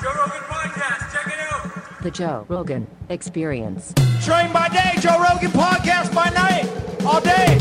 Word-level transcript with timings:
Joe 0.00 0.14
Rogan 0.14 0.40
Podcast. 0.48 1.12
Check 1.12 1.26
it 1.26 1.40
out. 1.40 2.02
The 2.02 2.10
Joe 2.10 2.46
Rogan 2.48 2.86
Experience. 3.10 3.92
Train 4.24 4.50
by 4.50 4.68
day, 4.68 4.92
Joe 4.98 5.18
Rogan 5.20 5.50
podcast 5.50 6.14
by 6.14 6.30
night, 6.30 6.64
all 7.04 7.20
day. 7.20 7.58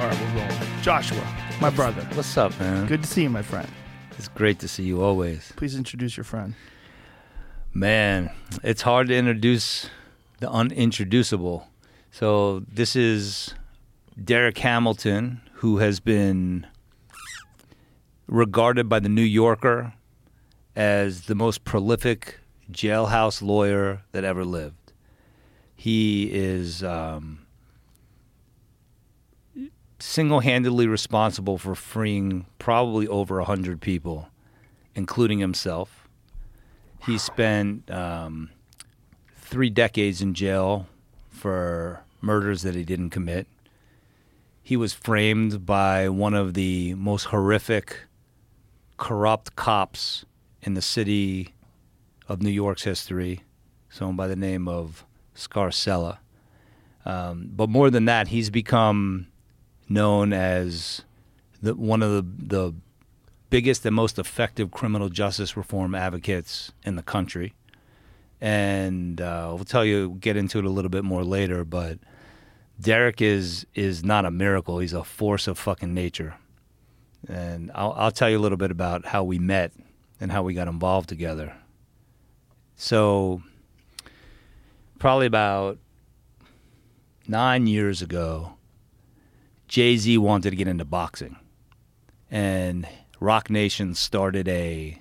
All 0.00 0.08
right, 0.08 0.18
we're 0.18 0.40
rolling. 0.40 0.80
Joshua, 0.80 1.22
my 1.60 1.68
brother. 1.68 2.00
What's 2.14 2.34
up, 2.38 2.58
man? 2.58 2.86
Good 2.86 3.02
to 3.02 3.06
see 3.06 3.24
you, 3.24 3.30
my 3.30 3.42
friend. 3.42 3.68
It's 4.16 4.28
great 4.28 4.58
to 4.60 4.68
see 4.68 4.84
you 4.84 5.02
always. 5.02 5.52
Please 5.56 5.76
introduce 5.76 6.16
your 6.16 6.24
friend. 6.24 6.54
Man, 7.74 8.30
it's 8.62 8.80
hard 8.80 9.08
to 9.08 9.14
introduce 9.14 9.90
the 10.40 10.50
unintroducible. 10.50 11.68
So, 12.10 12.60
this 12.60 12.96
is 12.96 13.54
Derrick 14.22 14.56
Hamilton, 14.56 15.42
who 15.56 15.76
has 15.76 16.00
been 16.00 16.66
regarded 18.32 18.88
by 18.88 18.98
the 18.98 19.10
New 19.10 19.22
Yorker 19.22 19.92
as 20.74 21.26
the 21.26 21.34
most 21.34 21.64
prolific 21.64 22.40
jailhouse 22.70 23.42
lawyer 23.42 24.00
that 24.12 24.24
ever 24.24 24.42
lived. 24.42 24.92
He 25.76 26.32
is 26.32 26.82
um, 26.82 27.44
single 29.98 30.40
handedly 30.40 30.86
responsible 30.86 31.58
for 31.58 31.74
freeing 31.74 32.46
probably 32.58 33.06
over 33.06 33.36
100 33.36 33.82
people, 33.82 34.28
including 34.94 35.38
himself. 35.38 36.08
He 37.04 37.18
spent 37.18 37.90
um, 37.90 38.50
three 39.36 39.68
decades 39.68 40.22
in 40.22 40.32
jail 40.32 40.86
for 41.28 42.02
murders 42.22 42.62
that 42.62 42.74
he 42.74 42.84
didn't 42.84 43.10
commit. 43.10 43.46
He 44.62 44.76
was 44.76 44.94
framed 44.94 45.66
by 45.66 46.08
one 46.08 46.32
of 46.32 46.54
the 46.54 46.94
most 46.94 47.24
horrific, 47.24 48.04
corrupt 49.02 49.56
cops 49.56 50.24
in 50.62 50.74
the 50.74 50.80
city 50.80 51.52
of 52.28 52.40
New 52.40 52.52
York's 52.52 52.84
history, 52.84 53.40
someone 53.90 54.14
by 54.14 54.28
the 54.28 54.36
name 54.36 54.68
of 54.68 55.04
Scarcella. 55.34 56.18
Um, 57.04 57.50
but 57.52 57.68
more 57.68 57.90
than 57.90 58.04
that, 58.04 58.28
he's 58.28 58.48
become 58.48 59.26
known 59.88 60.32
as 60.32 61.02
the, 61.60 61.74
one 61.74 62.00
of 62.00 62.12
the, 62.12 62.22
the 62.46 62.74
biggest 63.50 63.84
and 63.84 63.96
most 63.96 64.20
effective 64.20 64.70
criminal 64.70 65.08
justice 65.08 65.56
reform 65.56 65.96
advocates 65.96 66.70
in 66.84 66.94
the 66.94 67.02
country. 67.02 67.54
And 68.40 69.20
uh, 69.20 69.50
we'll 69.52 69.64
tell 69.64 69.84
you, 69.84 70.16
get 70.20 70.36
into 70.36 70.60
it 70.60 70.64
a 70.64 70.70
little 70.70 70.90
bit 70.90 71.02
more 71.02 71.24
later. 71.24 71.64
But 71.64 71.98
Derrick 72.80 73.20
is 73.20 73.66
is 73.74 74.04
not 74.04 74.24
a 74.24 74.30
miracle; 74.30 74.78
he's 74.78 74.92
a 74.92 75.02
force 75.02 75.48
of 75.48 75.58
fucking 75.58 75.92
nature. 75.92 76.36
And 77.28 77.70
I'll, 77.74 77.92
I'll 77.96 78.10
tell 78.10 78.28
you 78.28 78.38
a 78.38 78.40
little 78.40 78.58
bit 78.58 78.70
about 78.70 79.04
how 79.06 79.24
we 79.24 79.38
met 79.38 79.72
and 80.20 80.32
how 80.32 80.42
we 80.42 80.54
got 80.54 80.68
involved 80.68 81.08
together. 81.08 81.54
So, 82.76 83.42
probably 84.98 85.26
about 85.26 85.78
nine 87.28 87.66
years 87.66 88.02
ago, 88.02 88.54
Jay 89.68 89.96
Z 89.96 90.18
wanted 90.18 90.50
to 90.50 90.56
get 90.56 90.68
into 90.68 90.84
boxing, 90.84 91.36
and 92.30 92.86
Roc 93.20 93.50
Nation 93.50 93.94
started 93.94 94.48
a 94.48 95.00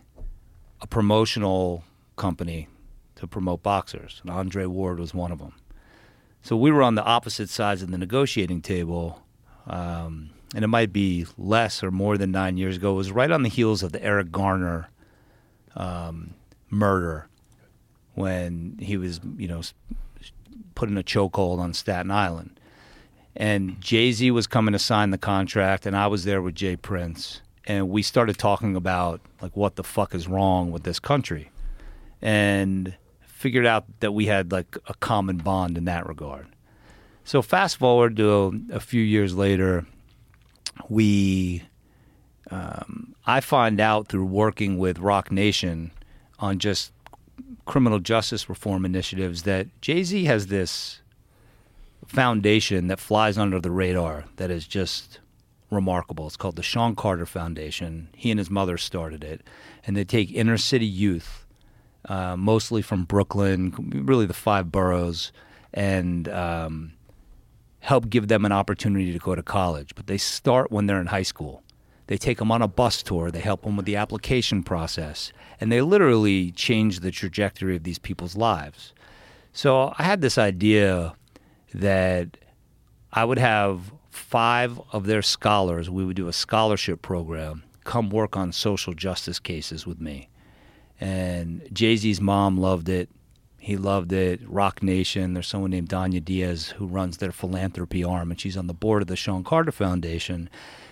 a 0.82 0.88
promotional 0.88 1.84
company 2.16 2.68
to 3.16 3.28
promote 3.28 3.62
boxers, 3.62 4.20
and 4.24 4.32
Andre 4.32 4.66
Ward 4.66 5.00
was 5.00 5.14
one 5.14 5.32
of 5.32 5.40
them. 5.40 5.54
So 6.42 6.58
we 6.58 6.72
were 6.72 6.82
on 6.82 6.96
the 6.96 7.04
opposite 7.04 7.50
sides 7.50 7.84
of 7.84 7.92
the 7.92 7.98
negotiating 7.98 8.62
table, 8.62 9.22
um, 9.68 10.32
and 10.54 10.64
it 10.64 10.68
might 10.68 10.92
be 10.92 11.26
less 11.38 11.84
or 11.84 11.92
more 11.92 12.18
than 12.18 12.32
nine 12.32 12.58
years 12.58 12.78
ago. 12.78 12.94
Was 12.94 13.12
right 13.12 13.32
on 13.32 13.44
the 13.44 13.50
heels 13.50 13.84
of 13.84 13.92
the 13.92 14.04
Eric 14.04 14.32
Garner 14.32 14.90
um, 15.76 16.34
murder, 16.70 17.28
when 18.14 18.78
he 18.80 18.98
was, 18.98 19.20
you 19.38 19.48
know, 19.48 19.62
put 20.76 20.90
in 20.90 20.98
a 20.98 21.04
chokehold 21.04 21.60
on 21.60 21.74
Staten 21.74 22.12
Island. 22.12 22.60
And 23.36 23.80
Jay 23.80 24.12
Z 24.12 24.30
was 24.32 24.48
coming 24.48 24.74
to 24.74 24.80
sign 24.80 25.12
the 25.12 25.18
contract, 25.18 25.86
and 25.86 25.96
I 25.96 26.08
was 26.08 26.26
there 26.26 26.42
with 26.42 26.56
Jay 26.56 26.76
Prince, 26.76 27.42
and 27.66 27.90
we 27.90 28.02
started 28.02 28.38
talking 28.38 28.76
about 28.76 29.22
like 29.42 29.56
what 29.56 29.78
the 29.78 29.84
fuck 29.84 30.14
is 30.14 30.28
wrong 30.28 30.72
with 30.72 30.84
this 30.84 31.00
country, 31.00 31.50
and 32.22 32.94
figured 33.26 33.66
out 33.66 33.86
that 34.02 34.12
we 34.12 34.26
had 34.26 34.52
like 34.52 34.78
a 34.88 34.94
common 34.96 35.38
bond 35.38 35.78
in 35.78 35.86
that 35.86 36.08
regard. 36.08 36.48
So 37.24 37.42
fast 37.42 37.78
forward 37.78 38.18
to 38.18 38.62
a 38.74 38.82
few 38.82 39.02
years 39.02 39.34
later, 39.34 39.86
we 40.90 41.64
um, 42.50 43.16
I 43.26 43.40
find 43.40 43.80
out 43.80 44.08
through 44.08 44.26
working 44.26 44.78
with 44.78 45.00
Roc 45.00 45.32
Nation 45.32 45.92
on 46.40 46.60
just 46.60 46.92
criminal 47.66 48.00
justice 48.00 48.50
reform 48.50 48.84
initiatives 48.84 49.44
that 49.44 49.68
Jay 49.82 50.04
Z 50.04 50.26
has 50.26 50.48
this 50.48 51.02
foundation 52.06 52.88
that 52.88 53.00
flies 53.00 53.38
under 53.38 53.60
the 53.60 53.72
radar 53.72 54.26
that 54.36 54.52
is 54.52 54.68
just 54.68 55.20
remarkable. 55.70 56.28
It's 56.28 56.36
called 56.36 56.58
the 56.58 56.64
Shawn 56.64 56.96
Carter 56.96 57.26
Foundation. 57.26 58.10
He 58.16 58.32
and 58.32 58.40
his 58.40 58.50
mother 58.50 58.78
started 58.78 59.24
it, 59.24 59.42
and 59.86 59.96
they 59.96 60.04
take 60.04 60.32
inner 60.34 60.58
city 60.58 60.86
youth, 60.86 61.46
uh, 62.10 62.36
mostly 62.36 62.82
from 62.82 63.06
Brooklyn, 63.06 64.04
really 64.06 64.26
the 64.26 64.34
five 64.34 64.72
boroughs, 64.72 65.32
and 65.74 66.28
um, 66.28 66.94
help 67.82 68.10
give 68.10 68.28
them 68.28 68.46
an 68.46 68.52
opportunity 68.52 69.12
to 69.12 69.20
go 69.20 69.36
to 69.36 69.44
college. 69.44 69.94
But 69.96 70.08
they 70.08 70.18
start 70.18 70.72
when 70.72 70.88
they're 70.88 71.02
in 71.02 71.08
high 71.08 71.24
school. 71.24 71.64
They 72.08 72.18
take 72.18 72.40
them 72.40 72.52
on 72.52 72.62
a 72.62 72.68
bus 72.68 73.04
tour. 73.04 73.32
They 73.32 73.40
help 73.40 73.64
them 73.64 73.78
with 73.78 73.86
the 73.86 73.96
application 73.96 74.64
process, 74.64 75.32
and 75.60 75.72
they 75.72 75.82
literally 75.82 76.52
change 76.52 77.00
the 77.00 77.12
trajectory 77.12 77.76
of 77.76 77.84
these 77.84 78.00
people's 78.00 78.36
lives. 78.36 78.94
So 79.54 79.94
I 79.98 80.04
had 80.04 80.22
this 80.22 80.38
idea 80.38 81.16
that 81.74 82.38
I 83.14 83.24
would 83.26 83.40
have 83.40 83.92
five 84.10 84.80
of 84.92 85.06
their 85.06 85.22
scholars, 85.22 85.90
we 85.90 86.06
would 86.06 86.16
do 86.16 86.28
a 86.28 86.34
scholarship 86.34 87.02
program, 87.02 87.64
come 87.84 88.10
work 88.10 88.36
on 88.36 88.52
social 88.52 88.94
justice 88.94 89.40
cases 89.40 89.88
with 89.88 90.00
me. 90.00 90.30
And 91.00 91.68
Jay 91.74 91.96
Z's 91.96 92.22
mom 92.22 92.58
loved 92.58 92.90
it. 92.90 93.10
He 93.64 93.78
loved 93.78 94.12
it. 94.12 94.42
Roc 94.48 94.82
Nation, 94.82 95.36
there's 95.36 95.46
someone 95.46 95.70
named 95.70 95.88
Dania 95.88 96.26
Diaz 96.26 96.70
who 96.78 96.88
runs 96.88 97.18
their 97.18 97.32
philanthropy 97.32 98.04
arm, 98.04 98.32
and 98.32 98.42
she's 98.42 98.58
on 98.58 98.66
the 98.66 98.74
board 98.74 99.04
of 99.04 99.08
the 99.08 99.16
Shawn 99.16 99.44
Carter 99.44 99.72
Foundation. 99.72 100.50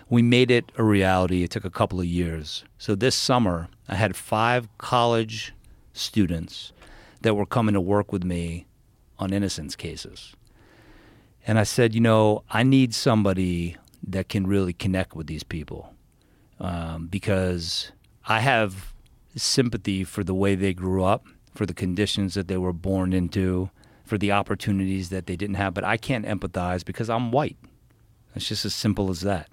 We 0.07 0.21
made 0.21 0.51
it 0.51 0.71
a 0.77 0.83
reality. 0.83 1.41
It 1.41 1.49
took 1.49 1.65
a 1.65 1.71
couple 1.71 1.99
of 1.99 2.05
years. 2.05 2.63
So 2.77 2.93
this 2.93 3.15
summer, 3.15 3.69
I 3.87 3.95
had 3.95 4.15
five 4.15 4.69
college 4.77 5.51
students 5.93 6.71
that 7.21 7.33
were 7.33 7.47
coming 7.47 7.73
to 7.73 7.81
work 7.81 8.11
with 8.11 8.23
me 8.23 8.67
on 9.17 9.33
innocence 9.33 9.75
cases. 9.75 10.35
And 11.47 11.57
I 11.57 11.63
said, 11.63 11.95
you 11.95 12.01
know, 12.01 12.43
I 12.51 12.61
need 12.61 12.93
somebody 12.93 13.77
that 14.07 14.29
can 14.29 14.45
really 14.45 14.73
connect 14.73 15.15
with 15.15 15.25
these 15.25 15.43
people 15.43 15.95
um, 16.59 17.07
because 17.07 17.91
I 18.27 18.41
have 18.41 18.93
sympathy 19.35 20.03
for 20.03 20.23
the 20.23 20.35
way 20.35 20.53
they 20.53 20.75
grew 20.75 21.03
up, 21.03 21.25
for 21.59 21.65
the 21.65 21.73
conditions 21.73 22.35
that 22.35 22.47
they 22.47 22.55
were 22.55 22.71
born 22.71 23.11
into, 23.11 23.69
for 24.05 24.17
the 24.17 24.31
opportunities 24.31 25.09
that 25.09 25.25
they 25.25 25.35
didn't 25.35 25.57
have. 25.57 25.73
But 25.73 25.83
I 25.83 25.97
can't 25.97 26.25
empathize 26.25 26.85
because 26.85 27.09
I'm 27.09 27.33
white. 27.33 27.57
It's 28.33 28.47
just 28.47 28.63
as 28.63 28.73
simple 28.73 29.09
as 29.09 29.19
that. 29.21 29.49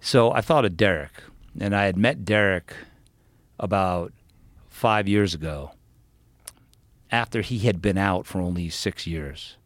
So 0.00 0.32
I 0.32 0.40
thought 0.40 0.64
of 0.64 0.76
Derrick, 0.76 1.12
and 1.60 1.76
I 1.76 1.84
had 1.84 1.96
met 1.96 2.24
Derrick 2.24 2.74
about 3.60 4.12
five 4.68 5.06
years 5.06 5.32
ago 5.32 5.70
after 7.12 7.40
he 7.40 7.60
had 7.60 7.80
been 7.80 7.98
out 7.98 8.26
for 8.26 8.40
only 8.40 8.68
six 8.68 9.06
years. 9.06 9.56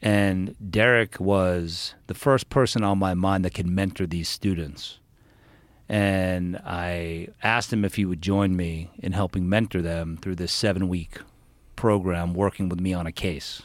And 0.00 0.56
Derrick 0.70 1.20
was 1.20 1.94
the 2.06 2.14
first 2.14 2.48
person 2.48 2.82
on 2.82 2.96
my 2.96 3.12
mind 3.12 3.44
that 3.44 3.52
could 3.52 3.68
mentor 3.68 4.06
these 4.06 4.30
students. 4.30 5.00
And 5.92 6.56
I 6.64 7.28
asked 7.42 7.70
him 7.70 7.84
if 7.84 7.96
he 7.96 8.06
would 8.06 8.22
join 8.22 8.56
me 8.56 8.88
in 8.98 9.12
helping 9.12 9.46
mentor 9.46 9.82
them 9.82 10.16
through 10.16 10.36
this 10.36 10.50
seven 10.50 10.88
week 10.88 11.18
program, 11.76 12.32
working 12.32 12.70
with 12.70 12.80
me 12.80 12.94
on 12.94 13.06
a 13.06 13.12
case. 13.12 13.60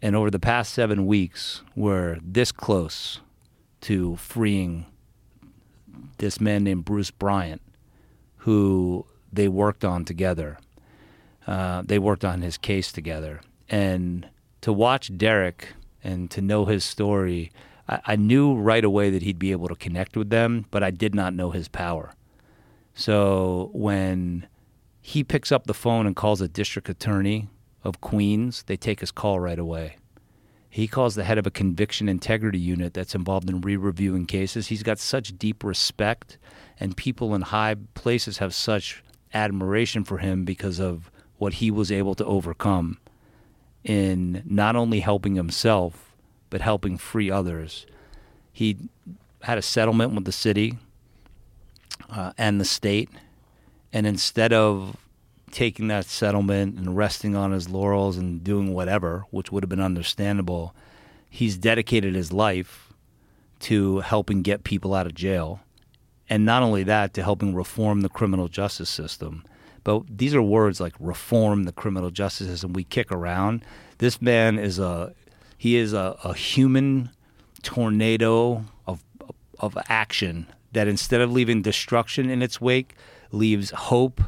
And 0.00 0.16
over 0.16 0.30
the 0.30 0.38
past 0.38 0.72
seven 0.72 1.04
weeks, 1.06 1.60
we're 1.76 2.16
this 2.22 2.50
close 2.52 3.20
to 3.82 4.16
freeing 4.16 4.86
this 6.16 6.40
man 6.40 6.64
named 6.64 6.86
Bruce 6.86 7.10
Bryant, 7.10 7.60
who 8.38 9.04
they 9.30 9.46
worked 9.46 9.84
on 9.84 10.06
together. 10.06 10.56
Uh, 11.46 11.82
they 11.84 11.98
worked 11.98 12.24
on 12.24 12.40
his 12.40 12.56
case 12.56 12.90
together. 12.90 13.42
And 13.68 14.26
to 14.62 14.72
watch 14.72 15.14
Derrick 15.18 15.74
and 16.02 16.30
to 16.30 16.40
know 16.40 16.64
his 16.64 16.82
story, 16.82 17.52
I, 17.88 18.00
I, 18.06 18.16
knew 18.16 18.54
right 18.54 18.84
away 18.84 19.10
that 19.10 19.22
he'd 19.22 19.38
be 19.38 19.52
able 19.52 19.68
to 19.68 19.74
connect 19.74 20.16
with 20.16 20.30
them, 20.30 20.66
but 20.70 20.82
I 20.82 20.90
did 20.90 21.14
not 21.14 21.34
know 21.34 21.50
his 21.50 21.68
power. 21.68 22.14
So 22.94 23.70
when 23.72 24.46
he 25.00 25.24
picks 25.24 25.52
up 25.52 25.66
the 25.66 25.74
phone 25.74 26.06
and 26.06 26.16
calls 26.16 26.40
a 26.40 26.48
district 26.48 26.88
attorney 26.88 27.48
of 27.82 28.00
Queens, 28.00 28.62
they 28.66 28.76
take 28.76 29.00
his 29.00 29.10
call 29.10 29.40
right 29.40 29.58
away. 29.58 29.96
He 30.70 30.88
calls 30.88 31.14
the 31.14 31.24
head 31.24 31.38
of 31.38 31.46
a 31.46 31.52
conviction 31.52 32.08
integrity 32.08 32.58
unit 32.58 32.94
that's 32.94 33.14
involved 33.14 33.48
in 33.48 33.60
re 33.60 33.76
reviewing 33.76 34.26
cases. 34.26 34.66
He's 34.66 34.82
got 34.82 34.98
such 34.98 35.38
deep 35.38 35.62
respect 35.62 36.36
and 36.80 36.96
people 36.96 37.34
in 37.34 37.42
high 37.42 37.76
places 37.94 38.38
have 38.38 38.54
such 38.54 39.04
admiration 39.32 40.02
for 40.02 40.18
him 40.18 40.44
because 40.44 40.80
of 40.80 41.10
what 41.36 41.54
he 41.54 41.70
was 41.70 41.92
able 41.92 42.14
to 42.16 42.24
overcome 42.24 42.98
in 43.84 44.42
not 44.46 44.74
only 44.74 45.00
helping 45.00 45.36
himself 45.36 46.03
but 46.54 46.60
helping 46.60 46.96
free 46.96 47.32
others. 47.32 47.84
He 48.52 48.76
had 49.42 49.58
a 49.58 49.62
settlement 49.62 50.14
with 50.14 50.24
the 50.24 50.30
city 50.30 50.78
uh, 52.08 52.32
and 52.38 52.60
the 52.60 52.64
state, 52.64 53.10
and 53.92 54.06
instead 54.06 54.52
of 54.52 54.96
taking 55.50 55.88
that 55.88 56.06
settlement 56.06 56.78
and 56.78 56.96
resting 56.96 57.34
on 57.34 57.50
his 57.50 57.68
laurels 57.68 58.16
and 58.16 58.44
doing 58.44 58.72
whatever, 58.72 59.24
which 59.32 59.50
would 59.50 59.64
have 59.64 59.68
been 59.68 59.80
understandable, 59.80 60.76
he's 61.28 61.56
dedicated 61.56 62.14
his 62.14 62.32
life 62.32 62.92
to 63.58 63.98
helping 63.98 64.42
get 64.42 64.62
people 64.62 64.94
out 64.94 65.06
of 65.06 65.14
jail. 65.16 65.58
And 66.30 66.44
not 66.44 66.62
only 66.62 66.84
that, 66.84 67.14
to 67.14 67.24
helping 67.24 67.52
reform 67.52 68.02
the 68.02 68.08
criminal 68.08 68.46
justice 68.46 68.90
system. 68.90 69.42
But 69.82 70.04
these 70.08 70.36
are 70.36 70.42
words 70.42 70.80
like 70.80 70.94
reform 71.00 71.64
the 71.64 71.72
criminal 71.72 72.10
justice 72.10 72.46
system 72.46 72.74
we 72.74 72.84
kick 72.84 73.10
around. 73.10 73.64
This 73.98 74.22
man 74.22 74.56
is 74.56 74.78
a 74.78 75.14
he 75.56 75.76
is 75.76 75.92
a, 75.92 76.16
a 76.24 76.34
human 76.34 77.10
tornado 77.62 78.64
of 78.86 79.02
of 79.58 79.76
action 79.88 80.46
that 80.72 80.88
instead 80.88 81.20
of 81.20 81.32
leaving 81.32 81.62
destruction 81.62 82.28
in 82.28 82.42
its 82.42 82.60
wake, 82.60 82.94
leaves 83.32 83.70
hope, 83.70 84.20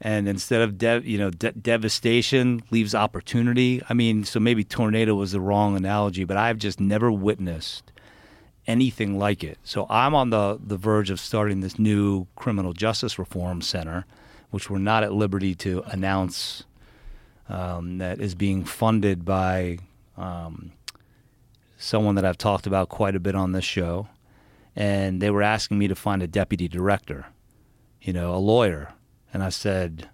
and 0.00 0.28
instead 0.28 0.62
of 0.62 0.78
de- 0.78 1.02
you 1.04 1.18
know 1.18 1.30
de- 1.30 1.52
devastation, 1.52 2.62
leaves 2.70 2.94
opportunity. 2.94 3.82
I 3.88 3.94
mean, 3.94 4.24
so 4.24 4.40
maybe 4.40 4.64
tornado 4.64 5.14
was 5.14 5.32
the 5.32 5.40
wrong 5.40 5.76
analogy, 5.76 6.24
but 6.24 6.36
I've 6.36 6.58
just 6.58 6.80
never 6.80 7.12
witnessed 7.12 7.92
anything 8.66 9.18
like 9.18 9.42
it. 9.44 9.58
So 9.64 9.86
I'm 9.90 10.14
on 10.14 10.30
the 10.30 10.58
the 10.64 10.76
verge 10.76 11.10
of 11.10 11.20
starting 11.20 11.60
this 11.60 11.78
new 11.78 12.26
criminal 12.36 12.72
justice 12.72 13.18
reform 13.18 13.60
center, 13.60 14.06
which 14.50 14.70
we're 14.70 14.78
not 14.78 15.02
at 15.04 15.12
liberty 15.12 15.54
to 15.56 15.82
announce. 15.86 16.64
Um, 17.50 17.96
that 17.96 18.20
is 18.20 18.34
being 18.34 18.62
funded 18.62 19.24
by 19.24 19.78
um, 20.18 20.72
someone 21.78 22.16
that 22.16 22.24
I've 22.24 22.38
talked 22.38 22.66
about 22.66 22.88
quite 22.88 23.14
a 23.14 23.20
bit 23.20 23.34
on 23.34 23.52
this 23.52 23.64
show 23.64 24.08
and 24.78 25.20
they 25.20 25.28
were 25.28 25.42
asking 25.42 25.76
me 25.76 25.88
to 25.88 25.94
find 25.96 26.22
a 26.22 26.28
deputy 26.28 26.68
director, 26.68 27.26
you 28.00 28.12
know, 28.12 28.32
a 28.32 28.38
lawyer. 28.38 28.92
And 29.34 29.42
I 29.42 29.48
said, 29.48 30.08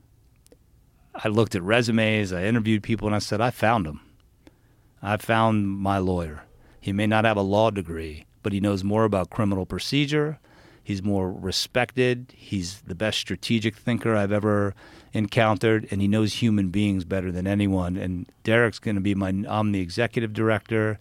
I 1.15 1.29
looked 1.29 1.55
at 1.55 1.63
resumes, 1.63 2.33
I 2.33 2.45
interviewed 2.45 2.83
people, 2.83 3.07
and 3.07 3.15
I 3.15 3.19
said, 3.19 3.43
I 3.43 3.51
found 3.51 3.87
him. 3.87 4.01
I 5.03 5.19
found 5.19 5.69
my 5.69 5.99
lawyer. 5.99 6.45
He 6.81 6.95
may 6.95 7.07
not 7.07 7.27
have 7.27 7.37
a 7.37 7.43
law 7.43 7.71
degree, 7.71 8.25
but 8.43 8.55
he 8.55 8.61
knows 8.61 8.83
more 8.83 9.05
about 9.05 9.29
criminal 9.29 9.67
procedure. 9.67 10.39
He's 10.83 11.03
more 11.03 11.31
respected. 11.31 12.33
He's 12.35 12.81
the 12.83 12.95
best 12.95 13.19
strategic 13.19 13.77
thinker 13.77 14.17
I've 14.17 14.33
ever 14.33 14.75
encountered, 15.15 15.89
and 15.91 16.03
he 16.03 16.09
knows 16.09 16.35
human 16.35 16.69
beings 16.69 17.05
better 17.05 17.33
than 17.33 17.47
anyone. 17.47 17.97
And 17.97 18.27
Derrick's 18.43 18.79
going 18.79 18.97
to 18.97 19.01
be 19.01 19.15
my, 19.15 19.29
I'm 19.49 19.73
the 19.73 19.81
executive 19.81 20.33
director. 20.35 20.99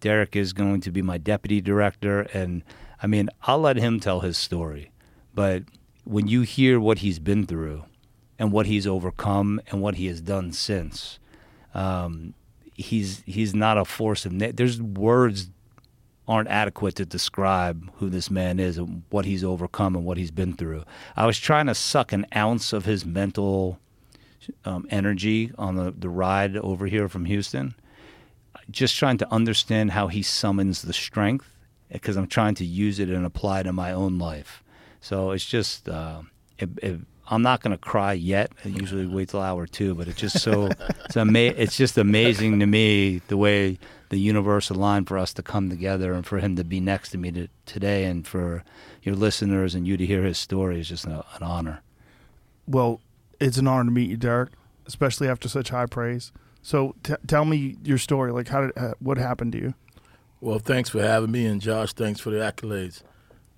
Derrick 0.00 0.34
is 0.36 0.52
going 0.52 0.80
to 0.82 0.90
be 0.90 1.02
my 1.02 1.18
deputy 1.18 1.60
director. 1.60 2.20
And 2.32 2.62
I 3.02 3.06
mean, 3.06 3.28
I'll 3.42 3.58
let 3.58 3.76
him 3.76 4.00
tell 4.00 4.20
his 4.20 4.38
story, 4.38 4.90
but 5.34 5.64
when 6.04 6.26
you 6.26 6.42
hear 6.42 6.80
what 6.80 6.98
he's 7.00 7.18
been 7.18 7.46
through 7.46 7.84
and 8.38 8.50
what 8.52 8.66
he's 8.66 8.86
overcome 8.86 9.60
and 9.66 9.82
what 9.82 9.96
he 9.96 10.06
has 10.06 10.20
done 10.22 10.52
since, 10.52 11.18
um, 11.74 12.32
he's 12.74 13.22
he's 13.26 13.54
not 13.54 13.76
a 13.76 13.84
force 13.84 14.24
of. 14.24 14.32
Na- 14.32 14.52
There's 14.54 14.80
words 14.80 15.50
aren't 16.28 16.48
adequate 16.48 16.94
to 16.96 17.06
describe 17.06 17.90
who 17.96 18.10
this 18.10 18.30
man 18.30 18.60
is 18.60 18.76
and 18.76 19.02
what 19.08 19.24
he's 19.24 19.42
overcome 19.42 19.96
and 19.96 20.04
what 20.04 20.18
he's 20.18 20.30
been 20.30 20.52
through. 20.52 20.84
I 21.16 21.26
was 21.26 21.38
trying 21.38 21.66
to 21.66 21.74
suck 21.74 22.12
an 22.12 22.26
ounce 22.36 22.74
of 22.74 22.84
his 22.84 23.06
mental 23.06 23.80
um, 24.64 24.86
energy 24.90 25.50
on 25.56 25.76
the, 25.76 25.90
the 25.90 26.08
ride 26.08 26.56
over 26.56 26.86
here 26.86 27.08
from 27.08 27.24
Houston, 27.24 27.74
just 28.70 28.96
trying 28.96 29.18
to 29.18 29.32
understand 29.32 29.92
how 29.92 30.08
he 30.08 30.22
summons 30.22 30.82
the 30.82 30.92
strength 30.92 31.48
because 31.90 32.16
I'm 32.16 32.26
trying 32.26 32.54
to 32.56 32.64
use 32.64 32.98
it 32.98 33.08
and 33.08 33.24
apply 33.24 33.62
to 33.62 33.72
my 33.72 33.92
own 33.92 34.18
life. 34.18 34.62
So 35.00 35.30
it's 35.30 35.46
just, 35.46 35.88
uh, 35.88 36.22
it, 36.58 36.68
it, 36.82 37.00
I'm 37.30 37.42
not 37.42 37.62
going 37.62 37.72
to 37.72 37.78
cry 37.78 38.14
yet. 38.14 38.52
I 38.64 38.68
usually 38.68 39.06
wait 39.06 39.28
till 39.28 39.40
hour 39.40 39.66
two, 39.66 39.94
but 39.94 40.08
it's 40.08 40.18
just 40.18 40.40
so, 40.40 40.70
it's, 41.04 41.16
ama- 41.16 41.38
it's 41.38 41.76
just 41.76 41.98
amazing 41.98 42.58
to 42.60 42.66
me 42.66 43.20
the 43.28 43.36
way 43.36 43.78
the 44.08 44.18
universe 44.18 44.70
aligned 44.70 45.08
for 45.08 45.18
us 45.18 45.34
to 45.34 45.42
come 45.42 45.68
together 45.68 46.14
and 46.14 46.26
for 46.26 46.38
him 46.38 46.56
to 46.56 46.64
be 46.64 46.80
next 46.80 47.10
to 47.10 47.18
me 47.18 47.30
to, 47.32 47.48
today 47.66 48.04
and 48.04 48.26
for 48.26 48.64
your 49.02 49.14
listeners 49.14 49.74
and 49.74 49.86
you 49.86 49.96
to 49.96 50.06
hear 50.06 50.22
his 50.22 50.38
story 50.38 50.80
is 50.80 50.88
just 50.88 51.04
an, 51.04 51.12
an 51.12 51.42
honor. 51.42 51.82
Well, 52.66 53.00
it's 53.40 53.58
an 53.58 53.68
honor 53.68 53.84
to 53.84 53.90
meet 53.90 54.08
you, 54.08 54.16
Derrick, 54.16 54.50
especially 54.86 55.28
after 55.28 55.48
such 55.48 55.68
high 55.68 55.86
praise. 55.86 56.32
So 56.62 56.94
t- 57.02 57.14
tell 57.26 57.44
me 57.44 57.76
your 57.84 57.98
story. 57.98 58.32
Like, 58.32 58.48
how 58.48 58.62
did 58.62 58.76
uh, 58.76 58.94
what 59.00 59.18
happened 59.18 59.52
to 59.52 59.58
you? 59.58 59.74
Well, 60.40 60.58
thanks 60.58 60.88
for 60.88 61.02
having 61.02 61.30
me, 61.32 61.46
and 61.46 61.60
Josh, 61.60 61.92
thanks 61.92 62.20
for 62.20 62.30
the 62.30 62.38
accolades. 62.38 63.02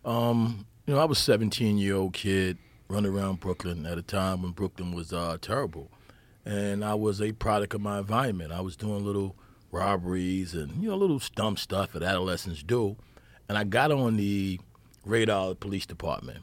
Um, 0.04 0.66
you 0.86 0.94
know, 0.94 1.00
I 1.00 1.04
was 1.04 1.18
a 1.18 1.22
17 1.22 1.78
year 1.78 1.96
old 1.96 2.14
kid 2.14 2.58
running 2.90 3.14
around 3.14 3.38
Brooklyn 3.38 3.86
at 3.86 3.98
a 3.98 4.02
time 4.02 4.42
when 4.42 4.50
Brooklyn 4.50 4.92
was 4.92 5.12
uh, 5.12 5.38
terrible, 5.40 5.90
and 6.44 6.84
I 6.84 6.94
was 6.94 7.22
a 7.22 7.32
product 7.32 7.72
of 7.74 7.80
my 7.80 7.98
environment. 7.98 8.52
I 8.52 8.60
was 8.60 8.76
doing 8.76 9.04
little 9.04 9.36
robberies 9.70 10.54
and 10.54 10.82
you 10.82 10.88
know 10.88 10.96
little 10.96 11.22
dumb 11.36 11.56
stuff 11.56 11.92
that 11.92 12.02
adolescents 12.02 12.62
do, 12.64 12.96
and 13.48 13.56
I 13.56 13.64
got 13.64 13.92
on 13.92 14.16
the 14.16 14.60
radar 15.04 15.44
of 15.44 15.48
the 15.50 15.54
police 15.56 15.86
department. 15.86 16.40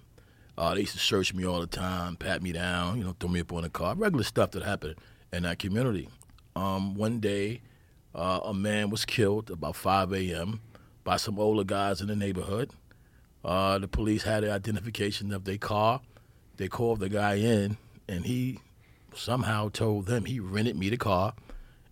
Uh, 0.58 0.74
they 0.74 0.82
used 0.82 0.94
to 0.94 1.00
search 1.00 1.34
me 1.34 1.46
all 1.46 1.60
the 1.60 1.68
time, 1.68 2.16
pat 2.16 2.42
me 2.42 2.52
down, 2.52 2.98
you 2.98 3.04
know, 3.04 3.16
throw 3.20 3.30
me 3.30 3.42
up 3.42 3.54
on 3.54 3.64
a 3.64 3.70
car, 3.70 3.94
regular 3.96 4.24
stuff 4.24 4.52
that 4.52 4.64
happened 4.64 4.96
in 5.32 5.44
that 5.44 5.60
community. 5.60 6.10
Um, 6.56 6.96
one 6.96 7.20
day, 7.20 7.62
uh, 8.16 8.40
a 8.44 8.54
man 8.54 8.90
was 8.90 9.06
killed 9.06 9.52
about 9.52 9.76
5 9.76 10.14
a.m. 10.14 10.62
by 11.04 11.18
some 11.18 11.38
older 11.38 11.64
guys 11.64 12.02
in 12.02 12.08
the 12.08 12.16
neighborhood. 12.16 12.72
Uh, 13.46 13.78
the 13.78 13.88
police 13.88 14.24
had 14.24 14.44
the 14.44 14.52
identification 14.52 15.32
of 15.32 15.44
their 15.44 15.60
car. 15.60 16.02
They 16.58 16.68
called 16.68 17.00
the 17.00 17.10
guy 17.10 17.36
in, 17.36 17.78
and 18.08 18.26
he 18.26 18.60
somehow 19.14 19.70
told 19.70 20.06
them 20.06 20.26
he 20.26 20.40
rented 20.40 20.78
me 20.78 20.90
the 20.90 20.98
car 20.98 21.34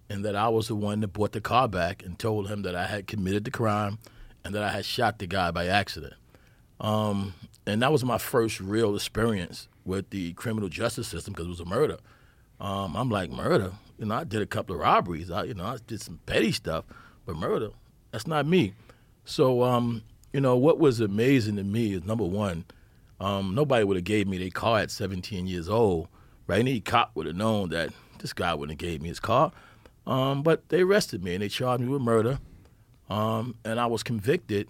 and 0.10 0.24
that 0.26 0.36
I 0.36 0.50
was 0.50 0.68
the 0.68 0.76
one 0.76 1.00
that 1.02 1.10
brought 1.10 1.32
the 1.32 1.42
car 1.42 1.68
back 1.68 2.04
and 2.04 2.18
told 2.18 2.48
him 2.48 2.62
that 2.64 2.76
I 2.76 2.86
had 2.86 3.08
committed 3.08 3.44
the 3.46 3.52
crime 3.52 3.98
and 4.44 4.54
that 4.54 4.64
I 4.64 4.70
had 4.70 4.86
shot 4.86 5.20
the 5.20 5.28
guy 5.28 5.52
by 5.52 5.68
accident. 5.68 6.14
Um, 6.80 7.34
and 7.66 7.82
that 7.82 7.92
was 7.92 8.04
my 8.04 8.18
first 8.18 8.60
real 8.60 8.96
experience 8.96 9.68
with 9.86 10.10
the 10.12 10.34
criminal 10.34 10.70
justice 10.70 11.08
system 11.08 11.34
because 11.34 11.48
it 11.48 11.50
was 11.50 11.60
a 11.60 11.66
murder. 11.66 11.98
Um, 12.60 12.96
I'm 12.96 13.10
like, 13.10 13.32
murder? 13.32 13.74
You 13.98 14.06
know, 14.06 14.16
I 14.16 14.24
did 14.24 14.42
a 14.42 14.46
couple 14.46 14.76
of 14.76 14.82
robberies. 14.82 15.32
I, 15.32 15.44
you 15.44 15.54
know, 15.54 15.66
I 15.66 15.78
did 15.88 16.02
some 16.02 16.20
petty 16.26 16.52
stuff, 16.52 16.86
but 17.26 17.36
murder, 17.36 17.70
that's 18.12 18.28
not 18.28 18.46
me. 18.46 18.74
So, 19.24 19.64
um, 19.64 20.04
you 20.34 20.42
know, 20.42 20.56
what 20.56 20.80
was 20.80 21.00
amazing 21.00 21.56
to 21.56 21.64
me 21.64 21.94
is 21.94 22.04
number 22.04 22.26
one, 22.26 22.66
um, 23.20 23.56
nobody 23.56 23.84
would 23.84 23.98
have 23.98 24.04
gave 24.04 24.28
me 24.28 24.38
their 24.38 24.50
car 24.50 24.80
at 24.80 24.92
17 24.92 25.48
years 25.48 25.70
old, 25.70 26.08
right? 26.48 26.60
Any 26.60 26.80
cop 26.82 27.12
would 27.16 27.26
have 27.28 27.36
known 27.36 27.70
that 27.70 27.92
this 28.20 28.34
guy 28.34 28.54
wouldn't 28.54 28.80
have 28.82 28.90
gave 28.90 29.02
me 29.02 29.10
his 29.10 29.20
car. 29.20 29.52
Um, 30.06 30.44
but 30.44 30.70
they 30.70 30.82
arrested 30.82 31.24
me 31.24 31.34
and 31.34 31.42
they 31.42 31.50
charged 31.50 31.84
me 31.84 31.90
with 31.90 32.02
murder, 32.02 32.40
um, 33.10 33.56
and 33.66 33.80
I 33.80 33.88
was 33.88 34.04
convicted 34.04 34.68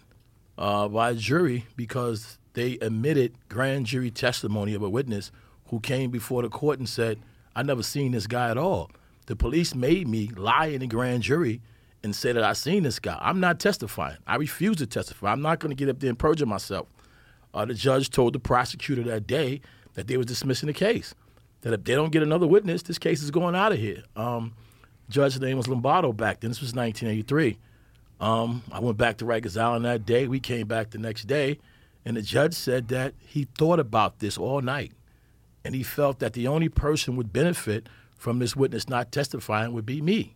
uh, 0.58 0.88
by 0.88 1.12
a 1.12 1.16
jury 1.16 1.66
because 1.76 2.38
they 2.54 2.78
admitted 2.80 3.36
grand 3.50 3.86
jury 3.86 4.12
testimony 4.12 4.74
of 4.74 4.82
a 4.82 4.90
witness 4.90 5.32
who 5.68 5.80
came 5.82 6.10
before 6.10 6.42
the 6.42 6.50
court 6.50 6.80
and 6.80 6.88
said, 6.88 7.20
"I 7.54 7.64
never 7.64 7.84
seen 7.84 8.14
this 8.14 8.28
guy 8.28 8.50
at 8.50 8.58
all." 8.58 8.92
The 9.26 9.36
police 9.36 9.76
made 9.76 10.08
me 10.08 10.30
lie 10.36 10.68
in 10.68 10.80
the 10.80 10.88
grand 10.88 11.24
jury 11.24 11.62
and 12.04 12.16
say 12.16 12.32
that 12.32 12.44
I 12.44 12.54
seen 12.54 12.84
this 12.84 13.00
guy. 13.00 13.18
I'm 13.20 13.40
not 13.40 13.60
testifying. 13.60 14.18
I 14.28 14.36
refuse 14.36 14.78
to 14.78 14.88
testify. 14.88 15.32
I'm 15.32 15.42
not 15.42 15.60
going 15.60 15.72
to 15.72 15.76
get 15.76 15.90
up 15.90 16.00
there 16.00 16.10
and 16.10 16.20
perjure 16.20 16.46
myself. 16.46 16.88
Uh, 17.56 17.64
the 17.64 17.74
judge 17.74 18.10
told 18.10 18.34
the 18.34 18.40
prosecutor 18.40 19.02
that 19.04 19.26
day 19.26 19.62
that 19.94 20.08
they 20.08 20.18
was 20.18 20.26
dismissing 20.26 20.68
the 20.68 20.74
case. 20.74 21.16
That 21.62 21.74
if 21.74 21.86
they 21.86 21.96
don't 21.96 22.12
get 22.12 22.22
another 22.22 22.46
witness, 22.46 22.84
this 22.84 23.00
case 23.00 23.24
is 23.24 23.32
going 23.32 23.56
out 23.56 23.72
of 23.72 23.80
here. 23.80 24.04
Um, 24.16 24.54
judge's 25.10 25.40
name 25.40 25.56
was 25.58 25.70
Lombardo 25.70 26.12
back 26.12 26.42
then. 26.42 26.52
This 26.52 26.60
was 26.60 26.76
1983. 26.76 27.58
Um, 28.20 28.62
I 28.72 28.82
went 28.82 28.98
back 28.98 29.18
to 29.18 29.26
Rikers 29.26 29.60
Island 29.60 29.86
that 29.86 30.06
day. 30.06 30.28
We 30.28 30.42
came 30.42 30.68
back 30.68 30.92
the 30.92 30.98
next 30.98 31.26
day, 31.26 31.60
and 32.04 32.18
the 32.18 32.22
judge 32.22 32.54
said 32.54 32.90
that 32.90 33.14
he 33.20 33.48
thought 33.58 33.80
about 33.80 34.20
this 34.20 34.38
all 34.38 34.62
night, 34.62 34.92
and 35.64 35.74
he 35.74 35.82
felt 35.82 36.20
that 36.20 36.34
the 36.34 36.48
only 36.48 36.70
person 36.70 37.16
would 37.16 37.32
benefit 37.32 37.88
from 38.18 38.40
this 38.40 38.56
witness 38.56 38.90
not 38.90 39.12
testifying 39.12 39.74
would 39.74 39.86
be 39.86 40.02
me. 40.02 40.36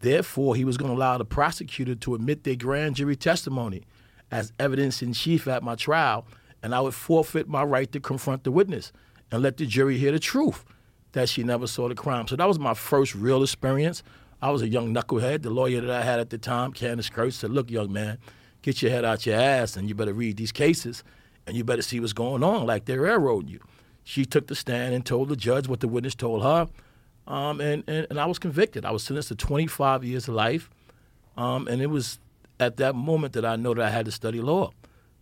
Therefore, 0.00 0.56
he 0.56 0.64
was 0.64 0.76
going 0.76 0.90
to 0.90 0.96
allow 0.96 1.16
the 1.16 1.24
prosecutor 1.24 1.94
to 1.94 2.14
admit 2.14 2.42
their 2.42 2.56
grand 2.56 2.96
jury 2.96 3.16
testimony 3.16 3.82
as 4.30 4.52
evidence 4.58 5.02
in 5.02 5.12
chief 5.12 5.46
at 5.46 5.62
my 5.62 5.74
trial, 5.74 6.26
and 6.62 6.74
I 6.74 6.80
would 6.80 6.94
forfeit 6.94 7.48
my 7.48 7.62
right 7.64 7.90
to 7.92 8.00
confront 8.00 8.44
the 8.44 8.50
witness 8.50 8.92
and 9.30 9.42
let 9.42 9.56
the 9.56 9.66
jury 9.66 9.98
hear 9.98 10.12
the 10.12 10.18
truth 10.18 10.64
that 11.12 11.28
she 11.28 11.42
never 11.42 11.66
saw 11.66 11.88
the 11.88 11.94
crime. 11.94 12.28
So 12.28 12.36
that 12.36 12.48
was 12.48 12.58
my 12.58 12.74
first 12.74 13.14
real 13.14 13.42
experience. 13.42 14.02
I 14.42 14.50
was 14.50 14.62
a 14.62 14.68
young 14.68 14.94
knucklehead. 14.94 15.42
The 15.42 15.50
lawyer 15.50 15.80
that 15.80 15.90
I 15.90 16.02
had 16.02 16.20
at 16.20 16.30
the 16.30 16.38
time, 16.38 16.72
Candace 16.72 17.10
Kurtz, 17.10 17.36
said, 17.36 17.50
Look, 17.50 17.70
young 17.70 17.92
man, 17.92 18.18
get 18.62 18.82
your 18.82 18.90
head 18.90 19.04
out 19.04 19.26
your 19.26 19.36
ass 19.36 19.76
and 19.76 19.88
you 19.88 19.94
better 19.94 20.14
read 20.14 20.36
these 20.36 20.52
cases. 20.52 21.02
and 21.46 21.56
you 21.56 21.64
better 21.64 21.82
see 21.82 21.98
what's 22.00 22.12
going 22.12 22.44
on, 22.44 22.66
like 22.66 22.84
they're 22.84 23.00
railroading 23.00 23.48
you. 23.48 23.60
She 24.04 24.24
took 24.24 24.46
the 24.46 24.54
stand 24.54 24.94
and 24.94 25.04
told 25.04 25.28
the 25.28 25.36
judge 25.36 25.68
what 25.68 25.80
the 25.80 25.88
witness 25.88 26.14
told 26.14 26.42
her, 26.42 26.68
um, 27.26 27.60
and, 27.60 27.82
and, 27.86 28.06
and 28.08 28.20
I 28.20 28.26
was 28.26 28.38
convicted. 28.38 28.84
I 28.84 28.90
was 28.92 29.02
sentenced 29.02 29.28
to 29.28 29.34
25 29.34 30.04
years 30.04 30.28
of 30.28 30.34
life, 30.34 30.70
um, 31.36 31.66
and 31.68 31.82
it 31.82 31.88
was 31.88 32.18
at 32.58 32.76
that 32.76 32.94
moment 32.94 33.32
that 33.32 33.44
I 33.44 33.56
know 33.56 33.74
that 33.74 33.84
I 33.84 33.90
had 33.90 34.04
to 34.06 34.12
study 34.12 34.40
law, 34.40 34.70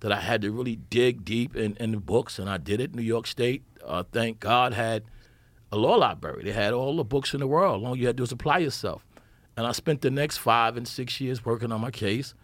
that 0.00 0.12
I 0.12 0.20
had 0.20 0.42
to 0.42 0.52
really 0.52 0.76
dig 0.76 1.24
deep 1.24 1.56
in, 1.56 1.76
in 1.76 1.92
the 1.92 1.98
books, 1.98 2.38
and 2.38 2.48
I 2.48 2.56
did 2.56 2.80
it. 2.80 2.94
New 2.94 3.02
York 3.02 3.26
State, 3.26 3.62
uh, 3.84 4.04
thank 4.12 4.40
God, 4.40 4.72
had 4.74 5.04
a 5.72 5.76
law 5.76 5.96
library. 5.96 6.44
They 6.44 6.52
had 6.52 6.72
all 6.72 6.96
the 6.96 7.04
books 7.04 7.34
in 7.34 7.40
the 7.40 7.46
world. 7.46 7.84
All 7.84 7.96
you 7.96 8.06
had 8.06 8.16
to 8.16 8.18
do 8.18 8.22
was 8.22 8.32
apply 8.32 8.58
yourself. 8.58 9.04
And 9.56 9.66
I 9.66 9.72
spent 9.72 10.02
the 10.02 10.10
next 10.10 10.38
five 10.38 10.76
and 10.76 10.86
six 10.86 11.20
years 11.20 11.44
working 11.44 11.72
on 11.72 11.80
my 11.80 11.90
case. 11.90 12.34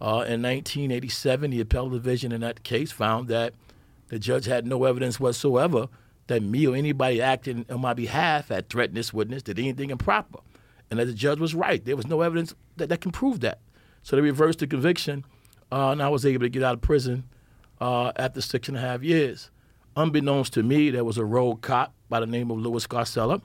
Uh, 0.00 0.26
in 0.26 0.42
1987, 0.42 1.50
the 1.50 1.60
appellate 1.60 1.92
division 1.92 2.32
in 2.32 2.40
that 2.40 2.62
case 2.62 2.90
found 2.90 3.28
that 3.28 3.54
the 4.08 4.18
judge 4.18 4.46
had 4.46 4.66
no 4.66 4.84
evidence 4.84 5.20
whatsoever 5.20 5.88
that 6.28 6.42
me 6.42 6.66
or 6.66 6.76
anybody 6.76 7.20
acting 7.20 7.66
on 7.68 7.80
my 7.80 7.94
behalf 7.94 8.48
had 8.48 8.68
threatened 8.68 8.96
this 8.96 9.12
witness, 9.12 9.42
did 9.42 9.58
anything 9.58 9.90
improper. 9.90 10.38
And 10.90 11.00
that 11.00 11.06
the 11.06 11.14
judge 11.14 11.38
was 11.38 11.54
right. 11.54 11.84
There 11.84 11.96
was 11.96 12.06
no 12.06 12.22
evidence 12.22 12.54
that, 12.76 12.88
that 12.88 13.00
can 13.00 13.10
prove 13.10 13.40
that. 13.40 13.60
So 14.02 14.16
they 14.16 14.22
reversed 14.22 14.60
the 14.60 14.66
conviction, 14.66 15.24
uh, 15.70 15.90
and 15.90 16.02
I 16.02 16.08
was 16.08 16.24
able 16.26 16.40
to 16.40 16.48
get 16.48 16.62
out 16.62 16.74
of 16.74 16.80
prison 16.80 17.24
uh, 17.80 18.12
after 18.16 18.40
six 18.40 18.68
and 18.68 18.76
a 18.76 18.80
half 18.80 19.02
years. 19.02 19.50
Unbeknownst 19.96 20.52
to 20.54 20.62
me, 20.62 20.90
there 20.90 21.04
was 21.04 21.18
a 21.18 21.24
rogue 21.24 21.60
cop 21.60 21.94
by 22.08 22.20
the 22.20 22.26
name 22.26 22.50
of 22.50 22.58
Louis 22.58 22.86
Scarcella 22.86 23.42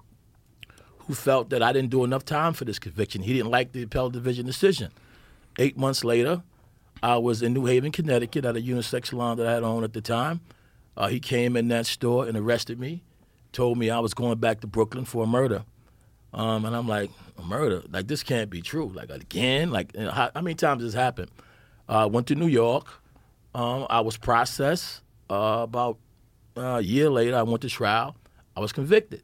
who 1.07 1.13
felt 1.13 1.49
that 1.49 1.61
I 1.61 1.73
didn't 1.73 1.89
do 1.89 2.03
enough 2.03 2.23
time 2.23 2.53
for 2.53 2.65
this 2.65 2.79
conviction. 2.79 3.23
He 3.23 3.33
didn't 3.33 3.51
like 3.51 3.73
the 3.73 3.83
appellate 3.83 4.13
division 4.13 4.45
decision. 4.45 4.91
Eight 5.59 5.77
months 5.77 6.03
later, 6.03 6.43
I 7.01 7.17
was 7.17 7.41
in 7.41 7.53
New 7.53 7.65
Haven, 7.65 7.91
Connecticut 7.91 8.45
at 8.45 8.55
a 8.55 8.61
unisex 8.61 9.07
salon 9.07 9.37
that 9.37 9.47
I 9.47 9.53
had 9.53 9.63
owned 9.63 9.83
at 9.83 9.93
the 9.93 10.01
time. 10.01 10.41
Uh, 10.95 11.07
he 11.07 11.19
came 11.19 11.57
in 11.57 11.67
that 11.69 11.85
store 11.85 12.27
and 12.27 12.37
arrested 12.37 12.79
me, 12.79 13.03
told 13.51 13.77
me 13.77 13.89
I 13.89 13.99
was 13.99 14.13
going 14.13 14.37
back 14.37 14.61
to 14.61 14.67
Brooklyn 14.67 15.05
for 15.05 15.23
a 15.23 15.27
murder. 15.27 15.65
Um, 16.33 16.65
and 16.65 16.75
I'm 16.75 16.87
like, 16.87 17.11
a 17.37 17.43
murder? 17.43 17.83
Like, 17.91 18.07
this 18.07 18.23
can't 18.23 18.49
be 18.49 18.61
true. 18.61 18.87
Like, 18.87 19.09
again? 19.09 19.71
Like, 19.71 19.93
you 19.93 20.05
know, 20.05 20.11
how, 20.11 20.31
how, 20.33 20.41
many 20.41 20.55
times 20.55 20.81
has 20.81 20.93
this 20.93 20.99
happened? 20.99 21.29
I 21.87 22.03
uh, 22.03 22.07
went 22.07 22.27
to 22.27 22.35
New 22.35 22.47
York. 22.47 22.87
Um, 23.53 23.85
I 23.89 24.01
was 24.01 24.17
processed. 24.17 25.01
Uh, 25.29 25.61
about 25.63 25.97
a 26.55 26.81
year 26.81 27.09
later, 27.09 27.35
I 27.35 27.43
went 27.43 27.61
to 27.61 27.69
trial. 27.69 28.15
I 28.55 28.59
was 28.59 28.71
convicted. 28.71 29.23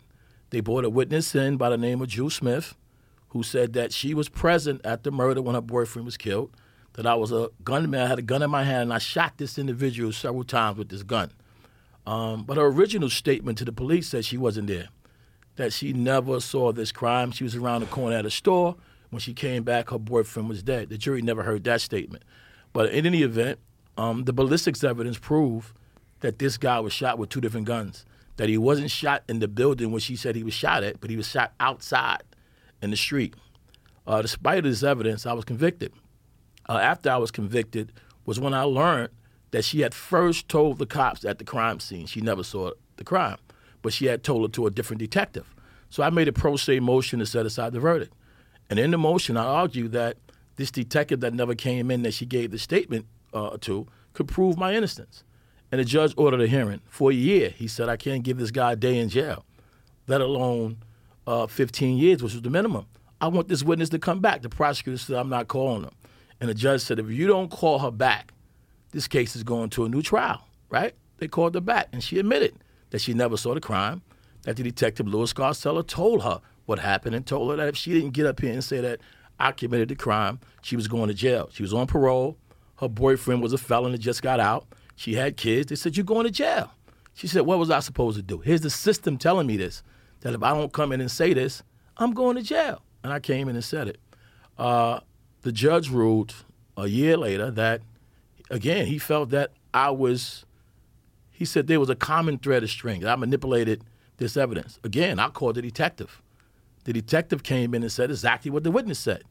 They 0.50 0.60
brought 0.60 0.86
a 0.86 0.90
witness 0.90 1.36
in 1.36 1.58
by 1.58 1.70
the 1.70 1.78
name 1.78 2.02
of 2.02 2.08
Jewel 2.08 2.30
Smith, 2.30 2.76
who 3.30 3.44
said 3.44 3.74
that 3.74 3.94
she 3.94 4.14
was 4.14 4.28
present 4.30 4.82
at 4.84 5.04
the 5.04 5.12
murder 5.12 5.42
when 5.42 5.56
her 5.56 5.62
boyfriend 5.62 6.06
was 6.06 6.18
killed, 6.18 6.52
that 6.94 7.06
I 7.06 7.16
was 7.16 7.32
a 7.32 7.50
gunman, 7.64 8.02
I 8.02 8.08
had 8.08 8.20
a 8.20 8.24
gun 8.24 8.42
in 8.42 8.50
my 8.50 8.64
hand, 8.64 8.84
and 8.84 8.94
I 8.94 8.98
shot 8.98 9.38
this 9.38 9.58
individual 9.58 10.12
several 10.12 10.44
times 10.44 10.78
with 10.78 10.90
this 10.90 11.04
gun. 11.04 11.32
Um, 12.08 12.44
but 12.44 12.58
her 12.58 12.66
original 12.66 13.10
statement 13.10 13.60
to 13.60 13.66
the 13.66 13.72
police 13.72 14.10
said 14.10 14.26
she 14.26 14.38
wasn't 14.38 14.68
there, 14.68 14.90
that 15.58 15.72
she 15.72 15.94
never 15.94 16.40
saw 16.40 16.72
this 16.72 16.92
crime. 16.92 17.32
She 17.32 17.44
was 17.44 17.56
around 17.56 17.82
the 17.82 17.88
corner 17.88 18.16
at 18.16 18.26
a 18.26 18.32
store. 18.32 18.76
When 19.12 19.20
she 19.20 19.34
came 19.34 19.64
back, 19.64 19.90
her 19.92 20.00
boyfriend 20.00 20.50
was 20.50 20.64
dead. 20.64 20.90
The 20.90 20.98
jury 20.98 21.22
never 21.22 21.44
heard 21.44 21.64
that 21.66 21.82
statement. 21.82 22.24
But 22.74 22.92
in 22.92 23.06
any 23.06 23.24
event, 23.24 23.60
um, 23.98 24.24
the 24.26 24.34
ballistics 24.34 24.84
evidence 24.84 25.18
proved 25.18 25.74
that 26.22 26.40
this 26.40 26.58
guy 26.58 26.80
was 26.80 26.94
shot 26.94 27.18
with 27.18 27.30
two 27.30 27.42
different 27.42 27.66
guns 27.66 28.06
that 28.40 28.48
he 28.48 28.58
wasn't 28.58 28.90
shot 28.90 29.22
in 29.28 29.40
the 29.40 29.50
building 29.50 29.92
where 29.92 30.00
she 30.00 30.16
said 30.16 30.34
he 30.34 30.44
was 30.44 30.54
shot 30.54 30.82
at, 30.82 31.02
but 31.02 31.10
he 31.10 31.18
was 31.18 31.28
shot 31.28 31.52
outside 31.60 32.24
in 32.82 32.90
the 32.90 32.96
street. 32.96 33.36
Uh, 34.08 34.22
despite 34.22 34.64
this 34.64 34.82
evidence, 34.82 35.26
I 35.26 35.34
was 35.34 35.44
convicted. 35.44 35.92
Uh, 36.70 36.78
after 36.78 37.12
I 37.12 37.18
was 37.18 37.32
convicted 37.32 37.92
was 38.26 38.40
when 38.40 38.54
I 38.54 38.62
learned 38.62 39.10
that 39.52 39.66
she 39.66 39.82
had 39.82 39.94
first 39.94 40.48
told 40.48 40.78
the 40.78 40.86
cops 40.86 41.26
at 41.26 41.38
the 41.38 41.44
crime 41.44 41.82
scene 41.82 42.06
she 42.06 42.22
never 42.22 42.44
saw 42.44 42.72
the 42.96 43.04
crime, 43.04 43.38
but 43.82 43.92
she 43.92 44.06
had 44.06 44.24
told 44.24 44.46
it 44.46 44.54
to 44.54 44.68
a 44.68 44.72
different 44.72 45.02
detective. 45.02 45.54
So 45.90 46.02
I 46.02 46.10
made 46.10 46.30
a 46.30 46.34
pro 46.34 46.56
se 46.56 46.80
motion 46.80 47.20
to 47.20 47.26
set 47.26 47.46
aside 47.46 47.74
the 47.74 47.82
verdict. 47.82 48.14
And 48.70 48.80
in 48.80 48.92
the 48.92 48.98
motion, 48.98 49.36
I 49.36 49.44
argued 49.44 49.92
that 49.92 50.16
this 50.60 50.72
detective 50.72 51.22
that 51.22 51.34
never 51.34 51.56
came 51.56 51.90
in 51.90 52.02
that 52.04 52.14
she 52.14 52.26
gave 52.26 52.52
the 52.52 52.60
statement 52.60 53.06
uh, 53.34 53.58
to 53.62 53.88
could 54.12 54.28
prove 54.28 54.58
my 54.58 54.76
innocence. 54.76 55.24
And 55.72 55.80
the 55.80 55.86
judge 55.86 56.14
ordered 56.18 56.42
a 56.42 56.48
hearing 56.48 56.82
for 56.90 57.12
a 57.12 57.14
year. 57.14 57.50
He 57.50 57.66
said, 57.66 57.88
I 57.88 57.96
can't 57.96 58.24
give 58.24 58.38
this 58.38 58.52
guy 58.52 58.74
a 58.74 58.76
day 58.76 58.98
in 58.98 59.08
jail, 59.08 59.46
let 60.08 60.20
alone 60.20 60.80
uh, 61.26 61.48
15 61.48 61.98
years, 61.98 62.22
which 62.22 62.34
was 62.34 62.42
the 62.42 62.50
minimum. 62.50 62.88
I 63.22 63.30
want 63.30 63.48
this 63.48 63.64
witness 63.64 63.88
to 63.90 64.00
come 64.00 64.20
back. 64.20 64.42
The 64.42 64.50
prosecutor 64.50 64.98
said, 64.98 65.16
I'm 65.16 65.30
not 65.30 65.48
calling 65.48 65.84
her. 65.84 65.92
And 66.42 66.50
the 66.50 66.54
judge 66.54 66.82
said, 66.82 67.00
if 67.00 67.10
you 67.10 67.26
don't 67.26 67.50
call 67.50 67.80
her 67.80 67.92
back, 67.92 68.34
this 68.92 69.08
case 69.08 69.38
is 69.38 69.44
going 69.44 69.70
to 69.72 69.86
a 69.86 69.90
new 69.90 70.02
trial, 70.02 70.46
right? 70.70 70.94
They 71.20 71.30
called 71.30 71.56
her 71.56 71.62
back, 71.62 71.88
and 71.94 72.04
she 72.04 72.20
admitted 72.20 72.56
that 72.90 73.00
she 73.00 73.14
never 73.14 73.38
saw 73.38 73.54
the 73.54 73.62
crime, 73.62 74.02
that 74.44 74.58
the 74.58 74.64
detective 74.64 75.08
Louis 75.08 75.32
Scarcella 75.32 75.88
told 75.88 76.24
her 76.24 76.42
what 76.66 76.80
happened 76.80 77.16
and 77.16 77.26
told 77.26 77.50
her 77.52 77.56
that 77.56 77.70
if 77.70 77.78
she 77.78 77.94
didn't 77.94 78.12
get 78.12 78.26
up 78.26 78.42
here 78.42 78.52
and 78.52 78.64
say 78.64 78.82
that 78.82 79.00
I 79.40 79.52
committed 79.52 79.90
the 79.90 79.96
crime, 79.96 80.40
she 80.62 80.76
was 80.76 80.88
going 80.88 81.08
to 81.08 81.14
jail. 81.14 81.50
She 81.54 81.64
was 81.64 81.74
on 81.74 81.88
parole. 81.88 82.38
Her 82.78 82.90
boyfriend 82.90 83.42
was 83.42 83.54
a 83.54 83.58
felon 83.58 83.92
that 83.94 84.00
just 84.00 84.22
got 84.22 84.40
out. 84.40 84.68
She 84.96 85.16
had 85.16 85.38
kids. 85.38 85.68
They 85.68 85.76
said, 85.76 85.96
You're 85.96 86.06
going 86.06 86.26
to 86.26 86.32
jail. 86.32 86.72
She 87.14 87.28
said, 87.28 87.42
What 87.42 87.60
was 87.60 87.70
I 87.70 87.80
supposed 87.80 88.18
to 88.18 88.24
do? 88.24 88.40
Here's 88.40 88.62
the 88.62 88.70
system 88.70 89.18
telling 89.18 89.48
me 89.48 89.58
this 89.58 89.84
that 90.22 90.34
if 90.34 90.44
I 90.44 90.54
don't 90.54 90.74
come 90.74 90.92
in 90.92 91.00
and 91.00 91.10
say 91.10 91.34
this, 91.34 91.64
I'm 91.98 92.14
going 92.14 92.36
to 92.36 92.42
jail. 92.42 92.82
And 93.04 93.14
I 93.14 93.20
came 93.20 93.48
in 93.48 93.56
and 93.56 93.64
said 93.64 93.88
it. 93.88 93.98
Uh, 94.58 95.00
the 95.42 95.52
judge 95.52 95.90
ruled 95.90 96.36
a 96.76 96.88
year 96.88 97.16
later 97.16 97.50
that, 97.52 97.82
again, 98.50 98.88
he 98.88 98.98
felt 98.98 99.30
that 99.30 99.52
I 99.74 99.92
was, 99.92 100.46
he 101.32 101.46
said 101.46 101.68
there 101.68 101.80
was 101.80 101.90
a 101.90 101.96
common 101.96 102.38
thread 102.38 102.64
of 102.64 102.70
strings. 102.70 103.06
I 103.06 103.16
manipulated 103.16 103.86
this 104.18 104.36
evidence. 104.36 104.80
Again, 104.84 105.20
I 105.20 105.30
called 105.30 105.56
the 105.56 105.62
detective. 105.62 106.22
The 106.86 106.94
detective 106.94 107.44
came 107.44 107.74
in 107.74 107.84
and 107.84 107.92
said 107.92 108.10
exactly 108.10 108.50
what 108.52 108.64
the 108.64 108.72
witness 108.72 109.00
said 109.00 109.24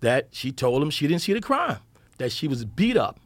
that 0.00 0.28
she 0.30 0.52
told 0.52 0.82
him 0.82 0.90
she 0.90 1.06
didn't 1.06 1.22
see 1.22 1.32
the 1.32 1.40
crime, 1.40 1.78
that 2.18 2.30
she 2.30 2.46
was 2.46 2.64
beat 2.64 2.96
up, 2.96 3.18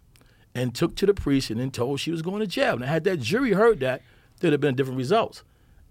and 0.55 0.75
took 0.75 0.95
to 0.97 1.07
the 1.07 1.15
precinct 1.15 1.51
and 1.51 1.61
then 1.61 1.71
told 1.71 2.01
she 2.01 2.11
was 2.11 2.23
going 2.23 2.41
to 2.41 2.47
jail. 2.47 2.79
Now, 2.79 2.87
had 2.87 3.05
that 3.05 3.21
jury 3.21 3.53
heard 3.53 3.81
that, 3.81 4.03
there'd 4.39 4.53
have 4.53 4.61
been 4.61 4.75
different 4.75 4.99
results. 4.99 5.43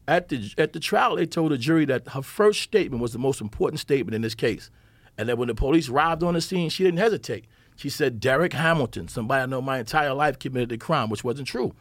At 0.07 0.29
the, 0.29 0.53
at 0.57 0.73
the 0.73 0.79
trial, 0.79 1.15
they 1.15 1.25
told 1.25 1.51
the 1.51 1.57
jury 1.57 1.85
that 1.85 2.07
her 2.09 2.21
first 2.21 2.61
statement 2.61 3.01
was 3.01 3.13
the 3.13 3.19
most 3.19 3.41
important 3.41 3.79
statement 3.79 4.15
in 4.15 4.21
this 4.21 4.35
case. 4.35 4.71
And 5.17 5.29
that 5.29 5.37
when 5.37 5.49
the 5.49 5.55
police 5.55 5.89
arrived 5.89 6.23
on 6.23 6.33
the 6.33 6.41
scene, 6.41 6.69
she 6.69 6.83
didn't 6.83 6.99
hesitate. 6.99 7.45
She 7.75 7.89
said, 7.89 8.19
Derrick 8.19 8.53
Hamilton, 8.53 9.07
somebody 9.07 9.43
I 9.43 9.45
know 9.45 9.61
my 9.61 9.79
entire 9.79 10.13
life, 10.13 10.39
committed 10.39 10.69
the 10.69 10.77
crime, 10.77 11.09
which 11.09 11.23
wasn't 11.23 11.47
true. 11.47 11.73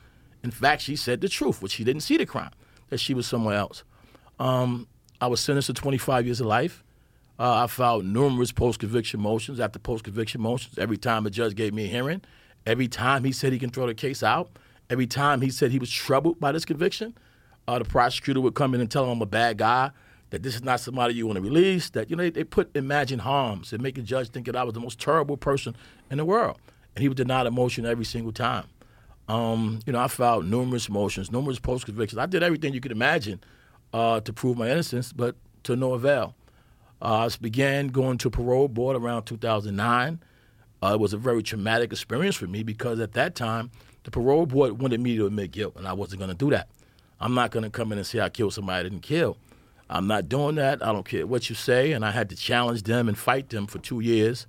In 0.43 0.51
fact, 0.51 0.83
she 0.83 0.95
said 0.95 1.21
the 1.21 1.29
truth, 1.29 1.63
which 1.63 1.73
she 1.73 1.85
didn't 1.85 2.03
see 2.03 2.17
the 2.17 2.27
crime, 2.27 2.51
that 2.91 2.99
she 2.99 3.15
was 3.15 3.27
somewhere 3.27 3.57
else. 3.57 3.83
Um, 4.39 4.87
I 5.21 5.27
was 5.27 5.41
sentenced 5.41 5.67
to 5.67 5.75
25 5.75 6.27
years 6.27 6.41
of 6.41 6.47
life. 6.47 6.85
Uh, 7.39 7.65
I 7.65 7.67
filed 7.69 8.05
numerous 8.05 8.53
post 8.53 8.81
conviction 8.81 9.21
motions 9.21 9.61
after 9.61 9.79
post 9.79 10.05
conviction 10.05 10.41
motions. 10.41 10.79
Every 10.79 10.97
time 10.97 11.27
a 11.27 11.31
judge 11.31 11.55
gave 11.55 11.73
me 11.73 11.85
a 11.85 11.89
hearing, 11.89 12.23
Every 12.69 12.87
time 12.87 13.25
he 13.25 13.33
said 13.33 13.55
he 13.55 13.59
can 13.59 13.71
throw 13.71 13.87
the 13.87 13.95
case 13.95 14.23
out, 14.23 14.51
every 14.91 15.07
time 15.07 15.41
he 15.41 15.49
said 15.49 15.71
he 15.71 15.79
was 15.79 15.91
troubled 15.91 16.39
by 16.39 16.53
this 16.53 16.67
conviction, 16.67 17.17
uh, 17.67 17.79
the 17.79 17.85
prosecutor 17.87 18.43
would 18.43 18.55
come 18.55 18.75
in 18.75 18.81
and 18.83 18.91
tell 18.91 19.05
him 19.05 19.13
I'm 19.13 19.23
a 19.23 19.27
bad 19.27 19.57
guy, 19.57 19.91
that 20.29 20.43
this 20.43 20.55
is 20.55 20.63
not 20.63 20.79
somebody 20.81 21.15
you 21.15 21.27
want 21.27 21.39
to 21.39 21.43
release, 21.43 21.89
that, 21.91 22.11
you 22.11 22.17
know, 22.17 22.25
they, 22.25 22.29
they 22.29 22.45
put 22.45 22.77
imagined 22.77 23.23
harms 23.23 23.73
and 23.73 23.83
make 23.83 23.97
a 23.97 24.03
judge 24.03 24.29
think 24.29 24.45
that 24.45 24.55
I 24.55 24.65
was 24.65 24.75
the 24.75 24.81
most 24.81 25.01
terrible 25.01 25.39
person 25.39 25.75
in 26.11 26.19
the 26.19 26.27
world. 26.27 26.59
And 26.95 27.01
he 27.01 27.09
would 27.09 27.17
deny 27.17 27.43
the 27.43 27.51
motion 27.51 27.87
every 27.87 28.05
single 28.05 28.33
time. 28.33 28.67
Um, 29.29 29.81
you 29.87 29.95
know, 29.95 30.01
I 30.01 30.09
filed 30.09 30.45
numerous 30.45 30.91
motions, 30.91 31.33
numerous 31.33 31.59
post 31.59 31.87
convictions. 31.87 32.19
I 32.19 32.27
did 32.27 32.43
everything 32.43 32.75
you 32.75 32.83
could 32.83 32.93
imagine 32.93 33.41
uh, 33.93 34.21
to 34.21 34.33
prove 34.33 34.59
my 34.59 34.71
innocence, 34.71 35.13
but 35.13 35.37
to 35.65 35.77
no 35.77 35.95
avail. 35.95 36.35
Uh, 37.01 37.29
I 37.29 37.37
began 37.41 37.89
going 37.89 38.19
to 38.19 38.31
parole 38.31 38.69
board 38.69 38.97
around 38.97 39.25
2009. 39.25 40.21
Uh, 40.83 40.91
it 40.95 41.01
was 41.01 41.13
a 41.13 41.19
very 41.19 41.43
traumatic 41.43 41.93
experience 41.93 42.37
for 42.37 42.47
me 42.47 42.63
because 42.63 43.01
at 43.01 43.13
that 43.13 43.35
time, 43.35 43.71
the 44.05 44.11
parole 44.11 44.47
board 44.47 44.81
wanted 44.81 45.01
me 45.01 45.17
to 45.17 45.27
admit 45.27 45.51
guilt, 45.51 45.75
and 45.77 45.87
I 45.87 45.93
wasn't 45.93 46.21
going 46.21 46.31
to 46.31 46.37
do 46.37 46.51
that. 46.51 46.69
I'm 47.21 47.35
not 47.35 47.51
going 47.51 47.65
to 47.65 47.71
come 47.71 47.93
in 47.93 47.99
and 47.99 48.07
say 48.07 48.21
I 48.21 48.29
killed 48.29 48.55
somebody 48.55 48.81
I 48.81 48.83
didn't 48.85 49.03
kill. 49.03 49.37
I'm 49.91 50.07
not 50.07 50.29
doing 50.29 50.57
that. 50.57 50.85
I 50.85 50.93
don't 50.93 51.07
care 51.07 51.27
what 51.27 51.49
you 51.49 51.55
say. 51.55 51.93
And 51.93 52.05
I 52.05 52.11
had 52.11 52.29
to 52.31 52.37
challenge 52.37 52.83
them 52.83 53.09
and 53.09 53.19
fight 53.19 53.49
them 53.49 53.67
for 53.67 53.79
two 53.79 54.01
years. 54.01 54.47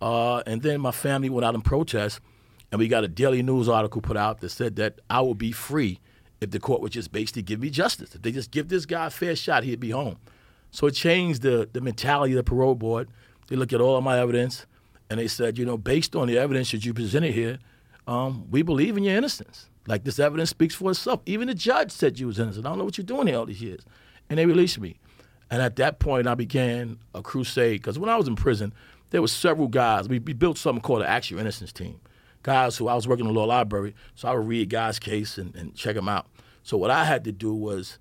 Uh, 0.00 0.42
and 0.46 0.62
then 0.62 0.80
my 0.80 0.90
family 0.90 1.30
went 1.30 1.44
out 1.44 1.54
in 1.54 1.62
protest, 1.62 2.20
and 2.70 2.78
we 2.78 2.88
got 2.88 3.04
a 3.04 3.08
Daily 3.08 3.42
News 3.42 3.68
article 3.68 4.00
put 4.00 4.16
out 4.16 4.40
that 4.40 4.48
said 4.50 4.76
that 4.76 4.98
I 5.08 5.20
would 5.20 5.38
be 5.38 5.52
free 5.52 6.00
if 6.42 6.50
the 6.50 6.60
court 6.60 6.80
would 6.80 6.92
just 6.92 7.12
basically 7.12 7.42
give 7.42 7.60
me 7.60 7.70
justice. 7.70 8.14
If 8.14 8.22
they 8.22 8.32
just 8.32 8.50
give 8.50 8.68
this 8.68 8.86
guy 8.86 9.06
a 9.06 9.10
fair 9.10 9.36
shot, 9.36 9.64
he'd 9.64 9.80
be 9.80 9.90
home. 9.90 10.16
So 10.70 10.86
it 10.86 10.92
changed 10.92 11.42
the, 11.42 11.68
the 11.72 11.80
mentality 11.80 12.32
of 12.32 12.36
the 12.36 12.44
parole 12.44 12.74
board. 12.74 13.08
They 13.48 13.56
looked 13.56 13.72
at 13.72 13.80
all 13.80 13.96
of 13.96 14.04
my 14.04 14.18
evidence 14.18 14.66
and 15.10 15.20
they 15.20 15.28
said, 15.28 15.58
you 15.58 15.66
know, 15.66 15.76
based 15.76 16.16
on 16.16 16.28
the 16.28 16.38
evidence 16.38 16.70
that 16.72 16.84
you 16.84 16.94
presented 16.94 17.34
here, 17.34 17.58
um, 18.06 18.50
we 18.50 18.62
believe 18.62 18.96
in 18.96 19.04
your 19.04 19.16
innocence. 19.16 19.68
Like 19.86 20.04
this 20.04 20.18
evidence 20.18 20.50
speaks 20.50 20.74
for 20.74 20.90
itself. 20.90 21.20
Even 21.26 21.48
the 21.48 21.54
judge 21.54 21.90
said 21.90 22.18
you 22.18 22.28
was 22.28 22.38
innocent. 22.38 22.64
I 22.64 22.70
don't 22.70 22.78
know 22.78 22.84
what 22.84 22.96
you're 22.96 23.04
doing 23.04 23.26
here 23.26 23.36
all 23.36 23.46
these 23.46 23.60
years. 23.60 23.84
And 24.30 24.38
they 24.38 24.46
released 24.46 24.80
me. 24.80 24.98
And 25.50 25.60
at 25.60 25.76
that 25.76 25.98
point, 25.98 26.26
I 26.26 26.34
began 26.34 26.98
a 27.14 27.20
crusade 27.20 27.80
because 27.80 27.98
when 27.98 28.08
I 28.08 28.16
was 28.16 28.26
in 28.26 28.36
prison, 28.36 28.72
there 29.10 29.20
were 29.20 29.28
several 29.28 29.68
guys. 29.68 30.08
We, 30.08 30.18
we 30.18 30.32
built 30.32 30.56
something 30.56 30.80
called 30.80 31.02
the 31.02 31.08
Actual 31.08 31.40
Innocence 31.40 31.72
Team. 31.72 32.00
guys 32.42 32.76
who 32.76 32.88
I 32.88 32.94
was 32.94 33.06
working 33.06 33.26
in 33.26 33.32
the 33.32 33.38
law 33.38 33.46
library, 33.46 33.94
so 34.14 34.28
I 34.28 34.34
would 34.34 34.46
read 34.46 34.70
guys' 34.70 34.98
case 34.98 35.38
and, 35.38 35.54
and 35.54 35.74
check 35.74 35.94
them 35.94 36.08
out. 36.08 36.26
So 36.62 36.76
what 36.76 36.90
I 36.90 37.04
had 37.04 37.24
to 37.24 37.32
do 37.32 37.52
was 37.54 37.98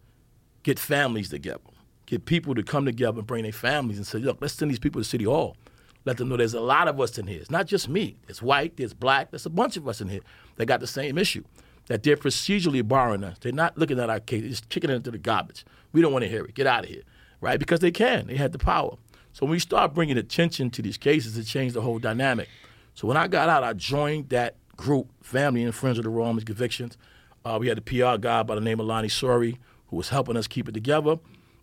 get 0.63 0.79
families 0.79 1.29
together, 1.29 1.61
get 2.05 2.25
people 2.25 2.55
to 2.55 2.63
come 2.63 2.85
together 2.85 3.19
and 3.19 3.27
bring 3.27 3.43
their 3.43 3.51
families 3.51 3.97
and 3.97 4.05
say, 4.05 4.19
look, 4.19 4.37
let's 4.41 4.53
send 4.53 4.71
these 4.71 4.79
people 4.79 5.01
to 5.01 5.05
City 5.05 5.25
Hall. 5.25 5.57
Let 6.05 6.17
them 6.17 6.29
know 6.29 6.37
there's 6.37 6.53
a 6.53 6.61
lot 6.61 6.87
of 6.87 6.99
us 6.99 7.17
in 7.17 7.27
here. 7.27 7.39
It's 7.39 7.51
not 7.51 7.67
just 7.67 7.87
me. 7.87 8.17
It's 8.27 8.41
white, 8.41 8.77
there's 8.77 8.93
black, 8.93 9.31
there's 9.31 9.45
a 9.45 9.51
bunch 9.51 9.77
of 9.77 9.87
us 9.87 10.01
in 10.01 10.09
here 10.09 10.21
that 10.55 10.65
got 10.65 10.79
the 10.79 10.87
same 10.87 11.17
issue. 11.17 11.43
That 11.87 12.03
they're 12.03 12.17
procedurally 12.17 12.87
barring 12.87 13.23
us. 13.23 13.37
They're 13.39 13.51
not 13.51 13.77
looking 13.77 13.99
at 13.99 14.09
our 14.09 14.19
case, 14.19 14.41
they're 14.41 14.49
just 14.49 14.69
kicking 14.69 14.89
it 14.89 14.95
into 14.95 15.11
the 15.11 15.17
garbage. 15.17 15.65
We 15.93 16.01
don't 16.01 16.13
want 16.13 16.23
to 16.23 16.29
hear 16.29 16.45
it. 16.45 16.53
Get 16.53 16.67
out 16.67 16.83
of 16.83 16.89
here. 16.89 17.03
Right? 17.39 17.59
Because 17.59 17.79
they 17.79 17.91
can. 17.91 18.27
They 18.27 18.35
had 18.35 18.51
the 18.51 18.59
power. 18.59 18.95
So 19.33 19.45
when 19.45 19.51
we 19.51 19.59
start 19.59 19.93
bringing 19.93 20.17
attention 20.17 20.69
to 20.71 20.81
these 20.81 20.97
cases, 20.97 21.37
it 21.37 21.45
changed 21.45 21.75
the 21.75 21.81
whole 21.81 21.99
dynamic. 21.99 22.49
So 22.93 23.07
when 23.07 23.17
I 23.17 23.27
got 23.27 23.49
out, 23.49 23.63
I 23.63 23.73
joined 23.73 24.29
that 24.29 24.55
group, 24.75 25.09
Family 25.23 25.63
and 25.63 25.73
Friends 25.73 25.97
of 25.97 26.03
the 26.03 26.09
Romans 26.09 26.43
Convictions. 26.43 26.97
Uh, 27.43 27.57
we 27.59 27.67
had 27.67 27.77
a 27.77 27.81
PR 27.81 28.17
guy 28.17 28.43
by 28.43 28.55
the 28.55 28.61
name 28.61 28.79
of 28.79 28.85
Lonnie 28.85 29.07
Soury 29.07 29.57
who 29.87 29.97
was 29.97 30.09
helping 30.09 30.37
us 30.37 30.47
keep 30.47 30.67
it 30.67 30.73
together. 30.73 31.17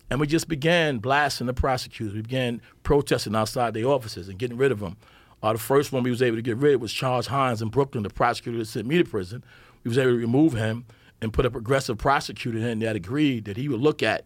And 0.09 0.19
we 0.19 0.27
just 0.27 0.47
began 0.47 0.97
blasting 0.99 1.47
the 1.47 1.53
prosecutors. 1.53 2.13
We 2.13 2.21
began 2.21 2.61
protesting 2.83 3.35
outside 3.35 3.73
their 3.73 3.85
offices 3.85 4.27
and 4.27 4.39
getting 4.39 4.57
rid 4.57 4.71
of 4.71 4.79
them. 4.79 4.97
Uh, 5.41 5.53
the 5.53 5.59
first 5.59 5.91
one 5.91 6.03
we 6.03 6.09
was 6.09 6.21
able 6.21 6.37
to 6.37 6.41
get 6.41 6.57
rid 6.57 6.75
of 6.75 6.81
was 6.81 6.91
Charles 6.91 7.27
Hynes 7.27 7.61
in 7.61 7.69
Brooklyn, 7.69 8.03
the 8.03 8.09
prosecutor 8.09 8.57
that 8.57 8.65
sent 8.65 8.87
me 8.87 8.97
to 8.97 9.03
prison. 9.03 9.43
We 9.83 9.89
was 9.89 9.97
able 9.97 10.11
to 10.11 10.17
remove 10.17 10.53
him 10.53 10.85
and 11.21 11.31
put 11.31 11.45
a 11.45 11.51
progressive 11.51 11.97
prosecutor 11.97 12.57
in 12.57 12.79
that 12.79 12.95
agreed 12.95 13.45
that 13.45 13.57
he 13.57 13.69
would 13.69 13.79
look 13.79 14.03
at 14.03 14.25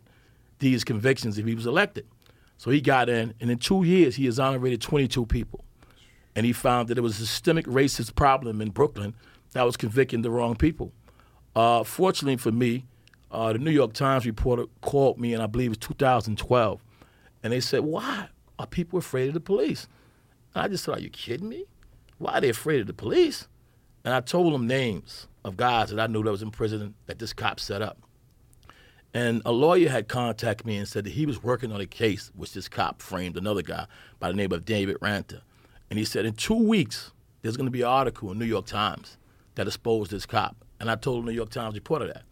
these 0.60 0.84
convictions 0.84 1.38
if 1.38 1.46
he 1.46 1.56
was 1.56 1.66
elected. 1.66 2.08
So 2.58 2.72
he 2.72 2.82
got 2.82 3.10
in, 3.10 3.34
and 3.42 3.52
in 3.52 3.58
two 3.58 3.84
years, 3.84 4.16
he 4.16 4.26
exonerated 4.26 4.82
22 4.82 5.26
people. 5.26 5.66
And 6.36 6.46
he 6.46 6.54
found 6.54 6.88
that 6.88 6.98
it 6.98 7.02
was 7.02 7.20
a 7.20 7.26
systemic 7.26 7.66
racist 7.66 8.16
problem 8.16 8.62
in 8.62 8.70
Brooklyn 8.70 9.14
that 9.52 9.64
was 9.64 9.78
convicting 9.78 10.22
the 10.22 10.32
wrong 10.32 10.56
people. 10.56 10.92
Uh, 11.56 11.84
fortunately 11.84 12.38
for 12.38 12.52
me, 12.52 12.86
uh, 13.32 13.54
the 13.54 13.60
New 13.60 13.72
York 13.72 13.94
Times 13.94 14.26
reporter 14.26 14.66
called 14.82 15.20
me, 15.20 15.34
and 15.34 15.42
I 15.42 15.48
believe 15.48 15.68
it 15.68 15.70
was 15.70 15.78
2012, 15.80 16.82
and 17.44 17.54
they 17.54 17.60
said, 17.60 17.82
"Why 17.82 18.30
are 18.60 18.68
people 18.68 19.00
afraid 19.00 19.30
of 19.30 19.34
the 19.34 19.40
police?" 19.40 19.88
And 20.54 20.64
I 20.64 20.68
just 20.68 20.84
said, 20.84 20.98
"Are 20.98 21.00
you 21.00 21.10
kidding 21.10 21.50
me? 21.50 21.66
Why 22.18 22.34
are 22.34 22.42
they 22.42 22.50
afraid 22.50 22.82
of 22.82 22.88
the 22.88 22.94
police?" 22.94 23.48
And 24.06 24.14
I 24.14 24.22
told 24.22 24.54
them 24.54 24.68
names 24.68 25.28
of 25.44 25.58
guys 25.58 25.90
that 25.90 26.00
I 26.00 26.08
knew 26.08 26.24
that 26.24 26.32
was 26.32 26.42
in 26.42 26.52
prison 26.52 26.96
that 27.06 27.20
this 27.20 27.34
cop 27.34 27.60
set 27.60 27.82
up. 27.82 27.98
And 29.14 29.42
a 29.46 29.52
lawyer 29.52 29.90
had 29.90 30.08
contacted 30.08 30.66
me 30.66 30.78
and 30.78 30.88
said 30.88 31.04
that 31.04 31.12
he 31.12 31.26
was 31.26 31.44
working 31.44 31.72
on 31.72 31.80
a 31.80 31.86
case 31.86 32.32
which 32.36 32.54
this 32.54 32.68
cop 32.68 33.02
framed 33.02 33.38
another 33.38 33.62
guy 33.62 33.86
by 34.20 34.30
the 34.30 34.34
name 34.34 34.52
of 34.52 34.66
David 34.66 34.98
Ranta. 35.02 35.42
And 35.90 36.00
he 36.00 36.06
said, 36.06 36.26
in 36.26 36.34
two 36.34 36.56
weeks, 36.56 37.12
there's 37.42 37.56
going 37.56 37.68
to 37.68 37.72
be 37.72 37.82
an 37.82 37.88
article 37.88 38.32
in 38.32 38.40
New 38.40 38.46
York 38.46 38.66
Times 38.66 39.18
that 39.54 39.68
exposed 39.68 40.10
this 40.10 40.26
cop. 40.26 40.63
And 40.84 40.92
I 40.92 40.96
told 40.96 41.24
the 41.24 41.32
New 41.32 41.36
York 41.38 41.50
Times 41.50 41.76
reporter 41.76 42.08
that. 42.08 42.24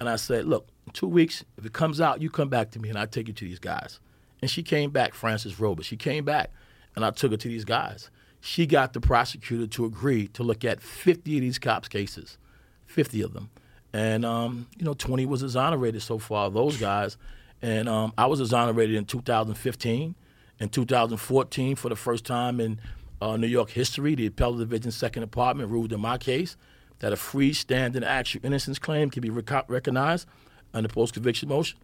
And 0.00 0.08
I 0.08 0.16
said, 0.16 0.46
look, 0.46 0.66
two 0.94 1.06
weeks, 1.06 1.44
if 1.58 1.66
it 1.66 1.74
comes 1.74 2.00
out, 2.00 2.22
you 2.22 2.30
come 2.30 2.48
back 2.48 2.70
to 2.70 2.78
me 2.78 2.88
and 2.88 2.96
I'll 2.96 3.06
take 3.06 3.28
you 3.28 3.34
to 3.34 3.44
these 3.44 3.58
guys. 3.58 4.00
And 4.40 4.50
she 4.50 4.62
came 4.62 4.88
back, 4.88 5.12
Frances 5.12 5.60
Robles. 5.60 5.84
She 5.84 5.98
came 5.98 6.24
back 6.24 6.52
and 6.96 7.04
I 7.04 7.10
took 7.10 7.32
her 7.32 7.36
to 7.36 7.48
these 7.48 7.66
guys. 7.66 8.10
She 8.40 8.64
got 8.64 8.94
the 8.94 9.00
prosecutor 9.02 9.66
to 9.66 9.84
agree 9.84 10.28
to 10.28 10.42
look 10.42 10.64
at 10.64 10.80
50 10.80 11.36
of 11.36 11.42
these 11.42 11.58
cops' 11.58 11.86
cases, 11.86 12.38
50 12.86 13.20
of 13.20 13.34
them. 13.34 13.50
And, 13.92 14.24
um, 14.24 14.68
you 14.78 14.86
know, 14.86 14.94
20 14.94 15.26
was 15.26 15.42
exonerated 15.42 16.00
so 16.00 16.16
far, 16.16 16.50
those 16.50 16.78
guys. 16.78 17.18
And 17.60 17.90
um, 17.90 18.14
I 18.16 18.24
was 18.24 18.40
exonerated 18.40 18.96
in 18.96 19.04
2015. 19.04 20.14
In 20.60 20.68
2014, 20.70 21.76
for 21.76 21.90
the 21.90 21.96
first 21.96 22.24
time 22.24 22.58
in 22.58 22.80
uh, 23.20 23.36
New 23.36 23.48
York 23.48 23.68
history, 23.68 24.14
the 24.14 24.28
Appellate 24.28 24.60
Division 24.60 24.92
Second 24.92 25.24
Department 25.24 25.68
ruled 25.68 25.92
in 25.92 26.00
my 26.00 26.16
case 26.16 26.56
that 27.02 27.12
a 27.12 27.16
freestanding 27.16 28.04
actual 28.04 28.40
innocence 28.44 28.78
claim 28.78 29.10
can 29.10 29.20
be 29.20 29.28
rec- 29.28 29.68
recognized 29.68 30.26
under 30.72 30.88
post 30.88 31.12
conviction 31.12 31.48
motion. 31.48 31.78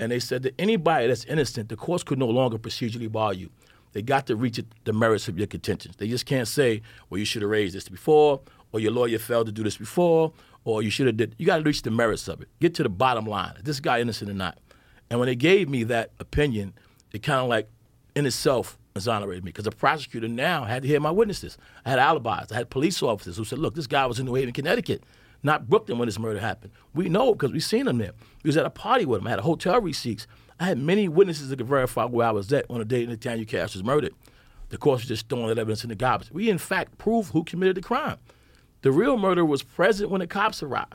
And 0.00 0.10
they 0.10 0.18
said 0.18 0.42
that 0.42 0.54
anybody 0.58 1.06
that's 1.06 1.24
innocent, 1.26 1.68
the 1.68 1.76
courts 1.76 2.02
could 2.02 2.18
no 2.18 2.26
longer 2.26 2.58
procedurally 2.58 3.12
bar 3.12 3.34
you. 3.34 3.50
They 3.92 4.00
got 4.00 4.26
to 4.28 4.34
reach 4.34 4.58
the 4.84 4.92
merits 4.92 5.28
of 5.28 5.36
your 5.36 5.46
contentions. 5.46 5.96
They 5.96 6.08
just 6.08 6.24
can't 6.24 6.48
say, 6.48 6.80
well, 7.10 7.18
you 7.18 7.26
should 7.26 7.42
have 7.42 7.50
raised 7.50 7.76
this 7.76 7.86
before, 7.88 8.40
or 8.72 8.80
your 8.80 8.92
lawyer 8.92 9.18
failed 9.18 9.46
to 9.46 9.52
do 9.52 9.62
this 9.62 9.76
before, 9.76 10.32
or 10.64 10.82
you 10.82 10.88
should 10.88 11.06
have 11.06 11.18
did. 11.18 11.34
You 11.36 11.44
got 11.44 11.58
to 11.58 11.62
reach 11.62 11.82
the 11.82 11.90
merits 11.90 12.26
of 12.26 12.40
it. 12.40 12.48
Get 12.58 12.74
to 12.76 12.82
the 12.82 12.88
bottom 12.88 13.26
line. 13.26 13.54
Is 13.58 13.64
this 13.64 13.80
guy 13.80 14.00
innocent 14.00 14.30
or 14.30 14.34
not? 14.34 14.58
And 15.10 15.20
when 15.20 15.26
they 15.26 15.36
gave 15.36 15.68
me 15.68 15.84
that 15.84 16.12
opinion, 16.18 16.72
it 17.12 17.22
kind 17.22 17.40
of 17.40 17.48
like, 17.48 17.68
in 18.16 18.24
itself, 18.24 18.78
exonerated 18.94 19.44
me 19.44 19.50
because 19.50 19.64
the 19.64 19.70
prosecutor 19.70 20.28
now 20.28 20.64
had 20.64 20.82
to 20.82 20.88
hear 20.88 21.00
my 21.00 21.10
witnesses. 21.10 21.58
I 21.84 21.90
had 21.90 21.98
alibis. 21.98 22.52
I 22.52 22.56
had 22.56 22.70
police 22.70 23.02
officers 23.02 23.36
who 23.36 23.44
said, 23.44 23.58
look, 23.58 23.74
this 23.74 23.86
guy 23.86 24.06
was 24.06 24.18
in 24.18 24.26
New 24.26 24.34
Haven, 24.34 24.52
Connecticut, 24.52 25.04
not 25.42 25.68
Brooklyn 25.68 25.98
when 25.98 26.06
this 26.06 26.18
murder 26.18 26.40
happened. 26.40 26.72
We 26.94 27.08
know 27.08 27.32
because 27.34 27.52
we've 27.52 27.64
seen 27.64 27.88
him 27.88 27.98
there. 27.98 28.12
He 28.42 28.48
was 28.48 28.56
at 28.56 28.66
a 28.66 28.70
party 28.70 29.04
with 29.04 29.20
him. 29.20 29.26
I 29.26 29.30
had 29.30 29.40
hotel 29.40 29.80
receipts. 29.80 30.26
I 30.60 30.64
had 30.64 30.78
many 30.78 31.08
witnesses 31.08 31.48
that 31.48 31.56
could 31.56 31.66
verify 31.66 32.04
where 32.04 32.28
I 32.28 32.30
was 32.30 32.52
at 32.52 32.66
on 32.70 32.78
the 32.78 32.84
day 32.84 33.04
Nathaniel 33.06 33.46
Cash 33.46 33.74
was 33.74 33.82
murdered. 33.82 34.14
The 34.68 34.78
court 34.78 35.00
was 35.00 35.08
just 35.08 35.28
throwing 35.28 35.48
that 35.48 35.58
evidence 35.58 35.82
in 35.82 35.90
the 35.90 35.94
garbage. 35.94 36.30
We, 36.30 36.48
in 36.48 36.58
fact, 36.58 36.98
proved 36.98 37.32
who 37.32 37.44
committed 37.44 37.76
the 37.76 37.82
crime. 37.82 38.18
The 38.82 38.92
real 38.92 39.18
murderer 39.18 39.44
was 39.44 39.62
present 39.62 40.10
when 40.10 40.20
the 40.20 40.26
cops 40.26 40.62
arrived. 40.62 40.94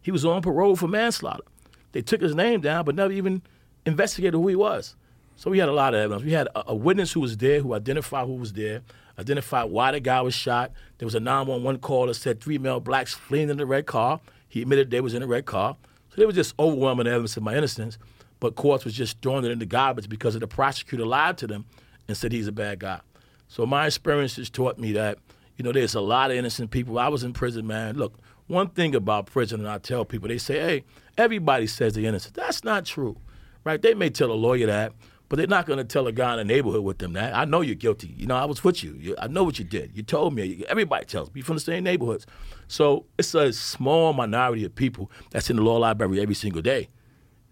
He 0.00 0.10
was 0.10 0.24
on 0.24 0.42
parole 0.42 0.76
for 0.76 0.88
manslaughter. 0.88 1.44
They 1.92 2.02
took 2.02 2.20
his 2.20 2.34
name 2.34 2.60
down, 2.60 2.84
but 2.84 2.94
never 2.94 3.12
even 3.12 3.42
investigated 3.86 4.34
who 4.34 4.48
he 4.48 4.56
was. 4.56 4.96
So 5.36 5.50
we 5.50 5.58
had 5.58 5.68
a 5.68 5.72
lot 5.72 5.94
of 5.94 6.00
evidence. 6.00 6.24
We 6.24 6.32
had 6.32 6.48
a, 6.54 6.70
a, 6.70 6.74
witness 6.74 7.12
who 7.12 7.20
was 7.20 7.36
there, 7.36 7.60
who 7.60 7.74
identified 7.74 8.26
who 8.26 8.34
was 8.34 8.52
there, 8.52 8.82
identified 9.18 9.70
why 9.70 9.92
the 9.92 10.00
guy 10.00 10.20
was 10.20 10.34
shot. 10.34 10.72
There 10.98 11.06
was 11.06 11.14
a 11.14 11.20
911 11.20 11.80
call 11.80 12.06
that 12.06 12.14
said 12.14 12.40
three 12.40 12.58
male 12.58 12.80
blacks 12.80 13.12
fleeing 13.14 13.50
in 13.50 13.56
the 13.56 13.66
red 13.66 13.86
car. 13.86 14.20
He 14.48 14.62
admitted 14.62 14.90
they 14.90 15.00
was 15.00 15.14
in 15.14 15.22
the 15.22 15.26
red 15.26 15.46
car. 15.46 15.76
So 16.10 16.16
there 16.16 16.26
was 16.26 16.36
just 16.36 16.54
overwhelming 16.58 17.06
evidence 17.06 17.36
of 17.36 17.42
my 17.42 17.56
innocence. 17.56 17.98
But 18.38 18.56
courts 18.56 18.84
was 18.84 18.94
just 18.94 19.22
throwing 19.22 19.44
it 19.44 19.50
in 19.50 19.60
the 19.60 19.66
garbage 19.66 20.08
because 20.08 20.34
of 20.34 20.40
the 20.40 20.48
prosecutor 20.48 21.06
lied 21.06 21.38
to 21.38 21.46
them 21.46 21.64
and 22.08 22.16
said 22.16 22.32
he's 22.32 22.48
a 22.48 22.52
bad 22.52 22.80
guy. 22.80 23.00
So 23.48 23.66
my 23.66 23.86
experiences 23.86 24.50
taught 24.50 24.78
me 24.78 24.92
that, 24.92 25.18
you 25.56 25.62
know, 25.62 25.72
there's 25.72 25.94
a 25.94 26.00
lot 26.00 26.30
of 26.30 26.36
innocent 26.36 26.70
people. 26.70 26.98
I 26.98 27.08
was 27.08 27.22
in 27.22 27.32
prison, 27.32 27.66
man. 27.66 27.96
Look, 27.96 28.18
one 28.48 28.68
thing 28.68 28.94
about 28.94 29.26
prison, 29.26 29.60
and 29.60 29.68
I 29.68 29.78
tell 29.78 30.04
people, 30.04 30.28
they 30.28 30.38
say, 30.38 30.58
hey, 30.58 30.84
everybody 31.16 31.66
says 31.66 31.94
they're 31.94 32.04
innocent. 32.04 32.34
That's 32.34 32.64
not 32.64 32.84
true, 32.84 33.16
right? 33.64 33.80
They 33.80 33.94
may 33.94 34.10
tell 34.10 34.32
a 34.32 34.34
lawyer 34.34 34.66
that, 34.66 34.92
but 35.32 35.38
they're 35.38 35.46
not 35.46 35.64
going 35.64 35.78
to 35.78 35.84
tell 35.84 36.06
a 36.06 36.12
guy 36.12 36.32
in 36.32 36.36
the 36.36 36.44
neighborhood 36.44 36.84
with 36.84 36.98
them 36.98 37.14
that. 37.14 37.34
I 37.34 37.46
know 37.46 37.62
you're 37.62 37.74
guilty. 37.74 38.14
You 38.18 38.26
know, 38.26 38.36
I 38.36 38.44
was 38.44 38.62
with 38.62 38.84
you. 38.84 38.94
you 39.00 39.16
I 39.18 39.28
know 39.28 39.44
what 39.44 39.58
you 39.58 39.64
did. 39.64 39.96
You 39.96 40.02
told 40.02 40.34
me. 40.34 40.62
Everybody 40.68 41.06
tells 41.06 41.28
me. 41.28 41.38
You're 41.38 41.46
from 41.46 41.56
the 41.56 41.60
same 41.60 41.84
neighborhoods. 41.84 42.26
So 42.68 43.06
it's 43.16 43.34
a 43.34 43.50
small 43.50 44.12
minority 44.12 44.62
of 44.66 44.74
people 44.74 45.10
that's 45.30 45.48
in 45.48 45.56
the 45.56 45.62
law 45.62 45.78
library 45.78 46.20
every 46.20 46.34
single 46.34 46.60
day. 46.60 46.90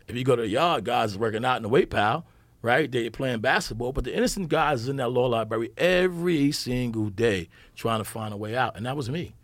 If 0.07 0.15
you 0.15 0.25
go 0.25 0.37
to 0.37 0.43
the 0.43 0.49
yard, 0.49 0.85
guys 0.85 1.13
is 1.13 1.19
working 1.19 1.43
out 1.43 1.57
in 1.57 1.63
the 1.63 1.71
weight 1.71 1.89
pile, 1.89 2.27
right? 2.61 2.93
They're 2.93 3.11
playing 3.11 3.41
basketball, 3.41 3.93
but 3.93 4.05
the 4.05 4.15
innocent 4.15 4.51
guys 4.51 4.83
is 4.83 4.91
in 4.91 4.97
that 4.97 5.09
law 5.09 5.29
library 5.29 5.71
every 5.79 6.53
single 6.53 7.09
day 7.09 7.49
trying 7.77 8.01
to 8.01 8.05
find 8.05 8.35
a 8.35 8.37
way 8.37 8.55
out. 8.55 8.77
And 8.77 8.85
that 8.85 8.95
was 8.95 9.09
me. 9.09 9.37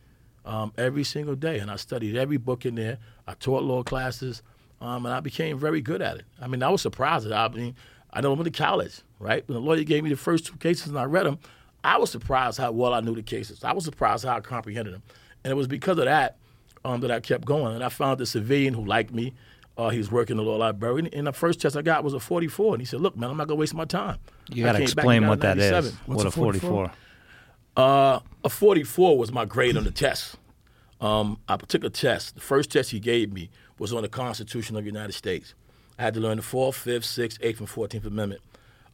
Um, 0.45 0.75
every 0.77 1.05
single 1.05 1.37
day. 1.37 1.59
And 1.59 1.71
I 1.71 1.77
studied 1.77 2.19
every 2.19 2.37
book 2.37 2.67
in 2.67 2.75
there. 2.75 2.99
I 3.27 3.33
taught 3.33 3.63
law 3.63 3.83
classes, 3.83 4.43
um, 4.83 5.07
and 5.07 5.15
I 5.15 5.21
became 5.21 5.59
very 5.59 5.81
good 5.81 6.03
at 6.03 6.19
it. 6.19 6.27
I 6.39 6.49
mean, 6.49 6.63
I 6.63 6.69
was 6.69 6.83
surprised. 6.83 7.33
I 7.33 7.49
mean, 7.49 7.75
I 8.13 8.21
know 8.21 8.33
I 8.33 8.35
went 8.35 8.45
to 8.45 8.51
college, 8.51 9.01
right? 9.19 9.47
When 9.47 9.55
the 9.55 9.61
lawyer 9.61 9.85
gave 9.85 10.05
me 10.05 10.11
the 10.11 10.17
first 10.17 10.47
two 10.47 10.57
cases 10.57 10.89
and 10.89 10.99
I 10.99 11.05
read 11.05 11.27
them, 11.27 11.39
I 11.85 11.99
was 11.99 12.11
surprised 12.11 12.59
how 12.59 12.73
well 12.73 12.95
I 12.95 13.01
knew 13.01 13.15
the 13.15 13.23
cases. 13.23 13.63
I 13.63 13.73
was 13.73 13.85
surprised 13.85 14.25
how 14.25 14.37
I 14.37 14.41
comprehended 14.41 14.95
them. 14.95 15.03
And 15.45 15.53
it 15.53 15.55
was 15.55 15.69
because 15.69 15.99
of 15.99 16.07
that 16.07 16.39
um, 16.85 17.01
that 17.01 17.11
I 17.11 17.21
kept 17.21 17.45
going. 17.45 17.75
And 17.75 17.85
I 17.85 17.89
found 17.89 18.19
the 18.19 18.27
civilian 18.27 18.75
who 18.75 18.85
liked 18.85 19.13
me. 19.13 19.35
Uh, 19.79 19.91
he 19.91 19.99
was 19.99 20.11
working 20.11 20.39
in 20.39 20.45
the 20.45 20.51
law 20.51 20.57
library. 20.57 21.09
And 21.13 21.27
the 21.27 21.33
first 21.33 21.61
test 21.61 21.77
I 21.77 21.83
got 21.83 22.03
was 22.03 22.15
a 22.15 22.21
44. 22.21 22.75
And 22.75 22.83
he 22.83 22.87
said, 22.87 23.01
Look, 23.01 23.17
man, 23.17 23.31
I'm 23.31 23.37
not 23.37 23.47
going 23.47 23.57
to 23.57 23.61
waste 23.61 23.75
my 23.75 23.85
time. 23.85 24.19
You 24.51 24.65
got 24.65 24.73
to 24.73 24.83
explain 24.83 25.27
what 25.27 25.41
that 25.41 25.59
is. 25.59 25.93
What's 26.07 26.25
what 26.25 26.25
a 26.25 26.29
a 26.29 26.33
44? 26.33 26.91
Uh, 27.77 28.21
a 28.43 28.49
44 28.49 29.19
was 29.19 29.31
my 29.31 29.45
grade 29.45 29.77
on 29.77 29.85
the 29.85 29.91
test. 29.91 30.37
Um, 31.01 31.39
I 31.47 31.57
took 31.57 31.85
a 31.85 31.91
test. 31.91 32.35
The 32.35 32.41
first 32.41 32.71
test 32.71 32.91
he 32.91 33.01
gave 33.01 33.33
me 33.33 33.51
was 33.79 33.93
on 33.93 34.03
the 34.03 34.09
Constitution 34.09 34.77
of 34.77 34.85
the 34.85 34.91
United 34.91 35.13
States. 35.13 35.55
I 35.99 36.03
had 36.03 36.15
to 36.15 36.21
learn 36.21 36.37
the 36.37 36.43
4th, 36.43 36.75
5th, 36.75 37.05
6th, 37.05 37.39
8th, 37.41 37.59
and 37.61 37.69
14th 37.69 38.07
Amendment. 38.07 38.43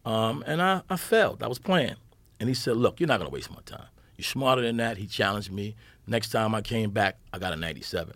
Um, 0.05 0.45
and 0.47 0.61
I, 0.61 0.83
I 0.89 0.97
failed. 0.97 1.43
I 1.43 1.49
was 1.49 1.59
playing. 1.59 1.97
And 2.41 2.49
he 2.49 2.55
said, 2.55 2.77
Look, 2.77 3.01
you're 3.01 3.09
not 3.09 3.19
to 3.19 3.29
waste 3.29 3.51
my 3.51 3.61
time. 3.65 3.87
You're 4.17 4.25
smarter 4.25 4.63
than 4.63 4.77
that. 4.79 4.97
He 4.97 5.07
challenged 5.07 5.53
me. 5.53 5.77
Next 6.07 6.31
time 6.31 6.55
I 6.55 6.61
came 6.61 6.91
back, 6.91 7.19
I 7.33 7.39
got 7.39 7.53
a 7.53 7.57
97. 7.57 8.15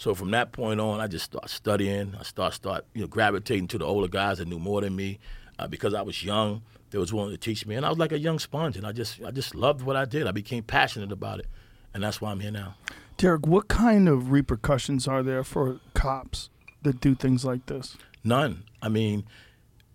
So 0.00 0.14
from 0.14 0.30
that 0.30 0.52
point 0.52 0.80
on, 0.80 0.98
I 0.98 1.06
just 1.06 1.26
started 1.26 1.50
studying. 1.50 2.14
I 2.18 2.22
start 2.22 2.54
start 2.54 2.86
you 2.94 3.02
know 3.02 3.06
gravitating 3.06 3.68
to 3.68 3.78
the 3.78 3.84
older 3.84 4.08
guys 4.08 4.38
that 4.38 4.48
knew 4.48 4.58
more 4.58 4.80
than 4.80 4.96
me, 4.96 5.18
uh, 5.58 5.66
because 5.66 5.92
I 5.92 6.00
was 6.00 6.24
young. 6.24 6.62
They 6.90 6.98
was 6.98 7.12
willing 7.12 7.32
to 7.32 7.36
teach 7.36 7.66
me, 7.66 7.74
and 7.74 7.84
I 7.84 7.90
was 7.90 7.98
like 7.98 8.10
a 8.10 8.18
young 8.18 8.38
sponge, 8.38 8.78
and 8.78 8.86
I 8.86 8.92
just 8.92 9.22
I 9.22 9.30
just 9.30 9.54
loved 9.54 9.82
what 9.82 9.96
I 9.96 10.06
did. 10.06 10.26
I 10.26 10.32
became 10.32 10.62
passionate 10.62 11.12
about 11.12 11.38
it, 11.38 11.46
and 11.92 12.02
that's 12.02 12.18
why 12.18 12.30
I'm 12.30 12.40
here 12.40 12.50
now. 12.50 12.76
Derrick, 13.18 13.46
what 13.46 13.68
kind 13.68 14.08
of 14.08 14.32
repercussions 14.32 15.06
are 15.06 15.22
there 15.22 15.44
for 15.44 15.80
cops 15.92 16.48
that 16.80 17.02
do 17.02 17.14
things 17.14 17.44
like 17.44 17.66
this? 17.66 17.98
None. 18.24 18.64
I 18.82 18.88
mean, 18.88 19.24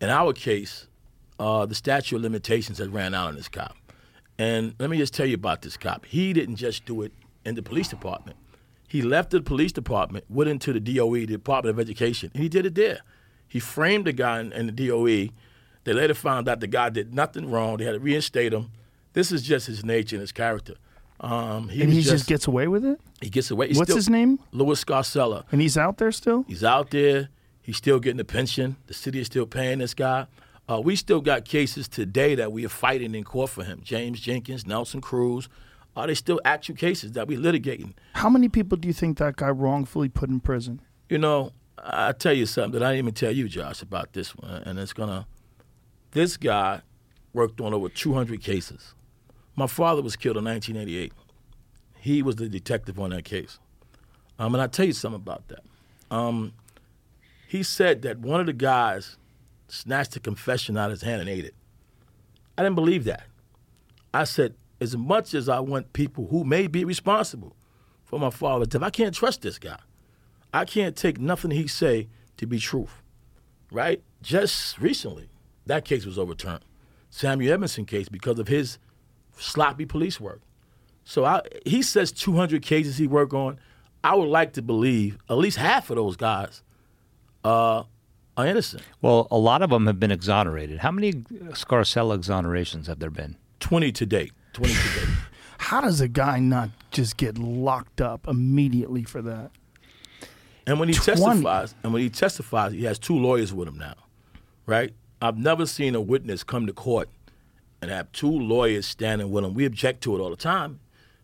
in 0.01 0.09
our 0.09 0.33
case, 0.33 0.87
uh, 1.39 1.65
the 1.65 1.75
statute 1.75 2.15
of 2.15 2.21
limitations 2.21 2.77
had 2.77 2.93
ran 2.93 3.13
out 3.13 3.27
on 3.29 3.35
this 3.35 3.47
cop. 3.47 3.75
And 4.37 4.75
let 4.79 4.89
me 4.89 4.97
just 4.97 5.13
tell 5.13 5.25
you 5.25 5.35
about 5.35 5.61
this 5.61 5.77
cop. 5.77 6.05
He 6.05 6.33
didn't 6.33 6.57
just 6.57 6.85
do 6.85 7.01
it 7.03 7.11
in 7.45 7.55
the 7.55 7.61
police 7.63 7.87
department. 7.87 8.37
He 8.87 9.01
left 9.01 9.31
the 9.31 9.41
police 9.41 9.71
department, 9.71 10.25
went 10.29 10.49
into 10.49 10.71
the 10.73 10.79
DOE, 10.79 11.13
the 11.21 11.25
Department 11.27 11.75
of 11.75 11.79
Education, 11.79 12.31
and 12.33 12.43
he 12.43 12.49
did 12.49 12.65
it 12.65 12.75
there. 12.75 12.99
He 13.47 13.59
framed 13.59 14.05
the 14.05 14.13
guy 14.13 14.39
in, 14.39 14.51
in 14.53 14.67
the 14.67 14.71
DOE. 14.71 15.29
They 15.83 15.93
later 15.93 16.13
found 16.13 16.47
out 16.49 16.59
the 16.59 16.67
guy 16.67 16.89
did 16.89 17.13
nothing 17.13 17.49
wrong. 17.49 17.77
They 17.77 17.85
had 17.85 17.93
to 17.93 17.99
reinstate 17.99 18.53
him. 18.53 18.71
This 19.13 19.31
is 19.31 19.41
just 19.43 19.67
his 19.67 19.85
nature 19.85 20.15
and 20.17 20.21
his 20.21 20.31
character. 20.31 20.75
Um, 21.19 21.69
he 21.69 21.81
and 21.81 21.91
he 21.93 22.01
just, 22.01 22.27
gets 22.27 22.47
away 22.47 22.67
with 22.67 22.83
it. 22.85 22.99
he 23.21 23.29
gets 23.29 23.49
away. 23.49 23.69
He's 23.69 23.77
What's 23.77 23.87
still- 23.89 23.97
his 23.97 24.09
name? 24.09 24.39
Louis 24.51 24.83
Scarcella. 24.83 25.45
And 25.51 25.61
he's 25.61 25.77
out 25.77 25.97
there 25.97 26.11
still. 26.11 26.43
He's 26.47 26.63
out 26.63 26.91
there. 26.91 27.29
He's 27.65 27.77
still 27.77 27.99
getting 27.99 28.19
a 28.19 28.25
pension. 28.25 28.75
The 28.85 28.93
city 28.93 29.19
is 29.19 29.25
still 29.25 29.47
paying 29.47 29.79
this 29.79 29.95
guy. 29.95 30.27
Uh, 30.69 30.79
we 30.83 30.95
still 30.95 31.19
got 31.19 31.45
cases 31.45 31.87
today 31.87 32.35
that 32.35 32.51
we 32.51 32.63
are 32.63 32.69
fighting 32.69 33.15
in 33.15 33.23
court 33.23 33.49
for 33.49 33.63
him. 33.63 33.81
James 33.83 34.19
Jenkins, 34.19 34.67
Nelson 34.67 35.01
Cruz. 35.01 35.49
Are 35.95 36.05
they 36.05 36.13
still 36.13 36.39
actual 36.45 36.75
cases 36.75 37.13
that 37.13 37.27
we're 37.27 37.39
litigating? 37.39 37.93
How 38.13 38.29
many 38.29 38.49
people 38.49 38.77
do 38.77 38.87
you 38.87 38.93
think 38.93 39.17
that 39.17 39.37
guy 39.37 39.49
wrongfully 39.49 40.09
put 40.09 40.29
in 40.29 40.41
prison? 40.41 40.79
You 41.09 41.17
know, 41.17 41.53
I 41.79 42.11
tell 42.11 42.33
you 42.33 42.45
something 42.45 42.79
that 42.79 42.83
I 42.83 42.91
didn't 42.91 43.05
even 43.05 43.13
tell 43.15 43.31
you, 43.31 43.49
Josh, 43.49 43.81
about 43.81 44.13
this 44.13 44.35
one, 44.35 44.61
and 44.63 44.77
it's 44.77 44.93
gonna. 44.93 45.25
This 46.11 46.37
guy 46.37 46.81
worked 47.33 47.59
on 47.61 47.73
over 47.73 47.89
200 47.89 48.43
cases. 48.43 48.93
My 49.55 49.65
father 49.65 50.03
was 50.03 50.15
killed 50.15 50.37
in 50.37 50.45
1988. 50.45 51.13
He 51.99 52.21
was 52.21 52.35
the 52.35 52.47
detective 52.47 52.99
on 52.99 53.09
that 53.09 53.23
case. 53.23 53.57
Um, 54.37 54.53
and 54.53 54.61
I 54.61 54.67
tell 54.67 54.85
you 54.85 54.93
something 54.93 55.19
about 55.19 55.47
that. 55.47 55.63
Um, 56.11 56.53
he 57.47 57.63
said 57.63 58.01
that 58.03 58.19
one 58.19 58.39
of 58.39 58.45
the 58.45 58.53
guys 58.53 59.17
snatched 59.67 60.11
the 60.11 60.19
confession 60.19 60.77
out 60.77 60.85
of 60.85 60.91
his 60.91 61.01
hand 61.01 61.21
and 61.21 61.29
ate 61.29 61.45
it. 61.45 61.55
I 62.57 62.63
didn't 62.63 62.75
believe 62.75 63.03
that. 63.05 63.23
I 64.13 64.23
said, 64.23 64.55
as 64.79 64.95
much 64.95 65.33
as 65.33 65.49
I 65.49 65.59
want 65.59 65.93
people 65.93 66.27
who 66.27 66.43
may 66.43 66.67
be 66.67 66.85
responsible 66.85 67.55
for 68.03 68.19
my 68.19 68.29
father's 68.29 68.69
death, 68.69 68.83
I 68.83 68.89
can't 68.89 69.13
trust 69.13 69.41
this 69.41 69.59
guy. 69.59 69.79
I 70.53 70.65
can't 70.65 70.95
take 70.95 71.19
nothing 71.19 71.51
he 71.51 71.67
say 71.67 72.07
to 72.37 72.47
be 72.47 72.59
truth, 72.59 73.01
right? 73.71 74.01
Just 74.21 74.79
recently, 74.79 75.29
that 75.65 75.85
case 75.85 76.05
was 76.05 76.17
overturned. 76.17 76.63
Samuel 77.09 77.53
Edmondson 77.53 77.85
case 77.85 78.09
because 78.09 78.39
of 78.39 78.47
his 78.47 78.77
sloppy 79.37 79.85
police 79.85 80.19
work. 80.19 80.41
So 81.03 81.25
I, 81.25 81.41
he 81.65 81.81
says 81.81 82.11
200 82.11 82.61
cases 82.61 82.97
he 82.97 83.07
worked 83.07 83.33
on. 83.33 83.59
I 84.03 84.15
would 84.15 84.29
like 84.29 84.53
to 84.53 84.61
believe 84.61 85.17
at 85.29 85.37
least 85.37 85.57
half 85.57 85.89
of 85.89 85.97
those 85.97 86.15
guys 86.15 86.61
uh, 87.45 87.83
are 88.37 88.47
innocent. 88.47 88.83
Well, 89.01 89.27
a 89.31 89.37
lot 89.37 89.61
of 89.61 89.69
them 89.69 89.87
have 89.87 89.99
been 89.99 90.11
exonerated. 90.11 90.79
How 90.79 90.91
many 90.91 91.13
Scarcella 91.13 92.17
exonerations 92.17 92.87
have 92.87 92.99
there 92.99 93.09
been? 93.09 93.37
20 93.59 93.91
to 93.93 94.05
date. 94.05 94.33
20 94.53 94.73
to 94.73 94.79
date. 94.79 95.15
How 95.57 95.81
does 95.81 96.01
a 96.01 96.07
guy 96.07 96.39
not 96.39 96.69
just 96.91 97.17
get 97.17 97.37
locked 97.37 98.01
up 98.01 98.27
immediately 98.27 99.03
for 99.03 99.21
that? 99.21 99.51
And 100.67 100.79
when 100.79 100.89
he 100.89 100.95
20. 100.95 101.21
testifies, 101.21 101.75
and 101.83 101.93
when 101.93 102.01
he 102.01 102.09
testifies, 102.09 102.73
he 102.73 102.83
has 102.83 102.99
two 102.99 103.15
lawyers 103.15 103.53
with 103.53 103.67
him 103.67 103.77
now, 103.77 103.95
right? 104.65 104.93
I've 105.21 105.37
never 105.37 105.65
seen 105.65 105.95
a 105.95 106.01
witness 106.01 106.43
come 106.43 106.67
to 106.67 106.73
court 106.73 107.09
and 107.81 107.91
have 107.91 108.11
two 108.11 108.31
lawyers 108.31 108.85
standing 108.85 109.31
with 109.31 109.45
him. 109.45 109.53
We 109.53 109.65
object 109.65 110.01
to 110.03 110.15
it 110.15 110.19
all 110.19 110.31
the 110.31 110.35
time, 110.35 110.79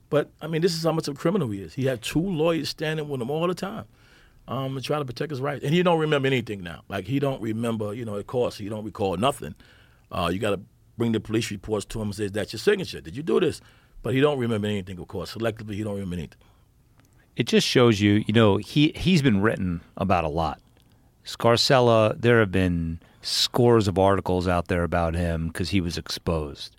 but 0.10 0.31
I 0.41 0.47
mean, 0.47 0.62
this 0.62 0.75
is 0.75 0.84
how 0.84 0.91
much 0.91 1.07
of 1.07 1.15
a 1.15 1.17
criminal 1.17 1.49
he 1.49 1.62
is. 1.62 1.73
He 1.73 1.86
had 1.86 2.01
two 2.01 2.21
lawyers 2.21 2.69
standing 2.69 3.10
with 3.10 3.21
him 3.21 3.31
all 3.31 3.47
the 3.47 3.55
time, 3.55 3.86
um, 4.47 4.75
to 4.75 4.82
try 4.82 4.99
to 4.99 5.06
protect 5.06 5.32
his 5.32 5.41
rights. 5.41 5.63
And 5.63 5.73
he 5.73 5.84
don't 5.84 5.99
remember 5.99 6.27
anything 6.27 6.63
now. 6.63 6.84
Like 6.88 7.06
he 7.06 7.19
don't 7.19 7.41
remember, 7.41 7.93
you 7.93 8.06
know, 8.06 8.15
of 8.15 8.27
course, 8.27 8.58
he 8.58 8.69
don't 8.69 8.86
recall 8.86 9.17
nothing. 9.17 9.56
Uh, 10.12 10.30
you 10.32 10.39
got 10.39 10.51
to 10.51 10.62
bring 10.97 11.12
the 11.12 11.19
police 11.19 11.51
reports 11.51 11.86
to 11.86 12.01
him 12.01 12.10
and 12.10 12.15
say, 12.15 12.27
"That's 12.27 12.54
your 12.54 12.60
signature. 12.60 13.01
Did 13.01 13.15
you 13.15 13.23
do 13.23 13.39
this?" 13.39 13.62
But 14.04 14.13
he 14.13 14.19
don't 14.19 14.39
remember 14.39 14.67
anything. 14.67 14.99
Of 14.99 15.08
course, 15.08 15.36
selectively, 15.36 15.75
he 15.75 15.84
don't 15.84 15.93
remember 15.93 16.15
anything. 16.15 16.39
It 17.36 17.47
just 17.47 17.65
shows 17.65 18.01
you, 18.01 18.23
you 18.27 18.34
know, 18.34 18.58
he 18.58 18.91
he's 18.95 19.21
been 19.21 19.41
written 19.41 19.82
about 19.95 20.23
a 20.23 20.30
lot. 20.30 20.60
Scarcella, 21.25 22.19
there 22.19 22.39
have 22.39 22.51
been 22.51 22.99
scores 23.21 23.88
of 23.88 23.99
articles 23.99 24.47
out 24.47 24.67
there 24.67 24.84
about 24.84 25.13
him 25.13 25.47
because 25.47 25.69
he 25.69 25.80
was 25.80 25.97
exposed. 25.97 26.75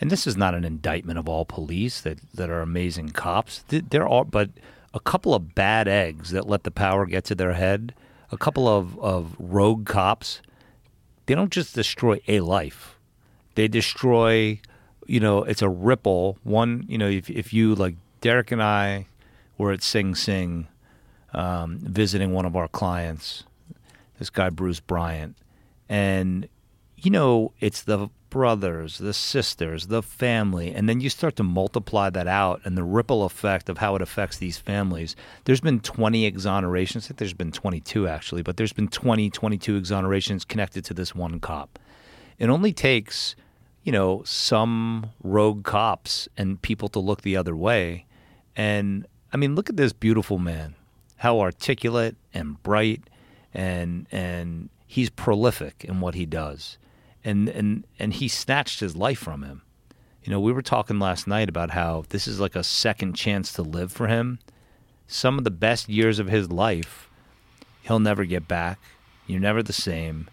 And 0.00 0.10
this 0.10 0.26
is 0.26 0.36
not 0.36 0.54
an 0.54 0.64
indictment 0.64 1.18
of 1.18 1.28
all 1.28 1.44
police 1.44 2.00
that, 2.00 2.18
that 2.34 2.50
are 2.50 2.60
amazing 2.60 3.10
cops. 3.10 3.64
There 3.68 4.06
are, 4.06 4.24
but 4.24 4.50
a 4.94 5.00
couple 5.00 5.34
of 5.34 5.54
bad 5.54 5.88
eggs 5.88 6.30
that 6.30 6.48
let 6.48 6.62
the 6.62 6.70
power 6.70 7.04
get 7.04 7.24
to 7.24 7.34
their 7.34 7.52
head, 7.52 7.92
a 8.30 8.38
couple 8.38 8.68
of, 8.68 8.98
of 9.00 9.34
rogue 9.38 9.84
cops, 9.84 10.40
they 11.26 11.34
don't 11.34 11.52
just 11.52 11.74
destroy 11.74 12.20
a 12.28 12.40
life. 12.40 12.96
They 13.56 13.66
destroy, 13.66 14.60
you 15.06 15.20
know, 15.20 15.42
it's 15.42 15.62
a 15.62 15.68
ripple. 15.68 16.38
One, 16.44 16.84
you 16.88 16.96
know, 16.96 17.08
if, 17.08 17.28
if 17.28 17.52
you, 17.52 17.74
like 17.74 17.96
Derrick 18.20 18.52
and 18.52 18.62
I 18.62 19.06
were 19.58 19.72
at 19.72 19.82
Sing 19.82 20.14
Sing 20.14 20.68
um, 21.32 21.78
visiting 21.78 22.32
one 22.32 22.46
of 22.46 22.54
our 22.54 22.68
clients, 22.68 23.44
this 24.18 24.30
guy, 24.30 24.48
Bruce 24.48 24.80
Bryant. 24.80 25.36
And, 25.88 26.48
you 26.96 27.10
know, 27.10 27.52
it's 27.58 27.82
the 27.82 28.08
brothers, 28.34 28.98
the 28.98 29.14
sisters, 29.14 29.86
the 29.86 30.02
family. 30.02 30.74
And 30.74 30.88
then 30.88 31.00
you 31.00 31.08
start 31.08 31.36
to 31.36 31.44
multiply 31.44 32.10
that 32.10 32.26
out 32.26 32.60
and 32.64 32.76
the 32.76 32.82
ripple 32.82 33.22
effect 33.22 33.68
of 33.68 33.78
how 33.78 33.94
it 33.94 34.02
affects 34.02 34.38
these 34.38 34.58
families. 34.58 35.14
There's 35.44 35.60
been 35.60 35.78
20 35.78 36.28
exonerations. 36.28 37.04
I 37.04 37.06
think 37.06 37.18
there's 37.18 37.32
been 37.32 37.52
22 37.52 38.08
actually, 38.08 38.42
but 38.42 38.56
there's 38.56 38.72
been 38.72 38.88
20, 38.88 39.30
22 39.30 39.80
exonerations 39.80 40.48
connected 40.48 40.84
to 40.86 40.94
this 40.94 41.14
one 41.14 41.38
cop. 41.38 41.78
It 42.40 42.48
only 42.48 42.72
takes, 42.72 43.36
you 43.84 43.92
know, 43.92 44.24
some 44.24 45.10
rogue 45.22 45.62
cops 45.62 46.28
and 46.36 46.60
people 46.60 46.88
to 46.88 46.98
look 46.98 47.22
the 47.22 47.36
other 47.36 47.54
way. 47.54 48.04
And 48.56 49.06
I 49.32 49.36
mean, 49.36 49.54
look 49.54 49.70
at 49.70 49.76
this 49.76 49.92
beautiful 49.92 50.38
man. 50.38 50.74
How 51.18 51.38
articulate 51.38 52.16
and 52.34 52.60
bright 52.64 53.04
and 53.54 54.08
and 54.10 54.70
he's 54.88 55.08
prolific 55.08 55.84
in 55.84 56.00
what 56.00 56.16
he 56.16 56.26
does. 56.26 56.78
And 57.24 57.48
and 57.48 57.84
and 57.98 58.12
he 58.12 58.28
snatched 58.28 58.80
his 58.80 58.96
life 58.96 59.18
from 59.18 59.42
him. 59.42 59.62
You 60.22 60.30
know, 60.30 60.40
we 60.40 60.52
were 60.52 60.62
talking 60.62 60.98
last 60.98 61.26
night 61.26 61.48
about 61.48 61.70
how 61.70 62.04
this 62.08 62.26
is 62.26 62.40
like 62.40 62.56
a 62.56 62.64
second 62.64 63.14
chance 63.14 63.52
to 63.54 63.62
live 63.62 63.92
for 63.92 64.06
him. 64.06 64.38
Some 65.06 65.38
of 65.38 65.44
the 65.44 65.50
best 65.50 65.88
years 65.88 66.18
of 66.18 66.28
his 66.28 66.50
life 66.50 67.10
he'll 67.82 68.00
never 68.00 68.24
get 68.24 68.48
back. 68.48 68.78
You're 69.26 69.40
never 69.40 69.62
the 69.62 69.72
same. 69.72 70.28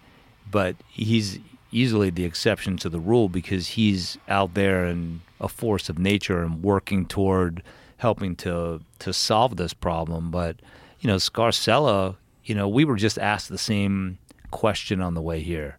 But 0.49 0.75
he's 0.89 1.39
easily 1.71 2.09
the 2.09 2.25
exception 2.25 2.77
to 2.77 2.89
the 2.89 2.99
rule 2.99 3.29
because 3.29 3.69
he's 3.69 4.17
out 4.27 4.53
there 4.53 4.85
and 4.85 5.21
a 5.39 5.47
force 5.47 5.87
of 5.89 5.97
nature 5.97 6.43
and 6.43 6.63
working 6.63 7.05
toward 7.05 7.63
helping 7.97 8.35
to 8.35 8.81
to 8.99 9.13
solve 9.13 9.57
this 9.57 9.73
problem. 9.73 10.31
But 10.31 10.57
you 10.99 11.07
know, 11.07 11.17
Scarcella, 11.17 12.15
you 12.43 12.55
know, 12.55 12.67
we 12.67 12.85
were 12.85 12.95
just 12.95 13.19
asked 13.19 13.49
the 13.49 13.57
same 13.57 14.17
question 14.51 15.01
on 15.01 15.13
the 15.13 15.21
way 15.21 15.41
here 15.41 15.77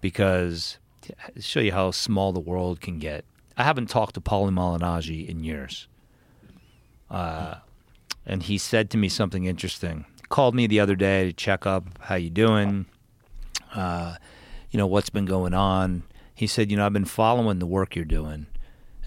because 0.00 0.78
show 1.40 1.60
you 1.60 1.72
how 1.72 1.90
small 1.90 2.32
the 2.32 2.40
world 2.40 2.80
can 2.80 2.98
get. 2.98 3.24
I 3.56 3.64
haven't 3.64 3.88
talked 3.88 4.14
to 4.14 4.20
Paulie 4.20 4.52
Malignaggi 4.52 5.28
in 5.28 5.42
years. 5.42 5.88
Uh, 7.10 7.56
and 8.26 8.42
he 8.42 8.58
said 8.58 8.90
to 8.90 8.98
me 8.98 9.08
something 9.08 9.44
interesting. 9.44 10.04
Called 10.28 10.54
me 10.54 10.66
the 10.66 10.80
other 10.80 10.94
day 10.94 11.26
to 11.26 11.32
check 11.32 11.66
up 11.66 11.84
how 12.00 12.16
you 12.16 12.28
doing, 12.28 12.86
uh, 13.74 14.16
you 14.70 14.76
know 14.76 14.86
what's 14.86 15.10
been 15.10 15.24
going 15.24 15.54
on. 15.54 16.02
He 16.34 16.46
said, 16.46 16.70
you 16.70 16.76
know, 16.76 16.84
I've 16.84 16.92
been 16.92 17.06
following 17.06 17.58
the 17.58 17.66
work 17.66 17.96
you're 17.96 18.04
doing, 18.04 18.46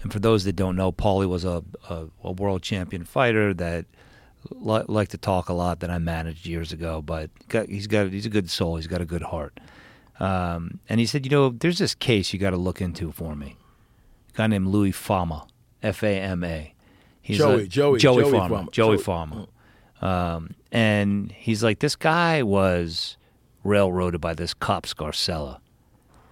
and 0.02 0.12
for 0.12 0.18
those 0.18 0.44
that 0.44 0.56
don't 0.56 0.74
know, 0.74 0.90
Paulie 0.90 1.28
was 1.28 1.44
a, 1.44 1.62
a, 1.88 2.06
a 2.24 2.32
world 2.32 2.62
champion 2.62 3.04
fighter 3.04 3.54
that 3.54 3.86
li- 4.50 4.84
liked 4.88 5.12
to 5.12 5.18
talk 5.18 5.48
a 5.48 5.52
lot 5.52 5.78
that 5.80 5.90
I 5.90 5.98
managed 5.98 6.44
years 6.44 6.72
ago. 6.72 7.00
But 7.00 7.30
got, 7.48 7.68
he's 7.68 7.86
got 7.86 8.10
he's 8.10 8.26
a 8.26 8.30
good 8.30 8.50
soul. 8.50 8.76
He's 8.76 8.88
got 8.88 9.00
a 9.00 9.06
good 9.06 9.22
heart. 9.22 9.58
Um, 10.22 10.78
and 10.88 11.00
he 11.00 11.06
said, 11.06 11.26
you 11.26 11.30
know, 11.30 11.48
there's 11.48 11.78
this 11.78 11.94
case 11.94 12.32
you 12.32 12.38
got 12.38 12.50
to 12.50 12.56
look 12.56 12.80
into 12.80 13.10
for 13.10 13.34
me. 13.34 13.56
A 14.32 14.36
guy 14.36 14.46
named 14.46 14.68
Louis 14.68 14.92
Fama, 14.92 15.46
F 15.82 16.02
A 16.04 16.18
M 16.20 16.44
A. 16.44 16.74
He's 17.20 17.38
Joey, 17.38 17.64
a- 17.64 17.66
Joey, 17.66 17.98
Joey, 17.98 18.22
Joey 18.22 18.30
Fama, 18.32 18.48
Fama. 18.56 18.70
Joey 18.70 18.96
Joey- 18.96 19.02
Fama. 19.02 19.48
Um, 20.00 20.54
and 20.70 21.32
he's 21.32 21.62
like, 21.62 21.80
this 21.80 21.96
guy 21.96 22.42
was 22.42 23.16
railroaded 23.64 24.20
by 24.20 24.34
this 24.34 24.54
cop 24.54 24.86
Scarcella. 24.86 25.58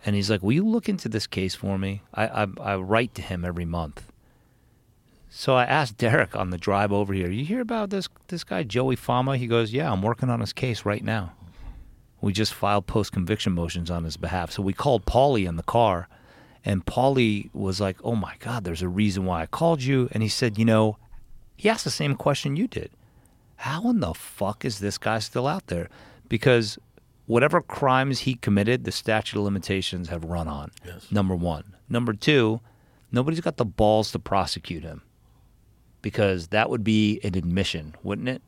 And 0.04 0.16
he's 0.16 0.30
like, 0.30 0.42
will 0.42 0.52
you 0.52 0.66
look 0.66 0.88
into 0.88 1.08
this 1.08 1.26
case 1.26 1.54
for 1.54 1.78
me? 1.78 2.02
I, 2.14 2.26
I, 2.44 2.46
I 2.60 2.76
write 2.76 3.14
to 3.16 3.22
him 3.22 3.44
every 3.44 3.64
month. 3.66 4.10
So 5.28 5.54
I 5.54 5.64
asked 5.64 5.98
Derrick 5.98 6.34
on 6.34 6.50
the 6.50 6.58
drive 6.58 6.90
over 6.90 7.12
here, 7.12 7.28
you 7.30 7.44
hear 7.44 7.60
about 7.60 7.90
this 7.90 8.08
this 8.28 8.42
guy 8.42 8.62
Joey 8.64 8.96
Fama? 8.96 9.36
He 9.36 9.46
goes, 9.46 9.72
yeah, 9.72 9.92
I'm 9.92 10.02
working 10.02 10.30
on 10.30 10.40
his 10.40 10.52
case 10.52 10.84
right 10.84 11.04
now. 11.04 11.32
We 12.20 12.32
just 12.32 12.52
filed 12.54 12.86
post 12.86 13.12
conviction 13.12 13.52
motions 13.52 13.90
on 13.90 14.04
his 14.04 14.16
behalf. 14.16 14.50
So 14.50 14.62
we 14.62 14.72
called 14.72 15.06
Paulie 15.06 15.48
in 15.48 15.56
the 15.56 15.62
car, 15.62 16.08
and 16.64 16.84
Paulie 16.84 17.48
was 17.54 17.80
like, 17.80 17.96
oh 18.04 18.14
my 18.14 18.34
God, 18.38 18.64
there's 18.64 18.82
a 18.82 18.88
reason 18.88 19.24
why 19.24 19.42
I 19.42 19.46
called 19.46 19.82
you. 19.82 20.08
And 20.12 20.22
he 20.22 20.28
said, 20.28 20.58
you 20.58 20.64
know, 20.64 20.98
he 21.56 21.68
asked 21.68 21.84
the 21.84 21.90
same 21.90 22.14
question 22.16 22.56
you 22.56 22.66
did. 22.66 22.90
How 23.56 23.88
in 23.90 24.00
the 24.00 24.14
fuck 24.14 24.64
is 24.64 24.78
this 24.78 24.98
guy 24.98 25.18
still 25.18 25.46
out 25.46 25.66
there? 25.68 25.88
Because 26.28 26.78
whatever 27.26 27.60
crimes 27.60 28.20
he 28.20 28.34
committed, 28.34 28.84
the 28.84 28.92
statute 28.92 29.38
of 29.38 29.44
limitations 29.44 30.08
have 30.08 30.24
run 30.24 30.48
on. 30.48 30.70
Yes. 30.84 31.10
Number 31.10 31.34
one. 31.34 31.74
Number 31.88 32.12
two, 32.12 32.60
nobody's 33.12 33.40
got 33.40 33.56
the 33.56 33.64
balls 33.64 34.12
to 34.12 34.18
prosecute 34.18 34.82
him. 34.82 35.02
because 36.02 36.48
that 36.48 36.70
would 36.70 36.84
be 36.84 37.20
an 37.22 37.36
admission, 37.36 37.94
wouldn't 38.02 38.28
it? 38.28 38.42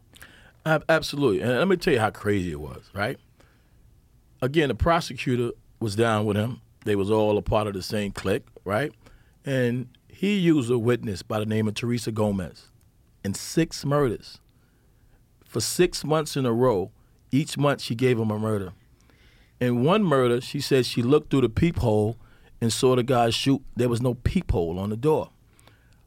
Absolutely. 0.64 1.40
And 1.40 1.58
let 1.58 1.68
me 1.68 1.76
tell 1.76 1.92
you 1.92 2.00
how 2.00 2.10
crazy 2.10 2.52
it 2.52 2.60
was, 2.60 2.88
right? 2.94 3.18
Again, 4.42 4.68
the 4.68 4.74
prosecutor 4.74 5.52
was 5.78 5.94
down 5.94 6.26
with 6.26 6.36
him. 6.36 6.60
They 6.84 6.96
was 6.96 7.10
all 7.10 7.38
a 7.38 7.42
part 7.42 7.68
of 7.68 7.74
the 7.74 7.82
same 7.82 8.10
clique, 8.10 8.44
right? 8.64 8.92
And 9.44 9.88
he 10.08 10.36
used 10.36 10.68
a 10.68 10.78
witness 10.78 11.22
by 11.22 11.38
the 11.38 11.46
name 11.46 11.68
of 11.68 11.74
Teresa 11.74 12.10
Gomez 12.10 12.68
in 13.24 13.34
six 13.34 13.84
murders. 13.84 14.40
For 15.46 15.60
six 15.60 16.04
months 16.04 16.36
in 16.36 16.44
a 16.44 16.52
row, 16.52 16.90
each 17.30 17.56
month 17.56 17.82
she 17.82 17.94
gave 17.94 18.18
him 18.18 18.30
a 18.30 18.38
murder. 18.38 18.72
In 19.60 19.84
one 19.84 20.02
murder, 20.02 20.40
she 20.40 20.60
said 20.60 20.86
she 20.86 21.02
looked 21.02 21.30
through 21.30 21.42
the 21.42 21.48
peephole 21.48 22.16
and 22.60 22.72
saw 22.72 22.96
the 22.96 23.04
guy 23.04 23.30
shoot. 23.30 23.62
There 23.76 23.88
was 23.88 24.00
no 24.00 24.14
peephole 24.14 24.78
on 24.78 24.90
the 24.90 24.96
door. 24.96 25.30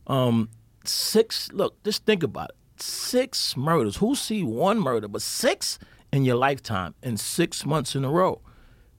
Um, 0.07 0.49
six. 0.83 1.49
Look, 1.53 1.81
just 1.83 2.05
think 2.05 2.21
about 2.21 2.49
it. 2.49 2.81
Six 2.81 3.55
murders. 3.55 3.97
Who 3.97 4.13
see 4.13 4.43
one 4.43 4.79
murder, 4.79 5.07
but 5.07 5.21
six 5.21 5.79
in 6.15 6.25
your 6.25 6.35
lifetime 6.35 6.95
in 7.03 7.17
six 7.17 7.65
months 7.65 7.95
in 7.95 8.05
a 8.05 8.09
row? 8.09 8.41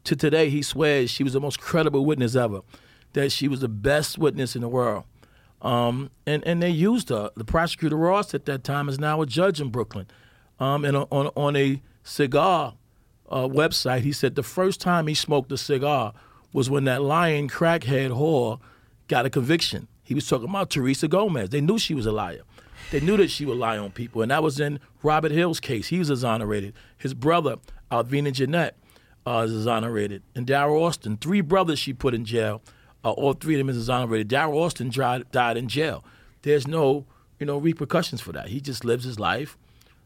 To 0.05 0.15
today, 0.15 0.51
he 0.51 0.63
swears 0.63 1.11
she 1.11 1.25
was 1.25 1.33
the 1.33 1.41
most 1.41 1.61
credible 1.61 2.05
witness 2.05 2.37
ever. 2.37 2.61
That 3.15 3.33
she 3.33 3.49
was 3.49 3.61
the 3.61 3.69
best 3.69 4.19
witness 4.19 4.55
in 4.55 4.63
the 4.63 4.69
world. 4.69 5.05
Um, 5.63 6.11
and 6.27 6.47
and 6.47 6.63
they 6.63 6.71
used 6.71 7.09
her. 7.09 7.31
The 7.35 7.45
prosecutor 7.45 7.97
Ross 7.97 8.35
at 8.35 8.45
that 8.45 8.63
time 8.63 8.89
is 8.89 8.99
now 8.99 9.23
a 9.23 9.27
judge 9.27 9.61
in 9.61 9.71
Brooklyn. 9.71 10.07
Um, 10.61 10.85
and 10.85 10.97
on 10.97 11.29
on, 11.35 11.57
a 11.57 11.83
cigar 12.05 12.75
uh, 13.29 13.49
website, 13.49 14.01
he 14.01 14.13
said 14.13 14.35
the 14.35 14.43
first 14.43 14.81
time 14.81 15.07
he 15.07 15.15
smoked 15.15 15.51
a 15.51 15.59
cigar 15.59 16.13
was 16.53 16.71
when 16.71 16.85
that 16.85 17.03
lying 17.03 17.49
crackhead 17.49 18.11
whore 18.11 18.61
got 19.09 19.27
a 19.27 19.31
conviction. 19.31 19.89
He 20.03 20.15
was 20.15 20.29
talking 20.29 20.49
about 20.49 20.71
Teresa 20.71 21.09
Gomez. 21.09 21.51
They 21.51 21.61
knew 21.61 21.79
she 21.79 21.95
was 21.95 22.07
a 22.07 22.13
liar. 22.13 22.43
They 22.91 23.01
knew 23.01 23.17
that 23.17 23.31
she 23.31 23.45
would 23.45 23.57
lie 23.59 23.79
on 23.79 23.91
people, 23.91 24.23
and 24.23 24.31
that 24.31 24.43
was 24.43 24.61
in 24.61 24.79
Robert 25.03 25.33
Hill's 25.33 25.61
case. 25.61 25.89
He 25.89 25.99
was 25.99 26.11
exonerated. 26.11 26.75
His 26.97 27.15
brother, 27.15 27.57
Alvena 27.91 28.33
Jennette, 28.33 28.77
uh, 29.27 29.45
is 29.47 29.53
exonerated, 29.53 30.23
and 30.35 30.47
Daryl 30.47 30.83
Austin. 30.83 31.17
Three 31.17 31.41
brothers 31.41 31.79
she 31.79 31.93
put 31.93 32.15
in 32.15 32.25
jail. 32.25 32.63
Uh, 33.05 33.11
all 33.11 33.33
three 33.33 33.55
of 33.55 33.59
them 33.59 33.69
is 33.69 33.77
exonerated. 33.77 34.29
Daryl 34.29 34.57
Austin 34.57 34.91
died, 34.91 35.31
died 35.33 35.57
in 35.57 35.69
jail. 35.69 36.05
There's 36.43 36.67
no, 36.67 37.07
you 37.41 37.47
know, 37.47 37.59
repercussions 37.59 38.21
for 38.21 38.33
that. 38.33 38.49
He 38.49 38.61
just 38.61 38.85
lives 38.85 39.05
his 39.05 39.19
life, 39.19 39.59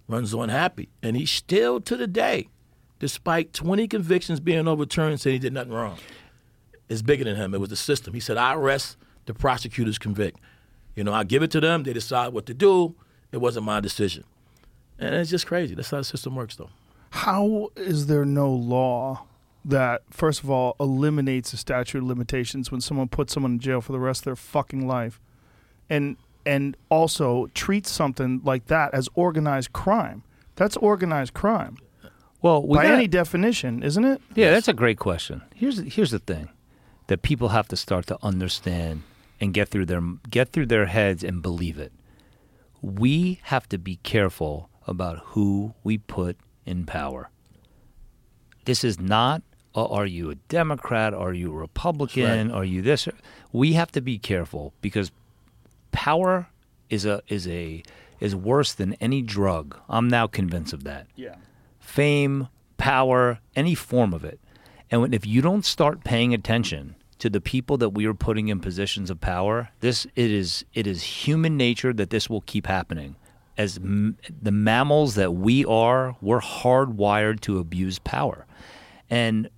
runs 0.09 0.33
on 0.33 0.49
happy, 0.49 0.89
and 1.03 1.17
he 1.17 1.27
still 1.27 1.81
to 1.83 1.97
the 1.97 2.07
day, 2.07 2.49
despite 2.99 3.53
20 3.53 3.89
convictions 3.89 4.41
being 4.41 4.67
overturned, 4.67 5.21
saying 5.21 5.35
he 5.35 5.39
did 5.39 5.53
nothing 5.53 5.73
wrong. 5.73 5.99
It's 6.89 7.03
bigger 7.03 7.25
than 7.25 7.37
him. 7.37 7.55
It 7.55 7.61
was 7.61 7.71
the 7.71 7.77
system. 7.77 8.15
He 8.15 8.21
said, 8.21 8.37
"I 8.39 8.55
arrest, 8.55 8.97
the 9.27 9.35
prosecutors 9.35 9.99
convict." 9.99 10.41
You 10.97 11.05
know, 11.05 11.13
I 11.13 11.25
give 11.25 11.43
it 11.43 11.51
to 11.53 11.61
them. 11.61 11.83
They 11.85 11.93
decide 11.93 12.33
what 12.33 12.47
to 12.47 12.55
do. 12.55 12.95
It 13.33 13.39
wasn't 13.41 13.65
my 13.67 13.81
decision, 13.81 14.25
and 14.99 15.15
it's 15.15 15.31
just 15.31 15.47
crazy. 15.47 15.75
That's 15.75 15.91
how 15.91 15.99
the 15.99 16.05
system 16.05 16.35
works, 16.35 16.57
though. 16.57 16.71
How 17.11 17.71
is 17.77 18.07
there 18.07 18.25
no 18.25 18.51
law 18.53 19.25
that, 19.65 20.03
first 20.11 20.43
of 20.43 20.51
all, 20.51 20.75
eliminates 20.81 21.51
the 21.53 21.57
statute 21.57 21.99
of 21.99 22.05
limitations 22.05 22.71
when 22.73 22.81
someone 22.81 23.09
puts 23.09 23.33
someone 23.33 23.53
in 23.53 23.59
jail 23.61 23.81
for 23.81 23.93
the 23.93 23.99
rest 24.01 24.23
of 24.23 24.25
their 24.25 24.37
fucking 24.37 24.87
life, 24.87 25.21
and 25.89 26.17
and 26.47 26.77
also 26.89 27.47
treats 27.55 27.91
something 27.91 28.41
like 28.45 28.67
that 28.67 28.93
as 28.95 29.09
organized 29.15 29.73
crime? 29.73 30.23
That's 30.57 30.77
organized 30.79 31.35
crime 31.35 31.77
Well, 32.43 32.63
we 32.67 32.77
by 32.77 32.83
gotta- 32.85 32.95
any 32.97 33.07
definition, 33.09 33.83
isn't 33.83 34.05
it? 34.05 34.21
Yeah, 34.35 34.51
that's 34.51 34.67
a 34.69 34.73
great 34.73 34.99
question. 34.99 35.43
Here's 35.55 35.79
here's 35.95 36.11
the 36.11 36.19
thing 36.19 36.49
that 37.09 37.23
people 37.23 37.49
have 37.51 37.69
to 37.69 37.77
start 37.77 38.07
to 38.09 38.19
understand 38.23 39.03
and 39.41 39.55
get 39.55 39.69
through 39.69 39.87
their 39.87 40.03
get 40.29 40.53
through 40.53 40.67
their 40.67 40.87
heads 40.87 41.25
and 41.25 41.43
believe 41.43 41.79
it. 41.79 41.93
We 42.83 43.41
have 43.45 43.69
to 43.71 43.79
be 43.79 43.97
careful 44.03 44.71
about 44.87 45.19
who 45.27 45.75
we 45.83 45.99
put 45.99 46.37
in 46.67 46.85
power. 46.87 47.31
This 48.65 48.85
is 48.85 48.99
not 49.01 49.43
are 49.75 50.07
you 50.07 50.31
a 50.31 50.35
Democrat? 50.35 51.15
Are 51.15 51.33
you 51.33 51.53
a 51.53 51.55
Republican? 51.57 52.51
Are 52.51 52.65
you 52.65 52.83
this? 52.83 53.09
We 53.53 53.75
have 53.75 53.93
to 53.93 54.01
be 54.01 54.19
careful 54.19 54.75
because 54.81 55.13
power 55.93 56.49
is 56.89 57.07
a 57.07 57.23
is 57.29 57.47
a 57.47 57.83
is 58.19 58.35
worse 58.35 58.73
than 58.73 58.95
any 58.95 59.23
drug. 59.23 59.79
I'm 59.89 60.09
now 60.09 60.27
convinced 60.27 60.73
of 60.73 60.85
that 60.85 61.07
Yeah. 61.17 61.37
fame, 61.79 62.49
power, 62.77 63.39
any 63.57 63.75
form 63.75 64.13
of 64.13 64.25
it. 64.25 64.41
And 64.91 65.01
when, 65.01 65.15
if 65.15 65.25
you 65.25 65.41
don't 65.41 65.65
start 65.65 66.03
paying 66.05 66.35
attention 66.35 66.97
to 67.21 67.31
the 67.31 67.41
people 67.41 67.77
that 67.79 67.91
we 67.91 68.07
are 68.07 68.15
putting 68.15 68.49
in 68.49 68.61
positions 68.61 69.11
of 69.11 69.21
power, 69.21 69.71
this 69.81 70.07
it 70.17 70.31
is 70.31 70.65
it 70.75 70.87
is 70.87 71.03
human 71.03 71.57
nature 71.57 71.93
that 71.93 72.11
this 72.11 72.29
will 72.29 72.41
keep 72.43 72.67
happening. 72.67 73.17
As 73.57 73.77
m- 73.77 74.17
the 74.43 74.51
mammals 74.53 75.15
that 75.17 75.33
we 75.33 75.65
are, 75.67 76.17
we're 76.21 76.41
hardwired 76.41 77.41
to 77.43 77.59
abuse 77.59 77.99
power. 77.99 78.47
And 79.11 79.51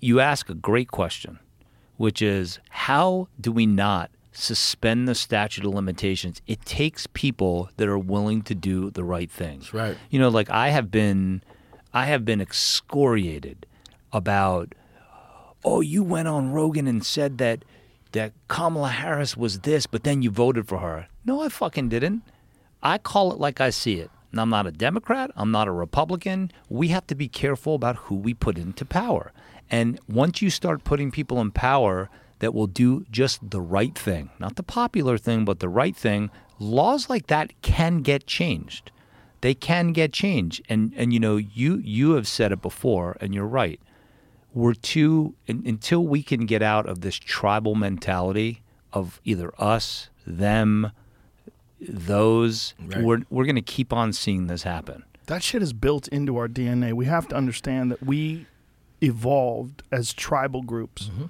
you 0.00 0.20
ask 0.20 0.48
a 0.48 0.54
great 0.54 0.90
question, 0.90 1.40
which 1.96 2.22
is 2.22 2.60
how 2.70 3.28
do 3.40 3.50
we 3.50 3.66
not 3.66 4.10
suspend 4.30 5.08
the 5.08 5.14
statute 5.14 5.64
of 5.64 5.74
limitations? 5.74 6.42
It 6.46 6.64
takes 6.64 7.06
people 7.12 7.70
that 7.76 7.88
are 7.88 7.98
willing 7.98 8.42
to 8.42 8.54
do 8.54 8.90
the 8.90 9.02
right 9.04 9.30
thing. 9.30 9.60
That's 9.60 9.74
right. 9.74 9.96
You 10.10 10.20
know, 10.20 10.28
like 10.28 10.50
I 10.50 10.68
have 10.68 10.90
been 10.90 11.42
I 11.92 12.06
have 12.06 12.24
been 12.24 12.40
excoriated 12.40 13.66
about 14.12 14.74
oh, 15.64 15.80
you 15.80 16.02
went 16.02 16.28
on 16.28 16.52
Rogan 16.52 16.86
and 16.86 17.04
said 17.04 17.38
that 17.38 17.64
that 18.12 18.32
Kamala 18.46 18.90
Harris 18.90 19.36
was 19.36 19.60
this, 19.60 19.86
but 19.86 20.04
then 20.04 20.22
you 20.22 20.30
voted 20.30 20.68
for 20.68 20.78
her. 20.78 21.08
No, 21.24 21.40
I 21.40 21.48
fucking 21.48 21.88
didn't. 21.88 22.22
I 22.80 22.96
call 22.98 23.32
it 23.32 23.40
like 23.40 23.60
I 23.60 23.70
see 23.70 23.94
it. 23.98 24.10
And 24.30 24.40
I'm 24.40 24.50
not 24.50 24.66
a 24.66 24.72
Democrat. 24.72 25.32
I'm 25.36 25.50
not 25.50 25.68
a 25.68 25.72
Republican. 25.72 26.52
We 26.68 26.88
have 26.88 27.06
to 27.08 27.14
be 27.14 27.28
careful 27.28 27.74
about 27.74 27.96
who 27.96 28.14
we 28.14 28.34
put 28.34 28.56
into 28.56 28.84
power. 28.84 29.32
And 29.70 29.98
once 30.08 30.42
you 30.42 30.50
start 30.50 30.84
putting 30.84 31.10
people 31.10 31.40
in 31.40 31.50
power 31.50 32.08
that 32.38 32.54
will 32.54 32.66
do 32.66 33.04
just 33.10 33.50
the 33.50 33.60
right 33.60 33.96
thing, 33.96 34.30
not 34.38 34.56
the 34.56 34.62
popular 34.62 35.18
thing, 35.18 35.44
but 35.44 35.58
the 35.58 35.68
right 35.68 35.96
thing, 35.96 36.30
laws 36.60 37.08
like 37.08 37.26
that 37.28 37.60
can 37.62 37.98
get 38.02 38.26
changed. 38.26 38.92
They 39.40 39.54
can 39.54 39.92
get 39.92 40.12
changed. 40.12 40.62
And 40.68 40.92
and 40.96 41.12
you 41.12 41.18
know, 41.18 41.36
you 41.36 41.78
you 41.78 42.12
have 42.12 42.28
said 42.28 42.52
it 42.52 42.62
before 42.62 43.16
and 43.20 43.34
you're 43.34 43.46
right 43.46 43.80
we're 44.54 44.74
too 44.74 45.34
un, 45.48 45.62
until 45.66 46.06
we 46.06 46.22
can 46.22 46.46
get 46.46 46.62
out 46.62 46.88
of 46.88 47.00
this 47.02 47.16
tribal 47.16 47.74
mentality 47.74 48.62
of 48.92 49.20
either 49.24 49.52
us, 49.58 50.08
them, 50.26 50.92
those. 51.80 52.74
Right. 52.80 53.02
We're 53.02 53.22
we're 53.30 53.44
going 53.44 53.56
to 53.56 53.62
keep 53.62 53.92
on 53.92 54.12
seeing 54.12 54.46
this 54.46 54.62
happen. 54.62 55.04
that 55.26 55.42
shit 55.42 55.62
is 55.62 55.72
built 55.72 56.08
into 56.08 56.36
our 56.36 56.48
DNA. 56.48 56.92
We 56.92 57.06
have 57.06 57.28
to 57.28 57.36
understand 57.36 57.90
that 57.90 58.02
we 58.02 58.46
evolved 59.02 59.82
as 59.90 60.12
tribal 60.12 60.62
groups. 60.62 61.06
Mm-hmm. 61.06 61.24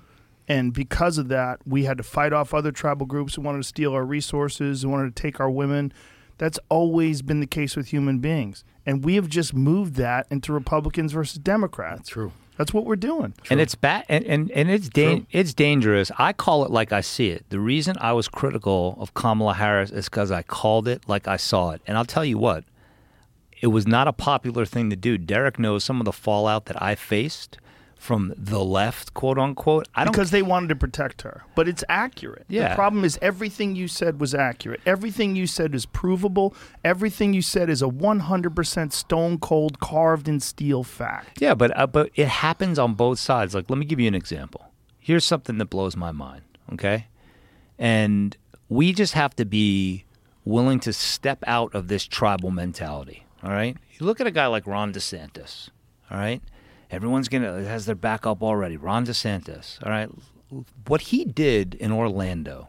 And 0.47 0.75
because 0.75 1.17
of 1.17 1.29
that, 1.29 1.61
we 1.67 1.85
had 1.85 1.97
to 1.97 2.03
fight 2.03 2.33
off 2.35 2.53
other 2.53 2.71
tribal 2.71 3.07
groups 3.07 3.35
who 3.35 3.43
wanted 3.43 3.59
to 3.63 3.65
steal 3.69 3.95
our 3.95 4.05
resources, 4.05 4.83
who 4.83 4.91
wanted 4.91 5.17
to 5.17 5.23
take 5.23 5.41
our 5.41 5.51
women. 5.51 5.93
That's 6.37 6.59
always 6.69 7.23
been 7.23 7.41
the 7.41 7.47
case 7.47 7.77
with 7.77 7.87
human 7.89 8.19
beings. 8.19 8.63
And 8.85 9.03
we 9.05 9.15
have 9.15 9.29
just 9.29 9.55
moved 9.55 9.95
that 9.95 10.27
into 10.31 10.53
Republicans 10.53 11.13
versus 11.13 11.39
Democrats. 11.39 12.11
True. 12.11 12.33
That's 12.57 12.73
what 12.73 12.85
we're 12.85 12.97
doing. 12.97 13.35
And 13.51 13.61
it's 13.61 13.75
bad, 13.75 14.05
and, 14.09 14.25
and, 14.25 14.51
and 14.53 14.71
it's 14.71 14.89
True. 14.89 15.27
it's 15.33 15.55
dangerous. 15.55 16.13
I 16.19 16.33
call 16.33 16.65
it 16.65 16.71
like 16.71 16.93
I 16.93 17.01
see 17.01 17.31
it. 17.31 17.45
The 17.49 17.59
reason 17.59 17.97
I 18.01 18.13
was 18.13 18.29
critical 18.29 18.97
of 19.01 19.13
Kamala 19.15 19.55
Harris 19.55 19.91
is 19.91 20.05
because 20.05 20.31
I 20.31 20.43
called 20.43 20.87
it 20.87 21.03
like 21.09 21.27
I 21.27 21.37
saw 21.37 21.71
it. 21.71 21.83
And 21.87 21.99
I'll 21.99 22.05
tell 22.05 22.25
you 22.25 22.39
what, 22.39 22.65
it 23.61 23.69
was 23.69 23.87
not 23.87 24.07
a 24.07 24.13
popular 24.13 24.65
thing 24.65 24.91
to 24.91 24.97
do. 24.97 25.19
Derrick 25.19 25.59
knows 25.59 25.83
some 25.83 26.01
of 26.01 26.05
the 26.05 26.13
fallout 26.13 26.67
that 26.67 26.81
I 26.81 26.95
faced 26.95 27.59
from 28.05 28.35
the 28.37 28.63
left, 28.63 29.15
quote 29.15 29.39
unquote. 29.39 29.89
I 29.95 30.05
don't 30.05 30.13
because 30.13 30.31
they 30.31 30.43
wanted 30.43 30.69
to 30.69 30.77
protect 30.77 31.23
her. 31.23 31.43
But 31.55 31.69
it's 31.69 31.83
accurate. 31.89 32.45
Yeah. 32.49 32.69
The 32.69 32.75
problem 32.75 33.03
is 33.03 33.19
everything 33.23 33.75
you 33.75 33.89
said 33.89 34.21
was 34.21 34.35
accurate. 34.35 34.81
Everything 34.85 35.35
you 35.35 35.47
said 35.47 35.75
is 35.75 35.87
provable. 35.87 36.55
Everything 36.85 37.33
you 37.33 37.41
said 37.41 37.71
is 37.71 37.81
a 37.81 37.87
100% 37.87 38.93
stone 38.93 39.39
cold 39.39 39.81
carved 39.81 40.29
in 40.29 40.39
steel 40.39 40.85
fact. 40.85 41.41
Yeah, 41.41 41.55
but 41.55 41.77
uh, 41.77 41.87
but 41.87 42.11
it 42.15 42.29
happens 42.29 42.79
on 42.79 42.95
both 42.95 43.19
sides. 43.19 43.55
Like, 43.55 43.71
let 43.71 43.79
me 43.79 43.87
give 43.87 43.99
you 43.99 44.09
an 44.09 44.15
example. 44.15 44.71
Here's 44.99 45.25
something 45.25 45.57
that 45.59 45.67
blows 45.67 45.97
my 45.97 46.13
mind. 46.13 46.43
Okay, 46.75 47.07
and 47.79 48.37
we 48.69 48.93
just 48.93 49.15
have 49.15 49.35
to 49.37 49.47
be 49.47 50.05
willing 50.45 50.79
to 50.81 50.93
step 50.93 51.43
out 51.47 51.75
of 51.75 51.89
this 51.89 52.05
tribal 52.05 52.51
mentality. 52.51 53.25
All 53.43 53.51
right. 53.51 53.77
You 53.93 54.05
look 54.07 54.21
at 54.21 54.27
a 54.27 54.31
guy 54.31 54.47
like 54.47 54.67
Ron 54.67 54.93
DeSantis. 54.93 55.71
All 56.11 56.19
right. 56.19 56.43
Everyone's 56.95 57.29
gonna 57.29 57.65
has 57.65 57.87
their 57.87 57.95
back 57.95 58.27
up 58.27 58.43
already. 58.43 58.77
Ron 58.77 59.05
DeSantis. 59.05 59.85
All 59.85 59.91
right. 59.91 60.09
What 60.87 61.03
he 61.03 61.25
did 61.25 61.75
in 61.75 61.91
Orlando 61.91 62.69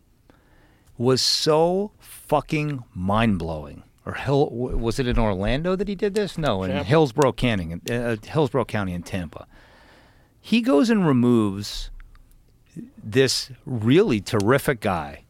was 0.97 1.21
so 1.21 1.91
fucking 1.99 2.83
mind 2.93 3.39
blowing. 3.39 3.83
Or 4.05 4.13
Hill, 4.13 4.49
was 4.51 4.99
it 4.99 5.07
in 5.07 5.17
Orlando 5.17 5.75
that 5.75 5.88
he 5.88 5.95
did 5.95 6.13
this? 6.13 6.38
No, 6.38 6.61
in 6.63 6.71
Hillsborough 6.83 7.33
County, 7.33 7.81
uh, 7.89 8.17
Hillsborough 8.23 8.65
County 8.65 8.93
in 8.93 9.01
Tampa. 9.01 9.47
He 10.39 10.61
goes 10.61 10.91
and 10.91 11.07
removes 11.07 11.89
this 13.03 13.49
really 13.65 14.21
terrific 14.21 14.79
guy, 14.79 15.23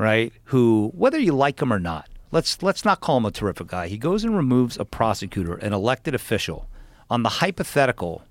right? 0.00 0.32
Who, 0.44 0.90
whether 0.94 1.18
you 1.18 1.32
like 1.32 1.62
him 1.62 1.72
or 1.72 1.78
not, 1.78 2.08
let's 2.32 2.60
let's 2.60 2.84
not 2.84 3.00
call 3.00 3.18
him 3.18 3.24
a 3.24 3.30
terrific 3.30 3.68
guy. 3.68 3.86
He 3.86 3.98
goes 3.98 4.24
and 4.24 4.36
removes 4.36 4.76
a 4.76 4.84
prosecutor, 4.84 5.54
an 5.54 5.72
elected 5.72 6.12
official, 6.12 6.68
on 7.08 7.22
the 7.22 7.28
hypothetical 7.28 8.24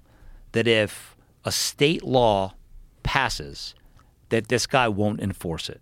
that 0.58 0.68
if 0.68 1.16
a 1.46 1.52
state 1.52 2.04
law 2.04 2.56
passes, 3.04 3.76
that 4.30 4.48
this 4.48 4.66
guy 4.66 4.88
won't 4.88 5.22
enforce 5.22 5.70
it. 5.70 5.80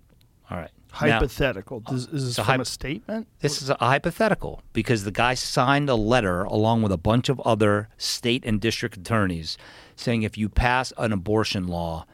All 0.51 0.57
right. 0.57 0.69
Hypothetical. 0.91 1.79
Does, 1.79 2.07
is 2.07 2.25
this 2.25 2.38
a 2.38 2.43
from 2.43 2.57
hyp- 2.57 2.61
a 2.61 2.65
statement? 2.65 3.27
this 3.39 3.61
is 3.61 3.69
a 3.69 3.77
hypothetical 3.79 4.61
because 4.73 5.05
the 5.05 5.11
guy 5.11 5.33
signed 5.33 5.89
a 5.89 5.95
letter 5.95 6.43
along 6.43 6.81
with 6.81 6.91
a 6.91 6.97
bunch 6.97 7.29
of 7.29 7.39
other 7.41 7.88
state 7.97 8.43
and 8.45 8.59
district 8.59 8.97
attorneys 8.97 9.57
saying 9.95 10.23
if 10.23 10.38
you 10.38 10.49
pass 10.49 10.91
an 10.97 11.13
abortion 11.13 11.67
law, 11.67 12.05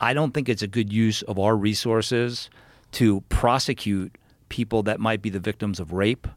I 0.00 0.14
don't 0.14 0.32
think 0.32 0.48
it's 0.48 0.62
a 0.62 0.68
good 0.68 0.92
use 0.92 1.22
of 1.22 1.36
our 1.36 1.56
resources 1.56 2.48
to 2.92 3.22
prosecute 3.22 4.16
people 4.50 4.84
that 4.84 5.00
might 5.00 5.20
be 5.20 5.30
the 5.30 5.40
victims 5.40 5.80
of 5.80 5.92
rape, 5.92 6.28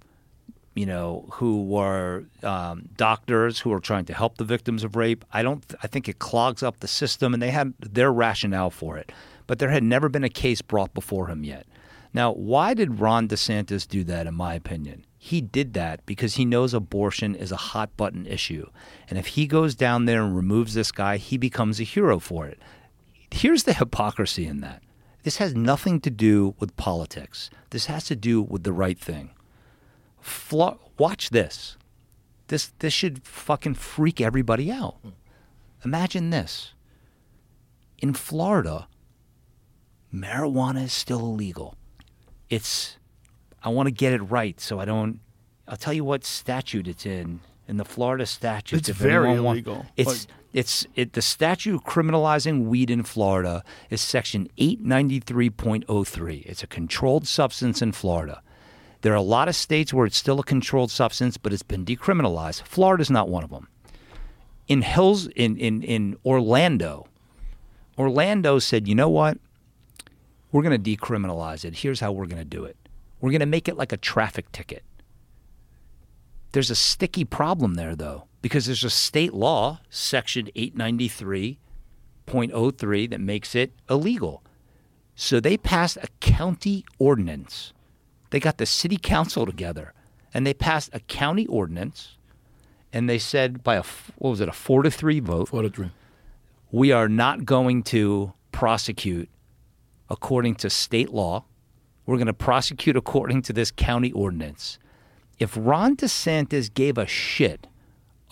you 0.75 0.85
know, 0.85 1.25
who 1.31 1.63
were 1.63 2.25
um, 2.43 2.89
doctors 2.97 3.59
who 3.59 3.71
are 3.71 3.79
trying 3.79 4.05
to 4.05 4.13
help 4.13 4.37
the 4.37 4.43
victims 4.43 4.83
of 4.83 4.95
rape. 4.95 5.23
I 5.31 5.41
don't. 5.41 5.63
I 5.81 5.87
think 5.87 6.07
it 6.07 6.19
clogs 6.19 6.61
up 6.61 6.79
the 6.79 6.87
system, 6.87 7.33
and 7.33 7.41
they 7.41 7.51
had 7.51 7.73
their 7.79 8.11
rationale 8.11 8.69
for 8.69 8.97
it. 8.97 9.11
But 9.47 9.59
there 9.59 9.69
had 9.69 9.83
never 9.83 10.09
been 10.09 10.23
a 10.23 10.29
case 10.29 10.61
brought 10.61 10.93
before 10.93 11.27
him 11.27 11.43
yet. 11.43 11.65
Now, 12.13 12.33
why 12.33 12.73
did 12.73 12.99
Ron 12.99 13.27
DeSantis 13.27 13.87
do 13.87 14.03
that? 14.05 14.27
In 14.27 14.35
my 14.35 14.53
opinion, 14.53 15.05
he 15.17 15.41
did 15.41 15.73
that 15.73 16.05
because 16.05 16.35
he 16.35 16.45
knows 16.45 16.73
abortion 16.73 17.35
is 17.35 17.51
a 17.51 17.57
hot 17.57 17.95
button 17.95 18.25
issue, 18.25 18.69
and 19.09 19.17
if 19.17 19.27
he 19.27 19.47
goes 19.47 19.75
down 19.75 20.05
there 20.05 20.23
and 20.23 20.35
removes 20.35 20.73
this 20.73 20.91
guy, 20.91 21.17
he 21.17 21.37
becomes 21.37 21.79
a 21.79 21.83
hero 21.83 22.19
for 22.19 22.47
it. 22.47 22.59
Here's 23.31 23.63
the 23.63 23.73
hypocrisy 23.73 24.45
in 24.45 24.61
that. 24.61 24.81
This 25.23 25.37
has 25.37 25.55
nothing 25.55 25.99
to 26.01 26.09
do 26.09 26.53
with 26.59 26.75
politics. 26.75 27.49
This 27.71 27.87
has 27.87 28.05
to 28.05 28.15
do 28.15 28.41
with 28.41 28.63
the 28.63 28.73
right 28.73 28.99
thing. 28.99 29.31
Fla- 30.25 30.77
watch 30.97 31.29
this. 31.29 31.77
This 32.47 32.71
this 32.79 32.93
should 32.93 33.23
fucking 33.27 33.75
freak 33.75 34.19
everybody 34.19 34.71
out. 34.71 34.97
Imagine 35.83 36.31
this. 36.31 36.73
In 37.99 38.13
Florida, 38.13 38.87
marijuana 40.11 40.83
is 40.85 40.93
still 40.93 41.19
illegal. 41.19 41.75
It's 42.49 42.97
I 43.63 43.69
want 43.69 43.85
to 43.85 43.91
get 43.91 44.13
it 44.13 44.21
right 44.23 44.59
so 44.59 44.79
I 44.79 44.85
don't 44.85 45.19
I'll 45.67 45.77
tell 45.77 45.93
you 45.93 46.03
what 46.03 46.25
statute 46.25 46.87
it's 46.87 47.05
in. 47.05 47.41
In 47.67 47.77
the 47.77 47.85
Florida 47.85 48.25
statute, 48.27 48.77
It's 48.77 48.89
very 48.89 49.33
illegal, 49.33 49.85
It's 49.95 50.27
it's 50.53 50.87
it 50.95 51.13
the 51.13 51.21
statute 51.21 51.83
criminalizing 51.83 52.65
weed 52.65 52.89
in 52.89 53.03
Florida 53.03 53.63
is 53.91 54.01
section 54.01 54.47
893.03. 54.57 56.45
It's 56.45 56.63
a 56.63 56.67
controlled 56.67 57.27
substance 57.27 57.81
in 57.81 57.91
Florida. 57.91 58.41
There 59.05 59.13
are 59.13 59.17
a 59.17 59.21
lot 59.21 59.47
of 59.47 59.55
states 59.55 59.93
where 59.93 60.07
it's 60.07 60.17
still 60.17 60.39
a 60.39 60.43
controlled 60.43 60.89
substance, 60.89 61.37
but 61.37 61.53
it's 61.53 61.61
been 61.61 61.85
decriminalized. 61.85 62.63
Florida's 62.63 63.11
not 63.11 63.29
one 63.29 63.43
of 63.43 63.51
them. 63.51 63.67
In 64.67 64.81
Hills 64.81 65.27
in 65.27 65.57
in, 65.57 65.83
in 65.83 66.17
Orlando, 66.25 67.05
Orlando 67.99 68.57
said, 68.57 68.87
you 68.87 68.95
know 68.95 69.09
what? 69.09 69.37
We're 70.51 70.63
going 70.63 70.81
to 70.81 70.97
decriminalize 70.97 71.63
it. 71.63 71.75
Here's 71.75 71.99
how 71.99 72.13
we're 72.13 72.25
going 72.25 72.41
to 72.41 72.45
do 72.45 72.65
it. 72.65 72.77
We're 73.21 73.29
going 73.29 73.41
to 73.41 73.45
make 73.45 73.67
it 73.67 73.77
like 73.77 73.91
a 73.91 73.97
traffic 73.97 74.51
ticket. 74.51 74.81
There's 76.53 76.71
a 76.71 76.75
sticky 76.75 77.25
problem 77.25 77.75
there, 77.75 77.95
though, 77.95 78.23
because 78.41 78.65
there's 78.65 78.83
a 78.83 78.89
state 78.89 79.35
law, 79.35 79.81
Section 79.91 80.49
893.03, 80.55 83.09
that 83.11 83.21
makes 83.21 83.53
it 83.53 83.71
illegal. 83.87 84.41
So 85.13 85.39
they 85.39 85.57
passed 85.57 85.97
a 85.97 86.07
county 86.21 86.83
ordinance. 86.97 87.71
They 88.35 88.41
got 88.41 88.57
the 88.57 88.65
city 88.65 88.97
council 88.97 89.45
together 89.45 89.93
and 90.33 90.45
they 90.45 90.53
passed 90.53 90.89
a 90.91 90.99
county 90.99 91.47
ordinance 91.47 92.17
and 92.91 93.09
they 93.09 93.17
said 93.17 93.63
by 93.63 93.75
a 93.75 93.83
what 94.17 94.31
was 94.31 94.41
it, 94.41 94.49
a 94.49 94.51
four 94.51 94.83
to 94.83 94.91
three 94.91 95.21
vote, 95.21 95.47
Four 95.47 95.61
to 95.61 95.69
three. 95.69 95.91
we 96.69 96.91
are 96.91 97.07
not 97.07 97.45
going 97.45 97.81
to 97.83 98.33
prosecute 98.51 99.29
according 100.09 100.55
to 100.55 100.69
state 100.69 101.11
law. 101.11 101.45
We're 102.05 102.17
going 102.17 102.27
to 102.27 102.33
prosecute 102.33 102.97
according 102.97 103.41
to 103.43 103.53
this 103.53 103.71
county 103.71 104.11
ordinance. 104.11 104.79
If 105.39 105.53
Ron 105.57 105.95
DeSantis 105.95 106.73
gave 106.73 106.97
a 106.97 107.07
shit 107.07 107.67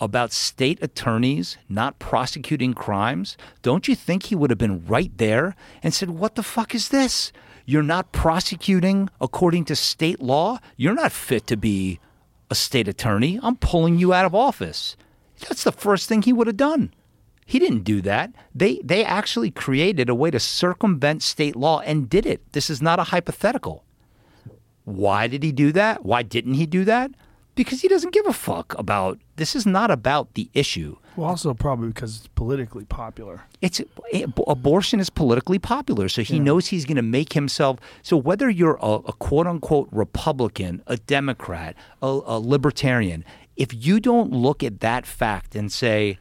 about 0.00 0.32
state 0.32 0.78
attorneys 0.82 1.56
not 1.66 1.98
prosecuting 1.98 2.74
crimes, 2.74 3.38
don't 3.62 3.88
you 3.88 3.94
think 3.94 4.24
he 4.24 4.34
would 4.34 4.50
have 4.50 4.58
been 4.58 4.84
right 4.84 5.16
there 5.16 5.56
and 5.82 5.94
said, 5.94 6.10
What 6.10 6.34
the 6.34 6.42
fuck 6.42 6.74
is 6.74 6.90
this? 6.90 7.32
You're 7.64 7.82
not 7.82 8.12
prosecuting 8.12 9.08
according 9.20 9.64
to 9.66 9.76
state 9.76 10.20
law? 10.20 10.58
You're 10.76 10.94
not 10.94 11.12
fit 11.12 11.46
to 11.46 11.56
be 11.56 11.98
a 12.50 12.54
state 12.54 12.88
attorney. 12.88 13.40
I'm 13.42 13.56
pulling 13.56 13.98
you 13.98 14.12
out 14.12 14.26
of 14.26 14.34
office. 14.34 14.96
That's 15.48 15.64
the 15.64 15.72
first 15.72 16.08
thing 16.08 16.22
he 16.22 16.32
would 16.32 16.46
have 16.46 16.56
done. 16.56 16.92
He 17.46 17.58
didn't 17.58 17.84
do 17.84 18.00
that. 18.02 18.32
They 18.54 18.80
they 18.82 19.04
actually 19.04 19.50
created 19.50 20.08
a 20.08 20.14
way 20.14 20.30
to 20.30 20.40
circumvent 20.40 21.22
state 21.22 21.56
law 21.56 21.80
and 21.80 22.08
did 22.08 22.26
it. 22.26 22.40
This 22.52 22.70
is 22.70 22.80
not 22.80 22.98
a 22.98 23.04
hypothetical. 23.04 23.84
Why 24.84 25.26
did 25.26 25.42
he 25.42 25.52
do 25.52 25.72
that? 25.72 26.04
Why 26.04 26.22
didn't 26.22 26.54
he 26.54 26.66
do 26.66 26.84
that? 26.84 27.10
Because 27.54 27.82
he 27.82 27.88
doesn't 27.88 28.12
give 28.12 28.26
a 28.26 28.32
fuck 28.32 28.74
about 28.78 29.20
this 29.36 29.54
is 29.54 29.64
not 29.64 29.90
about 29.90 30.34
the 30.34 30.50
issue. 30.54 30.96
Well, 31.16 31.28
also 31.28 31.54
probably 31.54 31.88
because 31.88 32.16
it's 32.16 32.28
politically 32.28 32.84
popular. 32.84 33.42
It's 33.60 33.80
eh, 34.12 34.26
abortion 34.46 34.98
is 34.98 35.10
politically 35.10 35.60
popular, 35.60 36.08
so 36.08 36.22
he 36.22 36.40
knows 36.40 36.66
he's 36.66 36.84
going 36.84 36.96
to 36.96 37.02
make 37.02 37.34
himself. 37.34 37.78
So 38.02 38.16
whether 38.16 38.50
you're 38.50 38.78
a, 38.80 38.94
a 38.94 39.12
quote 39.12 39.46
unquote 39.46 39.88
Republican, 39.92 40.82
a 40.88 40.96
Democrat, 40.96 41.76
a, 42.02 42.06
a 42.06 42.38
libertarian, 42.40 43.24
if 43.56 43.72
you 43.72 44.00
don't 44.00 44.32
look 44.32 44.64
at 44.64 44.80
that 44.80 45.06
fact 45.06 45.54
and 45.54 45.70
say 45.70 46.18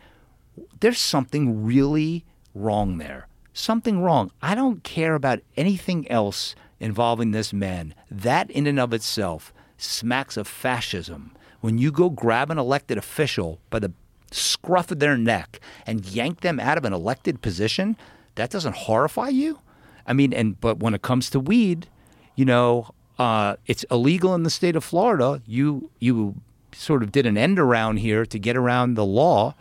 there's 0.79 0.99
something 0.99 1.65
really 1.65 2.25
wrong 2.53 2.99
there, 2.99 3.27
something 3.53 4.01
wrong. 4.01 4.31
I 4.41 4.53
don't 4.53 4.83
care 4.83 5.15
about 5.15 5.39
anything 5.57 6.09
else 6.11 6.53
involving 6.79 7.31
this 7.31 7.51
man. 7.51 7.95
That 8.11 8.51
in 8.51 8.67
and 8.67 8.79
of 8.79 8.93
itself 8.93 9.51
smacks 9.83 10.37
of 10.37 10.47
fascism. 10.47 11.35
When 11.61 11.77
you 11.77 11.91
go 11.91 12.09
grab 12.09 12.51
an 12.51 12.57
elected 12.57 12.97
official 12.97 13.59
by 13.69 13.79
the 13.79 13.93
scruff 14.31 14.91
of 14.91 14.99
their 14.99 15.17
neck 15.17 15.59
and 15.85 16.05
yank 16.05 16.41
them 16.41 16.59
out 16.59 16.77
of 16.77 16.85
an 16.85 16.93
elected 16.93 17.41
position, 17.41 17.95
that 18.35 18.49
doesn't 18.49 18.75
horrify 18.75 19.29
you? 19.29 19.59
I 20.05 20.13
mean, 20.13 20.33
and 20.33 20.59
but 20.59 20.79
when 20.79 20.93
it 20.93 21.01
comes 21.01 21.29
to 21.29 21.39
weed, 21.39 21.87
you 22.35 22.45
know, 22.45 22.93
uh, 23.17 23.55
it's 23.67 23.85
illegal 23.91 24.33
in 24.35 24.43
the 24.43 24.49
state 24.49 24.75
of 24.75 24.83
Florida. 24.83 25.41
You 25.45 25.89
you 25.99 26.35
sort 26.73 27.03
of 27.03 27.11
did 27.11 27.25
an 27.25 27.37
end 27.37 27.59
around 27.59 27.97
here 27.97 28.25
to 28.25 28.39
get 28.39 28.57
around 28.57 28.95
the 28.95 29.05
law, 29.05 29.55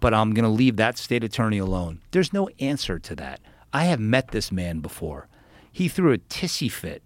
but 0.00 0.14
I'm 0.14 0.34
going 0.34 0.44
to 0.44 0.50
leave 0.50 0.76
that 0.76 0.98
state 0.98 1.24
attorney 1.24 1.58
alone. 1.58 2.00
There's 2.10 2.32
no 2.32 2.48
answer 2.60 2.98
to 2.98 3.16
that. 3.16 3.40
I 3.72 3.84
have 3.84 4.00
met 4.00 4.30
this 4.30 4.52
man 4.52 4.80
before. 4.80 5.28
He 5.72 5.88
threw 5.88 6.12
a 6.12 6.18
tissy 6.18 6.70
fit 6.70 7.02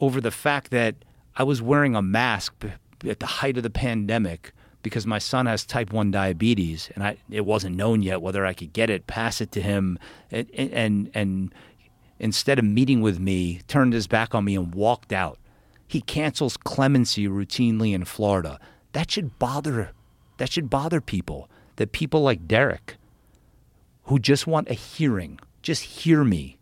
over 0.00 0.20
the 0.20 0.30
fact 0.30 0.70
that 0.70 0.96
I 1.36 1.42
was 1.42 1.60
wearing 1.60 1.94
a 1.94 2.02
mask 2.02 2.64
at 3.06 3.20
the 3.20 3.26
height 3.26 3.56
of 3.56 3.62
the 3.62 3.70
pandemic 3.70 4.52
because 4.82 5.06
my 5.06 5.18
son 5.18 5.46
has 5.46 5.64
type 5.64 5.92
1 5.92 6.10
diabetes 6.10 6.90
and 6.94 7.04
I, 7.04 7.18
it 7.30 7.44
wasn't 7.44 7.76
known 7.76 8.02
yet 8.02 8.22
whether 8.22 8.46
I 8.46 8.54
could 8.54 8.72
get 8.72 8.88
it, 8.90 9.06
pass 9.06 9.40
it 9.40 9.52
to 9.52 9.60
him, 9.60 9.98
and, 10.30 10.48
and, 10.54 11.10
and 11.12 11.54
instead 12.18 12.58
of 12.58 12.64
meeting 12.64 13.00
with 13.00 13.18
me, 13.18 13.60
turned 13.68 13.92
his 13.92 14.06
back 14.06 14.34
on 14.34 14.44
me 14.44 14.56
and 14.56 14.74
walked 14.74 15.12
out. 15.12 15.38
He 15.86 16.00
cancels 16.00 16.56
clemency 16.56 17.28
routinely 17.28 17.92
in 17.92 18.04
Florida. 18.04 18.58
That 18.92 19.10
should 19.10 19.38
bother 19.38 19.92
that 20.38 20.52
should 20.52 20.68
bother 20.68 21.00
people. 21.00 21.48
That 21.76 21.92
people 21.92 22.22
like 22.22 22.46
Derrick 22.46 22.96
who 24.04 24.18
just 24.18 24.46
want 24.46 24.70
a 24.70 24.74
hearing, 24.74 25.40
just 25.62 25.82
hear 25.82 26.22
me. 26.24 26.58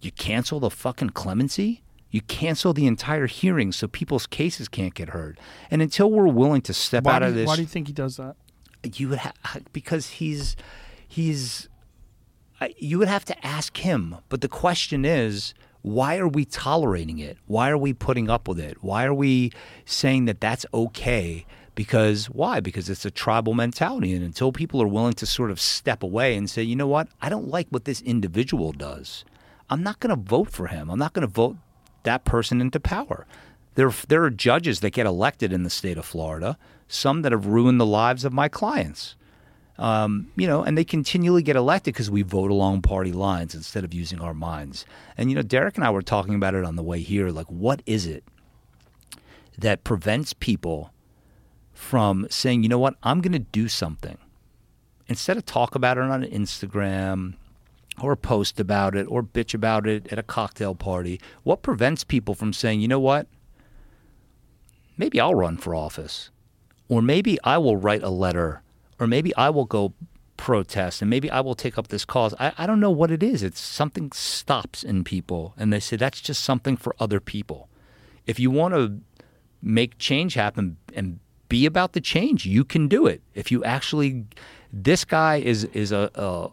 You 0.00 0.12
cancel 0.12 0.60
the 0.60 0.70
fucking 0.70 1.10
clemency? 1.10 1.82
You 2.16 2.22
cancel 2.22 2.72
the 2.72 2.86
entire 2.86 3.26
hearing 3.26 3.72
so 3.72 3.86
people's 3.86 4.26
cases 4.26 4.68
can't 4.68 4.94
get 4.94 5.10
heard. 5.10 5.38
And 5.70 5.82
until 5.82 6.10
we're 6.10 6.28
willing 6.28 6.62
to 6.62 6.72
step 6.72 7.04
Why 7.04 7.12
out 7.16 7.22
of 7.22 7.28
you- 7.34 7.40
this 7.40 7.46
why 7.46 7.56
do 7.56 7.60
you 7.60 7.68
think 7.68 7.88
he 7.88 7.92
does 7.92 8.16
that? 8.16 8.36
you 8.94 9.10
would 9.10 9.18
ha- 9.18 9.34
because 9.74 10.08
he's 10.18 10.56
he's 11.06 11.68
you 12.78 12.98
would 12.98 13.08
have 13.08 13.26
to 13.26 13.46
ask 13.46 13.76
him. 13.76 14.16
But 14.30 14.40
the 14.40 14.48
question 14.48 15.04
is 15.04 15.52
why 15.82 16.16
are 16.16 16.26
we 16.26 16.46
tolerating 16.46 17.18
it? 17.18 17.36
Why 17.46 17.68
are 17.68 17.76
we 17.76 17.92
putting 17.92 18.30
up 18.30 18.48
with 18.48 18.58
it? 18.58 18.82
Why 18.82 19.04
are 19.04 19.12
we 19.12 19.52
saying 19.84 20.24
that 20.24 20.40
that's 20.40 20.64
okay? 20.72 21.44
Because 21.74 22.30
why? 22.30 22.60
Because 22.60 22.88
it's 22.88 23.04
a 23.04 23.10
tribal 23.10 23.52
mentality. 23.52 24.14
And 24.14 24.24
until 24.24 24.52
people 24.52 24.80
are 24.80 24.88
willing 24.88 25.12
to 25.14 25.26
sort 25.26 25.50
of 25.50 25.60
step 25.60 26.02
away 26.02 26.34
and 26.34 26.48
say 26.48 26.62
you 26.62 26.76
know 26.76 26.86
what? 26.88 27.08
I 27.20 27.28
don't 27.28 27.48
like 27.48 27.66
what 27.68 27.84
this 27.84 28.00
individual 28.00 28.72
does. 28.72 29.26
I'm 29.68 29.82
not 29.82 30.00
going 30.00 30.16
to 30.16 30.22
vote 30.36 30.50
for 30.50 30.68
him. 30.68 30.88
I'm 30.90 30.98
not 30.98 31.12
going 31.12 31.26
to 31.26 31.32
vote 31.32 31.56
that 32.06 32.24
person 32.24 32.62
into 32.62 32.80
power 32.80 33.26
there, 33.74 33.90
there 34.08 34.24
are 34.24 34.30
judges 34.30 34.80
that 34.80 34.94
get 34.94 35.04
elected 35.04 35.52
in 35.52 35.62
the 35.62 35.68
state 35.68 35.98
of 35.98 36.06
Florida, 36.06 36.56
some 36.88 37.20
that 37.20 37.32
have 37.32 37.44
ruined 37.44 37.78
the 37.78 37.84
lives 37.84 38.24
of 38.24 38.32
my 38.32 38.48
clients. 38.48 39.16
Um, 39.76 40.32
you 40.34 40.46
know, 40.46 40.62
and 40.62 40.78
they 40.78 40.84
continually 40.84 41.42
get 41.42 41.56
elected 41.56 41.92
because 41.92 42.10
we 42.10 42.22
vote 42.22 42.50
along 42.50 42.80
party 42.80 43.12
lines 43.12 43.54
instead 43.54 43.84
of 43.84 43.92
using 43.92 44.18
our 44.18 44.32
minds. 44.32 44.86
And, 45.18 45.28
you 45.28 45.36
know, 45.36 45.42
Derrick 45.42 45.76
and 45.76 45.84
I 45.84 45.90
were 45.90 46.00
talking 46.00 46.34
about 46.34 46.54
it 46.54 46.64
on 46.64 46.76
the 46.76 46.82
way 46.82 47.00
here. 47.00 47.28
Like, 47.28 47.48
what 47.48 47.82
is 47.84 48.06
it? 48.06 48.24
that 49.58 49.84
prevents 49.84 50.32
people 50.32 50.92
from 51.72 52.26
saying, 52.30 52.62
you 52.62 52.68
know 52.68 52.78
what, 52.78 52.94
I'm 53.02 53.20
going 53.20 53.32
to 53.32 53.38
do 53.38 53.68
something. 53.68 54.18
Instead 55.08 55.36
of 55.36 55.46
talk 55.46 55.74
about 55.74 55.98
it 55.98 56.04
on 56.04 56.22
Instagram 56.24 57.34
or 58.00 58.16
post 58.16 58.60
about 58.60 58.94
it 58.94 59.04
or 59.04 59.22
bitch 59.22 59.54
about 59.54 59.86
it 59.86 60.12
at 60.12 60.18
a 60.18 60.22
cocktail 60.22 60.74
party, 60.74 61.20
what 61.42 61.62
prevents 61.62 62.04
people 62.04 62.34
from 62.34 62.52
saying, 62.52 62.80
you 62.80 62.88
know 62.88 63.00
what, 63.00 63.26
maybe 64.96 65.20
I'll 65.20 65.34
run 65.34 65.56
for 65.56 65.74
office, 65.74 66.30
or 66.88 67.02
maybe 67.02 67.38
I 67.44 67.58
will 67.58 67.76
write 67.76 68.02
a 68.02 68.10
letter, 68.10 68.62
or 68.98 69.06
maybe 69.06 69.34
I 69.36 69.50
will 69.50 69.64
go 69.64 69.94
protest, 70.36 71.00
and 71.00 71.10
maybe 71.10 71.30
I 71.30 71.40
will 71.40 71.54
take 71.54 71.78
up 71.78 71.88
this 71.88 72.04
cause. 72.04 72.34
I, 72.38 72.52
I 72.58 72.66
don't 72.66 72.80
know 72.80 72.90
what 72.90 73.10
it 73.10 73.22
is. 73.22 73.42
It's 73.42 73.60
something 73.60 74.12
stops 74.12 74.82
in 74.82 75.04
people, 75.04 75.54
and 75.56 75.72
they 75.72 75.80
say 75.80 75.96
that's 75.96 76.20
just 76.20 76.44
something 76.44 76.76
for 76.76 76.94
other 77.00 77.20
people. 77.20 77.68
If 78.26 78.38
you 78.38 78.50
want 78.50 78.74
to 78.74 79.00
make 79.62 79.98
change 79.98 80.34
happen 80.34 80.76
and 80.94 81.20
be 81.48 81.64
about 81.66 81.92
the 81.92 82.00
change, 82.00 82.44
you 82.44 82.64
can 82.64 82.88
do 82.88 83.06
it. 83.06 83.22
If 83.34 83.50
you 83.50 83.64
actually, 83.64 84.26
this 84.72 85.04
guy 85.04 85.36
is 85.36 85.64
is 85.64 85.92
a, 85.92 86.10
a 86.14 86.50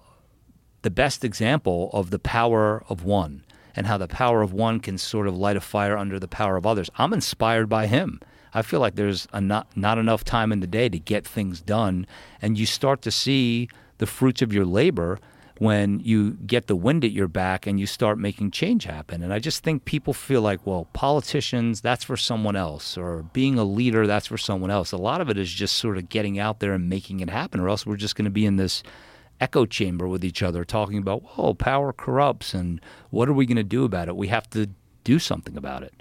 the 0.84 0.92
best 0.92 1.26
example 1.26 1.90
of 1.92 2.12
the 2.12 2.20
power 2.20 2.84
of 2.88 3.04
one 3.04 3.44
and 3.76 3.88
how 3.88 3.98
the 3.98 4.08
power 4.08 4.42
of 4.42 4.54
one 4.54 4.80
can 4.80 4.98
sort 4.98 5.28
of 5.28 5.36
light 5.36 5.58
a 5.58 5.62
fire 5.62 5.98
under 5.98 6.20
the 6.20 6.28
power 6.28 6.56
of 6.56 6.66
others. 6.66 6.90
I'm 6.96 7.14
inspired 7.14 7.68
by 7.68 7.88
him. 7.88 8.20
I 8.54 8.62
feel 8.62 8.80
like 8.80 8.96
there's 8.96 9.28
not, 9.34 9.76
not 9.76 9.98
enough 9.98 10.24
time 10.24 10.52
in 10.52 10.60
the 10.60 10.68
day 10.68 10.90
to 10.90 11.00
get 11.00 11.26
things 11.26 11.60
done. 11.60 12.06
And 12.42 12.58
you 12.58 12.68
start 12.68 13.02
to 13.02 13.12
see 13.12 13.68
the 13.98 14.06
fruits 14.06 14.44
of 14.44 14.54
your 14.54 14.66
labor 14.66 15.20
when 15.58 16.00
you 16.02 16.32
get 16.32 16.68
the 16.68 16.76
wind 16.76 17.06
at 17.06 17.12
your 17.12 17.28
back 17.28 17.66
and 17.66 17.80
you 17.80 17.86
start 17.86 18.18
making 18.20 18.52
change 18.52 18.84
happen. 18.84 19.24
And 19.24 19.34
I 19.34 19.40
just 19.40 19.64
think 19.64 19.86
people 19.86 20.14
feel 20.14 20.42
like, 20.42 20.66
well, 20.66 20.88
politicians, 20.94 21.82
that's 21.82 22.04
for 22.04 22.18
someone 22.18 22.56
else, 22.56 22.98
or 22.98 23.24
being 23.34 23.58
a 23.58 23.64
leader, 23.64 24.06
that's 24.06 24.28
for 24.28 24.38
someone 24.38 24.72
else. 24.72 24.92
A 24.92 24.98
lot 24.98 25.22
of 25.22 25.30
it 25.30 25.38
is 25.38 25.52
just 25.52 25.78
sort 25.78 25.98
of 25.98 26.10
getting 26.10 26.38
out 26.38 26.60
there 26.60 26.74
and 26.74 26.90
making 26.90 27.22
it 27.22 27.30
happen, 27.30 27.60
or 27.60 27.70
else 27.70 27.86
we're 27.86 27.96
just 27.96 28.16
going 28.16 28.26
to 28.26 28.32
be 28.32 28.46
in 28.46 28.58
this 28.58 28.84
echo 29.44 29.66
chamber 29.66 30.08
with 30.08 30.24
each 30.24 30.42
other 30.42 30.64
talking 30.64 30.98
about, 30.98 31.22
whoa, 31.22 31.54
power 31.54 31.92
corrupts 31.92 32.54
and 32.54 32.80
what 33.10 33.28
are 33.28 33.34
we 33.34 33.46
going 33.46 33.58
to 33.58 33.64
do 33.64 33.84
about 33.84 34.08
it? 34.08 34.16
We 34.16 34.30
have 34.30 34.50
to 34.52 34.70
do 35.04 35.20
something 35.20 35.58
about 35.58 35.84
it. 35.84 35.94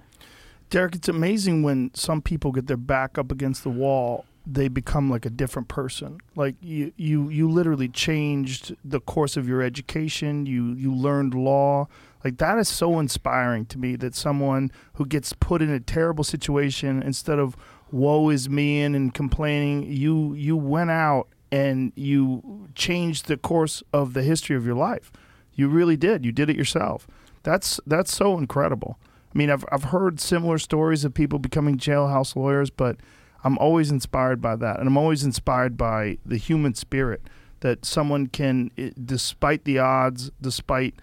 Derrick, 0.71 0.95
it's 0.95 1.09
amazing 1.09 1.65
when 1.65 1.91
some 1.93 2.23
people 2.23 2.53
get 2.53 2.69
their 2.69 2.77
back 2.77 3.19
up 3.19 3.33
against 3.33 3.65
the 3.65 3.69
wall, 3.69 4.25
they 4.47 4.69
become 4.69 5.11
like 5.11 5.27
a 5.27 5.31
different 5.31 5.67
person. 5.67 6.19
Like 6.37 6.55
you, 6.63 6.93
you, 6.97 7.29
you 7.31 7.51
literally 7.51 7.89
changed 7.89 8.77
the 8.85 9.01
course 9.01 9.37
of 9.37 9.49
your 9.49 9.61
education. 9.61 10.47
You, 10.47 10.73
you 10.75 10.95
learned 10.95 11.35
law. 11.35 11.89
Like 12.25 12.39
that 12.39 12.59
is 12.59 12.69
so 12.69 13.01
inspiring 13.01 13.67
to 13.67 13.79
me 13.79 13.97
that 13.97 14.15
someone 14.15 14.71
who 14.95 15.05
gets 15.05 15.33
put 15.33 15.63
in 15.63 15.71
a 15.71 15.81
terrible 15.81 16.23
situation 16.23 17.03
instead 17.03 17.41
of 17.41 17.57
woe 17.91 18.31
is 18.31 18.49
me 18.49 18.83
and 18.83 19.13
complaining, 19.13 19.93
you, 19.93 20.33
you 20.35 20.57
went 20.57 20.91
out 20.91 21.27
and 21.53 21.93
you 21.95 22.69
changed 22.75 23.27
the 23.27 23.37
course 23.37 23.83
of 23.93 24.15
the 24.15 24.23
history 24.23 24.57
of 24.57 24.65
your 24.65 24.75
life. 24.75 25.13
You 25.55 25.69
really 25.69 25.99
did. 25.99 26.25
You 26.25 26.33
did 26.33 26.49
it 26.49 26.57
yourself. 26.57 27.07
That's 27.43 27.79
that's 27.87 28.13
so 28.13 28.39
incredible. 28.39 28.99
I 29.33 29.39
mean, 29.39 29.51
I've 29.51 29.65
I've 29.71 29.85
heard 29.85 30.19
similar 30.19 30.59
stories 30.59 31.05
of 31.05 31.13
people 31.13 31.39
becoming 31.39 31.77
jailhouse 31.77 32.35
lawyers, 32.35 32.71
but 32.71 32.97
I'm 33.45 33.59
always 33.59 33.91
inspired 33.91 34.41
by 34.41 34.57
that, 34.57 34.79
and 34.79 34.89
I'm 34.89 34.97
always 34.97 35.25
inspired 35.25 35.77
by 35.77 36.19
the 36.25 36.39
human 36.39 36.75
spirit 36.75 37.23
that 37.61 37.85
someone 37.85 38.27
can, 38.27 38.71
eh, 38.79 38.91
despite 39.05 39.65
the 39.65 39.79
odds, 39.79 40.31
despite 40.41 40.95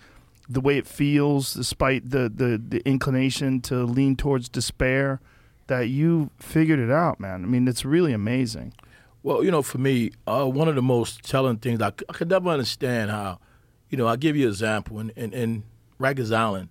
the 0.49 0.61
way 0.61 0.77
it 0.77 0.87
feels, 0.87 1.53
despite 1.53 2.09
the 2.09 2.29
the, 2.33 2.61
the 2.65 2.81
inclination 2.87 3.61
to 3.61 3.83
lean 3.83 4.15
towards 4.15 4.49
despair, 4.49 5.19
that 5.67 5.89
you 5.89 6.31
figured 6.39 6.79
it 6.79 6.89
out, 6.89 7.19
man. 7.19 7.43
I 7.43 7.47
mean, 7.47 7.67
it's 7.67 7.85
really 7.85 8.13
amazing. 8.13 8.73
Well, 9.21 9.43
you 9.43 9.51
know, 9.51 9.61
for 9.61 9.77
me, 9.77 10.11
uh, 10.25 10.45
one 10.45 10.67
of 10.67 10.75
the 10.75 10.81
most 10.81 11.23
telling 11.23 11.57
things 11.57 11.81
I, 11.81 11.87
I 11.87 12.13
could 12.13 12.29
never 12.29 12.49
understand 12.49 13.11
how, 13.11 13.39
you 13.89 13.97
know, 13.97 14.07
I'll 14.07 14.17
give 14.17 14.35
you 14.35 14.45
an 14.45 14.51
example. 14.51 14.99
In, 14.99 15.09
in, 15.11 15.33
in 15.33 15.63
Rikers 15.99 16.33
Island, 16.35 16.69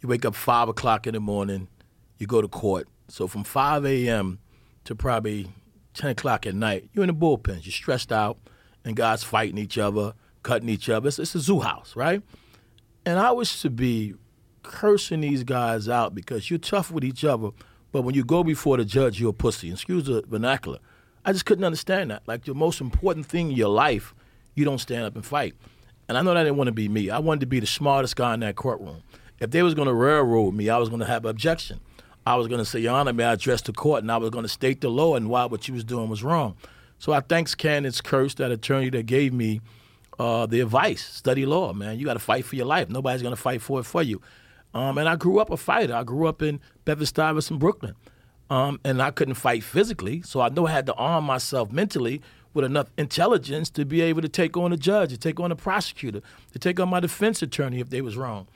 you 0.00 0.08
wake 0.08 0.24
up 0.24 0.34
5 0.34 0.68
o'clock 0.68 1.06
in 1.06 1.14
the 1.14 1.20
morning, 1.20 1.68
you 2.18 2.26
go 2.26 2.42
to 2.42 2.48
court. 2.48 2.88
So 3.08 3.26
from 3.26 3.44
5 3.44 3.86
a.m. 3.86 4.38
to 4.84 4.94
probably 4.94 5.48
10 5.94 6.10
o'clock 6.10 6.46
at 6.46 6.54
night, 6.54 6.90
you're 6.92 7.04
in 7.04 7.08
the 7.08 7.14
bullpens. 7.14 7.64
You're 7.64 7.72
stressed 7.72 8.12
out, 8.12 8.38
and 8.84 8.94
guys 8.94 9.24
fighting 9.24 9.58
each 9.58 9.78
other, 9.78 10.12
cutting 10.42 10.68
each 10.68 10.88
other. 10.88 11.08
It's, 11.08 11.18
it's 11.18 11.34
a 11.34 11.40
zoo 11.40 11.60
house, 11.60 11.96
right? 11.96 12.22
And 13.04 13.18
I 13.18 13.32
was 13.32 13.60
to 13.60 13.70
be 13.70 14.14
cursing 14.62 15.20
these 15.22 15.44
guys 15.44 15.88
out 15.88 16.14
because 16.14 16.50
you're 16.50 16.58
tough 16.58 16.90
with 16.90 17.04
each 17.04 17.24
other, 17.24 17.50
but 17.92 18.02
when 18.02 18.14
you 18.14 18.24
go 18.24 18.44
before 18.44 18.76
the 18.76 18.84
judge, 18.84 19.20
you're 19.20 19.30
a 19.30 19.32
pussy. 19.34 19.70
Excuse 19.70 20.04
the 20.04 20.22
vernacular. 20.26 20.78
I 21.26 21.32
just 21.32 21.44
couldn't 21.44 21.64
understand 21.64 22.12
that. 22.12 22.22
Like 22.26 22.44
the 22.44 22.54
most 22.54 22.80
important 22.80 23.26
thing 23.26 23.50
in 23.50 23.56
your 23.56 23.68
life, 23.68 24.14
you 24.54 24.64
don't 24.64 24.78
stand 24.78 25.04
up 25.04 25.16
and 25.16 25.26
fight. 25.26 25.54
And 26.08 26.16
I 26.16 26.22
know 26.22 26.32
that 26.32 26.44
didn't 26.44 26.56
want 26.56 26.68
to 26.68 26.72
be 26.72 26.88
me. 26.88 27.10
I 27.10 27.18
wanted 27.18 27.40
to 27.40 27.46
be 27.46 27.58
the 27.58 27.66
smartest 27.66 28.14
guy 28.14 28.32
in 28.34 28.40
that 28.40 28.54
courtroom. 28.54 29.02
If 29.40 29.50
they 29.50 29.64
was 29.64 29.74
going 29.74 29.88
to 29.88 29.92
railroad 29.92 30.54
me, 30.54 30.70
I 30.70 30.78
was 30.78 30.88
going 30.88 31.00
to 31.00 31.06
have 31.06 31.24
objection. 31.24 31.80
I 32.24 32.36
was 32.36 32.46
going 32.46 32.60
to 32.60 32.64
say, 32.64 32.78
Your 32.78 32.94
Honor, 32.94 33.12
may 33.12 33.24
I 33.24 33.32
address 33.32 33.60
the 33.60 33.72
court? 33.72 34.02
And 34.02 34.10
I 34.10 34.16
was 34.18 34.30
going 34.30 34.44
to 34.44 34.48
state 34.48 34.80
the 34.80 34.88
law 34.88 35.16
and 35.16 35.28
why 35.28 35.46
what 35.46 35.66
you 35.66 35.74
was 35.74 35.84
doing 35.84 36.08
was 36.08 36.22
wrong. 36.22 36.56
So 36.98 37.12
I 37.12 37.20
thanks 37.20 37.56
Candace 37.56 38.00
Curse, 38.00 38.34
that 38.34 38.52
attorney 38.52 38.88
that 38.90 39.06
gave 39.06 39.32
me 39.32 39.60
uh, 40.20 40.46
the 40.46 40.60
advice. 40.60 41.04
Study 41.04 41.44
law, 41.44 41.72
man. 41.72 41.98
You 41.98 42.06
got 42.06 42.14
to 42.14 42.20
fight 42.20 42.44
for 42.44 42.54
your 42.54 42.66
life. 42.66 42.88
Nobody's 42.88 43.22
going 43.22 43.34
to 43.34 43.40
fight 43.40 43.62
for 43.62 43.80
it 43.80 43.84
for 43.84 44.02
you. 44.02 44.22
Um, 44.74 44.96
and 44.96 45.08
I 45.08 45.16
grew 45.16 45.40
up 45.40 45.50
a 45.50 45.56
fighter. 45.56 45.94
I 45.94 46.04
grew 46.04 46.28
up 46.28 46.40
in 46.40 46.60
Bedford 46.84 47.06
Stuyvesant, 47.06 47.58
Brooklyn. 47.58 47.96
Um, 48.48 48.80
and 48.84 49.02
I 49.02 49.10
couldn't 49.10 49.34
fight 49.34 49.64
physically, 49.64 50.22
so 50.22 50.40
I 50.40 50.48
know 50.48 50.66
I 50.66 50.70
had 50.70 50.86
to 50.86 50.94
arm 50.94 51.24
myself 51.24 51.72
mentally 51.72 52.22
with 52.54 52.64
enough 52.64 52.90
intelligence 52.96 53.68
to 53.70 53.84
be 53.84 54.00
able 54.00 54.22
to 54.22 54.28
take 54.28 54.56
on 54.56 54.72
a 54.72 54.76
judge, 54.76 55.10
to 55.10 55.18
take 55.18 55.40
on 55.40 55.52
a 55.52 55.56
prosecutor, 55.56 56.22
to 56.52 56.58
take 56.58 56.78
on 56.80 56.88
my 56.88 57.00
defense 57.00 57.42
attorney 57.42 57.80
if 57.80 57.90
they 57.90 58.00
was 58.00 58.16
wrong. 58.16 58.46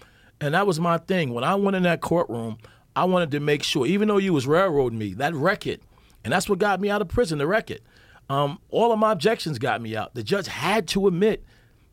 And 0.41 0.55
that 0.55 0.67
was 0.67 0.81
my 0.81 0.99
thing. 0.99 1.35
When 1.35 1.45
I 1.45 1.55
went 1.57 1.77
in 1.77 1.83
that 1.83 2.01
courtroom, 2.01 2.59
I 2.97 3.05
wanted 3.05 3.31
to 3.33 3.41
make 3.41 3.63
sure, 3.63 3.87
even 3.87 4.09
though 4.09 4.17
you 4.17 4.33
was 4.33 4.47
railroading 4.47 4.99
me, 4.99 5.13
that 5.15 5.35
record, 5.35 5.81
and 6.25 6.33
that's 6.33 6.49
what 6.49 6.59
got 6.59 6.81
me 6.81 6.89
out 6.89 7.03
of 7.03 7.09
prison, 7.09 7.39
the 7.39 7.47
record. 7.47 7.81
Um, 8.29 8.61
all 8.71 8.93
of 8.93 8.99
my 8.99 9.13
objections 9.13 9.59
got 9.59 9.83
me 9.83 9.97
out. 9.97 10.15
The 10.15 10.23
judge 10.23 10.47
had 10.47 10.87
to 10.89 11.09
admit 11.09 11.45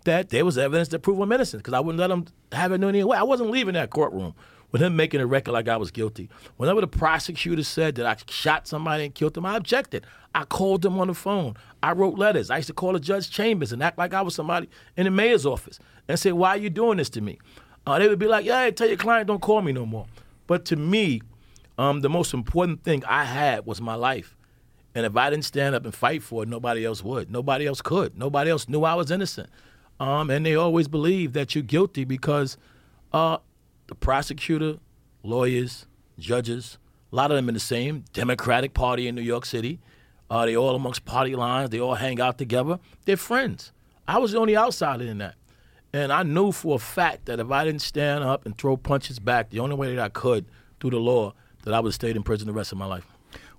that 0.05 0.29
there 0.29 0.45
was 0.45 0.57
evidence 0.57 0.87
to 0.89 0.99
prove 0.99 1.19
I'm 1.19 1.31
innocent 1.31 1.63
because 1.63 1.73
I 1.73 1.79
wouldn't 1.79 1.99
let 1.99 2.11
him 2.11 2.25
have 2.51 2.71
it 2.71 2.83
any 2.83 3.03
way. 3.03 3.17
I 3.17 3.23
wasn't 3.23 3.49
leaving 3.49 3.73
that 3.73 3.89
courtroom 3.89 4.35
with 4.77 4.85
him 4.85 4.95
making 4.95 5.19
a 5.19 5.25
record 5.25 5.53
like 5.53 5.67
I 5.67 5.77
was 5.77 5.89
guilty. 5.89 6.29
Whenever 6.57 6.81
the 6.81 6.87
prosecutor 6.87 7.63
said 7.63 7.95
that 7.95 8.05
I 8.05 8.15
shot 8.29 8.67
somebody 8.67 9.05
and 9.05 9.15
killed 9.15 9.33
them, 9.33 9.45
I 9.45 9.57
objected. 9.57 10.05
I 10.35 10.45
called 10.45 10.83
them 10.83 10.99
on 10.99 11.07
the 11.07 11.15
phone. 11.15 11.55
I 11.81 11.93
wrote 11.93 12.17
letters. 12.17 12.51
I 12.51 12.57
used 12.57 12.67
to 12.67 12.73
call 12.73 12.93
the 12.93 12.99
judge 12.99 13.31
chambers 13.31 13.71
and 13.71 13.81
act 13.81 13.97
like 13.97 14.13
I 14.13 14.21
was 14.21 14.35
somebody 14.35 14.69
in 14.95 15.05
the 15.05 15.11
mayor's 15.11 15.47
office 15.47 15.79
and 16.07 16.19
say, 16.19 16.31
"Why 16.31 16.49
are 16.49 16.57
you 16.57 16.69
doing 16.69 16.97
this 16.97 17.09
to 17.11 17.21
me?" 17.21 17.39
Uh, 17.87 17.97
they 17.97 18.07
would 18.07 18.19
be 18.19 18.27
like, 18.27 18.45
"Yeah, 18.45 18.69
tell 18.69 18.87
your 18.87 18.97
client 18.97 19.27
don't 19.27 19.41
call 19.41 19.63
me 19.63 19.71
no 19.71 19.85
more." 19.85 20.05
But 20.45 20.63
to 20.65 20.75
me, 20.75 21.21
um, 21.79 22.01
the 22.01 22.09
most 22.09 22.33
important 22.33 22.83
thing 22.83 23.03
I 23.05 23.23
had 23.23 23.65
was 23.65 23.81
my 23.81 23.95
life. 23.95 24.35
And 24.93 25.05
if 25.05 25.15
I 25.17 25.31
didn't 25.31 25.45
stand 25.45 25.73
up 25.73 25.85
and 25.85 25.93
fight 25.93 26.21
for 26.21 26.43
it, 26.43 26.49
nobody 26.49 26.85
else 26.85 27.03
would. 27.03 27.31
Nobody 27.31 27.65
else 27.65 27.81
could. 27.81 28.17
Nobody 28.17 28.51
else 28.51 28.69
knew 28.69 28.83
I 28.83 28.93
was 28.93 29.09
innocent. 29.09 29.49
Um, 29.99 30.29
and 30.29 30.45
they 30.45 30.55
always 30.55 30.87
believe 30.87 31.33
that 31.33 31.55
you're 31.55 31.63
guilty 31.63 32.03
because 32.03 32.57
uh, 33.13 33.37
the 33.87 33.95
prosecutor, 33.95 34.77
lawyers, 35.23 35.85
judges, 36.19 36.77
a 37.11 37.15
lot 37.15 37.31
of 37.31 37.37
them 37.37 37.47
in 37.47 37.53
the 37.53 37.59
same 37.59 38.03
Democratic 38.13 38.73
Party 38.73 39.07
in 39.07 39.15
New 39.15 39.21
York 39.21 39.45
City. 39.45 39.79
Uh, 40.29 40.45
they 40.45 40.57
all 40.57 40.75
amongst 40.75 41.05
party 41.05 41.35
lines. 41.35 41.69
They 41.69 41.79
all 41.79 41.95
hang 41.95 42.19
out 42.19 42.37
together. 42.37 42.79
They're 43.05 43.15
friends. 43.15 43.71
I 44.07 44.17
was 44.17 44.33
the 44.33 44.39
only 44.39 44.57
outsider 44.57 45.05
in 45.05 45.19
that. 45.19 45.35
And 45.93 46.11
I 46.11 46.23
knew 46.23 46.51
for 46.51 46.75
a 46.75 46.79
fact 46.79 47.25
that 47.25 47.39
if 47.39 47.49
I 47.49 47.63
didn't 47.63 47.81
stand 47.81 48.23
up 48.23 48.45
and 48.45 48.57
throw 48.57 48.75
punches 48.75 49.19
back, 49.19 49.49
the 49.49 49.59
only 49.59 49.75
way 49.75 49.95
that 49.95 50.03
I 50.03 50.09
could 50.09 50.45
through 50.79 50.91
the 50.91 50.97
law, 50.97 51.33
that 51.63 51.73
I 51.73 51.79
would 51.79 51.89
have 51.89 51.95
stayed 51.95 52.15
in 52.15 52.23
prison 52.23 52.47
the 52.47 52.53
rest 52.53 52.73
of 52.73 52.77
my 52.77 52.85
life. 52.85 53.05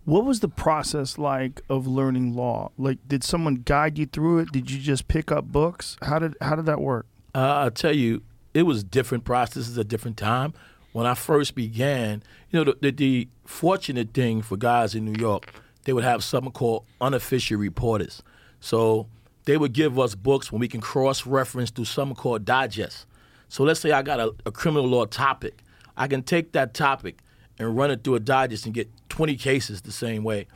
What 0.05 0.25
was 0.25 0.41
the 0.41 0.49
process 0.49 1.19
like 1.19 1.63
of 1.69 1.87
learning 1.87 2.35
law? 2.35 2.71
Like, 2.79 2.99
did 3.07 3.25
someone 3.25 3.57
guide 3.57 3.99
you 3.99 4.07
through 4.07 4.41
it? 4.41 4.53
Did 4.53 4.71
you 4.71 4.79
just 4.79 5.09
pick 5.09 5.33
up 5.33 5.47
books? 5.47 5.97
How 6.03 6.19
did 6.19 6.35
how 6.41 6.57
did 6.57 6.67
that 6.67 6.81
work? 6.81 7.07
Uh, 7.35 7.39
I'll 7.39 7.71
tell 7.71 7.95
you, 7.95 8.23
it 8.59 8.65
was 8.65 8.83
different 8.83 9.25
processes 9.25 9.79
at 9.79 9.89
different 9.89 10.17
time. 10.17 10.55
When 10.93 11.07
I 11.07 11.15
first 11.15 11.55
began, 11.55 12.23
you 12.51 12.59
know, 12.59 12.65
the, 12.65 12.79
the, 12.81 12.91
the 12.91 13.29
fortunate 13.45 14.13
thing 14.15 14.43
for 14.43 14.57
guys 14.57 14.95
in 14.95 15.05
New 15.05 15.19
York, 15.19 15.53
they 15.85 15.93
would 15.93 16.05
have 16.05 16.25
something 16.25 16.53
called 16.53 16.85
unofficial 17.01 17.59
reporters. 17.59 18.23
So 18.61 19.07
they 19.45 19.57
would 19.57 19.73
give 19.73 19.99
us 19.99 20.15
books 20.15 20.51
when 20.51 20.61
we 20.61 20.69
can 20.69 20.81
cross 20.81 21.27
reference 21.27 21.71
through 21.71 21.87
something 21.87 22.17
called 22.17 22.45
digest. 22.45 23.07
So 23.49 23.65
let's 23.65 23.81
say 23.81 23.93
I 23.93 24.03
got 24.03 24.21
a, 24.21 24.35
a, 24.45 24.53
criminal 24.53 24.87
law 24.87 25.07
topic. 25.07 25.63
I 25.97 26.07
can 26.07 26.23
take 26.23 26.53
that 26.53 26.75
topic 26.75 27.21
and 27.59 27.77
run 27.77 27.91
it 27.91 28.05
through 28.05 28.17
a 28.17 28.21
digest 28.21 28.67
and 28.67 28.75
get 28.75 28.91
20 29.09 29.37
cases 29.37 29.81
the 29.81 29.93
same 29.93 30.23
way. 30.25 30.47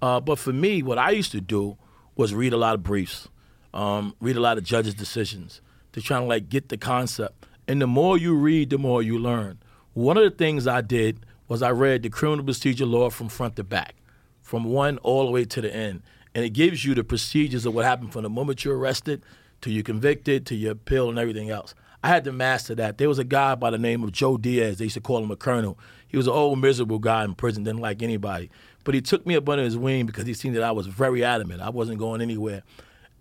Uh, 0.00 0.20
but 0.20 0.38
for 0.38 0.52
me, 0.52 0.82
what 0.82 0.98
I 0.98 1.10
used 1.10 1.32
to 1.32 1.40
do 1.40 1.76
was 2.16 2.34
read 2.34 2.52
a 2.52 2.56
lot 2.56 2.74
of 2.74 2.82
briefs, 2.82 3.28
um, 3.72 4.14
read 4.20 4.36
a 4.36 4.40
lot 4.40 4.58
of 4.58 4.64
judges' 4.64 4.94
decisions, 4.94 5.60
to 5.92 6.00
try 6.00 6.18
to 6.18 6.24
like 6.24 6.48
get 6.48 6.68
the 6.68 6.76
concept. 6.76 7.46
And 7.68 7.80
the 7.80 7.86
more 7.86 8.18
you 8.18 8.34
read, 8.34 8.70
the 8.70 8.78
more 8.78 9.02
you 9.02 9.18
learn. 9.18 9.58
One 9.94 10.16
of 10.16 10.24
the 10.24 10.30
things 10.30 10.66
I 10.66 10.80
did 10.80 11.20
was 11.48 11.62
I 11.62 11.70
read 11.70 12.02
the 12.02 12.10
criminal 12.10 12.44
procedure 12.44 12.86
law 12.86 13.10
from 13.10 13.28
front 13.28 13.56
to 13.56 13.64
back, 13.64 13.94
from 14.42 14.64
one 14.64 14.98
all 14.98 15.26
the 15.26 15.30
way 15.30 15.44
to 15.44 15.60
the 15.60 15.74
end, 15.74 16.02
and 16.34 16.44
it 16.44 16.50
gives 16.50 16.84
you 16.84 16.94
the 16.94 17.04
procedures 17.04 17.66
of 17.66 17.74
what 17.74 17.84
happened 17.84 18.12
from 18.12 18.22
the 18.22 18.30
moment 18.30 18.64
you're 18.64 18.78
arrested 18.78 19.22
to 19.60 19.70
you're 19.70 19.82
convicted 19.82 20.46
to 20.46 20.54
your 20.54 20.72
appeal 20.72 21.08
and 21.08 21.18
everything 21.18 21.50
else. 21.50 21.74
I 22.02 22.08
had 22.08 22.24
to 22.24 22.32
master 22.32 22.74
that. 22.76 22.98
There 22.98 23.08
was 23.08 23.18
a 23.18 23.24
guy 23.24 23.54
by 23.54 23.70
the 23.70 23.78
name 23.78 24.02
of 24.02 24.12
Joe 24.12 24.36
Diaz. 24.36 24.78
They 24.78 24.84
used 24.84 24.94
to 24.94 25.00
call 25.00 25.22
him 25.22 25.30
a 25.30 25.36
colonel. 25.36 25.78
He 26.08 26.16
was 26.16 26.26
an 26.26 26.32
old 26.32 26.58
miserable 26.58 26.98
guy 26.98 27.24
in 27.24 27.34
prison, 27.34 27.62
didn't 27.62 27.80
like 27.80 28.02
anybody. 28.02 28.50
But 28.82 28.94
he 28.94 29.00
took 29.00 29.24
me 29.24 29.36
up 29.36 29.48
under 29.48 29.62
his 29.62 29.78
wing 29.78 30.06
because 30.06 30.26
he 30.26 30.34
seen 30.34 30.52
that 30.54 30.64
I 30.64 30.72
was 30.72 30.88
very 30.88 31.22
adamant. 31.22 31.62
I 31.62 31.70
wasn't 31.70 31.98
going 31.98 32.20
anywhere. 32.20 32.64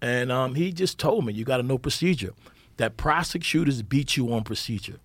And 0.01 0.31
um, 0.31 0.55
he 0.55 0.73
just 0.73 0.97
told 0.97 1.25
me, 1.25 1.33
you 1.33 1.45
got 1.45 1.57
to 1.57 1.63
know 1.63 1.77
procedure. 1.77 2.33
That 2.81 2.97
prosecutors 2.97 3.83
beat 3.83 4.17
you 4.17 4.33
on 4.33 4.43
procedure. 4.43 4.97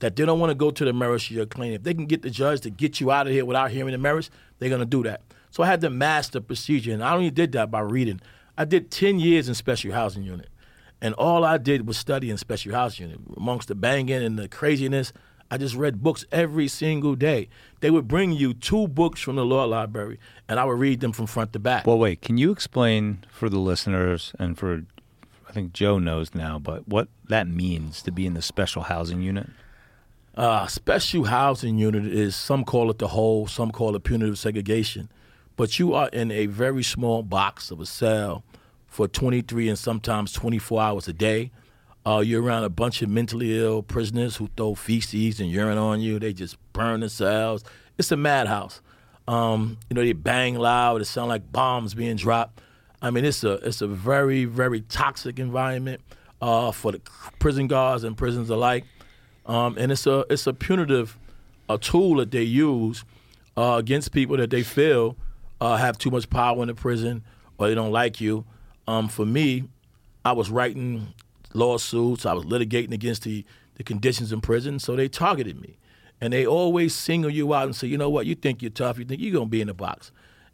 That 0.00 0.16
they 0.16 0.26
don't 0.26 0.38
want 0.38 0.50
to 0.50 0.54
go 0.54 0.70
to 0.70 0.84
the 0.84 0.92
merits 0.92 1.24
of 1.24 1.30
your 1.30 1.46
claim. 1.46 1.72
If 1.72 1.82
they 1.82 1.94
can 1.94 2.04
get 2.04 2.20
the 2.20 2.28
judge 2.28 2.60
to 2.60 2.68
get 2.68 3.00
you 3.00 3.10
out 3.10 3.26
of 3.26 3.32
here 3.32 3.46
without 3.46 3.70
hearing 3.70 3.92
the 3.92 3.96
merits, 3.96 4.28
they're 4.58 4.68
going 4.68 4.82
to 4.82 4.84
do 4.84 5.02
that. 5.04 5.22
So 5.50 5.62
I 5.62 5.66
had 5.66 5.80
to 5.80 5.88
master 5.88 6.42
procedure. 6.42 6.92
And 6.92 7.02
I 7.02 7.14
only 7.14 7.30
did 7.30 7.52
that 7.52 7.70
by 7.70 7.80
reading. 7.80 8.20
I 8.58 8.66
did 8.66 8.90
10 8.90 9.18
years 9.18 9.48
in 9.48 9.54
special 9.54 9.92
housing 9.92 10.24
unit. 10.24 10.50
And 11.00 11.14
all 11.14 11.42
I 11.42 11.56
did 11.56 11.88
was 11.88 11.96
study 11.96 12.28
in 12.28 12.36
special 12.36 12.74
housing 12.74 13.08
unit. 13.08 13.22
Amongst 13.34 13.68
the 13.68 13.74
banging 13.74 14.22
and 14.22 14.38
the 14.38 14.46
craziness, 14.46 15.14
I 15.50 15.56
just 15.56 15.74
read 15.74 16.02
books 16.02 16.26
every 16.32 16.68
single 16.68 17.14
day. 17.14 17.48
They 17.80 17.90
would 17.90 18.08
bring 18.08 18.32
you 18.32 18.52
two 18.52 18.88
books 18.88 19.22
from 19.22 19.36
the 19.36 19.44
law 19.46 19.64
library, 19.64 20.18
and 20.50 20.60
I 20.60 20.66
would 20.66 20.78
read 20.78 21.00
them 21.00 21.12
from 21.12 21.26
front 21.26 21.54
to 21.54 21.58
back. 21.58 21.86
Well, 21.86 21.98
wait. 21.98 22.20
Can 22.20 22.36
you 22.36 22.52
explain 22.52 23.24
for 23.30 23.48
the 23.48 23.58
listeners 23.58 24.34
and 24.38 24.58
for, 24.58 24.82
I 25.52 25.54
think 25.54 25.74
Joe 25.74 25.98
knows 25.98 26.34
now, 26.34 26.58
but 26.58 26.88
what 26.88 27.08
that 27.28 27.46
means 27.46 28.00
to 28.04 28.10
be 28.10 28.24
in 28.24 28.32
the 28.32 28.40
special 28.40 28.84
housing 28.84 29.20
unit? 29.20 29.50
Uh, 30.34 30.66
special 30.66 31.24
housing 31.24 31.76
unit 31.76 32.06
is 32.06 32.34
some 32.34 32.64
call 32.64 32.90
it 32.90 32.98
the 32.98 33.08
whole, 33.08 33.46
some 33.46 33.70
call 33.70 33.94
it 33.94 34.02
punitive 34.02 34.38
segregation, 34.38 35.10
but 35.56 35.78
you 35.78 35.92
are 35.92 36.08
in 36.08 36.30
a 36.30 36.46
very 36.46 36.82
small 36.82 37.22
box 37.22 37.70
of 37.70 37.80
a 37.80 37.84
cell 37.84 38.42
for 38.86 39.06
23 39.06 39.68
and 39.68 39.78
sometimes 39.78 40.32
24 40.32 40.80
hours 40.80 41.06
a 41.06 41.12
day. 41.12 41.50
Uh, 42.06 42.22
you're 42.24 42.42
around 42.42 42.64
a 42.64 42.70
bunch 42.70 43.02
of 43.02 43.10
mentally 43.10 43.60
ill 43.60 43.82
prisoners 43.82 44.36
who 44.36 44.48
throw 44.56 44.74
feces 44.74 45.38
and 45.38 45.50
urine 45.50 45.76
on 45.76 46.00
you. 46.00 46.18
They 46.18 46.32
just 46.32 46.56
burn 46.72 47.00
themselves. 47.00 47.62
It's 47.98 48.10
a 48.10 48.16
madhouse. 48.16 48.80
Um, 49.28 49.76
you 49.90 49.94
know, 49.96 50.00
they 50.02 50.14
bang 50.14 50.54
loud. 50.54 51.02
It 51.02 51.04
sounds 51.04 51.28
like 51.28 51.52
bombs 51.52 51.92
being 51.92 52.16
dropped. 52.16 52.62
I 53.02 53.10
mean, 53.10 53.24
it's 53.24 53.44
a 53.44 53.54
it's 53.54 53.82
a 53.82 53.88
very 53.88 54.44
very 54.44 54.80
toxic 54.82 55.38
environment 55.38 56.00
uh, 56.40 56.72
for 56.72 56.92
the 56.92 57.00
prison 57.38 57.66
guards 57.66 58.04
and 58.04 58.16
prisons 58.16 58.48
alike. 58.48 58.84
Um, 59.44 59.76
and 59.76 59.92
it's 59.92 60.06
a 60.06 60.24
it's 60.30 60.46
a 60.46 60.52
punitive 60.54 61.18
a 61.68 61.78
tool 61.78 62.16
that 62.16 62.30
they 62.30 62.42
use 62.42 63.04
uh, 63.56 63.76
against 63.78 64.12
people 64.12 64.36
that 64.36 64.50
they 64.50 64.62
feel 64.62 65.16
uh, 65.60 65.76
have 65.76 65.98
too 65.98 66.10
much 66.10 66.30
power 66.30 66.60
in 66.62 66.68
the 66.68 66.74
prison 66.74 67.22
or 67.58 67.68
they 67.68 67.74
don't 67.74 67.92
like 67.92 68.20
you. 68.20 68.44
Um, 68.86 69.08
for 69.08 69.24
me, 69.26 69.64
I 70.24 70.32
was 70.32 70.50
writing 70.50 71.14
lawsuits. 71.54 72.26
I 72.26 72.32
was 72.32 72.44
litigating 72.44 72.92
against 72.92 73.22
the, 73.22 73.44
the 73.76 73.84
conditions 73.84 74.32
in 74.32 74.40
prison, 74.40 74.78
so 74.78 74.96
they 74.96 75.08
targeted 75.08 75.60
me. 75.60 75.76
And 76.20 76.32
they 76.32 76.46
always 76.46 76.94
single 76.94 77.30
you 77.30 77.52
out 77.52 77.64
and 77.64 77.74
say, 77.74 77.88
you 77.88 77.98
know 77.98 78.10
what, 78.10 78.26
you 78.26 78.34
think 78.34 78.62
you're 78.62 78.70
tough, 78.70 78.98
you 78.98 79.04
think 79.04 79.20
you're 79.20 79.40
to 79.40 79.46
be 79.46 79.60
in 79.60 79.66
the 79.66 79.74
box. 79.74 80.12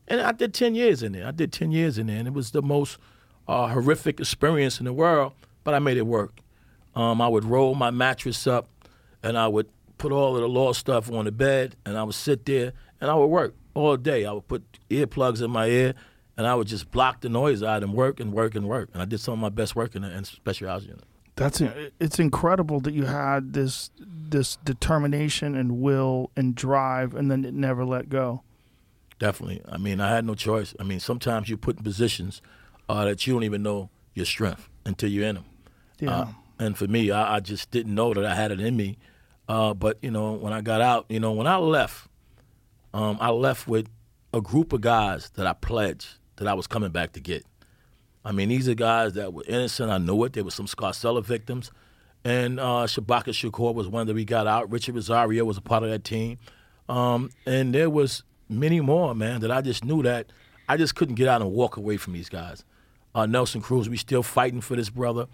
And 0.09 0.21
I 0.21 0.33
did 0.33 0.55
10 0.55 0.75
years 0.75 1.03
in 1.03 1.13
there. 1.13 1.27
I 1.27 1.31
did 1.31 1.53
10 1.53 1.71
years 1.71 1.99
in 1.99 2.07
there, 2.07 2.17
and 2.17 2.27
it 2.27 2.35
was 2.35 2.51
the 2.51 2.63
most 2.63 2.99
uh, 3.47 3.69
horrific 3.69 4.19
experience 4.19 4.81
in 4.81 4.87
the 4.87 4.93
world, 4.93 5.33
but 5.65 5.75
I 5.75 5.79
made 5.79 5.97
it 5.97 6.07
work. 6.07 6.41
Um, 6.95 7.21
I 7.21 7.29
would 7.29 7.45
roll 7.45 7.75
my 7.75 7.91
mattress 7.91 8.47
up, 8.47 8.69
and 9.23 9.39
I 9.39 9.47
would 9.49 9.69
put 9.99 10.11
all 10.11 10.35
of 10.35 10.41
the 10.41 10.49
law 10.49 10.73
stuff 10.73 11.13
on 11.13 11.27
the 11.27 11.33
bed, 11.33 11.77
and 11.85 11.97
I 11.97 12.03
would 12.03 12.15
sit 12.15 12.47
there, 12.47 12.73
and 13.01 13.11
I 13.11 13.15
would 13.15 13.27
work 13.27 13.55
all 13.75 13.97
day. 13.97 14.25
I 14.25 14.33
would 14.33 14.49
put 14.49 14.65
earplugs 14.91 15.43
in 15.43 15.51
my 15.51 15.67
ear, 15.67 15.95
and 16.37 16.47
I 16.47 16.55
would 16.55 16.69
just 16.69 16.91
block 16.91 17.21
the 17.21 17.29
noise 17.29 17.63
out 17.63 17.83
and 17.83 17.93
work 17.93 18.19
and 18.19 18.33
work 18.33 18.55
and 18.55 18.67
work. 18.67 18.89
And 18.93 19.03
I 19.03 19.05
did 19.05 19.21
some 19.21 19.35
of 19.35 19.41
my 19.41 19.51
best 19.51 19.77
work 19.77 19.95
in, 19.95 20.05
in 20.05 20.25
special 20.25 20.69
housing 20.69 20.91
unit. 20.91 21.05
That's 21.37 21.61
it. 21.61 21.95
it's 22.01 22.19
incredible 22.19 22.81
that 22.81 22.95
you 22.95 23.05
had 23.05 23.53
this 23.53 23.91
this 24.01 24.57
determination 24.65 25.55
and 25.55 25.81
will 25.81 26.33
and 26.37 26.55
drive, 26.55 27.15
and 27.15 27.31
then 27.31 27.45
it 27.45 27.55
never 27.55 27.85
let 27.85 28.09
go. 28.09 28.43
Definitely. 29.19 29.63
I 29.69 29.79
mean, 29.79 30.01
I 30.01 30.11
had 30.11 30.25
no 30.25 30.35
choice. 30.35 30.75
I 30.79 30.85
mean, 30.85 31.01
sometimes 31.01 31.49
you 31.49 31.57
put 31.57 31.79
in 31.79 31.85
positions 31.85 32.41
uh, 32.89 33.05
that 33.05 33.27
you 33.27 33.33
don't 33.33 33.45
even 33.45 33.63
know 33.63 33.91
your 34.15 34.27
strength 34.27 34.69
until 34.85 35.11
you're 35.11 35.27
in 35.27 35.37
them. 35.37 35.45
Yeah. 35.99 36.11
Uh, 36.11 36.27
and 36.59 36.79
for 36.79 36.87
me, 36.87 37.11
I, 37.11 37.37
I, 37.37 37.41
just 37.41 37.71
didn't 37.71 37.95
know 37.95 38.15
that 38.15 38.25
I 38.25 38.35
had 38.35 38.51
it 38.51 38.61
in 38.61 38.77
me. 38.77 38.99
Uh, 39.49 39.75
but 39.75 39.99
you 40.03 40.11
know, 40.11 40.33
when 40.33 40.53
I 40.53 40.61
got 40.61 40.81
out, 40.81 41.07
you 41.09 41.21
know, 41.21 41.33
when 41.33 41.47
I 41.47 41.57
left, 41.57 42.09
um, 42.95 43.19
I 43.21 43.31
left 43.31 43.67
with 43.67 43.89
a 44.33 44.41
group 44.41 44.73
of 44.73 44.81
guys 44.81 45.31
that 45.31 45.47
I 45.47 45.53
pledged 45.53 46.09
that 46.37 46.47
I 46.47 46.55
was 46.55 46.67
coming 46.67 46.91
back 46.91 47.13
to 47.13 47.21
get. 47.21 47.45
I 48.25 48.33
mean, 48.33 48.49
these 48.49 48.69
are 48.69 48.75
guys 48.75 49.15
that 49.15 49.33
were 49.33 49.45
innocent. 49.49 49.91
I 49.91 49.99
knew 49.99 50.23
it. 50.25 50.35
There 50.35 50.45
were 50.45 50.51
some 50.51 50.67
Scarcella 50.67 51.25
victims. 51.25 51.71
And 52.25 52.61
uh, 52.61 52.87
Shabaka 52.87 53.29
Shakur 53.29 53.75
was 53.75 53.89
one 53.89 54.07
that 54.07 54.15
we 54.15 54.25
got 54.25 54.47
out. 54.47 54.71
Richard 54.71 54.97
Rosario 54.97 55.45
was 55.45 55.57
a 55.57 55.63
part 55.63 55.83
of 55.83 55.91
that 55.91 56.05
team. 56.05 56.39
Um, 56.89 57.31
and 57.47 57.75
there 57.75 57.89
was 57.89 58.23
many 58.49 58.81
more, 58.81 59.15
man, 59.15 59.41
that 59.41 59.51
I 59.51 59.61
just 59.61 59.85
knew 59.85 60.03
that 60.03 60.33
I 60.69 60.77
just 60.77 60.95
couldn't 60.95 61.15
get 61.15 61.29
out 61.29 61.43
and 61.43 61.53
walk 61.53 61.77
away 61.77 61.97
from 61.97 62.13
these 62.13 62.29
guys. 62.29 62.65
Uh, 63.15 63.27
Nelson 63.27 63.61
Cruz, 63.61 63.89
we 63.89 63.97
still 63.97 64.23
fighting 64.23 64.61
for 64.61 64.77
this 64.77 64.91
brother. 64.91 65.27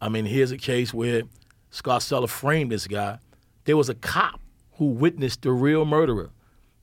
I 0.00 0.08
mean, 0.08 0.26
here's 0.26 0.50
a 0.50 0.58
case 0.58 0.92
where 0.92 1.22
Scarcella 1.70 2.28
framed 2.28 2.72
this 2.72 2.86
guy. 2.86 3.18
There 3.64 3.76
was 3.76 3.88
a 3.88 3.94
cop 3.94 4.40
who 4.74 4.86
witnessed 4.86 5.42
the 5.42 5.52
real 5.52 5.84
murderer. 5.84 6.30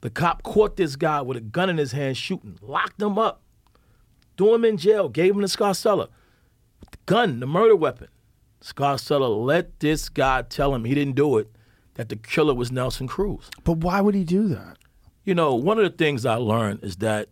The 0.02 0.10
cop 0.10 0.44
caught 0.44 0.78
this 0.78 0.96
guy 0.96 1.22
with 1.22 1.38
a 1.38 1.42
gun 1.42 1.70
in 1.70 1.78
his 1.78 1.92
hand 1.92 2.18
shooting, 2.18 2.58
locked 2.62 3.02
him 3.02 3.18
up 3.18 3.42
threw 4.40 4.56
him 4.56 4.64
in 4.64 4.78
jail, 4.78 5.10
gave 5.10 5.36
him 5.36 5.42
the 5.42 5.48
Scarcella. 5.48 6.08
The 6.92 6.98
gun, 7.06 7.42
the 7.42 7.46
murder 7.46 7.76
weapon. 7.76 8.08
Scarcella 8.64 9.46
let 9.46 9.82
this 9.82 10.08
guy 10.08 10.44
tell 10.44 10.74
him 10.74 10.86
he 10.86 10.96
didn't 10.96 11.16
do 11.16 11.38
it, 11.38 11.50
that 11.96 12.08
the 12.08 12.16
killer 12.16 12.54
was 12.54 12.72
Nelson 12.72 13.06
Cruz. 13.06 13.50
But 13.66 13.80
why 13.80 14.00
would 14.00 14.16
he 14.16 14.24
do 14.24 14.48
that? 14.48 14.78
You 15.30 15.36
know, 15.36 15.54
one 15.54 15.78
of 15.78 15.84
the 15.84 15.96
things 15.96 16.26
I 16.26 16.38
learned 16.38 16.84
is 16.84 16.96
that 16.96 17.30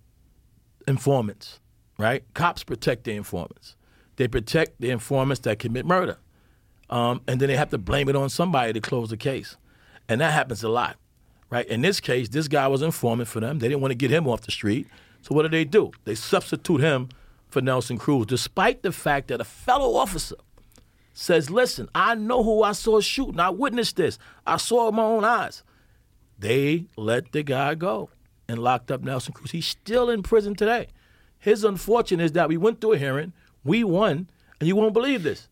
informants, 0.87 1.59
right? 1.97 2.23
Cops 2.35 2.63
protect 2.63 3.05
their 3.05 3.15
informants. 3.15 3.75
They 4.17 4.27
protect 4.27 4.79
the 4.79 4.91
informants 4.91 5.39
that 5.45 5.57
commit 5.57 5.83
murder. 5.83 6.19
Um, 6.91 7.21
and 7.27 7.39
then 7.39 7.49
they 7.49 7.55
have 7.55 7.71
to 7.71 7.79
blame 7.79 8.07
it 8.07 8.15
on 8.15 8.29
somebody 8.29 8.71
to 8.71 8.79
close 8.81 9.09
the 9.09 9.17
case. 9.17 9.57
And 10.07 10.21
that 10.21 10.31
happens 10.31 10.61
a 10.61 10.69
lot, 10.69 10.97
right? 11.49 11.65
In 11.65 11.81
this 11.81 11.99
case, 11.99 12.29
this 12.29 12.47
guy 12.47 12.67
was 12.67 12.83
informant 12.83 13.29
for 13.29 13.39
them. 13.39 13.57
They 13.57 13.67
didn't 13.67 13.81
want 13.81 13.93
to 13.93 13.97
get 13.97 14.11
him 14.11 14.27
off 14.27 14.41
the 14.41 14.51
street. 14.51 14.85
So 15.23 15.33
what 15.33 15.41
do 15.41 15.49
they 15.49 15.65
do? 15.65 15.89
They 16.05 16.13
substitute 16.13 16.81
him 16.81 17.09
for 17.47 17.63
Nelson 17.63 17.97
Cruz, 17.97 18.27
despite 18.27 18.83
the 18.83 18.91
fact 18.91 19.29
that 19.29 19.41
a 19.41 19.43
fellow 19.43 19.95
officer 19.95 20.35
says, 21.13 21.49
Listen, 21.49 21.89
I 21.95 22.13
know 22.13 22.43
who 22.43 22.61
I 22.61 22.73
saw 22.73 22.99
shooting. 22.99 23.39
I 23.39 23.49
witnessed 23.49 23.95
this. 23.95 24.19
I 24.45 24.57
saw 24.57 24.83
it 24.83 24.85
with 24.89 24.95
my 24.97 25.01
own 25.01 25.25
eyes. 25.25 25.63
They 26.38 26.85
let 26.95 27.31
the 27.31 27.43
guy 27.43 27.75
go 27.75 28.09
and 28.47 28.59
locked 28.59 28.91
up 28.91 29.01
Nelson 29.01 29.33
Cruz. 29.33 29.51
He's 29.51 29.67
still 29.67 30.09
in 30.09 30.23
prison 30.23 30.55
today. 30.55 30.88
His 31.39 31.63
unfortunate 31.63 32.23
is 32.23 32.31
that 32.33 32.49
we 32.49 32.57
went 32.57 32.81
through 32.81 32.93
a 32.93 32.97
hearing, 32.97 33.33
we 33.63 33.83
won, 33.83 34.29
and 34.59 34.67
you 34.67 34.75
won't 34.75 34.93
believe 34.93 35.23
this. 35.23 35.47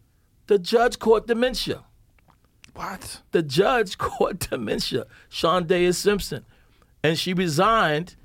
The 0.47 0.59
judge 0.59 0.99
caught 0.99 1.27
dementia. 1.27 1.83
What? 2.73 3.21
The 3.31 3.41
judge 3.41 3.97
caught 3.97 4.39
dementia, 4.39 5.05
Sean 5.29 5.65
ShawnDya 5.65 5.95
Simpson. 5.95 6.45
And 7.03 7.17
she 7.17 7.33
resigned 7.33 8.15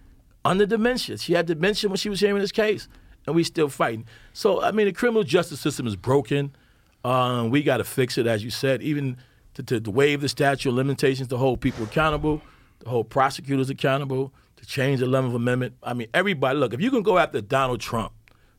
under 0.44 0.66
dementia. 0.66 1.18
She 1.18 1.34
had 1.34 1.46
dementia 1.46 1.88
when 1.88 1.96
she 1.96 2.08
was 2.08 2.20
hearing 2.20 2.40
this 2.40 2.52
case, 2.52 2.88
and 3.26 3.36
we 3.36 3.44
still 3.44 3.68
fighting. 3.68 4.06
So 4.32 4.62
I 4.62 4.70
mean, 4.72 4.86
the 4.86 4.92
criminal 4.92 5.22
justice 5.22 5.60
system 5.60 5.86
is 5.86 5.96
broken. 5.96 6.54
Um, 7.04 7.50
we 7.50 7.62
got 7.62 7.78
to 7.78 7.84
fix 7.84 8.18
it, 8.18 8.26
as 8.26 8.44
you 8.44 8.50
said, 8.50 8.82
even 8.82 9.16
to, 9.66 9.74
to, 9.74 9.80
to 9.80 9.90
waive 9.90 10.20
the 10.20 10.28
statute 10.28 10.68
of 10.68 10.74
limitations 10.74 11.28
to 11.28 11.36
hold 11.36 11.60
people 11.60 11.84
accountable, 11.84 12.40
to 12.80 12.88
hold 12.88 13.10
prosecutors 13.10 13.70
accountable, 13.70 14.32
to 14.56 14.66
change 14.66 15.00
the 15.00 15.06
11th 15.06 15.34
Amendment. 15.34 15.74
I 15.82 15.94
mean, 15.94 16.08
everybody, 16.14 16.58
look, 16.58 16.74
if 16.74 16.80
you 16.80 16.90
can 16.90 17.02
go 17.02 17.18
after 17.18 17.40
Donald 17.40 17.80
Trump, 17.80 18.12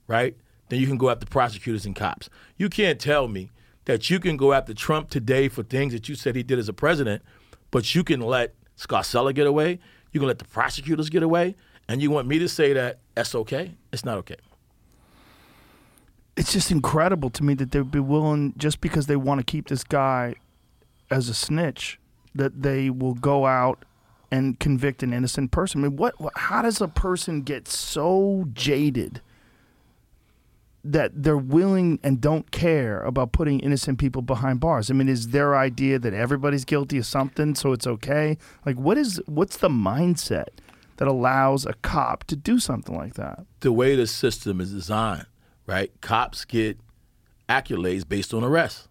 right, 0.07 0.35
then 0.69 0.79
you 0.79 0.87
can 0.87 0.97
go 0.97 1.09
after 1.09 1.25
prosecutors 1.25 1.85
and 1.85 1.95
cops. 1.95 2.29
You 2.57 2.69
can't 2.69 2.99
tell 2.99 3.27
me 3.27 3.51
that 3.85 4.09
you 4.09 4.19
can 4.19 4.37
go 4.37 4.53
after 4.53 4.73
Trump 4.73 5.09
today 5.09 5.47
for 5.47 5.63
things 5.63 5.93
that 5.93 6.07
you 6.07 6.15
said 6.15 6.35
he 6.35 6.43
did 6.43 6.59
as 6.59 6.69
a 6.69 6.73
president, 6.73 7.21
but 7.71 7.95
you 7.95 8.03
can 8.03 8.21
let 8.21 8.53
Scarcella 8.77 9.33
get 9.33 9.47
away, 9.47 9.79
you 10.11 10.19
can 10.19 10.27
let 10.27 10.39
the 10.39 10.45
prosecutors 10.45 11.09
get 11.09 11.23
away, 11.23 11.55
and 11.87 12.01
you 12.01 12.11
want 12.11 12.27
me 12.27 12.39
to 12.39 12.47
say 12.47 12.73
that 12.73 12.99
that's 13.15 13.35
okay? 13.35 13.75
It's 13.91 14.05
not 14.05 14.17
okay. 14.19 14.37
It's 16.37 16.53
just 16.53 16.71
incredible 16.71 17.29
to 17.31 17.43
me 17.43 17.53
that 17.55 17.71
they'd 17.71 17.91
be 17.91 17.99
willing, 17.99 18.53
just 18.57 18.81
because 18.81 19.07
they 19.07 19.15
want 19.15 19.39
to 19.39 19.43
keep 19.43 19.67
this 19.67 19.83
guy 19.83 20.35
as 21.11 21.29
a 21.29 21.33
snitch, 21.33 21.99
that 22.33 22.63
they 22.63 22.89
will 22.89 23.13
go 23.13 23.45
out 23.45 23.83
and 24.31 24.59
convict 24.59 25.03
an 25.03 25.13
innocent 25.13 25.51
person. 25.51 25.83
I 25.83 25.89
mean, 25.89 25.97
what? 25.97 26.15
how 26.35 26.61
does 26.61 26.79
a 26.79 26.87
person 26.87 27.41
get 27.41 27.67
so 27.67 28.45
jaded 28.53 29.21
that 30.83 31.11
they're 31.23 31.37
willing 31.37 31.99
and 32.03 32.19
don't 32.19 32.51
care 32.51 33.01
about 33.03 33.31
putting 33.31 33.59
innocent 33.59 33.99
people 33.99 34.21
behind 34.21 34.59
bars. 34.59 34.89
I 34.89 34.93
mean, 34.93 35.09
is 35.09 35.29
their 35.29 35.55
idea 35.55 35.99
that 35.99 36.13
everybody's 36.13 36.65
guilty 36.65 36.97
of 36.97 37.05
something, 37.05 37.53
so 37.55 37.71
it's 37.71 37.85
okay? 37.85 38.37
Like, 38.65 38.77
what 38.77 38.97
is 38.97 39.21
what's 39.27 39.57
the 39.57 39.69
mindset 39.69 40.47
that 40.97 41.07
allows 41.07 41.65
a 41.65 41.73
cop 41.81 42.23
to 42.25 42.35
do 42.35 42.59
something 42.59 42.95
like 42.95 43.13
that? 43.15 43.45
the 43.59 43.71
way 43.71 43.95
the 43.95 44.07
system 44.07 44.59
is 44.59 44.71
designed, 44.71 45.27
right? 45.67 45.91
Cops 46.01 46.45
get 46.45 46.79
accolades 47.47 48.07
based 48.07 48.33
on 48.33 48.43
arrests, 48.43 48.87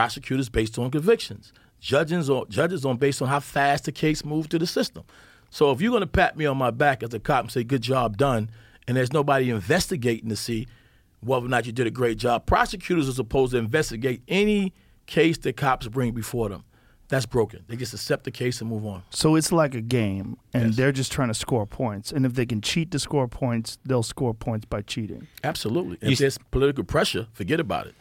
prosecutors 0.00 0.48
based 0.48 0.78
on 0.78 0.90
convictions, 0.90 1.52
judges 1.80 2.30
on 2.30 2.46
judges 2.48 2.86
on 2.86 2.96
based 2.96 3.20
on 3.20 3.28
how 3.28 3.40
fast 3.40 3.84
the 3.84 3.92
case 3.92 4.24
moved 4.24 4.48
through 4.50 4.60
the 4.60 4.66
system. 4.66 5.04
So 5.50 5.70
if 5.72 5.82
you're 5.82 5.90
going 5.90 6.00
to 6.00 6.06
pat 6.06 6.38
me 6.38 6.46
on 6.46 6.56
my 6.56 6.70
back 6.70 7.02
as 7.02 7.12
a 7.12 7.18
cop 7.20 7.42
and 7.44 7.50
say 7.52 7.64
good 7.64 7.82
job 7.82 8.16
done, 8.16 8.50
and 8.88 8.96
there's 8.96 9.12
nobody 9.12 9.50
investigating 9.50 10.30
to 10.30 10.36
see 10.36 10.66
whether 11.20 11.44
or 11.44 11.48
not 11.50 11.66
you 11.66 11.72
did 11.72 11.86
a 11.86 11.90
great 11.90 12.16
job, 12.16 12.46
prosecutors 12.46 13.08
are 13.08 13.12
supposed 13.12 13.52
to 13.52 13.58
investigate 13.58 14.22
any 14.28 14.72
case 15.06 15.36
that 15.38 15.56
cops 15.56 15.86
bring 15.88 16.12
before 16.14 16.48
them. 16.48 16.64
That's 17.08 17.26
broken. 17.26 17.64
They 17.66 17.74
just 17.74 17.92
accept 17.92 18.22
the 18.22 18.30
case 18.30 18.60
and 18.60 18.70
move 18.70 18.86
on. 18.86 19.02
So 19.10 19.34
it's 19.34 19.50
like 19.50 19.74
a 19.74 19.80
game, 19.80 20.36
and 20.54 20.66
Yes. 20.66 20.76
they're 20.76 20.92
just 20.92 21.10
trying 21.10 21.26
to 21.26 21.34
score 21.34 21.66
points. 21.66 22.12
And 22.12 22.24
if 22.24 22.34
they 22.34 22.46
can 22.46 22.60
cheat 22.60 22.92
to 22.92 23.00
score 23.00 23.26
points, 23.26 23.78
they'll 23.84 24.04
score 24.04 24.32
points 24.32 24.64
by 24.66 24.82
cheating. 24.82 25.26
Absolutely. 25.42 25.98
You 26.02 26.08
If 26.08 26.12
s- 26.12 26.18
there's 26.20 26.38
political 26.52 26.84
pressure, 26.84 27.26
forget 27.32 27.58
about 27.58 27.88
it. 27.88 27.96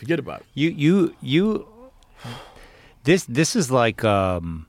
Forget 0.00 0.18
about 0.18 0.40
it. 0.40 0.46
You 0.54 0.70
you 0.70 1.14
you 1.20 1.66
this 3.04 3.24
this 3.26 3.54
is 3.54 3.70
like 3.70 4.02
um 4.02 4.66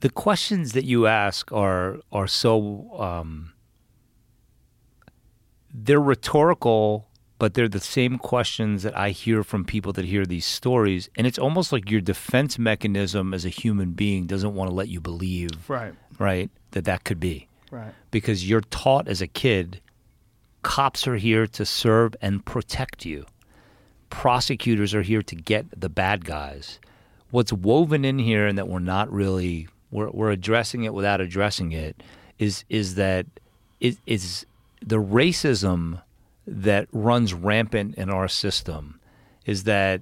the 0.00 0.10
questions 0.10 0.72
that 0.72 0.84
you 0.84 1.06
ask 1.06 1.52
are 1.52 1.98
are 2.10 2.26
so 2.26 2.90
um 3.00 3.52
they're 5.72 6.00
rhetorical 6.00 7.06
but 7.38 7.54
they're 7.54 7.68
the 7.68 7.78
same 7.78 8.18
questions 8.18 8.82
that 8.82 8.98
I 8.98 9.10
hear 9.10 9.44
from 9.44 9.64
people 9.64 9.92
that 9.92 10.04
hear 10.04 10.26
these 10.26 10.44
stories 10.44 11.08
and 11.16 11.24
it's 11.24 11.38
almost 11.38 11.70
like 11.72 11.88
your 11.88 12.00
defense 12.00 12.58
mechanism 12.58 13.32
as 13.32 13.44
a 13.44 13.48
human 13.48 13.92
being 13.92 14.26
doesn't 14.26 14.54
want 14.56 14.70
to 14.70 14.74
let 14.74 14.88
you 14.88 15.00
believe 15.00 15.50
Right. 15.68 15.94
right 16.18 16.50
that 16.72 16.84
that 16.84 17.04
could 17.04 17.20
be 17.20 17.46
Right. 17.70 17.92
because 18.10 18.48
you're 18.48 18.62
taught 18.62 19.06
as 19.06 19.20
a 19.22 19.28
kid 19.28 19.80
cops 20.62 21.06
are 21.06 21.16
here 21.16 21.46
to 21.46 21.64
serve 21.64 22.16
and 22.20 22.44
protect 22.44 23.04
you. 23.06 23.24
Prosecutors 24.10 24.94
are 24.94 25.02
here 25.02 25.22
to 25.22 25.34
get 25.34 25.66
the 25.78 25.88
bad 25.88 26.24
guys. 26.24 26.78
What's 27.30 27.52
woven 27.52 28.04
in 28.04 28.18
here 28.18 28.46
and 28.46 28.56
that 28.58 28.68
we're 28.68 28.78
not 28.78 29.12
really 29.12 29.68
we're, 29.90 30.10
we're 30.10 30.30
addressing 30.30 30.84
it 30.84 30.94
without 30.94 31.20
addressing 31.20 31.72
it 31.72 32.02
is 32.38 32.64
is 32.68 32.94
that 32.94 33.26
it 33.80 33.98
is 34.06 34.46
the 34.84 34.96
racism 34.96 36.02
that 36.46 36.88
runs 36.92 37.34
rampant 37.34 37.94
in 37.96 38.08
our 38.10 38.28
system 38.28 39.00
is 39.44 39.64
that 39.64 40.00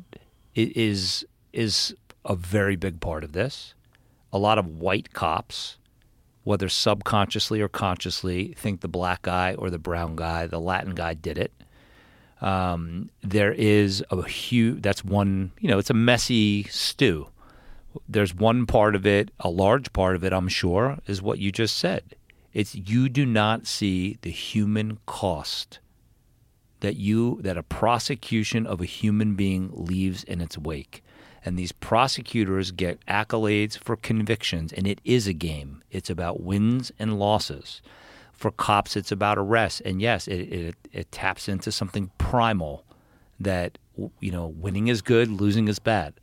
it 0.55 0.77
is 0.77 1.27
is 1.53 1.95
a 2.25 2.37
very 2.37 2.77
big 2.77 3.01
part 3.01 3.25
of 3.25 3.33
this. 3.33 3.75
A 4.33 4.39
lot 4.39 4.59
of 4.59 4.67
white 4.67 5.13
cops 5.13 5.79
whether 6.47 6.69
subconsciously 6.69 7.61
or 7.61 7.67
consciously, 7.67 8.55
think 8.57 8.81
the 8.81 8.87
black 8.87 9.23
guy 9.23 9.53
or 9.55 9.69
the 9.69 9.81
brown 9.81 10.15
guy, 10.15 10.47
the 10.47 10.61
Latin 10.61 10.95
guy 10.95 11.13
did 11.13 11.37
it. 11.37 11.53
Um, 12.41 13.11
there 13.23 13.53
is 13.53 14.05
a 14.11 14.23
huge, 14.29 14.83
that's 14.83 15.05
one, 15.05 15.53
you 15.59 15.69
know, 15.69 15.79
it's 15.79 15.91
a 15.91 15.95
messy 15.95 16.65
stew. 16.65 17.29
There's 18.09 18.35
one 18.35 18.67
part 18.67 18.95
of 18.95 19.07
it, 19.07 19.31
a 19.41 19.49
large 19.49 19.93
part 19.93 20.17
of 20.17 20.25
it, 20.25 20.33
I'm 20.33 20.49
sure, 20.49 20.99
is 21.07 21.23
what 21.23 21.39
you 21.39 21.51
just 21.51 21.79
said. 21.79 22.03
It's 22.53 22.75
you 22.75 23.09
do 23.09 23.25
not 23.25 23.67
see 23.67 24.19
the 24.23 24.31
human 24.31 24.99
cost 25.07 25.79
that 26.81 26.97
you 26.97 27.41
that 27.43 27.57
a 27.57 27.63
prosecution 27.63 28.67
of 28.67 28.81
a 28.81 28.87
human 28.87 29.35
being 29.35 29.71
leaves 29.73 30.25
in 30.25 30.41
its 30.41 30.59
wake. 30.59 31.03
And 31.45 31.59
these 31.59 31.73
prosecutors 31.73 32.71
get 32.71 33.05
accolades 33.07 33.79
for 33.79 33.97
convictions, 33.97 34.73
and 34.73 34.87
it 34.87 35.01
is 35.05 35.27
a 35.27 35.33
game. 35.33 35.83
It's 35.91 36.11
about 36.11 36.41
wins 36.41 36.91
and 36.99 37.19
losses. 37.19 37.81
For 38.37 38.51
cops, 38.51 38.97
it's 38.97 39.13
about 39.13 39.39
arrest, 39.39 39.81
and 39.85 40.01
yes, 40.01 40.29
it, 40.29 40.41
it 40.53 40.75
it 40.93 41.13
taps 41.13 41.49
into 41.49 41.73
something 41.73 42.11
primal 42.19 42.85
that 43.41 43.79
you 44.21 44.31
know, 44.31 44.47
winning 44.47 44.89
is 44.89 45.03
good, 45.03 45.29
losing 45.31 45.69
is 45.69 45.79
bad, 45.79 46.15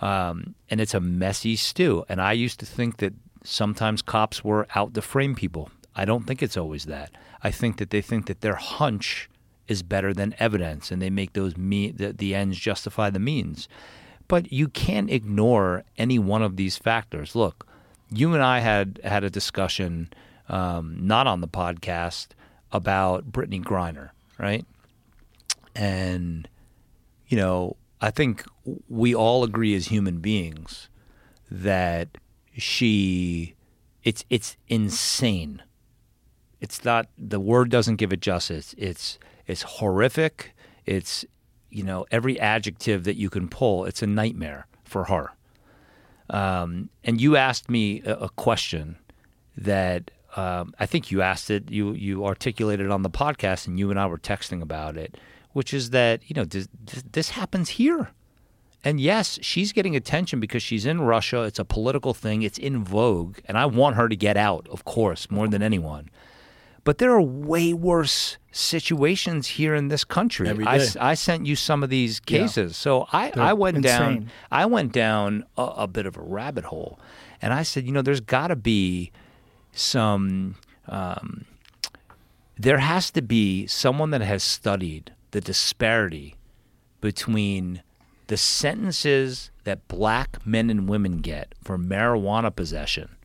um, 0.00 0.54
and 0.70 0.80
it's 0.80 0.94
a 0.94 1.00
messy 1.00 1.56
stew. 1.56 2.04
And 2.08 2.20
I 2.20 2.32
used 2.32 2.60
to 2.60 2.66
think 2.66 2.98
that 2.98 3.14
sometimes 3.44 4.02
cops 4.02 4.44
were 4.44 4.66
out 4.74 4.94
to 4.94 5.02
frame 5.02 5.34
people. 5.34 5.70
I 5.94 6.04
don't 6.04 6.26
think 6.26 6.42
it's 6.42 6.56
always 6.56 6.84
that. 6.86 7.10
I 7.42 7.50
think 7.50 7.78
that 7.78 7.90
they 7.90 8.02
think 8.02 8.26
that 8.26 8.40
their 8.40 8.56
hunch 8.56 9.30
is 9.68 9.82
better 9.82 10.12
than 10.12 10.34
evidence, 10.38 10.90
and 10.90 11.00
they 11.00 11.10
make 11.10 11.32
those 11.32 11.56
me- 11.56 11.90
the, 11.90 12.12
the 12.12 12.34
ends 12.34 12.58
justify 12.58 13.10
the 13.10 13.18
means. 13.18 13.68
But 14.28 14.52
you 14.52 14.68
can't 14.68 15.10
ignore 15.10 15.84
any 15.96 16.18
one 16.18 16.42
of 16.42 16.56
these 16.56 16.76
factors. 16.76 17.34
Look, 17.34 17.66
you 18.10 18.34
and 18.34 18.42
I 18.42 18.60
had 18.60 19.00
had 19.04 19.24
a 19.24 19.30
discussion, 19.30 20.10
um, 20.48 20.96
not 21.00 21.26
on 21.26 21.40
the 21.40 21.48
podcast, 21.48 22.28
about 22.72 23.30
Brittney 23.30 23.62
Griner, 23.62 24.10
right? 24.38 24.64
And 25.74 26.48
you 27.28 27.36
know, 27.36 27.76
I 28.00 28.10
think 28.10 28.44
we 28.88 29.14
all 29.14 29.42
agree 29.42 29.74
as 29.74 29.86
human 29.86 30.18
beings 30.18 30.88
that 31.50 32.08
she, 32.56 33.54
it's 34.02 34.24
it's 34.30 34.56
insane. 34.68 35.62
It's 36.60 36.84
not 36.84 37.08
the 37.18 37.40
word 37.40 37.70
doesn't 37.70 37.96
give 37.96 38.12
it 38.12 38.20
justice. 38.20 38.74
It's 38.78 39.18
it's 39.46 39.62
horrific. 39.62 40.54
It's 40.84 41.24
you 41.70 41.82
know 41.82 42.06
every 42.10 42.38
adjective 42.40 43.04
that 43.04 43.16
you 43.16 43.30
can 43.30 43.48
pull. 43.48 43.84
It's 43.84 44.02
a 44.02 44.06
nightmare 44.06 44.66
for 44.84 45.04
her. 45.04 45.32
Um, 46.28 46.90
and 47.04 47.20
you 47.20 47.36
asked 47.36 47.70
me 47.70 48.02
a, 48.02 48.14
a 48.14 48.28
question 48.30 48.96
that 49.56 50.10
um, 50.36 50.74
I 50.78 50.86
think 50.86 51.10
you 51.10 51.22
asked 51.22 51.50
it. 51.50 51.70
You 51.70 51.92
you 51.94 52.26
articulated 52.26 52.86
it 52.86 52.92
on 52.92 53.02
the 53.02 53.10
podcast, 53.10 53.66
and 53.66 53.78
you 53.78 53.90
and 53.90 53.98
I 53.98 54.06
were 54.06 54.18
texting 54.18 54.62
about 54.62 54.96
it, 54.96 55.16
which 55.52 55.72
is 55.72 55.90
that 55.90 56.20
you 56.28 56.34
know 56.34 56.44
this, 56.44 56.68
this 57.12 57.30
happens 57.30 57.70
here. 57.70 58.10
And 58.84 59.00
yes, 59.00 59.40
she's 59.42 59.72
getting 59.72 59.96
attention 59.96 60.38
because 60.38 60.62
she's 60.62 60.86
in 60.86 61.00
Russia. 61.00 61.42
It's 61.42 61.58
a 61.58 61.64
political 61.64 62.14
thing. 62.14 62.42
It's 62.42 62.58
in 62.58 62.84
vogue, 62.84 63.38
and 63.46 63.58
I 63.58 63.66
want 63.66 63.96
her 63.96 64.08
to 64.08 64.14
get 64.14 64.36
out, 64.36 64.68
of 64.70 64.84
course, 64.84 65.28
more 65.28 65.48
than 65.48 65.60
anyone. 65.60 66.08
But 66.84 66.98
there 66.98 67.10
are 67.10 67.22
way 67.22 67.72
worse 67.72 68.38
situations 68.52 69.48
here 69.48 69.74
in 69.74 69.88
this 69.88 70.04
country. 70.04 70.48
Every 70.48 70.64
I, 70.64 70.78
day. 70.78 71.14
sent 71.16 71.46
you 71.46 71.56
some 71.56 71.82
of 71.82 71.90
these 71.90 72.20
cases, 72.20 72.76
so 72.76 73.08
I, 73.12 73.32
I 73.34 73.54
went 73.54 73.82
down. 73.82 74.30
I 74.52 74.66
went 74.66 74.92
down 74.92 75.46
a, 75.56 75.62
a 75.62 75.86
bit 75.88 76.06
of 76.06 76.16
a 76.16 76.22
rabbit 76.22 76.66
hole, 76.66 77.00
and 77.42 77.52
I 77.52 77.64
said, 77.64 77.86
you 77.86 77.92
know, 77.92 78.02
there's 78.02 78.20
got 78.20 78.48
to 78.48 78.56
be 78.56 79.10
some. 79.76 80.56
Um, 80.88 81.46
there 82.58 82.78
has 82.78 83.10
to 83.10 83.22
be 83.22 83.66
someone 83.66 84.10
that 84.10 84.22
has 84.22 84.42
studied 84.42 85.12
the 85.32 85.40
disparity 85.40 86.36
between 87.00 87.82
the 88.28 88.36
sentences 88.36 89.50
that 89.64 89.86
black 89.88 90.44
men 90.46 90.70
and 90.70 90.88
women 90.88 91.18
get 91.18 91.54
for 91.62 91.78
marijuana 91.78 92.54
possession 92.54 93.16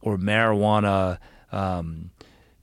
or 0.00 0.16
marijuana, 0.16 1.18
um, 1.52 2.10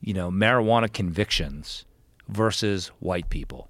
you 0.01 0.13
know, 0.13 0.31
marijuana 0.31 0.91
convictions 0.91 1.85
versus 2.27 2.87
white 2.99 3.29
people. 3.29 3.69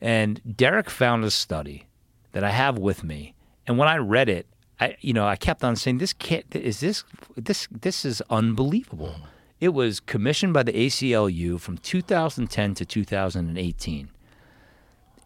And 0.00 0.40
Derrick 0.56 0.90
found 0.90 1.24
a 1.24 1.30
study 1.30 1.86
that 2.32 2.42
I 2.44 2.50
have 2.50 2.78
with 2.78 3.04
me, 3.04 3.34
and 3.66 3.78
when 3.78 3.88
I 3.88 3.96
read 3.96 4.28
it, 4.28 4.46
I, 4.80 4.96
you 5.00 5.12
know, 5.12 5.26
I 5.26 5.36
kept 5.36 5.64
on 5.64 5.76
saying, 5.76 5.98
"This 5.98 6.12
can't. 6.12 6.44
Is 6.54 6.80
this 6.80 7.04
this 7.36 7.68
this 7.70 8.04
is 8.04 8.22
unbelievable." 8.30 9.14
It 9.58 9.70
was 9.70 10.00
commissioned 10.00 10.52
by 10.52 10.64
the 10.64 10.72
ACLU 10.72 11.58
from 11.58 11.78
2010 11.78 12.74
to 12.74 12.84
2018 12.84 14.10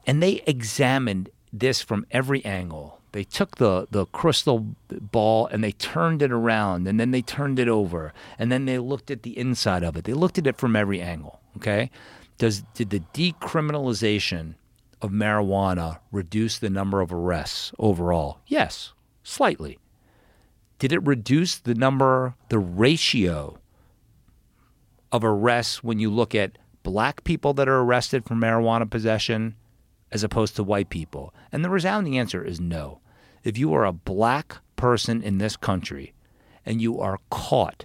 and 0.07 0.23
they 0.23 0.43
examined 0.47 1.31
this 1.53 1.81
from 1.81 2.07
every 2.11 2.45
angle. 2.45 3.01
They 3.13 3.25
took 3.25 3.57
the, 3.57 3.89
the 3.91 4.07
crystal 4.07 4.75
ball 4.89 5.47
and 5.47 5.65
they 5.65 5.73
turned 5.73 6.23
it 6.23 6.31
around 6.31 6.87
and 6.87 6.99
then 6.99 7.11
they 7.11 7.23
turned 7.23 7.59
it 7.59 7.69
over 7.69 8.13
and 8.39 8.53
then 8.53 8.67
they 8.67 8.79
looked 8.79 9.11
at 9.11 9.23
the 9.23 9.37
inside 9.37 9.83
of 9.83 9.97
it. 9.97 10.05
They 10.05 10.13
looked 10.13 10.39
at 10.39 10.47
it 10.47 10.59
from 10.59 10.77
every 10.77 11.01
angle. 11.01 11.41
Okay, 11.57 11.91
does 12.39 12.63
did 12.75 12.91
the 12.91 13.01
decriminalization 13.13 14.55
of 15.03 15.11
marijuana 15.11 15.99
reduce 16.13 16.59
the 16.59 16.71
number 16.71 17.01
of 17.01 17.13
arrests 17.13 17.73
overall? 17.79 18.39
Yes, 18.47 18.93
slightly. 19.23 19.79
Did 20.79 20.93
it 20.93 21.07
reduce 21.07 21.59
the 21.59 21.75
number, 21.75 22.35
the 22.49 22.59
ratio 22.59 23.59
of 25.13 25.25
arrests 25.25 25.85
when 25.85 25.99
you 25.99 26.11
look 26.11 26.35
at 26.35 26.57
black 26.83 27.25
people 27.25 27.53
that 27.55 27.69
are 27.69 27.81
arrested 27.81 28.25
for 28.25 28.35
marijuana 28.35 28.89
possession 28.89 29.57
as 30.11 30.25
opposed 30.25 30.57
to 30.57 30.65
white 30.65 30.89
people? 30.89 31.35
And 31.53 31.65
the 31.65 31.71
resounding 31.71 32.19
answer 32.19 32.43
is 32.43 32.61
no. 32.61 33.01
If 33.45 33.59
you 33.59 33.75
are 33.75 33.85
a 33.85 33.93
black 33.93 34.57
person 34.77 35.23
in 35.23 35.39
this 35.39 35.57
country 35.57 36.15
and 36.65 36.81
you 36.81 36.99
are 36.99 37.19
caught 37.31 37.85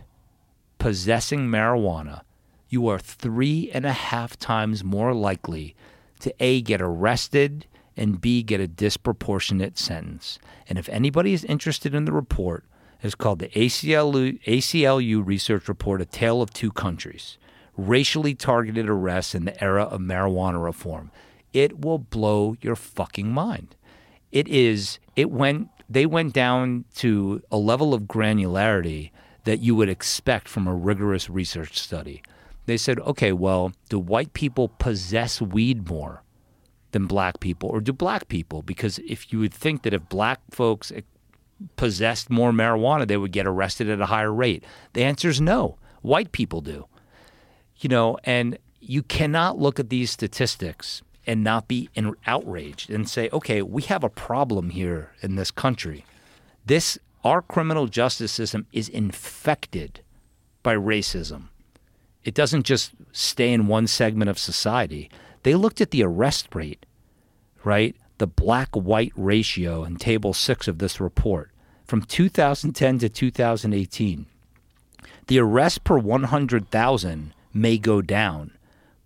possessing 0.80 1.48
marijuana, 1.48 2.22
you 2.70 2.88
are 2.88 3.00
three 3.00 3.70
and 3.74 3.86
a 3.86 3.94
half 3.94 4.38
times 4.38 4.84
more 4.84 5.14
likely 5.14 5.76
to 6.20 6.34
A, 6.40 6.62
get 6.62 6.82
arrested, 6.82 7.66
and 7.98 8.20
B, 8.20 8.44
get 8.44 8.60
a 8.60 8.68
disproportionate 8.68 9.78
sentence. 9.78 10.40
And 10.68 10.78
if 10.78 10.90
anybody 10.90 11.34
is 11.34 11.46
interested 11.46 11.96
in 11.96 12.06
the 12.06 12.12
report, 12.12 12.66
it's 13.02 13.16
called 13.16 13.40
the 13.40 13.50
ACLU, 13.50 14.42
ACLU 14.46 15.26
Research 15.26 15.68
Report 15.68 16.02
A 16.02 16.06
Tale 16.06 16.42
of 16.42 16.52
Two 16.52 16.72
Countries 16.72 17.38
Racially 17.78 18.34
Targeted 18.34 18.90
Arrests 18.90 19.36
in 19.36 19.46
the 19.46 19.64
Era 19.64 19.84
of 19.84 20.00
Marijuana 20.00 20.64
Reform. 20.64 21.12
It 21.54 21.82
will 21.82 22.00
blow 22.00 22.56
your 22.62 22.76
fucking 22.76 23.32
mind. 23.32 23.76
It 24.32 24.48
is, 24.48 25.00
it 25.16 25.30
went, 25.30 25.70
they 25.90 26.06
went 26.06 26.34
down 26.34 26.86
to 26.96 27.42
a 27.52 27.58
level 27.58 27.94
of 27.94 28.04
granularity 28.04 29.12
that 29.44 29.60
you 29.60 29.76
would 29.76 29.90
expect 29.90 30.48
from 30.48 30.68
a 30.68 30.76
rigorous 30.76 31.30
research 31.30 31.78
study. 31.78 32.24
They 32.66 32.78
said, 32.78 33.00
okay, 33.02 33.32
well, 33.32 33.72
do 33.90 34.00
white 34.00 34.34
people 34.34 34.70
possess 34.70 35.42
weed 35.42 35.88
more 35.88 36.24
than 36.96 37.08
black 37.08 37.42
people, 37.42 37.68
or 37.70 37.82
do 37.82 37.92
black 37.92 38.30
people? 38.30 38.62
Because 38.62 39.00
if 39.00 39.34
you 39.34 39.40
would 39.40 39.54
think 39.54 39.84
that 39.84 39.94
if 39.94 40.08
black 40.08 40.40
folks 40.50 40.94
possessed 41.76 42.30
more 42.30 42.54
marijuana, 42.54 43.06
they 43.06 43.18
would 43.18 43.34
get 43.34 43.46
arrested 43.46 43.90
at 43.90 44.00
a 44.00 44.06
higher 44.06 44.32
rate. 44.32 44.64
The 44.94 45.04
answer 45.04 45.28
is 45.28 45.42
no. 45.42 45.78
White 46.02 46.32
people 46.32 46.62
do. 46.62 46.88
You 47.78 47.90
know, 47.90 48.18
and 48.24 48.58
you 48.80 49.04
cannot 49.04 49.60
look 49.60 49.78
at 49.78 49.90
these 49.90 50.10
statistics 50.10 51.02
and 51.28 51.44
not 51.44 51.68
be 51.68 51.90
in, 51.96 52.14
outraged 52.26 52.90
and 52.90 53.10
say, 53.10 53.30
okay, 53.34 53.62
we 53.62 53.82
have 53.82 54.06
a 54.06 54.10
problem 54.10 54.70
here 54.70 55.12
in 55.22 55.36
this 55.36 55.52
country. 55.52 56.06
This, 56.66 56.98
our 57.26 57.42
criminal 57.42 57.88
justice 57.88 58.32
system 58.32 58.68
is 58.72 58.88
infected 58.88 60.00
by 60.64 60.76
racism. 60.76 61.50
It 62.24 62.34
doesn't 62.34 62.64
just 62.64 62.92
stay 63.12 63.52
in 63.52 63.68
one 63.68 63.88
segment 63.88 64.30
of 64.30 64.40
society. 64.40 65.10
They 65.46 65.54
looked 65.54 65.80
at 65.80 65.92
the 65.92 66.02
arrest 66.02 66.56
rate, 66.56 66.88
right? 67.64 67.96
The 68.18 68.26
black 68.26 68.70
white 68.74 69.14
ratio 69.16 69.84
in 69.84 69.98
table 69.98 70.34
six 70.34 70.68
of 70.68 70.80
this 70.80 71.00
report 71.00 71.52
from 71.86 72.02
2010 72.02 72.98
to 72.98 73.10
2018. 73.10 74.26
The 75.28 75.38
arrest 75.40 75.84
per 75.84 76.00
100,000 76.00 77.34
may 77.54 77.78
go 77.78 78.02
down, 78.02 78.58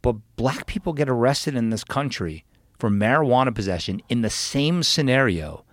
but 0.01 0.15
black 0.37 0.65
people 0.65 0.93
get 0.93 1.09
arrested 1.09 1.57
in 1.57 1.71
this 1.71 1.83
country 1.83 2.45
for 2.77 2.89
marijuana 2.89 3.53
possession 3.53 4.01
in 4.07 4.21
the 4.21 4.29
same 4.29 4.81
scenario 4.81 5.65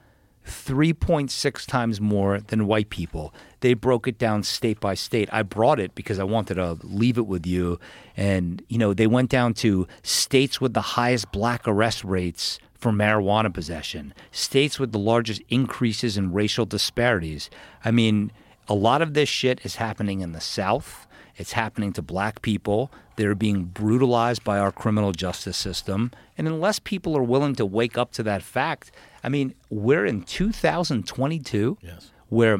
3.6 0.45 1.65
times 1.67 2.01
more 2.01 2.41
than 2.41 2.67
white 2.67 2.91
people. 2.91 3.33
They 3.67 3.75
broke 3.75 4.07
it 4.07 4.17
down 4.17 4.45
state 4.45 4.79
by 4.79 4.95
state. 4.95 5.29
I 5.33 5.43
brought 5.43 5.81
it 5.81 5.97
because 5.97 6.21
I 6.21 6.23
wanted 6.23 6.55
to 6.55 6.79
leave 6.85 7.19
it 7.19 7.27
with 7.27 7.45
you. 7.45 7.81
And, 8.17 8.63
you 8.69 8.79
know, 8.79 8.95
they 8.95 9.09
went 9.09 9.29
down 9.29 9.55
to 9.55 9.89
states 10.05 10.61
with 10.61 10.73
the 10.73 10.81
highest 10.95 11.33
black 11.33 11.67
arrest 11.67 12.05
rates 12.05 12.61
for 12.79 12.93
marijuana 12.93 13.53
possession, 13.53 14.15
states 14.31 14.79
with 14.79 14.93
the 14.93 15.01
largest 15.01 15.43
increases 15.49 16.17
in 16.17 16.33
racial 16.33 16.65
disparities. 16.65 17.51
I 17.85 17.91
mean, 17.91 18.31
a 18.69 18.75
lot 18.75 19.03
of 19.03 19.15
this 19.15 19.29
shit 19.29 19.61
is 19.65 19.75
happening 19.75 20.21
in 20.21 20.31
the 20.31 20.41
South. 20.41 21.09
It's 21.37 21.55
happening 21.55 21.93
to 21.95 22.03
black 22.03 22.43
people. 22.43 22.93
They're 23.17 23.35
being 23.35 23.65
brutalized 23.65 24.45
by 24.45 24.61
our 24.61 24.71
criminal 24.71 25.11
justice 25.11 25.57
system. 25.57 26.13
And 26.39 26.47
unless 26.47 26.79
people 26.79 27.17
are 27.17 27.23
willing 27.25 27.57
to 27.57 27.67
wake 27.67 27.99
up 27.99 28.13
to 28.13 28.23
that 28.23 28.45
fact, 28.45 28.93
I 29.25 29.29
mean, 29.29 29.55
we're 29.71 30.07
in 30.07 30.23
2022 30.23 31.79
Yes. 31.83 32.13
where 32.29 32.59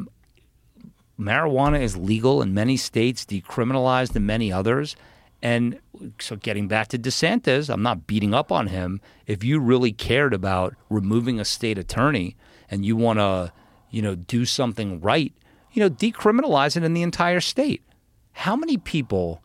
marijuana 1.19 1.81
is 1.81 1.97
legal 1.97 2.41
in 2.41 2.53
many 2.53 2.77
states, 2.77 3.25
decriminalized 3.25 4.15
in 4.15 4.25
many 4.25 4.51
others. 4.51 4.95
And 5.41 5.79
so, 6.19 6.35
getting 6.35 6.67
back 6.67 6.87
to 6.89 6.99
DeSantis, 6.99 7.69
I'm 7.71 7.83
not 7.83 8.07
beating 8.07 8.33
up 8.33 8.51
on 8.51 8.67
him. 8.67 9.01
If 9.27 9.43
you 9.43 9.59
really 9.59 9.91
cared 9.91 10.33
about 10.33 10.75
removing 10.89 11.39
a 11.39 11.45
state 11.45 11.77
attorney 11.77 12.35
and 12.71 12.85
you 12.85 12.95
want 12.95 13.19
to, 13.19 13.53
you 13.91 14.01
know, 14.01 14.15
do 14.15 14.45
something 14.45 14.99
right, 14.99 15.33
you 15.73 15.81
know, 15.81 15.89
decriminalize 15.89 16.75
it 16.75 16.83
in 16.83 16.93
the 16.93 17.03
entire 17.03 17.39
state. 17.39 17.83
How 18.31 18.55
many 18.55 18.77
people, 18.77 19.41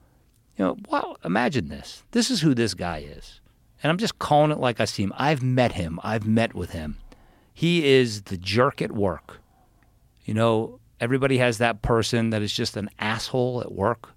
you 0.56 0.64
know, 0.64 1.16
imagine 1.24 1.68
this. 1.68 2.04
This 2.12 2.30
is 2.30 2.40
who 2.40 2.54
this 2.54 2.74
guy 2.74 2.98
is. 2.98 3.40
And 3.82 3.90
I'm 3.90 3.98
just 3.98 4.18
calling 4.18 4.50
it 4.50 4.58
like 4.58 4.80
I 4.80 4.84
see 4.84 5.02
him. 5.02 5.12
I've 5.16 5.42
met 5.42 5.72
him, 5.72 6.00
I've 6.02 6.26
met 6.26 6.54
with 6.54 6.70
him. 6.70 6.98
He 7.52 7.86
is 7.86 8.22
the 8.22 8.38
jerk 8.38 8.80
at 8.80 8.92
work. 8.92 9.40
You 10.24 10.34
know, 10.34 10.80
everybody 11.02 11.38
has 11.38 11.58
that 11.58 11.82
person 11.82 12.30
that 12.30 12.42
is 12.42 12.52
just 12.52 12.76
an 12.76 12.88
asshole 13.00 13.60
at 13.60 13.72
work 13.72 14.10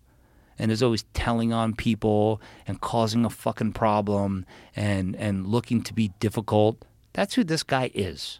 and 0.60 0.72
is 0.72 0.84
always 0.84 1.04
telling 1.16 1.52
on 1.52 1.74
people 1.74 2.40
and 2.68 2.80
causing 2.80 3.26
a 3.26 3.30
fucking 3.30 3.74
problem 3.74 4.46
and 4.76 5.16
and 5.16 5.48
looking 5.48 5.82
to 5.82 5.94
be 5.94 6.10
difficult. 6.20 6.86
That's 7.14 7.34
who 7.34 7.44
this 7.44 7.64
guy 7.64 7.90
is. 7.96 8.40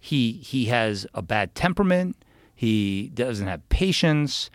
He 0.00 0.32
he 0.32 0.66
has 0.66 1.06
a 1.14 1.22
bad 1.22 1.54
temperament. 1.54 2.16
He 2.54 3.12
doesn't 3.14 3.46
have 3.46 3.66
patience. 3.68 4.50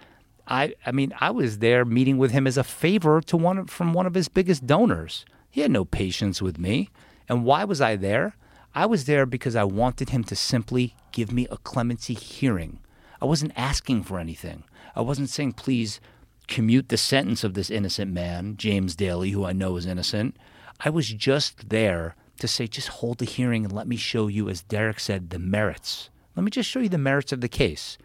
I 0.45 0.75
I 0.85 0.91
mean, 0.91 1.13
I 1.21 1.31
was 1.31 1.59
there 1.59 1.85
meeting 1.85 2.17
with 2.17 2.31
him 2.31 2.45
as 2.45 2.57
a 2.57 2.65
favor 2.65 3.21
to 3.21 3.37
one 3.37 3.65
from 3.67 3.93
one 3.93 4.05
of 4.05 4.13
his 4.13 4.27
biggest 4.27 4.67
donors. 4.67 5.25
He 5.49 5.61
had 5.61 5.71
no 5.71 5.85
patience 5.85 6.41
with 6.41 6.59
me. 6.59 6.89
And 7.29 7.45
why 7.45 7.63
was 7.63 7.79
I 7.79 7.95
there? 7.95 8.35
I 8.75 8.87
was 8.87 9.05
there 9.05 9.27
because 9.27 9.55
I 9.55 9.65
wanted 9.65 10.09
him 10.09 10.23
to 10.23 10.35
simply 10.35 10.95
give 11.11 11.31
me 11.31 11.47
a 11.51 11.57
clemency 11.57 12.15
hearing. 12.15 12.79
I 13.21 13.25
wasn't 13.25 13.53
asking 13.55 14.03
for 14.03 14.19
anything. 14.19 14.63
I 14.95 15.01
wasn't 15.01 15.29
saying, 15.29 15.53
please 15.53 16.01
commute 16.47 16.89
the 16.89 16.97
sentence 16.97 17.43
of 17.43 17.53
this 17.53 17.69
innocent 17.69 18.11
man, 18.11 18.57
James 18.57 18.95
Daly, 18.95 19.29
who 19.29 19.45
I 19.45 19.53
know 19.53 19.75
is 19.75 19.85
innocent. 19.85 20.37
I 20.79 20.89
was 20.89 21.07
just 21.09 21.69
there 21.69 22.15
to 22.39 22.47
say, 22.47 22.65
just 22.65 22.87
hold 22.87 23.19
the 23.19 23.25
hearing 23.25 23.63
and 23.63 23.71
let 23.71 23.87
me 23.87 23.95
show 23.95 24.27
you, 24.27 24.49
as 24.49 24.63
Derrick 24.63 24.99
said, 24.99 25.29
the 25.29 25.39
merits. 25.39 26.09
Let 26.35 26.43
me 26.43 26.49
just 26.49 26.67
show 26.67 26.79
you 26.79 26.89
the 26.89 26.97
merits 26.97 27.31
of 27.31 27.41
the 27.41 27.47
case. 27.47 27.99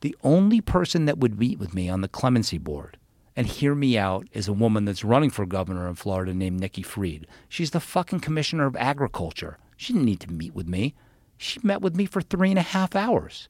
The 0.00 0.16
only 0.24 0.62
person 0.62 1.04
that 1.04 1.18
would 1.18 1.38
meet 1.38 1.58
with 1.58 1.74
me 1.74 1.90
on 1.90 2.00
the 2.00 2.08
clemency 2.08 2.58
board 2.58 2.96
and 3.36 3.46
hear 3.46 3.74
me 3.74 3.98
out 3.98 4.26
is 4.32 4.48
a 4.48 4.52
woman 4.54 4.86
that's 4.86 5.04
running 5.04 5.28
for 5.28 5.44
governor 5.44 5.86
in 5.86 5.94
Florida 5.94 6.32
named 6.32 6.58
Nikki 6.58 6.82
Fried. 6.82 7.26
She's 7.50 7.72
the 7.72 7.80
fucking 7.80 8.20
commissioner 8.20 8.64
of 8.64 8.76
agriculture. 8.76 9.58
She 9.76 9.92
didn't 9.92 10.06
need 10.06 10.20
to 10.20 10.32
meet 10.32 10.54
with 10.54 10.66
me. 10.66 10.94
She 11.38 11.60
met 11.62 11.82
with 11.82 11.96
me 11.96 12.06
for 12.06 12.20
three 12.20 12.50
and 12.50 12.58
a 12.58 12.62
half 12.62 12.96
hours 12.96 13.48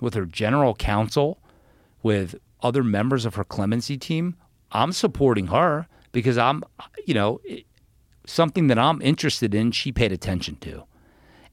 with 0.00 0.14
her 0.14 0.26
general 0.26 0.74
counsel, 0.74 1.38
with 2.02 2.34
other 2.62 2.82
members 2.82 3.24
of 3.24 3.34
her 3.36 3.44
clemency 3.44 3.96
team. 3.96 4.36
I'm 4.72 4.92
supporting 4.92 5.48
her 5.48 5.86
because 6.12 6.38
I'm, 6.38 6.64
you 7.06 7.14
know, 7.14 7.40
something 8.26 8.68
that 8.68 8.78
I'm 8.78 9.02
interested 9.02 9.54
in, 9.54 9.72
she 9.72 9.92
paid 9.92 10.12
attention 10.12 10.56
to. 10.56 10.84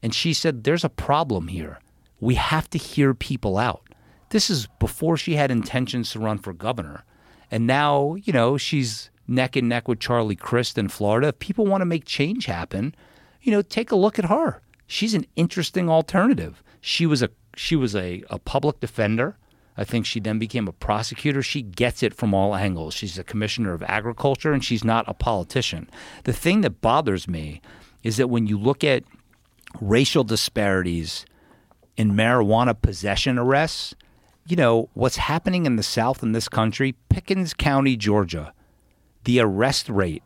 And 0.02 0.14
she 0.14 0.32
said, 0.32 0.64
There's 0.64 0.84
a 0.84 0.88
problem 0.88 1.48
here. 1.48 1.80
We 2.20 2.34
have 2.34 2.68
to 2.70 2.78
hear 2.78 3.14
people 3.14 3.58
out. 3.58 3.82
This 4.30 4.50
is 4.50 4.68
before 4.78 5.16
she 5.16 5.34
had 5.34 5.50
intentions 5.50 6.10
to 6.12 6.18
run 6.18 6.38
for 6.38 6.52
governor. 6.52 7.04
And 7.50 7.66
now, 7.66 8.14
you 8.16 8.32
know, 8.32 8.56
she's 8.58 9.10
neck 9.26 9.56
and 9.56 9.68
neck 9.68 9.88
with 9.88 10.00
Charlie 10.00 10.36
Crist 10.36 10.76
in 10.76 10.88
Florida. 10.88 11.28
If 11.28 11.38
people 11.38 11.66
want 11.66 11.80
to 11.80 11.86
make 11.86 12.04
change 12.04 12.46
happen, 12.46 12.94
you 13.42 13.52
know, 13.52 13.62
take 13.62 13.90
a 13.90 13.96
look 13.96 14.18
at 14.18 14.26
her. 14.26 14.60
She's 14.86 15.14
an 15.14 15.26
interesting 15.36 15.88
alternative. 15.88 16.62
She 16.80 17.06
was 17.06 17.22
a 17.22 17.30
she 17.56 17.76
was 17.76 17.94
a, 17.94 18.22
a 18.30 18.38
public 18.38 18.80
defender. 18.80 19.36
I 19.76 19.84
think 19.84 20.06
she 20.06 20.18
then 20.18 20.38
became 20.38 20.66
a 20.66 20.72
prosecutor. 20.72 21.42
She 21.42 21.62
gets 21.62 22.02
it 22.02 22.14
from 22.14 22.34
all 22.34 22.56
angles. 22.56 22.94
She's 22.94 23.18
a 23.18 23.24
commissioner 23.24 23.72
of 23.72 23.82
agriculture 23.84 24.52
and 24.52 24.64
she's 24.64 24.84
not 24.84 25.04
a 25.08 25.14
politician. 25.14 25.88
The 26.24 26.32
thing 26.32 26.62
that 26.62 26.80
bothers 26.80 27.28
me 27.28 27.60
is 28.02 28.16
that 28.16 28.28
when 28.28 28.46
you 28.46 28.58
look 28.58 28.82
at 28.82 29.04
racial 29.80 30.24
disparities 30.24 31.26
in 31.96 32.12
marijuana 32.12 32.80
possession 32.80 33.38
arrests, 33.38 33.94
you 34.46 34.56
know, 34.56 34.88
what's 34.94 35.16
happening 35.16 35.66
in 35.66 35.76
the 35.76 35.82
South 35.82 36.22
in 36.22 36.32
this 36.32 36.48
country, 36.48 36.96
Pickens 37.08 37.54
County, 37.54 37.96
Georgia, 37.96 38.52
the 39.24 39.40
arrest 39.40 39.88
rate 39.88 40.22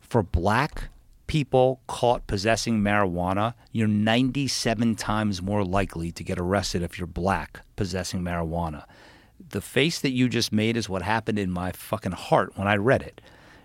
for 0.00 0.22
black 0.22 0.88
people 1.26 1.80
caught 1.86 2.26
possessing 2.26 2.80
marijuana, 2.80 3.54
you're 3.72 3.88
97 3.88 4.94
times 4.96 5.42
more 5.42 5.64
likely 5.64 6.12
to 6.12 6.24
get 6.24 6.38
arrested 6.38 6.82
if 6.82 6.98
you're 6.98 7.06
black 7.06 7.60
possessing 7.76 8.22
marijuana. 8.22 8.84
The 9.50 9.60
face 9.60 10.00
that 10.00 10.12
you 10.12 10.28
just 10.28 10.52
made 10.52 10.76
is 10.76 10.88
what 10.88 11.02
happened 11.02 11.38
in 11.38 11.50
my 11.50 11.72
fucking 11.72 12.12
heart 12.12 12.56
when 12.56 12.68
I 12.68 12.76
read 12.76 13.02
it. 13.02 13.20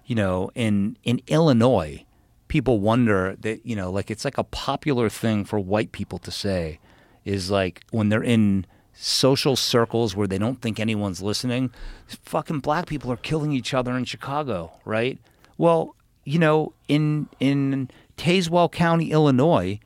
You 0.06 0.16
know, 0.16 0.52
in 0.56 0.98
in 1.04 1.22
Illinois, 1.28 2.06
people 2.48 2.80
wonder 2.80 3.36
that, 3.40 3.66
you 3.66 3.76
know, 3.76 3.90
like 3.92 4.12
it's 4.12 4.26
like 4.26 4.38
a 4.38 4.44
popular 4.44 5.08
thing 5.10 5.46
for 5.46 5.60
white 5.60 5.92
people 5.92 6.20
to 6.20 6.32
say 6.32 6.80
is 7.24 7.50
like 7.50 7.82
when 7.92 8.10
they're 8.10 8.24
in 8.24 8.66
social 8.94 9.56
circles 9.56 10.16
where 10.16 10.28
they 10.28 10.38
don't 10.38 10.62
think 10.62 10.80
anyone's 10.80 11.22
listening, 11.22 11.72
fucking 12.08 12.60
black 12.60 12.88
people 12.88 13.12
are 13.12 13.18
killing 13.18 13.52
each 13.52 13.74
other 13.74 13.98
in 13.98 14.04
Chicago, 14.04 14.72
right? 14.84 15.18
Well, 15.58 15.96
you 16.24 16.40
know, 16.40 16.74
in 16.88 17.28
in 17.40 17.90
Tazewell 18.18 18.72
County, 18.72 19.12
Illinois, 19.12 19.80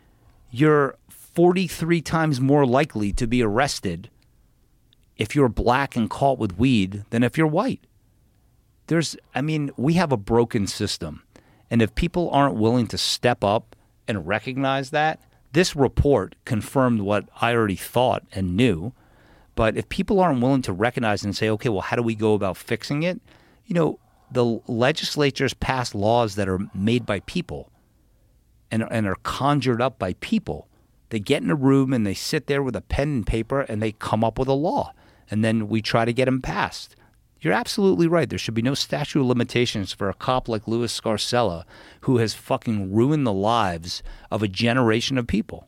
you're 0.52 0.96
43 1.10 2.02
times 2.02 2.40
more 2.40 2.66
likely 2.66 3.12
to 3.14 3.28
be 3.28 3.44
arrested 3.44 4.10
if 5.18 5.36
you're 5.36 5.50
black 5.50 5.96
and 5.96 6.10
caught 6.10 6.38
with 6.38 6.58
weed 6.58 7.04
than 7.10 7.24
if 7.24 7.38
you're 7.38 7.48
white. 7.48 7.82
there's 8.88 9.16
I 9.34 9.42
mean, 9.42 9.72
we 9.78 9.94
have 9.94 10.12
a 10.12 10.18
broken 10.18 10.68
system. 10.68 11.24
And 11.72 11.82
if 11.82 11.96
people 11.96 12.30
aren't 12.30 12.56
willing 12.56 12.88
to 12.88 12.98
step 12.98 13.44
up 13.44 13.76
and 14.08 14.28
recognize 14.28 14.92
that, 14.92 15.20
this 15.52 15.76
report 15.76 16.36
confirmed 16.46 17.02
what 17.02 17.28
I 17.42 17.54
already 17.56 17.76
thought 17.76 18.24
and 18.32 18.56
knew. 18.56 18.94
But 19.56 19.78
if 19.78 19.90
people 19.90 20.20
aren't 20.20 20.42
willing 20.42 20.62
to 20.64 20.74
recognize 20.74 21.24
and 21.24 21.36
say, 21.36 21.50
okay, 21.50 21.70
well, 21.70 21.82
how 21.82 21.96
do 21.96 22.04
we 22.04 22.14
go 22.14 22.34
about 22.34 22.58
fixing 22.58 23.04
it? 23.04 23.20
You 23.66 23.74
know, 23.74 24.00
the 24.32 24.60
legislatures 24.68 25.54
pass 25.54 25.96
laws 25.96 26.36
that 26.36 26.50
are 26.50 26.60
made 26.74 27.06
by 27.06 27.20
people 27.22 27.72
and, 28.72 28.86
and 28.92 29.08
are 29.08 29.18
conjured 29.24 29.82
up 29.82 30.00
by 30.00 30.14
people. 30.14 30.68
They 31.10 31.20
get 31.20 31.44
in 31.44 31.52
a 31.52 31.56
room 31.56 31.94
and 31.94 32.06
they 32.06 32.14
sit 32.14 32.48
there 32.48 32.64
with 32.64 32.76
a 32.76 32.82
pen 32.82 33.08
and 33.10 33.28
paper 33.28 33.62
and 33.62 33.82
they 33.82 33.94
come 33.94 34.24
up 34.24 34.40
with 34.40 34.48
a 34.48 34.54
law. 34.54 34.94
And 35.30 35.44
then 35.44 35.68
we 35.70 35.82
try 35.82 36.06
to 36.06 36.14
get 36.14 36.26
them 36.26 36.42
passed. 36.42 36.96
You're 37.42 37.54
absolutely 37.54 38.08
right. 38.08 38.28
There 38.30 38.40
should 38.40 38.54
be 38.54 38.62
no 38.62 38.74
statute 38.74 39.20
of 39.20 39.28
limitations 39.28 39.94
for 39.94 40.10
a 40.10 40.14
cop 40.14 40.48
like 40.48 40.68
Louis 40.68 41.00
Scarcella 41.00 41.64
who 42.02 42.18
has 42.18 42.34
fucking 42.34 42.94
ruined 42.94 43.28
the 43.28 43.34
lives 43.34 44.02
of 44.32 44.42
a 44.42 44.48
generation 44.48 45.18
of 45.18 45.28
people. 45.28 45.68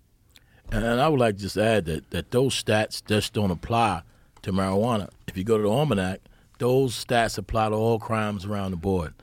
And 0.71 0.85
I 0.85 1.07
would 1.07 1.19
like 1.19 1.35
to 1.35 1.41
just 1.41 1.57
add 1.57 1.85
that, 1.85 2.09
that 2.09 2.31
those 2.31 2.61
stats 2.61 3.05
just 3.05 3.33
don't 3.33 3.51
apply 3.51 4.01
to 4.41 4.51
marijuana. 4.51 5.09
If 5.27 5.37
you 5.37 5.43
go 5.43 5.57
to 5.57 5.63
the 5.63 5.69
almanac, 5.69 6.19
those 6.59 7.05
stats 7.05 7.37
apply 7.37 7.69
to 7.69 7.75
all 7.75 7.99
crimes 7.99 8.45
around 8.45 8.71
the 8.71 8.77
board. 8.77 9.13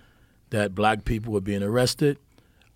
That 0.50 0.74
black 0.74 1.04
people 1.04 1.32
were 1.32 1.40
being 1.40 1.62
arrested. 1.62 2.18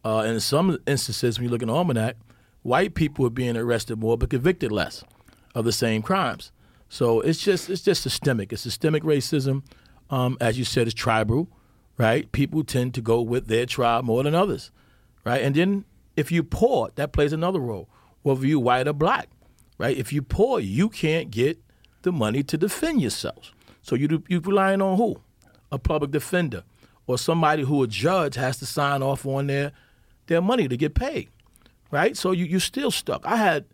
Uh, 0.04 0.24
in 0.26 0.40
some 0.40 0.78
instances, 0.86 1.38
when 1.38 1.44
you 1.44 1.50
look 1.50 1.62
in 1.62 1.68
the 1.68 1.74
almanac, 1.74 2.16
white 2.62 2.94
people 2.94 3.22
were 3.22 3.30
being 3.30 3.56
arrested 3.56 3.98
more 3.98 4.16
but 4.16 4.30
convicted 4.30 4.72
less 4.72 5.04
of 5.54 5.64
the 5.64 5.72
same 5.72 6.02
crimes. 6.02 6.50
So 6.88 7.20
it's 7.20 7.38
just 7.38 7.68
it's 7.68 7.82
just 7.82 8.02
systemic. 8.02 8.52
It's 8.52 8.62
systemic 8.62 9.02
racism. 9.02 9.62
Um, 10.11 10.38
as 10.40 10.59
you 10.59 10.64
said, 10.64 10.86
it's 10.86 10.94
tribal, 10.94 11.48
right? 11.98 12.30
People 12.32 12.64
tend 12.64 12.94
to 12.94 13.00
go 13.00 13.20
with 13.20 13.46
their 13.46 13.66
tribe 13.66 14.04
more 14.04 14.22
than 14.22 14.34
others, 14.34 14.70
right? 15.24 15.42
And 15.42 15.54
then 15.54 15.84
if 16.16 16.32
you 16.32 16.42
poor, 16.42 16.90
that 16.94 17.12
plays 17.12 17.32
another 17.32 17.61
role. 17.61 17.88
Whether 18.22 18.46
you 18.46 18.59
white 18.59 18.88
or 18.88 18.92
black, 18.92 19.28
right? 19.76 19.96
If 19.96 20.12
you 20.12 20.22
poor, 20.22 20.61
you 20.61 20.88
can't 20.88 21.30
get 21.30 21.59
the 22.02 22.12
money 22.12 22.42
to 22.44 22.56
defend 22.56 23.02
yourself. 23.02 23.52
So 23.82 23.94
you 23.94 24.22
you 24.28 24.40
relying 24.40 24.82
on 24.82 24.96
who? 24.96 25.20
A 25.70 25.78
public 25.78 26.10
defender 26.10 26.64
or 27.06 27.18
somebody 27.18 27.62
who 27.62 27.82
a 27.82 27.86
judge 27.86 28.34
has 28.36 28.58
to 28.58 28.66
sign 28.66 29.02
off 29.02 29.26
on 29.26 29.46
their 29.46 29.72
their 30.26 30.40
money 30.40 30.68
to 30.68 30.76
get 30.76 30.94
paid, 30.94 31.28
right? 31.90 32.16
So 32.16 32.32
you 32.32 32.44
you're 32.44 32.60
still 32.60 32.90
stuck. 32.90 33.26
I 33.26 33.36
had 33.36 33.64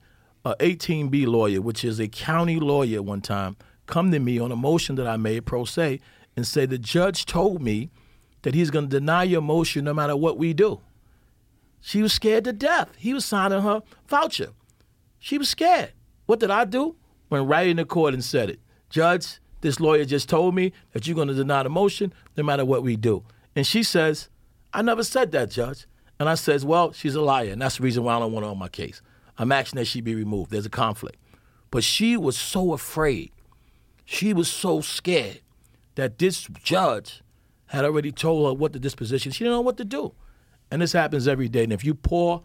a 0.44 0.54
18B 0.56 1.26
lawyer, 1.26 1.60
which 1.60 1.84
is 1.84 1.98
a 1.98 2.08
county 2.08 2.60
lawyer, 2.60 3.02
one 3.02 3.20
time 3.20 3.56
come 3.86 4.10
to 4.10 4.18
me 4.18 4.38
on 4.38 4.52
a 4.52 4.56
motion 4.56 4.96
that 4.96 5.06
I 5.06 5.16
made 5.16 5.46
pro 5.46 5.64
se 5.64 6.00
and 6.36 6.46
say 6.46 6.66
the 6.66 6.78
judge 6.78 7.26
told 7.26 7.62
me 7.62 7.90
that 8.42 8.54
he's 8.54 8.70
going 8.70 8.88
to 8.88 9.00
deny 9.00 9.22
your 9.24 9.40
motion 9.40 9.84
no 9.84 9.94
matter 9.94 10.16
what 10.16 10.38
we 10.38 10.52
do. 10.52 10.80
She 11.80 12.02
was 12.02 12.12
scared 12.12 12.44
to 12.44 12.52
death. 12.52 12.90
He 12.96 13.12
was 13.12 13.24
signing 13.24 13.60
her 13.62 13.82
voucher. 14.08 14.50
She 15.18 15.38
was 15.38 15.48
scared. 15.48 15.92
What 16.26 16.40
did 16.40 16.50
I 16.50 16.64
do? 16.64 16.96
Went 17.30 17.48
right 17.48 17.68
in 17.68 17.76
the 17.76 17.84
court 17.84 18.14
and 18.14 18.24
said 18.24 18.50
it. 18.50 18.60
Judge, 18.88 19.38
this 19.64 19.80
lawyer 19.80 20.04
just 20.04 20.28
told 20.28 20.54
me 20.54 20.74
that 20.92 21.06
you're 21.06 21.16
going 21.16 21.28
to 21.28 21.34
deny 21.34 21.62
the 21.62 21.70
motion 21.70 22.12
no 22.36 22.42
matter 22.42 22.66
what 22.66 22.82
we 22.82 22.96
do. 22.96 23.24
And 23.56 23.66
she 23.66 23.82
says, 23.82 24.28
I 24.74 24.82
never 24.82 25.02
said 25.02 25.32
that, 25.32 25.50
Judge. 25.50 25.86
And 26.20 26.28
I 26.28 26.34
says, 26.34 26.66
well, 26.66 26.92
she's 26.92 27.14
a 27.14 27.22
liar, 27.22 27.50
and 27.50 27.62
that's 27.62 27.78
the 27.78 27.82
reason 27.82 28.04
why 28.04 28.14
I 28.14 28.18
don't 28.18 28.32
want 28.32 28.44
her 28.44 28.50
on 28.50 28.58
my 28.58 28.68
case. 28.68 29.00
I'm 29.38 29.50
asking 29.50 29.78
that 29.78 29.86
she 29.86 30.02
be 30.02 30.14
removed. 30.14 30.50
There's 30.50 30.66
a 30.66 30.70
conflict. 30.70 31.16
But 31.70 31.82
she 31.82 32.14
was 32.14 32.36
so 32.36 32.74
afraid. 32.74 33.32
She 34.04 34.34
was 34.34 34.48
so 34.48 34.82
scared 34.82 35.40
that 35.94 36.18
this 36.18 36.46
judge 36.62 37.22
had 37.66 37.86
already 37.86 38.12
told 38.12 38.46
her 38.46 38.52
what 38.52 38.74
the 38.74 38.78
disposition. 38.78 39.32
She 39.32 39.44
didn't 39.44 39.56
know 39.56 39.62
what 39.62 39.78
to 39.78 39.84
do. 39.84 40.12
And 40.70 40.82
this 40.82 40.92
happens 40.92 41.26
every 41.26 41.48
day. 41.48 41.64
And 41.64 41.72
if 41.72 41.86
you 41.86 41.94
poor, 41.94 42.42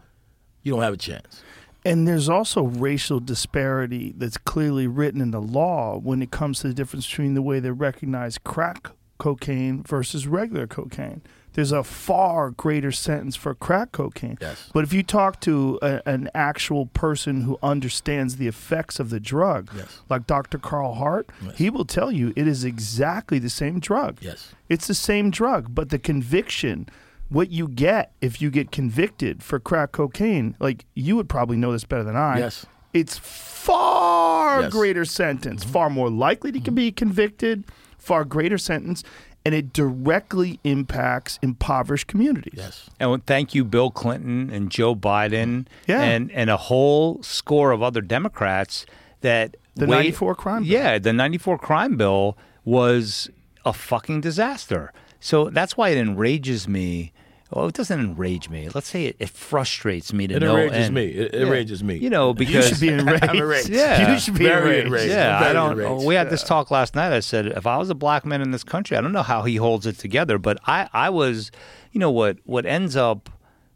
you 0.62 0.72
don't 0.72 0.82
have 0.82 0.94
a 0.94 0.96
chance. 0.96 1.42
And 1.84 2.06
there's 2.06 2.28
also 2.28 2.64
racial 2.64 3.20
disparity 3.20 4.12
that's 4.16 4.36
clearly 4.36 4.86
written 4.86 5.20
in 5.20 5.30
the 5.30 5.40
law 5.40 5.98
when 5.98 6.20
it 6.22 6.30
comes 6.30 6.60
to 6.60 6.68
the 6.68 6.74
difference 6.74 7.06
between 7.08 7.34
the 7.34 7.42
way 7.42 7.58
they 7.60 7.70
recognize 7.70 8.36
crack 8.38 8.90
cocaine 9.18 9.82
versus 9.82 10.26
regular 10.26 10.66
cocaine. 10.66 11.22
There's 11.54 11.72
a 11.72 11.82
far 11.82 12.50
greater 12.50 12.92
sentence 12.92 13.34
for 13.34 13.54
crack 13.54 13.90
cocaine. 13.92 14.38
Yes. 14.40 14.70
But 14.72 14.84
if 14.84 14.92
you 14.92 15.02
talk 15.02 15.40
to 15.40 15.78
a, 15.82 16.00
an 16.06 16.30
actual 16.34 16.86
person 16.86 17.40
who 17.42 17.58
understands 17.62 18.36
the 18.36 18.46
effects 18.46 19.00
of 19.00 19.10
the 19.10 19.18
drug, 19.18 19.68
Yes. 19.76 20.00
like 20.08 20.26
Dr. 20.28 20.58
Carl 20.58 20.94
Hart, 20.94 21.28
Yes. 21.42 21.58
he 21.58 21.68
will 21.68 21.84
tell 21.84 22.12
you 22.12 22.32
it 22.36 22.46
is 22.46 22.62
exactly 22.64 23.38
the 23.40 23.50
same 23.50 23.80
drug. 23.80 24.18
Yes. 24.20 24.52
It's 24.68 24.86
the 24.86 24.94
same 24.94 25.30
drug, 25.30 25.74
but 25.74 25.88
the 25.90 25.98
conviction, 25.98 26.88
what 27.30 27.50
you 27.50 27.66
get 27.68 28.12
if 28.20 28.42
you 28.42 28.50
get 28.50 28.70
convicted 28.70 29.42
for 29.42 29.58
crack 29.58 29.92
cocaine, 29.92 30.54
like 30.60 30.84
you 30.94 31.16
would 31.16 31.28
probably 31.28 31.56
know 31.56 31.72
this 31.72 31.84
better 31.84 32.04
than 32.04 32.16
I. 32.16 32.38
Yes. 32.38 32.66
It's 32.92 33.16
far 33.16 34.60
Yes. 34.62 34.70
Mm-hmm. 34.70 34.78
greater 34.78 35.04
sentence, 35.04 35.62
far 35.64 35.88
more 35.90 36.10
likely 36.10 36.50
to 36.52 36.70
be 36.72 36.90
convicted, 36.90 37.64
far 37.98 38.24
greater 38.24 38.58
sentence, 38.58 39.04
and 39.44 39.54
it 39.54 39.72
directly 39.72 40.58
impacts 40.64 41.38
impoverished 41.40 42.08
communities. 42.08 42.54
Yes. 42.56 42.90
And 42.98 43.24
thank 43.26 43.54
you, 43.54 43.64
Bill 43.64 43.90
Clinton 43.90 44.50
and 44.50 44.70
Joe 44.70 44.94
Biden, 44.96 45.66
Yeah. 45.86 46.02
and 46.02 46.30
and 46.32 46.50
a 46.50 46.56
whole 46.56 47.22
score 47.22 47.70
of 47.70 47.80
other 47.82 48.00
Democrats 48.00 48.86
that 49.20 49.56
The 49.76 49.86
wait- 49.86 49.96
94 49.96 50.34
crime 50.34 50.62
bill. 50.64 50.72
Yeah, 50.72 50.98
the 50.98 51.12
'94 51.12 51.58
crime 51.58 51.96
bill 51.96 52.36
was 52.64 53.30
a 53.64 53.72
fucking 53.72 54.20
disaster. 54.20 54.92
So 55.20 55.48
that's 55.50 55.76
why 55.76 55.90
it 55.90 55.98
enrages 55.98 56.66
me. 56.66 57.12
Well, 57.50 57.66
it 57.66 57.74
doesn't 57.74 57.98
enrage 57.98 58.48
me. 58.48 58.68
Let's 58.72 58.88
say 58.88 59.06
it, 59.06 59.16
it 59.18 59.28
frustrates 59.28 60.12
me 60.12 60.28
to 60.28 60.36
It 60.36 60.40
no 60.40 60.56
enrages 60.56 60.86
end. 60.86 60.94
me. 60.94 61.06
It 61.06 61.34
enrages 61.34 61.82
me. 61.82 61.96
You 61.96 62.08
know, 62.08 62.32
because 62.32 62.54
You 62.54 62.62
should 62.62 62.80
be 62.80 62.88
enraged. 63.00 63.24
Enraged. 63.34 63.68
Yeah. 63.70 64.12
You 64.12 64.20
should 64.20 64.34
be 64.38 64.44
Very 64.44 64.80
enraged. 64.82 64.86
enraged. 64.86 65.08
yeah, 65.12 65.38
I'm 65.38 65.44
I 65.44 65.52
don't. 65.52 65.72
enraged. 65.72 66.06
We 66.06 66.14
had 66.14 66.30
this 66.30 66.44
talk 66.44 66.70
last 66.70 66.94
night. 66.94 67.12
I 67.12 67.18
said, 67.18 67.46
if 67.46 67.66
I 67.66 67.76
was 67.76 67.90
a 67.90 67.94
black 67.96 68.24
man 68.24 68.40
in 68.40 68.52
this 68.52 68.62
country, 68.62 68.96
I 68.96 69.00
don't 69.00 69.12
know 69.12 69.22
how 69.24 69.42
he 69.42 69.56
holds 69.56 69.84
it 69.84 69.98
together. 69.98 70.38
But 70.38 70.58
I, 70.66 70.88
I 70.92 71.10
was, 71.10 71.50
you 71.90 71.98
know, 71.98 72.10
what 72.12 72.38
what 72.44 72.66
ends 72.66 72.94
up, 72.94 73.28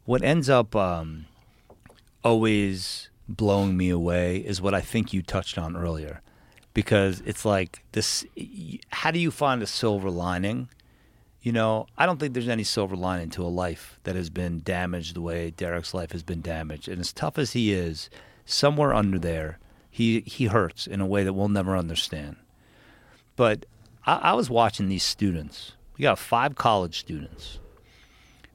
what 0.05 0.23
ends 0.23 0.49
up, 0.49 0.73
um, 0.73 1.25
always 2.23 3.09
blowing 3.27 3.75
me 3.75 3.89
away 3.89 4.37
is 4.37 4.61
what 4.61 4.73
I 4.73 4.81
think 4.81 5.13
you 5.13 5.21
touched 5.21 5.57
on 5.57 5.75
earlier, 5.75 6.21
because 6.73 7.21
it's 7.25 7.43
like 7.45 7.83
this. 7.91 8.25
How 8.89 9.11
do 9.11 9.19
you 9.19 9.31
find 9.31 9.61
a 9.61 9.67
silver 9.67 10.09
lining? 10.09 10.69
You 11.45 11.51
know, 11.51 11.85
I 11.95 12.07
don't 12.07 12.19
think 12.19 12.33
there's 12.33 12.49
any 12.49 12.63
silver 12.63 12.95
lining 12.95 13.29
to 13.29 13.43
a 13.43 13.47
life 13.47 13.99
that 14.03 14.15
has 14.15 14.31
been 14.31 14.63
damaged 14.63 15.15
the 15.15 15.21
way 15.21 15.51
Derrick's 15.51 15.93
life 15.93 16.11
has 16.11 16.23
been 16.23 16.41
damaged. 16.41 16.87
And 16.87 16.99
as 16.99 17.13
tough 17.13 17.37
as 17.37 17.53
he 17.53 17.71
is, 17.71 18.09
somewhere 18.45 18.95
under 18.95 19.19
there, 19.19 19.59
he 19.91 20.21
he 20.21 20.45
hurts 20.47 20.87
in 20.87 21.01
a 21.01 21.05
way 21.05 21.23
that 21.23 21.33
we'll 21.33 21.47
never 21.47 21.77
understand. 21.77 22.37
But 23.35 23.67
I, 24.07 24.15
I 24.15 24.33
was 24.33 24.49
watching 24.49 24.89
these 24.89 25.03
students. 25.03 25.73
We 25.95 26.01
got 26.01 26.17
five 26.17 26.55
college 26.55 26.97
students 26.97 27.59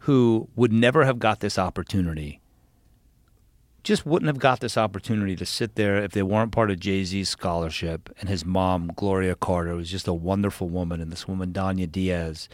who 0.01 0.49
would 0.57 0.73
never 0.73 1.05
have 1.05 1.21
got 1.21 1.39
this 1.39 1.61
opportunity. 1.61 2.41
Just 3.85 4.05
wouldn't 4.05 4.27
have 4.27 4.41
got 4.41 4.59
this 4.59 4.77
opportunity 4.77 5.37
to 5.37 5.47
sit 5.47 5.77
there 5.77 5.99
if 5.99 6.11
they 6.11 6.25
weren't 6.25 6.51
part 6.51 6.73
of 6.73 6.81
Jay 6.81 7.05
Z's 7.05 7.29
scholarship. 7.29 8.11
And 8.19 8.29
his 8.29 8.45
mom, 8.45 8.91
Gloria 8.97 9.37
Carter, 9.37 9.77
was 9.77 9.89
just 9.89 10.09
a 10.09 10.13
wonderful 10.13 10.69
woman, 10.69 11.01
and 11.01 11.13
this 11.13 11.29
woman, 11.29 11.53
Dania 11.53 11.91
Diaz, 11.91 12.49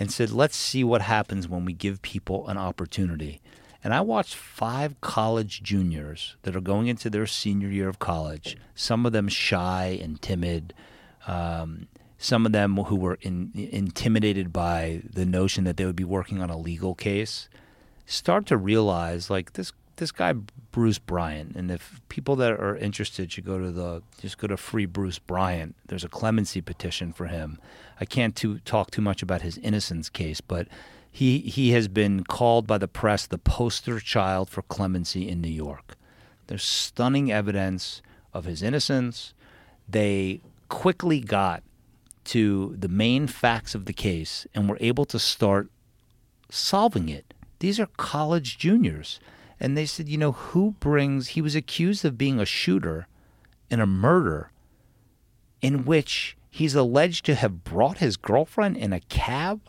and 0.00 0.10
said, 0.10 0.30
Let's 0.30 0.56
see 0.56 0.82
what 0.82 1.02
happens 1.02 1.46
when 1.46 1.64
we 1.64 1.74
give 1.74 2.02
people 2.02 2.48
an 2.48 2.56
opportunity. 2.56 3.40
And 3.84 3.94
I 3.94 4.00
watched 4.00 4.34
five 4.34 5.00
college 5.00 5.62
juniors 5.62 6.36
that 6.42 6.56
are 6.56 6.60
going 6.60 6.88
into 6.88 7.08
their 7.08 7.26
senior 7.26 7.68
year 7.68 7.88
of 7.88 7.98
college, 7.98 8.56
some 8.74 9.06
of 9.06 9.12
them 9.12 9.28
shy 9.28 9.98
and 10.02 10.20
timid, 10.20 10.74
um, 11.26 11.86
some 12.18 12.44
of 12.44 12.52
them 12.52 12.76
who 12.76 12.96
were 12.96 13.18
in, 13.22 13.52
intimidated 13.54 14.52
by 14.52 15.02
the 15.10 15.24
notion 15.24 15.64
that 15.64 15.76
they 15.76 15.84
would 15.84 15.96
be 15.96 16.04
working 16.04 16.42
on 16.42 16.50
a 16.50 16.58
legal 16.58 16.94
case, 16.94 17.48
start 18.04 18.44
to 18.46 18.56
realize 18.56 19.30
like 19.30 19.54
this 19.54 19.72
this 20.00 20.10
guy 20.10 20.34
Bruce 20.72 20.98
Bryant, 20.98 21.54
and 21.54 21.70
if 21.70 22.00
people 22.08 22.34
that 22.36 22.52
are 22.52 22.76
interested 22.76 23.30
should 23.30 23.44
go 23.44 23.58
to 23.58 23.70
the 23.70 24.02
just 24.20 24.38
go 24.38 24.48
to 24.48 24.56
Free 24.56 24.86
Bruce 24.86 25.18
Bryant. 25.18 25.76
There's 25.86 26.04
a 26.04 26.08
clemency 26.08 26.60
petition 26.60 27.12
for 27.12 27.26
him. 27.26 27.58
I 28.00 28.04
can't 28.04 28.34
too, 28.34 28.58
talk 28.60 28.90
too 28.90 29.02
much 29.02 29.22
about 29.22 29.42
his 29.42 29.58
innocence 29.58 30.08
case, 30.08 30.40
but 30.40 30.66
he 31.10 31.38
he 31.38 31.70
has 31.70 31.86
been 31.88 32.24
called 32.24 32.66
by 32.66 32.78
the 32.78 32.88
press 32.88 33.26
the 33.26 33.38
poster 33.38 34.00
child 34.00 34.50
for 34.50 34.62
clemency 34.62 35.28
in 35.28 35.40
New 35.40 35.48
York. 35.48 35.96
There's 36.46 36.64
stunning 36.64 37.30
evidence 37.30 38.02
of 38.34 38.44
his 38.44 38.62
innocence. 38.62 39.34
They 39.88 40.40
quickly 40.68 41.20
got 41.20 41.62
to 42.24 42.76
the 42.78 42.88
main 42.88 43.26
facts 43.26 43.74
of 43.74 43.84
the 43.86 43.92
case 43.92 44.46
and 44.54 44.68
were 44.68 44.78
able 44.80 45.04
to 45.06 45.18
start 45.18 45.68
solving 46.48 47.08
it. 47.08 47.34
These 47.58 47.80
are 47.80 47.88
college 47.96 48.58
juniors. 48.58 49.20
And 49.60 49.76
they 49.76 49.86
said, 49.86 50.08
you 50.08 50.16
know, 50.18 50.32
who 50.32 50.72
brings, 50.80 51.28
he 51.28 51.42
was 51.42 51.54
accused 51.54 52.04
of 52.04 52.16
being 52.16 52.40
a 52.40 52.46
shooter 52.46 53.06
in 53.68 53.78
a 53.80 53.86
murder 53.86 54.50
in 55.60 55.84
which 55.84 56.36
He's 56.52 56.74
alleged 56.74 57.24
to 57.26 57.36
have 57.36 57.62
brought 57.62 57.98
his 57.98 58.16
girlfriend 58.16 58.76
in 58.76 58.92
a 58.92 58.98
cab 59.00 59.60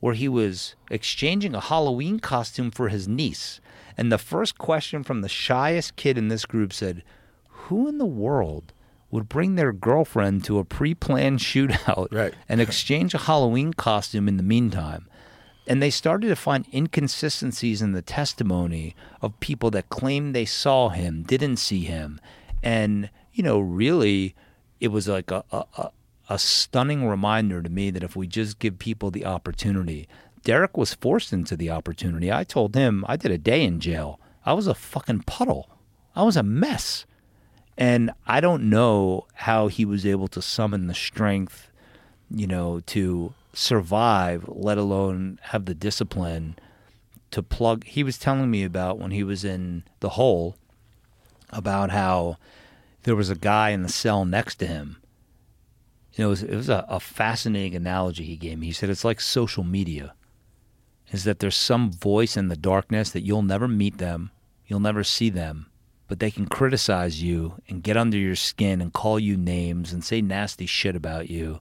where 0.00 0.14
he 0.14 0.28
was 0.28 0.74
exchanging 0.90 1.54
a 1.54 1.60
Halloween 1.60 2.18
costume 2.20 2.70
for 2.70 2.88
his 2.88 3.06
niece. 3.06 3.60
And 3.98 4.10
the 4.10 4.16
first 4.18 4.56
question 4.56 5.04
from 5.04 5.20
the 5.20 5.28
shyest 5.28 5.94
kid 5.96 6.16
in 6.16 6.28
this 6.28 6.46
group 6.46 6.72
said, 6.72 7.04
Who 7.48 7.86
in 7.86 7.98
the 7.98 8.06
world 8.06 8.72
would 9.10 9.28
bring 9.28 9.56
their 9.56 9.74
girlfriend 9.74 10.42
to 10.44 10.58
a 10.58 10.64
pre 10.64 10.94
planned 10.94 11.38
shootout 11.40 12.08
Right. 12.10 12.32
and 12.48 12.62
exchange 12.62 13.12
a 13.12 13.18
Halloween 13.18 13.74
costume 13.74 14.26
in 14.26 14.38
the 14.38 14.42
meantime? 14.42 15.06
And 15.66 15.80
they 15.80 15.90
started 15.90 16.28
to 16.28 16.36
find 16.36 16.66
inconsistencies 16.72 17.82
in 17.82 17.92
the 17.92 18.02
testimony 18.02 18.96
of 19.20 19.38
people 19.40 19.70
that 19.70 19.88
claimed 19.88 20.34
they 20.34 20.44
saw 20.44 20.88
him, 20.88 21.22
didn't 21.22 21.58
see 21.58 21.84
him. 21.84 22.20
And, 22.62 23.10
you 23.32 23.42
know, 23.44 23.60
really, 23.60 24.34
it 24.80 24.88
was 24.88 25.06
like 25.06 25.30
a, 25.30 25.44
a, 25.52 25.90
a, 26.28 26.38
stunning 26.38 27.06
reminder 27.06 27.62
to 27.62 27.70
me 27.70 27.90
that 27.90 28.02
if 28.02 28.16
we 28.16 28.26
just 28.26 28.58
give 28.58 28.78
people 28.78 29.10
the 29.12 29.24
opportunity, 29.24 30.08
Derrick 30.42 30.76
was 30.76 30.94
forced 30.94 31.32
into 31.32 31.56
the 31.56 31.70
opportunity. 31.70 32.32
I 32.32 32.42
told 32.42 32.74
him 32.74 33.04
I 33.06 33.16
did 33.16 33.30
a 33.30 33.38
day 33.38 33.64
in 33.64 33.78
jail. 33.78 34.18
I 34.44 34.54
was 34.54 34.66
a 34.66 34.74
fucking 34.74 35.22
puddle. 35.22 35.70
I 36.16 36.24
was 36.24 36.36
a 36.36 36.42
mess. 36.42 37.06
And 37.78 38.10
I 38.26 38.40
don't 38.40 38.68
know 38.68 39.26
how 39.34 39.68
he 39.68 39.84
was 39.84 40.04
able 40.04 40.28
to 40.28 40.42
summon 40.42 40.88
the 40.88 40.94
strength, 40.94 41.70
you 42.30 42.46
know, 42.46 42.80
to 42.86 43.34
survive, 43.52 44.44
let 44.48 44.78
alone 44.78 45.38
have 45.42 45.64
the 45.64 45.74
discipline 45.74 46.56
to 47.30 47.42
plug. 47.42 47.84
He 47.84 48.02
was 48.02 48.18
telling 48.18 48.50
me 48.50 48.64
about 48.64 48.98
when 48.98 49.10
he 49.10 49.24
was 49.24 49.44
in 49.44 49.84
the 50.00 50.10
hole 50.10 50.56
about 51.50 51.90
how 51.90 52.38
there 53.02 53.16
was 53.16 53.30
a 53.30 53.34
guy 53.34 53.70
in 53.70 53.82
the 53.82 53.88
cell 53.88 54.24
next 54.24 54.56
to 54.56 54.66
him. 54.66 54.98
You 56.14 56.24
know, 56.24 56.28
it 56.28 56.30
was, 56.30 56.42
it 56.42 56.56
was 56.56 56.68
a, 56.68 56.84
a 56.88 57.00
fascinating 57.00 57.74
analogy 57.74 58.24
he 58.24 58.36
gave 58.36 58.58
me. 58.58 58.66
He 58.66 58.72
said 58.72 58.90
it's 58.90 59.04
like 59.04 59.20
social 59.20 59.64
media, 59.64 60.14
is 61.10 61.24
that 61.24 61.38
there's 61.38 61.56
some 61.56 61.90
voice 61.90 62.36
in 62.36 62.48
the 62.48 62.56
darkness 62.56 63.10
that 63.10 63.22
you'll 63.22 63.42
never 63.42 63.68
meet 63.68 63.98
them, 63.98 64.30
you'll 64.66 64.80
never 64.80 65.04
see 65.04 65.30
them, 65.30 65.66
but 66.08 66.18
they 66.18 66.30
can 66.30 66.46
criticize 66.46 67.22
you 67.22 67.54
and 67.68 67.82
get 67.82 67.96
under 67.96 68.18
your 68.18 68.36
skin 68.36 68.80
and 68.80 68.92
call 68.92 69.18
you 69.18 69.36
names 69.36 69.92
and 69.92 70.04
say 70.04 70.20
nasty 70.20 70.66
shit 70.66 70.94
about 70.94 71.30
you, 71.30 71.60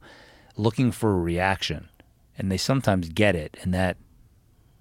looking 0.56 0.92
for 0.92 1.12
a 1.12 1.20
reaction. 1.20 1.90
And 2.38 2.52
they 2.52 2.58
sometimes 2.58 3.10
get 3.10 3.36
it, 3.36 3.58
and 3.62 3.74
that 3.74 3.98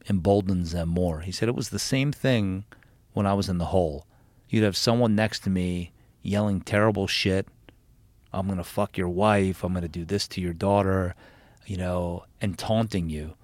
emboldens 0.07 0.73
them 0.73 0.89
more. 0.89 1.21
He 1.21 1.33
said 1.33 1.49
it 1.49 1.55
was 1.55 1.69
the 1.69 1.79
same 1.79 2.13
thing 2.13 2.65
when 3.13 3.27
I 3.27 3.35
was 3.35 3.49
in 3.49 3.59
the 3.59 3.67
hole. 3.67 4.07
You'd 4.49 4.65
have 4.65 4.77
someone 4.77 5.15
next 5.15 5.41
to 5.41 5.51
me 5.51 5.93
yelling 6.23 6.61
terrible 6.61 7.07
shit. 7.07 7.47
I'm 8.33 8.47
going 8.47 8.59
to 8.59 8.65
fuck 8.65 8.97
your 8.97 9.09
wife. 9.09 9.65
I'm 9.65 9.73
going 9.73 9.83
to 9.83 9.89
do 9.89 10.05
this 10.05 10.27
to 10.29 10.41
your 10.41 10.53
daughter, 10.53 11.15
you 11.67 11.77
know, 11.77 12.25
and 12.41 12.59
taunting 12.59 13.11
you. 13.11 13.35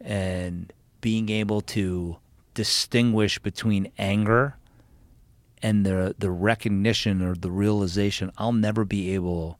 And 0.00 0.72
being 1.00 1.28
able 1.28 1.60
to 1.62 2.18
distinguish 2.54 3.38
between 3.38 3.90
anger 3.98 4.56
and 5.62 5.84
the 5.86 6.14
the 6.18 6.30
recognition 6.30 7.22
or 7.22 7.34
the 7.34 7.50
realization 7.50 8.32
I'll 8.38 8.52
never 8.52 8.84
be 8.84 9.14
able 9.14 9.57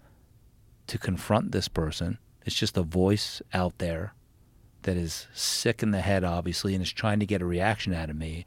to 0.89 0.99
confront 0.99 1.53
this 1.53 1.69
person. 1.69 2.19
It's 2.45 2.57
just 2.57 2.77
a 2.77 2.83
voice 2.83 3.41
out 3.53 3.79
there 3.79 4.15
that 4.83 4.97
is 4.97 5.27
sick 5.33 5.83
in 5.83 5.91
the 5.91 6.01
head, 6.01 6.25
obviously, 6.25 6.75
and 6.75 6.83
is 6.83 6.93
trying 6.93 7.21
to 7.21 7.27
get 7.27 7.43
a 7.43 7.47
reaction 7.47 7.93
out 7.95 8.11
of 8.11 8.17
me. 8.17 8.47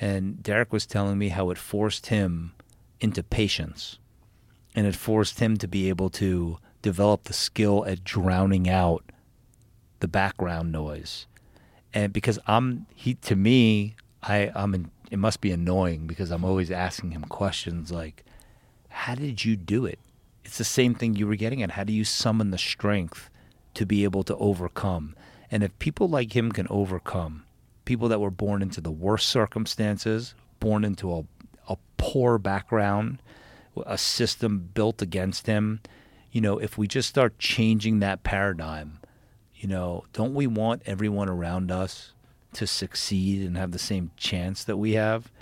And 0.00 0.42
Derrick 0.42 0.72
was 0.72 0.86
telling 0.86 1.18
me 1.18 1.28
how 1.28 1.50
it 1.50 1.58
forced 1.58 2.06
him 2.06 2.52
into 3.00 3.22
patience 3.22 3.98
and 4.74 4.86
it 4.86 4.96
forced 4.96 5.40
him 5.40 5.56
to 5.58 5.68
be 5.68 5.88
able 5.88 6.08
to 6.08 6.58
develop 6.80 7.24
the 7.24 7.32
skill 7.32 7.84
at 7.86 8.04
drowning 8.04 8.68
out 8.68 9.04
the 10.00 10.08
background 10.08 10.72
noise. 10.72 11.26
And 11.94 12.12
because 12.12 12.38
I'm, 12.46 12.86
he, 12.94 13.14
to 13.14 13.36
me, 13.36 13.96
I, 14.22 14.50
I'm, 14.54 14.74
in, 14.74 14.90
it 15.10 15.18
must 15.18 15.40
be 15.40 15.52
annoying 15.52 16.06
because 16.06 16.30
I'm 16.30 16.44
always 16.44 16.70
asking 16.70 17.10
him 17.10 17.22
questions 17.22 17.92
like, 17.92 18.24
how 18.88 19.14
did 19.14 19.44
you 19.44 19.56
do 19.56 19.84
it? 19.84 19.98
It's 20.52 20.58
the 20.58 20.64
same 20.64 20.94
thing 20.94 21.14
you 21.14 21.26
were 21.26 21.34
getting 21.34 21.62
at. 21.62 21.70
How 21.70 21.84
do 21.84 21.94
you 21.94 22.04
summon 22.04 22.50
the 22.50 22.58
strength 22.58 23.30
to 23.72 23.86
be 23.86 24.04
able 24.04 24.22
to 24.24 24.36
overcome? 24.36 25.16
And 25.50 25.62
if 25.62 25.78
people 25.78 26.10
like 26.10 26.36
him 26.36 26.52
can 26.52 26.66
overcome, 26.68 27.44
people 27.86 28.06
that 28.08 28.20
were 28.20 28.30
born 28.30 28.60
into 28.60 28.82
the 28.82 28.90
worst 28.90 29.28
circumstances, 29.28 30.34
born 30.60 30.84
into 30.84 31.10
a, 31.10 31.24
a 31.70 31.78
poor 31.96 32.36
background, 32.36 33.22
a 33.86 33.96
system 33.96 34.68
built 34.74 35.00
against 35.00 35.46
him, 35.46 35.80
you 36.32 36.42
know, 36.42 36.58
if 36.58 36.76
we 36.76 36.86
just 36.86 37.08
start 37.08 37.38
changing 37.38 38.00
that 38.00 38.22
paradigm, 38.22 38.98
you 39.56 39.70
know, 39.70 40.04
don't 40.12 40.34
we 40.34 40.46
want 40.46 40.82
everyone 40.84 41.30
around 41.30 41.70
us 41.70 42.12
to 42.52 42.66
succeed 42.66 43.40
and 43.40 43.56
have 43.56 43.72
the 43.72 43.78
same 43.78 44.10
chance 44.18 44.64
that 44.64 44.76
we 44.76 44.92
have? 44.92 45.32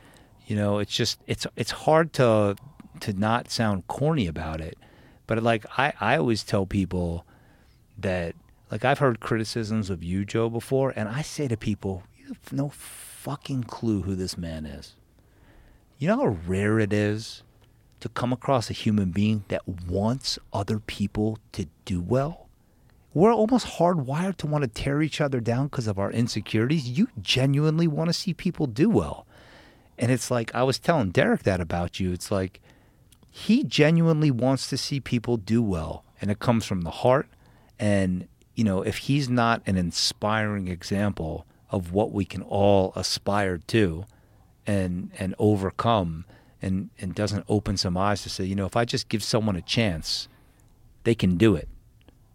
You 0.46 0.54
know, 0.54 0.78
it's 0.78 0.94
just 0.94 1.18
it's 1.26 1.48
it's 1.56 1.72
hard 1.72 2.12
to 2.12 2.54
to 3.00 3.12
not 3.12 3.50
sound 3.50 3.88
corny 3.88 4.28
about 4.28 4.60
it. 4.60 4.78
But 5.30 5.44
like 5.44 5.64
I, 5.78 5.92
I 6.00 6.16
always 6.16 6.42
tell 6.42 6.66
people 6.66 7.24
that 7.96 8.34
like 8.68 8.84
I've 8.84 8.98
heard 8.98 9.20
criticisms 9.20 9.88
of 9.88 10.02
you, 10.02 10.24
Joe, 10.24 10.50
before, 10.50 10.92
and 10.96 11.08
I 11.08 11.22
say 11.22 11.46
to 11.46 11.56
people, 11.56 12.02
you 12.18 12.26
have 12.26 12.52
no 12.52 12.70
fucking 12.70 13.62
clue 13.62 14.02
who 14.02 14.16
this 14.16 14.36
man 14.36 14.66
is. 14.66 14.96
You 16.00 16.08
know 16.08 16.16
how 16.16 16.36
rare 16.48 16.80
it 16.80 16.92
is 16.92 17.44
to 18.00 18.08
come 18.08 18.32
across 18.32 18.70
a 18.70 18.72
human 18.72 19.12
being 19.12 19.44
that 19.46 19.68
wants 19.68 20.36
other 20.52 20.80
people 20.80 21.38
to 21.52 21.68
do 21.84 22.00
well? 22.00 22.48
We're 23.14 23.32
almost 23.32 23.78
hardwired 23.78 24.36
to 24.38 24.48
want 24.48 24.62
to 24.62 24.68
tear 24.68 25.00
each 25.00 25.20
other 25.20 25.38
down 25.38 25.68
because 25.68 25.86
of 25.86 26.00
our 26.00 26.10
insecurities. 26.10 26.88
You 26.88 27.06
genuinely 27.22 27.86
want 27.86 28.10
to 28.10 28.14
see 28.14 28.34
people 28.34 28.66
do 28.66 28.90
well. 28.90 29.26
And 29.96 30.10
it's 30.10 30.28
like, 30.28 30.52
I 30.56 30.64
was 30.64 30.80
telling 30.80 31.12
Derrick 31.12 31.44
that 31.44 31.60
about 31.60 32.00
you. 32.00 32.10
It's 32.10 32.32
like, 32.32 32.60
he 33.30 33.64
genuinely 33.64 34.30
wants 34.30 34.68
to 34.68 34.76
see 34.76 35.00
people 35.00 35.36
do 35.36 35.62
well. 35.62 36.04
And 36.20 36.30
it 36.30 36.38
comes 36.38 36.66
from 36.66 36.82
the 36.82 36.90
heart. 36.90 37.28
And, 37.78 38.28
you 38.54 38.64
know, 38.64 38.82
if 38.82 38.98
he's 38.98 39.28
not 39.28 39.62
an 39.66 39.76
inspiring 39.76 40.68
example 40.68 41.46
of 41.70 41.92
what 41.92 42.12
we 42.12 42.24
can 42.24 42.42
all 42.42 42.92
aspire 42.96 43.58
to 43.58 44.04
and, 44.66 45.10
and 45.18 45.34
overcome, 45.38 46.26
and, 46.62 46.90
and 47.00 47.14
doesn't 47.14 47.44
open 47.48 47.76
some 47.76 47.96
eyes 47.96 48.22
to 48.22 48.28
say, 48.28 48.44
you 48.44 48.54
know, 48.54 48.66
if 48.66 48.76
I 48.76 48.84
just 48.84 49.08
give 49.08 49.22
someone 49.22 49.56
a 49.56 49.62
chance, 49.62 50.28
they 51.04 51.14
can 51.14 51.36
do 51.36 51.54
it. 51.56 51.68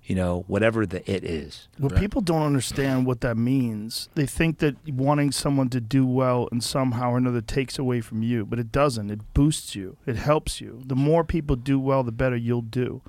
You 0.06 0.14
know, 0.16 0.44
whatever 0.48 0.86
the 0.86 1.10
it 1.12 1.24
is. 1.24 1.68
Well, 1.80 1.90
people 1.90 2.22
don't 2.22 2.44
understand 2.44 3.08
what 3.08 3.22
that 3.22 3.38
means. 3.38 4.08
They 4.14 4.28
think 4.28 4.60
that 4.60 4.76
wanting 4.88 5.32
someone 5.32 5.70
to 5.70 5.82
do 5.82 6.06
well 6.06 6.48
and 6.52 6.64
somehow 6.64 7.12
or 7.14 7.18
another 7.18 7.42
takes 7.42 7.80
away 7.80 8.02
from 8.02 8.22
you, 8.22 8.46
but 8.46 8.60
it 8.60 8.72
doesn't. 8.72 9.10
It 9.10 9.22
boosts 9.34 9.76
you. 9.76 9.98
It 10.06 10.18
helps 10.18 10.62
you. 10.62 10.84
The 10.86 10.96
more 10.96 11.24
people 11.24 11.56
do 11.56 11.80
well, 11.80 12.04
the 12.04 12.12
better 12.12 12.36
you'll 12.36 12.62
do. 12.62 13.02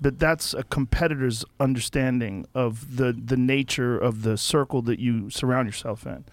But 0.00 0.18
that's 0.18 0.52
a 0.52 0.64
competitor's 0.64 1.44
understanding 1.60 2.46
of 2.56 2.96
the 2.96 3.12
the 3.12 3.36
nature 3.36 3.96
of 3.96 4.22
the 4.22 4.36
circle 4.36 4.82
that 4.82 4.98
you 4.98 5.30
surround 5.30 5.68
yourself 5.68 6.04
in. 6.06 6.24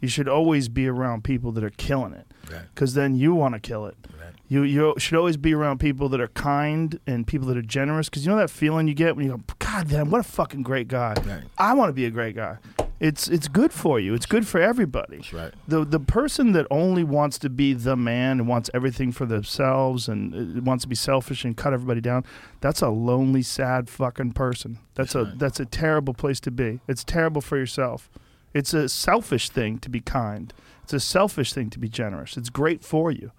You 0.00 0.08
should 0.08 0.28
always 0.28 0.68
be 0.68 0.88
around 0.88 1.22
people 1.22 1.52
that 1.52 1.62
are 1.62 1.70
killing 1.70 2.12
it, 2.14 2.26
Right. 2.50 2.62
because 2.74 2.94
then 2.94 3.14
you 3.14 3.32
want 3.36 3.54
to 3.54 3.60
kill 3.60 3.86
it. 3.86 3.96
Right. 4.20 4.34
You 4.52 4.64
you 4.64 4.94
should 4.98 5.16
always 5.16 5.38
be 5.38 5.54
around 5.54 5.78
people 5.80 6.10
that 6.10 6.20
are 6.20 6.28
kind 6.28 7.00
and 7.06 7.26
people 7.26 7.48
that 7.48 7.56
are 7.56 7.62
generous 7.62 8.10
because 8.10 8.26
you 8.26 8.30
know 8.30 8.36
that 8.36 8.50
feeling 8.50 8.86
you 8.86 8.92
get 8.92 9.16
when 9.16 9.24
you 9.24 9.32
go, 9.32 9.40
God 9.58 9.88
damn, 9.88 10.10
what 10.10 10.20
a 10.20 10.24
fucking 10.24 10.62
great 10.62 10.88
guy. 10.88 11.14
Right. 11.26 11.44
I 11.56 11.72
want 11.72 11.88
to 11.88 11.94
be 11.94 12.04
a 12.04 12.10
great 12.10 12.36
guy. 12.36 12.58
It's 13.00 13.28
it's 13.28 13.48
good 13.48 13.72
for 13.72 13.98
you. 13.98 14.12
It's 14.12 14.26
good 14.26 14.46
for 14.46 14.60
everybody. 14.60 15.16
That's 15.16 15.32
right. 15.32 15.54
The 15.66 15.86
the 15.86 15.98
person 15.98 16.52
that 16.52 16.66
only 16.70 17.02
wants 17.02 17.38
to 17.38 17.48
be 17.48 17.72
the 17.72 17.96
man 17.96 18.40
and 18.40 18.46
wants 18.46 18.68
everything 18.74 19.10
for 19.10 19.24
themselves 19.24 20.06
and 20.06 20.58
uh, 20.58 20.60
wants 20.60 20.84
to 20.84 20.88
be 20.88 20.96
selfish 20.96 21.46
and 21.46 21.56
cut 21.56 21.72
everybody 21.72 22.02
down, 22.02 22.22
that's 22.60 22.82
a 22.82 22.90
lonely, 22.90 23.40
sad 23.40 23.88
fucking 23.88 24.32
person. 24.32 24.78
That's, 24.94 25.14
That's 25.14 25.14
a 25.14 25.30
right. 25.30 25.38
that's 25.38 25.60
a 25.60 25.64
terrible 25.64 26.12
place 26.12 26.40
to 26.40 26.50
be. 26.50 26.80
It's 26.86 27.04
terrible 27.04 27.40
for 27.40 27.56
yourself. 27.56 28.10
It's 28.52 28.74
a 28.74 28.86
selfish 28.90 29.48
thing 29.48 29.78
to 29.78 29.88
be 29.88 30.00
kind. 30.02 30.52
It's 30.82 30.92
a 30.92 31.00
selfish 31.00 31.54
thing 31.54 31.70
to 31.70 31.78
be 31.78 31.88
generous. 31.88 32.36
It's 32.36 32.50
great 32.50 32.84
for 32.84 33.10
you. 33.10 33.32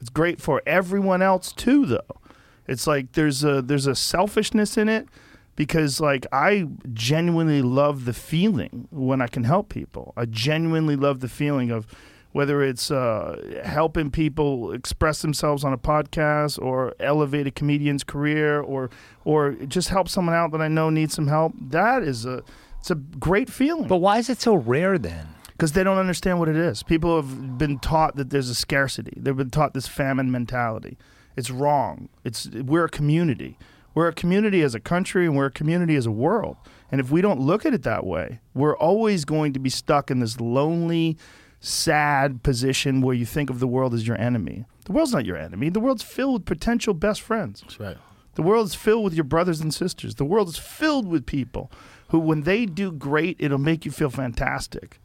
It's 0.00 0.10
great 0.10 0.40
for 0.40 0.62
everyone 0.66 1.22
else 1.22 1.52
too 1.52 1.86
though. 1.86 2.20
It's 2.66 2.86
like 2.86 3.12
there's 3.12 3.42
a 3.44 3.62
there's 3.62 3.86
a 3.86 3.94
selfishness 3.94 4.76
in 4.76 4.88
it 4.88 5.08
because 5.56 6.00
like 6.00 6.26
I 6.32 6.66
genuinely 6.92 7.62
love 7.62 8.04
the 8.04 8.12
feeling 8.12 8.86
when 8.90 9.20
I 9.20 9.26
can 9.26 9.44
help 9.44 9.68
people. 9.70 10.12
I 10.16 10.26
genuinely 10.26 10.94
love 10.94 11.20
the 11.20 11.28
feeling 11.28 11.70
of 11.70 11.86
whether 12.32 12.62
it's 12.62 12.90
uh, 12.90 13.60
helping 13.64 14.10
people 14.10 14.72
express 14.72 15.22
themselves 15.22 15.64
on 15.64 15.72
a 15.72 15.78
podcast 15.78 16.60
or 16.62 16.94
elevate 17.00 17.46
a 17.46 17.50
comedian's 17.50 18.04
career 18.04 18.60
or 18.60 18.90
or 19.24 19.52
just 19.66 19.88
help 19.88 20.08
someone 20.08 20.34
out 20.34 20.52
that 20.52 20.60
I 20.60 20.68
know 20.68 20.90
needs 20.90 21.14
some 21.14 21.26
help. 21.26 21.54
That 21.58 22.02
is 22.02 22.26
a 22.26 22.42
it's 22.78 22.90
a 22.90 22.94
great 22.94 23.50
feeling 23.50 23.88
But 23.88 23.96
why 23.96 24.18
is 24.18 24.28
it 24.28 24.40
so 24.40 24.54
rare 24.54 24.98
then? 24.98 25.26
Because 25.58 25.72
they 25.72 25.82
don't 25.82 25.98
understand 25.98 26.38
what 26.38 26.48
it 26.48 26.54
is. 26.54 26.84
People 26.84 27.16
have 27.16 27.58
been 27.58 27.80
taught 27.80 28.14
that 28.14 28.30
there's 28.30 28.48
a 28.48 28.54
scarcity. 28.54 29.14
They've 29.16 29.36
been 29.36 29.50
taught 29.50 29.74
this 29.74 29.88
famine 29.88 30.30
mentality. 30.30 30.96
It's 31.36 31.50
wrong. 31.50 32.08
It's 32.24 32.48
we're 32.48 32.84
a 32.84 32.88
community. 32.88 33.58
We're 33.92 34.06
a 34.06 34.12
community 34.12 34.62
as 34.62 34.76
a 34.76 34.80
country 34.80 35.26
and 35.26 35.36
we're 35.36 35.46
a 35.46 35.50
community 35.50 35.96
as 35.96 36.06
a 36.06 36.12
world. 36.12 36.56
And 36.92 37.00
if 37.00 37.10
we 37.10 37.20
don't 37.20 37.40
look 37.40 37.66
at 37.66 37.74
it 37.74 37.82
that 37.82 38.06
way, 38.06 38.38
we're 38.54 38.76
always 38.76 39.24
going 39.24 39.52
to 39.52 39.58
be 39.58 39.68
stuck 39.68 40.12
in 40.12 40.20
this 40.20 40.40
lonely, 40.40 41.18
sad 41.58 42.44
position 42.44 43.00
where 43.00 43.16
you 43.16 43.26
think 43.26 43.50
of 43.50 43.58
the 43.58 43.66
world 43.66 43.94
as 43.94 44.06
your 44.06 44.16
enemy. 44.20 44.64
The 44.84 44.92
world's 44.92 45.12
not 45.12 45.26
your 45.26 45.36
enemy. 45.36 45.70
The 45.70 45.80
world's 45.80 46.04
filled 46.04 46.34
with 46.34 46.44
potential 46.44 46.94
best 46.94 47.20
friends. 47.20 47.62
That's 47.62 47.80
right. 47.80 47.96
The 48.36 48.42
world's 48.42 48.76
filled 48.76 49.02
with 49.02 49.14
your 49.14 49.24
brothers 49.24 49.60
and 49.60 49.74
sisters. 49.74 50.14
The 50.14 50.24
world 50.24 50.48
is 50.48 50.56
filled 50.56 51.08
with 51.08 51.26
people 51.26 51.72
who, 52.10 52.20
when 52.20 52.42
they 52.42 52.64
do 52.64 52.92
great, 52.92 53.36
it'll 53.40 53.58
make 53.58 53.84
you 53.84 53.90
feel 53.90 54.10
fantastic. 54.10 55.00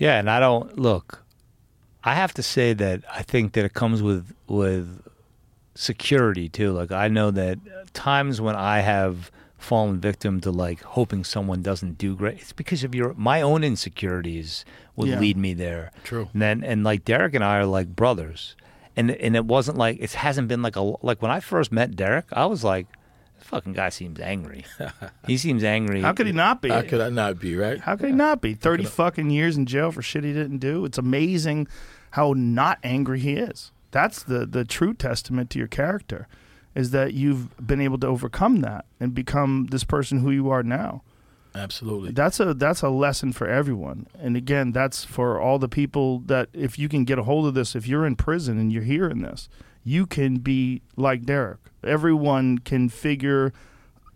Yeah, 0.00 0.18
and 0.18 0.28
I 0.30 0.40
don't 0.40 0.78
look. 0.78 1.22
I 2.02 2.14
have 2.14 2.32
to 2.34 2.42
say 2.42 2.72
that 2.72 3.04
I 3.12 3.22
think 3.22 3.52
that 3.52 3.64
it 3.64 3.74
comes 3.74 4.02
with 4.02 4.32
with 4.48 5.06
security 5.74 6.48
too. 6.48 6.72
Like 6.72 6.90
I 6.90 7.08
know 7.08 7.30
that 7.30 7.58
times 7.92 8.40
when 8.40 8.56
I 8.56 8.80
have 8.80 9.30
fallen 9.58 10.00
victim 10.00 10.40
to 10.40 10.50
like 10.50 10.80
hoping 10.82 11.22
someone 11.22 11.60
doesn't 11.62 11.98
do 11.98 12.16
great, 12.16 12.40
it's 12.40 12.52
because 12.54 12.82
of 12.82 12.94
your 12.94 13.12
my 13.14 13.42
own 13.42 13.62
insecurities 13.62 14.64
would 14.96 15.08
Yeah. 15.08 15.20
lead 15.20 15.36
me 15.36 15.52
there. 15.54 15.92
True. 16.04 16.28
And 16.32 16.40
then 16.42 16.64
and 16.64 16.82
like 16.82 17.04
Derrick 17.04 17.34
and 17.34 17.44
I 17.44 17.58
are 17.58 17.66
like 17.66 17.94
brothers, 17.94 18.56
and 18.96 19.10
and 19.10 19.36
it 19.36 19.44
wasn't 19.44 19.76
like 19.76 19.98
it 20.00 20.12
hasn't 20.12 20.48
been 20.48 20.62
like 20.62 20.76
a 20.76 20.82
like 21.02 21.20
when 21.20 21.30
I 21.30 21.40
first 21.40 21.70
met 21.72 21.94
Derrick, 21.94 22.26
I 22.32 22.46
was 22.46 22.64
like, 22.64 22.86
fucking 23.50 23.72
guy 23.72 23.88
seems 23.88 24.20
angry. 24.20 24.64
he 25.26 25.36
seems 25.36 25.64
angry. 25.64 26.00
How 26.00 26.12
could 26.12 26.26
he 26.26 26.32
not 26.32 26.62
be? 26.62 26.68
How 26.68 26.82
could 26.82 27.00
I 27.00 27.10
not 27.10 27.40
be 27.40 27.56
right? 27.56 27.80
How 27.80 27.96
could 27.96 28.08
he 28.08 28.14
not 28.14 28.40
be? 28.40 28.54
30 28.54 28.84
fucking 28.84 29.30
years 29.30 29.56
in 29.56 29.66
jail 29.66 29.90
for 29.90 30.02
shit 30.02 30.22
he 30.24 30.32
didn't 30.32 30.58
do. 30.58 30.84
It's 30.84 30.98
amazing 30.98 31.66
how 32.12 32.32
not 32.36 32.78
angry 32.84 33.18
he 33.18 33.34
is. 33.34 33.72
That's 33.90 34.22
the, 34.22 34.46
the 34.46 34.64
true 34.64 34.94
testament 34.94 35.50
to 35.50 35.58
your 35.58 35.66
character, 35.68 36.28
is 36.76 36.92
that 36.92 37.12
you've 37.12 37.66
been 37.66 37.80
able 37.80 37.98
to 37.98 38.06
overcome 38.06 38.60
that 38.60 38.84
and 39.00 39.12
become 39.14 39.66
this 39.70 39.82
person 39.82 40.20
who 40.20 40.30
you 40.30 40.48
are 40.48 40.62
now. 40.62 41.02
Absolutely. 41.52 42.12
That's 42.12 42.38
a 42.38 42.54
that's 42.54 42.82
a 42.82 42.88
lesson 42.88 43.32
for 43.32 43.48
everyone. 43.48 44.06
And 44.16 44.36
again, 44.36 44.70
that's 44.70 45.04
for 45.04 45.40
all 45.40 45.58
the 45.58 45.68
people 45.68 46.20
that 46.26 46.48
if 46.52 46.78
you 46.78 46.88
can 46.88 47.04
get 47.04 47.18
a 47.18 47.24
hold 47.24 47.46
of 47.46 47.54
this, 47.54 47.74
if 47.74 47.88
you're 47.88 48.06
in 48.06 48.14
prison 48.14 48.56
and 48.56 48.72
you're 48.72 48.84
hearing 48.84 49.22
this, 49.22 49.48
you 49.82 50.06
can 50.06 50.36
be 50.36 50.82
like 50.96 51.24
Derrick. 51.24 51.58
Everyone 51.84 52.58
can 52.58 52.88
figure 52.88 53.52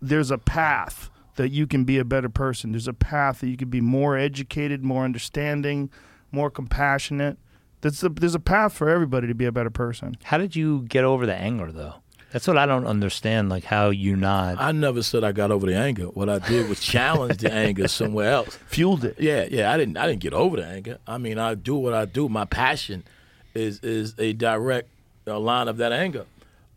there's 0.01 0.31
a 0.31 0.39
path 0.39 1.11
that 1.37 1.51
you 1.51 1.67
can 1.67 1.85
be 1.85 1.99
a 1.99 2.05
better 2.05 2.29
person. 2.29 2.73
There's 2.73 2.89
a 2.89 2.93
path 2.93 3.41
that 3.41 3.49
you 3.49 3.57
can 3.57 3.71
be 3.71 3.81
more 3.81 4.17
educated, 4.17 4.85
more 4.85 5.05
understanding, 5.05 5.91
more 6.31 6.51
compassionate. 6.51 7.39
That's 7.81 8.03
a, 8.03 8.09
there's 8.09 8.35
a 8.35 8.41
path 8.41 8.73
for 8.73 8.89
everybody 8.89 9.27
to 9.27 9.35
be 9.35 9.45
a 9.45 9.53
better 9.53 9.71
person. 9.71 10.17
How 10.25 10.39
did 10.39 10.57
you 10.57 10.83
get 10.89 11.05
over 11.05 11.27
the 11.27 11.35
anger 11.35 11.73
though? 11.73 11.95
That's 12.33 12.49
what 12.49 12.59
I 12.59 12.67
don't 12.67 12.87
understand. 12.87 13.49
Like 13.49 13.63
how 13.63 13.91
you 13.91 14.17
not. 14.17 14.61
I 14.61 14.73
never 14.73 15.05
said 15.05 15.23
I 15.23 15.31
got 15.31 15.53
over 15.53 15.67
the 15.67 15.77
anger. 15.77 16.07
What 16.07 16.29
I 16.29 16.41
did 16.41 16.69
was 16.69 16.81
challenge 16.81 17.39
the 17.39 17.53
anger 17.53 17.87
somewhere 17.87 18.33
else. 18.33 18.57
Fueled 18.67 19.05
it. 19.05 19.21
Yeah, 19.21 19.47
yeah. 19.49 19.73
I 19.73 19.77
didn't. 19.77 19.97
I 19.97 20.09
didn't 20.09 20.21
get 20.21 20.33
over 20.33 20.57
the 20.57 20.67
anger. 20.67 20.99
I 21.07 21.19
mean, 21.19 21.39
I 21.39 21.55
do 21.55 21.77
what 21.77 21.95
I 21.95 22.07
do. 22.07 22.29
My 22.29 22.45
passion 22.45 23.05
is 23.55 23.79
is 23.85 24.15
a 24.19 24.33
direct 24.33 24.89
uh, 25.29 25.39
line 25.39 25.69
of 25.69 25.77
that 25.77 25.93
anger. 25.93 26.27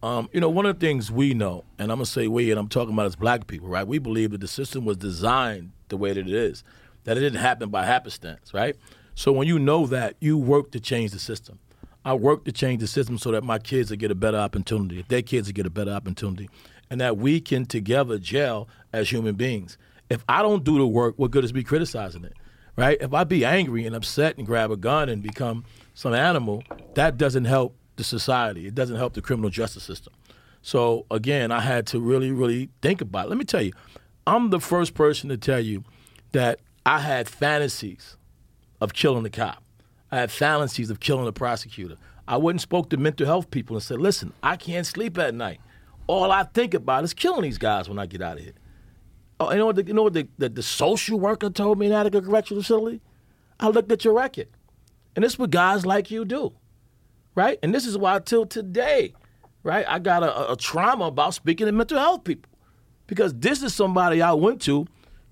Um, 0.04 0.30
you 0.32 0.40
know, 0.40 0.50
one 0.50 0.66
of 0.68 0.80
the 0.80 0.86
things 0.86 1.12
we 1.12 1.34
know, 1.34 1.64
and 1.80 1.92
I'm 1.92 1.98
gonna 1.98 2.06
say 2.06 2.28
we, 2.28 2.52
and 2.52 2.60
I'm 2.60 2.68
talking 2.68 2.94
about 2.94 3.08
as 3.08 3.16
black 3.16 3.48
people, 3.48 3.68
right? 3.68 3.88
We 3.88 3.98
believe 3.98 4.32
that 4.32 4.42
the 4.42 4.48
system 4.48 4.86
was 4.86 4.98
designed 4.98 5.72
the 5.90 5.98
way 5.98 6.14
that 6.14 6.20
it 6.20 6.34
is, 6.34 6.64
that 7.06 7.18
it 7.18 7.22
didn't 7.22 7.40
happen 7.40 7.70
by 7.70 7.86
happenstance, 7.86 8.54
right? 8.54 8.76
So 9.16 9.32
when 9.32 9.48
you 9.48 9.58
know 9.58 9.88
that, 9.88 10.16
you 10.20 10.38
work 10.38 10.72
to 10.72 10.80
change 10.80 11.12
the 11.12 11.20
system. 11.20 11.58
I 12.06 12.14
work 12.14 12.46
to 12.46 12.52
change 12.52 12.80
the 12.80 12.88
system 12.88 13.18
so 13.18 13.32
that 13.32 13.44
my 13.44 13.58
kids 13.58 13.90
will 13.90 13.98
get 13.98 14.12
a 14.12 14.16
better 14.16 14.38
opportunity, 14.38 15.04
their 15.08 15.24
kids 15.24 15.48
will 15.48 15.54
get 15.54 15.66
a 15.66 15.72
better 15.72 15.92
opportunity, 15.92 16.48
and 16.92 17.02
that 17.02 17.18
we 17.18 17.42
can 17.42 17.66
together 17.66 18.20
gel 18.20 18.70
as 18.94 19.10
human 19.10 19.34
beings. 19.36 19.80
If 20.10 20.24
I 20.30 20.44
don't 20.44 20.64
do 20.64 20.78
the 20.78 20.88
work, 20.88 21.16
what 21.18 21.32
good 21.32 21.44
is 21.44 21.54
me 21.54 21.64
criticizing 21.64 22.24
it, 22.24 22.34
right? 22.76 22.98
If 23.02 23.14
I 23.16 23.24
be 23.24 23.44
angry 23.44 23.88
and 23.88 23.96
upset 23.96 24.38
and 24.38 24.46
grab 24.46 24.70
a 24.70 24.78
gun 24.78 25.10
and 25.10 25.24
become 25.24 25.66
some 25.96 26.14
animal, 26.14 26.64
that 26.94 27.18
doesn't 27.18 27.46
help 27.46 27.76
the 27.98 28.04
society. 28.04 28.68
It 28.68 28.76
doesn't 28.76 28.96
help 28.96 29.14
the 29.14 29.22
criminal 29.22 29.50
justice 29.50 29.84
system. 29.84 30.14
So 30.62 31.06
again, 31.12 31.52
I 31.52 31.60
had 31.60 31.86
to 31.88 32.00
really, 32.00 32.32
really 32.32 32.70
think 32.82 33.02
about 33.02 33.26
it. 33.26 33.30
Let 33.30 33.38
me 33.38 33.46
tell 33.46 33.62
you, 33.62 33.74
I'm 34.26 34.50
the 34.50 34.60
first 34.60 34.94
person 34.94 35.30
to 35.30 35.38
tell 35.38 35.60
you 35.60 35.84
that 36.32 36.60
I 36.86 37.00
had 37.00 37.28
fantasies 37.28 38.18
of 38.82 38.94
killing 38.94 39.24
the 39.24 39.30
cop. 39.30 39.64
I 40.12 40.18
had 40.18 40.32
fantasies 40.32 40.90
of 40.90 41.00
killing 41.00 41.26
the 41.26 41.34
prosecutor. 41.34 41.96
I 42.28 42.36
and 42.36 42.60
spoke 42.60 42.90
to 42.90 42.98
mental 42.98 43.26
health 43.26 43.50
people 43.52 43.76
and 43.76 43.84
said, 43.84 44.00
listen, 44.00 44.34
I 44.44 44.58
can't 44.58 44.86
sleep 44.86 45.18
at 45.18 45.34
night. 45.34 45.60
All 46.08 46.32
I 46.32 46.44
think 46.44 46.74
about 46.74 47.04
is 47.04 47.14
killing 47.14 47.44
these 47.44 47.58
guys 47.58 47.88
when 47.90 48.00
I 48.00 48.06
get 48.06 48.22
out 48.22 48.38
of 48.38 48.44
here. 48.44 48.54
Oh, 49.40 49.52
you 49.52 49.58
know 49.58 49.68
what? 49.68 49.76
The, 49.76 49.86
you 49.86 49.94
know 49.94 50.04
what 50.04 50.14
the, 50.14 50.28
the, 50.38 50.50
the 50.50 50.64
social 50.64 51.20
worker 51.20 51.50
told 51.50 51.80
me 51.80 51.86
in 51.86 51.92
Attica 51.92 52.22
Correctional 52.22 52.64
Facility? 52.64 53.02
I 53.60 53.70
looked 53.70 53.92
at 53.92 54.04
your 54.04 54.14
record, 54.14 54.48
and 55.16 55.24
this 55.24 55.34
is 55.34 55.40
what 55.40 55.52
guys 55.52 55.86
like 55.86 56.12
you 56.12 56.26
do, 56.26 56.54
right? 57.38 57.60
And 57.62 57.74
this 57.74 57.86
is 57.86 57.98
why 57.98 58.18
till 58.18 58.48
today, 58.48 59.14
right? 59.62 59.86
I 59.88 60.00
got 60.00 60.24
a, 60.24 60.54
a 60.54 60.56
trauma 60.58 61.06
about 61.06 61.36
speaking 61.36 61.68
to 61.68 61.72
mental 61.72 62.00
health 62.00 62.24
people 62.24 62.52
because 63.06 63.32
this 63.36 63.62
is 63.62 63.76
somebody 63.76 64.22
I 64.24 64.34
went 64.34 64.60
to 64.64 64.88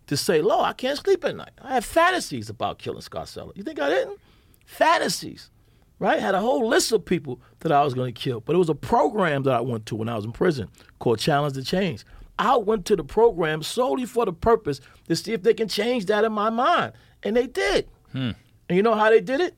to 0.07 0.15
say, 0.15 0.39
"Lo, 0.39 0.61
I 0.61 0.73
can't 0.73 0.97
sleep 0.99 1.25
at 1.25 1.35
night. 1.35 1.49
I 1.59 1.73
have 1.73 1.83
fantasies 1.83 2.47
about 2.49 2.77
killing 2.77 3.01
Scott 3.01 3.25
Scarcella." 3.25 3.57
You 3.57 3.63
think 3.63 3.79
I 3.79 3.89
didn't? 3.89 4.19
Fantasies, 4.67 5.49
right? 5.97 6.19
Had 6.19 6.35
a 6.35 6.39
whole 6.39 6.67
list 6.67 6.91
of 6.91 7.03
people 7.03 7.41
that 7.61 7.71
I 7.71 7.83
was 7.83 7.95
going 7.95 8.13
to 8.13 8.21
kill, 8.21 8.39
but 8.39 8.55
it 8.55 8.59
was 8.59 8.69
a 8.69 8.75
program 8.75 9.41
that 9.43 9.55
I 9.55 9.61
went 9.61 9.87
to 9.87 9.95
when 9.95 10.07
I 10.07 10.15
was 10.15 10.25
in 10.25 10.31
prison 10.31 10.69
called 10.99 11.17
Challenge 11.17 11.55
the 11.55 11.63
Change. 11.63 12.05
I 12.37 12.55
went 12.57 12.85
to 12.85 12.95
the 12.95 13.03
program 13.03 13.63
solely 13.63 14.05
for 14.05 14.25
the 14.25 14.33
purpose 14.33 14.79
to 15.07 15.15
see 15.15 15.33
if 15.33 15.41
they 15.41 15.55
can 15.55 15.67
change 15.67 16.05
that 16.05 16.23
in 16.23 16.33
my 16.33 16.51
mind, 16.51 16.93
and 17.23 17.35
they 17.35 17.47
did. 17.47 17.87
Hmm. 18.11 18.31
And 18.69 18.77
you 18.77 18.83
know 18.83 18.93
how 18.93 19.09
they 19.09 19.21
did 19.21 19.41
it? 19.41 19.55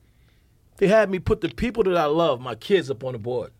They 0.78 0.86
had 0.86 1.10
me 1.10 1.18
put 1.18 1.40
the 1.40 1.48
people 1.48 1.82
that 1.84 1.96
I 1.96 2.06
love, 2.06 2.40
my 2.40 2.54
kids, 2.54 2.90
up 2.90 3.04
on 3.04 3.12
the 3.12 3.18
board. 3.18 3.52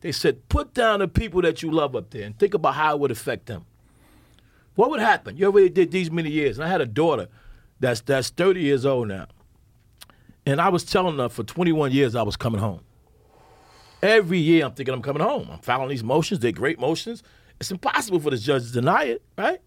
They 0.00 0.12
said, 0.12 0.48
put 0.48 0.74
down 0.74 1.00
the 1.00 1.08
people 1.08 1.42
that 1.42 1.62
you 1.62 1.70
love 1.70 1.96
up 1.96 2.10
there 2.10 2.24
and 2.24 2.38
think 2.38 2.54
about 2.54 2.74
how 2.74 2.94
it 2.94 3.00
would 3.00 3.10
affect 3.10 3.46
them. 3.46 3.64
What 4.74 4.90
would 4.90 5.00
happen? 5.00 5.36
You 5.38 5.46
already 5.46 5.70
did 5.70 5.90
these 5.90 6.10
many 6.10 6.30
years. 6.30 6.58
And 6.58 6.66
I 6.66 6.68
had 6.68 6.82
a 6.82 6.86
daughter 6.86 7.28
that's 7.80 8.02
that's 8.02 8.28
30 8.28 8.60
years 8.60 8.84
old 8.84 9.08
now. 9.08 9.26
And 10.44 10.60
I 10.60 10.68
was 10.68 10.84
telling 10.84 11.16
her 11.16 11.30
for 11.30 11.42
21 11.42 11.92
years 11.92 12.14
I 12.14 12.22
was 12.22 12.36
coming 12.36 12.60
home. 12.60 12.80
Every 14.02 14.38
year 14.38 14.66
I'm 14.66 14.72
thinking 14.74 14.94
I'm 14.94 15.02
coming 15.02 15.22
home. 15.22 15.48
I'm 15.50 15.58
filing 15.60 15.88
these 15.88 16.04
motions. 16.04 16.40
They're 16.40 16.52
great 16.52 16.78
motions. 16.78 17.22
It's 17.58 17.70
impossible 17.70 18.20
for 18.20 18.30
the 18.30 18.36
judge 18.36 18.66
to 18.66 18.72
deny 18.72 19.04
it, 19.04 19.22
right? 19.38 19.60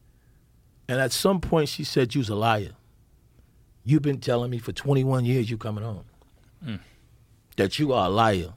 And 0.87 0.99
at 0.99 1.11
some 1.11 1.41
point 1.41 1.69
she 1.69 1.83
said, 1.83 2.13
You's 2.13 2.29
a 2.29 2.35
liar. 2.35 2.73
You've 3.83 4.03
been 4.03 4.19
telling 4.19 4.51
me 4.51 4.59
for 4.59 4.71
21 4.71 5.25
years 5.25 5.49
you're 5.49 5.57
coming 5.57 5.83
home. 5.83 6.05
That 7.57 7.77
you 7.79 7.93
are 7.93 8.07
a 8.07 8.09
liar. 8.09 8.53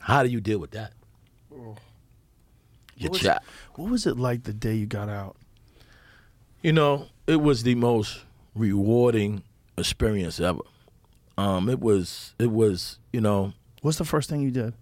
How 0.00 0.22
do 0.22 0.28
you 0.28 0.40
deal 0.40 0.58
with 0.58 0.70
that? 0.72 0.92
Your 2.96 3.10
was- 3.10 3.20
child. 3.20 3.40
What 3.74 3.90
was 3.90 4.06
it 4.06 4.16
like 4.18 4.44
the 4.44 4.52
day 4.52 4.74
you 4.74 4.86
got 4.86 5.08
out? 5.08 5.36
You 6.62 6.72
know, 6.72 7.06
it 7.26 7.36
was 7.42 7.62
the 7.62 7.74
most 7.74 8.20
rewarding 8.54 9.42
experience 9.76 10.40
ever. 10.40 10.60
Um, 11.38 11.68
it 11.68 11.80
was, 11.80 12.34
it 12.38 12.50
was, 12.50 12.98
you 13.12 13.20
know, 13.20 13.52
What's 13.82 13.98
the 13.98 14.04
first 14.04 14.28
thing 14.30 14.40
you 14.40 14.50
did? 14.50 14.74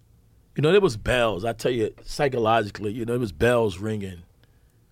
you 0.55 0.61
know, 0.61 0.73
it 0.73 0.81
was 0.81 0.95
bells. 0.95 1.43
I 1.43 1.51
tell 1.51 1.71
you, 1.71 1.93
psychologically, 2.03 2.93
you 2.93 3.03
know, 3.05 3.13
it 3.13 3.19
was 3.19 3.33
bells 3.33 3.77
ringing. 3.77 4.23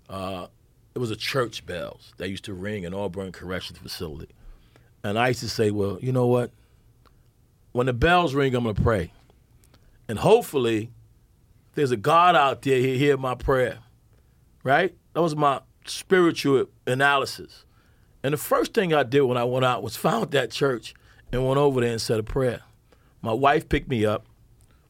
Uh, 0.10 0.48
it 0.94 1.00
was 1.00 1.10
a 1.10 1.16
church 1.16 1.66
bells 1.66 2.14
that 2.18 2.30
used 2.30 2.44
to 2.46 2.54
ring 2.54 2.84
in 2.84 2.94
Auburn 2.94 3.32
Correctional 3.32 3.82
Facility, 3.82 4.28
and 5.04 5.18
I 5.18 5.30
used 5.30 5.42
to 5.42 5.50
say, 5.50 5.72
well, 5.72 6.00
you 6.02 6.12
know 6.12 6.28
what? 6.28 6.52
When 7.72 7.88
the 7.88 7.94
bells 7.94 8.34
ring, 8.34 8.56
I'm 8.56 8.64
gonna 8.64 8.76
pray, 8.76 9.12
and 10.08 10.20
hopefully, 10.20 10.92
there's 11.76 11.92
a 11.92 11.98
God 11.98 12.36
out 12.36 12.62
there. 12.62 12.78
He 12.78 12.98
hear 12.98 13.18
my 13.18 13.36
prayer, 13.36 13.80
right? 14.64 14.96
That 15.14 15.22
was 15.22 15.36
my 15.36 15.62
spiritual 15.86 16.68
analysis. 16.86 17.66
And 18.24 18.34
the 18.34 18.38
first 18.38 18.74
thing 18.74 18.94
I 18.94 19.04
did 19.04 19.22
when 19.22 19.38
I 19.38 19.44
went 19.44 19.66
out 19.66 19.84
was 19.84 19.96
found 19.98 20.32
that 20.32 20.52
church 20.52 20.94
and 21.32 21.46
went 21.46 21.58
over 21.58 21.82
there 21.82 21.92
and 21.92 22.02
said 22.02 22.20
a 22.20 22.24
prayer. 22.24 22.62
My 23.22 23.34
wife 23.34 23.68
picked 23.70 23.90
me 23.90 24.06
up. 24.06 24.26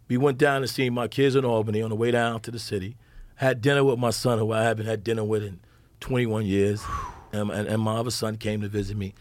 We 0.08 0.18
went 0.18 0.38
down 0.38 0.62
to 0.62 0.68
see 0.68 0.90
my 0.90 1.08
kids 1.08 1.36
in 1.36 1.46
Albany 1.46 1.82
on 1.82 1.90
the 1.90 1.96
way 1.96 2.12
down 2.12 2.42
to 2.42 2.52
the 2.52 2.60
city. 2.60 2.98
Had 3.36 3.62
dinner 3.62 3.84
with 3.84 3.98
my 3.98 4.10
son, 4.12 4.38
who 4.38 4.52
I 4.52 4.64
haven't 4.64 4.86
had 4.86 5.04
dinner 5.04 5.24
with 5.24 5.44
in 5.44 5.60
21 6.02 6.46
years. 6.46 6.84
And, 7.32 7.50
and, 7.50 7.68
and 7.68 7.82
my 7.82 7.96
other 7.96 8.12
son 8.12 8.38
came 8.38 8.62
to 8.62 8.68
visit 8.68 8.98
me. 8.98 9.14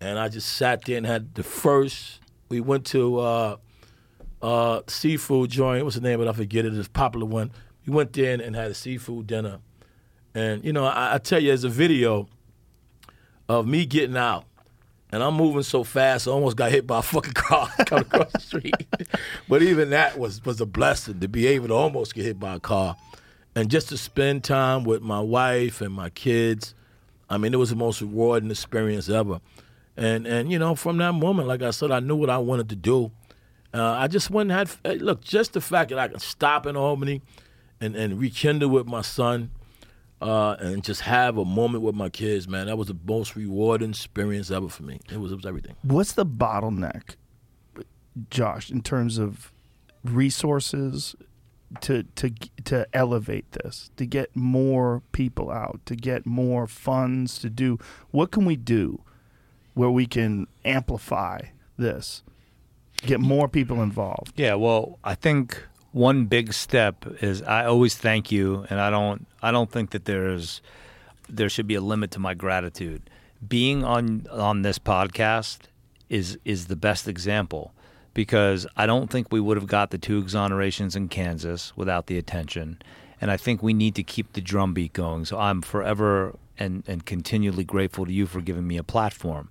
And 0.00 0.18
I 0.18 0.28
just 0.28 0.52
sat 0.54 0.84
there 0.84 0.96
and 0.96 1.06
had 1.06 1.34
the 1.34 1.42
first. 1.42 2.20
We 2.48 2.60
went 2.60 2.84
to 2.86 3.18
uh, 3.18 3.56
uh, 4.42 4.80
seafood 4.86 5.50
joint. 5.50 5.84
What's 5.84 5.96
the 5.96 6.02
name 6.02 6.20
of 6.20 6.26
it? 6.26 6.30
I 6.30 6.32
forget 6.32 6.64
it. 6.64 6.74
It's 6.74 6.88
a 6.88 6.90
popular 6.90 7.26
one. 7.26 7.50
We 7.86 7.92
went 7.92 8.12
there 8.12 8.32
and, 8.32 8.42
and 8.42 8.54
had 8.54 8.70
a 8.70 8.74
seafood 8.74 9.26
dinner. 9.26 9.58
And, 10.34 10.64
you 10.64 10.72
know, 10.72 10.84
I, 10.84 11.14
I 11.14 11.18
tell 11.18 11.40
you, 11.40 11.48
there's 11.48 11.64
a 11.64 11.68
video 11.68 12.28
of 13.48 13.66
me 13.66 13.86
getting 13.86 14.16
out. 14.16 14.44
And 15.10 15.22
I'm 15.22 15.34
moving 15.34 15.62
so 15.62 15.84
fast, 15.84 16.26
I 16.26 16.32
almost 16.32 16.56
got 16.56 16.70
hit 16.70 16.86
by 16.86 16.98
a 16.98 17.02
fucking 17.02 17.32
car 17.32 17.70
coming 17.86 18.06
across 18.06 18.32
the 18.32 18.40
street. 18.40 18.74
but 19.48 19.62
even 19.62 19.90
that 19.90 20.18
was 20.18 20.44
was 20.44 20.60
a 20.60 20.66
blessing 20.66 21.20
to 21.20 21.28
be 21.28 21.46
able 21.46 21.68
to 21.68 21.74
almost 21.74 22.14
get 22.14 22.24
hit 22.24 22.40
by 22.40 22.56
a 22.56 22.60
car. 22.60 22.96
and 23.54 23.70
just 23.70 23.88
to 23.90 23.96
spend 23.96 24.44
time 24.44 24.84
with 24.84 25.02
my 25.02 25.20
wife 25.20 25.80
and 25.80 25.94
my 25.94 26.10
kids. 26.10 26.74
I 27.30 27.38
mean, 27.38 27.54
it 27.54 27.56
was 27.56 27.70
the 27.70 27.76
most 27.76 28.00
rewarding 28.02 28.50
experience 28.50 29.08
ever. 29.08 29.40
And 29.96 30.26
and 30.26 30.52
you 30.52 30.58
know, 30.58 30.74
from 30.74 30.98
that 30.98 31.12
moment, 31.12 31.48
like 31.48 31.62
I 31.62 31.70
said, 31.70 31.90
I 31.90 32.00
knew 32.00 32.16
what 32.16 32.30
I 32.30 32.38
wanted 32.38 32.68
to 32.70 32.76
do. 32.76 33.12
Uh, 33.72 33.92
I 33.92 34.08
just 34.08 34.30
went 34.30 34.50
and 34.50 34.68
had 34.84 35.02
look, 35.02 35.22
just 35.22 35.52
the 35.52 35.60
fact 35.60 35.90
that 35.90 35.98
I 35.98 36.08
could 36.08 36.20
stop 36.20 36.66
in 36.66 36.76
Albany 36.76 37.22
and 37.80 37.96
and 37.96 38.18
rekindle 38.18 38.68
with 38.68 38.86
my 38.86 39.02
son. 39.02 39.50
Uh, 40.18 40.56
and 40.60 40.82
just 40.82 41.02
have 41.02 41.36
a 41.36 41.44
moment 41.44 41.84
with 41.84 41.94
my 41.94 42.08
kids, 42.08 42.48
man. 42.48 42.68
That 42.68 42.78
was 42.78 42.88
the 42.88 42.96
most 43.06 43.36
rewarding 43.36 43.90
experience 43.90 44.50
ever 44.50 44.70
for 44.70 44.82
me. 44.82 44.98
It 45.12 45.20
was, 45.20 45.30
it 45.30 45.34
was 45.34 45.44
everything. 45.44 45.76
What's 45.82 46.14
the 46.14 46.24
bottleneck, 46.24 47.16
Josh, 48.30 48.70
in 48.70 48.80
terms 48.80 49.18
of 49.18 49.52
resources 50.02 51.16
to 51.82 52.04
to 52.14 52.30
to 52.64 52.86
elevate 52.94 53.52
this, 53.52 53.90
to 53.96 54.06
get 54.06 54.34
more 54.34 55.02
people 55.12 55.50
out, 55.50 55.80
to 55.84 55.94
get 55.94 56.24
more 56.24 56.66
funds, 56.66 57.38
to 57.40 57.50
do 57.50 57.78
what 58.10 58.30
can 58.30 58.46
we 58.46 58.56
do 58.56 59.02
where 59.76 59.90
we 59.90 60.06
can 60.06 60.46
amplify 60.64 61.38
this, 61.76 62.22
get 63.02 63.20
more 63.20 63.46
people 63.46 63.82
involved? 63.82 64.32
Yeah, 64.34 64.54
well, 64.54 64.98
I 65.04 65.14
think 65.14 65.62
one 65.92 66.24
big 66.24 66.54
step 66.54 67.04
is 67.20 67.42
I 67.42 67.66
always 67.66 67.94
thank 67.94 68.32
you, 68.32 68.66
and 68.70 68.80
I 68.80 68.88
don't 68.90 69.26
I 69.42 69.52
don't 69.52 69.70
think 69.70 69.90
that 69.90 70.06
there's 70.06 70.62
there 71.28 71.50
should 71.50 71.66
be 71.66 71.74
a 71.74 71.80
limit 71.80 72.10
to 72.12 72.18
my 72.18 72.32
gratitude. 72.32 73.08
Being 73.46 73.84
on 73.84 74.26
on 74.32 74.62
this 74.62 74.78
podcast 74.78 75.58
is 76.08 76.38
is 76.44 76.66
the 76.66 76.76
best 76.76 77.06
example 77.06 77.74
because 78.14 78.66
I 78.78 78.86
don't 78.86 79.10
think 79.10 79.28
we 79.30 79.40
would 79.40 79.58
have 79.58 79.66
got 79.66 79.90
the 79.90 79.98
two 79.98 80.22
exonerations 80.22 80.96
in 80.96 81.08
Kansas 81.08 81.76
without 81.76 82.06
the 82.06 82.16
attention. 82.16 82.80
And 83.20 83.30
I 83.30 83.36
think 83.36 83.62
we 83.62 83.74
need 83.74 83.94
to 83.96 84.02
keep 84.02 84.32
the 84.32 84.40
drumbeat 84.40 84.94
going. 84.94 85.26
So 85.26 85.38
I'm 85.38 85.60
forever 85.60 86.34
and, 86.58 86.84
and 86.86 87.06
continually 87.06 87.64
grateful 87.64 88.06
to 88.06 88.12
you 88.12 88.26
for 88.26 88.40
giving 88.40 88.66
me 88.66 88.76
a 88.76 88.82
platform. 88.82 89.50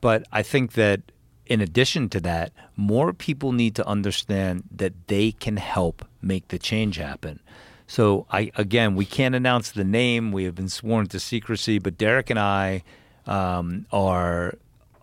But 0.00 0.24
I 0.32 0.42
think 0.42 0.72
that 0.72 1.00
in 1.46 1.60
addition 1.60 2.08
to 2.10 2.20
that, 2.20 2.52
more 2.76 3.12
people 3.12 3.52
need 3.52 3.74
to 3.76 3.86
understand 3.86 4.64
that 4.70 5.06
they 5.06 5.32
can 5.32 5.56
help 5.56 6.04
make 6.20 6.48
the 6.48 6.58
change 6.58 6.96
happen. 6.96 7.40
So 7.86 8.26
I 8.30 8.50
again, 8.56 8.96
we 8.96 9.04
can't 9.04 9.34
announce 9.34 9.70
the 9.70 9.84
name. 9.84 10.32
We 10.32 10.44
have 10.44 10.56
been 10.56 10.68
sworn 10.68 11.06
to 11.08 11.20
secrecy, 11.20 11.78
but 11.78 11.96
Derrick 11.96 12.30
and 12.30 12.38
I 12.38 12.82
um, 13.26 13.86
are 13.92 14.54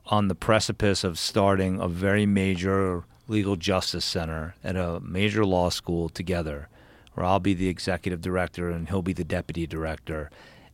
on 0.07 0.27
the 0.27 0.35
precipice 0.35 1.03
of 1.03 1.17
starting 1.17 1.79
a 1.79 1.87
very 1.87 2.25
major 2.25 3.05
legal 3.27 3.55
justice 3.55 4.03
center 4.03 4.55
at 4.63 4.75
a 4.75 4.99
major 4.99 5.45
law 5.45 5.69
school 5.69 6.09
together, 6.09 6.67
where 7.13 7.25
I'll 7.25 7.39
be 7.39 7.53
the 7.53 7.69
executive 7.69 8.19
director 8.19 8.69
and 8.69 8.89
he'll 8.89 9.01
be 9.01 9.13
the 9.13 9.23
deputy 9.23 9.65
director. 9.65 10.29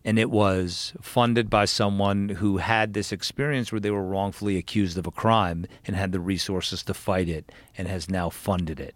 And 0.06 0.18
it 0.18 0.30
was 0.30 0.94
funded 1.02 1.50
by 1.50 1.66
someone 1.66 2.30
who 2.30 2.58
had 2.58 2.94
this 2.94 3.12
experience 3.12 3.72
where 3.72 3.82
they 3.82 3.92
were 3.92 4.06
wrongfully 4.06 4.58
accused 4.58 4.98
of 4.98 5.06
a 5.06 5.12
crime 5.12 5.66
and 5.86 5.96
had 5.96 6.12
the 6.12 6.20
resources 6.20 6.84
to 6.84 6.94
fight 6.94 7.28
it 7.28 7.52
and 7.78 7.88
has 7.88 8.10
now 8.10 8.30
funded 8.30 8.80
it. 8.80 8.96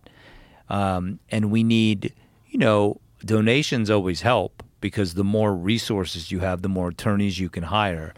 Um, 0.70 1.20
and 1.30 1.52
we 1.52 1.64
need, 1.64 2.14
you 2.48 2.58
know, 2.58 3.02
donations 3.26 3.90
always 3.90 4.22
help 4.22 4.64
because 4.80 5.14
the 5.14 5.24
more 5.24 5.56
resources 5.56 6.32
you 6.32 6.40
have, 6.40 6.62
the 6.62 6.70
more 6.70 6.90
attorneys 6.90 7.40
you 7.40 7.50
can 7.50 7.64
hire. 7.64 8.14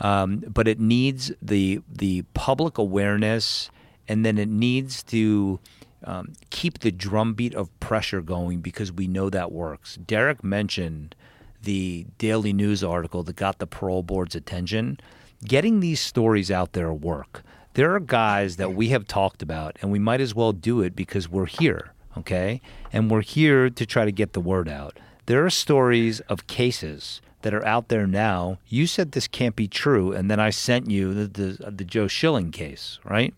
Um, 0.00 0.44
but 0.48 0.66
it 0.66 0.80
needs 0.80 1.30
the 1.42 1.82
the 1.90 2.22
public 2.32 2.78
awareness, 2.78 3.70
and 4.08 4.24
then 4.24 4.38
it 4.38 4.48
needs 4.48 5.02
to 5.04 5.60
um, 6.04 6.32
keep 6.48 6.78
the 6.78 6.90
drumbeat 6.90 7.54
of 7.54 7.68
pressure 7.80 8.22
going 8.22 8.60
because 8.60 8.90
we 8.90 9.06
know 9.06 9.28
that 9.28 9.52
works. 9.52 9.96
Derrick 9.96 10.42
mentioned 10.42 11.14
the 11.62 12.06
Daily 12.18 12.52
News 12.52 12.82
article 12.82 13.22
that 13.24 13.36
got 13.36 13.58
the 13.58 13.66
parole 13.66 14.02
board's 14.02 14.34
attention. 14.34 14.98
Getting 15.44 15.80
these 15.80 16.00
stories 16.00 16.50
out 16.50 16.72
there 16.72 16.92
work. 16.92 17.42
There 17.74 17.94
are 17.94 18.00
guys 18.00 18.56
that 18.56 18.74
we 18.74 18.88
have 18.88 19.06
talked 19.06 19.42
about, 19.42 19.76
and 19.80 19.92
we 19.92 19.98
might 19.98 20.20
as 20.20 20.34
well 20.34 20.52
do 20.52 20.82
it 20.82 20.96
because 20.96 21.28
we're 21.28 21.46
here, 21.46 21.92
okay? 22.16 22.60
And 22.92 23.10
we're 23.10 23.22
here 23.22 23.70
to 23.70 23.86
try 23.86 24.04
to 24.04 24.12
get 24.12 24.32
the 24.32 24.40
word 24.40 24.68
out. 24.68 24.98
There 25.26 25.44
are 25.44 25.50
stories 25.50 26.20
of 26.20 26.46
cases 26.46 27.20
that 27.42 27.54
are 27.54 27.64
out 27.64 27.88
there 27.88 28.06
now. 28.06 28.58
You 28.66 28.86
said 28.86 29.12
this 29.12 29.28
can't 29.28 29.56
be 29.56 29.68
true, 29.68 30.12
and 30.12 30.30
then 30.30 30.40
I 30.40 30.50
sent 30.50 30.90
you 30.90 31.14
the, 31.14 31.26
the, 31.26 31.70
the 31.70 31.84
Joe 31.84 32.08
Schilling 32.08 32.50
case, 32.50 32.98
right? 33.04 33.32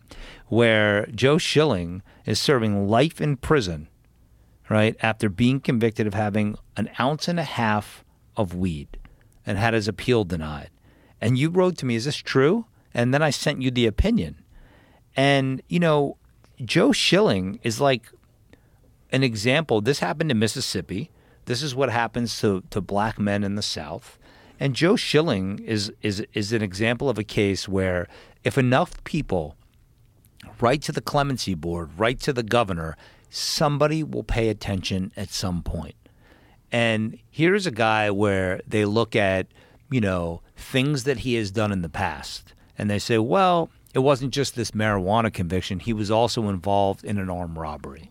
Where 0.47 1.05
Joe 1.07 1.37
Schilling 1.37 2.01
is 2.25 2.39
serving 2.39 2.87
life 2.87 3.21
in 3.21 3.37
prison, 3.37 3.87
right, 4.69 4.95
after 5.01 5.29
being 5.29 5.59
convicted 5.59 6.07
of 6.07 6.15
having 6.15 6.57
an 6.75 6.89
ounce 6.99 7.27
and 7.27 7.39
a 7.39 7.43
half 7.43 8.02
of 8.35 8.55
weed 8.55 8.97
and 9.45 9.57
had 9.57 9.73
his 9.73 9.87
appeal 9.87 10.23
denied. 10.23 10.69
And 11.21 11.37
you 11.37 11.49
wrote 11.49 11.77
to 11.77 11.85
me, 11.85 11.95
Is 11.95 12.05
this 12.05 12.17
true? 12.17 12.65
And 12.93 13.13
then 13.13 13.21
I 13.21 13.29
sent 13.29 13.61
you 13.61 13.71
the 13.71 13.87
opinion. 13.87 14.43
And, 15.15 15.61
you 15.67 15.79
know, 15.79 16.17
Joe 16.63 16.91
Schilling 16.91 17.59
is 17.63 17.81
like 17.81 18.11
an 19.11 19.23
example. 19.23 19.81
This 19.81 19.99
happened 19.99 20.31
in 20.31 20.39
Mississippi. 20.39 21.11
This 21.45 21.61
is 21.61 21.75
what 21.75 21.89
happens 21.89 22.39
to, 22.41 22.63
to 22.69 22.81
black 22.81 23.19
men 23.19 23.43
in 23.43 23.55
the 23.55 23.61
South. 23.61 24.17
And 24.59 24.75
Joe 24.75 24.95
Schilling 24.95 25.59
is, 25.59 25.91
is, 26.01 26.25
is 26.33 26.53
an 26.53 26.61
example 26.61 27.09
of 27.09 27.17
a 27.17 27.23
case 27.23 27.67
where 27.67 28.07
if 28.43 28.57
enough 28.57 29.03
people 29.03 29.55
write 30.61 30.81
to 30.83 30.91
the 30.91 31.01
clemency 31.01 31.53
board, 31.53 31.89
write 31.97 32.19
to 32.21 32.33
the 32.33 32.43
governor, 32.43 32.95
somebody 33.29 34.03
will 34.03 34.23
pay 34.23 34.49
attention 34.49 35.11
at 35.17 35.29
some 35.29 35.63
point. 35.63 35.95
And 36.73 37.19
here's 37.29 37.67
a 37.67 37.71
guy 37.71 38.09
where 38.09 38.59
they 38.67 38.83
look 38.83 39.15
at, 39.15 39.47
you 39.91 40.01
know, 40.01 40.41
things 40.57 41.03
that 41.03 41.19
he 41.19 41.35
has 41.35 41.51
done 41.51 41.71
in 41.71 41.83
the 41.83 41.87
past. 41.89 42.53
And 42.77 42.89
they 42.89 42.97
say, 42.97 43.19
well, 43.19 43.69
it 43.93 43.99
wasn't 43.99 44.33
just 44.33 44.55
this 44.55 44.71
marijuana 44.71 45.31
conviction. 45.31 45.79
He 45.79 45.93
was 45.93 46.09
also 46.09 46.49
involved 46.49 47.05
in 47.05 47.19
an 47.19 47.29
armed 47.29 47.57
robbery, 47.57 48.09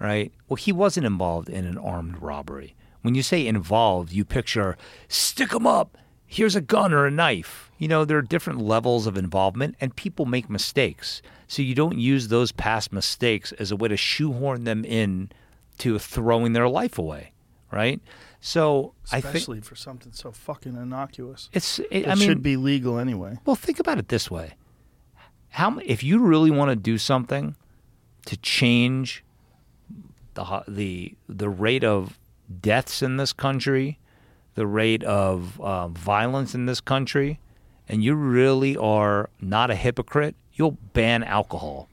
right? 0.00 0.32
Well, 0.48 0.56
he 0.56 0.72
wasn't 0.72 1.06
involved 1.06 1.48
in 1.48 1.64
an 1.64 1.78
armed 1.78 2.20
robbery. 2.20 2.74
When 3.02 3.14
you 3.14 3.22
say 3.22 3.46
involved, 3.46 4.12
you 4.12 4.24
picture 4.24 4.76
stick 5.06 5.54
him 5.54 5.66
up. 5.66 5.96
Here's 6.26 6.56
a 6.56 6.60
gun 6.60 6.92
or 6.92 7.06
a 7.06 7.10
knife. 7.12 7.70
You 7.78 7.86
know, 7.88 8.04
there 8.04 8.18
are 8.18 8.22
different 8.22 8.60
levels 8.60 9.06
of 9.06 9.16
involvement, 9.16 9.76
and 9.80 9.94
people 9.94 10.26
make 10.26 10.50
mistakes. 10.50 11.22
So 11.46 11.62
you 11.62 11.74
don't 11.74 11.98
use 11.98 12.28
those 12.28 12.52
past 12.52 12.92
mistakes 12.92 13.52
as 13.52 13.70
a 13.70 13.76
way 13.76 13.88
to 13.88 13.96
shoehorn 13.96 14.64
them 14.64 14.84
in 14.84 15.30
to 15.78 15.98
throwing 15.98 16.52
their 16.52 16.68
life 16.68 16.98
away, 16.98 17.32
right? 17.70 18.00
So 18.40 18.94
I 19.12 19.20
think 19.20 19.34
Especially 19.34 19.60
for 19.60 19.76
something 19.76 20.12
so 20.12 20.32
fucking 20.32 20.76
innocuous. 20.76 21.48
it's. 21.52 21.78
It, 21.78 21.88
It 21.90 22.08
I 22.08 22.14
mean, 22.14 22.26
should 22.26 22.42
be 22.42 22.56
legal 22.56 22.98
anyway. 22.98 23.38
Well, 23.44 23.56
think 23.56 23.78
about 23.78 23.98
it 23.98 24.08
this 24.08 24.30
way: 24.30 24.54
how 25.50 25.78
if 25.84 26.02
you 26.02 26.18
really 26.20 26.50
want 26.50 26.70
to 26.70 26.76
do 26.76 26.96
something 26.96 27.56
to 28.26 28.36
change 28.38 29.24
the 30.34 30.62
the 30.66 31.14
the 31.28 31.48
rate 31.48 31.84
of 31.84 32.18
deaths 32.60 33.02
in 33.02 33.16
this 33.18 33.32
country, 33.32 33.98
the 34.54 34.66
rate 34.66 35.04
of 35.04 35.60
uh, 35.60 35.88
violence 35.88 36.54
in 36.54 36.66
this 36.66 36.80
country, 36.80 37.40
and 37.88 38.02
you 38.02 38.14
really 38.14 38.76
are 38.76 39.28
not 39.40 39.70
a 39.70 39.74
hypocrite, 39.74 40.34
you'll 40.54 40.78
ban 40.94 41.22
alcohol. 41.22 41.88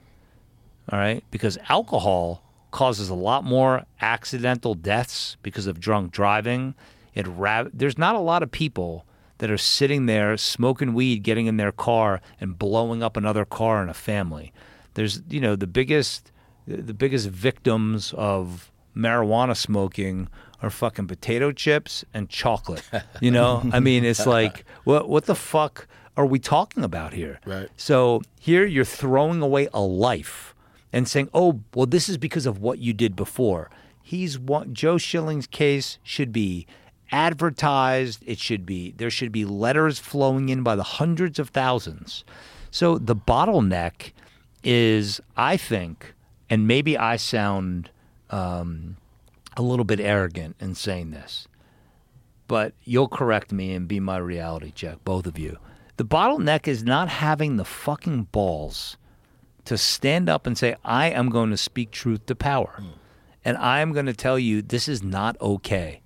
All 0.89 0.97
right, 0.97 1.23
because 1.31 1.57
alcohol 1.67 2.41
causes 2.77 3.09
a 3.09 3.15
lot 3.15 3.43
more 3.43 3.83
accidental 4.01 4.75
deaths 4.75 5.35
because 5.41 5.65
of 5.65 5.79
drunk 5.79 6.11
driving. 6.11 6.75
It 7.15 7.25
ra- 7.25 7.65
there's 7.73 7.97
not 7.97 8.13
a 8.13 8.19
lot 8.19 8.43
of 8.43 8.51
people 8.51 9.03
that 9.39 9.49
are 9.49 9.57
sitting 9.57 10.05
there 10.05 10.37
smoking 10.37 10.93
weed, 10.93 11.23
getting 11.23 11.47
in 11.47 11.57
their 11.57 11.71
car 11.71 12.21
and 12.39 12.55
blowing 12.55 13.01
up 13.01 13.17
another 13.17 13.45
car 13.45 13.81
in 13.81 13.89
a 13.89 13.95
family. 13.95 14.53
There's 14.93 15.23
you 15.27 15.41
know 15.41 15.55
the 15.55 15.65
biggest 15.65 16.31
the 16.67 16.93
biggest 16.93 17.29
victims 17.29 18.13
of 18.15 18.71
marijuana 18.95 19.57
smoking 19.57 20.27
are 20.61 20.69
fucking 20.69 21.07
potato 21.07 21.51
chips 21.51 22.05
and 22.13 22.29
chocolate. 22.29 22.83
You 23.21 23.31
know, 23.31 23.67
I 23.73 23.79
mean, 23.79 24.05
it's 24.05 24.27
like 24.27 24.65
what 24.83 25.09
what 25.09 25.25
the 25.25 25.33
fuck 25.33 25.87
are 26.15 26.27
we 26.27 26.37
talking 26.37 26.83
about 26.83 27.13
here? 27.13 27.39
Right. 27.43 27.69
So 27.75 28.21
here 28.39 28.65
you're 28.65 28.85
throwing 28.85 29.41
away 29.41 29.67
a 29.73 29.81
life 29.81 30.53
and 30.97 31.07
saying, 31.07 31.29
"Oh, 31.31 31.61
well, 31.75 31.85
this 31.85 32.09
is 32.09 32.17
because 32.17 32.47
of 32.47 32.59
what 32.59 32.79
you 32.79 32.91
did 32.91 33.15
before." 33.15 33.69
He's 34.01 34.39
one, 34.39 34.73
Joe 34.73 34.97
Schilling's 34.97 35.45
case 35.45 35.99
should 36.01 36.31
be 36.31 36.65
advertised. 37.11 38.23
It 38.25 38.39
should 38.39 38.65
be 38.65 38.93
there 38.97 39.11
should 39.11 39.31
be 39.31 39.45
letters 39.45 39.99
flowing 39.99 40.49
in 40.49 40.63
by 40.63 40.75
the 40.75 40.97
hundreds 40.97 41.37
of 41.37 41.49
thousands. 41.49 42.25
So 42.71 42.97
the 42.97 43.15
bottleneck 43.15 44.11
is, 44.63 45.21
I 45.35 45.55
think, 45.55 46.15
and 46.49 46.67
maybe 46.67 46.97
I 46.97 47.17
sound 47.17 47.91
um, 48.31 48.97
a 49.55 49.61
little 49.61 49.85
bit 49.85 49.99
arrogant 49.99 50.55
in 50.59 50.73
saying 50.73 51.11
this, 51.11 51.47
but 52.47 52.73
you'll 52.85 53.07
correct 53.07 53.51
me 53.51 53.75
and 53.75 53.87
be 53.87 53.99
my 53.99 54.17
reality 54.17 54.71
check, 54.71 55.03
both 55.03 55.27
of 55.27 55.37
you. 55.37 55.57
The 55.97 56.05
bottleneck 56.05 56.67
is 56.67 56.83
not 56.83 57.07
having 57.07 57.57
the 57.57 57.65
fucking 57.65 58.29
balls 58.31 58.97
to 59.67 59.77
stand 59.77 60.27
up 60.29 60.47
and 60.47 60.57
say, 60.57 60.75
I 60.83 61.09
am 61.09 61.29
going 61.29 61.51
to 61.51 61.57
speak 61.57 61.91
truth 61.91 62.25
to 62.27 62.35
power. 62.35 62.83
And 63.45 63.57
I 63.57 63.79
am 63.79 63.93
going 63.93 64.07
to 64.07 64.13
tell 64.13 64.37
you 64.39 64.61
this 64.61 64.87
is 64.87 65.01
not 65.03 65.39
okay. 65.39 66.01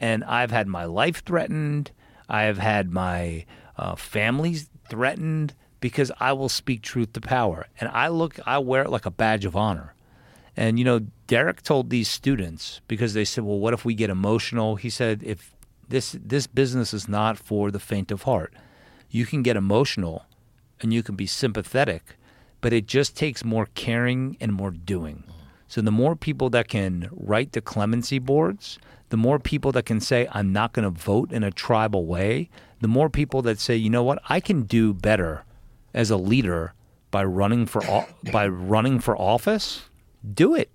and 0.00 0.24
I've 0.24 0.50
had 0.50 0.66
my 0.66 0.84
life 0.84 1.24
threatened. 1.24 1.92
I 2.28 2.42
have 2.42 2.58
had 2.58 2.90
my 2.90 3.46
uh, 3.76 3.94
families 3.94 4.68
threatened 4.90 5.54
because 5.80 6.10
I 6.20 6.32
will 6.32 6.48
speak 6.48 6.82
truth 6.82 7.12
to 7.14 7.20
power, 7.20 7.66
and 7.80 7.88
I 7.90 8.08
look, 8.08 8.38
I 8.46 8.58
wear 8.58 8.82
it 8.82 8.90
like 8.90 9.06
a 9.06 9.10
badge 9.10 9.44
of 9.44 9.56
honor. 9.56 9.94
And 10.56 10.78
you 10.78 10.84
know, 10.84 11.00
Derrick 11.28 11.62
told 11.62 11.88
these 11.90 12.08
students 12.08 12.80
because 12.88 13.14
they 13.14 13.24
said, 13.24 13.44
"Well, 13.44 13.58
what 13.58 13.74
if 13.74 13.84
we 13.84 13.94
get 13.94 14.10
emotional?" 14.10 14.76
He 14.76 14.90
said, 14.90 15.22
"If 15.24 15.54
this 15.88 16.16
this 16.20 16.46
business 16.46 16.92
is 16.92 17.08
not 17.08 17.38
for 17.38 17.70
the 17.70 17.80
faint 17.80 18.10
of 18.10 18.22
heart. 18.22 18.52
You 19.10 19.26
can 19.26 19.42
get 19.42 19.56
emotional, 19.56 20.26
and 20.80 20.92
you 20.92 21.02
can 21.02 21.16
be 21.16 21.26
sympathetic, 21.26 22.16
but 22.62 22.72
it 22.72 22.86
just 22.86 23.14
takes 23.14 23.44
more 23.44 23.68
caring 23.74 24.38
and 24.40 24.52
more 24.54 24.70
doing." 24.70 25.24
So 25.68 25.80
the 25.80 25.90
more 25.90 26.16
people 26.16 26.50
that 26.50 26.68
can 26.68 27.08
write 27.12 27.52
the 27.52 27.60
clemency 27.60 28.18
boards, 28.18 28.78
the 29.08 29.16
more 29.18 29.38
people 29.38 29.72
that 29.72 29.84
can 29.84 30.00
say, 30.00 30.26
I'm 30.32 30.52
not 30.52 30.72
going 30.72 30.84
to 30.84 30.90
vote 30.90 31.32
in 31.32 31.42
a 31.42 31.50
tribal 31.50 32.06
way, 32.06 32.48
the 32.80 32.88
more 32.88 33.10
people 33.10 33.42
that 33.42 33.58
say, 33.58 33.76
you 33.76 33.90
know 33.90 34.02
what, 34.02 34.18
I 34.30 34.40
can 34.40 34.62
do 34.62 34.94
better 34.94 35.44
as 35.94 36.10
a 36.10 36.16
leader 36.16 36.72
by 37.10 37.24
running 37.24 37.66
for 37.66 37.82
by 38.32 38.48
running 38.48 38.98
for 38.98 39.16
office, 39.16 39.82
do 40.34 40.54
it. 40.54 40.70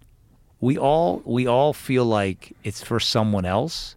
We 0.59 0.77
all 0.77 1.21
we 1.25 1.45
all 1.47 1.73
feel 1.73 2.05
like 2.05 2.55
it's 2.63 2.83
for 2.83 2.99
someone 2.99 3.45
else, 3.45 3.95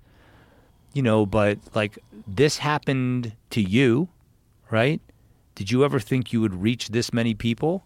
you 0.92 1.02
know. 1.02 1.24
But 1.24 1.58
like 1.74 1.98
this 2.26 2.58
happened 2.58 3.34
to 3.50 3.60
you, 3.62 4.08
right? 4.70 5.00
Did 5.60 5.70
you 5.70 5.84
ever 5.84 6.00
think 6.00 6.32
you 6.32 6.40
would 6.40 6.54
reach 6.54 6.88
this 6.88 7.12
many 7.12 7.34
people? 7.34 7.84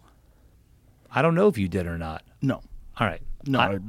I 1.11 1.21
don't 1.21 1.35
know 1.35 1.49
if 1.49 1.57
you 1.57 1.67
did 1.67 1.85
or 1.87 1.97
not. 1.97 2.23
No, 2.41 2.61
All 2.97 3.05
right. 3.05 3.21
no, 3.45 3.59
I- 3.59 3.73
I- 3.73 3.79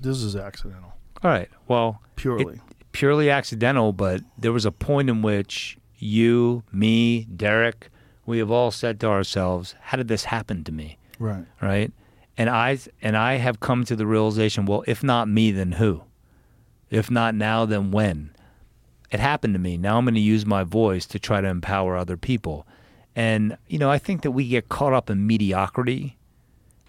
this 0.00 0.24
is 0.24 0.34
accidental, 0.34 0.92
all 1.22 1.30
right. 1.30 1.48
Well, 1.68 2.02
purely. 2.16 2.54
it- 2.56 2.60
purely 2.90 3.30
accidental, 3.30 3.92
but 3.92 4.22
there 4.36 4.50
was 4.52 4.64
a 4.66 4.72
point 4.72 5.08
in 5.08 5.22
which 5.22 5.78
you, 6.00 6.64
me, 6.72 7.26
Derrick, 7.26 7.90
we 8.26 8.38
have 8.38 8.50
all 8.50 8.72
said 8.72 8.98
to 9.00 9.06
ourselves, 9.06 9.76
"How 9.82 9.96
did 9.98 10.08
this 10.08 10.24
happen 10.24 10.64
to 10.64 10.72
me?" 10.72 10.98
right. 11.20 11.46
Right? 11.62 11.92
And 12.36 12.50
I 12.50 12.76
and 13.00 13.16
I 13.16 13.34
have 13.36 13.60
come 13.60 13.84
to 13.84 13.94
the 13.94 14.04
realization, 14.04 14.66
well, 14.66 14.82
if 14.88 15.04
not 15.04 15.28
me, 15.28 15.52
then 15.52 15.72
who? 15.72 16.02
If 16.90 17.08
not 17.08 17.36
now, 17.36 17.66
then 17.66 17.92
when? 17.92 18.30
It 19.12 19.20
happened 19.20 19.54
to 19.54 19.60
me. 19.60 19.76
Now 19.76 19.96
I'm 19.96 20.04
going 20.06 20.14
to 20.16 20.20
use 20.20 20.44
my 20.44 20.64
voice 20.64 21.06
to 21.06 21.20
try 21.20 21.40
to 21.40 21.46
empower 21.46 21.96
other 21.96 22.16
people. 22.16 22.66
And 23.16 23.56
you 23.66 23.78
know, 23.78 23.90
I 23.90 23.98
think 23.98 24.22
that 24.22 24.32
we 24.32 24.46
get 24.46 24.68
caught 24.68 24.92
up 24.92 25.08
in 25.08 25.26
mediocrity, 25.26 26.18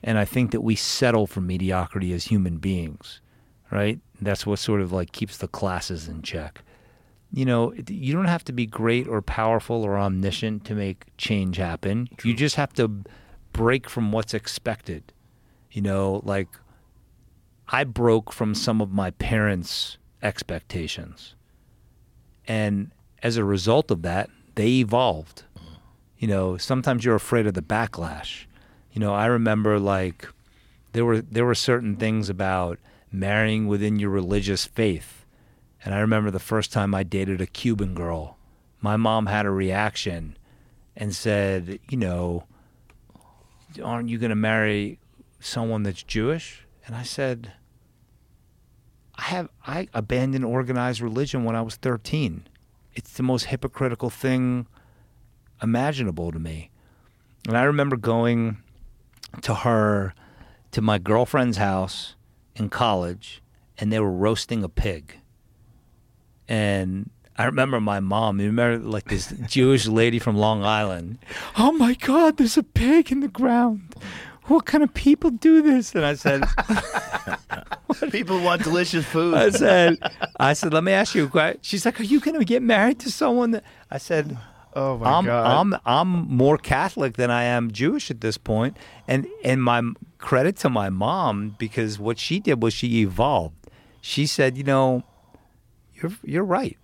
and 0.03 0.17
I 0.17 0.25
think 0.25 0.51
that 0.51 0.61
we 0.61 0.75
settle 0.75 1.25
for 1.25 1.39
mediocrity 1.39 2.11
as 2.11 2.25
human 2.25 2.57
beings, 2.57 3.21
right? 3.71 3.99
That's 4.21 4.45
what 4.45 4.59
sort 4.59 4.81
of 4.81 4.91
like 4.91 5.13
keeps 5.13 5.37
the 5.37 5.47
classes 5.47 6.09
in 6.09 6.21
check. 6.21 6.61
You 7.31 7.45
know, 7.45 7.73
you 7.87 8.13
don't 8.13 8.25
have 8.25 8.43
to 8.45 8.53
be 8.53 8.65
great 8.65 9.07
or 9.07 9.21
powerful 9.21 9.83
or 9.83 9.97
omniscient 9.97 10.65
to 10.65 10.75
make 10.75 11.05
change 11.17 11.57
happen. 11.57 12.09
You 12.23 12.33
just 12.33 12.55
have 12.55 12.73
to 12.73 13.03
break 13.53 13.89
from 13.89 14.11
what's 14.11 14.33
expected. 14.33 15.13
You 15.71 15.81
know, 15.81 16.21
like 16.25 16.49
I 17.69 17.85
broke 17.85 18.33
from 18.33 18.53
some 18.53 18.81
of 18.81 18.91
my 18.91 19.11
parents' 19.11 19.97
expectations. 20.21 21.35
And 22.47 22.91
as 23.23 23.37
a 23.37 23.43
result 23.43 23.91
of 23.91 24.01
that, 24.03 24.29
they 24.55 24.67
evolved. 24.79 25.43
You 26.17 26.27
know, 26.27 26.57
sometimes 26.57 27.05
you're 27.05 27.15
afraid 27.15 27.47
of 27.47 27.53
the 27.53 27.61
backlash. 27.61 28.45
You 28.91 28.99
know, 28.99 29.13
I 29.13 29.27
remember 29.27 29.79
like 29.79 30.27
there 30.93 31.05
were 31.05 31.21
there 31.21 31.45
were 31.45 31.55
certain 31.55 31.95
things 31.95 32.29
about 32.29 32.79
marrying 33.11 33.67
within 33.67 33.99
your 33.99 34.09
religious 34.09 34.65
faith. 34.65 35.25
And 35.83 35.93
I 35.93 35.99
remember 35.99 36.31
the 36.31 36.39
first 36.39 36.73
time 36.73 36.95
I 36.95 37.03
dated 37.03 37.39
a 37.39 37.45
Cuban 37.45 37.93
girl, 37.93 38.37
my 38.81 38.97
mom 38.97 39.27
had 39.27 39.45
a 39.45 39.51
reaction 39.51 40.37
and 40.95 41.15
said, 41.15 41.79
you 41.89 41.97
know, 41.97 42.45
aren't 43.83 44.09
you 44.09 44.17
going 44.17 44.31
to 44.31 44.35
marry 44.35 44.99
someone 45.39 45.83
that's 45.83 46.03
Jewish? 46.03 46.65
And 46.85 46.95
I 46.95 47.03
said, 47.03 47.53
I 49.15 49.23
have 49.23 49.49
I 49.65 49.87
abandoned 49.93 50.45
organized 50.45 51.01
religion 51.01 51.43
when 51.43 51.55
I 51.55 51.61
was 51.61 51.75
13. 51.75 52.47
It's 52.95 53.13
the 53.13 53.23
most 53.23 53.45
hypocritical 53.45 54.09
thing 54.09 54.67
imaginable 55.61 56.31
to 56.31 56.39
me. 56.39 56.69
And 57.47 57.57
I 57.57 57.63
remember 57.63 57.95
going 57.95 58.57
to 59.41 59.53
her 59.53 60.13
to 60.71 60.81
my 60.81 60.97
girlfriend's 60.97 61.57
house 61.57 62.15
in 62.55 62.69
college 62.69 63.41
and 63.77 63.91
they 63.91 63.99
were 63.99 64.11
roasting 64.11 64.63
a 64.63 64.69
pig. 64.69 65.19
And 66.47 67.09
I 67.37 67.45
remember 67.45 67.79
my 67.79 67.99
mom, 67.99 68.39
you 68.39 68.47
remember 68.47 68.85
like 68.85 69.05
this 69.05 69.33
Jewish 69.47 69.87
lady 69.87 70.19
from 70.19 70.35
Long 70.35 70.63
Island. 70.63 71.19
Oh 71.57 71.71
my 71.71 71.93
God, 71.93 72.37
there's 72.37 72.57
a 72.57 72.63
pig 72.63 73.11
in 73.11 73.19
the 73.19 73.27
ground. 73.27 73.95
What 74.45 74.65
kind 74.65 74.83
of 74.83 74.93
people 74.93 75.29
do 75.29 75.61
this? 75.61 75.93
And 75.93 76.05
I 76.05 76.13
said, 76.13 76.43
People 78.11 78.41
want 78.41 78.63
delicious 78.63 79.05
food. 79.05 79.33
I 79.33 79.49
said, 79.49 79.97
I 80.39 80.53
said, 80.53 80.73
let 80.73 80.83
me 80.83 80.91
ask 80.91 81.15
you 81.15 81.25
a 81.25 81.29
question. 81.29 81.59
She's 81.63 81.85
like, 81.85 81.99
are 81.99 82.03
you 82.03 82.19
going 82.19 82.37
to 82.37 82.45
get 82.45 82.61
married 82.61 82.99
to 82.99 83.11
someone 83.11 83.51
that? 83.51 83.63
I 83.91 83.97
said, 83.97 84.37
oh 84.77 84.97
my 84.97 85.11
I'm, 85.11 85.25
god. 85.25 85.45
I'm, 85.45 85.81
I'm 85.85 86.07
more 86.29 86.57
Catholic 86.57 87.15
than 87.15 87.31
I 87.31 87.43
am 87.43 87.71
Jewish 87.71 88.11
at 88.11 88.21
this. 88.21 88.37
And, 89.07 89.27
and 89.43 89.63
my 89.63 89.81
credit 90.19 90.55
to 90.57 90.69
my 90.69 90.89
mom 90.89 91.55
because 91.57 91.99
what 91.99 92.19
she 92.19 92.39
did 92.39 92.61
was 92.61 92.73
she 92.73 93.01
evolved. 93.01 93.55
She 94.01 94.25
said, 94.25 94.57
you 94.57 94.63
know, 94.63 95.03
you're, 95.95 96.11
you're 96.23 96.43
right. 96.43 96.77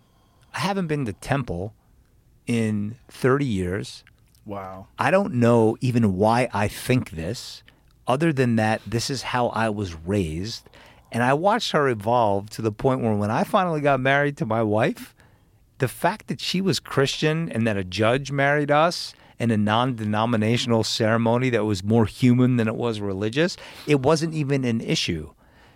I 0.53 0.59
haven't 0.59 0.87
been 0.87 1.05
to 1.05 1.13
temple 1.13 1.73
in 2.47 2.95
30 3.09 3.45
years. 3.45 4.03
wow. 4.45 4.87
I 4.97 5.11
don't 5.11 5.35
know 5.35 5.77
even 5.79 6.15
why 6.17 6.49
I 6.53 6.67
think 6.67 7.11
this, 7.11 7.63
other 8.07 8.33
than 8.33 8.55
that, 8.57 8.81
this 8.85 9.09
is 9.09 9.21
how 9.21 9.47
I 9.49 9.69
was 9.69 9.95
raised. 9.95 10.69
And 11.11 11.23
I 11.23 11.33
watched 11.33 11.71
her 11.71 11.87
evolve 11.87 12.49
to 12.51 12.61
the 12.61 12.71
point 12.71 13.01
where 13.01 13.13
when 13.13 13.31
I 13.31 13.43
finally 13.43 13.81
got 13.81 13.99
married 13.99 14.35
to 14.37 14.45
my 14.45 14.63
wife, 14.63 15.13
the 15.83 15.89
fact 15.89 16.27
that 16.27 16.39
she 16.39 16.61
was 16.61 16.79
Christian 16.79 17.51
and 17.51 17.67
that 17.67 17.75
a 17.75 17.83
judge 17.83 18.31
married 18.31 18.71
us 18.71 19.13
in 19.37 19.51
a 19.51 19.57
non 19.57 19.97
denominational 19.97 20.81
ceremony 20.81 21.49
that 21.49 21.65
was 21.65 21.83
more 21.83 22.05
human 22.05 22.55
than 22.55 22.69
it 22.69 22.77
was 22.77 23.01
religious, 23.01 23.57
it 23.85 23.99
wasn't 23.99 24.33
even 24.33 24.63
an 24.63 24.79
issue. 24.79 25.33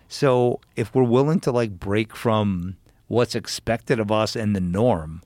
So 0.08 0.60
if 0.76 0.94
we're 0.94 1.02
willing 1.02 1.40
to 1.40 1.52
like 1.52 1.78
break 1.78 2.16
from 2.16 2.78
what's 3.08 3.34
expected 3.34 4.00
of 4.00 4.10
us 4.10 4.34
and 4.34 4.56
the 4.56 4.62
norm, 4.62 5.20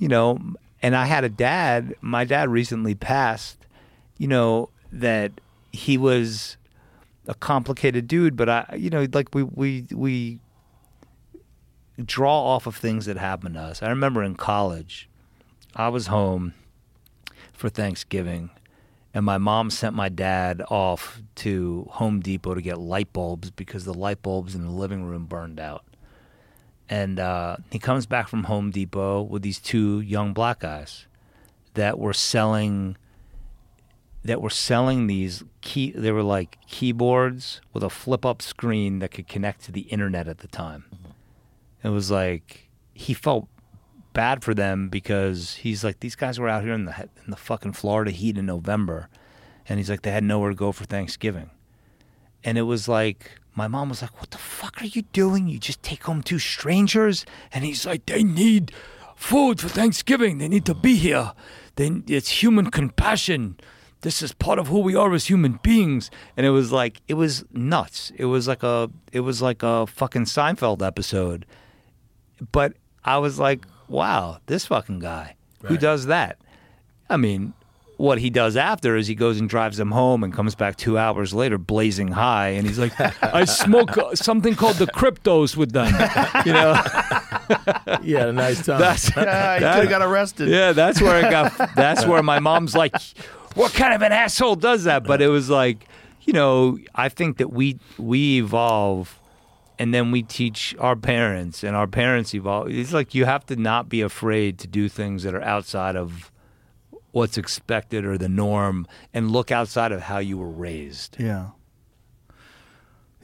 you 0.00 0.08
know, 0.08 0.40
and 0.82 0.96
I 0.96 1.04
had 1.04 1.22
a 1.22 1.28
dad, 1.28 1.94
my 2.00 2.24
dad 2.24 2.48
recently 2.48 2.96
passed, 2.96 3.68
you 4.16 4.26
know, 4.26 4.68
that 4.90 5.30
he 5.70 5.96
was 5.96 6.56
a 7.28 7.34
complicated 7.34 8.08
dude, 8.08 8.34
but 8.34 8.48
I, 8.48 8.74
you 8.76 8.90
know, 8.90 9.06
like 9.12 9.32
we, 9.32 9.44
we, 9.44 9.86
we 9.92 10.40
draw 12.04 12.40
off 12.54 12.66
of 12.66 12.76
things 12.76 13.06
that 13.06 13.16
happened 13.16 13.54
to 13.54 13.60
us. 13.60 13.82
I 13.82 13.88
remember 13.88 14.22
in 14.22 14.34
college, 14.34 15.08
I 15.74 15.88
was 15.88 16.08
home 16.08 16.54
for 17.52 17.68
Thanksgiving 17.68 18.50
and 19.14 19.24
my 19.24 19.38
mom 19.38 19.70
sent 19.70 19.96
my 19.96 20.08
dad 20.08 20.62
off 20.68 21.22
to 21.36 21.88
Home 21.92 22.20
Depot 22.20 22.54
to 22.54 22.60
get 22.60 22.78
light 22.78 23.12
bulbs 23.12 23.50
because 23.50 23.84
the 23.84 23.94
light 23.94 24.22
bulbs 24.22 24.54
in 24.54 24.64
the 24.64 24.70
living 24.70 25.04
room 25.04 25.26
burned 25.26 25.58
out. 25.58 25.84
And 26.88 27.18
uh, 27.18 27.56
he 27.70 27.78
comes 27.78 28.06
back 28.06 28.28
from 28.28 28.44
Home 28.44 28.70
Depot 28.70 29.22
with 29.22 29.42
these 29.42 29.58
two 29.58 30.00
young 30.00 30.32
black 30.32 30.60
guys 30.60 31.06
that 31.74 31.98
were 31.98 32.12
selling 32.12 32.96
that 34.24 34.42
were 34.42 34.50
selling 34.50 35.06
these 35.06 35.44
key 35.62 35.92
they 35.92 36.10
were 36.10 36.22
like 36.22 36.58
keyboards 36.66 37.60
with 37.72 37.82
a 37.82 37.88
flip 37.88 38.26
up 38.26 38.42
screen 38.42 38.98
that 38.98 39.10
could 39.10 39.28
connect 39.28 39.64
to 39.64 39.72
the 39.72 39.82
internet 39.82 40.28
at 40.28 40.38
the 40.38 40.48
time. 40.48 40.84
It 41.82 41.90
was 41.90 42.10
like 42.10 42.68
he 42.92 43.14
felt 43.14 43.48
bad 44.12 44.42
for 44.42 44.54
them 44.54 44.88
because 44.88 45.54
he's 45.56 45.84
like 45.84 46.00
these 46.00 46.16
guys 46.16 46.40
were 46.40 46.48
out 46.48 46.64
here 46.64 46.72
in 46.72 46.86
the 46.86 47.08
in 47.24 47.30
the 47.30 47.36
fucking 47.36 47.72
Florida 47.72 48.10
heat 48.10 48.36
in 48.36 48.46
November 48.46 49.08
and 49.68 49.78
he's 49.78 49.90
like 49.90 50.02
they 50.02 50.10
had 50.10 50.24
nowhere 50.24 50.50
to 50.50 50.56
go 50.56 50.72
for 50.72 50.84
Thanksgiving. 50.84 51.50
And 52.42 52.56
it 52.56 52.62
was 52.62 52.88
like 52.88 53.32
my 53.54 53.68
mom 53.68 53.88
was 53.88 54.02
like, 54.02 54.18
"What 54.20 54.30
the 54.30 54.38
fuck 54.38 54.80
are 54.80 54.86
you 54.86 55.02
doing? 55.12 55.48
You 55.48 55.58
just 55.58 55.82
take 55.82 56.04
home 56.04 56.22
two 56.22 56.38
strangers?" 56.38 57.26
And 57.52 57.64
he's 57.64 57.84
like, 57.84 58.06
"They 58.06 58.22
need 58.22 58.72
food 59.16 59.60
for 59.60 59.68
Thanksgiving. 59.68 60.38
They 60.38 60.48
need 60.48 60.64
to 60.66 60.74
be 60.74 60.94
here. 60.94 61.32
They, 61.76 62.02
it's 62.06 62.42
human 62.42 62.70
compassion. 62.70 63.58
This 64.02 64.22
is 64.22 64.32
part 64.32 64.60
of 64.60 64.68
who 64.68 64.78
we 64.78 64.94
are 64.94 65.12
as 65.12 65.26
human 65.26 65.58
beings." 65.62 66.10
And 66.36 66.46
it 66.46 66.50
was 66.50 66.72
like 66.72 67.02
it 67.08 67.14
was 67.14 67.44
nuts. 67.52 68.12
It 68.16 68.26
was 68.26 68.48
like 68.48 68.62
a 68.62 68.90
it 69.12 69.20
was 69.20 69.42
like 69.42 69.62
a 69.62 69.86
fucking 69.86 70.24
Seinfeld 70.24 70.86
episode. 70.86 71.44
But 72.52 72.74
I 73.04 73.18
was 73.18 73.38
like, 73.38 73.66
"Wow, 73.88 74.38
this 74.46 74.66
fucking 74.66 75.00
guy. 75.00 75.36
Who 75.64 75.76
does 75.76 76.06
that?" 76.06 76.38
I 77.10 77.16
mean, 77.16 77.54
what 77.96 78.18
he 78.18 78.30
does 78.30 78.56
after 78.56 78.96
is 78.96 79.06
he 79.06 79.14
goes 79.14 79.40
and 79.40 79.48
drives 79.48 79.76
them 79.76 79.90
home 79.90 80.22
and 80.22 80.32
comes 80.32 80.54
back 80.54 80.76
two 80.76 80.96
hours 80.96 81.34
later 81.34 81.58
blazing 81.58 82.08
high 82.08 82.50
and 82.50 82.64
he's 82.64 82.78
like 82.78 82.92
i 83.22 83.44
smoke 83.44 83.98
uh, 83.98 84.14
something 84.14 84.54
called 84.54 84.76
the 84.76 84.86
cryptos 84.86 85.56
with 85.56 85.72
them 85.72 85.88
you 86.46 86.52
know 86.52 86.80
a 88.28 88.32
nice 88.32 88.64
time. 88.64 88.78
That's 88.78 89.14
Yeah, 89.16 89.54
he 89.54 89.60
could 89.60 89.80
have 89.84 89.88
got 89.88 90.02
arrested. 90.02 90.48
yeah, 90.48 90.72
that's 90.72 91.00
where 91.00 91.24
it 91.24 91.30
got. 91.30 91.74
That's 91.74 92.06
where 92.06 92.22
my 92.22 92.38
mom's 92.38 92.74
like, 92.74 92.94
"What 93.54 93.72
kind 93.72 93.94
of 93.94 94.02
an 94.02 94.12
asshole 94.12 94.56
does 94.56 94.84
that?" 94.84 95.04
But 95.04 95.22
it 95.22 95.28
was 95.28 95.48
like, 95.48 95.86
you 96.22 96.32
know, 96.32 96.78
I 96.94 97.08
think 97.08 97.38
that 97.38 97.52
we 97.52 97.78
we 97.98 98.38
evolve, 98.38 99.17
and 99.78 99.94
then 99.94 100.10
we 100.10 100.22
teach 100.22 100.74
our 100.78 100.96
parents, 100.96 101.62
and 101.62 101.76
our 101.76 101.86
parents 101.86 102.34
evolve. 102.34 102.70
It's 102.70 102.92
like 102.92 103.14
you 103.14 103.24
have 103.24 103.46
to 103.46 103.56
not 103.56 103.88
be 103.88 104.00
afraid 104.00 104.58
to 104.58 104.66
do 104.66 104.88
things 104.88 105.22
that 105.22 105.34
are 105.34 105.42
outside 105.42 105.96
of 105.96 106.30
what's 107.12 107.38
expected 107.38 108.04
or 108.04 108.18
the 108.18 108.28
norm, 108.28 108.86
and 109.14 109.30
look 109.30 109.50
outside 109.50 109.92
of 109.92 110.02
how 110.02 110.18
you 110.18 110.36
were 110.38 110.50
raised. 110.50 111.16
Yeah. 111.18 111.50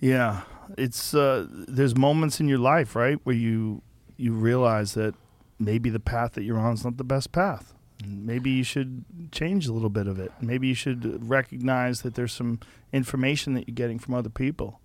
Yeah. 0.01 0.43
It's 0.79 1.15
uh 1.15 1.47
there's 1.51 1.97
moments 1.97 2.41
in 2.41 2.49
your 2.49 2.59
life, 2.59 2.97
right, 2.97 3.19
where 3.25 3.37
you 3.37 3.83
you 4.17 4.33
realize 4.33 4.95
that 4.95 5.15
maybe 5.59 5.91
the 5.91 6.01
path 6.01 6.33
that 6.33 6.43
you're 6.45 6.59
on 6.59 6.75
is 6.75 6.85
not 6.85 6.97
the 6.97 7.05
best 7.05 7.33
path. 7.33 7.75
Maybe 8.07 8.51
you 8.51 8.65
should 8.65 9.05
change 9.33 9.67
a 9.67 9.73
little 9.73 9.91
bit 9.91 10.07
of 10.07 10.19
it. 10.19 10.33
Maybe 10.41 10.69
you 10.69 10.75
should 10.75 11.29
recognize 11.29 12.03
that 12.03 12.15
there's 12.15 12.33
some 12.33 12.61
information 12.93 13.55
that 13.55 13.67
you're 13.67 13.75
getting 13.75 13.99
from 13.99 14.15
other 14.15 14.29
people. 14.29 14.81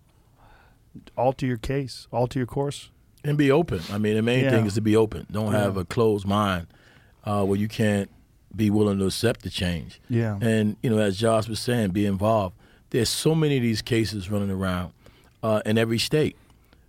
Alter 1.17 1.45
your 1.45 1.57
case, 1.57 2.07
alter 2.11 2.39
your 2.39 2.45
course. 2.47 2.89
and 3.23 3.37
be 3.37 3.51
open. 3.51 3.81
I 3.91 3.97
mean, 3.97 4.15
the 4.15 4.21
main 4.21 4.45
Yeah. 4.45 4.51
thing 4.51 4.65
is 4.65 4.73
to 4.75 4.81
be 4.81 4.95
open. 4.95 5.27
Don't 5.31 5.51
have 5.51 5.75
a 5.77 5.83
closed 5.85 6.25
mind 6.25 6.67
uh, 7.25 7.43
where 7.45 7.57
you 7.59 7.67
can't 7.67 8.09
be 8.55 8.69
willing 8.69 8.97
to 8.99 9.05
accept 9.05 9.41
the 9.43 9.49
change. 9.49 9.99
Yeah. 10.09 10.37
And 10.41 10.77
you 10.81 10.89
know, 10.89 10.99
as 10.99 11.17
Josh 11.19 11.47
was 11.47 11.59
saying, 11.59 11.89
be 11.91 12.05
involved. 12.05 12.55
There's 12.91 13.09
so 13.09 13.35
many 13.35 13.57
of 13.57 13.61
these 13.63 13.81
cases 13.81 14.31
running 14.31 14.49
around 14.49 14.93
uh, 15.43 15.61
in 15.65 15.77
every 15.77 15.99
state. 15.99 16.35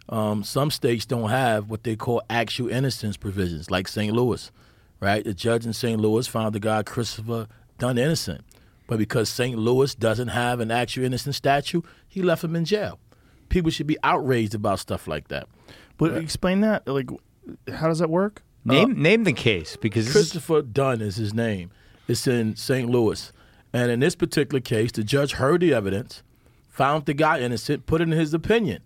Um, 0.08 0.42
some 0.42 0.70
states 0.70 1.04
don't 1.04 1.28
have 1.30 1.68
what 1.68 1.82
they 1.84 1.94
call 1.96 2.22
actual 2.30 2.68
innocence 2.68 3.16
provisions, 3.16 3.70
like 3.70 3.86
St. 3.86 4.12
Louis, 4.12 4.50
right? 4.98 5.22
The 5.24 5.34
judge 5.34 5.66
in 5.66 5.72
St. 5.72 6.00
Louis 6.00 6.26
found 6.26 6.54
the 6.54 6.60
guy 6.60 6.82
Christopher 6.82 7.46
Dunn 7.78 7.98
innocent, 7.98 8.40
but 8.86 8.98
because 8.98 9.28
St. 9.28 9.56
Louis 9.58 9.94
doesn't 9.94 10.28
have 10.28 10.58
an 10.60 10.70
actual 10.70 11.04
innocence 11.04 11.36
statute, 11.36 11.84
he 12.08 12.22
left 12.22 12.42
him 12.42 12.56
in 12.56 12.64
jail. 12.64 12.98
People 13.50 13.70
should 13.70 13.86
be 13.86 13.98
outraged 14.02 14.54
about 14.54 14.78
stuff 14.78 15.06
like 15.06 15.28
that. 15.28 15.46
But 15.98 16.16
explain 16.16 16.60
that. 16.62 16.88
Like, 16.88 17.10
how 17.70 17.88
does 17.88 17.98
that 17.98 18.08
work? 18.08 18.42
Name 18.64 18.92
uh, 18.92 18.94
name 18.94 19.24
the 19.24 19.32
case 19.34 19.76
because 19.76 20.06
this 20.06 20.16
is, 20.16 20.22
Christopher 20.32 20.62
Dunn 20.62 21.00
is 21.02 21.16
his 21.16 21.34
name. 21.34 21.70
It's 22.08 22.26
in 22.26 22.56
St. 22.56 22.88
Louis. 22.88 23.32
And 23.72 23.90
in 23.90 24.00
this 24.00 24.14
particular 24.16 24.60
case, 24.60 24.92
the 24.92 25.04
judge 25.04 25.32
heard 25.32 25.60
the 25.60 25.72
evidence, 25.72 26.22
found 26.68 27.04
the 27.06 27.14
guy 27.14 27.40
innocent, 27.40 27.86
put 27.86 28.00
in 28.00 28.10
his 28.10 28.34
opinion, 28.34 28.82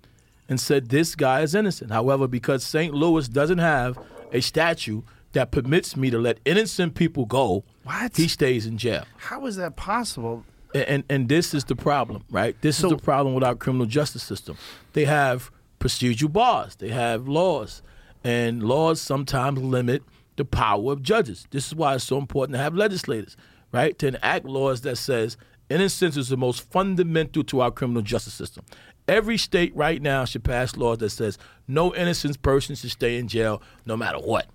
and 0.48 0.60
said 0.60 0.88
this 0.90 1.14
guy 1.14 1.40
is 1.40 1.54
innocent. 1.54 1.90
However, 1.90 2.26
because 2.28 2.64
St. 2.64 2.92
Louis 2.92 3.28
doesn't 3.28 3.58
have 3.58 3.98
a 4.32 4.40
statute 4.40 5.04
that 5.32 5.50
permits 5.50 5.96
me 5.96 6.10
to 6.10 6.18
let 6.18 6.38
innocent 6.44 6.94
people 6.94 7.24
go, 7.24 7.64
What? 7.84 8.16
he 8.16 8.28
stays 8.28 8.66
in 8.66 8.76
jail. 8.78 9.04
How 9.16 9.46
is 9.46 9.56
that 9.56 9.76
possible? 9.76 10.44
And, 10.74 11.04
and 11.08 11.28
this 11.28 11.54
is 11.54 11.64
the 11.64 11.76
problem, 11.76 12.24
right? 12.30 12.60
This 12.60 12.78
So- 12.78 12.88
is 12.88 12.96
the 12.96 13.02
problem 13.02 13.34
with 13.34 13.44
our 13.44 13.54
criminal 13.54 13.86
justice 13.86 14.22
system. 14.22 14.56
They 14.92 15.04
have 15.04 15.50
procedural 15.78 16.32
bars, 16.32 16.74
they 16.76 16.88
have 16.88 17.28
laws, 17.28 17.82
and 18.24 18.62
laws 18.62 19.00
sometimes 19.00 19.60
limit 19.60 20.02
the 20.36 20.44
power 20.44 20.92
of 20.92 21.02
judges. 21.02 21.46
This 21.50 21.68
is 21.68 21.74
why 21.74 21.94
it's 21.94 22.04
so 22.04 22.18
important 22.18 22.56
to 22.56 22.62
have 22.62 22.74
legislators, 22.74 23.36
right? 23.72 23.96
To 24.00 24.08
enact 24.08 24.46
laws 24.46 24.80
that 24.80 24.96
says 24.96 25.36
innocence 25.70 26.16
is 26.16 26.28
the 26.28 26.36
most 26.36 26.68
fundamental 26.70 27.44
to 27.44 27.60
our 27.60 27.70
criminal 27.70 28.02
justice 28.02 28.34
system. 28.34 28.64
Every 29.06 29.36
state 29.38 29.76
right 29.76 30.00
now 30.02 30.24
should 30.24 30.42
pass 30.42 30.76
laws 30.76 30.98
that 30.98 31.10
says 31.10 31.38
no 31.68 31.94
innocent 31.94 32.40
person 32.42 32.74
should 32.74 32.90
stay 32.90 33.18
in 33.18 33.28
jail 33.28 33.62
no 33.86 33.96
matter 33.96 34.18
what 34.18 34.48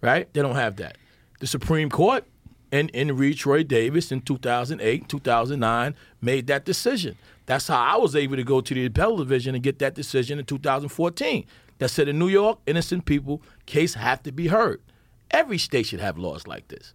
right? 0.00 0.32
They 0.32 0.42
don't 0.42 0.54
have 0.54 0.76
that. 0.76 0.96
The 1.40 1.46
Supreme 1.46 1.90
Court 1.90 2.24
in, 2.70 2.88
in 2.90 3.16
re 3.16 3.34
Troy 3.34 3.62
Davis 3.62 4.12
in 4.12 4.20
2008, 4.20 5.08
2009 5.08 5.94
made 6.20 6.46
that 6.46 6.64
decision. 6.64 7.16
That's 7.46 7.68
how 7.68 7.80
I 7.80 7.96
was 7.96 8.14
able 8.14 8.36
to 8.36 8.44
go 8.44 8.60
to 8.60 8.74
the 8.74 8.86
appellate 8.86 9.18
division 9.18 9.54
and 9.54 9.64
get 9.64 9.78
that 9.78 9.94
decision 9.94 10.38
in 10.38 10.44
2014 10.44 11.46
that 11.78 11.88
said 11.88 12.08
in 12.08 12.18
New 12.18 12.28
York, 12.28 12.58
innocent 12.66 13.04
people 13.04 13.42
case 13.66 13.94
have 13.94 14.22
to 14.24 14.32
be 14.32 14.48
heard. 14.48 14.80
Every 15.30 15.58
state 15.58 15.86
should 15.86 16.00
have 16.00 16.18
laws 16.18 16.46
like 16.46 16.68
this, 16.68 16.92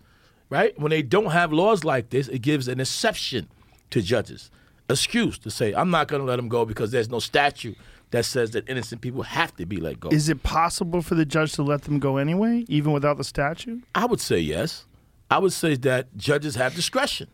right? 0.50 0.78
When 0.80 0.90
they 0.90 1.02
don't 1.02 1.32
have 1.32 1.52
laws 1.52 1.84
like 1.84 2.10
this, 2.10 2.28
it 2.28 2.40
gives 2.40 2.68
an 2.68 2.80
exception 2.80 3.48
to 3.92 4.02
judges, 4.02 4.52
excuse 4.90 5.38
to 5.40 5.52
say, 5.52 5.74
I'm 5.74 5.90
not 5.90 6.08
going 6.08 6.22
to 6.22 6.26
let 6.26 6.36
them 6.36 6.50
go 6.50 6.66
because 6.66 6.92
there's 6.92 7.10
no 7.10 7.20
statute 7.20 7.78
that 8.12 8.26
says 8.26 8.52
that 8.52 8.70
innocent 8.70 9.02
people 9.02 9.24
have 9.24 9.56
to 9.56 9.66
be 9.66 9.78
let 9.78 10.00
go. 10.00 10.10
Is 10.10 10.30
it 10.30 10.44
possible 10.44 11.02
for 11.02 11.16
the 11.16 11.26
judge 11.26 11.54
to 11.54 11.64
let 11.64 11.84
them 11.84 12.00
go 12.00 12.18
anyway, 12.18 12.66
even 12.68 12.92
without 12.92 13.18
the 13.18 13.24
statute? 13.24 13.84
I 13.96 14.06
would 14.06 14.22
say 14.22 14.40
yes. 14.40 14.86
I 15.34 15.40
would 15.40 15.52
say 15.54 15.76
that 15.78 16.16
judges 16.16 16.54
have 16.56 16.76
discretion, 16.76 17.28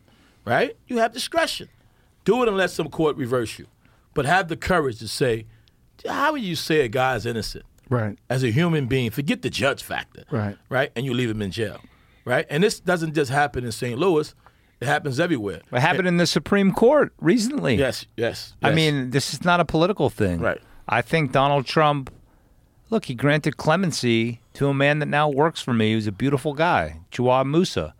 right? 0.46 0.78
You 0.88 1.00
have 1.00 1.12
discretion. 1.12 1.68
Do 2.24 2.42
it 2.44 2.48
unless 2.48 2.74
some 2.74 2.88
court 2.90 3.18
reverse 3.18 3.60
you. 3.60 3.68
But 4.14 4.26
have 4.26 4.48
the 4.48 4.56
courage 4.56 5.00
to 5.00 5.08
say, 5.10 5.46
how 6.08 6.32
would 6.32 6.42
you 6.42 6.56
say 6.56 6.80
a 6.82 6.88
guy 6.88 7.16
is 7.16 7.26
innocent 7.26 7.66
Right. 7.90 8.18
as 8.30 8.42
a 8.44 8.52
human 8.52 8.86
being? 8.88 9.12
Forget 9.12 9.42
the 9.42 9.50
judge 9.50 9.84
factor, 9.84 10.24
Right. 10.32 10.58
Right? 10.70 10.92
And 10.96 11.06
you 11.06 11.14
leave 11.14 11.30
him 11.30 11.42
in 11.42 11.52
jail, 11.52 11.82
right? 12.24 12.46
And 12.50 12.64
this 12.64 12.80
doesn't 12.80 13.16
just 13.16 13.32
happen 13.32 13.66
in 13.66 13.72
St. 13.74 14.00
Louis, 14.00 14.34
it 14.80 14.86
happens 14.88 15.20
everywhere. 15.20 15.60
It 15.74 15.80
happened 15.82 16.08
in 16.08 16.16
the 16.16 16.26
Supreme 16.28 16.72
Court 16.72 17.12
recently. 17.20 17.76
Yes, 17.76 18.06
yes. 18.16 18.54
I 18.64 18.72
mean, 18.74 19.10
this 19.10 19.34
is 19.34 19.44
not 19.44 19.60
a 19.60 19.66
political 19.66 20.10
thing. 20.10 20.40
Right. 20.40 20.62
I 20.88 21.02
think 21.02 21.34
Donald 21.34 21.66
Trump, 21.66 22.10
look, 22.90 23.06
he 23.06 23.16
granted 23.16 23.58
clemency 23.58 24.42
to 24.54 24.68
a 24.68 24.74
man 24.74 25.00
that 25.00 25.06
now 25.08 25.30
works 25.30 25.62
for 25.62 25.74
me 25.74 25.94
who's 25.94 26.08
a 26.08 26.12
beautiful 26.12 26.54
guy, 26.54 27.00
Jawad 27.12 27.50
Musa. 27.50 27.94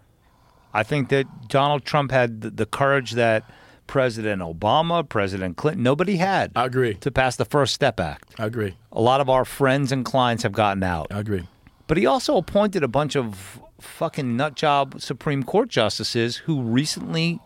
I 0.74 0.84
think 0.84 1.10
that 1.10 1.26
Donald 1.48 1.84
Trump 1.86 2.12
had 2.12 2.42
the, 2.42 2.50
the 2.52 2.66
courage 2.66 3.12
that 3.12 3.44
President 3.88 4.42
Obama, 4.42 5.08
President 5.08 5.58
Clinton, 5.58 5.82
nobody 5.82 6.18
had 6.18 6.52
I 6.56 6.66
agree. 6.66 6.94
to 6.96 7.10
pass 7.10 7.36
the 7.38 7.46
First 7.46 7.74
Step 7.74 8.00
Act. 8.00 8.36
I 8.38 8.46
agree. 8.46 8.76
A 8.92 9.02
lot 9.02 9.20
of 9.20 9.30
our 9.30 9.46
friends 9.46 9.92
and 9.92 10.06
clients 10.06 10.44
have 10.44 10.52
gotten 10.52 10.84
out. 10.84 11.08
I 11.12 11.20
agree. 11.20 11.48
But 11.88 11.98
he 11.98 12.06
also 12.06 12.38
appointed 12.38 12.84
a 12.84 12.88
bunch 12.88 13.16
of 13.16 13.60
fucking 13.82 14.38
nutjob 14.38 15.02
Supreme 15.02 15.42
Court 15.44 15.70
justices 15.70 16.38
who 16.38 16.62
recently 16.62 17.40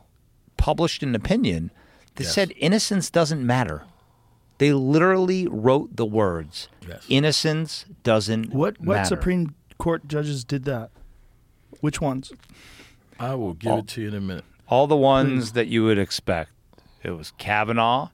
published 0.57 1.02
an 1.02 1.15
opinion 1.15 1.72
that 2.15 2.24
Yes. 2.24 2.34
said 2.34 2.52
innocence 2.57 3.10
doesn't 3.10 3.45
matter. 3.45 3.84
They 4.64 4.72
literally 4.72 5.45
wrote 5.45 5.98
the 5.98 6.06
words 6.06 6.69
Yes. 6.88 7.06
innocence 7.10 7.84
doesn't 8.03 8.53
What 8.53 8.80
what 8.80 8.95
matter. 8.95 9.07
Supreme 9.07 9.56
Court 9.77 10.07
judges 10.07 10.45
did 10.45 10.64
that? 10.64 10.90
Which 11.81 11.99
ones? 11.99 12.31
I 13.19 13.35
will 13.35 13.56
give 13.56 13.80
it 13.80 13.88
to 13.90 14.02
you 14.03 14.07
in 14.07 14.14
a 14.14 14.22
minute. 14.22 14.45
All 14.69 14.88
the 14.88 14.95
ones 14.95 15.49
hmm. 15.49 15.56
that 15.56 15.68
you 15.68 15.84
would 15.84 15.98
expect. 15.98 16.52
It 17.03 17.11
was 17.11 17.34
Kavanaugh. 17.38 18.11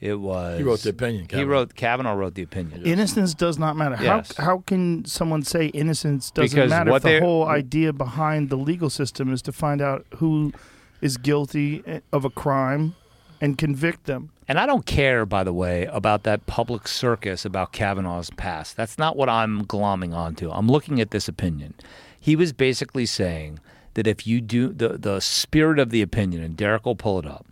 It 0.00 0.14
was 0.14 0.56
He 0.56 0.64
wrote 0.64 0.80
the 0.80 0.88
opinion, 0.88 1.24
He 1.24 1.28
Kavanaugh. 1.28 1.50
wrote 1.50 1.74
Kavanaugh 1.74 2.14
wrote 2.14 2.36
the 2.36 2.42
opinion. 2.42 2.86
Innocence 2.86 3.34
does 3.34 3.58
not 3.58 3.76
matter. 3.76 4.02
Yes. 4.02 4.34
How 4.38 4.44
how 4.44 4.64
can 4.66 5.04
someone 5.04 5.42
say 5.42 5.66
innocence 5.66 6.30
doesn't 6.30 6.56
Because 6.56 6.70
matter 6.70 6.90
what 6.90 7.04
if 7.04 7.20
the 7.20 7.20
whole 7.20 7.46
idea 7.48 7.92
behind 7.92 8.48
the 8.48 8.56
legal 8.56 8.88
system 8.88 9.30
is 9.30 9.42
to 9.42 9.52
find 9.52 9.82
out 9.82 10.06
who 10.16 10.54
is 11.02 11.18
guilty 11.18 11.82
eh, 11.86 12.00
of 12.14 12.24
a 12.24 12.30
crime 12.30 12.94
and 13.42 13.58
convict 13.58 14.04
them? 14.04 14.30
And 14.48 14.58
I 14.58 14.64
don't 14.66 14.86
care, 14.86 15.26
by 15.26 15.42
the 15.44 15.52
way, 15.52 15.84
about 15.86 16.22
that 16.22 16.46
public 16.46 16.86
circus 16.86 17.44
about 17.44 17.72
Kavanaugh's 17.72 18.30
past. 18.30 18.76
That's 18.76 18.96
not 18.96 19.16
what 19.16 19.28
I'm 19.28 19.66
glomming 19.66 20.14
onto. 20.14 20.50
I'm 20.50 20.68
looking 20.68 21.00
at 21.00 21.10
this 21.10 21.28
opinion. 21.28 21.74
He 22.18 22.36
was 22.36 22.52
basically 22.52 23.04
saying 23.04 23.58
that 23.94 24.06
if 24.06 24.26
you 24.26 24.40
do 24.40 24.68
the 24.68 24.96
the 24.96 25.20
spirit 25.20 25.78
of 25.78 25.90
the 25.90 26.02
opinion, 26.02 26.42
and 26.42 26.56
Derrick 26.56 26.86
will 26.86 26.96
pull 26.96 27.18
it 27.18 27.26
up, 27.26 27.44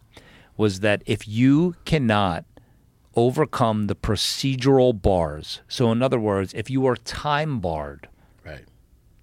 was 0.56 0.80
that 0.80 1.02
if 1.06 1.26
you 1.26 1.74
cannot 1.84 2.44
overcome 3.16 3.88
the 3.88 3.96
procedural 3.96 4.92
bars, 4.98 5.60
so 5.66 5.90
in 5.90 6.02
other 6.02 6.20
words, 6.20 6.54
if 6.54 6.70
you 6.70 6.86
are 6.86 6.96
time 6.96 7.58
barred 7.58 8.08
Right. 8.46 8.64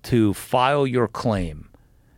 to 0.03 0.33
file 0.33 0.85
your 0.85 1.07
claim, 1.07 1.69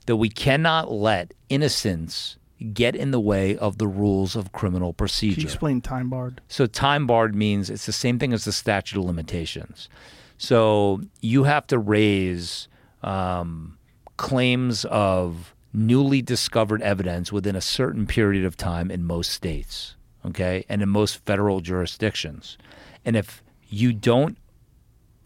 that 0.08 0.16
we 0.16 0.30
cannot 0.30 0.92
let 0.92 1.36
innocence 1.50 2.39
get 2.74 2.96
in 2.96 3.12
the 3.12 3.20
way 3.20 3.58
of 3.58 3.78
the 3.78 3.88
rules 3.88 4.36
of 4.36 4.52
criminal 4.52 4.92
Can 4.92 4.98
procedure. 4.98 5.42
you 5.42 5.48
explain 5.48 5.82
time 5.82 6.10
barred? 6.10 6.42
So 6.48 6.66
time 6.66 7.08
barred 7.08 7.36
means 7.36 7.70
it's 7.70 7.86
the 7.86 7.94
same 7.94 8.20
thing 8.20 8.34
as 8.34 8.46
the 8.46 8.52
statute 8.52 9.00
of 9.00 9.06
limitations. 9.06 9.90
So 10.38 11.02
you 11.22 11.44
have 11.44 11.68
to 11.68 11.78
raise 11.78 12.68
um, 13.02 13.78
claims 14.18 14.86
of 14.86 15.54
newly 15.74 16.22
discovered 16.22 16.82
evidence 16.82 17.32
within 17.32 17.56
a 17.56 17.62
certain 17.62 18.06
period 18.08 18.44
of 18.44 18.58
time 18.58 18.90
in 18.90 19.04
most 19.04 19.32
states, 19.32 19.96
okay, 20.26 20.66
and 20.68 20.82
in 20.82 20.90
most 20.90 21.24
federal 21.26 21.62
jurisdictions. 21.62 22.58
And 23.06 23.16
if 23.16 23.44
you 23.68 23.94
don't 23.94 24.38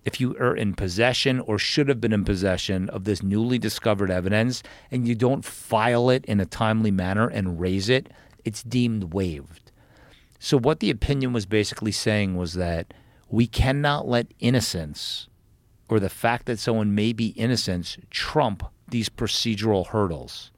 if 0.05 0.19
you 0.19 0.35
are 0.37 0.55
in 0.55 0.73
possession 0.73 1.39
or 1.39 1.57
should 1.57 1.87
have 1.87 2.01
been 2.01 2.13
in 2.13 2.25
possession 2.25 2.89
of 2.89 3.05
this 3.05 3.23
newly 3.23 3.57
discovered 3.57 4.11
evidence 4.11 4.61
and 4.91 5.07
you 5.07 5.15
don't 5.15 5.45
file 5.45 6.09
it 6.09 6.25
in 6.25 6.39
a 6.39 6.45
timely 6.45 6.91
manner 6.91 7.27
and 7.27 7.59
raise 7.59 7.89
it, 7.89 8.09
it's 8.43 8.63
deemed 8.63 9.13
waived. 9.13 9.71
So, 10.39 10.57
what 10.57 10.81
the 10.81 10.89
opinion 10.89 11.31
was 11.31 11.45
basically 11.45 11.93
saying 11.93 12.35
was 12.35 12.55
that 12.55 12.93
we 13.29 13.47
cannot 13.47 14.07
let 14.07 14.33
innocence 14.39 15.29
or 15.87 15.99
the 15.99 16.09
fact 16.09 16.47
that 16.47 16.59
someone 16.59 16.93
may 16.93 17.13
be 17.13 17.27
innocent 17.27 17.97
trump 18.09 18.63
these 18.89 19.09
procedural 19.09 19.87
hurdles. 19.87 20.51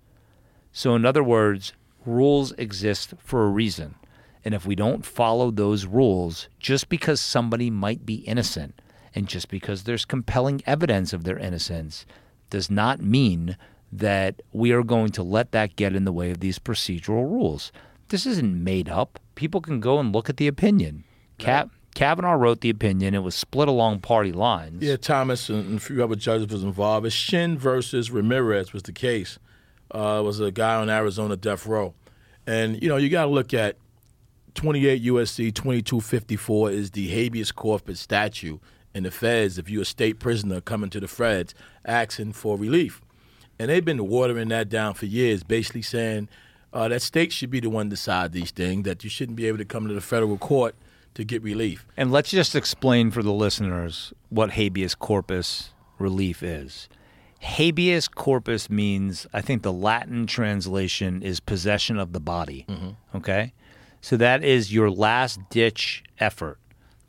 So, 0.71 0.95
in 0.95 1.05
other 1.05 1.23
words, 1.23 1.73
rules 2.05 2.51
exist 2.53 3.13
for 3.19 3.45
a 3.45 3.49
reason. 3.49 3.95
And 4.43 4.53
if 4.53 4.65
we 4.65 4.75
don't 4.75 5.05
follow 5.05 5.51
those 5.51 5.85
rules, 5.85 6.49
just 6.59 6.89
because 6.89 7.19
somebody 7.21 7.69
might 7.69 8.05
be 8.05 8.15
innocent 8.15 8.79
and 9.15 9.27
just 9.27 9.47
because 9.49 9.83
there's 9.83 10.05
compelling 10.05 10.61
evidence 10.67 11.13
of 11.13 11.23
their 11.23 11.37
innocence, 11.37 12.05
does 12.49 12.69
not 12.69 13.01
mean 13.01 13.57
that 13.91 14.41
we 14.51 14.71
are 14.71 14.83
going 14.83 15.09
to 15.09 15.23
let 15.23 15.51
that 15.53 15.75
get 15.77 15.95
in 15.95 16.03
the 16.03 16.11
way 16.11 16.31
of 16.31 16.41
these 16.41 16.59
procedural 16.59 17.23
rules. 17.23 17.71
This 18.09 18.25
isn't 18.25 18.63
made 18.63 18.89
up. 18.89 19.19
People 19.35 19.61
can 19.61 19.79
go 19.79 19.99
and 19.99 20.13
look 20.13 20.29
at 20.29 20.37
the 20.37 20.47
opinion. 20.47 21.05
Cap- 21.37 21.71
Kavanaugh 21.95 22.33
wrote 22.33 22.59
the 22.59 22.69
opinion. 22.69 23.15
It 23.15 23.23
was 23.23 23.35
split 23.35 23.69
along 23.69 24.01
party 24.01 24.33
lines. 24.33 24.83
Yeah, 24.83 24.97
Thomas 24.97 25.49
and 25.49 25.77
a 25.77 25.79
few 25.79 26.03
other 26.03 26.15
judges 26.15 26.47
was 26.51 26.63
involved. 26.63 27.05
It's 27.05 27.15
Shinn 27.15 27.57
versus 27.57 28.11
Ramirez 28.11 28.73
was 28.73 28.83
the 28.83 28.91
case. 28.91 29.39
Uh, 29.93 30.17
it 30.19 30.25
was 30.25 30.41
a 30.41 30.51
guy 30.51 30.75
on 30.75 30.89
Arizona 30.89 31.37
death 31.37 31.65
row, 31.65 31.93
and 32.45 32.81
you 32.81 32.89
know 32.89 32.97
you 32.97 33.07
got 33.07 33.25
to 33.25 33.31
look 33.31 33.53
at 33.53 33.77
28 34.55 35.03
USC 35.03 35.53
2254 35.53 36.71
is 36.71 36.91
the 36.91 37.07
habeas 37.07 37.51
corpus 37.51 37.99
statute 37.99 38.59
in 38.95 39.03
the 39.03 39.11
feds. 39.11 39.59
If 39.59 39.69
you're 39.69 39.83
a 39.83 39.85
state 39.85 40.19
prisoner 40.19 40.61
coming 40.61 40.89
to 40.89 40.99
the 40.99 41.07
feds 41.07 41.53
asking 41.85 42.33
for 42.33 42.57
relief, 42.57 43.01
and 43.59 43.69
they've 43.69 43.85
been 43.85 44.07
watering 44.07 44.47
that 44.47 44.69
down 44.69 44.95
for 44.95 45.05
years, 45.05 45.43
basically 45.43 45.83
saying 45.83 46.29
uh, 46.73 46.87
that 46.87 47.01
states 47.01 47.35
should 47.35 47.51
be 47.51 47.59
the 47.59 47.69
one 47.69 47.87
to 47.87 47.91
decide 47.91 48.31
these 48.31 48.51
things. 48.51 48.85
That 48.85 49.03
you 49.03 49.09
shouldn't 49.09 49.35
be 49.35 49.47
able 49.47 49.59
to 49.59 49.65
come 49.65 49.87
to 49.87 49.93
the 49.93 50.01
federal 50.01 50.37
court 50.37 50.75
to 51.13 51.23
get 51.23 51.43
relief. 51.43 51.85
And 51.95 52.11
let's 52.11 52.31
just 52.31 52.55
explain 52.55 53.11
for 53.11 53.21
the 53.21 53.31
listeners 53.31 54.13
what 54.29 54.51
habeas 54.51 54.95
corpus 54.95 55.73
relief 55.99 56.41
is. 56.41 56.89
Habeas 57.39 58.07
corpus 58.07 58.69
means, 58.69 59.27
I 59.31 59.41
think 59.41 59.61
the 59.61 59.71
Latin 59.71 60.25
translation 60.25 61.21
is 61.21 61.39
possession 61.39 61.99
of 61.99 62.11
the 62.11 62.19
body. 62.19 62.65
Okay? 63.13 63.53
So 64.01 64.17
that 64.17 64.43
is 64.43 64.73
your 64.73 64.89
last 64.89 65.39
ditch 65.49 66.03
effort 66.19 66.59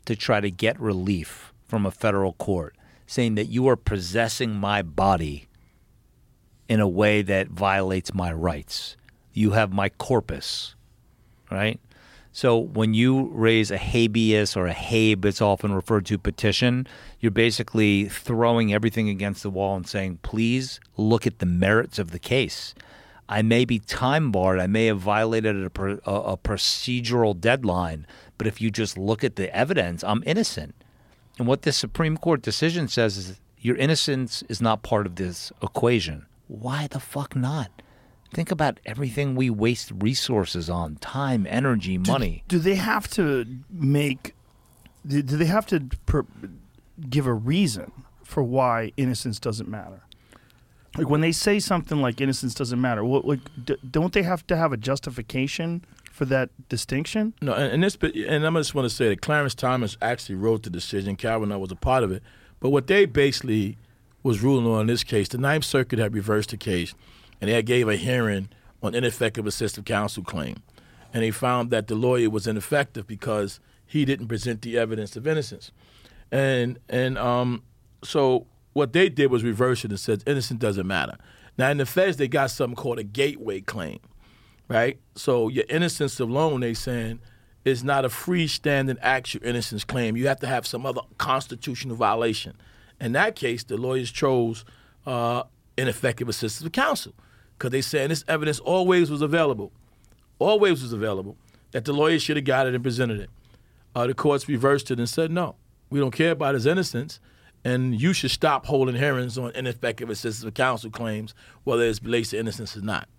to 0.05 0.15
try 0.15 0.39
to 0.39 0.51
get 0.51 0.79
relief 0.79 1.46
from 1.67 1.85
a 1.85 1.91
federal 1.91 2.33
court, 2.33 2.75
saying 3.05 3.35
that 3.35 3.47
you 3.47 3.67
are 3.67 3.75
possessing 3.75 4.55
my 4.55 4.81
body 4.81 5.47
in 6.67 6.79
a 6.79 6.87
way 6.87 7.21
that 7.21 7.49
violates 7.49 8.13
my 8.13 8.31
rights. 8.31 8.97
You 9.33 9.51
have 9.51 9.71
my 9.71 9.89
corpus, 9.89 10.75
right? 11.51 11.79
So 12.31 12.57
when 12.57 12.93
you 12.93 13.29
raise 13.33 13.71
a 13.71 13.77
habeas 13.77 14.55
or 14.55 14.67
a 14.67 14.73
habe, 14.73 15.25
it's 15.25 15.41
often 15.41 15.73
referred 15.73 16.05
to 16.05 16.19
petition, 16.19 16.87
you're 17.19 17.31
basically 17.31 18.05
throwing 18.05 18.71
everything 18.71 19.09
against 19.09 19.41
the 19.41 19.49
wall 19.49 19.75
and 19.75 19.87
saying, 19.87 20.19
please 20.21 20.79
look 20.97 21.25
at 21.25 21.39
the 21.39 21.47
merits 21.47 21.97
of 21.97 22.11
the 22.11 22.19
case. 22.19 22.75
I 23.29 23.41
may 23.41 23.65
be 23.65 23.79
time 23.79 24.31
barred. 24.31 24.59
I 24.59 24.67
may 24.67 24.85
have 24.85 24.99
violated 24.99 25.55
a, 25.55 25.81
a, 26.05 26.33
a 26.33 26.37
procedural 26.37 27.39
deadline, 27.39 28.05
but 28.37 28.47
if 28.47 28.61
you 28.61 28.69
just 28.69 28.97
look 28.97 29.23
at 29.23 29.35
the 29.35 29.53
evidence, 29.55 30.03
I'm 30.03 30.23
innocent. 30.25 30.75
And 31.37 31.47
what 31.47 31.61
this 31.61 31.77
Supreme 31.77 32.17
Court 32.17 32.41
decision 32.41 32.87
says 32.87 33.17
is 33.17 33.39
your 33.59 33.75
innocence 33.75 34.43
is 34.49 34.61
not 34.61 34.83
part 34.83 35.05
of 35.05 35.15
this 35.15 35.51
equation. 35.61 36.25
Why 36.47 36.87
the 36.87 36.99
fuck 36.99 37.35
not? 37.35 37.69
Think 38.33 38.51
about 38.51 38.79
everything 38.85 39.35
we 39.35 39.49
waste 39.49 39.91
resources 39.95 40.69
on 40.69 40.95
time, 40.97 41.47
energy, 41.49 41.97
money. 41.97 42.43
Do 42.47 42.59
they 42.59 42.75
have 42.75 43.07
to 43.11 43.45
make? 43.69 44.35
Do 45.05 45.21
do 45.21 45.37
they 45.37 45.45
have 45.45 45.65
to 45.67 45.81
per, 46.05 46.25
give 47.09 47.25
a 47.25 47.33
reason 47.33 47.91
for 48.23 48.43
why 48.43 48.91
innocence 48.97 49.39
doesn't 49.39 49.69
matter? 49.69 50.01
Like 50.97 51.09
when 51.09 51.21
they 51.21 51.31
say 51.31 51.59
something 51.59 52.01
like 52.01 52.19
innocence 52.19 52.53
doesn't 52.53 52.81
matter, 52.81 53.03
what, 53.05 53.23
like 53.25 53.39
d- 53.63 53.77
don't 53.89 54.13
they 54.13 54.23
have 54.23 54.45
to 54.47 54.57
have 54.57 54.73
a 54.73 54.77
justification 54.77 55.85
for 56.17 56.25
that 56.25 56.49
distinction? 56.67 57.33
No, 57.41 57.53
and, 57.53 57.73
and 57.73 57.83
this, 57.83 57.95
and 58.27 58.45
I 58.45 58.49
just 58.51 58.73
want 58.73 58.89
to 58.89 58.93
say 58.93 59.07
that 59.09 59.21
Clarence 59.21 59.53
Thomas 59.53 59.97
actually 60.01 60.35
wrote 60.35 60.63
the 60.63 60.69
decision. 60.71 61.15
Kavanaugh 61.15 61.59
was 61.59 61.71
a 61.71 61.75
part 61.75 62.03
of 62.03 62.11
it, 62.11 62.23
but 62.59 62.71
what 62.71 62.87
they 62.87 63.05
basically 63.05 63.77
was 64.23 64.41
ruling 64.41 64.65
on 64.65 64.81
in 64.81 64.87
this 64.87 65.03
case, 65.03 65.29
the 65.29 65.37
Ninth 65.37 65.63
Circuit 65.63 65.99
had 65.99 66.15
reversed 66.15 66.49
the 66.49 66.57
case, 66.57 66.95
and 67.39 67.51
they 67.51 67.61
gave 67.61 67.87
a 67.87 67.95
hearing 67.95 68.49
on 68.81 68.95
ineffective 68.95 69.45
assistive 69.45 69.85
counsel 69.85 70.23
claim, 70.23 70.57
and 71.13 71.21
they 71.23 71.29
found 71.29 71.69
that 71.69 71.87
the 71.87 71.95
lawyer 71.95 72.31
was 72.31 72.47
ineffective 72.47 73.05
because 73.05 73.59
he 73.85 74.03
didn't 74.03 74.27
present 74.27 74.63
the 74.63 74.75
evidence 74.75 75.15
of 75.15 75.27
innocence, 75.27 75.71
and 76.31 76.79
and 76.89 77.17
um, 77.19 77.61
so 78.03 78.47
what 78.73 78.91
they 78.91 79.07
did 79.07 79.29
was 79.29 79.43
reverse 79.43 79.85
it 79.85 79.91
and 79.91 79.99
said 79.99 80.23
innocent 80.25 80.59
doesn't 80.59 80.87
matter. 80.87 81.15
Now 81.59 81.69
in 81.69 81.77
the 81.77 81.85
feds 81.85 82.17
they 82.17 82.27
got 82.27 82.49
something 82.49 82.75
called 82.75 82.97
a 82.97 83.03
gateway 83.03 83.61
claim, 83.61 83.99
right? 84.67 84.97
So 85.15 85.47
your 85.49 85.65
innocence 85.69 86.19
alone, 86.19 86.61
they 86.61 86.73
saying, 86.73 87.19
is 87.65 87.83
not 87.83 88.05
a 88.05 88.09
freestanding 88.09 88.97
actual 89.01 89.43
innocence 89.43 89.83
claim. 89.83 90.15
You 90.15 90.27
have 90.27 90.39
to 90.39 90.47
have 90.47 90.65
some 90.65 90.85
other 90.85 91.01
constitutional 91.17 91.95
violation. 91.95 92.55
In 92.99 93.11
that 93.11 93.35
case, 93.35 93.63
the 93.63 93.77
lawyers 93.77 94.11
chose 94.11 94.65
uh, 95.05 95.43
ineffective 95.77 96.29
assistance 96.29 96.65
of 96.65 96.71
counsel 96.71 97.13
because 97.57 97.71
they 97.71 97.81
saying 97.81 98.09
this 98.09 98.23
evidence 98.27 98.59
always 98.59 99.11
was 99.11 99.21
available, 99.21 99.71
always 100.39 100.81
was 100.81 100.93
available. 100.93 101.35
That 101.71 101.83
the 101.83 101.93
lawyers 101.93 102.23
should 102.23 102.37
have 102.37 102.45
got 102.45 102.65
it 102.65 102.73
and 102.73 102.83
presented 102.83 103.19
it. 103.19 103.29
Uh, 103.93 104.07
the 104.07 104.13
courts 104.13 104.47
reversed 104.47 104.89
it 104.89 104.99
and 104.99 105.09
said, 105.09 105.31
no, 105.31 105.55
we 105.89 105.99
don't 105.99 106.11
care 106.11 106.31
about 106.31 106.53
his 106.53 106.65
innocence, 106.65 107.19
and 107.65 107.99
you 107.99 108.13
should 108.13 108.31
stop 108.31 108.65
holding 108.67 108.95
hearings 108.95 109.37
on 109.37 109.51
ineffective 109.53 110.09
assistance 110.09 110.47
of 110.47 110.53
counsel 110.53 110.89
claims, 110.89 111.33
whether 111.65 111.83
it 111.83 111.99
relates 112.01 112.29
to 112.29 112.39
innocence 112.39 112.77
or 112.77 112.81
not. 112.81 113.09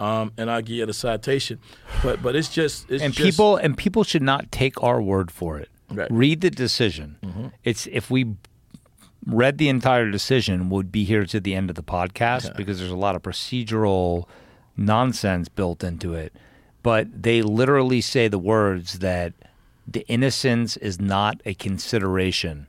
Um, 0.00 0.32
and 0.36 0.50
I'll 0.50 0.62
give 0.62 0.76
you 0.76 0.86
the 0.86 0.92
citation, 0.94 1.60
but 2.02 2.20
but 2.22 2.34
it's 2.34 2.48
just 2.48 2.90
it's 2.90 3.02
and 3.02 3.12
just, 3.12 3.24
people 3.24 3.56
and 3.56 3.76
people 3.76 4.02
should 4.02 4.22
not 4.22 4.50
take 4.50 4.82
our 4.82 5.00
word 5.00 5.30
for 5.30 5.58
it. 5.58 5.68
Right. 5.90 6.08
Read 6.10 6.40
the 6.40 6.50
decision. 6.50 7.52
It's 7.62 7.86
if 7.86 8.10
we 8.10 8.34
read 9.26 9.58
the 9.58 9.68
entire 9.68 10.10
decision, 10.10 10.68
would 10.70 10.90
be 10.90 11.04
here 11.04 11.24
to 11.26 11.40
the 11.40 11.54
end 11.54 11.70
of 11.70 11.76
the 11.76 11.82
podcast 11.82 12.56
because 12.56 12.78
there's 12.78 12.90
a 12.90 12.96
lot 12.96 13.14
of 13.14 13.22
procedural 13.22 14.26
nonsense 14.76 15.48
built 15.48 15.84
into 15.84 16.14
it. 16.14 16.32
But 16.82 17.22
they 17.22 17.40
literally 17.40 18.00
say 18.00 18.28
the 18.28 18.38
words 18.38 18.98
that 18.98 19.32
the 19.86 20.06
innocence 20.08 20.76
is 20.76 21.00
not 21.00 21.40
a 21.44 21.54
consideration. 21.54 22.66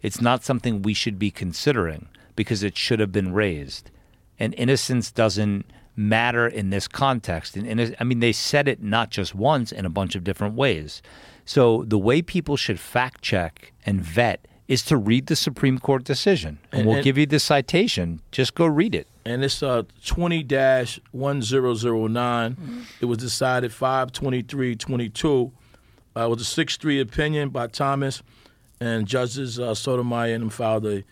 It's 0.00 0.20
not 0.20 0.44
something 0.44 0.82
we 0.82 0.94
should 0.94 1.18
be 1.18 1.30
considering 1.30 2.08
because 2.36 2.62
it 2.62 2.76
should 2.78 3.00
have 3.00 3.12
been 3.12 3.32
raised. 3.32 3.90
And 4.38 4.54
innocence 4.54 5.10
doesn't 5.10 5.66
matter 5.98 6.46
in 6.46 6.70
this 6.70 6.86
context. 6.88 7.56
And, 7.56 7.66
and 7.66 7.96
I 8.00 8.04
mean, 8.04 8.20
they 8.20 8.32
said 8.32 8.68
it 8.68 8.80
not 8.82 9.10
just 9.10 9.34
once 9.34 9.72
in 9.72 9.84
a 9.84 9.90
bunch 9.90 10.14
of 10.14 10.22
different 10.24 10.54
ways. 10.54 11.02
So 11.44 11.84
the 11.86 11.98
way 11.98 12.22
people 12.22 12.56
should 12.56 12.78
fact 12.78 13.20
check 13.22 13.72
and 13.84 14.00
vet 14.00 14.46
is 14.68 14.82
to 14.84 14.96
read 14.96 15.26
the 15.26 15.34
Supreme 15.36 15.78
Court 15.78 16.04
decision. 16.04 16.58
And, 16.70 16.80
And- 16.80 16.86
we'll 16.88 16.96
and- 16.96 17.04
give 17.04 17.18
you 17.18 17.26
the 17.26 17.40
citation. 17.40 18.20
Just 18.32 18.54
go 18.54 18.66
read 18.66 18.94
it. 18.94 19.06
and 19.24 19.42
it's 19.44 19.62
uh 19.62 19.82
20 20.06 20.42
1009. 21.12 22.56
It 23.00 23.04
was 23.06 23.18
decided 23.18 23.72
52322. 23.72 25.52
Uh, 26.16 26.24
it 26.24 26.28
was 26.30 26.40
a 26.40 26.44
6 26.44 26.76
3 26.76 27.00
opinion 27.00 27.48
by 27.50 27.66
Thomas, 27.66 28.22
and 28.80 29.06
Judges 29.06 29.58
uh, 29.60 29.74
Sotomayor 29.74 30.34
and 30.34 30.42
them 30.44 30.50
filed 30.50 30.86
a, 30.86 31.04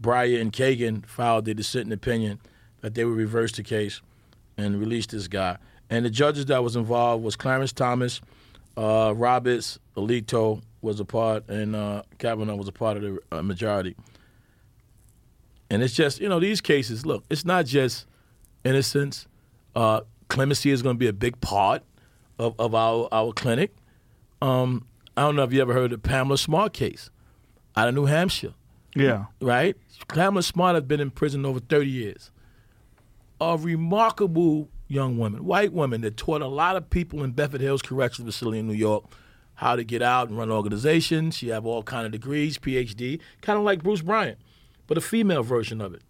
Breyer 0.00 0.40
and 0.40 0.52
Kagan 0.52 1.04
filed 1.06 1.44
the 1.44 1.52
dissenting 1.54 1.92
opinion 1.92 2.40
that 2.80 2.94
they 2.94 3.04
would 3.04 3.16
reverse 3.16 3.52
the 3.52 3.62
case 3.62 4.00
and 4.60 4.78
release 4.78 5.06
this 5.06 5.28
guy. 5.28 5.56
And 5.88 6.04
the 6.04 6.10
judges 6.10 6.46
that 6.46 6.62
was 6.62 6.76
involved 6.76 7.24
was 7.24 7.36
Clarence 7.36 7.72
Thomas, 7.72 8.20
uh, 8.76 9.12
Roberts, 9.16 9.78
Alito 9.96 10.62
was 10.82 11.00
a 11.00 11.04
part, 11.04 11.48
and 11.48 11.74
uh, 11.74 12.02
Kavanaugh 12.18 12.54
was 12.56 12.68
a 12.68 12.72
part 12.72 12.96
of 12.96 13.02
the 13.02 13.18
uh, 13.32 13.42
majority. 13.42 13.96
And 15.68 15.82
it's 15.82 15.94
just, 15.94 16.20
you 16.20 16.28
know, 16.28 16.40
these 16.40 16.60
cases, 16.60 17.06
look, 17.06 17.24
it's 17.30 17.44
not 17.44 17.66
just 17.66 18.06
innocence. 18.64 19.26
Uh, 19.74 20.00
clemency 20.28 20.70
is 20.70 20.82
going 20.82 20.96
to 20.96 20.98
be 20.98 21.06
a 21.06 21.12
big 21.12 21.40
part 21.40 21.82
of, 22.38 22.54
of 22.58 22.74
our, 22.74 23.08
our 23.12 23.32
clinic. 23.32 23.74
Um, 24.42 24.86
I 25.16 25.22
don't 25.22 25.36
know 25.36 25.44
if 25.44 25.52
you 25.52 25.60
ever 25.60 25.72
heard 25.72 25.92
of 25.92 26.02
the 26.02 26.08
Pamela 26.08 26.38
Smart 26.38 26.72
case 26.72 27.10
out 27.76 27.88
of 27.88 27.94
New 27.94 28.06
Hampshire, 28.06 28.54
Yeah. 28.96 29.26
right? 29.40 29.76
Pamela 30.08 30.42
Smart 30.42 30.74
has 30.74 30.84
been 30.84 31.00
in 31.00 31.10
prison 31.10 31.44
over 31.46 31.60
30 31.60 31.88
years. 31.88 32.30
A 33.40 33.56
remarkable 33.56 34.68
young 34.88 35.16
woman, 35.18 35.44
white 35.44 35.72
woman 35.72 36.02
that 36.02 36.16
taught 36.16 36.42
a 36.42 36.46
lot 36.46 36.76
of 36.76 36.90
people 36.90 37.22
in 37.22 37.32
Bedford 37.32 37.60
Hills 37.60 37.80
Correctional 37.82 38.30
Facility 38.30 38.58
in 38.58 38.66
New 38.68 38.74
York 38.74 39.04
how 39.54 39.76
to 39.76 39.84
get 39.84 40.00
out 40.00 40.28
and 40.28 40.38
run 40.38 40.50
organizations. 40.50 41.36
She 41.36 41.48
have 41.48 41.66
all 41.66 41.82
kind 41.82 42.06
of 42.06 42.12
degrees, 42.12 42.56
PhD, 42.58 43.20
kind 43.42 43.58
of 43.58 43.64
like 43.64 43.82
Bruce 43.82 44.00
Bryant, 44.00 44.38
but 44.86 44.96
a 44.96 45.02
female 45.02 45.42
version 45.42 45.80
of 45.82 45.92
it. 45.92 46.02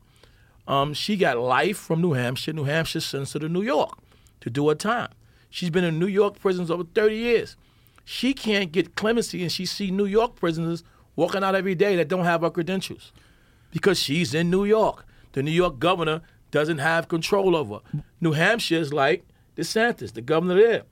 Um, 0.68 0.94
she 0.94 1.16
got 1.16 1.36
life 1.36 1.76
from 1.76 2.00
New 2.00 2.12
Hampshire. 2.12 2.52
New 2.52 2.64
Hampshire 2.64 3.00
sends 3.00 3.32
her 3.32 3.40
to 3.40 3.48
New 3.48 3.62
York 3.62 3.98
to 4.40 4.50
do 4.50 4.68
her 4.68 4.76
time. 4.76 5.10
She's 5.50 5.70
been 5.70 5.82
in 5.82 5.98
New 5.98 6.06
York 6.06 6.38
prisons 6.38 6.70
over 6.70 6.84
30 6.84 7.16
years. 7.16 7.56
She 8.04 8.34
can't 8.34 8.70
get 8.70 8.94
clemency, 8.94 9.42
and 9.42 9.50
she 9.50 9.66
see 9.66 9.90
New 9.90 10.06
York 10.06 10.36
prisoners 10.36 10.84
walking 11.16 11.42
out 11.42 11.56
every 11.56 11.74
day 11.74 11.96
that 11.96 12.08
don't 12.08 12.24
have 12.24 12.42
her 12.42 12.50
credentials. 12.50 13.12
because 13.72 13.98
she's 13.98 14.34
in 14.34 14.50
New 14.50 14.64
York. 14.64 15.04
The 15.32 15.42
New 15.42 15.50
York 15.50 15.78
governor 15.78 16.22
doesn't 16.50 16.78
have 16.78 17.08
control 17.08 17.56
over. 17.56 17.80
New 18.20 18.32
Hampshire 18.32 18.76
is 18.78 18.92
like 18.92 19.24
DeSantis, 19.56 20.12
the 20.12 20.20
governor 20.20 20.54
there. 20.54 20.82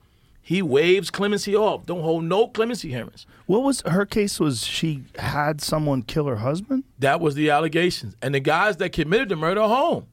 He 0.41 0.61
waives 0.61 1.11
clemency 1.11 1.55
off. 1.55 1.85
Don't 1.85 2.01
hold 2.01 2.23
no 2.23 2.47
clemency 2.47 2.89
hearings. 2.89 3.27
What 3.45 3.63
was 3.63 3.81
her 3.81 4.05
case? 4.05 4.39
Was 4.39 4.65
she 4.65 5.03
had 5.17 5.61
someone 5.61 6.01
kill 6.01 6.25
her 6.25 6.37
husband? 6.37 6.85
That 6.97 7.19
was 7.19 7.35
the 7.35 7.49
allegations. 7.51 8.15
And 8.21 8.33
the 8.33 8.39
guys 8.39 8.77
that 8.77 8.91
committed 8.91 9.29
the 9.29 9.35
murder 9.35 9.61
are 9.61 9.69
home. 9.69 10.07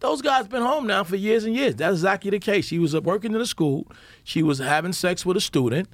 Those 0.00 0.22
guys 0.22 0.46
been 0.46 0.62
home 0.62 0.86
now 0.86 1.02
for 1.02 1.16
years 1.16 1.44
and 1.44 1.56
years. 1.56 1.76
That's 1.76 1.94
exactly 1.94 2.30
the 2.30 2.38
case. 2.38 2.66
She 2.66 2.78
was 2.78 2.94
working 3.00 3.34
in 3.34 3.40
a 3.40 3.46
school. 3.46 3.90
She 4.22 4.42
was 4.42 4.58
having 4.58 4.92
sex 4.92 5.24
with 5.24 5.36
a 5.36 5.40
student. 5.40 5.88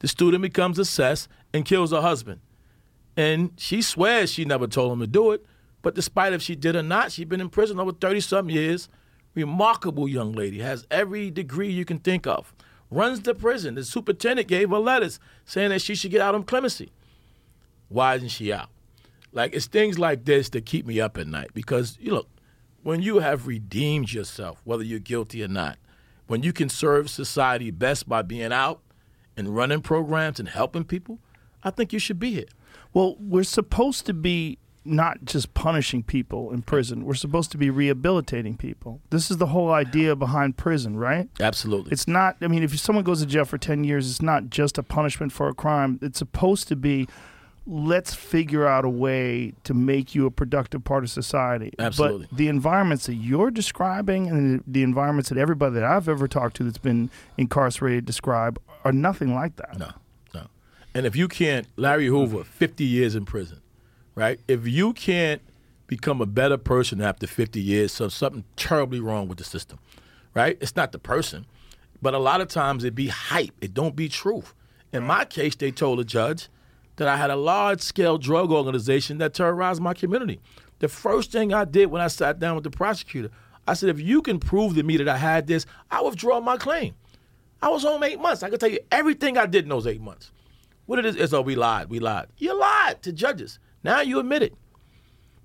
The 0.00 0.08
student 0.08 0.42
becomes 0.42 0.78
obsessed 0.78 1.28
and 1.52 1.64
kills 1.64 1.92
her 1.92 2.00
husband. 2.00 2.40
And 3.16 3.52
she 3.58 3.82
swears 3.82 4.32
she 4.32 4.44
never 4.44 4.66
told 4.66 4.92
him 4.92 5.00
to 5.00 5.06
do 5.06 5.32
it. 5.32 5.44
But 5.82 5.94
despite 5.94 6.32
if 6.32 6.42
she 6.42 6.56
did 6.56 6.76
or 6.76 6.82
not, 6.82 7.12
she's 7.12 7.24
been 7.24 7.40
in 7.40 7.48
prison 7.48 7.80
over 7.80 7.92
30 7.92 8.20
some 8.20 8.50
years. 8.50 8.88
Remarkable 9.34 10.08
young 10.08 10.32
lady, 10.32 10.58
has 10.58 10.86
every 10.90 11.30
degree 11.30 11.70
you 11.70 11.84
can 11.84 11.98
think 11.98 12.26
of. 12.26 12.52
Runs 12.90 13.20
the 13.20 13.34
prison. 13.34 13.76
The 13.76 13.84
superintendent 13.84 14.48
gave 14.48 14.70
her 14.70 14.78
letters 14.78 15.20
saying 15.44 15.70
that 15.70 15.82
she 15.82 15.94
should 15.94 16.10
get 16.10 16.20
out 16.20 16.34
on 16.34 16.42
clemency. 16.42 16.90
Why 17.88 18.16
isn't 18.16 18.28
she 18.28 18.52
out? 18.52 18.68
Like 19.32 19.54
it's 19.54 19.66
things 19.66 19.98
like 19.98 20.24
this 20.24 20.48
that 20.50 20.66
keep 20.66 20.86
me 20.86 21.00
up 21.00 21.16
at 21.16 21.26
night 21.26 21.50
because 21.54 21.96
you 22.00 22.12
look, 22.12 22.28
when 22.82 23.02
you 23.02 23.20
have 23.20 23.46
redeemed 23.46 24.12
yourself, 24.12 24.60
whether 24.64 24.82
you're 24.82 24.98
guilty 24.98 25.44
or 25.44 25.48
not, 25.48 25.78
when 26.26 26.42
you 26.42 26.52
can 26.52 26.68
serve 26.68 27.10
society 27.10 27.70
best 27.70 28.08
by 28.08 28.22
being 28.22 28.52
out 28.52 28.80
and 29.36 29.54
running 29.54 29.82
programs 29.82 30.40
and 30.40 30.48
helping 30.48 30.84
people, 30.84 31.18
I 31.62 31.70
think 31.70 31.92
you 31.92 31.98
should 31.98 32.18
be 32.18 32.32
here. 32.32 32.48
Well, 32.92 33.16
we're 33.20 33.44
supposed 33.44 34.06
to 34.06 34.14
be 34.14 34.58
not 34.84 35.24
just 35.24 35.52
punishing 35.54 36.02
people 36.02 36.52
in 36.52 36.62
prison. 36.62 37.04
We're 37.04 37.14
supposed 37.14 37.50
to 37.52 37.58
be 37.58 37.70
rehabilitating 37.70 38.56
people. 38.56 39.00
This 39.10 39.30
is 39.30 39.36
the 39.36 39.46
whole 39.46 39.70
idea 39.70 40.16
behind 40.16 40.56
prison, 40.56 40.96
right? 40.96 41.28
Absolutely. 41.38 41.92
It's 41.92 42.08
not. 42.08 42.36
I 42.40 42.48
mean, 42.48 42.62
if 42.62 42.78
someone 42.78 43.04
goes 43.04 43.20
to 43.20 43.26
jail 43.26 43.44
for 43.44 43.58
ten 43.58 43.84
years, 43.84 44.08
it's 44.08 44.22
not 44.22 44.48
just 44.48 44.78
a 44.78 44.82
punishment 44.82 45.32
for 45.32 45.48
a 45.48 45.54
crime. 45.54 45.98
It's 46.02 46.18
supposed 46.18 46.68
to 46.68 46.76
be. 46.76 47.08
Let's 47.66 48.14
figure 48.14 48.66
out 48.66 48.84
a 48.84 48.88
way 48.88 49.52
to 49.64 49.74
make 49.74 50.14
you 50.14 50.26
a 50.26 50.30
productive 50.30 50.82
part 50.82 51.04
of 51.04 51.10
society. 51.10 51.72
Absolutely. 51.78 52.26
But 52.28 52.38
the 52.38 52.48
environments 52.48 53.06
that 53.06 53.14
you're 53.14 53.50
describing 53.50 54.28
and 54.28 54.64
the 54.66 54.82
environments 54.82 55.28
that 55.28 55.38
everybody 55.38 55.74
that 55.74 55.84
I've 55.84 56.08
ever 56.08 56.26
talked 56.26 56.56
to 56.56 56.64
that's 56.64 56.78
been 56.78 57.10
incarcerated 57.36 58.06
describe 58.06 58.58
are 58.82 58.92
nothing 58.92 59.34
like 59.34 59.56
that. 59.56 59.78
No, 59.78 59.90
no. 60.34 60.46
And 60.94 61.06
if 61.06 61.14
you 61.14 61.28
can't, 61.28 61.68
Larry 61.76 62.06
Hoover, 62.06 62.44
50 62.44 62.82
years 62.82 63.14
in 63.14 63.24
prison, 63.26 63.60
right? 64.14 64.40
If 64.48 64.66
you 64.66 64.92
can't 64.92 65.42
become 65.86 66.20
a 66.20 66.26
better 66.26 66.56
person 66.56 67.00
after 67.00 67.26
50 67.26 67.60
years, 67.60 67.92
so 67.92 68.08
something 68.08 68.44
terribly 68.56 69.00
wrong 69.00 69.28
with 69.28 69.38
the 69.38 69.44
system, 69.44 69.78
right? 70.34 70.56
It's 70.60 70.76
not 70.76 70.92
the 70.92 70.98
person, 70.98 71.46
but 72.00 72.14
a 72.14 72.18
lot 72.18 72.40
of 72.40 72.48
times 72.48 72.84
it 72.84 72.94
be 72.94 73.08
hype. 73.08 73.54
It 73.60 73.74
don't 73.74 73.96
be 73.96 74.08
truth. 74.08 74.54
In 74.92 75.02
my 75.04 75.24
case, 75.24 75.54
they 75.56 75.70
told 75.70 75.98
the 75.98 76.04
judge 76.04 76.48
that 76.96 77.08
I 77.08 77.16
had 77.16 77.30
a 77.30 77.36
large-scale 77.36 78.18
drug 78.18 78.50
organization 78.50 79.18
that 79.18 79.34
terrorized 79.34 79.80
my 79.80 79.94
community. 79.94 80.40
The 80.80 80.88
first 80.88 81.32
thing 81.32 81.52
I 81.52 81.64
did 81.64 81.86
when 81.86 82.02
I 82.02 82.08
sat 82.08 82.38
down 82.38 82.54
with 82.54 82.64
the 82.64 82.70
prosecutor, 82.70 83.30
I 83.66 83.74
said, 83.74 83.90
if 83.90 84.00
you 84.00 84.22
can 84.22 84.38
prove 84.38 84.74
to 84.74 84.82
me 84.82 84.96
that 84.96 85.08
I 85.08 85.16
had 85.16 85.46
this, 85.46 85.66
I 85.90 86.02
withdraw 86.02 86.40
my 86.40 86.56
claim. 86.56 86.94
I 87.62 87.68
was 87.68 87.82
home 87.82 88.02
eight 88.02 88.20
months. 88.20 88.42
I 88.42 88.50
can 88.50 88.58
tell 88.58 88.70
you 88.70 88.80
everything 88.90 89.36
I 89.36 89.46
did 89.46 89.64
in 89.64 89.68
those 89.68 89.86
eight 89.86 90.00
months. 90.00 90.32
What 90.86 90.98
it 90.98 91.06
is 91.06 91.16
is, 91.16 91.34
oh, 91.34 91.42
we 91.42 91.54
lied. 91.54 91.90
We 91.90 92.00
lied. 92.00 92.28
You 92.38 92.58
lied 92.58 93.02
to 93.02 93.12
judges. 93.12 93.58
Now 93.82 94.00
you 94.00 94.18
admit 94.18 94.42
it. 94.42 94.54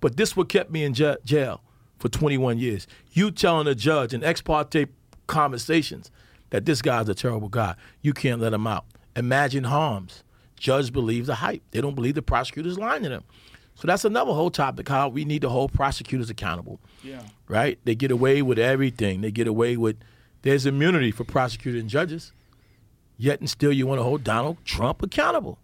But 0.01 0.17
this 0.17 0.35
what 0.35 0.49
kept 0.49 0.71
me 0.71 0.83
in 0.83 0.93
ja- 0.93 1.15
jail 1.23 1.61
for 1.97 2.09
21 2.09 2.57
years. 2.59 2.87
You 3.11 3.31
telling 3.31 3.67
a 3.67 3.75
judge 3.75 4.13
in 4.13 4.23
ex 4.23 4.41
parte 4.41 4.87
conversations 5.27 6.11
that 6.49 6.65
this 6.65 6.81
guy's 6.81 7.09
a 7.09 7.15
terrible 7.15 7.49
guy. 7.49 7.75
You 8.01 8.13
can't 8.13 8.41
let 8.41 8.53
him 8.53 8.67
out. 8.67 8.85
Imagine 9.15 9.63
harms. 9.63 10.23
Judge 10.57 10.91
believes 10.93 11.27
the 11.27 11.35
hype. 11.35 11.63
They 11.71 11.81
don't 11.81 11.95
believe 11.95 12.15
the 12.15 12.21
prosecutor's 12.21 12.77
lying 12.77 13.03
to 13.03 13.09
them. 13.09 13.23
So 13.75 13.87
that's 13.87 14.05
another 14.05 14.31
whole 14.31 14.51
topic 14.51 14.87
how 14.87 15.09
we 15.09 15.25
need 15.25 15.41
to 15.41 15.49
hold 15.49 15.73
prosecutors 15.73 16.29
accountable. 16.29 16.79
Yeah. 17.03 17.21
Right? 17.47 17.77
They 17.83 17.93
get 17.95 18.09
away 18.11 18.41
with 18.41 18.57
everything. 18.57 19.21
They 19.21 19.31
get 19.31 19.47
away 19.47 19.75
with 19.75 19.97
there's 20.43 20.65
immunity 20.65 21.11
for 21.11 21.23
prosecutors 21.23 21.81
and 21.81 21.89
judges. 21.89 22.31
Yet 23.17 23.39
and 23.39 23.49
still 23.49 23.71
you 23.71 23.87
want 23.87 23.99
to 23.99 24.03
hold 24.03 24.23
Donald 24.23 24.57
Trump 24.63 25.01
accountable. 25.01 25.57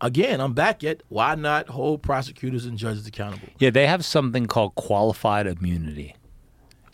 Again, 0.00 0.40
I'm 0.40 0.54
back 0.54 0.82
yet. 0.82 1.02
Why 1.08 1.34
not 1.34 1.68
hold 1.68 2.02
prosecutors 2.02 2.64
and 2.64 2.78
judges 2.78 3.06
accountable? 3.06 3.48
Yeah, 3.58 3.70
they 3.70 3.86
have 3.86 4.04
something 4.04 4.46
called 4.46 4.74
qualified 4.74 5.46
immunity. 5.46 6.16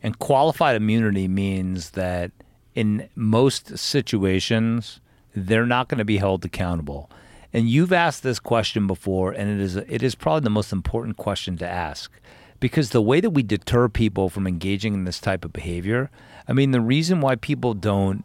And 0.03 0.19
qualified 0.19 0.77
immunity 0.77 1.29
means 1.29 1.91
that 1.91 2.31
in 2.75 3.09
most 3.15 3.79
situations, 3.79 5.01
they're 5.35 5.67
not 5.67 5.89
going 5.89 5.99
to 5.99 6.05
be 6.05 6.19
held 6.19 6.45
accountable. 6.45 7.11
And 7.53 7.69
you've 7.69 7.93
asked 7.93 8.23
this 8.23 8.39
question 8.39 8.87
before, 8.87 9.33
and 9.33 9.49
it 9.49 9.63
is 9.63 9.77
it 9.77 10.03
is 10.03 10.15
probably 10.15 10.45
the 10.45 10.51
most 10.51 10.73
important 10.73 11.17
question 11.17 11.57
to 11.59 11.67
ask, 11.67 12.13
because 12.61 12.91
the 12.91 13.01
way 13.01 13.21
that 13.21 13.31
we 13.31 13.43
deter 13.43 13.89
people 13.89 14.29
from 14.29 14.47
engaging 14.47 14.95
in 14.95 15.05
this 15.05 15.21
type 15.21 15.45
of 15.45 15.53
behavior, 15.53 16.11
I 16.47 16.53
mean, 16.53 16.73
the 16.73 16.81
reason 16.81 17.21
why 17.21 17.37
people 17.37 17.73
don't, 17.73 18.25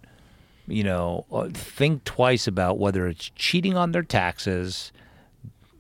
you 0.72 0.84
know, 0.84 1.26
uh, 1.32 1.50
think 1.54 2.04
twice 2.04 2.48
about 2.48 2.80
whether 2.80 3.08
it's 3.08 3.30
cheating 3.36 3.76
on 3.76 3.92
their 3.92 4.04
taxes, 4.04 4.92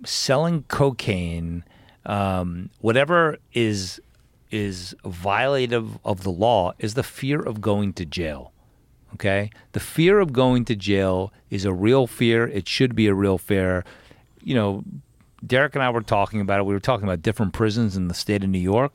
selling 0.06 0.64
cocaine, 0.64 1.64
um, 2.06 2.70
whatever 2.80 3.38
is 3.54 4.02
is 4.50 4.94
violative 5.06 6.00
of 6.04 6.24
the 6.24 6.30
law, 6.30 6.74
is 6.78 6.94
the 6.96 7.04
fear 7.04 7.42
of 7.42 7.62
going 7.62 7.94
to 7.94 8.06
jail. 8.06 8.52
Okay, 9.14 9.50
the 9.74 9.80
fear 9.80 10.20
of 10.20 10.34
going 10.34 10.66
to 10.66 10.76
jail 10.76 11.34
is 11.50 11.66
a 11.66 11.74
real 11.74 12.08
fear. 12.08 12.48
It 12.48 12.68
should 12.68 12.96
be 12.96 13.08
a 13.08 13.14
real 13.14 13.38
fear. 13.38 13.84
You 14.44 14.56
know, 14.56 14.84
Derrick 15.46 15.76
and 15.76 15.84
I 15.84 15.90
were 15.90 16.02
talking 16.02 16.42
about 16.42 16.60
it. 16.60 16.66
We 16.66 16.74
were 16.74 16.80
talking 16.80 17.04
about 17.04 17.22
different 17.22 17.54
prisons 17.54 17.98
in 17.98 18.08
the 18.08 18.14
state 18.14 18.44
of 18.44 18.50
New 18.50 18.60
York. 18.60 18.94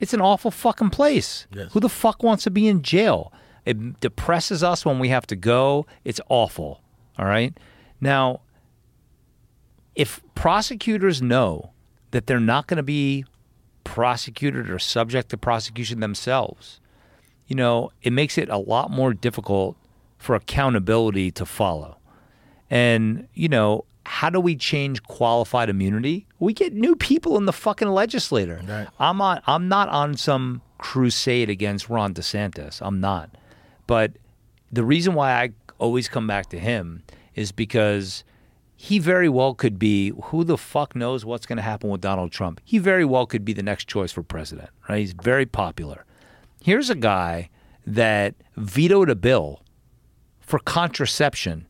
It's 0.00 0.12
an 0.12 0.20
awful 0.20 0.50
fucking 0.50 0.90
place. 0.90 1.46
Yes. 1.52 1.72
Who 1.72 1.80
the 1.80 1.88
fuck 1.88 2.22
wants 2.22 2.44
to 2.44 2.50
be 2.50 2.68
in 2.68 2.82
jail? 2.82 3.32
It 3.64 4.00
depresses 4.00 4.62
us 4.62 4.84
when 4.84 4.98
we 4.98 5.08
have 5.08 5.26
to 5.28 5.36
go. 5.36 5.86
It's 6.04 6.20
awful. 6.28 6.82
All 7.18 7.26
right. 7.26 7.56
Now, 8.00 8.40
if 9.94 10.20
prosecutors 10.34 11.22
know 11.22 11.70
that 12.10 12.26
they're 12.26 12.40
not 12.40 12.66
going 12.66 12.76
to 12.76 12.82
be 12.82 13.24
prosecuted 13.84 14.70
or 14.70 14.78
subject 14.78 15.30
to 15.30 15.36
prosecution 15.36 16.00
themselves, 16.00 16.80
you 17.46 17.56
know, 17.56 17.90
it 18.02 18.12
makes 18.12 18.38
it 18.38 18.48
a 18.48 18.58
lot 18.58 18.90
more 18.90 19.14
difficult 19.14 19.76
for 20.18 20.34
accountability 20.34 21.30
to 21.30 21.46
follow. 21.46 21.98
And, 22.70 23.28
you 23.34 23.48
know, 23.48 23.84
how 24.06 24.30
do 24.30 24.40
we 24.40 24.56
change 24.56 25.02
qualified 25.02 25.68
immunity? 25.68 26.26
We 26.38 26.52
get 26.52 26.72
new 26.72 26.96
people 26.96 27.36
in 27.36 27.46
the 27.46 27.52
fucking 27.52 27.88
legislature. 27.88 28.60
Right. 28.66 28.88
I'm 28.98 29.20
on 29.20 29.40
I'm 29.46 29.68
not 29.68 29.88
on 29.88 30.16
some 30.16 30.62
crusade 30.78 31.48
against 31.48 31.88
Ron 31.88 32.14
DeSantis. 32.14 32.80
I'm 32.82 33.00
not. 33.00 33.30
But 33.86 34.12
the 34.72 34.84
reason 34.84 35.14
why 35.14 35.32
I 35.32 35.50
always 35.78 36.08
come 36.08 36.26
back 36.26 36.48
to 36.50 36.58
him 36.58 37.02
is 37.34 37.52
because 37.52 38.24
he 38.76 38.98
very 38.98 39.28
well 39.28 39.54
could 39.54 39.78
be 39.78 40.12
who 40.24 40.44
the 40.44 40.58
fuck 40.58 40.94
knows 40.96 41.24
what's 41.24 41.46
going 41.46 41.56
to 41.56 41.62
happen 41.62 41.90
with 41.90 42.00
Donald 42.00 42.32
Trump. 42.32 42.60
He 42.64 42.78
very 42.78 43.04
well 43.04 43.26
could 43.26 43.44
be 43.44 43.52
the 43.52 43.62
next 43.62 43.88
choice 43.88 44.12
for 44.12 44.22
president, 44.22 44.70
right? 44.88 44.98
He's 44.98 45.12
very 45.12 45.46
popular. 45.46 46.04
Here's 46.60 46.90
a 46.90 46.94
guy 46.94 47.50
that 47.86 48.34
vetoed 48.56 49.10
a 49.10 49.14
bill 49.14 49.62
for 50.40 50.58
contraception. 50.58 51.66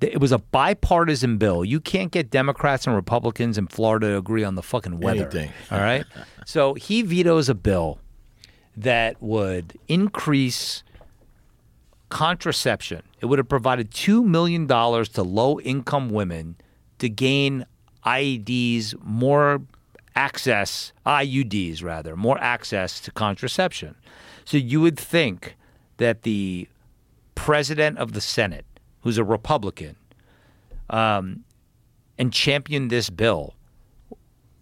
It 0.00 0.20
was 0.20 0.32
a 0.32 0.38
bipartisan 0.38 1.38
bill. 1.38 1.64
You 1.64 1.80
can't 1.80 2.10
get 2.10 2.30
Democrats 2.30 2.86
and 2.86 2.94
Republicans 2.94 3.56
in 3.56 3.68
Florida 3.68 4.08
to 4.08 4.18
agree 4.18 4.44
on 4.44 4.54
the 4.54 4.62
fucking 4.62 5.00
weather. 5.00 5.22
Anything. 5.22 5.52
All 5.70 5.78
right. 5.78 6.04
so 6.46 6.74
he 6.74 7.02
vetoes 7.02 7.48
a 7.48 7.54
bill 7.54 7.98
that 8.76 9.20
would 9.22 9.78
increase 9.88 10.82
contraception. 12.08 13.02
It 13.20 13.26
would 13.26 13.38
have 13.38 13.48
provided 13.48 13.90
$2 13.90 14.24
million 14.24 14.66
to 14.68 15.22
low 15.22 15.60
income 15.60 16.10
women 16.10 16.56
to 16.98 17.08
gain 17.08 17.66
IEDs, 18.04 18.94
more 19.02 19.62
access, 20.14 20.92
IUDs 21.04 21.82
rather, 21.82 22.16
more 22.16 22.38
access 22.40 23.00
to 23.00 23.10
contraception. 23.10 23.96
So 24.44 24.56
you 24.56 24.80
would 24.80 24.98
think 24.98 25.56
that 25.96 26.22
the 26.22 26.68
president 27.34 27.98
of 27.98 28.12
the 28.12 28.20
Senate, 28.20 28.66
who's 29.00 29.18
a 29.18 29.24
Republican, 29.24 29.96
um, 30.90 31.44
and 32.18 32.32
championed 32.32 32.90
this 32.90 33.10
bill, 33.10 33.54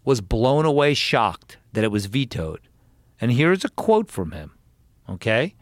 was 0.05 0.21
blown 0.21 0.65
away 0.65 0.95
shocked 0.95 1.59
that 1.73 1.85
it 1.85 1.91
was 1.91 2.07
vetoed. 2.07 2.61
And 3.21 3.33
here's 3.33 3.65
a 3.65 3.69
quote 3.69 4.11
from 4.11 4.33
him. 4.33 4.53
Okay? 5.09 5.55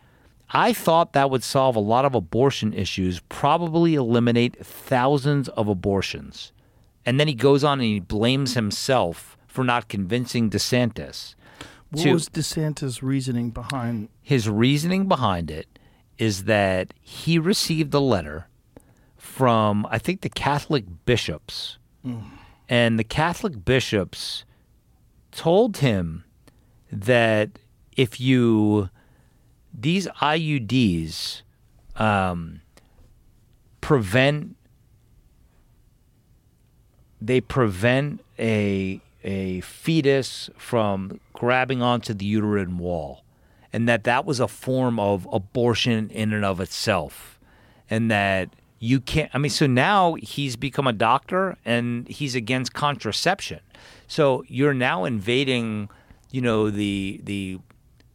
I 0.52 0.72
thought 0.72 1.12
that 1.12 1.30
would 1.30 1.44
solve 1.44 1.76
a 1.76 1.80
lot 1.80 2.04
of 2.04 2.14
abortion 2.14 2.72
issues, 2.72 3.20
probably 3.28 3.94
eliminate 3.94 4.64
thousands 4.64 5.48
of 5.50 5.68
abortions. 5.68 6.52
And 7.06 7.18
then 7.20 7.28
he 7.28 7.34
goes 7.34 7.64
on 7.64 7.80
and 7.80 7.88
he 7.88 8.00
blames 8.00 8.54
himself 8.54 9.36
for 9.46 9.64
not 9.64 9.88
convincing 9.88 10.50
DeSantis. 10.50 11.34
What 11.90 12.02
to- 12.02 12.12
was 12.12 12.28
DeSantis' 12.28 13.02
reasoning 13.02 13.50
behind? 13.50 14.08
his 14.22 14.48
reasoning 14.48 15.08
behind 15.08 15.50
it 15.50 15.66
is 16.16 16.44
that 16.44 16.94
he 17.00 17.36
received 17.36 17.92
a 17.94 17.98
letter 17.98 18.46
from 19.16 19.84
I 19.90 19.98
think 19.98 20.20
the 20.20 20.28
Catholic 20.28 20.84
bishops, 21.04 21.78
hmm. 22.04 22.20
and 22.68 22.96
the 22.96 23.04
Catholic 23.04 23.64
bishops 23.64 24.44
told 25.32 25.78
him 25.78 26.24
that 26.92 27.58
if 27.96 28.20
you 28.20 28.88
these 29.72 30.06
IUDs 30.08 31.42
um, 31.96 32.60
prevent 33.80 34.56
they 37.20 37.40
prevent 37.40 38.24
a 38.38 39.00
a 39.22 39.60
fetus 39.60 40.48
from 40.56 41.20
grabbing 41.34 41.82
onto 41.82 42.14
the 42.14 42.24
uterine 42.24 42.78
wall 42.78 43.22
and 43.72 43.86
that 43.88 44.04
that 44.04 44.24
was 44.24 44.40
a 44.40 44.48
form 44.48 44.98
of 44.98 45.28
abortion 45.30 46.08
in 46.10 46.32
and 46.32 46.44
of 46.44 46.60
itself 46.60 47.38
and 47.90 48.10
that 48.10 48.48
you 48.78 49.00
can't 49.00 49.30
i 49.34 49.38
mean 49.38 49.50
so 49.50 49.66
now 49.66 50.14
he's 50.14 50.56
become 50.56 50.86
a 50.86 50.92
doctor 50.92 51.56
and 51.64 52.08
he's 52.08 52.34
against 52.34 52.72
contraception. 52.72 53.60
So 54.06 54.44
you're 54.48 54.74
now 54.74 55.04
invading 55.04 55.88
you 56.30 56.40
know 56.40 56.70
the 56.70 57.20
the 57.24 57.58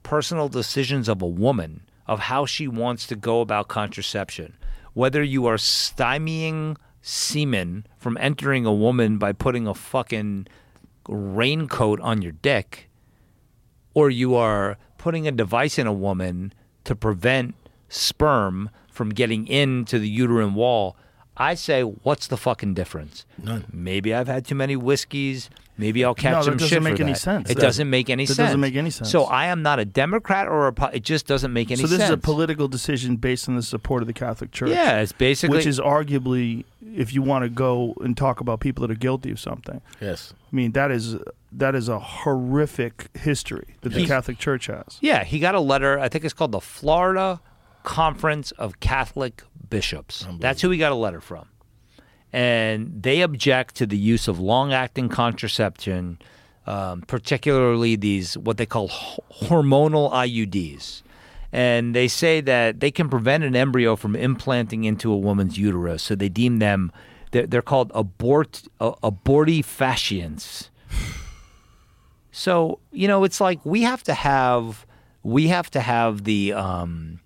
personal 0.05 0.47
decisions 0.47 1.09
of 1.09 1.19
a 1.23 1.27
woman 1.27 1.81
of 2.05 2.19
how 2.19 2.45
she 2.45 2.67
wants 2.67 3.07
to 3.07 3.15
go 3.15 3.41
about 3.41 3.67
contraception. 3.67 4.55
Whether 4.93 5.23
you 5.23 5.47
are 5.47 5.57
stymieing 5.57 6.77
semen 7.01 7.87
from 7.97 8.15
entering 8.21 8.67
a 8.67 8.73
woman 8.73 9.17
by 9.17 9.33
putting 9.33 9.65
a 9.65 9.73
fucking 9.73 10.45
raincoat 11.09 11.99
on 12.01 12.21
your 12.21 12.33
dick 12.33 12.87
or 13.95 14.11
you 14.11 14.35
are 14.35 14.77
putting 14.99 15.27
a 15.27 15.31
device 15.31 15.79
in 15.79 15.87
a 15.87 15.93
woman 15.93 16.53
to 16.83 16.95
prevent 16.95 17.55
sperm 17.89 18.69
from 18.91 19.09
getting 19.09 19.47
into 19.47 19.97
the 19.97 20.07
uterine 20.07 20.53
wall, 20.53 20.95
I 21.37 21.53
say, 21.55 21.81
what's 21.83 22.27
the 22.27 22.37
fucking 22.37 22.73
difference? 22.75 23.25
None. 23.41 23.65
Maybe 23.71 24.13
I've 24.13 24.27
had 24.27 24.45
too 24.45 24.55
many 24.55 24.75
whiskeys. 24.75 25.49
Maybe 25.77 26.05
I'll 26.05 26.15
catch 26.15 26.31
No, 26.31 26.37
that 26.39 26.43
some 26.45 26.57
doesn't 26.57 26.83
make 26.83 26.95
for 26.95 27.03
any 27.03 27.11
that. 27.11 27.19
sense. 27.19 27.49
It 27.49 27.55
That- 27.55 27.61
doesn't 27.61 27.89
make 27.89 28.09
any 28.09 28.23
that 28.25 28.33
sense. 28.35 28.47
doesn't 28.47 28.61
make 28.61 28.75
any 28.77 28.89
sense. 28.89 29.11
So 29.11 29.25
I 29.25 29.47
am 29.47 29.61
not 29.61 29.77
a 29.77 29.83
Democrat 29.83 30.47
or 30.47 30.67
a. 30.67 30.71
Repu- 30.71 30.93
It 30.95 31.03
just 31.03 31.27
doesn't 31.27 31.51
make 31.51 31.67
any 31.67 31.75
sense. 31.75 31.89
So 31.89 31.97
this 31.97 32.07
sense. 32.07 32.09
is 32.11 32.13
a 32.13 32.17
political 32.17 32.69
decision 32.69 33.17
based 33.17 33.49
on 33.49 33.57
the 33.57 33.61
support 33.61 34.01
of 34.01 34.07
the 34.07 34.13
Catholic 34.13 34.51
Church. 34.53 34.69
Yeah, 34.69 35.01
it's 35.01 35.11
basically. 35.11 35.57
which 35.57 35.65
is 35.65 35.77
arguably, 35.81 36.63
if 36.95 37.13
you 37.13 37.21
want 37.21 37.43
to 37.43 37.49
go 37.49 37.93
and 37.99 38.15
talk 38.15 38.39
about 38.39 38.61
people 38.61 38.87
that 38.87 38.91
are 38.91 38.97
guilty 38.97 39.31
of 39.31 39.39
something, 39.41 39.81
Yes. 39.99 40.33
I 40.51 40.55
mean 40.55 40.71
that 40.71 40.91
is 40.91 41.17
that 41.51 41.75
is 41.75 41.89
a 41.89 41.99
horrific 41.99 43.09
history 43.17 43.75
that 43.81 43.89
the 43.89 43.97
He's- 43.99 44.07
Catholic 44.09 44.37
Church 44.37 44.67
has. 44.67 44.97
Yeah, 45.01 45.25
he 45.25 45.39
got 45.39 45.55
a 45.55 45.59
letter. 45.59 45.99
I 45.99 46.07
think 46.07 46.23
it's 46.23 46.33
called 46.33 46.53
the 46.53 46.61
Florida 46.61 47.41
Conference 47.83 48.51
of 48.51 48.79
Catholic 48.79 49.43
Bishops. 49.69 50.25
That's 50.39 50.61
who 50.61 50.69
he 50.69 50.77
got 50.77 50.91
a 50.91 50.95
letter 50.95 51.21
from. 51.21 51.47
And 52.33 53.01
they 53.01 53.21
object 53.21 53.75
to 53.75 53.85
the 53.85 53.97
use 53.97 54.27
of 54.27 54.39
long 54.39 54.73
acting 54.73 55.07
contraception, 55.09 56.19
um, 56.67 57.01
particularly 57.03 57.95
these, 57.95 58.37
what 58.37 58.57
they 58.57 58.65
call 58.65 58.89
ho- 58.89 59.23
hormonal 59.31 60.11
IUDs. 60.11 61.01
And 61.51 61.95
they 61.95 62.09
say 62.09 62.41
that 62.41 62.81
they 62.81 62.91
can 62.91 63.09
prevent 63.09 63.45
an 63.45 63.55
embryo 63.55 63.95
from 63.95 64.15
implanting 64.15 64.83
into 64.83 65.11
a 65.11 65.17
woman's 65.17 65.57
uterus. 65.57 66.03
So 66.03 66.15
they 66.15 66.27
deem 66.27 66.59
them, 66.59 66.91
they're, 67.31 67.47
they're 67.47 67.61
called 67.61 67.91
abort, 67.95 68.63
uh, 68.81 68.93
abortifacients. 69.03 70.69
So 72.35 72.79
you 72.91 73.07
know, 73.07 73.23
it's 73.23 73.39
like 73.39 73.65
we 73.65 73.83
have 73.83 74.03
to 74.03 74.13
have 74.13 74.85
we 75.23 75.47
have 75.47 75.71
to 75.71 75.79
have 75.79 76.25
the 76.25 76.51
um, 76.51 77.21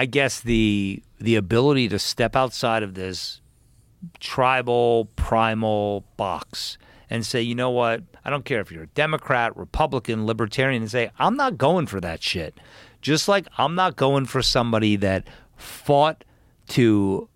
I 0.00 0.06
guess 0.06 0.40
the 0.40 1.02
the 1.18 1.36
ability 1.36 1.88
to 1.88 1.98
step 1.98 2.34
outside 2.34 2.82
of 2.82 2.94
this 2.94 3.40
tribal 4.18 5.10
primal 5.16 6.04
box 6.16 6.78
and 7.10 7.26
say, 7.26 7.42
you 7.42 7.54
know 7.54 7.70
what? 7.70 8.02
I 8.24 8.30
don't 8.30 8.44
care 8.44 8.60
if 8.60 8.70
you're 8.72 8.84
a 8.84 8.94
Democrat, 9.04 9.54
Republican, 9.56 10.26
Libertarian, 10.26 10.82
and 10.82 10.90
say, 10.90 11.10
I'm 11.18 11.36
not 11.36 11.58
going 11.58 11.86
for 11.86 12.00
that 12.00 12.22
shit. 12.22 12.54
Just 13.02 13.28
like 13.28 13.46
I'm 13.58 13.74
not 13.74 13.96
going 13.96 14.24
for 14.26 14.40
somebody 14.42 14.96
that 14.96 15.26
fought 15.56 16.24
to 16.68 17.28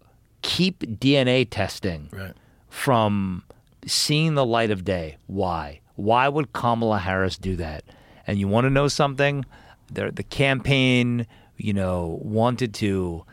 keep 0.42 0.78
DNA 0.80 1.46
testing 1.50 2.08
Right. 2.12 2.32
from 2.68 3.42
seeing 3.86 4.34
the 4.34 4.46
light 4.46 4.70
of 4.70 4.84
day. 4.84 5.18
Why? 5.26 5.80
Why 5.96 6.28
would 6.28 6.52
Kamala 6.52 6.98
Harris 6.98 7.36
do 7.36 7.56
that? 7.56 7.84
And 8.26 8.38
you 8.38 8.48
want 8.48 8.64
to 8.64 8.70
know 8.70 8.88
something? 8.88 9.44
The, 9.92 10.10
the 10.10 10.22
campaign, 10.22 11.26
you 11.56 11.72
know, 11.72 12.18
wanted 12.22 12.74
to, 12.74 13.24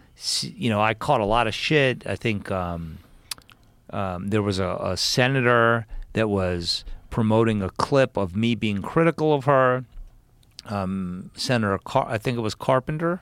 you 0.41 0.69
know, 0.69 0.81
I 0.81 0.93
caught 0.93 1.21
a 1.21 1.25
lot 1.25 1.47
of 1.47 1.53
shit. 1.55 2.05
I 2.05 2.15
think 2.15 2.51
um, 2.51 2.99
um, 3.89 4.29
there 4.29 4.41
was 4.41 4.59
a, 4.59 4.77
a 4.81 4.97
senator 4.97 5.85
that 6.13 6.29
was 6.29 6.83
promoting 7.09 7.61
a 7.61 7.69
clip 7.71 8.17
of 8.17 8.35
me 8.35 8.55
being 8.55 8.81
critical 8.81 9.33
of 9.33 9.45
her. 9.45 9.85
Um, 10.65 11.31
Senator, 11.35 11.77
Car- 11.79 12.07
I 12.07 12.17
think 12.19 12.37
it 12.37 12.41
was 12.41 12.53
Carpenter. 12.55 13.21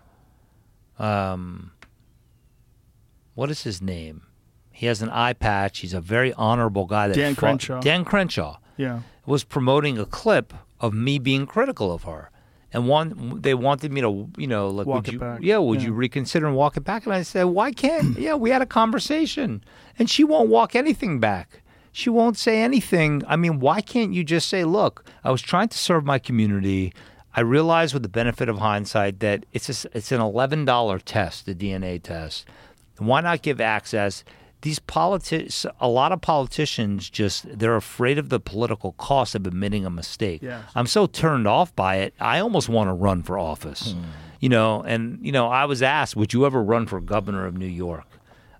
Um, 0.97 1.71
what 3.35 3.49
is 3.49 3.63
his 3.63 3.81
name? 3.81 4.23
He 4.71 4.85
has 4.87 5.01
an 5.01 5.09
eye 5.09 5.33
patch. 5.33 5.79
He's 5.79 5.93
a 5.93 6.01
very 6.01 6.33
honorable 6.33 6.85
guy. 6.85 7.07
That 7.07 7.15
Dan 7.15 7.35
fought- 7.35 7.39
Crenshaw. 7.39 7.79
Dan 7.81 8.03
Crenshaw 8.05 8.57
Yeah. 8.77 9.01
was 9.25 9.43
promoting 9.43 9.97
a 9.97 10.05
clip 10.05 10.53
of 10.79 10.93
me 10.93 11.19
being 11.19 11.45
critical 11.45 11.91
of 11.93 12.03
her, 12.03 12.29
and 12.73 12.87
one 12.87 13.39
they 13.41 13.53
wanted 13.53 13.91
me 13.91 14.01
to, 14.01 14.29
you 14.37 14.47
know, 14.47 14.67
like, 14.69 14.87
Walk 14.87 15.05
would 15.05 15.13
you, 15.13 15.19
back. 15.19 15.39
yeah, 15.41 15.57
would 15.57 15.81
Yeah. 15.81 15.87
you 15.87 15.93
reconsider 15.93 16.45
and 16.47 16.55
walk 16.55 16.77
it 16.77 16.81
back? 16.83 17.05
And 17.05 17.13
I 17.13 17.21
said, 17.23 17.45
why 17.45 17.71
can't? 17.71 18.17
yeah, 18.25 18.35
we 18.35 18.49
had 18.49 18.61
a 18.61 18.65
conversation, 18.65 19.63
and 19.97 20.09
she 20.09 20.23
won't 20.23 20.49
walk 20.49 20.75
anything 20.75 21.19
back. 21.19 21.61
She 21.91 22.09
won't 22.09 22.37
say 22.37 22.61
anything. 22.61 23.23
I 23.27 23.35
mean, 23.35 23.59
why 23.59 23.81
can't 23.81 24.13
you 24.13 24.23
just 24.23 24.47
say, 24.47 24.63
look, 24.63 25.03
I 25.23 25.31
was 25.31 25.41
trying 25.41 25.69
to 25.69 25.77
serve 25.77 26.05
my 26.05 26.19
community. 26.19 26.93
I 27.35 27.41
realize 27.41 27.93
with 27.93 28.03
the 28.03 28.09
benefit 28.09 28.49
of 28.49 28.57
hindsight 28.59 29.19
that 29.19 29.45
it's 29.53 29.85
a 29.85 29.89
it's 29.97 30.11
an 30.11 30.19
eleven 30.21 30.65
dollar 30.65 30.99
test, 30.99 31.45
the 31.45 31.55
DNA 31.55 32.01
test. 32.01 32.45
Why 32.97 33.21
not 33.21 33.41
give 33.41 33.61
access? 33.61 34.23
These 34.61 34.79
politics, 34.79 35.65
a 35.79 35.87
lot 35.87 36.11
of 36.11 36.21
politicians 36.21 37.09
just 37.09 37.59
they're 37.59 37.75
afraid 37.75 38.17
of 38.17 38.29
the 38.29 38.39
political 38.39 38.91
cost 38.93 39.35
of 39.35 39.47
admitting 39.47 39.85
a 39.85 39.89
mistake. 39.89 40.41
Yes. 40.41 40.63
I'm 40.75 40.87
so 40.87 41.07
turned 41.07 41.47
off 41.47 41.73
by 41.75 41.97
it. 41.97 42.13
I 42.19 42.39
almost 42.39 42.67
want 42.67 42.89
to 42.89 42.93
run 42.93 43.23
for 43.23 43.37
office. 43.39 43.93
Hmm. 43.93 44.03
You 44.41 44.49
know, 44.49 44.81
and 44.83 45.19
you 45.21 45.31
know, 45.31 45.47
I 45.47 45.65
was 45.65 45.81
asked, 45.81 46.15
"Would 46.15 46.33
you 46.33 46.45
ever 46.45 46.61
run 46.61 46.87
for 46.87 46.99
governor 46.99 47.45
of 47.45 47.57
New 47.57 47.67
York?" 47.67 48.05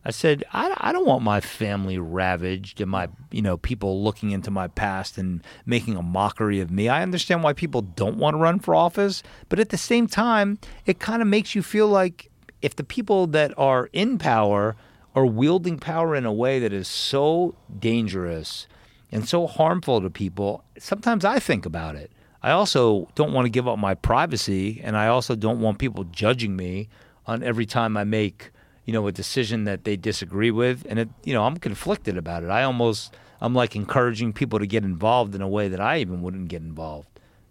I 0.05 0.11
said, 0.11 0.45
I, 0.53 0.73
I 0.77 0.91
don't 0.93 1.05
want 1.05 1.23
my 1.23 1.41
family 1.41 1.97
ravaged 1.97 2.79
and 2.79 2.89
my, 2.89 3.09
you 3.31 3.41
know, 3.41 3.57
people 3.57 4.01
looking 4.01 4.31
into 4.31 4.49
my 4.49 4.67
past 4.69 5.17
and 5.17 5.43
making 5.65 5.97
a 5.97 6.01
mockery 6.01 6.61
of 6.61 6.71
me. 6.71 6.87
I 6.87 7.03
understand 7.03 7.43
why 7.43 7.53
people 7.53 7.81
don't 7.81 8.17
want 8.17 8.33
to 8.35 8.37
run 8.37 8.59
for 8.59 8.73
office, 8.73 9.23
but 9.49 9.59
at 9.59 9.69
the 9.69 9.77
same 9.77 10.07
time, 10.07 10.57
it 10.85 10.99
kind 10.99 11.21
of 11.21 11.27
makes 11.27 11.53
you 11.53 11.61
feel 11.61 11.87
like 11.87 12.31
if 12.61 12.75
the 12.75 12.83
people 12.83 13.27
that 13.27 13.53
are 13.57 13.89
in 13.91 14.17
power 14.17 14.75
are 15.15 15.25
wielding 15.25 15.79
power 15.79 16.15
in 16.15 16.25
a 16.25 16.33
way 16.33 16.59
that 16.59 16.73
is 16.73 16.87
so 16.87 17.55
dangerous 17.79 18.67
and 19.11 19.27
so 19.27 19.47
harmful 19.47 20.01
to 20.01 20.09
people, 20.09 20.63
sometimes 20.77 21.25
I 21.25 21.39
think 21.39 21.65
about 21.65 21.95
it. 21.95 22.11
I 22.41 22.51
also 22.51 23.09
don't 23.15 23.33
want 23.33 23.45
to 23.45 23.49
give 23.49 23.67
up 23.67 23.79
my 23.79 23.95
privacy, 23.95 24.79
and 24.83 24.95
I 24.95 25.07
also 25.07 25.35
don't 25.35 25.59
want 25.59 25.79
people 25.79 26.05
judging 26.05 26.55
me 26.55 26.87
on 27.25 27.43
every 27.43 27.65
time 27.65 27.97
I 27.97 28.03
make, 28.05 28.51
you 28.85 28.93
know, 28.93 29.07
a 29.07 29.11
decision 29.11 29.65
that 29.65 29.83
they 29.83 29.97
disagree 29.97 30.51
with. 30.51 30.85
And 30.87 30.99
it, 30.99 31.09
you 31.23 31.33
know, 31.33 31.43
I'm 31.43 31.57
conflicted 31.57 32.17
about 32.17 32.43
it. 32.43 32.49
I 32.49 32.63
almost, 32.63 33.15
I'm 33.41 33.53
like 33.53 33.75
encouraging 33.75 34.31
people 34.31 34.59
to 34.59 34.67
get 34.67 34.83
involved 34.83 35.35
in 35.35 35.41
a 35.41 35.49
way 35.49 35.67
that 35.67 35.81
I 35.81 35.97
even 35.97 36.21
wouldn't 36.21 36.47
get 36.47 36.61
involved. 36.61 37.07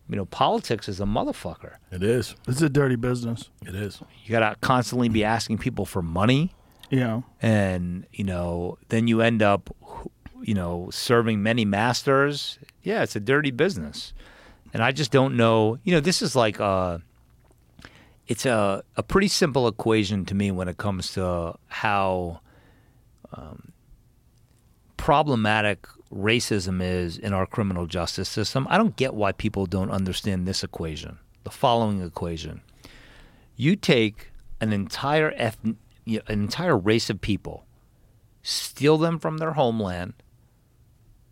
You 0.08 0.16
know, 0.16 0.24
politics 0.24 0.88
is 0.88 1.00
a 1.00 1.04
motherfucker. 1.04 1.74
It 1.92 2.02
is. 2.02 2.34
It's 2.46 2.62
a 2.62 2.70
dirty 2.70 2.96
business. 2.96 3.50
It 3.66 3.74
is. 3.74 4.00
You 4.24 4.30
got 4.30 4.48
to 4.48 4.56
constantly 4.66 5.10
be 5.10 5.22
asking 5.22 5.58
people 5.58 5.84
for 5.84 6.00
money 6.00 6.54
Yeah. 6.90 7.20
and 7.42 8.06
you 8.12 8.24
know 8.24 8.78
then 8.88 9.08
you 9.08 9.20
end 9.20 9.42
up 9.42 9.74
you 10.42 10.54
know 10.54 10.88
serving 10.90 11.42
many 11.42 11.64
masters. 11.64 12.58
Yeah 12.82 13.02
it's 13.02 13.16
a 13.16 13.20
dirty 13.20 13.50
business. 13.50 14.12
And 14.72 14.82
i 14.82 14.92
just 14.92 15.10
don't 15.10 15.36
know 15.36 15.78
you 15.84 15.92
know 15.92 16.00
this 16.00 16.20
is 16.22 16.36
like 16.36 16.60
uh 16.60 16.98
it's 18.26 18.44
a, 18.44 18.82
a 18.96 19.02
pretty 19.02 19.28
simple 19.28 19.66
equation 19.66 20.26
to 20.26 20.34
me 20.34 20.50
when 20.50 20.68
it 20.68 20.76
comes 20.76 21.12
to 21.14 21.54
how 21.68 22.40
um, 23.32 23.72
problematic 24.98 25.86
racism 26.12 26.82
is 26.82 27.16
in 27.16 27.32
our 27.32 27.46
criminal 27.46 27.86
justice 27.86 28.28
system. 28.28 28.66
I 28.68 28.76
don't 28.76 28.96
get 28.96 29.14
why 29.14 29.32
people 29.32 29.64
don't 29.64 29.90
understand 29.90 30.46
this 30.46 30.62
equation 30.62 31.18
the 31.44 31.50
following 31.50 32.02
equation. 32.02 32.60
You 33.56 33.74
take 33.76 34.30
an 34.60 34.74
entire 34.74 35.32
eth- 35.36 35.56
an 36.08 36.40
entire 36.40 36.76
race 36.76 37.10
of 37.10 37.20
people, 37.20 37.66
steal 38.42 38.98
them 38.98 39.18
from 39.18 39.38
their 39.38 39.52
homeland, 39.52 40.14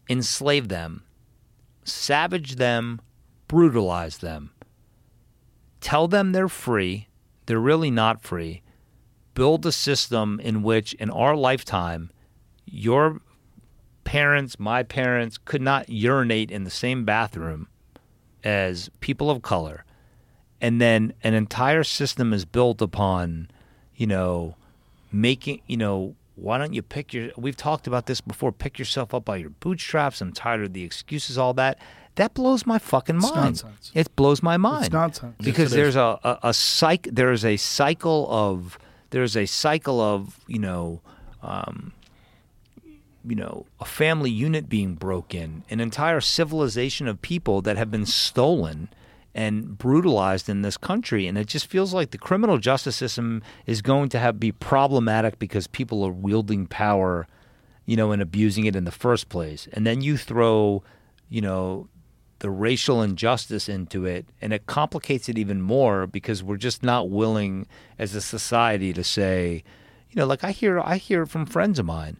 enslave 0.08 0.68
them, 0.68 1.02
savage 1.84 2.56
them, 2.56 3.00
brutalize 3.48 4.18
them, 4.18 4.50
tell 5.80 6.08
them 6.08 6.32
they're 6.32 6.48
free, 6.48 7.08
they're 7.46 7.58
really 7.58 7.90
not 7.90 8.22
free, 8.22 8.62
build 9.34 9.64
a 9.66 9.72
system 9.72 10.40
in 10.40 10.62
which, 10.62 10.94
in 10.94 11.10
our 11.10 11.36
lifetime, 11.36 12.10
your 12.64 13.20
parents, 14.04 14.58
my 14.58 14.82
parents, 14.82 15.38
could 15.38 15.62
not 15.62 15.88
urinate 15.88 16.50
in 16.50 16.64
the 16.64 16.70
same 16.70 17.04
bathroom 17.04 17.68
as 18.42 18.88
people 19.00 19.30
of 19.30 19.42
color. 19.42 19.84
And 20.60 20.80
then 20.80 21.12
an 21.22 21.34
entire 21.34 21.84
system 21.84 22.32
is 22.32 22.44
built 22.44 22.80
upon, 22.80 23.50
you 23.94 24.06
know, 24.06 24.56
making, 25.12 25.62
you 25.66 25.76
know, 25.76 26.14
why 26.34 26.58
don't 26.58 26.74
you 26.74 26.82
pick 26.82 27.14
your, 27.14 27.30
we've 27.36 27.56
talked 27.56 27.86
about 27.86 28.06
this 28.06 28.20
before, 28.20 28.52
pick 28.52 28.78
yourself 28.78 29.14
up 29.14 29.24
by 29.24 29.36
your 29.36 29.50
bootstraps. 29.50 30.20
I'm 30.20 30.32
tired 30.32 30.62
of 30.62 30.72
the 30.72 30.84
excuses, 30.84 31.38
all 31.38 31.54
that. 31.54 31.78
That 32.16 32.34
blows 32.34 32.66
my 32.66 32.78
fucking 32.78 33.18
mind. 33.18 33.34
nonsense. 33.34 33.90
It 33.94 34.14
blows 34.16 34.42
my 34.42 34.56
mind. 34.56 34.92
nonsense. 34.92 35.36
Because 35.38 35.70
Yes, 35.70 35.72
there's 35.72 35.96
a, 35.96 36.18
a, 36.24 36.38
a 36.44 36.54
psych, 36.54 37.08
there 37.10 37.32
is 37.32 37.44
a 37.44 37.56
cycle 37.56 38.26
of, 38.30 38.78
there's 39.10 39.36
a 39.36 39.46
cycle 39.46 40.00
of, 40.00 40.40
you 40.46 40.58
know, 40.58 41.00
um, 41.42 41.92
you 43.28 43.34
know, 43.34 43.66
a 43.80 43.84
family 43.84 44.30
unit 44.30 44.68
being 44.68 44.94
broken, 44.94 45.64
an 45.68 45.80
entire 45.80 46.20
civilization 46.20 47.08
of 47.08 47.20
people 47.22 47.60
that 47.62 47.76
have 47.76 47.90
been 47.90 48.06
stolen 48.06 48.88
and 49.36 49.76
brutalized 49.76 50.48
in 50.48 50.62
this 50.62 50.78
country. 50.78 51.26
And 51.26 51.36
it 51.36 51.46
just 51.46 51.66
feels 51.66 51.92
like 51.92 52.10
the 52.10 52.18
criminal 52.18 52.56
justice 52.56 52.96
system 52.96 53.42
is 53.66 53.82
going 53.82 54.08
to 54.08 54.18
have 54.18 54.40
be 54.40 54.50
problematic 54.50 55.38
because 55.38 55.66
people 55.66 56.02
are 56.04 56.10
wielding 56.10 56.66
power, 56.66 57.28
you 57.84 57.96
know, 57.96 58.12
and 58.12 58.22
abusing 58.22 58.64
it 58.64 58.74
in 58.74 58.84
the 58.84 58.90
first 58.90 59.28
place. 59.28 59.68
And 59.74 59.86
then 59.86 60.00
you 60.00 60.16
throw, 60.16 60.82
you 61.28 61.42
know, 61.42 61.86
the 62.38 62.50
racial 62.50 63.02
injustice 63.02 63.68
into 63.68 64.06
it, 64.06 64.26
and 64.40 64.54
it 64.54 64.66
complicates 64.66 65.28
it 65.28 65.38
even 65.38 65.60
more 65.60 66.06
because 66.06 66.42
we're 66.42 66.56
just 66.56 66.82
not 66.82 67.10
willing 67.10 67.66
as 67.98 68.14
a 68.14 68.20
society 68.22 68.94
to 68.94 69.04
say, 69.04 69.62
you 70.10 70.16
know, 70.16 70.26
like 70.26 70.44
I 70.44 70.50
hear 70.50 70.80
I 70.80 70.96
hear 70.96 71.26
from 71.26 71.44
friends 71.44 71.78
of 71.78 71.84
mine, 71.84 72.16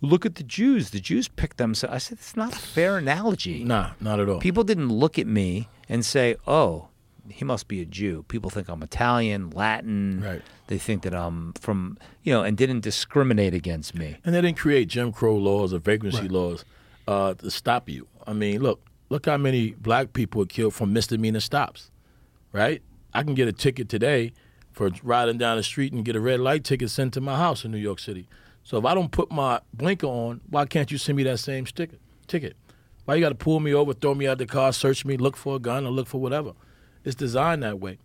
look 0.00 0.24
at 0.26 0.36
the 0.36 0.42
Jews. 0.42 0.90
The 0.90 1.00
Jews 1.00 1.28
picked 1.28 1.56
them. 1.56 1.74
So 1.74 1.88
I 1.90 1.98
said 1.98 2.18
it's 2.18 2.36
not 2.36 2.52
a 2.52 2.58
fair 2.58 2.98
analogy. 2.98 3.64
Nah, 3.64 3.92
not 4.00 4.20
at 4.20 4.28
all. 4.28 4.40
People 4.40 4.64
didn't 4.64 4.90
look 4.90 5.18
at 5.18 5.26
me 5.26 5.68
and 5.88 6.04
say, 6.04 6.36
"Oh, 6.46 6.88
he 7.28 7.44
must 7.44 7.68
be 7.68 7.80
a 7.80 7.84
Jew." 7.84 8.24
People 8.28 8.50
think 8.50 8.68
I'm 8.68 8.82
Italian, 8.82 9.50
Latin. 9.50 10.22
Right. 10.24 10.42
They 10.68 10.78
think 10.78 11.02
that 11.02 11.14
I'm 11.14 11.54
from, 11.54 11.98
you 12.22 12.32
know, 12.32 12.42
and 12.42 12.56
didn't 12.56 12.80
discriminate 12.80 13.54
against 13.54 13.94
me. 13.94 14.18
And 14.24 14.34
they 14.34 14.40
didn't 14.40 14.58
create 14.58 14.88
Jim 14.88 15.12
Crow 15.12 15.36
laws 15.36 15.72
or 15.72 15.78
vagrancy 15.78 16.28
laws 16.28 16.64
uh, 17.06 17.34
to 17.34 17.50
stop 17.50 17.88
you. 17.88 18.06
I 18.26 18.34
mean, 18.34 18.60
look, 18.60 18.80
look 19.08 19.24
how 19.24 19.38
many 19.38 19.70
black 19.70 20.12
people 20.12 20.42
are 20.42 20.46
killed 20.46 20.74
from 20.74 20.92
misdemeanor 20.92 21.40
stops, 21.40 21.90
right? 22.52 22.82
I 23.14 23.22
can 23.22 23.34
get 23.34 23.48
a 23.48 23.52
ticket 23.52 23.88
today 23.88 24.32
for 24.72 24.90
riding 25.02 25.38
down 25.38 25.56
the 25.56 25.62
street 25.62 25.92
and 25.94 26.04
get 26.04 26.14
a 26.14 26.20
red 26.20 26.40
light 26.40 26.64
ticket 26.64 26.90
sent 26.90 27.14
to 27.14 27.20
my 27.22 27.36
house 27.36 27.64
in 27.64 27.70
New 27.70 27.78
York 27.78 27.98
City. 27.98 28.28
So 28.68 28.76
if 28.76 28.84
I 28.84 28.92
don't 28.92 29.10
put 29.10 29.32
my 29.32 29.62
blinker 29.72 30.06
on, 30.06 30.42
why 30.50 30.66
can't 30.66 30.90
you 30.90 30.98
send 30.98 31.16
me 31.16 31.22
that 31.22 31.38
same 31.38 31.64
sticker, 31.64 31.96
ticket? 32.26 32.54
Why 33.06 33.14
you 33.14 33.22
got 33.22 33.30
to 33.30 33.34
pull 33.34 33.60
me 33.60 33.72
over, 33.72 33.94
throw 33.94 34.14
me 34.14 34.28
out 34.28 34.36
the 34.36 34.44
car, 34.44 34.74
search 34.74 35.06
me, 35.06 35.16
look 35.16 35.38
for 35.38 35.56
a 35.56 35.58
gun, 35.58 35.86
or 35.86 35.90
look 35.90 36.06
for 36.06 36.20
whatever? 36.20 36.52
It's 37.02 37.14
designed 37.14 37.62
that 37.62 37.80
way, 37.80 37.96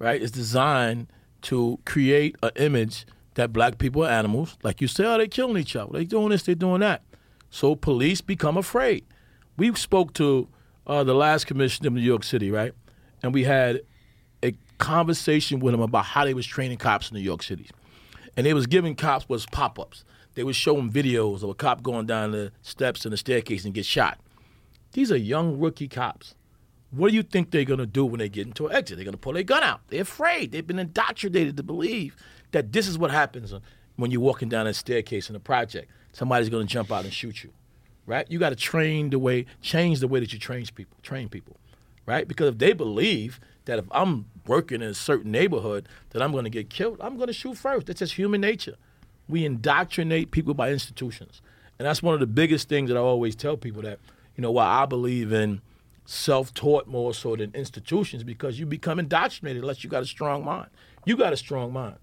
right? 0.00 0.20
It's 0.20 0.32
designed 0.32 1.06
to 1.42 1.78
create 1.84 2.34
an 2.42 2.50
image 2.56 3.06
that 3.34 3.52
black 3.52 3.78
people 3.78 4.04
are 4.04 4.10
animals. 4.10 4.58
Like 4.64 4.80
you 4.80 4.88
say, 4.88 5.04
oh, 5.04 5.18
they're 5.18 5.28
killing 5.28 5.56
each 5.56 5.76
other. 5.76 5.92
They're 5.92 6.02
doing 6.02 6.30
this, 6.30 6.42
they're 6.42 6.56
doing 6.56 6.80
that. 6.80 7.04
So 7.50 7.76
police 7.76 8.20
become 8.20 8.56
afraid. 8.56 9.04
We 9.56 9.72
spoke 9.76 10.14
to 10.14 10.48
uh, 10.88 11.04
the 11.04 11.14
last 11.14 11.46
commissioner 11.46 11.86
of 11.86 11.92
New 11.92 12.00
York 12.00 12.24
City, 12.24 12.50
right? 12.50 12.72
And 13.22 13.32
we 13.32 13.44
had 13.44 13.82
a 14.42 14.54
conversation 14.78 15.60
with 15.60 15.74
him 15.74 15.80
about 15.80 16.06
how 16.06 16.24
they 16.24 16.34
was 16.34 16.44
training 16.44 16.78
cops 16.78 17.08
in 17.08 17.16
New 17.16 17.22
York 17.22 17.44
City. 17.44 17.68
And 18.38 18.46
they 18.46 18.54
was 18.54 18.68
giving 18.68 18.94
cops 18.94 19.28
was 19.28 19.46
pop-ups. 19.46 20.04
They 20.34 20.44
was 20.44 20.54
showing 20.54 20.92
videos 20.92 21.42
of 21.42 21.48
a 21.50 21.54
cop 21.54 21.82
going 21.82 22.06
down 22.06 22.30
the 22.30 22.52
steps 22.62 23.04
and 23.04 23.12
the 23.12 23.16
staircase 23.16 23.64
and 23.64 23.74
get 23.74 23.84
shot. 23.84 24.20
These 24.92 25.10
are 25.10 25.16
young 25.16 25.58
rookie 25.58 25.88
cops. 25.88 26.36
What 26.92 27.10
do 27.10 27.16
you 27.16 27.24
think 27.24 27.50
they're 27.50 27.64
gonna 27.64 27.84
do 27.84 28.06
when 28.06 28.20
they 28.20 28.28
get 28.28 28.46
into 28.46 28.68
an 28.68 28.76
exit? 28.76 28.96
They're 28.96 29.04
gonna 29.04 29.16
pull 29.16 29.32
their 29.32 29.42
gun 29.42 29.64
out. 29.64 29.80
They're 29.88 30.02
afraid. 30.02 30.52
They've 30.52 30.64
been 30.64 30.78
indoctrinated 30.78 31.56
to 31.56 31.64
believe 31.64 32.14
that 32.52 32.70
this 32.70 32.86
is 32.86 32.96
what 32.96 33.10
happens 33.10 33.52
when 33.96 34.12
you're 34.12 34.20
walking 34.20 34.48
down 34.48 34.68
a 34.68 34.72
staircase 34.72 35.28
in 35.28 35.34
a 35.34 35.40
project. 35.40 35.90
Somebody's 36.12 36.48
gonna 36.48 36.64
jump 36.64 36.92
out 36.92 37.02
and 37.02 37.12
shoot 37.12 37.42
you, 37.42 37.50
right? 38.06 38.30
You 38.30 38.38
got 38.38 38.50
to 38.50 38.56
train 38.56 39.10
the 39.10 39.18
way, 39.18 39.46
change 39.62 39.98
the 39.98 40.06
way 40.06 40.20
that 40.20 40.32
you 40.32 40.38
train 40.38 40.64
people, 40.72 40.96
train 41.02 41.28
people, 41.28 41.56
right? 42.06 42.28
Because 42.28 42.50
if 42.50 42.58
they 42.58 42.72
believe 42.72 43.40
that 43.68 43.78
if 43.78 43.84
I'm 43.90 44.24
working 44.46 44.80
in 44.80 44.88
a 44.88 44.94
certain 44.94 45.30
neighborhood 45.30 45.86
that 46.10 46.22
I'm 46.22 46.32
gonna 46.32 46.48
get 46.48 46.70
killed, 46.70 46.96
I'm 47.00 47.18
gonna 47.18 47.34
shoot 47.34 47.56
first. 47.56 47.86
That's 47.86 47.98
just 47.98 48.14
human 48.14 48.40
nature. 48.40 48.76
We 49.28 49.44
indoctrinate 49.44 50.30
people 50.30 50.54
by 50.54 50.70
institutions, 50.72 51.42
and 51.78 51.86
that's 51.86 52.02
one 52.02 52.14
of 52.14 52.20
the 52.20 52.26
biggest 52.26 52.68
things 52.68 52.88
that 52.88 52.96
I 52.96 53.00
always 53.00 53.36
tell 53.36 53.58
people 53.58 53.82
that 53.82 54.00
you 54.34 54.42
know 54.42 54.50
why 54.50 54.64
I 54.64 54.86
believe 54.86 55.32
in 55.32 55.60
self-taught 56.06 56.86
more 56.86 57.12
so 57.12 57.36
than 57.36 57.54
institutions 57.54 58.24
because 58.24 58.58
you 58.58 58.64
become 58.64 58.98
indoctrinated 58.98 59.62
unless 59.62 59.84
you 59.84 59.90
got 59.90 60.02
a 60.02 60.06
strong 60.06 60.42
mind. 60.42 60.70
You 61.04 61.18
got 61.18 61.34
a 61.34 61.36
strong 61.36 61.70
mind. 61.70 61.98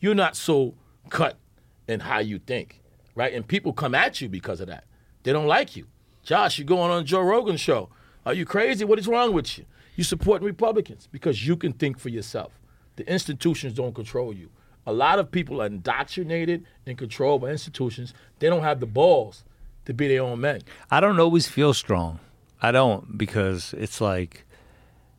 You're 0.00 0.16
not 0.16 0.34
so 0.34 0.74
cut 1.10 1.38
in 1.86 2.00
how 2.00 2.18
you 2.18 2.40
think, 2.40 2.82
right? 3.14 3.32
And 3.32 3.46
people 3.46 3.72
come 3.72 3.94
at 3.94 4.20
you 4.20 4.28
because 4.28 4.60
of 4.60 4.66
that. 4.66 4.82
They 5.22 5.32
don't 5.32 5.46
like 5.46 5.76
you. 5.76 5.86
Josh, 6.24 6.58
you're 6.58 6.66
going 6.66 6.90
on 6.90 7.06
Joe 7.06 7.20
Rogan 7.20 7.56
show. 7.56 7.90
Are 8.26 8.34
you 8.34 8.44
crazy? 8.44 8.84
What 8.84 8.98
is 8.98 9.06
wrong 9.06 9.32
with 9.32 9.56
you? 9.56 9.64
You 9.96 10.04
supporting 10.04 10.46
Republicans 10.46 11.08
because 11.12 11.46
you 11.46 11.56
can 11.56 11.72
think 11.72 11.98
for 11.98 12.08
yourself. 12.08 12.52
The 12.96 13.10
institutions 13.10 13.74
don't 13.74 13.94
control 13.94 14.34
you. 14.34 14.50
A 14.86 14.92
lot 14.92 15.18
of 15.18 15.30
people 15.30 15.62
are 15.62 15.66
indoctrinated 15.66 16.64
and 16.86 16.98
controlled 16.98 17.42
by 17.42 17.50
institutions. 17.50 18.12
They 18.38 18.48
don't 18.48 18.62
have 18.62 18.80
the 18.80 18.86
balls 18.86 19.44
to 19.86 19.94
be 19.94 20.08
their 20.08 20.22
own 20.22 20.40
men. 20.40 20.62
I 20.90 21.00
don't 21.00 21.18
always 21.18 21.46
feel 21.48 21.74
strong. 21.74 22.20
I 22.60 22.70
don't 22.70 23.16
because 23.18 23.74
it's 23.76 24.00
like, 24.00 24.44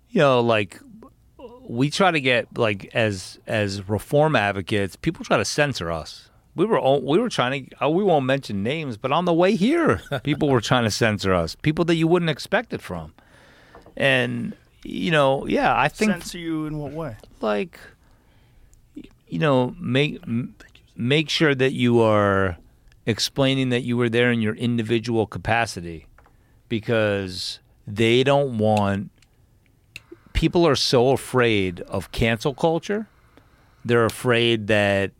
you 0.09 0.19
know, 0.19 0.39
like 0.41 0.79
we 1.67 1.89
try 1.89 2.11
to 2.11 2.21
get 2.21 2.57
like 2.57 2.89
as 2.93 3.39
as 3.47 3.87
reform 3.89 4.35
advocates, 4.35 4.95
people 4.95 5.25
try 5.25 5.37
to 5.37 5.45
censor 5.45 5.91
us. 5.91 6.29
We 6.55 6.65
were 6.65 6.79
all, 6.79 7.01
we 7.01 7.19
were 7.19 7.29
trying 7.29 7.65
to. 7.67 7.85
uh, 7.85 7.89
We 7.89 8.03
won't 8.03 8.25
mention 8.25 8.63
names, 8.63 8.97
but 8.97 9.11
on 9.11 9.25
the 9.25 9.33
way 9.33 9.55
here, 9.55 10.01
people 10.23 10.47
were 10.49 10.61
trying 10.61 10.85
to 10.85 10.91
censor 10.91 11.33
us. 11.33 11.55
People 11.55 11.83
that 11.85 11.95
you 11.95 12.07
wouldn't 12.07 12.29
expect 12.29 12.71
it 12.73 12.81
from, 12.81 13.13
and 13.97 14.55
you 14.85 15.11
know, 15.11 15.47
yeah, 15.47 15.77
I 15.77 15.87
think 15.87 16.11
Censor 16.11 16.37
you 16.37 16.65
in 16.67 16.77
what 16.77 16.91
way? 16.91 17.17
like 17.41 17.79
you 19.27 19.39
know 19.39 19.75
make 19.79 20.21
make 20.95 21.29
sure 21.29 21.53
that 21.55 21.73
you 21.73 22.01
are 22.01 22.57
explaining 23.05 23.69
that 23.69 23.81
you 23.81 23.97
were 23.97 24.09
there 24.09 24.31
in 24.31 24.41
your 24.41 24.55
individual 24.55 25.27
capacity 25.27 26.07
because 26.69 27.59
they 27.85 28.23
don't 28.23 28.57
want 28.57 29.11
people 30.33 30.67
are 30.67 30.75
so 30.75 31.09
afraid 31.09 31.81
of 31.81 32.11
cancel 32.11 32.53
culture 32.53 33.07
they're 33.83 34.05
afraid 34.05 34.67
that 34.67 35.11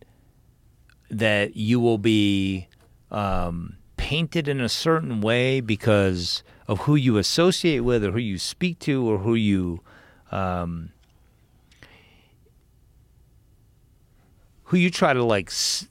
that 1.10 1.56
you 1.56 1.80
will 1.80 2.00
be 2.00 2.68
um, 3.12 3.78
painted 3.98 4.48
in 4.48 4.60
a 4.60 4.70
certain 4.70 5.22
way 5.22 5.62
because 5.62 6.44
of 6.68 6.82
who 6.82 6.96
you 6.96 7.18
associate 7.18 7.82
with 7.82 8.04
or 8.04 8.12
who 8.12 8.20
you 8.20 8.38
speak 8.38 8.80
to 8.80 9.08
or 9.10 9.20
who 9.20 9.36
you 9.36 9.82
um, 10.32 10.90
who 14.66 14.78
you 14.78 14.90
try 14.90 15.14
to 15.14 15.24
like 15.24 15.50
s- 15.50 15.88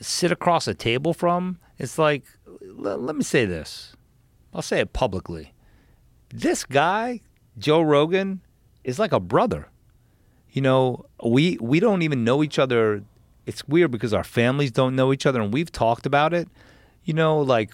sit 0.00 0.32
across 0.32 0.66
a 0.66 0.74
table 0.74 1.12
from, 1.12 1.58
it's 1.78 1.98
like, 1.98 2.24
l- 2.62 2.96
let 2.98 3.14
me 3.16 3.22
say 3.22 3.44
this. 3.44 3.94
I'll 4.54 4.62
say 4.62 4.80
it 4.80 4.92
publicly. 4.92 5.52
This 6.30 6.64
guy, 6.64 7.20
Joe 7.58 7.82
Rogan, 7.82 8.40
is 8.84 8.98
like 8.98 9.12
a 9.12 9.20
brother. 9.20 9.68
You 10.50 10.62
know, 10.62 11.04
we 11.22 11.58
we 11.60 11.80
don't 11.80 12.00
even 12.00 12.24
know 12.24 12.42
each 12.42 12.58
other. 12.58 13.04
It's 13.44 13.68
weird 13.68 13.90
because 13.90 14.14
our 14.14 14.24
families 14.24 14.70
don't 14.70 14.96
know 14.96 15.12
each 15.12 15.26
other, 15.26 15.42
and 15.42 15.52
we've 15.52 15.70
talked 15.70 16.06
about 16.06 16.32
it. 16.32 16.48
You 17.04 17.12
know, 17.12 17.38
like 17.38 17.72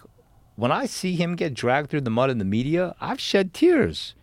when 0.57 0.73
I 0.73 0.87
see 0.87 1.17
him 1.17 1.37
get 1.37 1.55
dragged 1.55 1.91
through 1.91 2.03
the 2.03 2.11
mud 2.11 2.31
in 2.31 2.39
the 2.39 2.45
media, 2.45 2.95
I've 3.01 3.21
shed 3.21 3.55
tears 3.55 4.15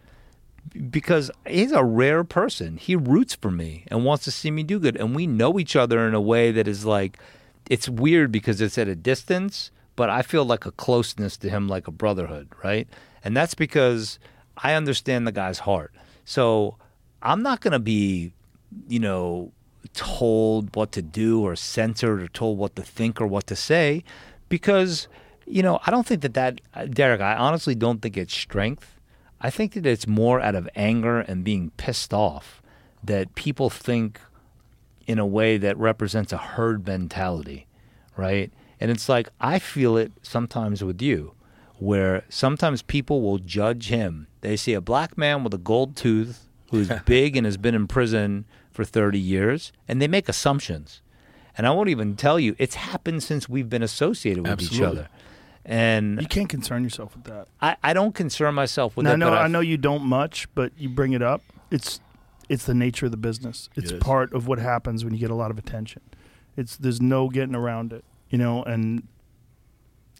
because 0.89 1.31
he's 1.47 1.71
a 1.71 1.83
rare 1.83 2.23
person. 2.23 2.77
He 2.77 2.95
roots 2.95 3.35
for 3.35 3.51
me 3.51 3.85
and 3.87 4.05
wants 4.05 4.23
to 4.25 4.31
see 4.31 4.51
me 4.51 4.63
do 4.63 4.79
good. 4.79 4.95
And 4.97 5.15
we 5.15 5.27
know 5.27 5.59
each 5.59 5.75
other 5.75 6.07
in 6.07 6.13
a 6.13 6.21
way 6.21 6.51
that 6.51 6.67
is 6.67 6.85
like, 6.85 7.17
it's 7.69 7.89
weird 7.89 8.31
because 8.31 8.61
it's 8.61 8.77
at 8.77 8.87
a 8.87 8.95
distance, 8.95 9.71
but 9.95 10.09
I 10.09 10.21
feel 10.21 10.45
like 10.45 10.65
a 10.65 10.71
closeness 10.71 11.37
to 11.37 11.49
him, 11.49 11.67
like 11.67 11.87
a 11.87 11.91
brotherhood, 11.91 12.49
right? 12.63 12.87
And 13.23 13.35
that's 13.35 13.55
because 13.55 14.19
I 14.57 14.73
understand 14.73 15.25
the 15.25 15.31
guy's 15.31 15.59
heart. 15.59 15.93
So 16.25 16.77
I'm 17.21 17.41
not 17.41 17.61
going 17.61 17.73
to 17.73 17.79
be, 17.79 18.33
you 18.87 18.99
know, 18.99 19.51
told 19.93 20.75
what 20.75 20.91
to 20.93 21.01
do 21.01 21.41
or 21.41 21.55
censored 21.55 22.21
or 22.21 22.27
told 22.27 22.57
what 22.57 22.75
to 22.75 22.83
think 22.83 23.19
or 23.19 23.27
what 23.27 23.47
to 23.47 23.55
say 23.55 24.03
because 24.49 25.07
You 25.51 25.63
know, 25.63 25.79
I 25.85 25.91
don't 25.91 26.05
think 26.05 26.21
that 26.21 26.35
that, 26.35 26.61
uh, 26.75 26.85
Derrick, 26.85 27.21
I 27.21 27.35
honestly 27.35 27.73
don't 27.73 28.01
think 28.01 28.15
it's 28.15 28.33
strength. 28.35 28.99
I 29.41 29.49
think 29.49 29.73
that 29.73 29.85
it's 29.85 30.05
more 30.05 30.39
out 30.39 30.53
of 30.53 30.69
anger 30.75 31.19
and 31.19 31.43
being 31.43 31.71
pissed 31.71 32.13
off 32.13 32.61
that 33.03 33.33
people 33.35 33.69
think 33.69 34.19
in 35.07 35.17
a 35.17 35.25
way 35.25 35.57
that 35.57 35.75
represents 35.77 36.31
a 36.31 36.37
herd 36.37 36.85
mentality, 36.85 37.65
right? 38.15 38.51
And 38.79 38.91
it's 38.91 39.09
like, 39.09 39.29
I 39.41 39.57
feel 39.57 39.97
it 39.97 40.11
sometimes 40.21 40.83
with 40.83 41.01
you, 41.01 41.33
where 41.79 42.23
sometimes 42.29 42.81
people 42.83 43.21
will 43.21 43.39
judge 43.39 43.87
him. 43.87 44.27
They 44.41 44.55
see 44.55 44.73
a 44.73 44.81
black 44.81 45.17
man 45.17 45.43
with 45.43 45.53
a 45.53 45.57
gold 45.57 45.95
tooth 45.95 46.47
who's 46.69 46.89
big 47.05 47.35
and 47.35 47.45
has 47.45 47.57
been 47.57 47.73
in 47.73 47.87
prison 47.87 48.45
for 48.71 48.85
30 48.85 49.17
years, 49.17 49.71
and 49.87 50.01
they 50.01 50.07
make 50.07 50.29
assumptions. 50.29 51.01
And 51.57 51.65
I 51.65 51.71
won't 51.71 51.89
even 51.89 52.15
tell 52.15 52.39
you, 52.39 52.55
it's 52.59 52.75
happened 52.75 53.23
since 53.23 53.49
we've 53.49 53.69
been 53.69 53.83
associated 53.83 54.43
with 54.47 54.61
each 54.61 54.79
other. 54.81 55.09
And 55.65 56.21
You 56.21 56.27
can't 56.27 56.49
concern 56.49 56.83
yourself 56.83 57.15
with 57.15 57.25
that. 57.25 57.47
I, 57.61 57.75
I 57.83 57.93
don't 57.93 58.15
concern 58.15 58.55
myself 58.55 58.95
with 58.97 59.03
Now, 59.05 59.11
I 59.11 59.13
it. 59.13 59.17
know 59.17 59.29
but 59.29 59.37
I 59.39 59.47
know 59.47 59.59
you 59.59 59.77
don't 59.77 60.03
much, 60.03 60.47
but 60.55 60.71
you 60.77 60.89
bring 60.89 61.13
it 61.13 61.21
up. 61.21 61.41
It's 61.69 61.99
it's 62.47 62.65
the 62.65 62.73
nature 62.73 63.05
of 63.05 63.11
the 63.11 63.17
business. 63.17 63.69
It's 63.75 63.91
It 63.91 63.95
is. 63.97 63.99
part 64.03 64.33
of 64.33 64.47
what 64.47 64.57
happens 64.57 65.03
when 65.05 65.13
you 65.13 65.19
get 65.19 65.29
a 65.29 65.35
lot 65.35 65.51
of 65.51 65.57
attention. 65.59 66.01
It's 66.57 66.75
there's 66.77 66.99
no 67.01 67.29
getting 67.29 67.55
around 67.55 67.93
it, 67.93 68.03
you 68.29 68.37
know. 68.39 68.63
And 68.63 69.07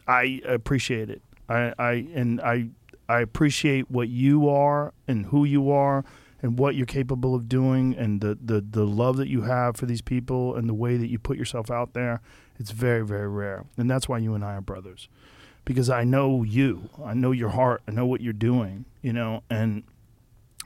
I 0.07 0.41
appreciate 0.45 1.09
it. 1.09 1.21
I, 1.47 1.73
I 1.79 1.91
and 2.13 2.39
I 2.41 2.69
I 3.07 3.21
appreciate 3.21 3.89
what 3.89 4.09
you 4.09 4.47
are 4.49 4.93
and 5.07 5.25
who 5.27 5.43
you 5.45 5.71
are 5.71 6.05
and 6.41 6.57
what 6.59 6.75
you're 6.75 6.85
capable 6.85 7.35
of 7.35 7.49
doing 7.49 7.95
and 7.97 8.21
the, 8.21 8.37
the, 8.41 8.61
the 8.61 8.85
love 8.85 9.17
that 9.17 9.27
you 9.27 9.41
have 9.41 9.75
for 9.75 9.85
these 9.87 10.01
people 10.01 10.55
and 10.55 10.69
the 10.69 10.73
way 10.73 10.95
that 10.95 11.07
you 11.09 11.19
put 11.19 11.35
yourself 11.37 11.69
out 11.69 11.93
there. 11.93 12.21
It's 12.59 12.71
very, 12.71 13.03
very 13.05 13.27
rare. 13.27 13.65
And 13.77 13.89
that's 13.91 14.07
why 14.07 14.19
you 14.19 14.35
and 14.35 14.45
I 14.45 14.53
are 14.53 14.61
brothers. 14.61 15.09
Because 15.65 15.89
I 15.89 16.03
know 16.03 16.43
you. 16.43 16.89
I 17.03 17.13
know 17.13 17.31
your 17.31 17.49
heart. 17.49 17.81
I 17.87 17.91
know 17.91 18.05
what 18.05 18.21
you're 18.21 18.33
doing, 18.33 18.85
you 19.01 19.13
know, 19.13 19.43
and 19.49 19.83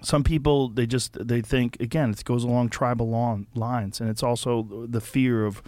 some 0.04 0.24
people 0.24 0.68
they 0.68 0.86
just 0.86 1.28
they 1.28 1.42
think 1.42 1.80
again 1.80 2.12
it 2.12 2.24
goes 2.26 2.44
along 2.44 2.70
tribal 2.70 3.10
lawn, 3.10 3.48
lines 3.56 4.02
and 4.02 4.10
it's 4.10 4.22
also 4.22 4.86
the 4.88 5.02
fear 5.02 5.46
of 5.46 5.64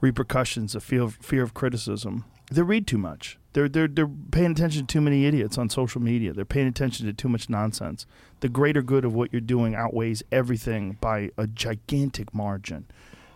repercussions 0.00 0.72
the 0.72 0.80
fear 0.80 1.02
of, 1.02 1.16
fear 1.16 1.42
of 1.42 1.54
criticism. 1.54 2.24
They 2.50 2.62
read 2.62 2.86
too 2.86 2.98
much. 2.98 3.38
They're, 3.54 3.68
they're 3.68 3.88
they're 3.88 4.10
paying 4.30 4.52
attention 4.52 4.86
to 4.86 4.92
too 4.92 5.00
many 5.00 5.26
idiots 5.26 5.58
on 5.58 5.68
social 5.68 6.00
media. 6.00 6.32
They're 6.32 6.44
paying 6.44 6.68
attention 6.68 7.06
to 7.06 7.12
too 7.12 7.28
much 7.28 7.50
nonsense. 7.50 8.06
The 8.40 8.48
greater 8.48 8.82
good 8.82 9.04
of 9.04 9.14
what 9.14 9.32
you're 9.32 9.40
doing 9.40 9.74
outweighs 9.74 10.22
everything 10.30 10.96
by 11.00 11.30
a 11.36 11.46
gigantic 11.46 12.34
margin. 12.34 12.86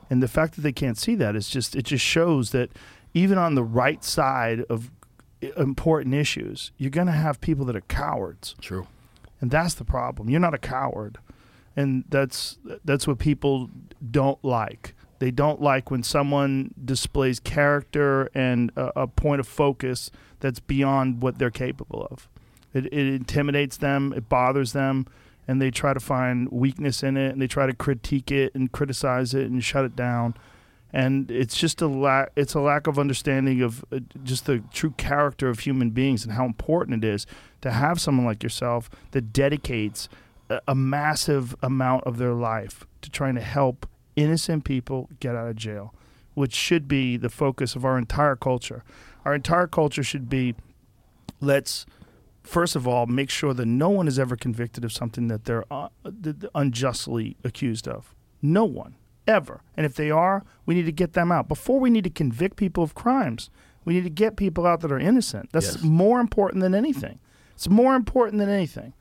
And 0.09 0.23
the 0.23 0.29
fact 0.29 0.55
that 0.55 0.61
they 0.63 0.73
can't 0.73 0.99
see 0.99 1.15
that 1.17 1.35
is 1.35 1.49
just 1.49 1.75
it 1.75 1.83
just 1.83 2.05
shows 2.05 2.51
that 2.51 2.71
even 3.15 3.39
on 3.39 3.55
the 3.55 3.65
right 3.65 4.05
side 4.05 4.61
of 4.69 4.91
important 5.57 6.15
issues 6.15 6.71
you're 6.77 6.91
going 6.91 7.07
to 7.07 7.13
have 7.13 7.41
people 7.41 7.65
that 7.65 7.75
are 7.77 7.81
cowards 7.83 8.55
True. 8.61 8.87
and 9.41 9.51
that's 9.51 9.75
the 9.75 9.85
problem. 9.85 10.29
You're 10.29 10.41
not 10.41 10.55
a 10.55 10.59
coward, 10.59 11.19
and 11.77 12.05
that's 12.09 12.59
that's 12.85 13.07
what 13.07 13.19
people 13.19 13.71
don't 14.11 14.43
like. 14.45 14.95
They 15.19 15.31
don't 15.31 15.61
like 15.61 15.91
when 15.91 16.03
someone 16.03 16.75
displays 16.83 17.41
character 17.41 18.31
and 18.35 18.71
a, 18.77 19.03
a 19.03 19.07
point 19.07 19.41
of 19.41 19.47
focus 19.47 20.11
that's 20.41 20.61
beyond 20.61 21.23
what 21.23 21.39
they're 21.39 21.51
capable 21.51 22.07
of. 22.11 22.29
It, 22.73 22.87
it 22.87 22.93
intimidates 23.15 23.77
them. 23.77 24.15
It 24.17 24.29
bothers 24.29 24.73
them, 24.73 25.07
and 25.47 25.61
they 25.61 25.71
try 25.71 25.93
to 25.93 26.01
find 26.01 26.49
weakness 26.51 27.03
in 27.03 27.17
it, 27.19 27.33
and 27.33 27.43
they 27.43 27.47
try 27.47 27.67
to 27.67 27.75
critique 27.75 28.31
it 28.31 28.55
and 28.55 28.73
criticize 28.73 29.35
it 29.35 29.51
and 29.51 29.63
shut 29.63 29.85
it 29.85 29.95
down. 29.95 30.35
And 30.93 31.31
it's 31.31 31.57
just 31.57 31.81
a 31.81 31.87
lack. 31.87 32.33
It's 32.37 32.55
a 32.55 32.61
lack 32.61 32.87
of 32.87 32.99
understanding 32.99 33.63
of 33.63 33.85
uh, 33.93 34.01
just 34.25 34.47
the 34.47 34.63
true 34.73 34.93
character 34.97 35.49
of 35.49 35.61
human 35.61 35.91
beings 35.91 36.25
and 36.25 36.35
how 36.35 36.45
important 36.45 37.05
it 37.05 37.09
is 37.09 37.27
to 37.61 37.71
have 37.71 38.01
someone 38.01 38.27
like 38.27 38.43
yourself 38.43 38.91
that 39.13 39.33
dedicates 39.33 40.09
a, 40.49 40.61
a 40.69 40.75
massive 40.75 41.55
amount 41.63 42.05
of 42.05 42.19
their 42.19 42.35
life 42.35 42.85
to 43.03 43.11
trying 43.11 43.37
to 43.37 43.41
help 43.41 43.87
innocent 44.17 44.65
people 44.65 45.09
get 45.21 45.37
out 45.37 45.49
of 45.49 45.57
jail, 45.57 45.95
which 46.35 46.55
should 46.55 46.89
be 46.89 47.17
the 47.17 47.31
focus 47.31 47.77
of 47.77 47.85
our 47.85 47.97
entire 47.97 48.37
culture. 48.37 48.83
Our 49.25 49.35
entire 49.35 49.67
culture 49.67 50.03
should 50.03 50.29
be 50.29 50.55
let's 51.41 51.87
first 52.43 52.75
of 52.75 52.87
all 52.87 53.07
make 53.07 53.31
sure 53.31 53.55
that 53.55 53.67
no 53.67 53.89
one 53.91 54.09
is 54.09 54.19
ever 54.19 54.37
convicted 54.37 54.85
of 54.85 54.93
something 54.93 55.29
that 55.29 55.45
they're 55.45 55.65
uh, 55.71 55.89
unjustly 56.55 57.37
accused 57.45 57.87
of. 57.87 58.15
No 58.43 58.65
one 58.65 58.97
ever. 59.31 59.63
And 59.77 59.87
if 59.87 59.95
they 59.95 60.11
are, 60.11 60.45
we 60.67 60.75
need 60.75 60.85
to 60.87 60.93
get 60.93 61.15
them 61.15 61.33
out. 61.33 61.49
Before 61.49 61.81
we 61.81 61.89
need 61.89 62.05
to 62.05 62.11
convict 62.11 62.57
people 62.57 62.85
of 62.85 62.95
crimes, 62.95 63.49
we 63.87 63.95
need 63.95 64.05
to 64.05 64.11
get 64.11 64.37
people 64.37 64.67
out 64.67 64.81
that 64.83 64.93
are 64.93 64.99
innocent. 64.99 65.49
That's 65.53 65.77
Yes. 65.77 65.83
more 65.83 66.21
important 66.21 66.61
than 66.63 66.75
anything. 66.75 67.19
It's 67.55 67.69
more 67.69 67.95
important 67.95 68.39
than 68.41 68.49
anything. 68.51 68.93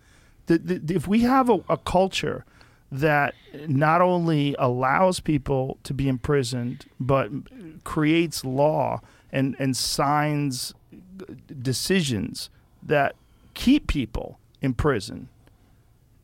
The, 0.46 0.58
the, 0.58 0.96
if 0.96 1.08
we 1.08 1.22
have 1.22 1.50
a, 1.50 1.60
a 1.68 1.78
culture 1.78 2.46
that 2.92 3.34
not 3.68 4.02
only 4.02 4.56
allows 4.58 5.20
people 5.20 5.78
to 5.84 5.94
be 5.94 6.08
imprisoned, 6.08 6.86
but 7.00 7.30
creates 7.84 8.44
law 8.46 9.02
and, 9.32 9.56
and 9.60 9.76
signs 9.78 10.74
uh, 10.94 11.34
decisions 11.62 12.50
that 12.82 13.16
keep 13.54 13.88
people 13.88 14.40
in 14.62 14.74
prison 14.74 15.28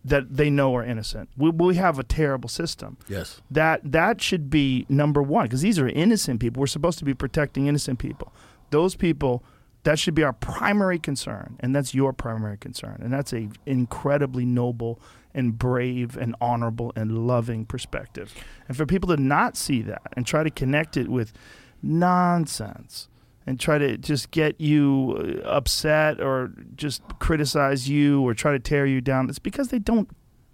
that 0.05 0.37
they 0.37 0.51
know 0.51 0.75
are 0.75 0.85
innocent. 0.85 1.29
We, 1.35 1.49
we 1.49 1.75
have 1.75 1.97
a 1.97 2.03
terrible 2.03 2.47
system. 2.47 2.97
Yes. 3.09 3.41
That 3.49 3.81
that 3.83 4.21
should 4.21 4.49
be 4.49 4.85
number 4.87 5.21
one 5.21 5.45
because 5.45 5.61
these 5.61 5.79
are 5.79 5.89
innocent 5.89 6.39
people. 6.39 6.61
We're 6.61 6.67
supposed 6.67 6.99
to 6.99 7.05
be 7.05 7.15
protecting 7.15 7.65
innocent 7.65 7.99
people. 7.99 8.31
Those 8.69 8.95
people, 8.95 9.43
that 9.83 9.99
should 9.99 10.15
be 10.15 10.23
our 10.23 10.33
primary 10.33 10.99
concern, 10.99 11.57
and 11.59 11.75
that's 11.75 11.93
your 11.93 12.13
primary 12.13 12.57
concern, 12.57 12.99
and 13.03 13.11
that's 13.11 13.33
a 13.33 13.49
incredibly 13.65 14.45
noble 14.45 14.99
and 15.33 15.57
brave 15.57 16.15
and 16.15 16.35
honorable 16.39 16.93
and 16.95 17.27
loving 17.27 17.65
perspective. 17.65 18.33
And 18.67 18.77
for 18.77 18.85
people 18.85 19.09
to 19.09 19.21
not 19.21 19.57
see 19.57 19.81
that 19.81 20.03
and 20.13 20.25
try 20.25 20.43
to 20.43 20.51
connect 20.51 20.97
it 20.97 21.09
with 21.09 21.33
nonsense 21.81 23.09
and 23.45 23.59
try 23.59 23.77
to 23.77 23.97
just 23.97 24.31
get 24.31 24.59
you 24.59 25.41
uh, 25.45 25.47
upset 25.47 26.19
or 26.19 26.51
just 26.75 27.01
criticize 27.19 27.87
you 27.87 28.21
or 28.21 28.33
try 28.33 28.51
to 28.51 28.59
tear 28.59 28.85
you 28.85 29.01
down, 29.01 29.29
it's 29.29 29.39
because 29.39 29.69
they 29.69 29.79
don't 29.79 30.09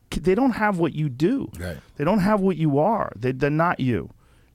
they 0.10 0.36
don't 0.36 0.52
have 0.52 0.78
what 0.78 0.94
you 0.94 1.08
do. 1.08 1.50
Right. 1.58 1.78
They 1.96 2.04
don't 2.04 2.20
have 2.20 2.42
what 2.42 2.58
you 2.58 2.80
are. 2.80 3.14
They, 3.16 3.32
they're 3.32 3.50
not 3.50 3.80
you, 3.80 4.10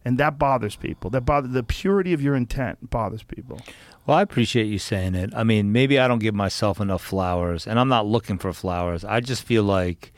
and 0.05 0.19
that 0.19 0.39
bothers 0.39 0.77
people. 0.77 1.09
That 1.11 1.23
bother 1.23 1.49
the 1.49 1.63
purity 1.63 2.13
of 2.13 2.21
your 2.21 2.35
intent 2.35 2.91
bothers 2.91 3.23
people. 3.23 3.61
Well, 4.05 4.19
I 4.19 4.23
appreciate 4.23 4.67
you 4.67 4.79
saying 4.79 5.15
it. 5.15 5.33
I 5.35 5.43
mean, 5.43 5.73
maybe 5.73 5.99
I 5.99 6.07
don't 6.07 6.21
give 6.21 6.35
myself 6.35 6.79
enough 6.81 7.03
flowers, 7.03 7.67
and 7.67 7.81
I'm 7.81 7.89
not 7.89 8.07
looking 8.07 8.39
for 8.39 8.53
flowers. 8.53 9.05
I 9.05 9.21
just 9.21 9.43
feel 9.43 9.65
like, 9.65 10.13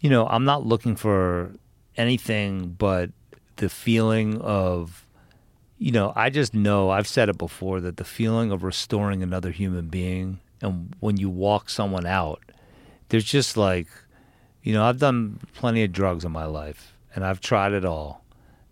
you 0.00 0.10
know, 0.10 0.26
I'm 0.26 0.44
not 0.44 0.66
looking 0.66 0.96
for 0.96 1.52
anything 1.96 2.70
but 2.70 3.10
the 3.56 3.68
feeling 3.68 4.40
of, 4.40 5.06
you 5.82 5.90
know, 5.90 6.12
I 6.14 6.30
just 6.30 6.54
know, 6.54 6.90
I've 6.90 7.08
said 7.08 7.28
it 7.28 7.36
before, 7.36 7.80
that 7.80 7.96
the 7.96 8.04
feeling 8.04 8.52
of 8.52 8.62
restoring 8.62 9.20
another 9.20 9.50
human 9.50 9.88
being, 9.88 10.38
and 10.60 10.94
when 11.00 11.16
you 11.16 11.28
walk 11.28 11.68
someone 11.68 12.06
out, 12.06 12.40
there's 13.08 13.24
just 13.24 13.56
like, 13.56 13.88
you 14.62 14.72
know, 14.72 14.84
I've 14.84 15.00
done 15.00 15.40
plenty 15.54 15.82
of 15.82 15.90
drugs 15.90 16.24
in 16.24 16.30
my 16.30 16.44
life, 16.44 16.94
and 17.16 17.24
I've 17.24 17.40
tried 17.40 17.72
it 17.72 17.84
all, 17.84 18.22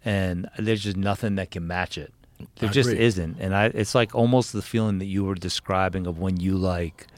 and 0.05 0.49
there's 0.57 0.85
just 0.85 0.97
nothing 0.97 1.35
that 1.35 1.51
can 1.51 1.66
match 1.66 1.99
it. 1.99 2.15
There 2.61 2.69
I 2.69 2.73
just 2.73 2.91
agree. 2.91 3.05
isn't, 3.05 3.41
and 3.41 3.57
I. 3.57 3.66
It's 3.66 3.95
like 3.95 4.15
almost 4.15 4.53
the 4.53 4.62
feeling 4.62 4.99
that 4.99 5.07
you 5.07 5.24
were 5.24 5.35
describing 5.35 6.07
of 6.07 6.20
when 6.20 6.39
you 6.39 6.57
like 6.57 7.09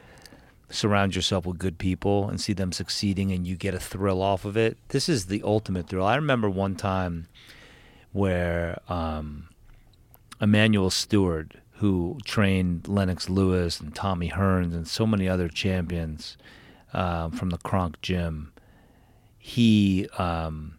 surround 0.71 1.15
yourself 1.15 1.45
with 1.45 1.59
good 1.59 1.77
people 1.77 2.31
and 2.31 2.41
see 2.41 2.55
them 2.55 2.73
succeeding, 2.73 3.31
and 3.31 3.47
you 3.47 3.57
get 3.57 3.75
a 3.75 3.79
thrill 3.79 4.23
off 4.23 4.47
of 4.47 4.57
it. 4.57 4.79
This 4.89 5.11
is 5.11 5.27
the 5.27 5.43
ultimate 5.45 5.87
thrill. 5.87 6.07
I 6.07 6.17
remember 6.17 6.49
one 6.49 6.77
time 6.77 7.29
where 8.13 8.81
um, 8.89 9.49
Emanuel 10.43 10.91
Steward, 10.91 11.61
who 11.75 12.19
trained 12.25 12.89
Lennox 12.89 13.31
Lewis 13.31 13.81
and 13.81 13.95
Tommy 13.95 14.29
Hearns 14.29 14.75
and 14.75 14.87
so 14.87 15.07
many 15.07 15.29
other 15.29 15.49
champions 15.49 16.37
um, 16.93 17.31
from 17.31 17.51
the 17.51 17.59
Kronk 17.59 18.01
Gym, 18.03 18.53
he, 19.39 20.09
um, 20.19 20.79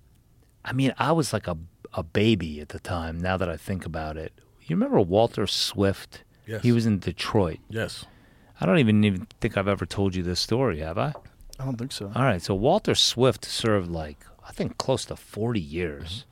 I 0.64 0.74
mean, 0.74 0.94
I 1.00 1.14
was 1.14 1.34
like 1.34 1.48
a, 1.48 1.58
a 1.94 2.04
baby 2.04 2.60
at 2.60 2.70
the 2.70 2.80
time. 2.80 3.20
Now 3.20 3.38
that 3.38 3.50
I 3.50 3.58
think 3.58 3.86
about 3.86 4.18
it, 4.18 4.34
you 4.62 4.76
remember 4.76 5.00
Walter 5.02 5.48
Swift? 5.48 6.24
Yes. 6.46 6.62
He 6.62 6.72
was 6.72 6.86
in 6.86 7.00
Detroit. 7.00 7.60
Yes. 7.70 8.06
I 8.60 8.66
don't 8.66 8.80
even 8.80 9.04
even 9.04 9.28
think 9.42 9.58
I've 9.58 9.68
ever 9.68 9.86
told 9.86 10.16
you 10.16 10.24
this 10.24 10.40
story, 10.40 10.80
have 10.80 10.98
I? 10.98 11.14
I 11.60 11.66
don't 11.66 11.78
think 11.78 11.92
so. 11.92 12.12
All 12.16 12.24
right, 12.24 12.42
so 12.42 12.54
Walter 12.54 12.96
Swift 12.96 13.46
served 13.46 13.90
like 13.90 14.26
I 14.48 14.52
think 14.52 14.78
close 14.78 15.06
to 15.06 15.16
40 15.16 15.60
years. 15.60 16.26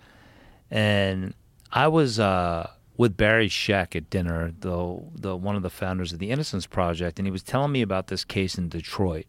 And 0.69 1.33
I 1.71 1.87
was 1.87 2.19
uh, 2.19 2.69
with 3.01 3.17
Barry 3.17 3.49
Scheck 3.49 3.95
at 3.95 4.11
dinner, 4.11 4.53
the 4.59 5.01
the 5.15 5.35
one 5.35 5.55
of 5.55 5.63
the 5.63 5.71
founders 5.71 6.13
of 6.13 6.19
the 6.19 6.29
Innocence 6.29 6.67
Project, 6.67 7.17
and 7.17 7.25
he 7.25 7.31
was 7.31 7.41
telling 7.41 7.71
me 7.71 7.81
about 7.81 8.07
this 8.07 8.23
case 8.23 8.59
in 8.59 8.69
Detroit. 8.69 9.25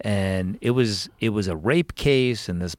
And 0.00 0.58
it 0.60 0.72
was 0.72 1.08
it 1.20 1.28
was 1.28 1.46
a 1.46 1.54
rape 1.54 1.94
case 1.94 2.48
and 2.48 2.60
this 2.60 2.74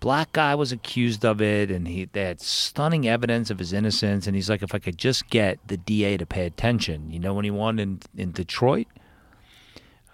black 0.00 0.32
guy 0.32 0.54
was 0.54 0.72
accused 0.72 1.22
of 1.26 1.42
it, 1.42 1.70
and 1.70 1.86
he 1.86 2.06
they 2.06 2.22
had 2.22 2.40
stunning 2.40 3.06
evidence 3.06 3.50
of 3.50 3.58
his 3.58 3.74
innocence. 3.74 4.26
And 4.26 4.34
he's 4.34 4.48
like, 4.48 4.62
if 4.62 4.74
I 4.74 4.78
could 4.78 4.96
just 4.96 5.28
get 5.28 5.58
the 5.66 5.76
DA 5.76 6.16
to 6.16 6.24
pay 6.24 6.46
attention, 6.46 7.10
you 7.10 7.18
know, 7.18 7.34
when 7.34 7.44
he 7.44 7.50
won 7.50 7.78
in 7.78 8.00
in 8.16 8.32
Detroit. 8.32 8.86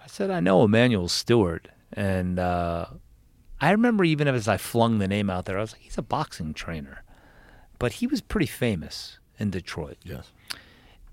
I 0.03 0.09
said, 0.09 0.33
I 0.33 0.41
know 0.41 0.65
Emanuel 0.65 1.07
Steward, 1.07 1.71
and 1.93 2.41
uh, 2.41 2.87
I 3.61 3.71
remember 3.71 4.03
even 4.03 4.27
as 4.27 4.49
I 4.49 4.57
flung 4.57 4.99
the 4.99 5.07
name 5.07 5.31
out 5.31 5.45
there, 5.45 5.59
I 5.59 5.61
was 5.61 5.75
like, 5.75 5.83
he's 5.83 5.99
a 5.99 6.03
boxing 6.03 6.55
trainer, 6.55 7.05
but 7.79 7.93
he 7.93 8.09
was 8.09 8.21
pretty 8.21 8.47
famous 8.47 9.18
in 9.39 9.51
Detroit. 9.51 9.99
Yes. 10.03 10.31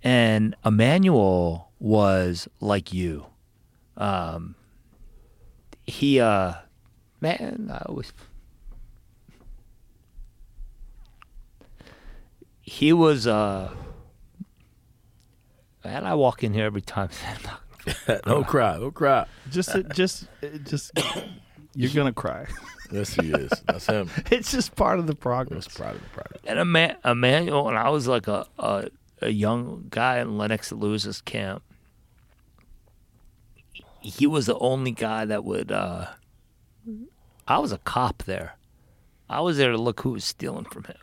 And 0.04 0.56
Emanuel 0.66 1.72
was 1.80 2.48
like 2.60 2.94
you. 2.94 3.26
Um, 3.98 4.56
he, 5.86 6.20
uh, 6.20 6.54
man, 7.22 7.72
I 7.72 7.92
was. 7.92 8.12
He 12.62 12.94
was, 12.94 13.28
uh, 13.28 13.72
and 15.84 16.08
I 16.08 16.16
walk 16.16 16.44
in 16.44 16.54
here 16.54 16.66
every 16.66 16.82
time 16.82 17.10
saying, 17.12 17.38
I'm 17.38 17.44
not 17.44 17.62
gonna 18.08 18.22
don't 18.26 18.48
cry. 18.48 18.78
Don't 18.78 18.94
cry. 18.94 19.26
Just, 19.52 19.76
just, 19.94 20.28
just. 20.64 20.92
You're 21.76 21.92
gonna 21.92 22.14
cry. 22.14 22.48
Yes, 22.92 23.14
he 23.16 23.32
is. 23.32 23.52
That's 23.68 23.88
him. 23.88 24.10
It's 24.32 24.52
just 24.52 24.76
part 24.76 25.00
of 25.00 25.08
the 25.08 25.14
That's 25.14 25.22
progress. 25.22 25.68
proud 25.68 25.96
of 25.96 26.02
the 26.02 26.10
product. 26.10 26.46
And 26.48 26.60
Eman- 26.60 26.98
Emanuel, 27.04 27.68
and 27.70 27.78
I 27.78 27.90
was 27.90 28.08
like 28.08 28.28
a, 28.28 28.46
a, 28.60 28.90
a 29.22 29.30
young 29.30 29.88
guy 29.90 30.20
in 30.20 30.38
Lennox 30.38 30.72
Lewis's 30.72 31.22
camp. 31.22 31.64
He 34.02 34.28
was 34.28 34.46
the 34.46 34.58
only 34.60 34.92
guy 34.92 35.26
that 35.26 35.44
would. 35.44 35.72
Uh, 35.72 36.08
I 37.48 37.58
was 37.60 37.72
a 37.72 37.80
cop 37.80 38.24
there. 38.24 38.58
I 39.30 39.42
was 39.42 39.58
there 39.58 39.72
to 39.72 39.78
look 39.78 40.02
who 40.02 40.12
was 40.12 40.24
stealing 40.24 40.66
from 40.66 40.84
him. 40.84 40.98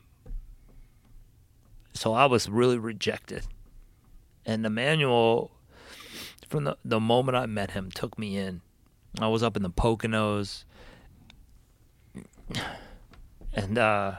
So 1.94 2.12
I 2.14 2.26
was 2.26 2.48
really 2.48 2.78
rejected. 2.78 3.44
And 4.46 4.64
Emanuel, 4.64 5.50
from 6.48 6.64
the, 6.64 6.76
the 6.84 7.00
moment 7.00 7.36
I 7.36 7.46
met 7.46 7.72
him, 7.72 7.90
took 7.90 8.18
me 8.18 8.36
in. 8.36 8.60
I 9.20 9.28
was 9.28 9.42
up 9.42 9.56
in 9.56 9.62
the 9.62 9.70
Poconos. 9.70 10.64
And 13.54 13.78
uh, 13.78 14.14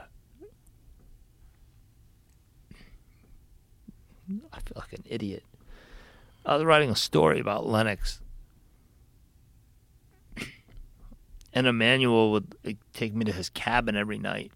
I 4.52 4.60
feel 4.60 4.76
like 4.76 4.92
an 4.92 5.04
idiot. 5.06 5.42
I 6.46 6.54
was 6.56 6.64
writing 6.64 6.90
a 6.90 6.96
story 6.96 7.40
about 7.40 7.66
Lennox. 7.66 8.20
And 11.52 11.66
Emanuel 11.66 12.32
would 12.32 12.56
like, 12.64 12.78
take 12.92 13.14
me 13.14 13.24
to 13.24 13.32
his 13.32 13.48
cabin 13.48 13.96
every 13.96 14.18
night. 14.18 14.50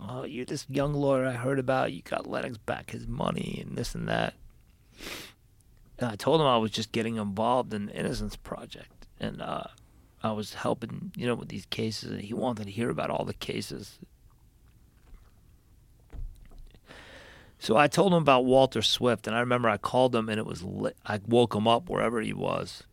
Oh, 0.00 0.24
you're 0.24 0.44
this 0.44 0.66
young 0.68 0.94
lawyer 0.94 1.26
I 1.26 1.32
heard 1.32 1.58
about. 1.58 1.92
You 1.92 2.02
got 2.02 2.26
Lennox 2.28 2.56
back 2.58 2.90
his 2.90 3.06
money 3.06 3.62
and 3.64 3.76
this 3.76 3.94
and 3.94 4.08
that. 4.08 4.34
And 5.98 6.10
I 6.10 6.16
told 6.16 6.40
him 6.40 6.46
I 6.46 6.56
was 6.56 6.70
just 6.70 6.92
getting 6.92 7.16
involved 7.16 7.74
in 7.74 7.86
the 7.86 7.94
Innocence 7.94 8.36
Project. 8.36 9.06
And 9.18 9.40
uh, 9.42 9.64
I 10.24 10.32
was 10.32 10.54
helping, 10.54 11.12
you 11.14 11.26
know, 11.26 11.34
with 11.34 11.50
these 11.50 11.66
cases. 11.66 12.10
And 12.10 12.22
he 12.22 12.32
wanted 12.32 12.64
to 12.64 12.70
hear 12.70 12.88
about 12.88 13.10
all 13.10 13.26
the 13.26 13.34
cases. 13.34 13.98
So 17.58 17.76
I 17.76 17.88
told 17.88 18.12
him 18.12 18.22
about 18.22 18.46
Walter 18.46 18.80
Swift, 18.80 19.26
and 19.26 19.36
I 19.36 19.40
remember 19.40 19.68
I 19.68 19.76
called 19.76 20.14
him, 20.14 20.30
and 20.30 20.38
it 20.38 20.46
was 20.46 20.62
lit. 20.62 20.96
I 21.04 21.20
woke 21.26 21.54
him 21.54 21.68
up 21.68 21.88
wherever 21.88 22.20
he 22.20 22.32
was, 22.32 22.84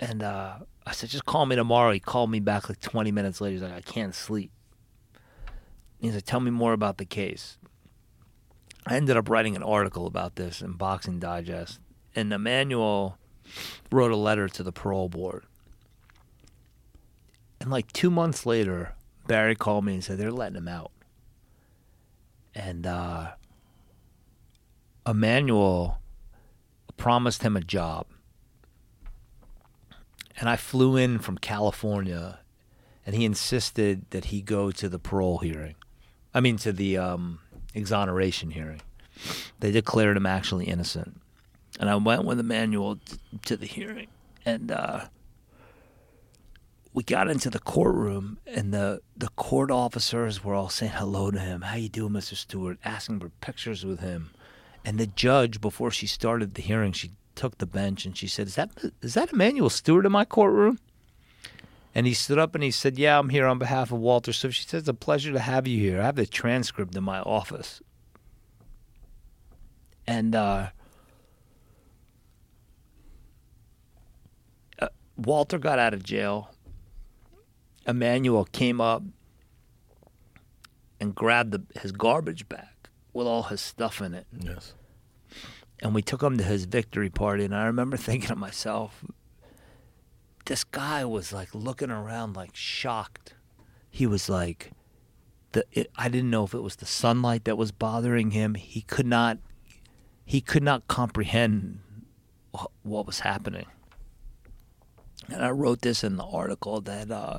and 0.00 0.24
uh, 0.24 0.58
I 0.86 0.92
said, 0.92 1.10
"Just 1.10 1.24
call 1.24 1.46
me 1.46 1.54
tomorrow." 1.54 1.92
He 1.92 2.00
called 2.00 2.32
me 2.32 2.40
back 2.40 2.68
like 2.68 2.80
20 2.80 3.12
minutes 3.12 3.40
later. 3.40 3.52
He's 3.52 3.62
like, 3.62 3.72
"I 3.72 3.80
can't 3.80 4.14
sleep." 4.14 4.50
He 6.00 6.10
said, 6.10 6.26
"Tell 6.26 6.40
me 6.40 6.50
more 6.50 6.72
about 6.72 6.98
the 6.98 7.04
case." 7.04 7.58
I 8.84 8.96
ended 8.96 9.16
up 9.16 9.28
writing 9.28 9.54
an 9.54 9.62
article 9.62 10.06
about 10.06 10.34
this 10.34 10.62
in 10.62 10.72
Boxing 10.72 11.20
Digest, 11.20 11.78
and 12.16 12.32
Emanuel 12.32 13.18
wrote 13.90 14.12
a 14.12 14.16
letter 14.16 14.48
to 14.48 14.62
the 14.62 14.72
parole 14.72 15.08
board. 15.08 15.44
And 17.60 17.70
like 17.70 17.92
two 17.92 18.10
months 18.10 18.46
later, 18.46 18.94
Barry 19.26 19.54
called 19.54 19.84
me 19.84 19.94
and 19.94 20.04
said 20.04 20.18
they're 20.18 20.30
letting 20.30 20.56
him 20.56 20.68
out. 20.68 20.92
And 22.54 22.86
uh, 22.86 23.32
Emanuel 25.06 26.00
promised 26.96 27.42
him 27.42 27.56
a 27.56 27.60
job. 27.60 28.06
And 30.38 30.48
I 30.48 30.56
flew 30.56 30.96
in 30.96 31.18
from 31.18 31.38
California, 31.38 32.40
and 33.04 33.14
he 33.14 33.24
insisted 33.24 34.08
that 34.10 34.26
he 34.26 34.40
go 34.40 34.70
to 34.70 34.88
the 34.88 34.98
parole 34.98 35.38
hearing. 35.38 35.74
I 36.32 36.40
mean, 36.40 36.56
to 36.58 36.72
the 36.72 36.96
um, 36.98 37.40
exoneration 37.74 38.50
hearing. 38.50 38.80
They 39.58 39.72
declared 39.72 40.16
him 40.16 40.26
actually 40.26 40.66
innocent. 40.66 41.20
And 41.78 41.88
I 41.88 41.96
went 41.96 42.24
with 42.24 42.40
Emanuel 42.40 42.96
t- 42.96 43.16
to 43.46 43.56
the 43.56 43.66
hearing. 43.66 44.08
And 44.44 44.70
uh, 44.70 45.06
we 46.92 47.04
got 47.04 47.28
into 47.28 47.50
the 47.50 47.58
courtroom 47.60 48.38
and 48.46 48.74
the, 48.74 49.00
the 49.16 49.28
court 49.28 49.70
officers 49.70 50.42
were 50.42 50.54
all 50.54 50.68
saying 50.68 50.92
hello 50.92 51.30
to 51.30 51.38
him. 51.38 51.62
How 51.62 51.76
you 51.76 51.88
doing, 51.88 52.12
Mr. 52.12 52.34
Steward? 52.34 52.78
Asking 52.84 53.20
for 53.20 53.28
pictures 53.40 53.84
with 53.84 54.00
him. 54.00 54.30
And 54.84 54.98
the 54.98 55.06
judge, 55.06 55.60
before 55.60 55.90
she 55.90 56.06
started 56.06 56.54
the 56.54 56.62
hearing, 56.62 56.92
she 56.92 57.12
took 57.38 57.58
the 57.58 57.66
bench 57.66 58.04
and 58.04 58.16
she 58.16 58.26
said, 58.26 58.48
"Is 58.48 58.56
that 58.56 58.70
is 59.00 59.14
that 59.14 59.32
Emanuel 59.32 59.70
Steward 59.70 60.06
in 60.06 60.12
my 60.12 60.24
courtroom?" 60.24 60.78
And 61.94 62.06
he 62.06 62.14
stood 62.14 62.38
up 62.38 62.54
and 62.54 62.64
he 62.64 62.70
said, 62.70 62.98
"Yeah, 62.98 63.18
I'm 63.18 63.28
here 63.28 63.46
on 63.46 63.58
behalf 63.58 63.92
of 63.92 63.98
Walter 63.98 64.32
So 64.32 64.50
She 64.50 64.64
said, 64.64 64.78
"It's 64.78 64.88
a 64.88 64.94
pleasure 64.94 65.32
to 65.32 65.38
have 65.38 65.66
you 65.66 65.78
here. 65.78 66.00
I 66.00 66.04
have 66.04 66.16
the 66.16 66.26
transcript 66.26 66.96
in 66.96 67.04
my 67.04 67.20
office." 67.20 67.80
And 70.06 70.34
uh, 70.34 70.70
uh, 74.80 74.88
Walter 75.18 75.58
got 75.58 75.78
out 75.78 75.92
of 75.92 76.02
jail. 76.02 76.50
Emanuel 77.86 78.44
came 78.44 78.80
up 78.80 79.02
and 81.00 81.14
grabbed 81.14 81.52
the, 81.52 81.80
his 81.80 81.92
garbage 81.92 82.48
bag 82.48 82.68
with 83.12 83.26
all 83.26 83.44
his 83.44 83.60
stuff 83.60 84.00
in 84.00 84.14
it. 84.14 84.26
Yes. 84.38 84.74
And 85.80 85.94
we 85.94 86.02
took 86.02 86.22
him 86.22 86.38
to 86.38 86.44
his 86.44 86.64
victory 86.64 87.10
party. 87.10 87.44
And 87.44 87.54
I 87.54 87.66
remember 87.66 87.96
thinking 87.98 88.28
to 88.28 88.36
myself, 88.36 89.04
this 90.46 90.64
guy 90.64 91.04
was 91.04 91.32
like 91.32 91.54
looking 91.54 91.90
around 91.90 92.36
like 92.36 92.54
shocked. 92.54 93.34
He 93.90 94.06
was 94.06 94.28
like, 94.28 94.70
the 95.52 95.64
it, 95.72 95.90
I 95.96 96.08
didn't 96.08 96.30
know 96.30 96.44
if 96.44 96.54
it 96.54 96.62
was 96.62 96.76
the 96.76 96.86
sunlight 96.86 97.44
that 97.44 97.56
was 97.58 97.72
bothering 97.72 98.30
him. 98.32 98.54
He 98.54 98.82
could 98.82 99.06
not, 99.06 99.38
he 100.24 100.40
could 100.40 100.62
not 100.62 100.86
comprehend 100.88 101.80
wh- 102.54 102.66
what 102.82 103.06
was 103.06 103.20
happening. 103.20 103.66
And 105.26 105.44
I 105.44 105.50
wrote 105.50 105.82
this 105.82 106.04
in 106.04 106.16
the 106.16 106.24
article 106.24 106.80
that 106.82 107.10
uh, 107.10 107.38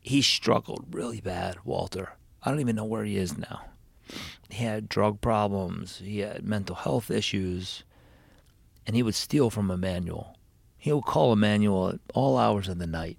he 0.00 0.22
struggled 0.22 0.86
really 0.90 1.20
bad, 1.20 1.56
Walter. 1.64 2.14
I 2.42 2.50
don't 2.50 2.60
even 2.60 2.76
know 2.76 2.84
where 2.84 3.04
he 3.04 3.16
is 3.16 3.38
now. 3.38 3.62
He 4.50 4.64
had 4.64 4.88
drug 4.88 5.20
problems, 5.20 5.98
he 5.98 6.18
had 6.18 6.44
mental 6.44 6.76
health 6.76 7.10
issues, 7.10 7.84
and 8.86 8.94
he 8.94 9.02
would 9.02 9.14
steal 9.14 9.48
from 9.48 9.70
Emanuel. 9.70 10.36
He 10.76 10.92
would 10.92 11.04
call 11.04 11.32
Emanuel 11.32 11.90
at 11.90 12.00
all 12.12 12.36
hours 12.36 12.68
of 12.68 12.78
the 12.78 12.86
night. 12.86 13.16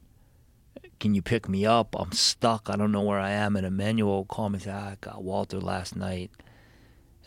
Can 0.99 1.15
you 1.15 1.21
pick 1.21 1.49
me 1.49 1.65
up? 1.65 1.95
I'm 1.97 2.11
stuck. 2.11 2.69
I 2.69 2.75
don't 2.75 2.91
know 2.91 3.01
where 3.01 3.19
I 3.19 3.31
am. 3.31 3.55
And 3.55 3.65
Emanuel 3.65 4.19
would 4.19 4.27
call 4.27 4.49
me 4.49 4.55
and 4.55 4.63
say, 4.63 4.71
"Ah, 4.71 4.91
I 4.91 4.97
got 4.99 5.23
Walter 5.23 5.59
last 5.59 5.95
night. 5.95 6.31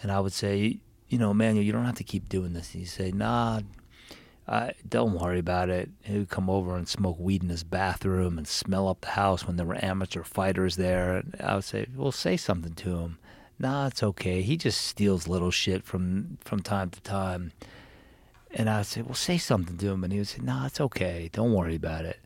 And 0.02 0.12
I 0.12 0.20
would 0.20 0.32
say, 0.32 0.80
you 1.08 1.18
know, 1.18 1.30
Emanuel, 1.30 1.64
you 1.64 1.72
don't 1.72 1.84
have 1.84 1.96
to 1.96 2.04
keep 2.04 2.28
doing 2.28 2.52
this. 2.52 2.72
And 2.74 2.82
He'd 2.82 2.88
say, 2.88 3.12
nah, 3.12 3.60
I, 4.48 4.72
don't 4.88 5.18
worry 5.18 5.40
about 5.40 5.70
it. 5.70 5.90
He 6.02 6.18
would 6.18 6.28
come 6.28 6.48
over 6.48 6.76
and 6.76 6.88
smoke 6.88 7.18
weed 7.18 7.42
in 7.42 7.48
his 7.48 7.64
bathroom 7.64 8.38
and 8.38 8.46
smell 8.46 8.86
up 8.88 9.00
the 9.00 9.08
house 9.08 9.44
when 9.44 9.56
there 9.56 9.66
were 9.66 9.84
amateur 9.84 10.22
fighters 10.22 10.76
there. 10.76 11.16
And 11.16 11.36
I 11.40 11.56
would 11.56 11.64
say, 11.64 11.86
well, 11.96 12.12
say 12.12 12.36
something 12.36 12.74
to 12.74 12.98
him. 12.98 13.18
Nah, 13.58 13.88
it's 13.88 14.02
okay. 14.02 14.42
He 14.42 14.56
just 14.56 14.82
steals 14.82 15.26
little 15.26 15.50
shit 15.50 15.84
from 15.84 16.38
from 16.42 16.60
time 16.60 16.90
to 16.90 17.00
time. 17.00 17.52
And 18.52 18.70
I 18.70 18.78
would 18.78 18.86
say, 18.86 19.02
well, 19.02 19.14
say 19.14 19.38
something 19.38 19.78
to 19.78 19.88
him. 19.88 20.04
And 20.04 20.12
he 20.12 20.20
would 20.20 20.28
say, 20.28 20.40
nah, 20.42 20.66
it's 20.66 20.80
okay. 20.80 21.28
Don't 21.32 21.52
worry 21.52 21.74
about 21.74 22.04
it. 22.04 22.20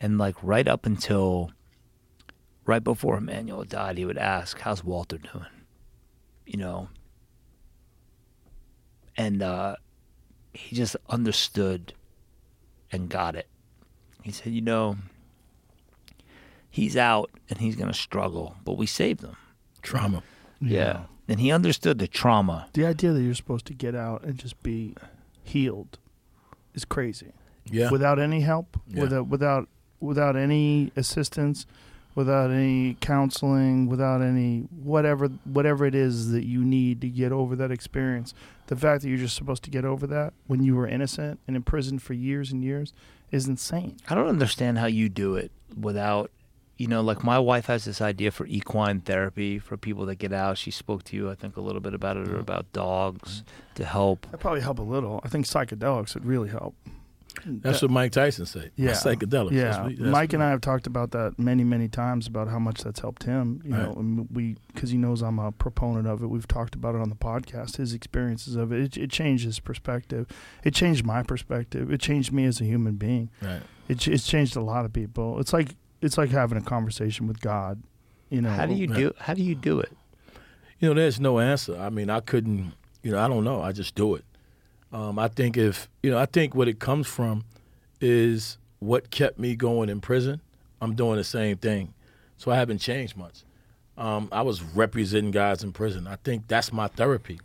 And 0.00 0.18
like 0.18 0.36
right 0.42 0.68
up 0.68 0.86
until 0.86 1.50
right 2.66 2.84
before 2.84 3.16
Emanuel 3.16 3.64
died, 3.64 3.98
he 3.98 4.04
would 4.04 4.18
ask, 4.18 4.60
how's 4.60 4.84
Walter 4.84 5.18
doing? 5.18 5.46
You 6.46 6.58
know? 6.58 6.88
And 9.16 9.42
uh, 9.42 9.76
he 10.54 10.74
just 10.76 10.96
understood 11.08 11.92
and 12.90 13.08
got 13.08 13.34
it. 13.36 13.48
He 14.22 14.32
said, 14.32 14.52
you 14.52 14.60
know, 14.62 14.96
he's 16.70 16.96
out 16.96 17.30
and 17.50 17.58
he's 17.58 17.76
going 17.76 17.88
to 17.92 17.98
struggle, 17.98 18.56
but 18.64 18.76
we 18.76 18.86
saved 18.86 19.22
him. 19.22 19.36
Trauma. 19.82 20.22
Yeah. 20.60 21.04
And 21.28 21.40
he 21.40 21.50
understood 21.52 21.98
the 21.98 22.06
trauma. 22.08 22.68
The 22.72 22.86
idea 22.86 23.12
that 23.12 23.20
you're 23.20 23.34
supposed 23.34 23.66
to 23.66 23.74
get 23.74 23.94
out 23.94 24.24
and 24.24 24.38
just 24.38 24.62
be 24.62 24.94
healed 25.42 25.98
is 26.74 26.84
crazy. 26.84 27.32
Yeah. 27.66 27.90
without 27.90 28.18
any 28.18 28.40
help, 28.42 28.78
Yeah. 28.88 29.00
without 29.02 29.26
without 29.28 29.68
without 29.98 30.36
any 30.36 30.92
assistance, 30.96 31.64
without 32.14 32.50
any 32.50 32.98
counseling, 33.00 33.86
without 33.88 34.20
any 34.20 34.68
whatever 34.70 35.28
whatever 35.44 35.86
it 35.86 35.94
is 35.94 36.30
that 36.32 36.44
you 36.44 36.62
need 36.62 37.00
to 37.00 37.08
get 37.08 37.32
over 37.32 37.56
that 37.56 37.70
experience. 37.70 38.34
The 38.66 38.76
fact 38.76 39.02
that 39.02 39.08
you're 39.08 39.18
just 39.18 39.36
supposed 39.36 39.62
to 39.64 39.70
get 39.70 39.84
over 39.84 40.06
that 40.06 40.32
when 40.46 40.62
you 40.62 40.74
were 40.74 40.88
innocent 40.88 41.40
and 41.46 41.54
in 41.54 41.62
prison 41.62 41.98
for 41.98 42.14
years 42.14 42.50
and 42.50 42.64
years 42.64 42.92
is 43.30 43.46
insane. 43.46 43.96
I 44.08 44.14
don't 44.14 44.28
understand 44.28 44.78
how 44.78 44.86
you 44.86 45.08
do 45.08 45.36
it 45.36 45.50
without, 45.78 46.30
you 46.78 46.86
know, 46.86 47.02
like 47.02 47.22
my 47.22 47.38
wife 47.38 47.66
has 47.66 47.84
this 47.84 48.00
idea 48.00 48.30
for 48.30 48.46
equine 48.46 49.00
therapy 49.00 49.58
for 49.58 49.76
people 49.76 50.06
that 50.06 50.16
get 50.16 50.32
out. 50.32 50.56
She 50.56 50.70
spoke 50.70 51.04
to 51.04 51.16
you, 51.16 51.30
I 51.30 51.34
think, 51.34 51.56
a 51.56 51.60
little 51.60 51.80
bit 51.80 51.94
about 51.94 52.16
it 52.16 52.28
or 52.28 52.38
about 52.38 52.72
dogs 52.72 53.42
to 53.74 53.84
help. 53.84 54.26
That 54.30 54.40
probably 54.40 54.62
help 54.62 54.78
a 54.78 54.82
little. 54.82 55.20
I 55.22 55.28
think 55.28 55.46
psychedelics 55.46 56.14
would 56.14 56.24
really 56.24 56.48
help. 56.48 56.74
That's 57.44 57.82
what 57.82 57.90
Mike 57.90 58.12
Tyson 58.12 58.46
said. 58.46 58.70
Yeah, 58.76 58.92
psychedelics. 58.92 59.52
Yeah, 59.52 59.64
That's 59.64 59.78
what- 59.78 59.98
that's 59.98 60.10
Mike 60.10 60.32
and 60.32 60.42
I 60.42 60.50
have 60.50 60.60
talked 60.60 60.86
about 60.86 61.10
that 61.12 61.38
many, 61.38 61.64
many 61.64 61.88
times 61.88 62.26
about 62.26 62.48
how 62.48 62.58
much 62.58 62.82
that's 62.82 63.00
helped 63.00 63.24
him. 63.24 63.60
You 63.64 63.70
know, 63.70 63.86
Right. 63.88 63.96
and 63.96 64.28
we 64.30 64.56
because 64.72 64.90
he 64.90 64.96
knows 64.98 65.22
I'm 65.22 65.38
a 65.38 65.52
proponent 65.52 66.06
of 66.06 66.22
it. 66.22 66.26
We've 66.28 66.48
talked 66.48 66.74
about 66.74 66.94
it 66.94 67.00
on 67.00 67.08
the 67.08 67.16
podcast. 67.16 67.76
His 67.76 67.92
experiences 67.94 68.56
of 68.56 68.72
it, 68.72 68.80
it, 68.80 68.96
it 69.04 69.10
changed 69.10 69.44
his 69.44 69.60
perspective. 69.60 70.26
It 70.64 70.74
changed 70.74 71.04
my 71.04 71.22
perspective. 71.22 71.92
It 71.92 72.00
changed 72.00 72.32
me 72.32 72.44
as 72.44 72.60
a 72.60 72.64
human 72.64 72.94
being. 72.94 73.30
Right. 73.42 73.62
It, 73.88 74.06
it's 74.08 74.26
changed 74.26 74.56
a 74.56 74.62
lot 74.62 74.84
of 74.84 74.92
people. 74.92 75.38
It's 75.40 75.52
like 75.52 75.74
it's 76.00 76.18
like 76.18 76.30
having 76.30 76.58
a 76.58 76.62
conversation 76.62 77.26
with 77.26 77.40
God. 77.40 77.82
You 78.30 78.40
know, 78.42 78.50
How 78.50 78.66
do 78.66 78.74
you 78.74 78.86
do? 78.86 79.12
How 79.18 79.34
do 79.34 79.42
you 79.42 79.54
do 79.54 79.80
it? 79.80 79.92
You 80.80 80.88
know, 80.88 80.94
there's 80.94 81.20
no 81.20 81.38
answer. 81.38 81.76
I 81.78 81.88
mean, 81.90 82.10
I 82.10 82.20
couldn't. 82.20 82.72
You 83.02 83.12
know, 83.12 83.18
I 83.18 83.28
don't 83.28 83.44
know. 83.44 83.60
I 83.62 83.72
just 83.72 83.94
do 83.94 84.14
it. 84.14 84.24
Um, 84.94 85.18
I 85.18 85.26
think 85.26 85.56
if 85.56 85.88
you 86.04 86.10
know, 86.12 86.18
I 86.18 86.26
think 86.26 86.54
what 86.54 86.68
it 86.68 86.78
comes 86.78 87.08
from 87.08 87.44
is 88.00 88.58
what 88.78 89.10
kept 89.10 89.40
me 89.40 89.56
going 89.56 89.88
in 89.88 90.00
prison. 90.00 90.40
I'm 90.80 90.94
doing 90.94 91.16
the 91.16 91.24
same 91.24 91.56
thing, 91.56 91.92
so 92.36 92.52
I 92.52 92.56
haven't 92.56 92.78
changed 92.78 93.16
much. 93.16 93.42
Um, 93.98 94.28
I 94.30 94.42
was 94.42 94.62
representing 94.62 95.32
guys 95.32 95.64
in 95.64 95.72
prison. 95.72 96.06
I 96.06 96.16
think 96.22 96.46
that's 96.46 96.72
my 96.72 96.86
therapy, 96.86 97.40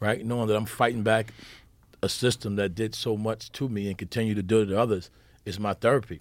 right? 0.00 0.22
Knowing 0.22 0.48
that 0.48 0.56
I'm 0.56 0.66
fighting 0.66 1.02
back 1.02 1.32
a 2.02 2.10
system 2.10 2.56
that 2.56 2.74
did 2.74 2.94
so 2.94 3.16
much 3.16 3.50
to 3.52 3.70
me 3.70 3.88
and 3.88 3.96
continue 3.96 4.34
to 4.34 4.42
do 4.42 4.60
it 4.60 4.66
to 4.66 4.78
others 4.78 5.08
is 5.46 5.58
my 5.58 5.72
therapy. 5.72 6.20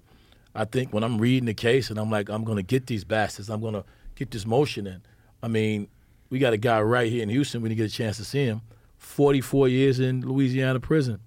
I 0.56 0.64
think 0.64 0.94
when 0.94 1.04
I'm 1.04 1.18
reading 1.18 1.48
the 1.48 1.54
case 1.54 1.90
and 1.90 2.00
I'm 2.00 2.10
like, 2.10 2.30
I'm 2.30 2.46
going 2.46 2.58
to 2.58 2.64
get 2.64 2.88
these 2.88 3.04
bastards, 3.04 3.50
I'm 3.50 3.60
going 3.60 3.74
to 3.74 3.84
get 4.16 4.32
this 4.32 4.46
motion 4.46 4.88
in. 4.88 5.02
I 5.44 5.50
mean, 5.50 5.90
we 6.30 6.40
got 6.40 6.54
a 6.54 6.58
guy 6.58 6.80
right 6.82 7.12
here 7.12 7.24
in 7.24 7.30
Houston 7.30 7.62
when 7.62 7.72
you 7.72 7.78
get 7.78 7.92
a 7.92 7.94
chance 7.94 8.16
to 8.18 8.24
see 8.24 8.46
him, 8.46 8.62
44 9.02 9.68
years 9.68 10.00
in 10.00 10.22
Louisiana 10.22 10.80
prison, 10.80 11.20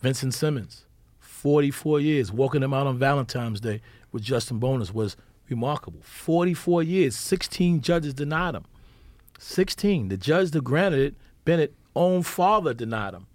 Vincent 0.00 0.34
Simmons, 0.34 0.84
44 1.20 2.00
years, 2.00 2.32
walking 2.32 2.62
him 2.62 2.74
out 2.74 2.88
on 2.88 2.98
Valentine's 2.98 3.60
Day 3.60 3.80
with 4.10 4.24
Justin 4.24 4.58
Bonus 4.58 4.92
was 4.92 5.16
remarkable. 5.48 6.00
44 6.02 6.82
years, 6.82 7.16
16 7.16 7.80
judges 7.80 8.14
denied 8.14 8.56
him. 8.56 8.64
16. 9.38 10.08
The 10.08 10.16
judge 10.16 10.50
that 10.50 10.64
granted 10.64 11.00
it, 11.00 11.14
Bennett, 11.44 11.72
own 11.94 12.24
father 12.24 12.74
denied 12.74 13.14
him. 13.14 13.26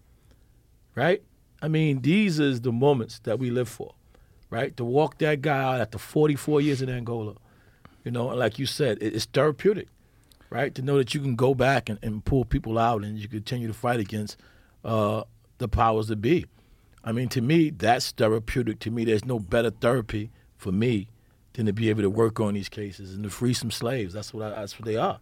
Right? 0.93 1.23
I 1.61 1.69
mean, 1.69 2.01
these 2.01 2.37
is 2.37 2.61
the 2.61 2.73
moments 2.73 3.19
that 3.19 3.39
we 3.39 3.49
live 3.49 3.69
for, 3.69 3.93
right? 4.49 4.75
To 4.75 4.83
walk 4.83 5.19
that 5.19 5.41
guy 5.41 5.63
out 5.63 5.79
after 5.79 5.97
44 5.97 6.61
years 6.61 6.81
in 6.81 6.89
Angola, 6.89 7.35
you 8.03 8.11
know, 8.11 8.27
like 8.27 8.59
you 8.59 8.65
said, 8.65 8.97
it's 9.01 9.25
therapeutic, 9.25 9.87
right? 10.49 10.73
To 10.75 10.81
know 10.81 10.97
that 10.97 11.13
you 11.13 11.21
can 11.21 11.35
go 11.35 11.53
back 11.53 11.89
and, 11.89 11.99
and 12.01 12.23
pull 12.23 12.45
people 12.45 12.77
out 12.77 13.03
and 13.03 13.17
you 13.17 13.27
continue 13.27 13.67
to 13.67 13.73
fight 13.73 13.99
against 13.99 14.37
uh, 14.83 15.23
the 15.57 15.67
powers 15.67 16.07
that 16.07 16.17
be. 16.17 16.45
I 17.03 17.11
mean, 17.11 17.29
to 17.29 17.41
me, 17.41 17.69
that's 17.69 18.11
therapeutic. 18.11 18.79
To 18.79 18.91
me, 18.91 19.05
there's 19.05 19.25
no 19.25 19.39
better 19.39 19.69
therapy 19.69 20.31
for 20.57 20.71
me 20.71 21.07
than 21.53 21.65
to 21.65 21.73
be 21.73 21.89
able 21.89 22.01
to 22.01 22.09
work 22.09 22.39
on 22.39 22.53
these 22.53 22.69
cases 22.69 23.13
and 23.13 23.23
to 23.23 23.29
free 23.29 23.53
some 23.53 23.71
slaves. 23.71 24.13
That's 24.13 24.33
what 24.33 24.43
I, 24.43 24.49
that's 24.61 24.79
what 24.79 24.85
they 24.85 24.95
are, 24.95 25.19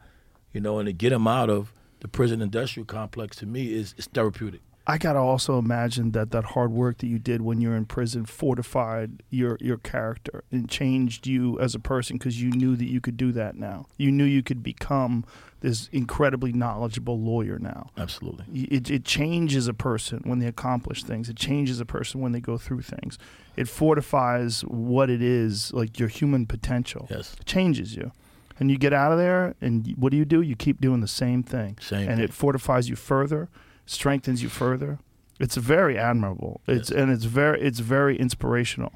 you 0.54 0.62
know, 0.62 0.80
and 0.80 0.88
to 0.88 0.94
get 0.94 1.12
them 1.12 1.28
out 1.28 1.50
of 1.50 1.74
the 2.00 2.08
prison 2.08 2.42
industrial 2.42 2.86
complex 2.86 3.38
to 3.38 3.46
me 3.46 3.74
is, 3.74 3.96
is 3.98 4.06
therapeutic. 4.08 4.62
I 4.90 4.98
gotta 4.98 5.20
also 5.20 5.60
imagine 5.60 6.12
that 6.12 6.32
that 6.32 6.46
hard 6.46 6.72
work 6.72 7.00
that 7.00 7.08
you 7.08 7.20
did 7.20 7.42
when 7.42 7.60
you 7.60 7.70
were 7.70 7.76
in 7.76 7.86
prison 7.86 8.26
fortified 8.26 9.22
your 9.30 9.58
your 9.60 9.78
character 9.78 10.46
and 10.50 10.70
changed 10.70 11.28
you 11.28 11.60
as 11.60 11.76
a 11.76 11.80
person 11.80 12.18
because 12.18 12.42
you 12.42 12.52
knew 12.52 12.78
that 12.78 12.86
you 12.86 13.02
could 13.02 13.18
do 13.18 13.34
that 13.34 13.58
now. 13.58 13.88
You 13.98 14.14
knew 14.14 14.24
you 14.24 14.42
could 14.42 14.64
become 14.64 15.26
this 15.60 15.90
incredibly 15.92 16.54
knowledgeable 16.54 17.20
lawyer 17.20 17.60
now. 17.60 17.90
Absolutely. 17.98 18.46
It, 18.54 18.90
it 18.90 19.04
changes 19.04 19.68
a 19.68 19.74
person 19.74 20.22
when 20.24 20.40
they 20.40 20.46
accomplish 20.48 21.04
things. 21.04 21.30
It 21.30 21.36
changes 21.36 21.82
a 21.82 21.86
person 21.86 22.22
when 22.22 22.32
they 22.32 22.40
go 22.40 22.58
through 22.58 22.84
things. 22.84 23.18
It 23.58 23.68
fortifies 23.68 24.62
what 24.62 25.10
it 25.10 25.22
is, 25.22 25.74
like 25.74 26.00
your 26.00 26.10
human 26.10 26.46
potential. 26.46 27.08
Yes. 27.10 27.36
It 27.40 27.46
changes 27.46 27.96
you. 27.96 28.12
And 28.60 28.72
you 28.72 28.78
get 28.78 28.94
out 28.94 29.12
of 29.12 29.18
there, 29.18 29.56
and 29.62 29.94
what 29.98 30.12
do 30.12 30.18
you 30.18 30.26
do? 30.26 30.42
You 30.42 30.56
keep 30.56 30.80
doing 30.80 31.02
the 31.02 31.08
same 31.08 31.44
thing. 31.44 31.78
Same 31.80 32.08
and 32.08 32.18
thing. 32.18 32.24
it 32.24 32.34
fortifies 32.34 32.90
you 32.90 32.96
further, 32.96 33.50
strengthens 33.88 34.44
you 34.44 34.50
further. 34.50 35.00
It's 35.40 35.56
very 35.56 35.98
admirable. 35.98 36.62
It's 36.68 36.92
and 36.92 37.12
it's 37.12 37.24
very 37.24 37.62
it's 37.62 37.80
very 37.80 38.18
inspirational. 38.18 38.94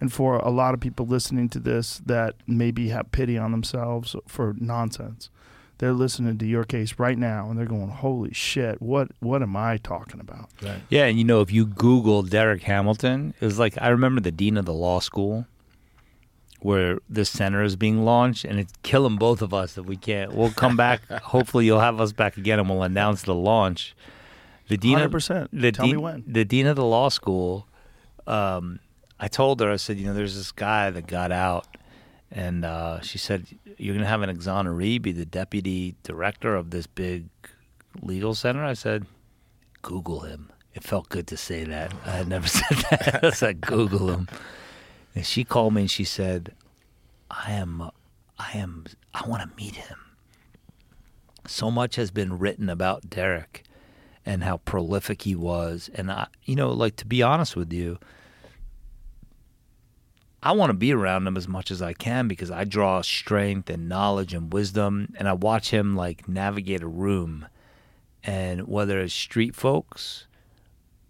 And 0.00 0.12
for 0.12 0.36
a 0.36 0.50
lot 0.50 0.74
of 0.74 0.80
people 0.80 1.06
listening 1.06 1.48
to 1.50 1.58
this 1.58 2.00
that 2.04 2.34
maybe 2.46 2.88
have 2.88 3.10
pity 3.12 3.38
on 3.38 3.52
themselves 3.52 4.14
for 4.26 4.54
nonsense, 4.58 5.30
they're 5.78 5.92
listening 5.92 6.36
to 6.38 6.46
your 6.46 6.64
case 6.64 6.98
right 6.98 7.16
now 7.16 7.48
and 7.48 7.58
they're 7.58 7.66
going, 7.66 7.88
"Holy 7.88 8.32
shit! 8.32 8.82
What 8.82 9.12
what 9.20 9.42
am 9.42 9.56
I 9.56 9.76
talking 9.78 10.20
about?" 10.20 10.50
Right. 10.62 10.82
Yeah, 10.88 11.04
and 11.04 11.18
you 11.18 11.24
know, 11.24 11.40
if 11.40 11.52
you 11.52 11.66
Google 11.66 12.22
Derrick 12.22 12.62
Hamilton, 12.62 13.34
it 13.40 13.44
was 13.44 13.58
like 13.58 13.74
I 13.80 13.88
remember 13.88 14.20
the 14.20 14.32
dean 14.32 14.56
of 14.56 14.66
the 14.66 14.74
law 14.74 15.00
school 15.00 15.46
where 16.60 16.98
this 17.10 17.28
center 17.28 17.62
is 17.62 17.76
being 17.76 18.06
launched, 18.06 18.42
and 18.44 18.58
it's 18.58 18.72
killing 18.82 19.16
both 19.16 19.42
of 19.42 19.52
us 19.52 19.76
if 19.76 19.84
we 19.84 19.98
can't. 19.98 20.32
We'll 20.34 20.50
come 20.50 20.78
back. 20.78 21.06
Hopefully, 21.22 21.66
you'll 21.66 21.80
have 21.80 22.00
us 22.00 22.12
back 22.12 22.38
again, 22.38 22.58
and 22.58 22.68
we'll 22.68 22.82
announce 22.82 23.22
the 23.22 23.34
launch. 23.34 23.94
The 24.68 24.76
dean, 24.76 24.98
of, 24.98 25.10
100%. 25.10 25.48
the 25.52 25.72
Tell 25.72 25.86
me 25.86 25.96
when. 25.96 26.24
the 26.26 26.44
dean 26.44 26.66
of 26.66 26.76
the 26.76 26.84
law 26.84 27.08
school. 27.08 27.68
Um, 28.26 28.80
I 29.20 29.28
told 29.28 29.60
her, 29.60 29.70
I 29.70 29.76
said, 29.76 29.98
you 29.98 30.06
know, 30.06 30.14
there's 30.14 30.36
this 30.36 30.52
guy 30.52 30.90
that 30.90 31.06
got 31.06 31.30
out, 31.30 31.66
and 32.30 32.64
uh, 32.64 33.00
she 33.00 33.18
said, 33.18 33.46
you're 33.76 33.94
gonna 33.94 34.06
have 34.06 34.22
an 34.22 34.34
exoneree 34.34 35.00
be 35.00 35.12
the 35.12 35.26
deputy 35.26 35.94
director 36.02 36.56
of 36.56 36.70
this 36.70 36.86
big 36.86 37.26
legal 38.00 38.34
center. 38.34 38.64
I 38.64 38.72
said, 38.72 39.06
Google 39.82 40.20
him. 40.20 40.50
It 40.74 40.82
felt 40.82 41.08
good 41.08 41.26
to 41.28 41.36
say 41.36 41.64
that. 41.64 41.92
I 42.04 42.10
had 42.10 42.28
never 42.28 42.48
said 42.48 42.78
that. 42.90 43.20
I 43.22 43.30
said, 43.30 43.60
Google 43.60 44.08
him. 44.10 44.28
And 45.14 45.24
she 45.24 45.44
called 45.44 45.74
me 45.74 45.82
and 45.82 45.90
she 45.90 46.04
said, 46.04 46.52
I 47.30 47.52
am, 47.52 47.90
I 48.38 48.52
am, 48.58 48.86
I 49.12 49.28
want 49.28 49.42
to 49.48 49.56
meet 49.56 49.76
him. 49.76 49.98
So 51.46 51.70
much 51.70 51.96
has 51.96 52.10
been 52.10 52.38
written 52.38 52.68
about 52.68 53.08
Derrick 53.10 53.62
and 54.26 54.44
how 54.44 54.58
prolific 54.58 55.22
he 55.22 55.34
was. 55.34 55.90
And 55.94 56.10
I, 56.10 56.26
you 56.44 56.56
know, 56.56 56.70
like 56.70 56.96
to 56.96 57.06
be 57.06 57.22
honest 57.22 57.56
with 57.56 57.72
you, 57.72 57.98
I 60.42 60.52
want 60.52 60.70
to 60.70 60.74
be 60.74 60.92
around 60.92 61.26
him 61.26 61.36
as 61.36 61.48
much 61.48 61.70
as 61.70 61.80
I 61.80 61.94
can 61.94 62.28
because 62.28 62.50
I 62.50 62.64
draw 62.64 63.00
strength 63.00 63.70
and 63.70 63.88
knowledge 63.88 64.34
and 64.34 64.52
wisdom. 64.52 65.14
And 65.18 65.28
I 65.28 65.32
watch 65.32 65.70
him 65.70 65.96
like 65.96 66.28
navigate 66.28 66.82
a 66.82 66.86
room. 66.86 67.46
And 68.22 68.68
whether 68.68 69.00
it's 69.00 69.14
street 69.14 69.54
folks, 69.54 70.26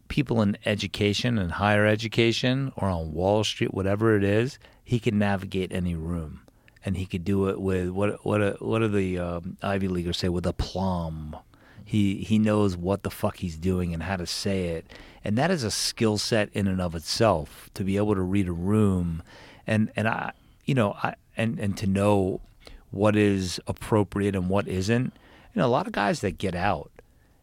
people 0.08 0.42
in 0.42 0.56
education 0.64 1.38
and 1.38 1.52
higher 1.52 1.86
education 1.86 2.72
or 2.76 2.88
on 2.88 3.12
Wall 3.12 3.42
Street, 3.44 3.74
whatever 3.74 4.16
it 4.16 4.24
is, 4.24 4.58
he 4.84 5.00
can 5.00 5.18
navigate 5.18 5.72
any 5.72 5.94
room, 5.94 6.42
and 6.84 6.96
he 6.96 7.06
could 7.06 7.24
do 7.24 7.48
it 7.48 7.60
with 7.60 7.88
what 7.88 8.24
what 8.24 8.60
what 8.62 8.80
do 8.80 8.88
the 8.88 9.18
um, 9.18 9.56
Ivy 9.62 9.88
Leaguers 9.88 10.18
say 10.18 10.28
with 10.28 10.46
aplomb. 10.46 11.36
He 11.84 12.16
he 12.16 12.38
knows 12.38 12.76
what 12.76 13.02
the 13.02 13.10
fuck 13.10 13.36
he's 13.38 13.56
doing 13.56 13.92
and 13.92 14.02
how 14.02 14.16
to 14.16 14.26
say 14.26 14.68
it, 14.68 14.86
and 15.22 15.36
that 15.36 15.50
is 15.50 15.64
a 15.64 15.70
skill 15.70 16.18
set 16.18 16.48
in 16.52 16.66
and 16.66 16.80
of 16.80 16.94
itself 16.94 17.68
to 17.74 17.84
be 17.84 17.96
able 17.96 18.14
to 18.14 18.22
read 18.22 18.48
a 18.48 18.52
room, 18.52 19.22
and 19.66 19.90
and 19.94 20.08
I 20.08 20.32
you 20.64 20.74
know 20.74 20.96
I 21.02 21.14
and 21.36 21.58
and 21.58 21.76
to 21.78 21.86
know 21.86 22.40
what 22.90 23.16
is 23.16 23.60
appropriate 23.66 24.34
and 24.34 24.48
what 24.48 24.68
isn't. 24.68 25.12
You 25.54 25.60
know, 25.60 25.66
a 25.66 25.68
lot 25.68 25.86
of 25.86 25.92
guys 25.92 26.20
that 26.20 26.38
get 26.38 26.54
out 26.54 26.90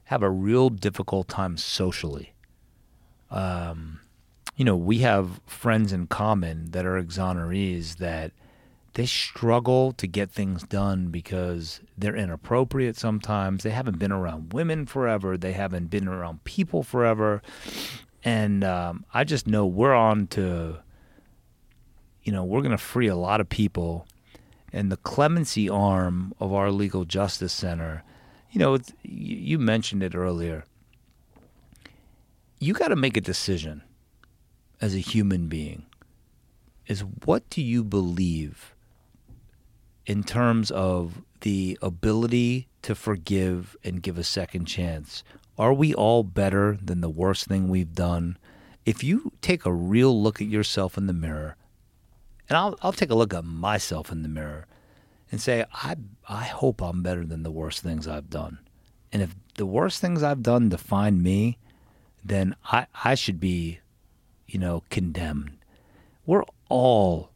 have 0.06 0.24
a 0.24 0.30
real 0.30 0.70
difficult 0.70 1.28
time 1.28 1.56
socially. 1.58 2.34
Um, 3.30 4.02
you 4.56 4.66
know, 4.66 4.76
we 4.76 5.00
have 5.00 5.40
friends 5.46 5.94
in 5.94 6.08
common 6.08 6.72
that 6.72 6.86
are 6.86 7.02
exonerees 7.02 7.98
that 7.98 8.32
they 8.94 9.06
struggle 9.06 9.94
to 9.94 10.08
get 10.08 10.32
things 10.32 10.64
done 10.64 11.08
because 11.08 11.80
they're 11.98 12.16
inappropriate 12.16 12.98
sometimes. 12.98 13.64
They 13.64 13.70
haven't 13.70 14.00
been 14.00 14.12
around 14.12 14.54
women 14.54 14.86
forever. 14.86 15.38
They 15.38 15.54
haven't 15.54 15.90
been 15.90 16.08
around 16.08 16.44
people 16.44 16.84
forever. 16.84 17.42
And 18.24 18.64
um, 18.64 19.06
I 19.14 19.24
just 19.24 19.48
know 19.48 19.66
we're 19.66 19.94
on 19.94 20.28
to, 20.28 20.80
you 22.24 22.32
know, 22.34 22.44
we're 22.44 22.62
going 22.62 22.72
to 22.72 22.78
free 22.78 23.08
a 23.08 23.16
lot 23.16 23.40
of 23.40 23.48
people. 23.48 24.06
And 24.74 24.92
the 24.92 24.98
clemency 24.98 25.70
arm 25.70 26.34
of 26.40 26.54
our 26.54 26.70
legal 26.70 27.06
justice 27.06 27.54
center, 27.54 28.04
you 28.52 28.60
know, 28.60 28.78
you 29.04 29.58
mentioned 29.58 30.04
it 30.04 30.16
earlier. 30.16 30.66
You 32.60 32.74
got 32.74 32.90
to 32.90 32.96
make 32.96 33.16
a 33.16 33.22
decision 33.22 33.84
as 34.82 34.96
a 34.96 35.00
human 35.00 35.48
being 35.48 35.86
is 36.88 37.06
what 37.24 37.50
do 37.50 37.62
you 37.62 37.84
believe 37.84 38.71
in 40.12 40.24
terms 40.26 40.70
of 40.72 41.22
the 41.40 41.80
ability 41.82 42.68
to 42.82 42.94
forgive 42.94 43.78
and 43.82 44.04
give 44.04 44.18
a 44.18 44.26
second 44.26 44.66
chance? 44.66 45.24
Are 45.58 45.74
we 45.74 45.94
all 45.94 46.22
better 46.22 46.78
than 46.84 47.00
the 47.00 47.08
worst 47.08 47.46
thing 47.46 47.70
we've 47.70 47.96
done? 47.96 48.38
If 48.86 49.06
you 49.06 49.32
take 49.40 49.66
a 49.66 49.72
real 49.72 50.22
look 50.22 50.42
at 50.42 50.50
yourself 50.50 50.98
in 50.98 51.08
the 51.08 51.14
mirror, 51.14 51.56
and 52.50 52.58
I'll, 52.58 52.78
I'll 52.82 52.92
take 52.92 53.10
a 53.10 53.16
look 53.16 53.34
at 53.34 53.46
myself 53.46 54.12
in 54.12 54.22
the 54.22 54.28
mirror 54.28 54.68
and 55.32 55.40
say, 55.40 55.64
I, 55.74 55.96
I 56.28 56.44
hope 56.44 56.82
I'm 56.82 57.02
better 57.02 57.26
than 57.26 57.44
the 57.44 57.50
worst 57.50 57.82
things 57.82 58.06
I've 58.06 58.30
done. 58.30 58.60
And 59.14 59.22
if 59.22 59.34
the 59.56 59.66
worst 59.66 60.02
things 60.02 60.24
I've 60.24 60.44
done 60.44 60.68
define 60.68 61.24
me, 61.24 61.58
then 62.22 62.54
I, 62.66 62.88
I 63.06 63.16
should 63.16 63.40
be, 63.40 63.80
you 64.46 64.60
know, 64.60 64.84
condemned. 64.90 65.58
We're 66.26 66.44
all 66.68 67.31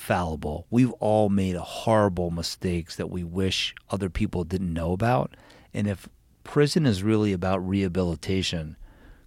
fallible. 0.00 0.66
We've 0.70 0.92
all 0.92 1.28
made 1.28 1.56
horrible 1.56 2.30
mistakes 2.30 2.96
that 2.96 3.10
we 3.10 3.22
wish 3.22 3.74
other 3.90 4.08
people 4.08 4.44
didn't 4.44 4.72
know 4.72 4.92
about. 4.92 5.36
And 5.74 5.86
if 5.86 6.08
prison 6.42 6.86
is 6.86 7.02
really 7.02 7.34
about 7.34 7.68
rehabilitation, 7.68 8.76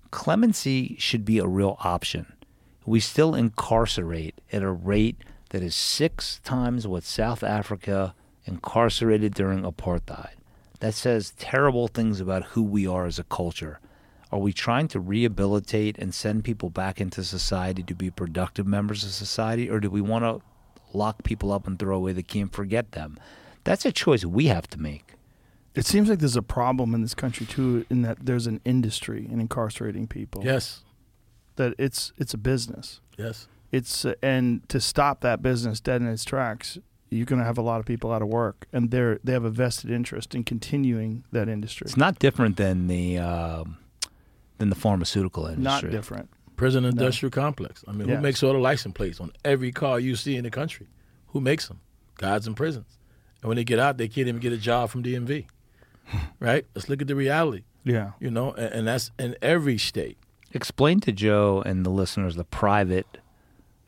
clemency 0.09 0.95
should 0.97 1.23
be 1.23 1.37
a 1.37 1.47
real 1.47 1.77
option. 1.81 2.33
We 2.87 2.99
still 2.99 3.35
incarcerate 3.35 4.41
at 4.51 4.63
a 4.63 4.71
rate 4.71 5.17
that 5.51 5.61
is 5.61 5.75
six 5.75 6.41
times 6.43 6.87
what 6.87 7.03
South 7.03 7.43
Africa 7.43 8.15
incarcerated 8.45 9.35
during 9.35 9.61
apartheid. 9.61 10.35
That 10.79 10.95
says 10.95 11.33
terrible 11.37 11.87
things 11.87 12.19
about 12.19 12.45
who 12.45 12.63
we 12.63 12.87
are 12.87 13.05
as 13.05 13.19
a 13.19 13.23
culture. 13.23 13.79
Are 14.31 14.39
we 14.39 14.51
trying 14.51 14.87
to 14.89 14.99
rehabilitate 14.99 15.99
and 15.99 16.13
send 16.13 16.43
people 16.43 16.71
back 16.71 16.99
into 16.99 17.23
society 17.23 17.83
to 17.83 17.93
be 17.93 18.09
productive 18.09 18.65
members 18.65 19.03
of 19.03 19.11
society, 19.11 19.69
or 19.69 19.79
do 19.79 19.91
we 19.91 20.01
want 20.01 20.25
to 20.25 20.41
lock 20.93 21.23
people 21.23 21.51
up 21.51 21.67
and 21.67 21.77
throw 21.77 21.95
away 21.95 22.13
the 22.13 22.23
key 22.23 22.41
and 22.41 22.51
forget 22.51 22.91
them? 22.91 23.17
That's 23.63 23.85
a 23.85 23.91
choice 23.91 24.25
we 24.25 24.47
have 24.47 24.67
to 24.69 24.79
make. 24.79 25.13
It 25.75 25.85
seems 25.85 26.09
like 26.09 26.19
there's 26.19 26.35
a 26.35 26.43
problem 26.43 26.93
in 26.93 27.01
this 27.01 27.15
country 27.15 27.45
too, 27.45 27.85
in 27.89 28.03
that 28.03 28.25
there's 28.25 28.45
an 28.45 28.61
industry 28.63 29.27
in 29.29 29.39
incarcerating 29.39 30.07
people. 30.07 30.43
Yes. 30.43 30.81
That 31.55 31.73
it's 31.77 32.13
it's 32.17 32.33
a 32.33 32.37
business. 32.37 32.99
Yes. 33.17 33.47
It's 33.71 34.05
uh, 34.05 34.13
and 34.21 34.67
to 34.69 34.79
stop 34.79 35.21
that 35.21 35.41
business 35.41 35.79
dead 35.79 36.01
in 36.01 36.07
its 36.07 36.23
tracks, 36.23 36.77
you're 37.09 37.25
going 37.25 37.39
to 37.39 37.45
have 37.45 37.57
a 37.57 37.61
lot 37.61 37.79
of 37.79 37.85
people 37.85 38.11
out 38.11 38.21
of 38.21 38.27
work, 38.27 38.67
and 38.71 38.91
they're 38.91 39.19
they 39.23 39.33
have 39.33 39.45
a 39.45 39.49
vested 39.49 39.89
interest 39.89 40.35
in 40.35 40.43
continuing 40.43 41.23
that 41.31 41.49
industry. 41.49 41.85
It's 41.85 41.97
not 41.97 42.19
different 42.19 42.57
than 42.57 42.87
the 42.87 43.17
um, 43.17 43.77
than 44.59 44.69
the 44.69 44.75
pharmaceutical 44.75 45.47
industry. 45.47 45.89
Not 45.89 45.91
different. 45.91 46.29
Prison 46.55 46.85
industrial 46.85 47.31
complex. 47.31 47.83
I 47.87 47.91
mean, 47.91 48.07
Yes. 48.07 48.17
who 48.17 48.21
makes 48.21 48.43
all 48.43 48.53
the 48.53 48.59
license 48.59 48.93
plates 48.93 49.19
on 49.19 49.31
every 49.43 49.71
car 49.71 49.99
you 49.99 50.15
see 50.15 50.35
in 50.35 50.43
the 50.43 50.51
country? 50.51 50.87
Who 51.27 51.41
makes 51.41 51.67
them? 51.67 51.79
Guards 52.17 52.45
in 52.47 52.53
prisons. 52.53 52.97
And 53.41 53.47
when 53.49 53.57
they 53.57 53.63
get 53.63 53.79
out, 53.79 53.97
they 53.97 54.07
can't 54.07 54.27
even 54.27 54.39
get 54.39 54.53
a 54.53 54.57
job 54.57 54.89
from 54.89 55.03
DMV. 55.03 55.47
right? 56.39 56.65
Let's 56.75 56.89
look 56.89 57.01
at 57.01 57.07
the 57.07 57.15
reality. 57.15 57.63
Yeah. 57.83 58.11
You 58.19 58.29
know, 58.31 58.51
and, 58.53 58.73
and 58.73 58.87
that's 58.87 59.11
in 59.19 59.35
every 59.41 59.77
state. 59.77 60.17
Explain 60.51 60.99
to 61.01 61.11
Joe 61.11 61.63
and 61.65 61.85
the 61.85 61.89
listeners 61.89 62.35
the 62.35 62.43
private 62.43 63.17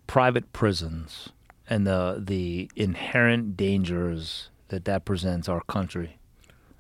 private 0.08 0.52
prisons 0.54 1.30
and 1.70 1.86
the 1.88 2.22
the 2.24 2.70
inherent 2.76 3.56
dangers 3.58 4.50
that 4.70 4.86
that 4.86 5.06
presents 5.06 5.48
our 5.48 5.62
country. 5.62 6.18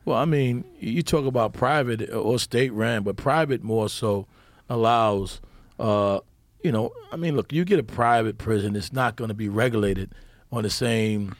Well, 0.03 0.17
I 0.17 0.25
mean, 0.25 0.65
you 0.79 1.01
talk 1.01 1.25
about 1.25 1.53
private 1.53 2.11
or 2.11 2.37
state 2.39 2.71
ran, 2.73 3.03
but 3.03 3.15
private 3.15 3.63
more 3.63 3.89
so 3.89 4.27
allows, 4.69 5.41
uh, 5.79 6.19
you 6.63 6.71
know, 6.71 6.91
I 7.11 7.15
mean, 7.15 7.35
look, 7.35 7.53
you 7.53 7.65
get 7.65 7.79
a 7.79 7.83
private 7.83 8.37
prison, 8.37 8.75
it's 8.75 8.93
not 8.93 9.15
going 9.15 9.27
to 9.29 9.35
be 9.35 9.49
regulated 9.49 10.13
on 10.51 10.63
the 10.63 10.69
same 10.69 11.35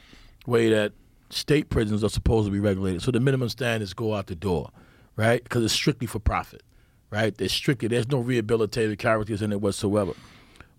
way 0.46 0.70
that 0.70 0.92
state 1.30 1.70
prisons 1.70 2.04
are 2.04 2.08
supposed 2.08 2.46
to 2.46 2.52
be 2.52 2.60
regulated. 2.60 3.02
So 3.02 3.10
the 3.10 3.20
minimum 3.20 3.48
standards 3.48 3.92
go 3.92 4.14
out 4.14 4.26
the 4.26 4.36
door, 4.36 4.70
right? 5.16 5.42
Because 5.42 5.64
it's 5.64 5.74
strictly 5.74 6.06
for 6.06 6.18
profit, 6.18 6.62
right? 7.10 7.36
They're 7.36 7.48
strictly, 7.48 7.88
there's 7.88 8.08
no 8.08 8.22
rehabilitative 8.22 8.98
characters 8.98 9.42
in 9.42 9.52
it 9.52 9.60
whatsoever. 9.60 10.12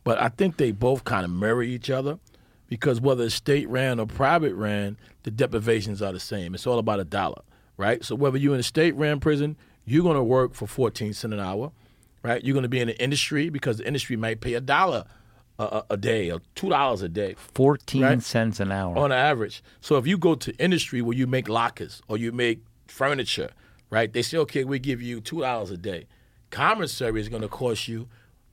But 0.04 0.22
I 0.22 0.30
think 0.30 0.58
they 0.58 0.72
both 0.72 1.04
kind 1.04 1.26
of 1.26 1.32
mirror 1.32 1.64
each 1.64 1.90
other 1.90 2.20
because 2.68 3.02
whether 3.02 3.26
it's 3.26 3.36
state 3.36 3.68
ran 3.68 4.00
or 4.00 4.06
private 4.06 4.54
ran, 4.54 4.98
the 5.24 5.32
deprivations 5.32 6.02
are 6.02 6.14
the 6.14 6.20
same. 6.20 6.56
It's 6.56 6.66
all 6.66 6.80
about 6.80 7.00
a 7.00 7.06
dollar, 7.06 7.42
right? 7.76 8.04
So 8.04 8.16
whether 8.16 8.38
you're 8.38 8.54
in 8.54 8.60
a 8.60 8.64
state 8.64 8.96
ran 8.96 9.20
prison, 9.20 9.58
you're 9.86 10.04
going 10.04 10.16
to 10.16 10.24
work 10.24 10.54
for 10.54 10.68
14 10.68 11.14
cents 11.14 11.34
an 11.34 11.40
hour, 11.40 11.72
right? 12.24 12.44
You're 12.44 12.54
going 12.54 12.64
to 12.64 12.70
be 12.70 12.80
in 12.80 12.88
the 12.88 13.02
industry 13.02 13.50
because 13.50 13.78
the 13.78 13.88
industry 13.88 14.16
might 14.16 14.42
pay 14.42 14.54
a 14.54 14.62
dollar 14.62 15.06
a, 15.60 15.84
a, 15.90 15.98
day 15.98 16.30
or 16.32 16.40
two 16.54 16.70
dollars 16.70 17.02
a 17.02 17.10
day 17.10 17.34
Fourteen 17.36 18.04
Right. 18.04 18.22
cents 18.22 18.60
an 18.60 18.72
hour. 18.72 18.96
on 18.98 19.12
average. 19.12 19.64
So 19.82 19.98
if 19.98 20.06
you 20.06 20.18
go 20.18 20.36
to 20.36 20.56
industry 20.58 21.02
where 21.02 21.18
you 21.18 21.26
make 21.26 21.50
lockers 21.50 22.02
or 22.08 22.18
you 22.18 22.32
make 22.32 22.62
furniture, 22.88 23.50
right? 23.90 24.12
They 24.12 24.22
say, 24.22 24.38
okay, 24.38 24.64
we 24.64 24.78
give 24.80 25.02
you 25.02 25.20
two 25.20 25.42
dollars 25.42 25.72
a 25.72 25.78
day. 25.78 26.06
Commerce 26.50 26.98
Commissary 26.98 27.22
is 27.22 27.30
going 27.30 27.42
to 27.42 27.48
cost 27.48 27.88
you 27.88 28.08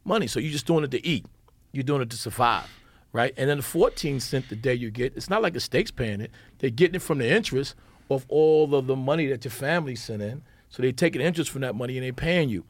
money, 0.04 0.26
so 0.26 0.40
you're 0.40 0.52
just 0.52 0.66
doing 0.66 0.84
it 0.84 0.90
to 0.92 1.06
eat. 1.06 1.26
You're 1.72 1.84
doing 1.84 2.02
it 2.02 2.10
to 2.10 2.16
survive, 2.16 2.68
right? 3.12 3.34
And 3.36 3.48
then 3.50 3.58
the 3.58 3.62
14 3.62 4.20
cent 4.20 4.50
a 4.50 4.56
day 4.56 4.74
you 4.74 4.90
get, 4.90 5.14
it's 5.16 5.28
not 5.30 5.42
like 5.42 5.52
the 5.52 5.60
state's 5.60 5.90
paying 5.90 6.20
it. 6.20 6.30
They're 6.58 6.70
getting 6.70 6.96
it 6.96 7.02
from 7.02 7.18
the 7.18 7.28
interest 7.28 7.74
of 8.10 8.24
all 8.28 8.74
of 8.74 8.86
the 8.86 8.96
money 8.96 9.26
that 9.28 9.44
your 9.44 9.52
family 9.52 9.94
sent 9.94 10.22
in. 10.22 10.42
So 10.70 10.82
they're 10.82 10.92
taking 10.92 11.20
interest 11.20 11.50
from 11.50 11.60
that 11.62 11.74
money 11.74 11.96
and 11.96 12.04
they're 12.04 12.12
paying 12.12 12.48
you. 12.48 12.64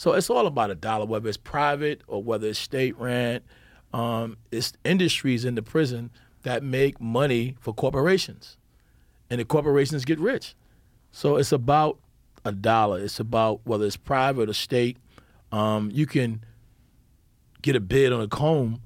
So 0.00 0.14
it's 0.14 0.30
all 0.30 0.46
about 0.46 0.70
a 0.70 0.74
dollar, 0.74 1.04
whether 1.04 1.28
it's 1.28 1.36
private 1.36 2.00
or 2.06 2.22
whether 2.22 2.46
it's 2.46 2.58
state 2.58 2.98
rent. 2.98 3.44
Um, 3.92 4.38
it's 4.50 4.72
industries 4.82 5.44
in 5.44 5.56
the 5.56 5.62
prison 5.62 6.08
that 6.42 6.62
make 6.62 6.98
money 7.02 7.58
for 7.60 7.74
corporations, 7.74 8.56
and 9.28 9.38
the 9.38 9.44
corporations 9.44 10.06
get 10.06 10.18
rich. 10.18 10.54
So 11.12 11.36
it's 11.36 11.52
about 11.52 11.98
a 12.46 12.50
dollar. 12.52 12.98
It's 13.00 13.20
about 13.20 13.60
whether 13.64 13.84
it's 13.84 13.98
private 13.98 14.48
or 14.48 14.54
state. 14.54 14.96
Um, 15.52 15.90
you 15.92 16.06
can 16.06 16.46
get 17.60 17.76
a 17.76 17.80
bid 17.80 18.10
on 18.10 18.22
a 18.22 18.28
comb. 18.28 18.80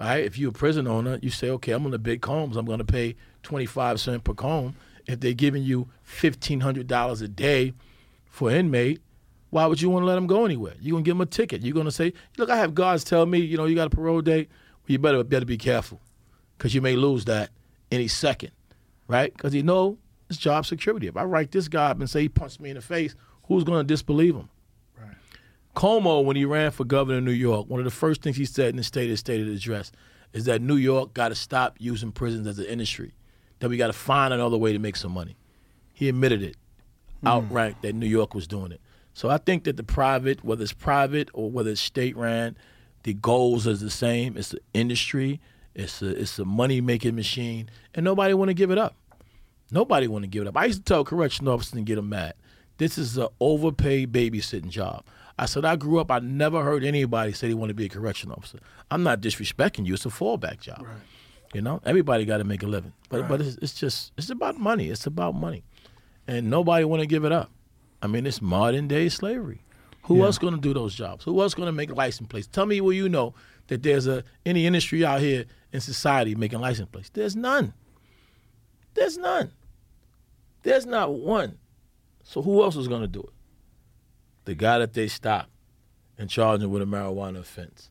Right, 0.00 0.24
if 0.24 0.36
you're 0.36 0.50
a 0.50 0.52
prison 0.52 0.88
owner, 0.88 1.20
you 1.22 1.30
say, 1.30 1.48
okay, 1.50 1.70
I'm 1.70 1.84
going 1.84 1.92
to 1.92 1.98
bid 2.00 2.22
combs. 2.22 2.56
I'm 2.56 2.66
going 2.66 2.78
to 2.78 2.84
pay 2.84 3.14
25 3.44 4.00
cents 4.00 4.22
per 4.24 4.34
comb. 4.34 4.74
If 5.06 5.20
they're 5.20 5.32
giving 5.32 5.62
you 5.62 5.90
$1,500 6.20 7.22
a 7.22 7.28
day 7.28 7.72
for 8.26 8.50
inmate, 8.50 9.00
why 9.50 9.66
would 9.66 9.80
you 9.80 9.90
want 9.90 10.02
to 10.02 10.06
let 10.06 10.14
them 10.14 10.26
go 10.26 10.44
anywhere? 10.44 10.74
You're 10.80 10.92
going 10.92 11.04
to 11.04 11.08
give 11.08 11.16
them 11.16 11.22
a 11.22 11.26
ticket. 11.26 11.62
You're 11.62 11.74
going 11.74 11.86
to 11.86 11.92
say, 11.92 12.12
look, 12.38 12.50
I 12.50 12.56
have 12.56 12.74
guards 12.74 13.04
tell 13.04 13.26
me, 13.26 13.38
you 13.38 13.56
know, 13.56 13.66
you 13.66 13.74
got 13.74 13.88
a 13.88 13.90
parole 13.90 14.20
date. 14.20 14.48
Well, 14.82 14.92
you 14.92 14.98
better, 14.98 15.22
better 15.24 15.44
be 15.44 15.58
careful 15.58 16.00
because 16.56 16.74
you 16.74 16.80
may 16.80 16.96
lose 16.96 17.24
that 17.26 17.50
any 17.90 18.08
second, 18.08 18.52
right? 19.08 19.32
Because 19.32 19.54
you 19.54 19.62
know 19.62 19.98
it's 20.28 20.38
job 20.38 20.66
security. 20.66 21.08
If 21.08 21.16
I 21.16 21.24
write 21.24 21.50
this 21.50 21.68
guy 21.68 21.90
up 21.90 21.98
and 21.98 22.08
say 22.08 22.22
he 22.22 22.28
punched 22.28 22.60
me 22.60 22.70
in 22.70 22.76
the 22.76 22.82
face, 22.82 23.14
who's 23.44 23.64
going 23.64 23.80
to 23.80 23.84
disbelieve 23.84 24.36
him? 24.36 24.48
Cuomo, 25.74 26.24
when 26.24 26.36
he 26.36 26.44
ran 26.44 26.72
for 26.72 26.84
governor 26.84 27.18
of 27.18 27.24
New 27.24 27.30
York, 27.30 27.68
one 27.68 27.80
of 27.80 27.84
the 27.84 27.90
first 27.90 28.22
things 28.22 28.36
he 28.36 28.44
said 28.44 28.70
in 28.70 28.76
the 28.76 28.82
State 28.82 29.04
of 29.04 29.10
the 29.10 29.16
State 29.16 29.46
Address 29.46 29.92
is 30.32 30.44
that 30.44 30.60
New 30.60 30.76
York 30.76 31.14
got 31.14 31.28
to 31.28 31.34
stop 31.34 31.76
using 31.78 32.12
prisons 32.12 32.46
as 32.46 32.58
an 32.58 32.66
industry, 32.66 33.14
that 33.60 33.68
we 33.68 33.76
got 33.76 33.88
to 33.88 33.92
find 33.92 34.34
another 34.34 34.56
way 34.56 34.72
to 34.72 34.78
make 34.78 34.96
some 34.96 35.12
money. 35.12 35.36
He 35.92 36.08
admitted 36.08 36.42
it 36.42 36.56
hmm. 37.20 37.28
outright 37.28 37.80
that 37.82 37.94
New 37.94 38.06
York 38.06 38.34
was 38.34 38.46
doing 38.46 38.72
it. 38.72 38.80
So 39.20 39.28
I 39.28 39.36
think 39.36 39.64
that 39.64 39.76
the 39.76 39.82
private, 39.82 40.42
whether 40.42 40.62
it's 40.62 40.72
private 40.72 41.28
or 41.34 41.50
whether 41.50 41.68
it's 41.72 41.80
state 41.82 42.16
ran, 42.16 42.56
the 43.02 43.12
goals 43.12 43.66
is 43.66 43.80
the 43.80 43.90
same. 43.90 44.34
It's 44.38 44.48
the 44.48 44.60
industry. 44.72 45.42
It's 45.74 46.00
a 46.00 46.08
it's 46.18 46.38
a 46.38 46.46
money 46.46 46.80
making 46.80 47.16
machine, 47.16 47.68
and 47.94 48.02
nobody 48.02 48.32
want 48.32 48.48
to 48.48 48.54
give 48.54 48.70
it 48.70 48.78
up. 48.78 48.96
Nobody 49.70 50.08
want 50.08 50.22
to 50.22 50.26
give 50.26 50.40
it 50.40 50.48
up. 50.48 50.56
I 50.56 50.64
used 50.64 50.78
to 50.78 50.84
tell 50.84 51.04
correction 51.04 51.48
officers 51.48 51.74
and 51.74 51.84
get 51.84 51.96
them 51.96 52.08
mad. 52.08 52.32
This 52.78 52.96
is 52.96 53.18
an 53.18 53.28
overpaid 53.40 54.10
babysitting 54.10 54.70
job. 54.70 55.04
I 55.38 55.44
said 55.44 55.66
I 55.66 55.76
grew 55.76 56.00
up. 56.00 56.10
I 56.10 56.20
never 56.20 56.64
heard 56.64 56.82
anybody 56.82 57.34
say 57.34 57.48
they 57.48 57.52
want 57.52 57.68
to 57.68 57.74
be 57.74 57.84
a 57.84 57.90
correction 57.90 58.32
officer. 58.32 58.60
I'm 58.90 59.02
not 59.02 59.20
disrespecting 59.20 59.84
you. 59.84 59.92
It's 59.92 60.06
a 60.06 60.08
fallback 60.08 60.60
job. 60.60 60.80
Right. 60.80 60.96
You 61.52 61.60
know, 61.60 61.82
everybody 61.84 62.24
got 62.24 62.38
to 62.38 62.44
make 62.44 62.62
a 62.62 62.66
living, 62.66 62.94
but 63.10 63.28
but 63.28 63.42
it's, 63.42 63.58
it's 63.60 63.74
just 63.74 64.12
it's 64.16 64.30
about 64.30 64.58
money. 64.58 64.88
It's 64.88 65.04
about 65.04 65.34
money, 65.34 65.62
and 66.26 66.48
nobody 66.48 66.86
want 66.86 67.02
to 67.02 67.06
give 67.06 67.26
it 67.26 67.32
up. 67.32 67.50
I 68.02 68.06
mean, 68.06 68.26
it's 68.26 68.40
modern 68.40 68.88
day 68.88 69.08
slavery. 69.08 69.62
Who 70.04 70.24
else 70.24 70.38
going 70.38 70.54
to 70.54 70.60
do 70.60 70.74
those 70.74 70.94
jobs? 70.94 71.24
Who 71.24 71.40
else 71.40 71.54
going 71.54 71.66
to 71.66 71.72
make 71.72 71.94
license 71.94 72.26
plates? 72.26 72.48
Tell 72.48 72.66
me 72.66 72.80
where 72.80 72.94
you 72.94 73.08
know 73.08 73.34
that 73.68 73.82
there's 73.82 74.06
a 74.06 74.24
any 74.44 74.66
industry 74.66 75.04
out 75.04 75.20
here 75.20 75.44
in 75.72 75.80
society 75.80 76.34
making 76.34 76.60
license 76.60 76.88
plates. 76.90 77.10
There's 77.10 77.36
none. 77.36 77.74
There's 78.94 79.16
none. 79.16 79.52
There's 80.62 80.86
not 80.86 81.14
one. 81.14 81.58
So 82.24 82.42
who 82.42 82.62
else 82.62 82.76
is 82.76 82.88
going 82.88 83.02
to 83.02 83.08
do 83.08 83.20
it? 83.20 83.32
The 84.46 84.54
guy 84.54 84.78
that 84.78 84.94
they 84.94 85.06
stop 85.06 85.48
and 86.18 86.28
charge 86.28 86.60
him 86.60 86.70
with 86.70 86.82
a 86.82 86.86
marijuana 86.86 87.38
offense, 87.38 87.90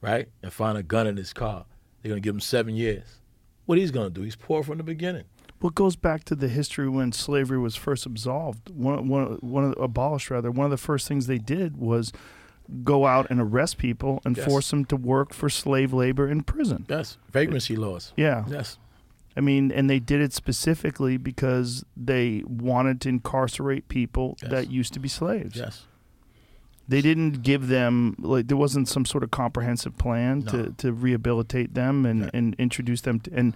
right? 0.00 0.28
And 0.42 0.52
find 0.52 0.76
a 0.76 0.82
gun 0.82 1.06
in 1.06 1.16
his 1.16 1.32
car. 1.32 1.66
They're 2.02 2.10
going 2.10 2.20
to 2.20 2.26
give 2.26 2.34
him 2.34 2.40
seven 2.40 2.74
years. 2.74 3.20
What 3.66 3.78
he's 3.78 3.90
going 3.90 4.08
to 4.08 4.14
do? 4.14 4.22
He's 4.22 4.36
poor 4.36 4.62
from 4.62 4.78
the 4.78 4.82
beginning. 4.82 5.24
What 5.60 5.74
goes 5.74 5.94
back 5.96 6.24
to 6.24 6.34
the 6.34 6.48
history 6.48 6.88
when 6.88 7.12
slavery 7.12 7.58
was 7.58 7.76
first 7.76 8.06
absolved, 8.06 8.70
one, 8.70 9.08
one, 9.08 9.36
one 9.42 9.64
of 9.64 9.74
the, 9.74 9.80
abolished 9.82 10.30
rather. 10.30 10.50
One 10.50 10.64
of 10.64 10.70
the 10.70 10.76
first 10.78 11.06
things 11.06 11.26
they 11.26 11.38
did 11.38 11.76
was 11.76 12.12
go 12.84 13.06
out 13.06 13.26
and 13.30 13.40
arrest 13.40 13.76
people 13.78 14.22
and 14.24 14.36
Yes. 14.36 14.46
force 14.46 14.70
them 14.70 14.84
to 14.86 14.96
work 14.96 15.34
for 15.34 15.50
slave 15.50 15.92
labor 15.92 16.28
in 16.28 16.42
prison. 16.44 16.86
Yes, 16.88 17.18
vagrancy 17.30 17.76
laws. 17.76 18.12
Yeah. 18.16 18.44
Yes, 18.48 18.78
I 19.36 19.40
mean, 19.40 19.70
and 19.70 19.90
they 19.90 19.98
did 19.98 20.20
it 20.20 20.32
specifically 20.32 21.16
because 21.16 21.84
they 21.96 22.42
wanted 22.46 23.00
to 23.02 23.08
incarcerate 23.10 23.88
people 23.88 24.36
Yes. 24.40 24.50
that 24.50 24.70
used 24.70 24.92
to 24.94 25.00
be 25.00 25.08
slaves. 25.08 25.56
yes. 25.56 25.86
They 26.88 27.00
didn't 27.02 27.42
give 27.42 27.68
them 27.68 28.16
like 28.18 28.48
there 28.48 28.56
wasn't 28.56 28.88
some 28.88 29.04
sort 29.04 29.22
of 29.22 29.30
comprehensive 29.30 29.96
plan 29.98 30.40
No. 30.40 30.50
to, 30.50 30.74
to 30.78 30.92
rehabilitate 30.92 31.74
them 31.74 32.04
and, 32.06 32.30
and 32.34 32.54
introduce 32.58 33.02
them 33.02 33.20
to, 33.20 33.32
and 33.32 33.54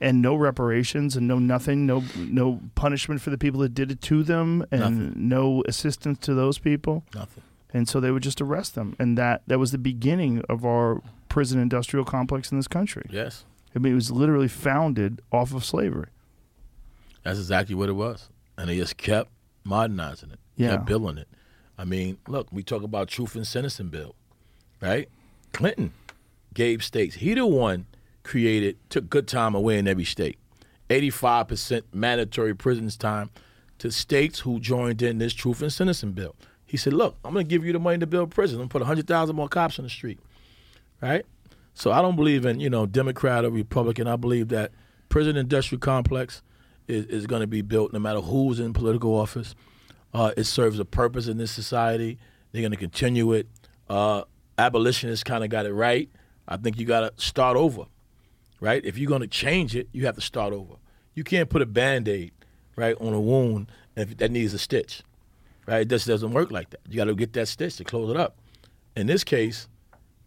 and 0.00 0.20
no 0.22 0.34
reparations 0.34 1.16
and 1.16 1.26
no 1.28 1.38
nothing, 1.38 1.86
no 1.86 2.02
no 2.16 2.60
punishment 2.74 3.20
for 3.20 3.30
the 3.30 3.38
people 3.38 3.60
that 3.60 3.74
did 3.74 3.90
it 3.90 4.00
to 4.02 4.22
them 4.22 4.64
and 4.70 4.80
Nothing. 4.80 5.12
no 5.28 5.62
assistance 5.66 6.18
to 6.20 6.34
those 6.34 6.58
people. 6.58 7.04
Nothing. 7.14 7.42
And 7.74 7.88
so 7.88 8.00
they 8.00 8.10
would 8.10 8.22
just 8.22 8.40
arrest 8.40 8.74
them. 8.74 8.96
And 8.98 9.18
that 9.18 9.42
that 9.46 9.58
was 9.58 9.70
the 9.72 9.78
beginning 9.78 10.42
of 10.48 10.64
our 10.64 11.02
prison 11.28 11.60
industrial 11.60 12.04
complex 12.04 12.50
in 12.50 12.58
this 12.58 12.68
country. 12.68 13.06
Yes, 13.10 13.44
I 13.74 13.78
mean 13.78 13.92
it 13.92 13.96
was 13.96 14.10
literally 14.10 14.48
founded 14.48 15.20
off 15.32 15.52
of 15.52 15.64
slavery. 15.64 16.08
that's 17.22 17.38
exactly 17.38 17.74
what 17.74 17.88
it 17.88 17.92
was, 17.94 18.28
and 18.56 18.68
they 18.68 18.76
just 18.76 18.96
kept 18.96 19.30
modernizing 19.64 20.30
it, 20.30 20.38
Yeah. 20.56 20.70
kept 20.76 20.86
building 20.86 21.18
it. 21.18 21.28
I 21.76 21.84
mean, 21.84 22.18
look, 22.28 22.46
we 22.52 22.62
talk 22.62 22.82
about 22.82 23.08
truth 23.08 23.34
and 23.34 23.46
sentencing 23.46 23.88
bill, 23.88 24.14
right? 24.80 25.08
Clinton 25.52 25.92
gave 26.54 26.82
states. 26.84 27.16
He 27.16 27.34
the 27.34 27.44
one 27.46 27.86
created 28.26 28.76
took 28.90 29.08
good 29.08 29.26
time 29.26 29.54
away 29.54 29.78
in 29.78 29.88
every 29.88 30.04
state. 30.04 30.38
Eighty-five 30.90 31.48
percent 31.48 31.84
mandatory 31.92 32.54
prisons 32.54 32.96
time 32.96 33.30
to 33.78 33.90
states 33.90 34.40
who 34.40 34.60
joined 34.60 35.02
in 35.02 35.18
this 35.18 35.32
truth 35.32 35.62
and 35.62 35.72
sentencing 35.72 36.12
bill. 36.12 36.36
He 36.66 36.76
said, 36.76 36.92
"Look, 36.92 37.16
I'm 37.24 37.32
going 37.32 37.46
to 37.46 37.48
give 37.48 37.64
you 37.64 37.72
the 37.72 37.78
money 37.78 37.98
to 37.98 38.06
build 38.06 38.30
prisons. 38.30 38.56
I'm 38.56 38.60
going 38.60 38.68
to 38.68 38.72
put 38.72 38.82
hundred 38.82 39.06
thousand 39.06 39.36
more 39.36 39.48
cops 39.48 39.78
on 39.78 39.84
the 39.84 39.90
street." 39.90 40.20
Right? 41.00 41.24
So 41.74 41.92
I 41.92 42.00
don't 42.02 42.16
believe 42.16 42.46
in 42.46 42.60
you 42.60 42.70
know 42.70 42.86
Democrat 42.86 43.44
or 43.44 43.50
Republican. 43.50 44.06
I 44.06 44.16
believe 44.16 44.48
that 44.48 44.72
prison 45.08 45.36
industrial 45.36 45.80
complex 45.80 46.42
is, 46.88 47.06
is 47.06 47.26
going 47.26 47.40
to 47.40 47.46
be 47.46 47.62
built 47.62 47.92
no 47.92 47.98
matter 47.98 48.20
who's 48.20 48.60
in 48.60 48.72
political 48.72 49.14
office. 49.14 49.54
Uh, 50.14 50.32
it 50.36 50.44
serves 50.44 50.78
a 50.78 50.84
purpose 50.84 51.26
in 51.26 51.36
this 51.36 51.50
society. 51.50 52.18
They're 52.52 52.62
going 52.62 52.72
to 52.72 52.78
continue 52.78 53.32
it. 53.32 53.48
Uh, 53.88 54.22
abolitionists 54.56 55.24
kind 55.24 55.44
of 55.44 55.50
got 55.50 55.66
it 55.66 55.72
right. 55.74 56.08
I 56.48 56.56
think 56.56 56.78
you 56.78 56.86
got 56.86 57.00
to 57.00 57.22
start 57.22 57.56
over, 57.56 57.86
right? 58.60 58.84
If 58.84 58.98
you're 58.98 59.08
going 59.08 59.22
to 59.22 59.26
change 59.26 59.74
it, 59.76 59.88
you 59.92 60.06
have 60.06 60.14
to 60.16 60.20
start 60.20 60.52
over. 60.52 60.74
You 61.14 61.24
can't 61.24 61.48
put 61.48 61.62
a 61.62 61.66
band 61.66 62.08
aid, 62.08 62.32
right, 62.76 62.96
on 63.00 63.12
a 63.12 63.20
wound 63.20 63.70
if 63.96 64.16
that 64.18 64.30
needs 64.30 64.54
a 64.54 64.58
stitch, 64.58 65.02
right? 65.66 65.82
It 65.82 65.88
just 65.88 66.06
doesn't 66.06 66.32
work 66.32 66.50
like 66.50 66.70
that. 66.70 66.80
You 66.88 66.96
got 66.96 67.04
to 67.04 67.14
get 67.14 67.32
that 67.34 67.48
stitch 67.48 67.76
to 67.76 67.84
close 67.84 68.10
it 68.10 68.16
up. 68.16 68.36
In 68.94 69.06
this 69.06 69.24
case, 69.24 69.68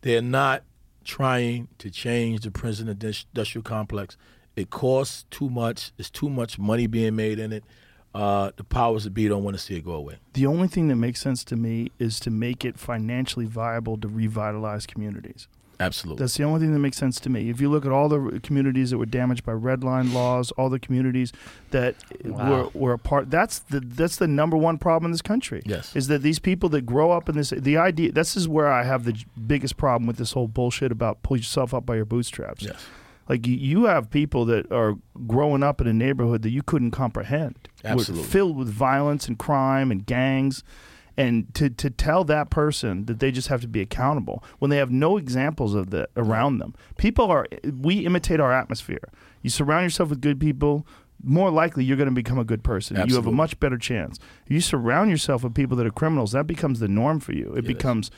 they're 0.01 0.21
not 0.21 0.63
trying 1.03 1.67
to 1.79 1.89
change 1.89 2.41
the 2.41 2.51
prison 2.51 2.87
industrial 2.87 3.63
complex. 3.63 4.17
It 4.55 4.69
costs 4.69 5.25
too 5.31 5.49
much. 5.49 5.91
There's 5.97 6.09
too 6.09 6.29
much 6.29 6.59
money 6.59 6.87
being 6.87 7.15
made 7.15 7.39
in 7.39 7.53
it. 7.53 7.63
Uh, 8.13 8.51
the 8.55 8.63
powers 8.63 9.03
that 9.03 9.11
be 9.11 9.27
don't 9.27 9.43
want 9.43 9.55
to 9.55 9.61
see 9.61 9.75
it 9.75 9.85
go 9.85 9.91
away. 9.91 10.17
The 10.33 10.47
only 10.47 10.67
thing 10.67 10.87
that 10.87 10.95
makes 10.95 11.21
sense 11.21 11.43
to 11.45 11.55
me 11.55 11.91
is 11.99 12.19
to 12.21 12.31
make 12.31 12.65
it 12.65 12.79
financially 12.79 13.45
viable 13.45 13.97
to 13.97 14.07
revitalize 14.07 14.87
communities. 14.87 15.47
Absolutely. 15.81 16.21
That's 16.21 16.35
the 16.35 16.43
only 16.43 16.59
thing 16.59 16.73
that 16.73 16.79
makes 16.79 16.97
sense 16.97 17.19
to 17.21 17.29
me. 17.29 17.49
If 17.49 17.61
you 17.61 17.69
look 17.69 17.85
at 17.85 17.91
all 17.91 18.09
the 18.09 18.39
communities 18.43 18.89
that 18.91 18.97
were 18.97 19.05
damaged 19.05 19.45
by 19.45 19.53
red 19.53 19.81
line 19.83 20.13
laws, 20.13 20.51
all 20.51 20.69
the 20.69 20.79
communities 20.79 21.31
that 21.71 21.95
uh, 22.25 22.29
Wow. 22.33 22.49
were, 22.49 22.69
were 22.73 22.93
a 22.93 22.97
part, 22.99 23.29
that's 23.31 23.59
the 23.59 23.79
that's 23.79 24.17
the 24.17 24.27
number 24.27 24.57
one 24.57 24.77
problem 24.77 25.05
in 25.09 25.11
this 25.13 25.21
country. 25.21 25.61
Yes. 25.65 25.95
is 25.95 26.07
that 26.09 26.21
these 26.21 26.39
people 26.39 26.67
that 26.69 26.81
grow 26.85 27.11
up 27.11 27.29
in 27.29 27.35
this 27.37 27.51
the 27.51 27.77
idea. 27.77 28.11
This 28.11 28.35
is 28.35 28.47
where 28.47 28.67
I 28.71 28.83
have 28.83 29.05
the 29.05 29.15
biggest 29.47 29.77
problem 29.77 30.05
with 30.05 30.17
this 30.17 30.33
whole 30.33 30.47
bullshit 30.49 30.91
about 30.91 31.23
pull 31.23 31.37
yourself 31.37 31.73
up 31.73 31.85
by 31.85 31.95
your 31.95 32.05
bootstraps. 32.05 32.63
yes. 32.63 32.85
Like 33.29 33.45
you, 33.45 33.55
you 33.55 33.85
have 33.85 34.09
people 34.09 34.43
that 34.45 34.71
are 34.71 34.95
growing 35.27 35.61
up 35.61 35.79
in 35.79 35.85
a 35.87 35.93
neighborhood 35.93 36.41
that 36.41 36.49
you 36.49 36.63
couldn't 36.63 36.91
comprehend. 36.91 37.69
We're 37.83 37.91
Absolutely. 37.91 38.27
filled 38.27 38.57
with 38.57 38.69
violence 38.69 39.27
and 39.27 39.37
crime 39.37 39.91
and 39.91 40.03
gangs. 40.05 40.63
And 41.19 41.53
to, 41.55 41.69
to 41.69 41.89
tell 41.89 42.23
that 42.23 42.49
person 42.49 43.05
that 43.05 43.19
they 43.19 43.29
just 43.31 43.49
have 43.49 43.61
to 43.61 43.67
be 43.67 43.81
accountable 43.81 44.43
when 44.59 44.69
they 44.71 44.77
have 44.77 44.89
no 44.89 45.17
examples 45.17 45.75
of 45.75 45.89
that 45.91 46.09
around 46.15 46.59
them. 46.59 46.73
People 46.97 47.29
are, 47.29 47.45
we 47.81 48.05
imitate 48.05 48.39
our 48.39 48.53
atmosphere. 48.53 49.09
You 49.41 49.49
surround 49.49 49.83
yourself 49.83 50.09
with 50.09 50.21
good 50.21 50.39
people, 50.39 50.87
more 51.21 51.51
likely 51.51 51.83
you're 51.83 51.97
going 51.97 52.07
to 52.09 52.15
become 52.15 52.39
a 52.39 52.45
good 52.45 52.63
person. 52.63 52.95
You 53.05 53.15
have 53.15 53.27
a 53.27 53.31
much 53.31 53.59
better 53.59 53.77
chance. 53.77 54.17
If 54.45 54.51
you 54.53 54.61
surround 54.61 55.11
yourself 55.11 55.43
with 55.43 55.53
people 55.53 55.75
that 55.77 55.85
are 55.85 55.91
criminals, 55.91 56.31
that 56.31 56.47
becomes 56.47 56.79
the 56.79 56.87
norm 56.87 57.19
for 57.19 57.33
you. 57.33 57.51
It 57.53 57.65
Yes. 57.65 57.73
becomes 57.73 58.11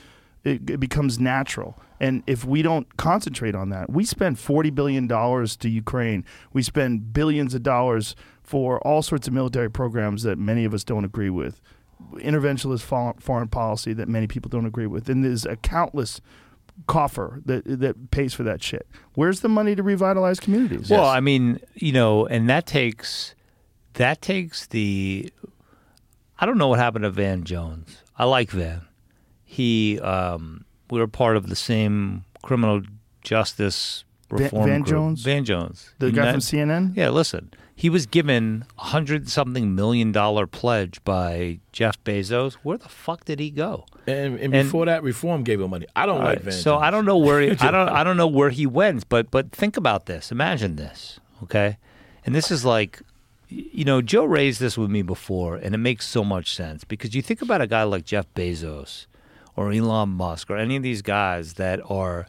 it, 0.44 0.68
it 0.72 0.80
becomes 0.80 1.20
natural. 1.20 1.80
And 2.00 2.24
if 2.26 2.44
we 2.46 2.64
don't 2.64 2.98
concentrate 2.98 3.54
on 3.54 3.70
that, 3.70 3.92
we 3.92 4.04
spend 4.04 4.40
forty 4.40 4.72
billion 4.72 5.06
dollars 5.08 5.56
to 5.58 5.70
Ukraine. 5.70 6.26
We 6.52 6.64
spend 6.64 7.14
billions 7.14 7.54
of 7.54 7.62
dollars 7.62 8.16
for 8.44 8.80
all 8.80 9.02
sorts 9.04 9.28
of 9.28 9.34
military 9.34 9.70
programs 9.70 10.24
that 10.24 10.40
many 10.40 10.66
of 10.66 10.74
us 10.74 10.84
don't 10.84 11.06
agree 11.06 11.30
with, 11.30 11.62
interventionist 12.16 12.82
fo- 12.82 13.16
foreign 13.20 13.48
policy 13.48 13.94
that 13.94 14.08
many 14.08 14.28
people 14.28 14.50
don't 14.50 14.66
agree 14.66 14.88
with, 14.88 15.10
and 15.10 15.24
there's 15.24 15.46
a 15.46 15.56
countless 15.56 16.22
coffer 16.88 17.42
that 17.46 17.64
that 17.66 18.12
pays 18.12 18.34
for 18.34 18.44
that 18.44 18.64
shit. 18.64 18.88
Where's 19.16 19.42
the 19.42 19.50
money 19.50 19.76
to 19.76 19.84
revitalize 19.84 20.40
communities? 20.40 20.90
Well, 20.90 21.06
I 21.06 21.20
mean, 21.20 21.60
you 21.76 21.92
know, 21.92 22.26
and 22.26 22.50
that 22.50 22.66
takes 22.66 23.36
that 23.94 24.22
takes 24.22 24.68
the. 24.68 25.32
I 26.40 26.46
don't 26.46 26.58
know 26.58 26.70
what 26.70 26.80
happened 26.80 27.04
to 27.04 27.12
Van 27.12 27.44
Jones. 27.44 27.98
I 28.18 28.26
like 28.26 28.50
Van. 28.50 28.82
He, 29.44 30.00
um, 30.00 30.66
we 30.90 31.00
were 31.00 31.08
part 31.08 31.38
of 31.38 31.50
the 31.50 31.56
same 31.56 32.24
criminal 32.42 32.82
justice 33.22 34.04
Van- 34.30 34.40
reform 34.40 34.68
Van 34.68 34.82
group. 34.82 34.88
Jones? 34.90 35.24
Van 35.24 35.46
Jones, 35.46 35.94
the 36.00 36.08
You 36.08 36.14
guy 36.14 36.26
know- 36.26 36.32
from 36.32 36.40
CNN. 36.40 36.96
Yeah, 36.96 37.10
listen. 37.10 37.52
He 37.82 37.90
was 37.90 38.06
given 38.06 38.66
a 38.78 38.84
hundred 38.84 39.28
something 39.28 39.74
million 39.74 40.12
dollar 40.12 40.46
pledge 40.46 41.04
by 41.04 41.58
Jeff 41.72 41.98
Bezos. 42.04 42.54
Where 42.62 42.78
the 42.78 42.88
fuck 42.88 43.26
did 43.26 43.40
he 43.40 43.50
go? 43.50 43.88
And, 44.06 44.36
and 44.40 44.54
And- 44.54 44.68
before 44.68 44.86
that, 44.86 45.02
reform 45.02 45.42
gave 45.44 45.60
him 45.60 45.72
money. 45.72 45.88
I 45.96 46.06
don't 46.06 46.20
like 46.20 46.28
right, 46.28 46.42
Van. 46.42 46.54
so. 46.54 46.78
I 46.78 46.92
don't 46.92 47.06
know 47.06 47.18
where 47.18 47.42
he, 47.42 47.50
I 47.60 47.72
don't 47.72 47.90
I 47.90 48.04
don't 48.04 48.18
know 48.18 48.28
where 48.28 48.52
he 48.52 48.68
went, 48.68 49.10
but 49.10 49.32
but 49.32 49.52
think 49.52 49.78
about 49.78 50.06
this. 50.06 50.32
Imagine 50.32 50.76
this, 50.76 51.20
okay? 51.42 51.78
And 52.24 52.36
this 52.36 52.52
is 52.52 52.64
like, 52.64 53.02
you 53.50 53.84
know, 53.84 54.00
Joe 54.00 54.26
raised 54.26 54.60
this 54.60 54.78
with 54.78 54.92
me 54.92 55.02
before, 55.02 55.56
and 55.56 55.74
it 55.74 55.80
makes 55.80 56.08
so 56.08 56.24
much 56.24 56.54
sense 56.56 56.84
because 56.84 57.16
you 57.16 57.24
think 57.24 57.42
about 57.42 57.62
a 57.62 57.68
guy 57.68 57.82
like 57.82 58.06
Jeff 58.06 58.28
Bezos 58.36 59.08
or 59.56 59.72
Elon 59.72 60.10
Musk 60.10 60.52
or 60.52 60.58
any 60.58 60.76
of 60.76 60.84
these 60.84 61.02
guys 61.02 61.56
that 61.56 61.80
are, 61.90 62.28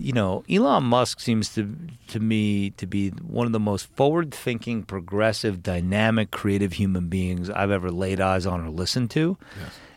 you 0.00 0.12
know, 0.12 0.42
Elon 0.50 0.84
Musk 0.84 1.20
seems 1.20 1.54
to 1.54 1.76
to 2.08 2.18
me 2.20 2.70
to 2.70 2.86
be 2.86 3.10
one 3.10 3.46
of 3.46 3.52
the 3.52 3.60
most 3.60 3.86
forward-thinking, 3.94 4.84
progressive, 4.84 5.62
dynamic, 5.62 6.30
creative 6.30 6.72
human 6.74 7.08
beings 7.08 7.50
I've 7.50 7.70
ever 7.70 7.90
laid 7.90 8.20
eyes 8.20 8.46
on 8.46 8.64
or 8.64 8.70
listened 8.70 9.10
to. 9.12 9.36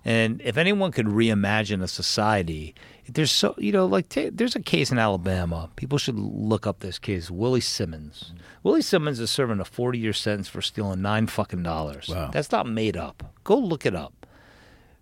And 0.06 0.42
if 0.44 0.58
anyone 0.58 0.92
could 0.92 1.06
reimagine 1.06 1.82
a 1.82 1.88
society, 1.88 2.76
there's 3.08 3.32
so 3.32 3.56
you 3.58 3.72
know 3.72 3.86
like 3.86 4.10
ta 4.10 4.30
there's 4.32 4.56
a 4.56 4.62
case 4.62 4.92
in 4.92 5.00
Alabama. 5.00 5.70
People 5.78 5.98
should 5.98 6.20
look 6.20 6.68
up 6.68 6.80
this 6.80 7.00
case. 7.00 7.32
Willie 7.32 7.62
Simmons. 7.62 8.34
Willie 8.64 8.82
Simmons 8.82 9.20
is 9.20 9.32
serving 9.32 9.62
a 9.62 9.66
40 9.66 9.98
year 9.98 10.14
sentence 10.14 10.50
for 10.50 10.62
stealing 10.62 11.02
nine 11.02 11.28
fucking 11.28 11.64
dollars. 11.64 12.10
Wow. 12.10 12.30
That's 12.32 12.52
not 12.52 12.68
made 12.68 12.98
up. 12.98 13.34
Go 13.46 13.58
look 13.58 13.86
it 13.86 13.96
up. 13.96 14.28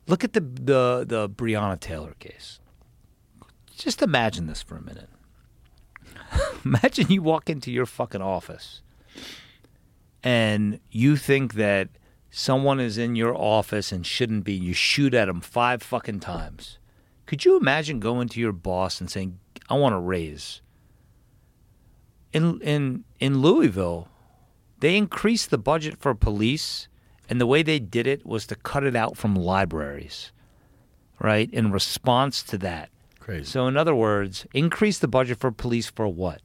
Look 0.07 0.23
at 0.23 0.33
the 0.33 0.41
the 0.41 1.05
the 1.07 1.29
Breonna 1.29 1.79
Taylor 1.79 2.15
case. 2.19 2.59
Just 3.81 4.03
imagine 4.03 4.45
this 4.45 4.61
for 4.61 4.75
a 4.77 4.81
minute. 4.83 5.09
imagine 6.65 7.11
you 7.11 7.23
walk 7.23 7.49
into 7.49 7.71
your 7.71 7.87
fucking 7.87 8.21
office 8.21 8.83
and 10.23 10.79
you 10.91 11.15
think 11.15 11.55
that 11.55 11.89
someone 12.29 12.79
is 12.79 12.99
in 12.99 13.15
your 13.15 13.35
office 13.35 13.91
and 13.91 14.05
shouldn't 14.05 14.43
be, 14.43 14.53
you 14.53 14.73
shoot 14.73 15.15
at 15.15 15.25
them 15.25 15.41
five 15.41 15.81
fucking 15.81 16.19
times. 16.19 16.77
Could 17.25 17.43
you 17.43 17.57
imagine 17.57 17.99
going 17.99 18.27
to 18.29 18.39
your 18.39 18.51
boss 18.51 19.01
and 19.01 19.09
saying, 19.09 19.39
"I 19.67 19.73
want 19.73 19.95
a 19.95 19.99
raise"? 19.99 20.61
In 22.31 22.61
in 22.61 23.03
in 23.19 23.41
Louisville, 23.41 24.09
they 24.79 24.95
increased 24.95 25.49
the 25.49 25.57
budget 25.57 25.97
for 25.97 26.13
police, 26.13 26.87
and 27.27 27.41
the 27.41 27.47
way 27.47 27.63
they 27.63 27.79
did 27.79 28.05
it 28.05 28.27
was 28.27 28.45
to 28.45 28.55
cut 28.55 28.83
it 28.83 28.95
out 28.95 29.17
from 29.17 29.35
libraries, 29.35 30.31
right? 31.19 31.51
In 31.51 31.71
response 31.71 32.43
to 32.43 32.59
that. 32.59 32.91
Crazy. 33.31 33.45
So, 33.45 33.67
in 33.67 33.77
other 33.77 33.95
words, 33.95 34.45
increase 34.53 34.99
the 34.99 35.07
budget 35.07 35.39
for 35.39 35.51
police 35.51 35.89
for 35.89 36.05
what? 36.05 36.41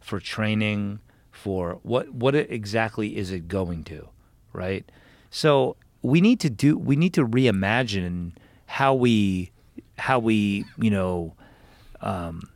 For 0.00 0.18
training, 0.18 0.98
for 1.30 1.78
what? 1.84 2.10
What 2.12 2.34
exactly 2.34 3.16
is 3.16 3.30
it 3.30 3.46
going 3.46 3.84
to, 3.84 4.08
right? 4.52 4.90
So 5.30 5.76
we 6.02 6.20
need 6.20 6.40
to 6.40 6.50
do. 6.50 6.76
We 6.76 6.96
need 6.96 7.14
to 7.14 7.24
reimagine 7.24 8.32
how 8.66 8.94
we, 8.94 9.52
how 9.96 10.18
we, 10.18 10.64
you 10.76 10.90
know, 10.90 11.34
um, 12.00 12.50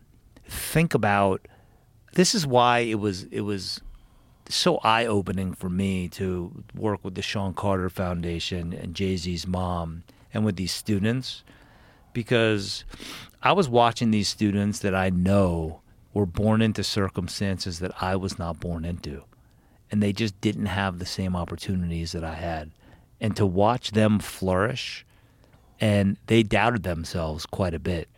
think 0.48 0.94
about. 0.94 1.46
This 2.14 2.34
is 2.34 2.48
why 2.48 2.80
it 2.80 2.96
was. 2.98 3.24
It 3.30 3.42
was 3.42 3.80
so 4.48 4.78
eye 4.78 5.06
opening 5.06 5.52
for 5.52 5.70
me 5.70 6.09
to 6.09 6.64
work 6.74 7.05
with 7.05 7.14
the 7.14 7.22
Shawn 7.22 7.55
Carter 7.55 7.90
Foundation 7.90 8.72
and 8.72 8.94
Jay 8.94 9.16
Z's 9.16 9.46
mom 9.46 10.02
and 10.34 10.44
with 10.44 10.56
these 10.56 10.72
students 10.72 11.44
because 12.19 12.85
I 13.45 13.53
was 13.53 13.69
watching 13.69 14.11
these 14.11 14.27
students 14.27 14.81
that 14.81 14.93
I 14.93 15.09
know 15.09 15.82
were 16.12 16.27
born 16.27 16.61
into 16.61 16.82
circumstances 16.82 17.78
that 17.78 17.93
I 18.03 18.16
was 18.16 18.40
not 18.40 18.59
born 18.59 18.85
into. 18.85 19.23
And 19.89 20.03
they 20.03 20.12
just 20.12 20.40
didn't 20.40 20.66
have 20.66 20.99
the 20.99 21.07
same 21.07 21.36
opportunities 21.36 22.11
that 22.11 22.24
I 22.24 22.35
had. 22.35 22.73
And 23.20 23.36
to 23.36 23.47
watch 23.47 23.93
them 23.93 24.19
flourish, 24.19 25.07
and 25.81 26.16
they 26.27 26.43
doubted 26.43 26.82
themselves 26.82 27.47
quite 27.47 27.73
a 27.73 27.78
bit. 27.78 28.09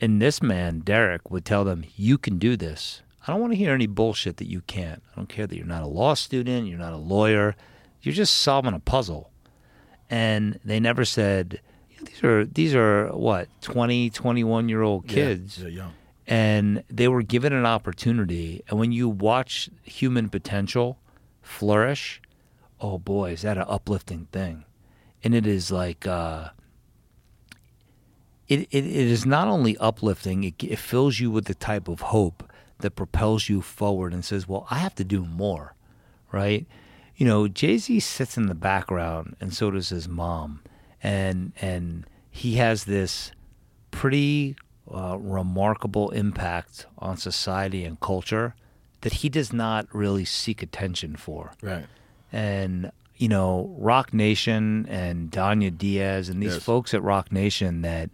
And 0.00 0.20
this 0.20 0.42
man, 0.42 0.80
Derrick, 0.80 1.30
would 1.30 1.44
tell 1.44 1.62
them, 1.62 1.84
You 1.94 2.18
can 2.18 2.38
do 2.38 2.56
this. 2.56 3.02
I 3.24 3.30
don't 3.30 3.40
want 3.40 3.52
to 3.52 3.56
hear 3.56 3.72
any 3.72 3.86
bullshit 3.86 4.38
that 4.38 4.50
you 4.50 4.62
can't. 4.62 5.00
I 5.12 5.14
don't 5.14 5.28
care 5.28 5.46
that 5.46 5.56
you're 5.56 5.64
not 5.64 5.84
a 5.84 5.86
law 5.86 6.14
student, 6.14 6.66
you're 6.66 6.76
not 6.76 6.92
a 6.92 6.96
lawyer, 6.96 7.54
you're 8.00 8.14
just 8.14 8.34
solving 8.34 8.74
a 8.74 8.80
puzzle. 8.80 9.30
And 10.10 10.58
they 10.64 10.80
never 10.80 11.04
said, 11.04 11.60
these 12.04 12.24
are 12.24 12.44
these 12.44 12.74
are 12.74 13.08
what 13.08 13.48
20 13.62 14.10
21 14.10 14.68
year 14.68 14.82
old 14.82 15.06
kids. 15.06 15.58
Yeah, 15.58 15.68
young. 15.68 15.92
and 16.26 16.84
they 16.88 17.08
were 17.08 17.22
given 17.22 17.52
an 17.52 17.66
opportunity. 17.66 18.62
And 18.68 18.78
when 18.78 18.92
you 18.92 19.08
watch 19.08 19.70
human 19.82 20.28
potential 20.28 20.98
flourish 21.40 22.20
oh 22.80 22.98
boy 22.98 23.32
is 23.32 23.42
that 23.42 23.56
an 23.56 23.64
uplifting 23.68 24.26
thing. 24.32 24.64
And 25.24 25.34
it 25.34 25.46
is 25.46 25.70
like 25.70 26.06
uh, 26.06 26.48
it, 28.48 28.60
it, 28.70 28.84
it 28.84 28.86
is 28.86 29.24
not 29.24 29.48
only 29.48 29.76
uplifting 29.78 30.44
it, 30.44 30.62
it 30.62 30.78
fills 30.78 31.20
you 31.20 31.30
with 31.30 31.46
the 31.46 31.54
type 31.54 31.88
of 31.88 32.00
hope 32.00 32.42
that 32.78 32.96
propels 32.96 33.48
you 33.48 33.60
forward 33.62 34.12
and 34.12 34.24
says 34.24 34.48
well 34.48 34.66
i 34.68 34.78
have 34.78 34.94
to 34.96 35.04
do 35.04 35.24
more 35.24 35.74
right? 36.32 36.66
You 37.14 37.26
know 37.26 37.46
jay-z 37.46 38.00
sits 38.00 38.36
in 38.36 38.46
the 38.46 38.54
background 38.54 39.36
and 39.40 39.54
so 39.54 39.70
does 39.70 39.90
his 39.90 40.08
mom 40.08 40.62
and 41.02 41.52
and 41.60 42.06
he 42.30 42.54
has 42.56 42.84
this 42.84 43.32
pretty 43.90 44.56
uh, 44.92 45.16
remarkable 45.18 46.10
impact 46.10 46.86
on 46.98 47.16
society 47.16 47.84
and 47.84 48.00
culture 48.00 48.54
that 49.02 49.14
he 49.14 49.28
does 49.28 49.52
not 49.52 49.86
really 49.92 50.24
seek 50.24 50.62
attention 50.62 51.16
for. 51.16 51.52
Right. 51.62 51.86
And 52.32 52.90
you 53.16 53.28
know, 53.28 53.74
Roc 53.78 54.12
Nation 54.14 54.86
and 54.88 55.30
Dania 55.30 55.76
Diaz 55.76 56.28
and 56.28 56.42
these 56.42 56.54
Yes. 56.54 56.62
folks 56.64 56.94
at 56.94 57.02
Roc 57.02 57.30
Nation 57.30 57.82
that 57.82 58.10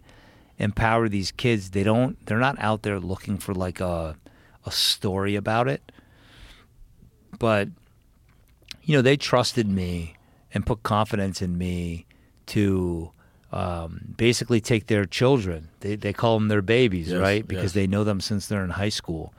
empower 0.57 1.07
these 1.09 1.31
kids, 1.31 1.71
they 1.71 1.83
don't 1.83 2.23
they're 2.25 2.37
not 2.39 2.57
out 2.59 2.83
there 2.83 2.99
looking 2.99 3.37
for 3.37 3.53
like 3.53 3.79
a 3.79 4.15
a 4.65 4.71
story 4.71 5.35
about 5.35 5.67
it. 5.67 5.91
But 7.39 7.69
you 8.83 8.95
know, 8.95 9.01
they 9.01 9.17
trusted 9.17 9.67
me 9.67 10.15
and 10.53 10.65
put 10.65 10.83
confidence 10.83 11.41
in 11.41 11.57
me 11.57 12.05
to 12.49 13.11
um, 13.51 14.13
basically 14.17 14.61
take 14.61 14.87
their 14.87 15.05
children. 15.05 15.69
They, 15.79 15.95
they 15.95 16.13
call 16.13 16.37
them 16.37 16.47
their 16.47 16.61
babies, 16.61 17.09
Yes, 17.09 17.19
right? 17.19 17.47
Because 17.47 17.65
yes. 17.65 17.73
they 17.73 17.87
know 17.87 18.03
them 18.03 18.21
since 18.21 18.47
they're 18.47 18.63
in 18.63 18.71
high 18.71 18.89
school. 18.89 19.33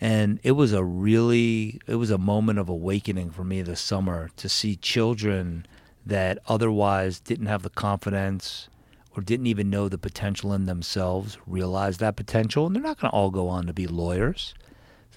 And 0.00 0.40
it 0.42 0.52
was 0.52 0.72
a 0.72 0.82
really, 0.82 1.80
it 1.86 1.94
was 1.94 2.10
a 2.10 2.18
moment 2.18 2.58
of 2.58 2.68
awakening 2.68 3.30
for 3.30 3.44
me 3.44 3.62
this 3.62 3.80
summer 3.80 4.30
to 4.36 4.48
see 4.48 4.76
children 4.76 5.66
that 6.04 6.38
otherwise 6.48 7.20
didn't 7.20 7.46
have 7.46 7.62
the 7.62 7.70
confidence 7.70 8.68
or 9.16 9.22
didn't 9.22 9.46
even 9.46 9.70
know 9.70 9.88
the 9.88 9.96
potential 9.96 10.52
in 10.52 10.66
themselves 10.66 11.38
realize 11.46 11.98
that 11.98 12.16
potential. 12.16 12.66
And 12.66 12.74
they're 12.74 12.82
not 12.82 12.98
going 12.98 13.10
to 13.10 13.16
all 13.16 13.30
go 13.30 13.48
on 13.48 13.66
to 13.66 13.72
be 13.72 13.86
lawyers 13.86 14.54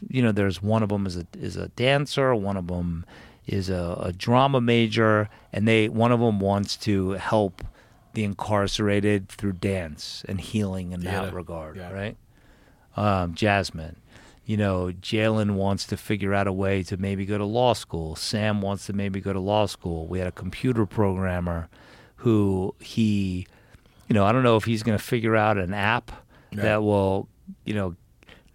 you 0.10 0.22
know, 0.22 0.32
there's 0.32 0.62
one 0.62 0.84
of 0.84 0.90
them 0.90 1.06
is 1.06 1.18
a 1.18 1.26
is 1.40 1.56
a 1.56 1.70
dancer, 1.70 2.34
one 2.36 2.58
of 2.58 2.68
them 2.68 3.06
is 3.48 3.70
a, 3.70 3.98
a 4.02 4.12
drama 4.14 4.60
major, 4.62 5.30
and 5.54 5.68
they 5.68 5.88
one 5.90 6.12
of 6.12 6.20
them 6.20 6.40
wants 6.40 6.76
to 6.78 7.12
help 7.12 7.64
the 8.14 8.24
incarcerated 8.24 9.30
through 9.30 9.54
dance 9.54 10.24
and 10.28 10.40
healing 10.42 10.92
in 10.92 11.02
Yeah, 11.02 11.24
that 11.26 11.34
regard, 11.34 11.78
yeah. 11.78 11.92
right? 11.92 12.18
Um, 12.96 13.36
Jasmine, 13.36 13.96
you 14.46 14.58
know, 14.58 14.92
Jalen 15.02 15.52
wants 15.52 15.86
to 15.88 15.98
figure 15.98 16.34
out 16.34 16.48
a 16.48 16.52
way 16.54 16.82
to 16.84 16.98
maybe 16.98 17.26
go 17.26 17.38
to 17.38 17.46
law 17.46 17.74
school. 17.74 18.16
Sam 18.16 18.62
wants 18.62 18.88
to 18.88 18.94
maybe 18.94 19.22
go 19.22 19.34
to 19.34 19.40
law 19.40 19.66
school. 19.68 20.08
We 20.08 20.18
had 20.20 20.28
a 20.28 20.32
computer 20.32 20.86
programmer 20.88 21.70
who 22.18 22.74
he, 22.80 23.46
you 24.08 24.14
know, 24.16 24.26
I 24.26 24.32
don't 24.32 24.42
know 24.44 24.56
if 24.58 24.64
he's 24.66 24.82
going 24.84 24.98
to 24.98 25.04
figure 25.04 25.36
out 25.36 25.58
an 25.60 25.74
app 25.76 26.12
Yeah. 26.52 26.64
that 26.64 26.84
will, 26.84 27.28
you 27.66 27.76
know, 27.76 27.96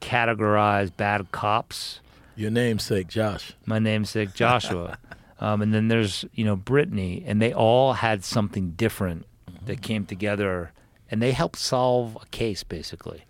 categorize 0.01 0.95
bad 0.97 1.31
cops. 1.33 2.01
Your 2.37 2.51
namesake, 2.51 3.09
Josh. 3.09 3.53
My 3.67 3.79
namesake 3.79 4.35
Joshua, 4.35 4.99
um, 5.41 5.63
and 5.63 5.75
then 5.75 5.89
there's 5.89 6.25
you 6.35 6.45
know 6.45 6.57
Brittany, 6.57 7.23
and 7.27 7.41
they 7.41 7.53
all 7.53 7.95
had 7.95 8.25
something 8.25 8.71
different 8.71 9.27
that 9.67 9.83
came 9.83 10.07
together, 10.07 10.73
and 11.11 11.23
they 11.23 11.33
helped 11.33 11.59
solve 11.59 12.19
a 12.21 12.27
case 12.27 12.63
basically. 12.65 13.25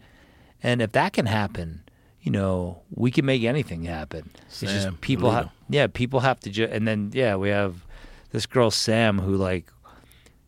And 0.63 0.81
if 0.81 0.93
that 0.93 1.13
can 1.13 1.27
happen, 1.27 1.83
you 2.23 2.31
know, 2.31 2.83
we 2.91 3.11
can 3.11 3.25
make 3.25 3.43
anything 3.43 3.85
happen. 3.85 4.31
it's 4.47 4.61
just 4.61 5.01
people 5.01 5.33
have, 5.33 5.51
yeah, 5.69 5.89
people 5.89 6.21
have 6.21 6.39
to 6.41 6.51
just, 6.51 6.73
and 6.73 6.87
then 6.87 7.11
yeah, 7.13 7.35
we 7.35 7.49
have 7.49 7.85
this 8.31 8.47
girl 8.47 8.71
Sam 8.71 9.19
who 9.19 9.37
like 9.37 9.67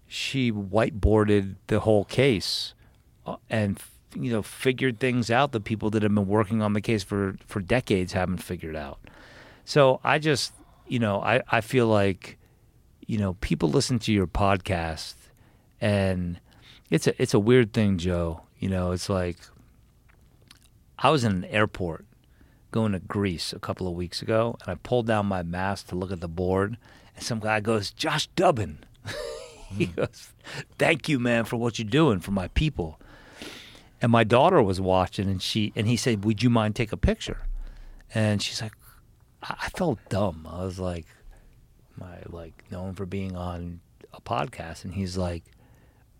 she 0.06 0.52
whiteboarded 0.52 1.56
the 1.66 1.80
whole 1.80 2.04
case 2.04 2.74
uh, 3.26 3.36
and 3.50 3.80
you 4.14 4.32
know 4.32 4.42
figured 4.42 4.98
things 4.98 5.30
out 5.30 5.52
that 5.52 5.64
people 5.64 5.90
that 5.90 6.02
have 6.02 6.14
been 6.14 6.26
working 6.26 6.62
on 6.62 6.72
the 6.72 6.80
case 6.80 7.02
for 7.02 7.36
for 7.46 7.60
decades 7.60 8.12
haven't 8.12 8.38
figured 8.38 8.76
out. 8.76 8.98
So 9.64 10.00
i 10.04 10.18
just 10.18 10.52
you 10.86 10.98
know 10.98 11.20
i 11.20 11.42
i 11.50 11.60
feel 11.60 11.86
like 11.86 12.38
you 13.06 13.18
know 13.18 13.34
people 13.34 13.68
listen 13.68 13.98
to 14.00 14.12
your 14.12 14.26
podcast 14.26 15.14
and 15.80 16.40
it's 16.90 17.06
a 17.06 17.22
it's 17.22 17.34
a 17.34 17.38
weird 17.38 17.72
thing 17.72 17.98
joe. 17.98 18.40
You 18.58 18.70
know 18.70 18.92
it's 18.92 19.10
like 19.10 19.36
i 20.98 21.10
was 21.10 21.22
in 21.22 21.32
an 21.32 21.44
airport 21.46 22.06
going 22.70 22.92
to 22.92 22.98
greece 22.98 23.52
a 23.52 23.58
couple 23.58 23.86
of 23.86 23.94
weeks 23.94 24.22
ago 24.22 24.56
and 24.62 24.70
i 24.70 24.74
pulled 24.74 25.06
down 25.06 25.26
my 25.26 25.42
mask 25.42 25.88
to 25.88 25.94
look 25.94 26.10
at 26.10 26.20
the 26.20 26.28
board 26.28 26.78
and 27.14 27.24
some 27.24 27.40
guy 27.40 27.60
goes 27.60 27.90
josh 27.90 28.28
dubin. 28.36 28.76
He 29.76 29.86
hmm. 29.86 30.00
goes 30.00 30.32
thank 30.78 31.08
you 31.08 31.18
man 31.18 31.44
for 31.44 31.56
what 31.56 31.78
you're 31.78 31.88
doing 31.88 32.20
for 32.20 32.30
my 32.30 32.48
people 32.48 33.00
and 34.04 34.12
my 34.12 34.22
daughter 34.22 34.62
was 34.62 34.82
watching 34.82 35.30
and 35.30 35.40
she 35.40 35.72
and 35.74 35.86
he 35.86 35.96
said 35.96 36.26
would 36.26 36.42
you 36.42 36.50
mind 36.50 36.76
take 36.76 36.92
a 36.92 36.96
picture? 36.96 37.40
And 38.14 38.42
she's 38.42 38.60
like 38.60 38.74
i, 39.42 39.56
I 39.62 39.68
felt 39.70 39.98
dumb. 40.10 40.46
I 40.46 40.62
was 40.62 40.78
like 40.78 41.06
am 41.96 42.06
i 42.06 42.18
like 42.26 42.70
known 42.70 42.92
for 42.92 43.06
being 43.06 43.34
on 43.34 43.80
a 44.12 44.20
podcast? 44.20 44.84
And 44.84 44.92
he's 44.92 45.16
like 45.16 45.44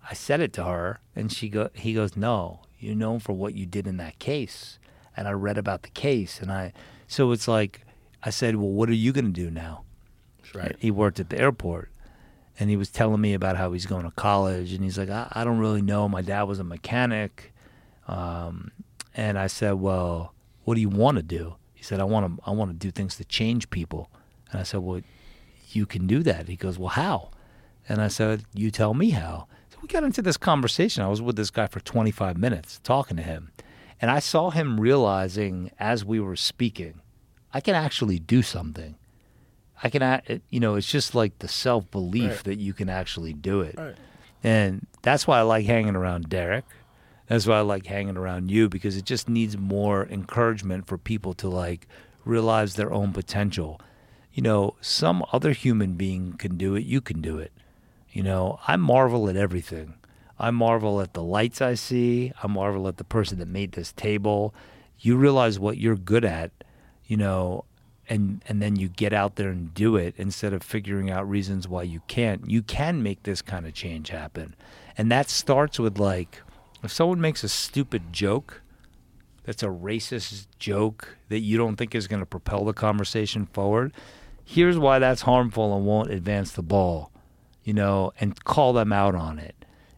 i 0.08 0.14
said 0.14 0.40
it 0.40 0.54
to 0.54 0.64
her. 0.64 1.00
And 1.14 1.30
she 1.30 1.50
go 1.50 1.68
he 1.74 1.92
goes 1.92 2.16
no 2.16 2.60
you're 2.78 2.94
known 2.94 3.20
for 3.20 3.34
what 3.34 3.54
you 3.54 3.66
did 3.66 3.86
in 3.86 3.98
that 3.98 4.18
case. 4.18 4.78
And 5.14 5.28
i 5.28 5.32
read 5.32 5.58
about 5.58 5.82
the 5.82 5.90
case. 5.90 6.40
And 6.40 6.50
i 6.50 6.72
so 7.06 7.32
it's 7.32 7.46
like 7.46 7.82
i 8.22 8.30
said 8.30 8.56
well 8.56 8.70
what 8.70 8.88
are 8.88 8.94
you 8.94 9.12
going 9.12 9.26
to 9.26 9.30
do 9.30 9.50
now? 9.50 9.84
Right. 10.54 10.74
he 10.78 10.90
worked 10.90 11.20
at 11.20 11.28
the 11.28 11.38
airport. 11.38 11.90
And 12.58 12.70
he 12.70 12.76
was 12.76 12.88
telling 12.88 13.20
me 13.20 13.34
about 13.34 13.56
how 13.56 13.72
he's 13.72 13.84
going 13.84 14.04
to 14.04 14.12
college. 14.12 14.72
And 14.72 14.82
he's 14.82 14.96
like 14.96 15.10
I, 15.10 15.28
I 15.32 15.44
don't 15.44 15.58
really 15.58 15.82
know. 15.82 16.08
My 16.08 16.22
dad 16.22 16.44
was 16.44 16.58
a 16.58 16.64
mechanic 16.64 17.50
um, 18.08 18.70
and 19.14 19.38
i 19.38 19.46
said 19.46 19.72
well 19.74 20.34
what 20.64 20.74
do 20.74 20.80
you 20.80 20.88
want 20.88 21.16
to 21.16 21.22
do 21.22 21.54
he 21.74 21.82
said 21.82 22.00
i 22.00 22.04
want 22.04 22.36
to 22.36 22.42
i 22.46 22.50
want 22.50 22.70
to 22.70 22.76
do 22.76 22.90
things 22.90 23.16
to 23.16 23.24
change 23.24 23.68
people 23.70 24.10
and 24.50 24.60
i 24.60 24.62
said 24.62 24.80
well 24.80 25.00
you 25.70 25.86
can 25.86 26.06
do 26.06 26.22
that 26.22 26.48
he 26.48 26.56
goes 26.56 26.78
well 26.78 26.88
how 26.90 27.30
and 27.88 28.00
i 28.00 28.08
said 28.08 28.44
you 28.54 28.70
tell 28.70 28.94
me 28.94 29.10
how 29.10 29.46
so 29.70 29.78
we 29.82 29.88
got 29.88 30.04
into 30.04 30.22
this 30.22 30.36
conversation 30.36 31.02
i 31.02 31.08
was 31.08 31.22
with 31.22 31.36
this 31.36 31.50
guy 31.50 31.66
for 31.66 31.80
25 31.80 32.36
minutes 32.36 32.80
talking 32.84 33.16
to 33.16 33.22
him 33.22 33.50
and 34.00 34.10
i 34.10 34.18
saw 34.18 34.50
him 34.50 34.80
realizing 34.80 35.70
as 35.78 36.04
we 36.04 36.20
were 36.20 36.36
speaking 36.36 37.00
i 37.52 37.60
can 37.60 37.74
actually 37.74 38.18
do 38.18 38.42
something 38.42 38.96
I 39.82 39.90
can, 39.90 40.22
you 40.50 40.60
know, 40.60 40.76
it's 40.76 40.86
just 40.90 41.14
like 41.16 41.40
the 41.40 41.48
self 41.48 41.90
belief 41.90 42.30
Right. 42.30 42.44
that 42.44 42.58
you 42.58 42.72
can 42.72 42.88
actually 42.88 43.34
do 43.34 43.60
it. 43.60 43.74
Right. 43.76 43.96
And 44.42 44.86
that's 45.02 45.26
why 45.26 45.40
I 45.40 45.42
like 45.42 45.66
hanging 45.66 45.96
around 45.96 46.28
Derrick. 46.28 46.64
That's 47.26 47.46
why 47.46 47.58
I 47.58 47.62
like 47.62 47.86
hanging 47.86 48.16
around 48.16 48.50
you 48.50 48.68
because 48.68 48.96
it 48.96 49.04
just 49.04 49.28
needs 49.28 49.56
more 49.56 50.06
encouragement 50.06 50.86
for 50.86 50.98
people 50.98 51.34
to 51.34 51.48
like 51.48 51.86
realize 52.24 52.74
their 52.74 52.92
own 52.92 53.12
potential. 53.12 53.80
You 54.32 54.42
know, 54.42 54.76
some 54.80 55.24
other 55.32 55.52
human 55.52 55.94
being 55.94 56.34
can 56.34 56.56
do 56.56 56.74
it, 56.74 56.84
you 56.84 57.00
can 57.00 57.20
do 57.20 57.38
it. 57.38 57.52
You 58.10 58.22
know, 58.22 58.58
I 58.66 58.76
marvel 58.76 59.28
at 59.28 59.36
everything. 59.36 59.94
I 60.38 60.50
marvel 60.50 61.00
at 61.00 61.14
the 61.14 61.22
lights 61.22 61.62
I 61.62 61.74
see. 61.74 62.32
I 62.42 62.46
marvel 62.46 62.88
at 62.88 62.96
the 62.96 63.04
person 63.04 63.38
that 63.38 63.48
made 63.48 63.72
this 63.72 63.92
table. 63.92 64.54
You 64.98 65.16
realize 65.16 65.58
what 65.58 65.78
you're 65.78 65.96
good 65.96 66.24
at, 66.24 66.50
you 67.06 67.16
know, 67.16 67.64
and 68.08 68.42
and 68.46 68.60
then 68.60 68.76
you 68.76 68.88
get 68.88 69.12
out 69.12 69.36
there 69.36 69.50
and 69.50 69.72
do 69.72 69.96
it 69.96 70.14
instead 70.18 70.52
of 70.52 70.62
figuring 70.62 71.10
out 71.10 71.28
reasons 71.28 71.66
why 71.68 71.84
you 71.84 72.02
can't. 72.06 72.50
You 72.50 72.62
can 72.62 73.02
make 73.02 73.22
this 73.22 73.42
kind 73.42 73.66
of 73.66 73.74
change 73.74 74.10
happen. 74.10 74.54
And 74.98 75.10
that 75.10 75.28
starts 75.30 75.78
with 75.78 75.98
like 75.98 76.42
if 76.84 76.92
someone 76.92 77.20
makes 77.20 77.42
a 77.44 77.48
stupid 77.48 78.12
joke 78.12 78.62
that's 79.44 79.62
a 79.62 79.66
racist 79.66 80.46
joke 80.58 81.16
that 81.28 81.40
you 81.40 81.56
don't 81.58 81.76
think 81.76 81.94
is 81.94 82.06
going 82.06 82.20
to 82.20 82.26
propel 82.26 82.64
the 82.64 82.72
conversation 82.72 83.46
forward, 83.46 83.92
here's 84.44 84.78
why 84.78 84.98
that's 84.98 85.22
harmful 85.22 85.76
and 85.76 85.86
won't 85.86 86.10
advance 86.10 86.52
the 86.52 86.62
ball, 86.62 87.10
you 87.62 87.72
know, 87.74 88.12
and 88.20 88.42
call 88.44 88.72
them 88.72 88.92
out 88.92 89.14
on 89.14 89.38
it. 89.38 89.54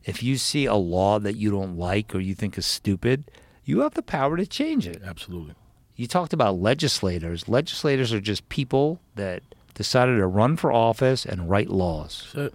if 0.07 0.23
you 0.23 0.37
see 0.37 0.65
a 0.67 0.75
law 0.75 1.19
that 1.19 1.37
you 1.37 1.51
don't 1.51 1.77
like 1.77 2.15
or 2.15 2.21
you 2.21 2.35
think 2.35 2.57
is 2.57 2.65
stupid, 2.65 3.25
you 3.65 3.81
have 3.81 3.95
the 3.95 4.03
power 4.03 4.37
to 4.37 4.47
change 4.47 4.87
it. 4.87 5.03
Absolutely. 5.05 5.55
You 5.97 6.07
talked 6.07 6.33
about 6.33 6.61
legislators. 6.61 7.49
Legislators 7.49 8.13
are 8.13 8.21
just 8.21 8.49
people 8.49 9.01
that 9.17 9.43
decided 9.75 10.17
to 10.17 10.27
run 10.27 10.57
for 10.57 10.71
office 10.71 11.27
and 11.27 11.51
write 11.51 11.69
laws. 11.69 12.31
That's 12.33 12.55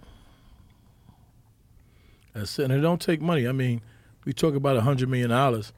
That's 2.32 2.58
it. 2.58 2.64
And 2.64 2.72
it 2.72 2.80
don't 2.80 3.00
take 3.00 3.20
money. 3.20 3.46
I 3.46 3.52
mean, 3.52 3.82
we 4.24 4.32
talk 4.32 4.54
about 4.54 4.76
hundred 4.82 5.08
million 5.08 5.30
dollars 5.30 5.72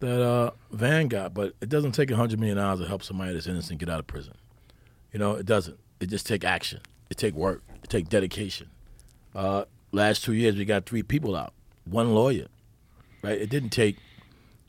that 0.00 0.20
uh, 0.20 0.50
Van 0.70 1.08
got, 1.08 1.32
but 1.32 1.54
it 1.60 1.68
doesn't 1.68 1.92
take 1.92 2.10
hundred 2.10 2.40
million 2.40 2.58
dollars 2.58 2.80
to 2.80 2.86
help 2.86 3.02
somebody 3.02 3.32
that's 3.32 3.46
innocent 3.46 3.78
get 3.78 3.88
out 3.88 4.00
of 4.00 4.06
prison. 4.06 4.34
You 5.12 5.18
know, 5.18 5.34
it 5.34 5.46
doesn't. 5.46 5.78
It 6.00 6.06
just 6.06 6.26
take 6.26 6.44
action. 6.44 6.80
It 7.10 7.16
take 7.16 7.34
work. 7.34 7.62
It 7.82 7.90
take 7.90 8.08
dedication. 8.08 8.70
Uh, 9.34 9.64
last 9.92 10.24
two 10.24 10.32
years, 10.32 10.56
we 10.56 10.64
got 10.64 10.86
three 10.86 11.02
people 11.02 11.36
out, 11.36 11.52
one 11.84 12.14
lawyer. 12.14 12.46
Right? 13.22 13.40
It 13.40 13.50
didn't 13.50 13.70
take, 13.70 13.98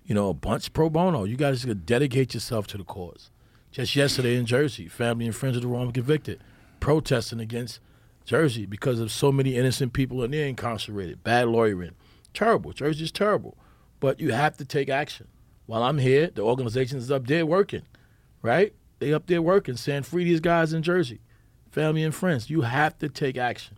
you 0.06 0.14
know, 0.14 0.30
a 0.30 0.34
bunch 0.34 0.72
pro 0.74 0.90
bono. 0.90 1.24
You 1.24 1.36
guys 1.36 1.66
could 1.66 1.86
dedicate 1.86 2.34
yourself 2.34 2.68
to 2.68 2.78
the 2.78 2.84
cause. 2.84 3.30
Just 3.72 3.96
yesterday 3.96 4.36
in 4.36 4.46
Jersey, 4.46 4.88
family 4.88 5.26
and 5.26 5.36
friends 5.36 5.56
of 5.56 5.64
the 5.64 5.68
wrong 5.68 5.92
convicted, 5.92 6.40
protesting 6.80 7.40
against 7.40 7.80
Jersey 8.24 8.68
because 8.68 9.00
of 9.00 9.12
so 9.12 9.32
many 9.32 9.56
innocent 9.56 9.94
people 9.94 10.24
in 10.24 10.32
there 10.32 10.46
incarcerated, 10.46 11.24
bad 11.24 11.48
lawyering. 11.48 11.96
Terrible. 12.34 12.74
Church 12.74 13.00
is 13.02 13.12
terrible. 13.12 13.58
But 14.00 14.20
you 14.20 14.32
have 14.32 14.58
to 14.58 14.66
take 14.66 14.90
action. 14.90 15.28
While 15.66 15.84
I'm 15.84 15.98
here, 15.98 16.30
the 16.34 16.42
organization 16.42 16.98
is 16.98 17.10
up 17.10 17.28
there 17.28 17.46
working, 17.46 17.84
right? 18.42 18.74
They 19.00 19.14
up 19.14 19.28
there 19.28 19.42
working, 19.42 19.78
saying 19.78 20.04
free 20.04 20.26
these 20.26 20.40
guys 20.40 20.74
in 20.74 20.84
Jersey, 20.84 21.22
family 21.72 22.04
and 22.04 22.14
friends. 22.14 22.50
You 22.50 22.62
have 22.62 22.98
to 23.00 23.10
take 23.10 23.38
action, 23.38 23.78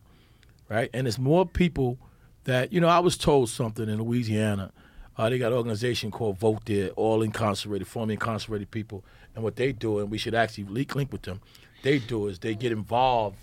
right? 0.68 0.90
And 0.94 1.08
it's 1.08 1.20
more 1.20 1.46
people 1.46 2.00
that 2.46 2.74
you 2.74 2.82
know. 2.82 2.88
I 2.88 3.00
was 3.00 3.18
told 3.18 3.50
something 3.50 3.88
in 3.88 4.02
Louisiana. 4.02 4.72
Uh, 5.18 5.30
they 5.30 5.38
got 5.38 5.52
an 5.52 5.58
organization 5.58 6.12
called 6.12 6.40
Vote 6.40 6.66
There, 6.66 6.90
all 6.92 7.22
incarcerated, 7.22 7.88
formerly 7.88 8.16
incarcerated 8.16 8.70
people. 8.72 9.06
And 9.34 9.44
what 9.44 9.56
they 9.56 9.72
do, 9.72 10.00
and 10.00 10.10
we 10.10 10.18
should 10.18 10.36
actually 10.36 10.66
link, 10.66 10.94
link 10.96 11.12
with 11.12 11.22
them, 11.22 11.40
they 11.84 12.00
do 12.00 12.28
is 12.28 12.40
they 12.40 12.56
get 12.56 12.72
involved 12.72 13.38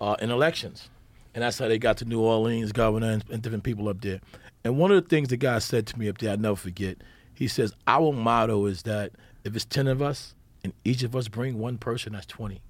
uh, 0.00 0.16
in 0.20 0.30
elections. 0.30 0.88
And 1.34 1.42
that's 1.42 1.58
how 1.58 1.68
they 1.68 1.78
got 1.78 1.96
to 1.98 2.04
New 2.04 2.20
Orleans, 2.20 2.72
governor, 2.72 3.10
and, 3.12 3.24
and 3.30 3.42
different 3.42 3.64
people 3.64 3.88
up 3.88 4.00
there. 4.00 4.20
And 4.64 4.78
one 4.78 4.90
of 4.90 5.02
the 5.02 5.08
things 5.08 5.28
the 5.28 5.36
guy 5.36 5.58
said 5.58 5.86
to 5.88 5.98
me 5.98 6.08
up 6.08 6.18
there, 6.18 6.32
I'll 6.32 6.36
never 6.36 6.56
forget, 6.56 6.98
he 7.34 7.48
says, 7.48 7.72
Our 7.86 8.12
motto 8.12 8.66
is 8.66 8.82
that 8.82 9.12
if 9.44 9.54
it's 9.54 9.64
10 9.64 9.86
of 9.86 10.02
us 10.02 10.34
and 10.62 10.72
each 10.84 11.02
of 11.02 11.16
us 11.16 11.28
bring 11.28 11.58
one 11.58 11.78
person, 11.78 12.12
that's 12.12 12.26
20. 12.26 12.60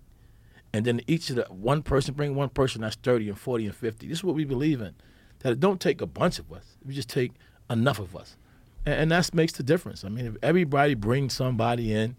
And 0.73 0.85
then 0.85 1.01
each 1.07 1.31
of 1.31 1.37
the 1.37 1.43
one 1.49 1.83
person 1.83 2.15
bring 2.15 2.35
one 2.35 2.51
person, 2.51 2.83
that's 2.83 2.97
30 2.97 3.31
and 3.31 3.39
40 3.39 3.67
and 3.67 3.75
50. 3.75 4.07
This 4.07 4.19
is 4.19 4.25
what 4.25 4.37
we 4.37 4.45
believe 4.45 4.81
in. 4.81 4.95
That 5.41 5.53
it 5.53 5.61
don't 5.61 5.81
take 5.81 6.01
a 6.01 6.07
bunch 6.07 6.39
of 6.39 6.53
us, 6.53 6.77
we 6.85 6.95
just 6.95 7.09
take 7.09 7.33
enough 7.69 7.99
of 7.99 8.15
us. 8.15 8.37
And, 8.87 8.95
and 8.95 9.11
that 9.11 9.35
makes 9.35 9.53
the 9.55 9.63
difference. 9.63 10.05
I 10.05 10.09
mean, 10.11 10.27
if 10.27 10.37
everybody 10.43 10.95
brings 10.95 11.33
somebody 11.35 11.93
in, 11.93 12.17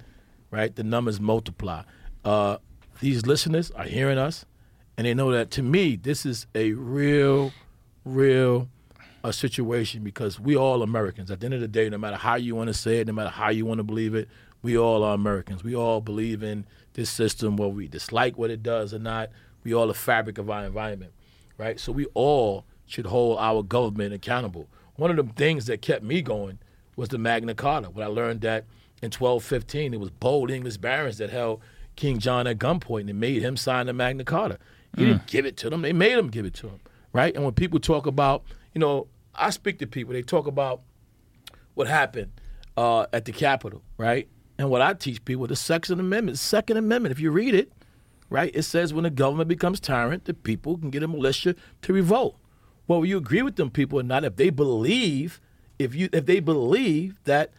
right, 0.50 0.76
the 0.76 0.84
numbers 0.84 1.20
multiply. 1.20 1.84
Uh, 2.26 2.58
these 3.00 3.26
listeners 3.26 3.72
are 3.72 3.86
hearing 3.86 4.18
us, 4.18 4.46
and 4.98 5.08
they 5.08 5.14
know 5.14 5.32
that 5.32 5.52
to 5.52 5.64
me, 5.64 5.96
this 5.96 6.26
is 6.26 6.48
a 6.54 6.74
real, 6.74 7.52
real 8.06 8.68
a 9.24 9.32
situation 9.32 10.04
because 10.04 10.40
we 10.40 10.56
all 10.56 10.82
Americans. 10.82 11.30
At 11.30 11.40
the 11.40 11.46
end 11.46 11.54
of 11.54 11.62
the 11.62 11.68
day, 11.68 11.90
no 11.90 11.98
matter 11.98 12.18
how 12.18 12.36
you 12.36 12.56
want 12.56 12.68
to 12.68 12.74
say 12.74 13.00
it, 13.00 13.08
no 13.08 13.14
matter 13.14 13.30
how 13.30 13.50
you 13.50 13.66
want 13.66 13.78
to 13.80 13.84
believe 13.84 14.16
it, 14.16 14.28
we 14.62 14.78
all 14.78 15.04
are 15.04 15.14
Americans. 15.14 15.64
We 15.64 15.76
all 15.76 16.02
believe 16.02 16.44
in 16.44 16.66
this 16.94 17.10
system, 17.10 17.58
whether 17.58 17.74
we 17.74 17.88
dislike 17.88 18.38
what 18.38 18.50
it 18.50 18.64
does 18.64 18.94
or 18.94 19.00
not. 19.00 19.30
We 19.64 19.74
all 19.74 19.88
the 19.88 19.94
fabric 19.94 20.38
of 20.38 20.50
our 20.50 20.66
environment, 20.66 21.14
right? 21.58 21.80
So 21.80 21.92
we 21.92 22.06
all 22.14 22.66
should 22.86 23.06
hold 23.06 23.38
our 23.40 23.64
government 23.64 24.14
accountable. 24.14 24.68
One 24.96 25.12
of 25.12 25.18
the 25.18 25.34
things 25.34 25.66
that 25.68 25.82
kept 25.82 26.04
me 26.04 26.22
going 26.22 26.60
was 26.96 27.10
the 27.10 27.18
Magna 27.18 27.56
Carta. 27.56 27.90
When 27.90 28.06
I 28.06 28.10
learned 28.10 28.42
that 28.42 28.66
in 29.02 29.08
1215, 29.08 29.94
it 29.94 30.00
was 30.00 30.10
bold 30.10 30.52
English 30.52 30.78
barons 30.78 31.18
that 31.20 31.30
held 31.30 31.62
King 31.96 32.20
John 32.20 32.48
at 32.48 32.58
gunpoint 32.58 33.10
and 33.10 33.20
made 33.20 33.42
him 33.42 33.56
sign 33.56 33.86
the 33.86 33.94
Magna 33.94 34.24
Carta. 34.24 34.58
He 34.98 35.06
didn't 35.06 35.28
give 35.28 35.46
it 35.46 35.58
to 35.58 35.70
them; 35.70 35.82
they 35.82 35.94
made 35.94 36.14
him 36.14 36.28
give 36.30 36.46
it 36.46 36.54
to 36.56 36.68
him, 36.68 36.80
right? 37.14 37.34
And 37.34 37.44
when 37.44 37.54
people 37.54 37.80
talk 37.80 38.06
about, 38.06 38.44
you 38.74 38.80
know, 38.80 39.08
I 39.34 39.50
speak 39.50 39.80
to 39.80 39.88
people, 39.88 40.14
they 40.14 40.22
talk 40.22 40.48
about 40.48 40.82
what 41.76 41.88
happened 41.88 42.32
uh, 42.76 43.06
at 43.14 43.26
the 43.26 43.32
Capitol, 43.32 43.82
right? 43.98 44.28
And 44.58 44.70
what 44.70 44.82
I 44.82 44.94
teach 44.94 45.24
people, 45.26 45.48
the 45.48 45.56
Second 45.56 46.00
Amendment, 46.00 46.38
Second 46.38 46.78
Amendment, 46.78 47.12
if 47.12 47.20
you 47.20 47.32
read 47.32 47.56
it, 47.56 47.72
right, 48.30 48.52
it 48.54 48.64
says 48.64 48.94
when 48.94 49.04
the 49.04 49.10
government 49.10 49.48
becomes 49.48 49.80
tyrant, 49.80 50.26
the 50.26 50.34
people 50.34 50.78
can 50.78 50.90
get 50.90 51.04
a 51.04 51.08
militia 51.08 51.56
to 51.84 51.94
revolt. 51.94 52.38
Well, 52.88 53.00
will 53.00 53.08
you 53.08 53.18
agree 53.18 53.42
with 53.42 53.56
them 53.56 53.70
people 53.72 54.00
or 54.00 54.04
not? 54.04 54.26
If 54.26 54.36
they 54.36 54.50
believe, 54.50 55.40
if 55.80 55.96
you 55.96 56.10
if 56.12 56.26
they 56.26 56.40
believe 56.40 57.18
that 57.24 57.52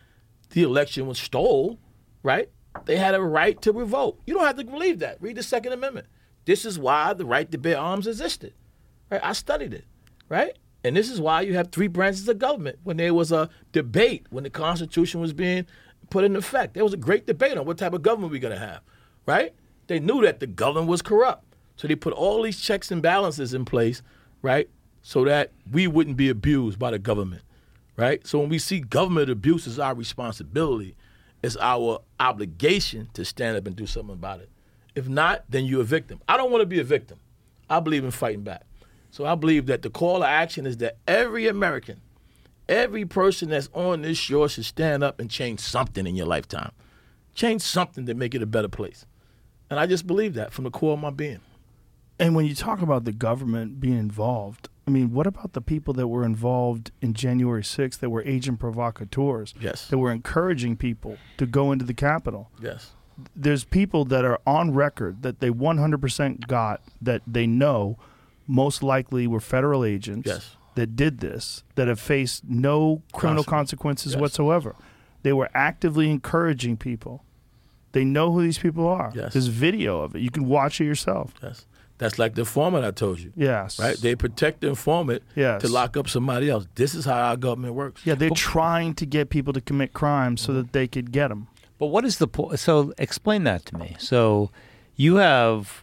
the 0.50 0.62
election 0.62 1.06
was 1.06 1.18
stole, 1.18 1.78
right? 2.22 2.50
They 2.84 2.96
had 2.96 3.14
a 3.14 3.22
right 3.22 3.60
to 3.62 3.72
revolt. 3.72 4.20
You 4.26 4.34
don't 4.34 4.44
have 4.44 4.56
to 4.56 4.64
believe 4.64 4.98
that. 5.00 5.18
Read 5.20 5.36
the 5.36 5.42
Second 5.42 5.72
Amendment. 5.72 6.06
This 6.44 6.64
is 6.64 6.78
why 6.78 7.12
the 7.14 7.24
right 7.24 7.50
to 7.50 7.58
bear 7.58 7.78
arms 7.78 8.06
existed. 8.06 8.54
Right? 9.10 9.20
I 9.22 9.32
studied 9.32 9.74
it. 9.74 9.84
Right? 10.28 10.56
And 10.84 10.96
this 10.96 11.10
is 11.10 11.20
why 11.20 11.42
you 11.42 11.54
have 11.54 11.70
three 11.70 11.86
branches 11.86 12.28
of 12.28 12.38
government. 12.38 12.78
When 12.82 12.96
there 12.96 13.14
was 13.14 13.30
a 13.30 13.48
debate, 13.72 14.26
when 14.30 14.44
the 14.44 14.50
Constitution 14.50 15.20
was 15.20 15.32
being 15.32 15.66
put 16.10 16.24
in 16.24 16.34
effect, 16.34 16.74
there 16.74 16.84
was 16.84 16.92
a 16.92 16.98
great 16.98 17.26
debate 17.26 17.56
on 17.56 17.66
what 17.66 17.78
type 17.78 17.92
of 17.92 18.02
government 18.02 18.32
we're 18.32 18.40
going 18.40 18.54
to 18.54 18.60
have. 18.60 18.80
Right? 19.26 19.54
They 19.86 20.00
knew 20.00 20.22
that 20.22 20.40
the 20.40 20.46
government 20.46 20.88
was 20.88 21.02
corrupt. 21.02 21.44
So 21.76 21.88
they 21.88 21.94
put 21.94 22.12
all 22.12 22.42
these 22.42 22.60
checks 22.60 22.90
and 22.90 23.02
balances 23.02 23.54
in 23.54 23.64
place, 23.64 24.02
right? 24.42 24.68
So 25.02 25.24
that 25.24 25.52
we 25.70 25.86
wouldn't 25.86 26.16
be 26.16 26.28
abused 26.28 26.78
by 26.78 26.90
the 26.90 26.98
government. 26.98 27.42
Right? 27.96 28.26
So 28.26 28.38
when 28.38 28.48
we 28.48 28.58
see 28.58 28.80
government 28.80 29.30
abuse 29.30 29.66
as 29.66 29.78
our 29.78 29.94
responsibility, 29.94 30.96
it's 31.42 31.56
our 31.60 32.00
obligation 32.20 33.08
to 33.14 33.24
stand 33.24 33.56
up 33.56 33.66
and 33.66 33.76
do 33.76 33.86
something 33.86 34.14
about 34.14 34.40
it. 34.40 34.48
If 34.94 35.08
not, 35.08 35.44
then 35.48 35.64
you're 35.64 35.80
a 35.80 35.84
victim. 35.84 36.20
I 36.28 36.36
don't 36.36 36.50
want 36.50 36.62
to 36.62 36.66
be 36.66 36.80
a 36.80 36.84
victim. 36.84 37.18
I 37.70 37.80
believe 37.80 38.04
in 38.04 38.10
fighting 38.10 38.42
back. 38.42 38.64
So 39.10 39.24
I 39.26 39.34
believe 39.34 39.66
that 39.66 39.82
the 39.82 39.90
call 39.90 40.20
to 40.20 40.26
action 40.26 40.66
is 40.66 40.78
that 40.78 40.96
every 41.06 41.46
American, 41.46 42.00
every 42.68 43.04
person 43.04 43.50
that's 43.50 43.68
on 43.74 44.02
this 44.02 44.18
shore 44.18 44.48
should 44.48 44.64
stand 44.64 45.02
up 45.04 45.20
and 45.20 45.30
change 45.30 45.60
something 45.60 46.06
in 46.06 46.16
your 46.16 46.26
lifetime. 46.26 46.72
Change 47.34 47.62
something 47.62 48.06
to 48.06 48.14
make 48.14 48.34
it 48.34 48.42
a 48.42 48.46
better 48.46 48.68
place. 48.68 49.06
And 49.70 49.80
I 49.80 49.86
just 49.86 50.06
believe 50.06 50.34
that 50.34 50.52
from 50.52 50.64
the 50.64 50.70
core 50.70 50.94
of 50.94 50.98
my 50.98 51.10
being. 51.10 51.40
And 52.18 52.34
when 52.34 52.46
you 52.46 52.54
talk 52.54 52.82
about 52.82 53.04
the 53.04 53.12
government 53.12 53.80
being 53.80 53.98
involved, 53.98 54.68
I 54.86 54.90
mean, 54.90 55.12
what 55.12 55.26
about 55.26 55.52
the 55.54 55.60
people 55.60 55.94
that 55.94 56.08
were 56.08 56.24
involved 56.24 56.90
in 57.00 57.14
January 57.14 57.62
6th 57.62 57.98
that 58.00 58.10
were 58.10 58.22
agent 58.24 58.58
provocateurs? 58.58 59.54
Yes. 59.60 59.88
That 59.88 59.98
were 59.98 60.12
encouraging 60.12 60.76
people 60.76 61.16
to 61.38 61.46
go 61.46 61.72
into 61.72 61.84
the 61.84 61.94
Capitol? 61.94 62.50
Yes. 62.60 62.92
There's 63.34 63.64
people 63.64 64.04
that 64.06 64.24
are 64.24 64.40
on 64.46 64.72
record 64.74 65.22
that 65.22 65.40
they 65.40 65.50
100% 65.50 66.46
got 66.46 66.82
that 67.00 67.22
they 67.26 67.46
know 67.46 67.98
most 68.46 68.82
likely 68.82 69.26
were 69.26 69.40
federal 69.40 69.84
agents 69.84 70.26
Yes. 70.28 70.56
that 70.74 70.96
did 70.96 71.20
this 71.20 71.62
that 71.74 71.88
have 71.88 72.00
faced 72.00 72.44
no 72.44 73.02
criminal 73.12 73.44
consequences 73.44 74.12
Yes. 74.12 74.20
whatsoever. 74.20 74.74
They 75.22 75.32
were 75.32 75.48
actively 75.54 76.10
encouraging 76.10 76.76
people. 76.76 77.24
They 77.92 78.04
know 78.04 78.32
who 78.32 78.42
these 78.42 78.58
people 78.58 78.86
are. 78.88 79.12
Yes. 79.14 79.34
There's 79.34 79.48
video 79.48 80.00
of 80.00 80.16
it. 80.16 80.22
You 80.22 80.30
can 80.30 80.46
watch 80.46 80.80
it 80.80 80.84
yourself. 80.84 81.34
Yes. 81.42 81.66
That's 81.98 82.18
like 82.18 82.34
the 82.34 82.40
informant 82.40 82.84
I 82.84 82.90
told 82.90 83.20
you. 83.20 83.32
Yes. 83.36 83.78
Right? 83.78 83.96
They 83.96 84.16
protect 84.16 84.62
the 84.62 84.68
informant 84.68 85.22
Yes. 85.36 85.62
to 85.62 85.68
lock 85.68 85.96
up 85.96 86.08
somebody 86.08 86.50
else. 86.50 86.66
This 86.74 86.94
is 86.96 87.04
how 87.04 87.14
our 87.14 87.36
government 87.36 87.74
works. 87.74 88.04
Yeah, 88.04 88.16
they're 88.16 88.30
trying 88.30 88.94
to 88.94 89.06
get 89.06 89.30
people 89.30 89.52
to 89.52 89.60
commit 89.60 89.92
crimes 89.92 90.40
so 90.40 90.48
mm-hmm. 90.48 90.62
that 90.62 90.72
they 90.72 90.88
could 90.88 91.12
get 91.12 91.28
them. 91.28 91.46
But 91.82 91.88
what 91.88 92.04
is 92.04 92.18
the 92.18 92.28
point? 92.28 92.60
So 92.60 92.92
explain 92.96 93.42
that 93.42 93.66
to 93.66 93.76
me. 93.76 93.96
So 93.98 94.52
you 94.94 95.16
have 95.16 95.82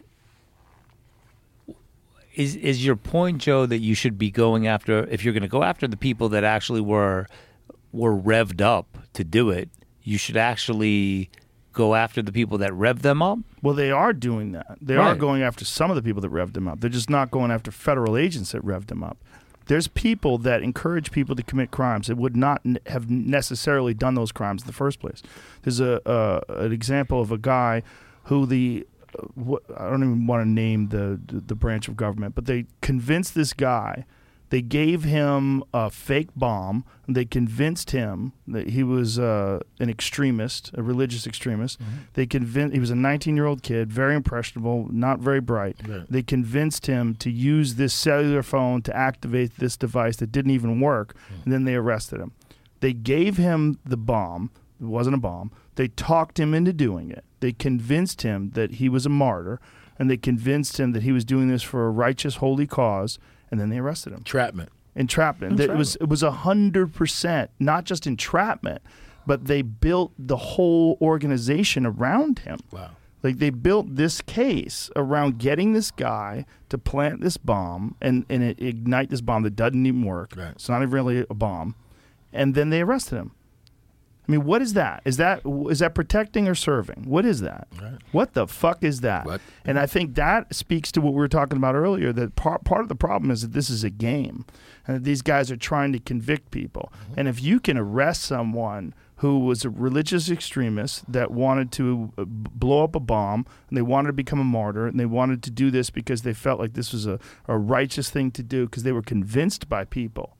is 2.34 2.56
is 2.56 2.82
your 2.82 2.96
point, 2.96 3.36
Joe, 3.36 3.66
that 3.66 3.80
you 3.80 3.94
should 3.94 4.16
be 4.16 4.30
going 4.30 4.66
after 4.66 5.04
if 5.08 5.22
you're 5.22 5.34
going 5.34 5.42
to 5.42 5.46
go 5.48 5.62
after 5.62 5.86
the 5.86 5.98
people 5.98 6.30
that 6.30 6.42
actually 6.42 6.80
were 6.80 7.26
were 7.92 8.16
revved 8.16 8.62
up 8.62 8.96
to 9.12 9.24
do 9.24 9.50
it, 9.50 9.68
you 10.02 10.16
should 10.16 10.38
actually 10.38 11.28
go 11.74 11.94
after 11.94 12.22
the 12.22 12.32
people 12.32 12.56
that 12.56 12.72
rev 12.72 13.02
them 13.02 13.20
up. 13.20 13.40
Well, 13.60 13.74
they 13.74 13.90
are 13.90 14.14
doing 14.14 14.52
that. 14.52 14.78
They 14.80 14.96
are 14.96 15.14
going 15.14 15.42
after 15.42 15.66
some 15.66 15.90
of 15.90 15.96
the 15.96 16.02
people 16.02 16.22
that 16.22 16.32
revved 16.32 16.54
them 16.54 16.66
up. 16.66 16.80
They're 16.80 16.88
just 16.88 17.10
not 17.10 17.30
going 17.30 17.50
after 17.50 17.70
federal 17.70 18.16
agents 18.16 18.52
that 18.52 18.64
revved 18.64 18.86
them 18.86 19.04
up. 19.04 19.18
There's 19.66 19.86
people 19.86 20.38
that 20.38 20.62
encourage 20.62 21.12
people 21.12 21.36
to 21.36 21.42
commit 21.42 21.70
crimes 21.70 22.06
that 22.06 22.16
would 22.16 22.36
not 22.36 22.62
n- 22.64 22.78
have 22.86 23.08
necessarily 23.10 23.92
done 23.94 24.14
those 24.14 24.32
crimes 24.32 24.62
in 24.62 24.66
the 24.66 24.72
first 24.72 24.98
place. 24.98 25.22
There's 25.62 25.80
a 25.80 26.06
uh, 26.08 26.40
an 26.48 26.72
example 26.72 27.20
of 27.20 27.30
a 27.32 27.38
guy 27.38 27.82
who 28.24 28.46
the 28.46 28.86
I 29.76 29.90
don't 29.90 30.02
even 30.02 30.26
want 30.26 30.44
to 30.44 30.48
name 30.48 30.88
the 30.88 31.18
the 31.26 31.54
branch 31.54 31.88
of 31.88 31.96
government, 31.96 32.34
but 32.34 32.46
they 32.46 32.66
convinced 32.80 33.34
this 33.34 33.52
guy 33.52 34.04
They 34.50 34.62
gave 34.62 35.04
him 35.04 35.62
a 35.72 35.90
fake 35.90 36.30
bomb. 36.34 36.84
They 37.08 37.24
convinced 37.24 37.92
him 37.92 38.32
that 38.48 38.70
he 38.70 38.82
was 38.82 39.16
uh, 39.18 39.60
an 39.78 39.88
extremist, 39.88 40.72
a 40.74 40.82
religious 40.82 41.24
extremist. 41.26 41.80
They 42.14 42.26
convinced 42.26 42.74
he 42.74 42.80
was 42.80 42.90
a 42.90 42.96
19 42.96 43.36
year 43.36 43.46
old 43.46 43.62
kid, 43.62 43.92
very 43.92 44.14
impressionable, 44.14 44.88
not 44.90 45.20
very 45.20 45.40
bright. 45.40 45.76
Right. 45.86 46.04
They 46.10 46.22
convinced 46.22 46.86
him 46.86 47.14
to 47.16 47.30
use 47.30 47.76
this 47.76 47.94
cellular 47.94 48.42
phone 48.42 48.82
to 48.82 48.96
activate 48.96 49.56
this 49.58 49.76
device 49.76 50.16
that 50.16 50.32
didn't 50.32 50.50
even 50.50 50.80
work, 50.80 51.14
and 51.44 51.52
then 51.52 51.64
they 51.64 51.76
arrested 51.76 52.20
him. 52.20 52.32
They 52.80 52.92
gave 52.92 53.36
him 53.36 53.78
the 53.84 53.96
bomb. 53.96 54.50
It 54.80 54.86
wasn't 54.86 55.16
a 55.16 55.18
bomb. 55.18 55.52
They 55.74 55.88
talked 55.88 56.38
him 56.38 56.54
into 56.54 56.72
doing 56.72 57.10
it. 57.10 57.24
They 57.40 57.52
convinced 57.52 58.22
him 58.22 58.50
that 58.50 58.72
he 58.72 58.88
was 58.88 59.06
a 59.06 59.10
martyr, 59.10 59.60
and 59.98 60.10
they 60.10 60.16
convinced 60.16 60.80
him 60.80 60.92
that 60.92 61.02
he 61.02 61.12
was 61.12 61.24
doing 61.24 61.48
this 61.48 61.62
for 61.62 61.86
a 61.86 61.90
righteous, 61.90 62.36
holy 62.36 62.66
cause, 62.66 63.18
and 63.50 63.60
then 63.60 63.68
they 63.68 63.78
arrested 63.78 64.12
him. 64.12 64.18
Entrapment. 64.18 64.70
Entrapment. 64.96 65.56
That 65.58 65.70
It 65.70 65.76
was 65.76 65.96
it 65.96 66.08
was 66.08 66.22
a 66.22 66.30
hundred 66.30 66.94
percent, 66.94 67.50
not 67.58 67.84
just 67.84 68.06
entrapment, 68.06 68.82
but 69.26 69.46
they 69.46 69.62
built 69.62 70.12
the 70.18 70.36
whole 70.36 70.96
organization 71.00 71.86
around 71.86 72.40
him. 72.40 72.58
Wow. 72.70 72.90
Like 73.22 73.38
they 73.38 73.50
built 73.50 73.96
this 73.96 74.22
case 74.22 74.90
around 74.96 75.38
getting 75.38 75.72
this 75.72 75.90
guy 75.90 76.46
to 76.70 76.78
plant 76.78 77.20
this 77.20 77.36
bomb 77.36 77.96
and, 78.00 78.24
and 78.30 78.42
it, 78.42 78.60
ignite 78.60 79.10
this 79.10 79.20
bomb 79.20 79.42
that 79.42 79.56
doesn't 79.56 79.84
even 79.84 80.04
work. 80.04 80.32
Right. 80.36 80.52
It's 80.52 80.68
not 80.68 80.82
even 80.82 80.90
really 80.90 81.26
a 81.28 81.34
bomb. 81.34 81.74
And 82.32 82.54
then 82.54 82.70
they 82.70 82.80
arrested 82.80 83.16
him. 83.16 83.32
I 84.30 84.36
mean, 84.36 84.44
what 84.44 84.62
is 84.62 84.74
that? 84.74 85.02
Is 85.04 85.16
that 85.16 85.42
is 85.44 85.80
that 85.80 85.92
protecting 85.92 86.46
or 86.46 86.54
serving? 86.54 87.02
What 87.04 87.24
is 87.24 87.40
that? 87.40 87.66
Right. 87.82 87.98
What 88.12 88.34
the 88.34 88.46
fuck 88.46 88.84
is 88.84 89.00
that? 89.00 89.26
What? 89.26 89.40
And 89.64 89.76
I 89.76 89.86
think 89.86 90.14
that 90.14 90.54
speaks 90.54 90.92
to 90.92 91.00
what 91.00 91.14
we 91.14 91.18
were 91.18 91.26
talking 91.26 91.56
about 91.56 91.74
earlier. 91.74 92.12
That 92.12 92.36
part 92.36 92.62
part 92.62 92.82
of 92.82 92.88
the 92.88 92.94
problem 92.94 93.32
is 93.32 93.42
that 93.42 93.52
this 93.52 93.68
is 93.68 93.82
a 93.82 93.90
game, 93.90 94.46
and 94.86 94.96
that 94.96 95.04
these 95.04 95.20
guys 95.20 95.50
are 95.50 95.56
trying 95.56 95.92
to 95.94 95.98
convict 95.98 96.52
people. 96.52 96.92
Mm-hmm. 96.92 97.14
And 97.18 97.28
if 97.28 97.42
you 97.42 97.58
can 97.58 97.76
arrest 97.76 98.22
someone 98.22 98.94
who 99.16 99.40
was 99.40 99.64
a 99.64 99.70
religious 99.70 100.30
extremist 100.30 101.10
that 101.10 101.32
wanted 101.32 101.72
to 101.72 102.12
uh, 102.16 102.24
blow 102.24 102.84
up 102.84 102.94
a 102.94 103.00
bomb, 103.00 103.44
and 103.68 103.76
they 103.76 103.82
wanted 103.82 104.06
to 104.06 104.12
become 104.12 104.38
a 104.38 104.44
martyr, 104.44 104.86
and 104.86 105.00
they 105.00 105.06
wanted 105.06 105.42
to 105.42 105.50
do 105.50 105.72
this 105.72 105.90
because 105.90 106.22
they 106.22 106.32
felt 106.32 106.60
like 106.60 106.74
this 106.74 106.92
was 106.92 107.04
a, 107.04 107.18
a 107.48 107.58
righteous 107.58 108.10
thing 108.10 108.30
to 108.30 108.44
do 108.44 108.66
because 108.66 108.84
they 108.84 108.92
were 108.92 109.02
convinced 109.02 109.68
by 109.68 109.84
people. 109.84 110.36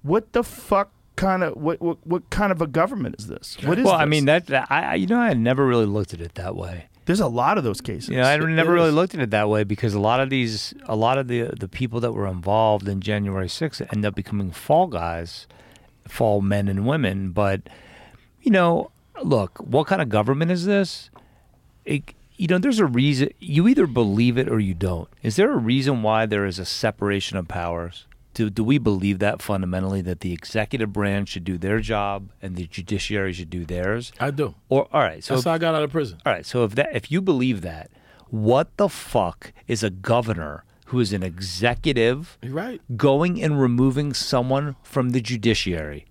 What 0.00 0.32
the 0.32 0.42
fuck? 0.42 0.92
Kind 1.16 1.42
of 1.42 1.56
what, 1.56 1.80
what 1.82 1.98
what 2.06 2.30
kind 2.30 2.50
of 2.52 2.62
a 2.62 2.66
government 2.66 3.16
is 3.18 3.26
this? 3.26 3.56
What 3.62 3.78
is 3.78 3.84
well, 3.84 3.94
I 3.94 4.06
mean 4.06 4.24
that, 4.24 4.46
that 4.46 4.70
I 4.70 4.94
you 4.94 5.06
know 5.06 5.18
I 5.18 5.34
never 5.34 5.66
really 5.66 5.86
looked 5.86 6.14
at 6.14 6.20
it 6.20 6.34
that 6.36 6.56
way. 6.56 6.86
there's 7.04 7.20
a 7.20 7.28
lot 7.28 7.58
of 7.58 7.64
those 7.64 7.80
cases. 7.82 8.08
You 8.08 8.16
know, 8.16 8.22
I 8.22 8.34
It 8.34 8.40
never 8.46 8.72
really 8.72 8.90
looked 8.90 9.14
at 9.14 9.20
it 9.20 9.30
that 9.30 9.48
way 9.48 9.64
because 9.64 9.92
a 9.92 10.00
lot 10.00 10.20
of 10.20 10.30
these, 10.30 10.72
a 10.86 10.96
lot 10.96 11.18
of 11.18 11.28
the 11.28 11.42
the 11.58 11.68
people 11.68 12.00
that 12.00 12.12
were 12.12 12.26
involved 12.26 12.88
in 12.88 13.00
January 13.00 13.46
6th 13.46 13.86
end 13.92 14.06
up 14.06 14.14
becoming 14.14 14.50
fall 14.52 14.86
guys, 14.86 15.46
fall 16.08 16.40
men 16.40 16.66
and 16.68 16.86
women. 16.86 17.30
But 17.32 17.60
you 18.40 18.50
know, 18.50 18.90
look, 19.22 19.58
what 19.58 19.86
kind 19.86 20.00
of 20.00 20.08
government 20.08 20.50
is 20.50 20.64
this? 20.64 21.10
It, 21.84 22.14
you 22.36 22.46
know, 22.48 22.58
there's 22.58 22.80
a 22.80 22.86
reason. 22.86 23.30
You 23.38 23.68
either 23.68 23.86
believe 23.86 24.38
it 24.38 24.48
or 24.48 24.58
you 24.58 24.74
don't. 24.74 25.08
Is 25.22 25.36
there 25.36 25.52
a 25.52 25.56
reason 25.58 26.02
why 26.02 26.24
there 26.26 26.46
is 26.46 26.58
a 26.58 26.64
separation 26.64 27.36
of 27.36 27.46
powers? 27.48 28.06
Do 28.34 28.48
do 28.48 28.64
we 28.64 28.78
believe 28.78 29.18
that 29.18 29.42
fundamentally 29.42 30.00
that 30.02 30.20
the 30.20 30.32
executive 30.32 30.92
branch 30.92 31.30
should 31.30 31.44
do 31.44 31.58
their 31.58 31.80
job 31.80 32.30
and 32.40 32.56
the 32.56 32.66
judiciary 32.66 33.32
should 33.32 33.50
do 33.50 33.64
theirs? 33.64 34.12
I 34.18 34.30
do. 34.30 34.54
Or 34.68 34.88
all 34.92 35.02
right, 35.02 35.22
so 35.22 35.34
That's 35.34 35.44
how 35.44 35.52
I 35.52 35.58
got 35.58 35.74
out 35.74 35.82
of 35.82 35.90
prison. 35.90 36.18
all 36.24 36.32
right, 36.32 36.46
so 36.46 36.64
if 36.64 36.74
that 36.76 36.94
if 36.94 37.10
you 37.10 37.20
believe 37.20 37.60
that, 37.62 37.90
what 38.30 38.76
the 38.78 38.88
fuck 38.88 39.52
is 39.68 39.82
a 39.82 39.90
governor 39.90 40.64
who 40.86 41.00
is 41.00 41.12
an 41.12 41.22
executive 41.22 42.38
You're 42.42 42.52
right. 42.54 42.80
going 42.96 43.42
and 43.42 43.60
removing 43.60 44.14
someone 44.14 44.76
from 44.82 45.10
the 45.10 45.20
judiciary? 45.20 46.06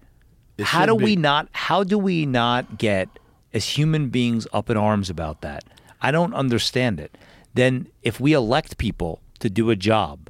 It 0.57 0.65
how 0.65 0.85
do 0.85 0.91
shouldn't 0.91 1.03
we 1.03 1.15
not 1.15 1.49
how 1.53 1.83
do 1.83 1.97
we 1.97 2.25
not 2.25 2.77
get 2.77 3.09
as 3.53 3.65
human 3.69 4.09
beings 4.09 4.47
up 4.53 4.69
in 4.69 4.77
arms 4.77 5.09
about 5.09 5.41
that? 5.41 5.63
I 6.01 6.11
don't 6.11 6.33
understand 6.33 6.99
it. 6.99 7.17
Then 7.53 7.87
if 8.03 8.19
we 8.19 8.33
elect 8.33 8.77
people 8.77 9.21
to 9.39 9.49
do 9.49 9.69
a 9.71 9.75
job 9.75 10.29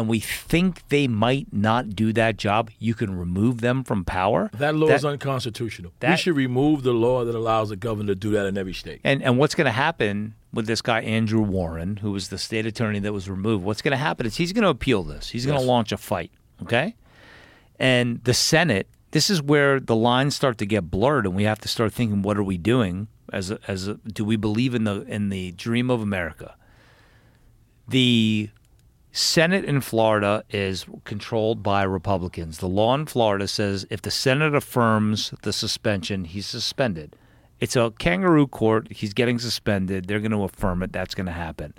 and 0.00 0.08
we 0.08 0.18
think 0.18 0.88
they 0.88 1.06
might 1.06 1.52
not 1.52 1.90
do 1.90 2.10
that 2.14 2.38
job, 2.38 2.70
you 2.78 2.94
can 2.94 3.18
remove 3.18 3.60
them 3.60 3.84
from 3.84 4.02
power. 4.02 4.50
That 4.54 4.74
law 4.74 4.88
is 4.88 5.04
unconstitutional. 5.04 5.92
we 6.02 6.16
should 6.16 6.36
remove 6.36 6.82
the 6.84 6.94
law 6.94 7.22
that 7.26 7.34
allows 7.34 7.68
the 7.68 7.76
governor 7.76 8.08
to 8.08 8.14
do 8.14 8.30
that 8.30 8.46
in 8.46 8.56
every 8.56 8.72
state. 8.72 9.02
And 9.04 9.22
and 9.22 9.36
what's 9.36 9.54
going 9.54 9.66
to 9.66 9.72
happen 9.72 10.34
with 10.54 10.66
this 10.66 10.80
guy 10.80 11.02
Andrew 11.02 11.42
Warren, 11.42 11.98
who 11.98 12.12
was 12.12 12.28
the 12.28 12.38
state 12.38 12.64
attorney 12.64 12.98
that 13.00 13.12
was 13.12 13.28
removed? 13.28 13.62
What's 13.62 13.82
going 13.82 13.92
to 13.92 13.98
happen 13.98 14.24
is 14.24 14.36
he's 14.36 14.54
going 14.54 14.64
to 14.64 14.70
appeal 14.70 15.02
this. 15.02 15.28
He's 15.28 15.44
going 15.44 15.60
to 15.60 15.64
launch 15.64 15.92
a 15.92 15.98
fight. 15.98 16.32
Okay, 16.62 16.96
and 17.78 18.24
the 18.24 18.34
Senate. 18.34 18.88
This 19.12 19.28
is 19.28 19.42
where 19.42 19.80
the 19.80 19.96
lines 19.96 20.36
start 20.36 20.56
to 20.58 20.66
get 20.66 20.88
blurred, 20.88 21.26
and 21.26 21.34
we 21.34 21.42
have 21.42 21.58
to 21.60 21.68
start 21.68 21.92
thinking: 21.92 22.22
What 22.22 22.38
are 22.38 22.44
we 22.44 22.56
doing? 22.56 23.08
As 23.32 23.50
a, 23.50 23.58
as 23.68 23.86
a, 23.86 23.94
do 23.94 24.24
we 24.24 24.36
believe 24.36 24.74
in 24.74 24.84
the 24.84 25.02
in 25.02 25.28
the 25.28 25.52
dream 25.52 25.90
of 25.90 26.00
America? 26.00 26.54
The 27.88 28.50
Senate 29.12 29.64
in 29.64 29.80
Florida 29.80 30.44
is 30.50 30.86
controlled 31.04 31.62
by 31.62 31.82
Republicans. 31.82 32.58
The 32.58 32.68
law 32.68 32.94
in 32.94 33.06
Florida 33.06 33.48
says 33.48 33.86
if 33.90 34.02
the 34.02 34.10
Senate 34.10 34.54
affirms 34.54 35.34
the 35.42 35.52
suspension, 35.52 36.24
he's 36.24 36.46
suspended. 36.46 37.16
It's 37.58 37.76
a 37.76 37.92
kangaroo 37.98 38.46
court. 38.46 38.88
He's 38.90 39.12
getting 39.12 39.38
suspended. 39.38 40.06
They're 40.06 40.20
going 40.20 40.30
to 40.30 40.44
affirm 40.44 40.82
it. 40.82 40.92
That's 40.92 41.14
going 41.14 41.26
to 41.26 41.32
happen. 41.32 41.74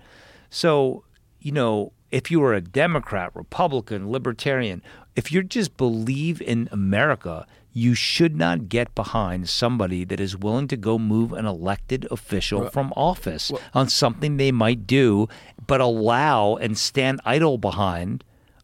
So, 0.50 1.06
you 1.40 1.52
know, 1.52 1.94
if 2.12 2.30
you 2.30 2.44
are 2.44 2.54
a 2.54 2.62
Democrat, 2.62 3.32
Republican, 3.34 4.12
Libertarian, 4.12 4.84
if 5.16 5.32
you 5.32 5.42
just 5.42 5.78
believe 5.78 6.42
in 6.42 6.68
America, 6.72 7.48
you 7.74 7.94
should 7.94 8.36
not 8.36 8.68
get 8.68 8.94
behind 8.96 9.48
somebody 9.48 10.04
that 10.04 10.20
is 10.20 10.36
willing 10.38 10.68
to 10.68 10.78
go 10.78 10.98
move 10.98 11.32
an 11.32 11.46
elected 11.46 12.08
official 12.12 12.70
from 12.70 12.92
office 12.96 13.52
on 13.74 13.88
something 13.88 14.38
they 14.38 14.52
might 14.52 14.86
do, 14.86 15.28
but 15.68 15.80
allow 15.80 16.56
and 16.56 16.78
stand 16.78 17.22
idle 17.26 17.58
behind 17.58 18.24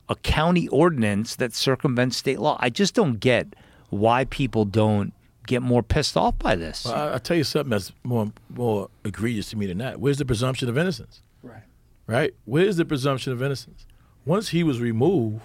a 0.09 0.15
county 0.15 0.67
ordinance 0.69 1.35
that 1.35 1.53
circumvents 1.53 2.17
state 2.17 2.39
law. 2.39 2.57
I 2.59 2.69
just 2.69 2.93
don't 2.93 3.19
get 3.19 3.55
why 3.89 4.25
people 4.25 4.65
don't 4.65 5.13
get 5.45 5.61
more 5.61 5.81
pissed 5.81 6.17
off 6.17 6.37
by 6.37 6.55
this. 6.55 6.85
I, 6.85 7.13
I'll 7.13 7.19
tell 7.19 7.37
you 7.37 7.43
something 7.43 7.69
that's 7.69 7.93
more 8.03 8.31
more 8.49 8.89
egregious 9.05 9.49
to 9.51 9.57
me 9.57 9.65
than 9.65 9.77
that. 9.77 9.99
Where's 9.99 10.17
the 10.17 10.25
presumption 10.25 10.67
of 10.67 10.77
innocence? 10.77 11.21
Right. 11.41 11.63
Right? 12.05 12.33
Where's 12.45 12.75
the 12.75 12.85
presumption 12.85 13.31
of 13.31 13.41
innocence? 13.41 13.85
Once 14.25 14.49
he 14.49 14.63
was 14.63 14.81
removed, 14.81 15.43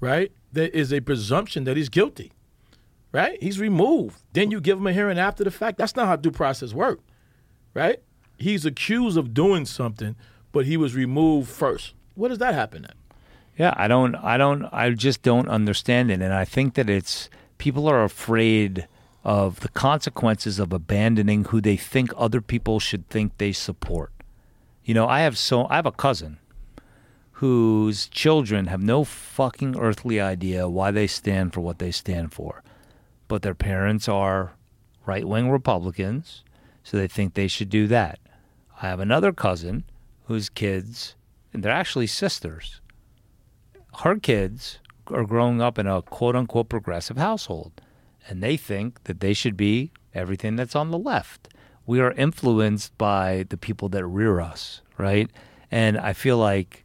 right, 0.00 0.32
there 0.52 0.68
is 0.68 0.92
a 0.92 1.00
presumption 1.00 1.62
that 1.64 1.76
he's 1.76 1.88
guilty. 1.88 2.32
Right? 3.14 3.40
He's 3.40 3.60
removed. 3.60 4.20
Then 4.32 4.50
you 4.50 4.60
give 4.60 4.78
him 4.78 4.88
a 4.88 4.92
hearing 4.92 5.20
after 5.20 5.44
the 5.44 5.52
fact. 5.52 5.78
That's 5.78 5.94
not 5.94 6.08
how 6.08 6.16
due 6.16 6.32
process 6.32 6.74
work. 6.74 6.98
Right? 7.72 8.02
He's 8.38 8.66
accused 8.66 9.16
of 9.16 9.32
doing 9.32 9.66
something, 9.66 10.16
but 10.50 10.66
he 10.66 10.76
was 10.76 10.96
removed 10.96 11.48
first. 11.48 11.94
What 12.16 12.28
does 12.28 12.38
that 12.38 12.54
happen 12.54 12.84
at? 12.84 12.96
Yeah, 13.56 13.72
I 13.76 13.86
don't, 13.86 14.16
I 14.16 14.36
don't, 14.36 14.64
I 14.72 14.90
just 14.90 15.22
don't 15.22 15.48
understand 15.48 16.10
it, 16.10 16.20
and 16.20 16.34
I 16.34 16.44
think 16.44 16.74
that 16.74 16.90
it's 16.90 17.30
people 17.56 17.86
are 17.86 18.02
afraid 18.02 18.88
of 19.22 19.60
the 19.60 19.68
consequences 19.68 20.58
of 20.58 20.72
abandoning 20.72 21.44
who 21.44 21.60
they 21.60 21.76
think 21.76 22.10
other 22.16 22.40
people 22.40 22.80
should 22.80 23.08
think 23.08 23.38
they 23.38 23.52
support. 23.52 24.12
You 24.84 24.92
know, 24.92 25.06
I 25.06 25.20
have 25.20 25.38
so 25.38 25.68
I 25.70 25.76
have 25.76 25.86
a 25.86 25.92
cousin 25.92 26.38
whose 27.38 28.08
children 28.08 28.66
have 28.66 28.82
no 28.82 29.04
fucking 29.04 29.78
earthly 29.78 30.20
idea 30.20 30.68
why 30.68 30.90
they 30.90 31.06
stand 31.06 31.52
for 31.52 31.60
what 31.60 31.78
they 31.78 31.92
stand 31.92 32.32
for, 32.32 32.62
but 33.34 33.42
their 33.42 33.54
parents 33.54 34.08
are 34.08 34.54
right-wing 35.06 35.50
Republicans, 35.50 36.44
so 36.82 36.96
they 36.96 37.08
think 37.08 37.34
they 37.34 37.48
should 37.48 37.68
do 37.68 37.86
that. 37.88 38.18
I 38.80 38.88
have 38.88 39.00
another 39.00 39.32
cousin 39.32 39.84
whose 40.26 40.48
kids, 40.48 41.16
and 41.52 41.62
they're 41.62 41.72
actually 41.72 42.06
sisters 42.06 42.80
her 44.00 44.16
kids 44.16 44.78
are 45.08 45.24
growing 45.24 45.60
up 45.60 45.78
in 45.78 45.86
a 45.86 46.02
quote 46.02 46.36
unquote 46.36 46.68
progressive 46.68 47.16
household 47.16 47.80
and 48.28 48.42
they 48.42 48.56
think 48.56 49.04
that 49.04 49.20
they 49.20 49.34
should 49.34 49.56
be 49.56 49.92
everything 50.14 50.56
that's 50.56 50.74
on 50.74 50.90
the 50.90 50.98
left. 50.98 51.48
We 51.86 52.00
are 52.00 52.12
influenced 52.12 52.96
by 52.96 53.44
the 53.50 53.58
people 53.58 53.90
that 53.90 54.06
rear 54.06 54.40
us, 54.40 54.80
right? 54.96 55.30
And 55.70 55.98
I 55.98 56.14
feel 56.14 56.38
like 56.38 56.84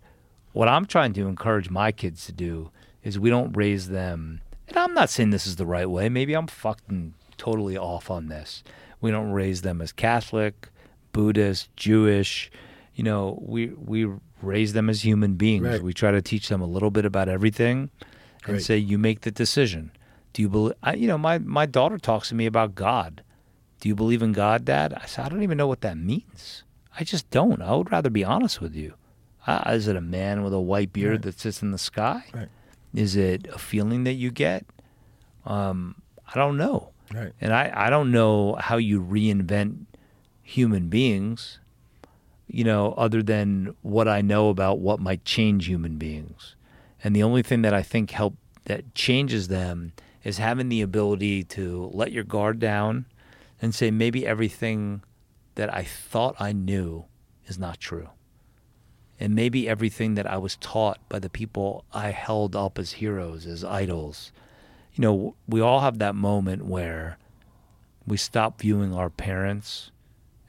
what 0.52 0.68
I'm 0.68 0.86
trying 0.86 1.14
to 1.14 1.28
encourage 1.28 1.70
my 1.70 1.92
kids 1.92 2.26
to 2.26 2.34
do 2.34 2.72
is 3.04 3.18
we 3.18 3.30
don't 3.30 3.56
raise 3.56 3.88
them. 3.88 4.42
And 4.70 4.78
I'm 4.78 4.94
not 4.94 5.10
saying 5.10 5.32
this 5.32 5.48
is 5.48 5.56
the 5.56 5.66
right 5.66 5.90
way. 5.90 6.10
Maybe 6.10 6.34
I'm 6.34 6.48
fucking 6.48 7.16
totally 7.38 7.78
off 7.78 8.10
on 8.12 8.28
this. 8.28 8.64
We 9.02 9.12
don't 9.12 9.32
raise 9.32 9.62
them 9.62 9.82
as 9.82 9.92
Catholic, 9.92 10.70
Buddhist, 11.12 11.76
Jewish. 11.76 12.52
You 12.94 13.04
know, 13.04 13.40
we 13.42 13.68
we 13.68 14.08
raise 14.42 14.74
them 14.74 14.90
as 14.90 15.04
human 15.04 15.36
beings. 15.36 15.66
Right. 15.66 15.82
We 15.82 15.94
try 15.94 16.12
to 16.12 16.22
teach 16.22 16.50
them 16.50 16.62
a 16.62 16.66
little 16.68 16.92
bit 16.92 17.06
about 17.06 17.30
everything, 17.30 17.90
and 18.46 18.62
say 18.62 18.78
you 18.78 18.98
make 18.98 19.22
the 19.22 19.32
decision. 19.32 19.92
Do 20.34 20.42
you 20.42 20.50
believe? 20.50 20.76
I, 20.84 20.94
you 20.94 21.08
know, 21.08 21.18
my 21.18 21.40
my 21.40 21.66
daughter 21.66 21.98
talks 21.98 22.30
to 22.30 22.36
me 22.36 22.46
about 22.46 22.76
God. 22.76 23.24
Do 23.80 23.88
you 23.90 23.96
believe 23.96 24.22
in 24.22 24.34
God, 24.34 24.66
Dad? 24.66 24.94
I 24.94 25.06
said 25.06 25.26
I 25.26 25.30
don't 25.30 25.44
even 25.44 25.58
know 25.58 25.68
what 25.68 25.82
that 25.82 25.98
means. 25.98 26.64
I 27.00 27.04
just 27.04 27.30
don't. 27.30 27.62
I 27.62 27.74
would 27.76 27.92
rather 27.92 28.10
be 28.10 28.26
honest 28.26 28.60
with 28.62 28.76
you. 28.76 28.94
Uh, 29.48 29.64
is 29.68 29.88
it 29.88 29.96
a 29.96 30.02
man 30.02 30.44
with 30.44 30.54
a 30.54 30.60
white 30.60 30.92
beard 30.92 31.22
that 31.22 31.40
sits 31.40 31.62
in 31.62 31.72
the 31.72 31.78
sky? 31.78 32.26
Right. 32.34 32.50
Is 32.94 33.16
it 33.16 33.48
a 33.48 33.58
feeling 33.58 34.04
that 34.04 34.14
you 34.14 34.32
get? 34.32 34.66
Um, 35.46 36.02
I 36.28 36.38
don't 36.38 36.58
know. 36.58 36.92
Right. 37.14 37.34
And 37.42 37.54
I, 37.54 37.72
I 37.74 37.90
don't 37.90 38.12
know 38.12 38.56
how 38.56 38.78
you 38.78 39.02
reinvent 39.02 39.86
human 40.42 40.90
beings, 40.90 41.60
you 42.48 42.64
know, 42.64 42.94
other 42.94 43.22
than 43.22 43.76
what 43.82 44.08
I 44.08 44.22
know 44.22 44.50
about 44.50 44.80
what 44.80 45.00
might 45.00 45.26
change 45.26 45.68
human 45.68 45.98
beings. 45.98 46.56
And 47.04 47.16
the 47.16 47.24
only 47.24 47.44
thing 47.44 47.62
that 47.62 47.74
I 47.74 47.82
think 47.82 48.12
help 48.12 48.36
that 48.66 48.94
changes 48.94 49.48
them 49.48 49.94
is 50.24 50.38
having 50.38 50.70
the 50.70 50.82
ability 50.82 51.44
to 51.44 51.90
let 51.94 52.12
your 52.12 52.24
guard 52.24 52.60
down 52.60 53.06
and 53.62 53.74
say 53.74 53.90
maybe 53.92 54.26
everything 54.26 55.02
that 55.56 55.74
I 55.74 55.84
thought 55.84 56.36
I 56.40 56.52
knew 56.52 57.06
is 57.48 57.58
not 57.58 57.80
true. 57.80 58.10
And 59.20 59.36
maybe 59.36 59.68
everything 59.68 60.16
that 60.16 60.26
I 60.26 60.38
was 60.38 60.56
taught 60.58 60.98
by 61.10 61.20
the 61.20 61.30
people 61.30 61.84
I 61.94 62.12
held 62.12 62.56
up 62.56 62.80
as 62.80 62.94
heroes, 62.94 63.46
as 63.46 63.64
idols, 63.66 64.32
you 64.94 65.02
know, 65.02 65.36
we 65.48 65.60
all 65.62 65.82
have 65.82 66.00
that 66.00 66.16
moment 66.16 66.66
where 66.66 67.18
we 68.08 68.18
stop 68.18 68.62
viewing 68.62 68.94
our 68.94 69.10
parents 69.10 69.92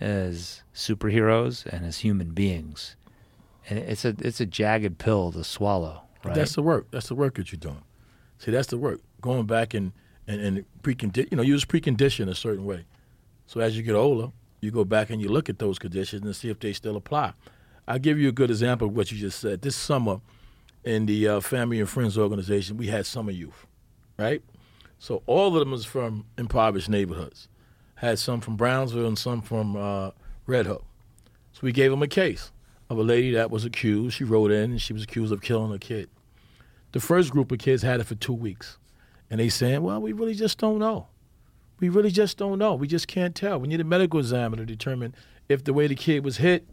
as 0.00 0.62
superheroes 0.74 1.66
and 1.66 1.84
as 1.84 1.99
human 1.99 2.31
beings. 2.31 2.97
And 3.68 3.78
it's 3.78 4.05
a 4.05 4.15
it's 4.18 4.40
a 4.40 4.47
jagged 4.47 4.99
pill 4.99 5.31
to 5.32 5.44
swallow, 5.44 6.02
right? 6.24 6.34
That's 6.34 6.55
the 6.55 6.62
work. 6.62 6.86
That's 6.90 7.08
the 7.08 7.15
work 7.15 7.34
that 7.34 7.52
you're 7.52 7.60
doing. 7.60 7.82
See, 8.39 8.50
that's 8.50 8.68
the 8.68 8.78
work. 8.78 9.00
Going 9.20 9.47
back 9.47 9.74
and 9.74 9.92
and, 10.26 10.40
and 10.40 10.65
precondi- 10.82 11.31
you 11.31 11.36
know, 11.36 11.42
you 11.42 11.52
was 11.52 11.65
preconditioned 11.65 12.28
a 12.28 12.34
certain 12.34 12.65
way. 12.65 12.84
So 13.47 13.60
as 13.60 13.76
you 13.76 13.82
get 13.82 13.94
older, 13.94 14.32
you 14.60 14.70
go 14.70 14.84
back 14.84 15.10
and 15.10 15.20
you 15.20 15.28
look 15.28 15.49
at 15.49 15.58
those 15.58 15.78
conditions 15.78 16.24
and 16.24 16.34
see 16.34 16.49
if 16.49 16.60
they 16.60 16.73
still 16.73 16.97
apply. 16.97 17.34
I'll 17.91 17.99
give 17.99 18.20
you 18.20 18.28
a 18.28 18.33
good 18.33 18.51
example 18.51 18.86
of 18.86 18.97
what 18.97 19.10
you 19.10 19.19
just 19.19 19.41
said. 19.41 19.62
This 19.62 19.75
summer, 19.75 20.20
in 20.85 21.07
the 21.07 21.27
uh, 21.27 21.41
Family 21.41 21.81
and 21.81 21.89
Friends 21.89 22.17
organization, 22.17 22.77
we 22.77 22.86
had 22.86 23.05
summer 23.05 23.33
youth, 23.33 23.67
right? 24.17 24.44
So 25.01 25.25
all 25.27 25.49
of 25.49 25.55
them 25.55 25.73
was 25.73 25.85
from 25.85 26.25
impoverished 26.39 26.89
neighborhoods. 26.89 27.49
Had 27.97 28.20
some 28.20 28.41
from 28.43 28.55
Brownsville 28.57 29.09
and 29.09 29.19
some 29.19 29.43
from 29.43 29.75
uh, 29.75 30.12
Red 30.47 30.67
Hook. 30.67 30.85
So 31.52 31.62
we 31.62 31.73
gave 31.73 31.91
them 31.91 32.01
a 32.01 32.07
case 32.07 32.52
of 32.89 32.97
a 32.97 33.02
lady 33.02 33.33
that 33.33 33.51
was 33.51 33.65
accused. 33.65 34.17
She 34.17 34.23
wrote 34.23 34.52
in 34.52 34.70
and 34.70 34.81
she 34.81 34.93
was 34.93 35.02
accused 35.02 35.33
of 35.33 35.43
killing 35.43 35.73
a 35.73 35.78
kid. 35.81 36.09
The 36.93 37.01
first 37.01 37.33
group 37.33 37.51
of 37.51 37.59
kids 37.59 37.83
had 37.83 37.99
it 37.99 38.05
for 38.05 38.15
two 38.15 38.33
weeks. 38.33 38.78
And 39.28 39.41
they 39.41 39.49
saying, 39.49 39.83
well, 39.83 40.01
we 40.01 40.12
really 40.12 40.35
just 40.35 40.59
don't 40.59 40.78
know. 40.78 41.09
We 41.81 41.89
really 41.89 42.12
just 42.12 42.39
don't 42.39 42.60
know. 42.60 42.73
We 42.73 42.86
just 42.86 43.09
can't 43.09 43.35
tell. 43.35 43.59
We 43.59 43.67
need 43.67 43.81
a 43.81 43.85
medical 43.85 44.20
examiner 44.20 44.62
to 44.62 44.67
determine 44.67 45.12
if 45.49 45.65
the 45.65 45.73
way 45.73 45.89
the 45.89 45.97
kid 45.97 46.25
was 46.25 46.36
hit 46.36 46.69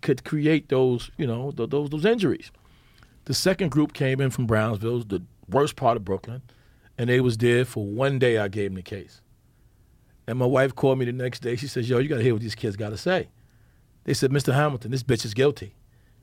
could 0.00 0.24
create 0.24 0.68
those, 0.68 1.10
you 1.16 1.26
know, 1.26 1.50
th- 1.50 1.70
those 1.70 1.90
those 1.90 2.04
injuries. 2.04 2.50
The 3.26 3.34
second 3.34 3.70
group 3.70 3.92
came 3.92 4.20
in 4.20 4.30
from 4.30 4.46
Brownsville, 4.46 5.00
the 5.00 5.22
worst 5.48 5.76
part 5.76 5.96
of 5.96 6.04
Brooklyn, 6.04 6.42
and 6.98 7.08
they 7.10 7.20
was 7.20 7.36
there 7.38 7.64
for 7.64 7.84
one 7.84 8.18
day. 8.18 8.38
I 8.38 8.48
gave 8.48 8.70
them 8.70 8.76
the 8.76 8.82
case, 8.82 9.20
and 10.26 10.38
my 10.38 10.46
wife 10.46 10.74
called 10.74 10.98
me 10.98 11.04
the 11.04 11.12
next 11.12 11.40
day. 11.40 11.56
She 11.56 11.66
says, 11.66 11.88
"Yo, 11.88 11.98
you 11.98 12.08
got 12.08 12.16
to 12.16 12.22
hear 12.22 12.34
what 12.34 12.42
these 12.42 12.54
kids 12.54 12.76
got 12.76 12.90
to 12.90 12.96
say." 12.96 13.28
They 14.04 14.14
said, 14.14 14.30
"Mr. 14.30 14.54
Hamilton, 14.54 14.90
this 14.90 15.02
bitch 15.02 15.24
is 15.24 15.34
guilty." 15.34 15.74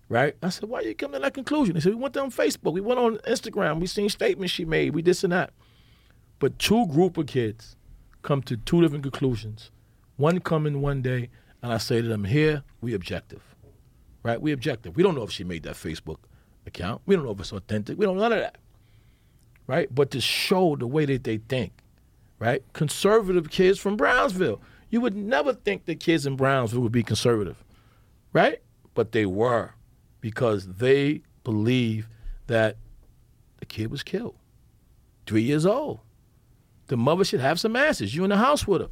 Right? 0.10 0.36
I 0.42 0.50
said, 0.50 0.70
"Why 0.70 0.82
you 0.82 0.96
come 0.96 1.12
to 1.12 1.20
that 1.20 1.34
conclusion?" 1.34 1.76
They 1.76 1.82
said, 1.82 1.94
"We 1.94 2.02
went 2.02 2.18
on 2.18 2.32
Facebook, 2.32 2.74
we 2.74 2.82
went 2.82 3.00
on 3.00 3.18
Instagram, 3.20 3.80
we 3.80 3.88
seen 3.88 4.10
statements 4.10 4.54
she 4.54 4.66
made, 4.66 4.96
we 4.96 5.02
this 5.02 5.24
and 5.24 5.34
that." 5.34 5.52
But 6.40 6.60
two 6.60 6.88
group 6.88 7.18
of 7.18 7.28
kids 7.28 7.76
come 8.22 8.42
to 8.44 8.58
two 8.58 8.82
different 8.82 9.04
conclusions. 9.04 9.72
One 10.16 10.40
come 10.40 10.66
in 10.66 10.82
one 10.82 11.02
day, 11.02 11.30
and 11.62 11.72
I 11.74 11.78
say 11.78 12.02
to 12.02 12.08
them, 12.08 12.24
"Here, 12.24 12.64
we 12.82 12.94
objective." 12.94 13.42
Right? 14.28 14.42
We 14.42 14.52
objective. 14.52 14.98
We 14.98 15.04
don't 15.04 15.16
know 15.16 15.24
if 15.24 15.32
she 15.32 15.46
made 15.46 15.64
that 15.64 15.76
Facebook 15.76 16.18
account. 16.66 17.02
We 17.06 17.16
don't 17.16 17.24
know 17.24 17.32
if 17.32 17.40
it's 17.40 17.54
authentic. 17.54 17.98
We 17.98 18.06
don't 18.06 18.18
know 18.18 18.24
none 18.24 18.34
of 18.34 18.40
that, 18.40 18.58
right? 19.68 19.88
But 19.94 20.12
to 20.12 20.20
show 20.20 20.76
the 20.76 20.86
way 20.86 21.06
that 21.06 21.24
they 21.24 21.38
think, 21.38 21.72
right? 22.38 22.62
Conservative 22.74 23.50
kids 23.50 23.80
from 23.80 23.96
Brownsville. 23.96 24.62
You 24.90 25.00
would 25.00 25.16
never 25.16 25.54
think 25.54 25.86
the 25.86 25.96
kids 25.96 26.26
in 26.26 26.36
Brownsville 26.36 26.82
would 26.82 26.92
be 26.92 27.04
conservative, 27.04 27.64
right? 28.34 28.62
But 28.96 29.14
they 29.14 29.26
were 29.26 29.76
because 30.20 30.68
they 30.68 31.22
believe 31.46 32.10
that 32.48 32.76
the 33.60 33.66
kid 33.66 33.92
was 33.92 34.04
killed, 34.04 34.36
three 35.26 35.42
years 35.42 35.66
old. 35.66 36.02
The 36.88 36.98
mother 36.98 37.24
should 37.24 37.40
have 37.40 37.62
some 37.62 37.78
answers. 37.78 38.14
You 38.14 38.26
in 38.26 38.30
the 38.30 38.38
house 38.38 38.68
with 38.68 38.82
her, 38.82 38.90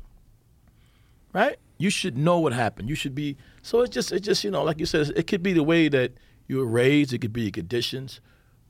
right? 1.34 1.58
You 1.78 1.90
should 1.90 2.18
know 2.18 2.40
what 2.40 2.54
happened. 2.54 2.90
You 2.90 2.96
should 2.96 3.16
be. 3.16 3.38
So 3.62 3.82
it's 3.82 3.94
just, 3.94 4.12
it's 4.12 4.26
just, 4.26 4.44
you 4.44 4.52
know, 4.52 4.64
like 4.64 4.80
you 4.80 4.86
said, 4.86 5.12
it 5.16 5.28
could 5.28 5.44
be 5.44 5.54
the 5.54 5.64
way 5.64 5.88
that 5.90 6.14
you 6.48 6.58
were 6.58 6.66
raised. 6.66 7.14
It 7.14 7.20
could 7.20 7.34
be 7.34 7.44
your 7.44 7.52
conditions. 7.52 8.22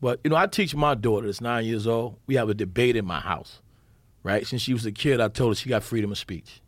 But 0.01 0.19
you 0.23 0.29
know, 0.29 0.35
I 0.35 0.47
teach 0.47 0.75
my 0.75 0.95
daughter 0.95 1.25
that's 1.25 1.41
nine 1.41 1.65
years 1.65 1.87
old. 1.87 2.17
We 2.27 2.35
have 2.35 2.49
a 2.49 2.53
debate 2.53 2.95
in 2.95 3.05
my 3.05 3.19
house, 3.19 3.61
right? 4.23 4.45
Since 4.45 4.61
she 4.63 4.73
was 4.73 4.85
a 4.85 4.91
kid, 4.91 5.21
I 5.21 5.29
told 5.29 5.51
her 5.51 5.55
she 5.55 5.69
got 5.69 5.83
freedom 5.83 6.11
of 6.11 6.17
speech. 6.17 6.61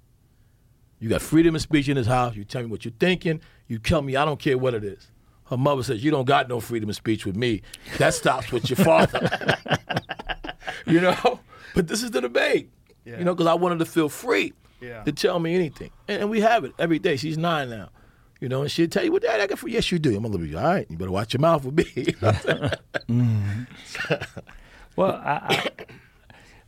You 0.99 1.09
got 1.09 1.21
freedom 1.21 1.53
of 1.55 1.61
speech 1.61 1.87
in 1.89 1.95
this 1.95 2.07
house. 2.07 2.35
You 2.35 2.43
tell 2.43 2.63
me 2.63 2.69
what 2.69 2.85
you're 2.85 2.93
thinking. 2.99 3.41
You 3.67 3.79
tell 3.79 4.01
me 4.01 4.15
I 4.15 4.25
don't 4.25 4.39
care 4.39 4.57
what 4.57 4.73
it 4.73 4.83
is. 4.83 5.11
Her 5.45 5.57
mother 5.57 5.83
says 5.83 6.03
you 6.03 6.11
don't 6.11 6.25
got 6.25 6.49
no 6.49 6.59
freedom 6.59 6.89
of 6.89 6.95
speech 6.95 7.25
with 7.25 7.35
me. 7.35 7.61
That 7.99 8.13
stops 8.13 8.51
with 8.51 8.69
your 8.69 8.77
father. 8.77 9.57
you 10.87 10.99
know, 10.99 11.39
but 11.75 11.87
this 11.87 12.03
is 12.03 12.11
the 12.11 12.21
debate. 12.21 12.69
You 13.05 13.23
know, 13.23 13.33
because 13.33 13.47
I 13.47 13.53
wanted 13.53 13.79
to 13.79 13.85
feel 13.85 14.09
free 14.09 14.53
Yeah. 14.79 15.03
to 15.03 15.11
tell 15.11 15.39
me 15.39 15.55
anything, 15.55 15.91
and, 16.07 16.21
and 16.21 16.29
we 16.29 16.41
have 16.41 16.63
it 16.63 16.73
every 16.77 16.99
day. 16.99 17.15
She's 17.17 17.37
nine 17.37 17.69
now. 17.69 17.89
You 18.39 18.47
know, 18.49 18.61
and 18.61 18.69
she'll 18.69 18.87
tell 18.87 19.03
you 19.03 19.11
what 19.11 19.23
dad 19.23 19.41
I 19.41 19.47
got 19.47 19.57
for 19.57 19.67
yes 19.67 19.91
you 19.91 19.97
do. 19.97 20.15
I'm 20.15 20.21
gonna 20.21 20.37
be 20.37 20.53
all 20.55 20.63
right. 20.63 20.85
You 20.89 20.97
better 20.97 21.11
watch 21.11 21.33
your 21.33 21.41
mouth 21.41 21.65
with 21.65 21.75
me. 21.77 21.83
Mm-hmm. 23.09 23.63
Well, 24.95 25.11
I, 25.23 25.69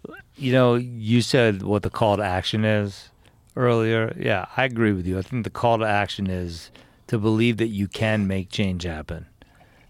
I, 0.07 0.13
you 0.35 0.51
know, 0.51 0.75
you 0.75 1.21
said 1.21 1.63
what 1.63 1.83
the 1.83 1.89
call 1.89 2.17
to 2.17 2.23
action 2.23 2.63
is 2.65 3.09
earlier. 3.55 4.15
Yeah, 4.19 4.45
I 4.57 4.63
agree 4.65 4.93
with 4.93 5.05
you. 5.05 5.17
I 5.19 5.21
think 5.21 5.43
the 5.43 5.49
call 5.49 5.77
to 5.79 5.85
action 5.85 6.27
is 6.27 6.71
to 7.07 7.17
believe 7.17 7.57
that 7.57 7.67
you 7.67 7.87
can 7.87 8.27
make 8.27 8.49
change 8.49 8.83
happen, 8.83 9.25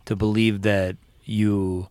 to 0.06 0.16
believe 0.16 0.62
that 0.64 0.98
you 1.24 1.88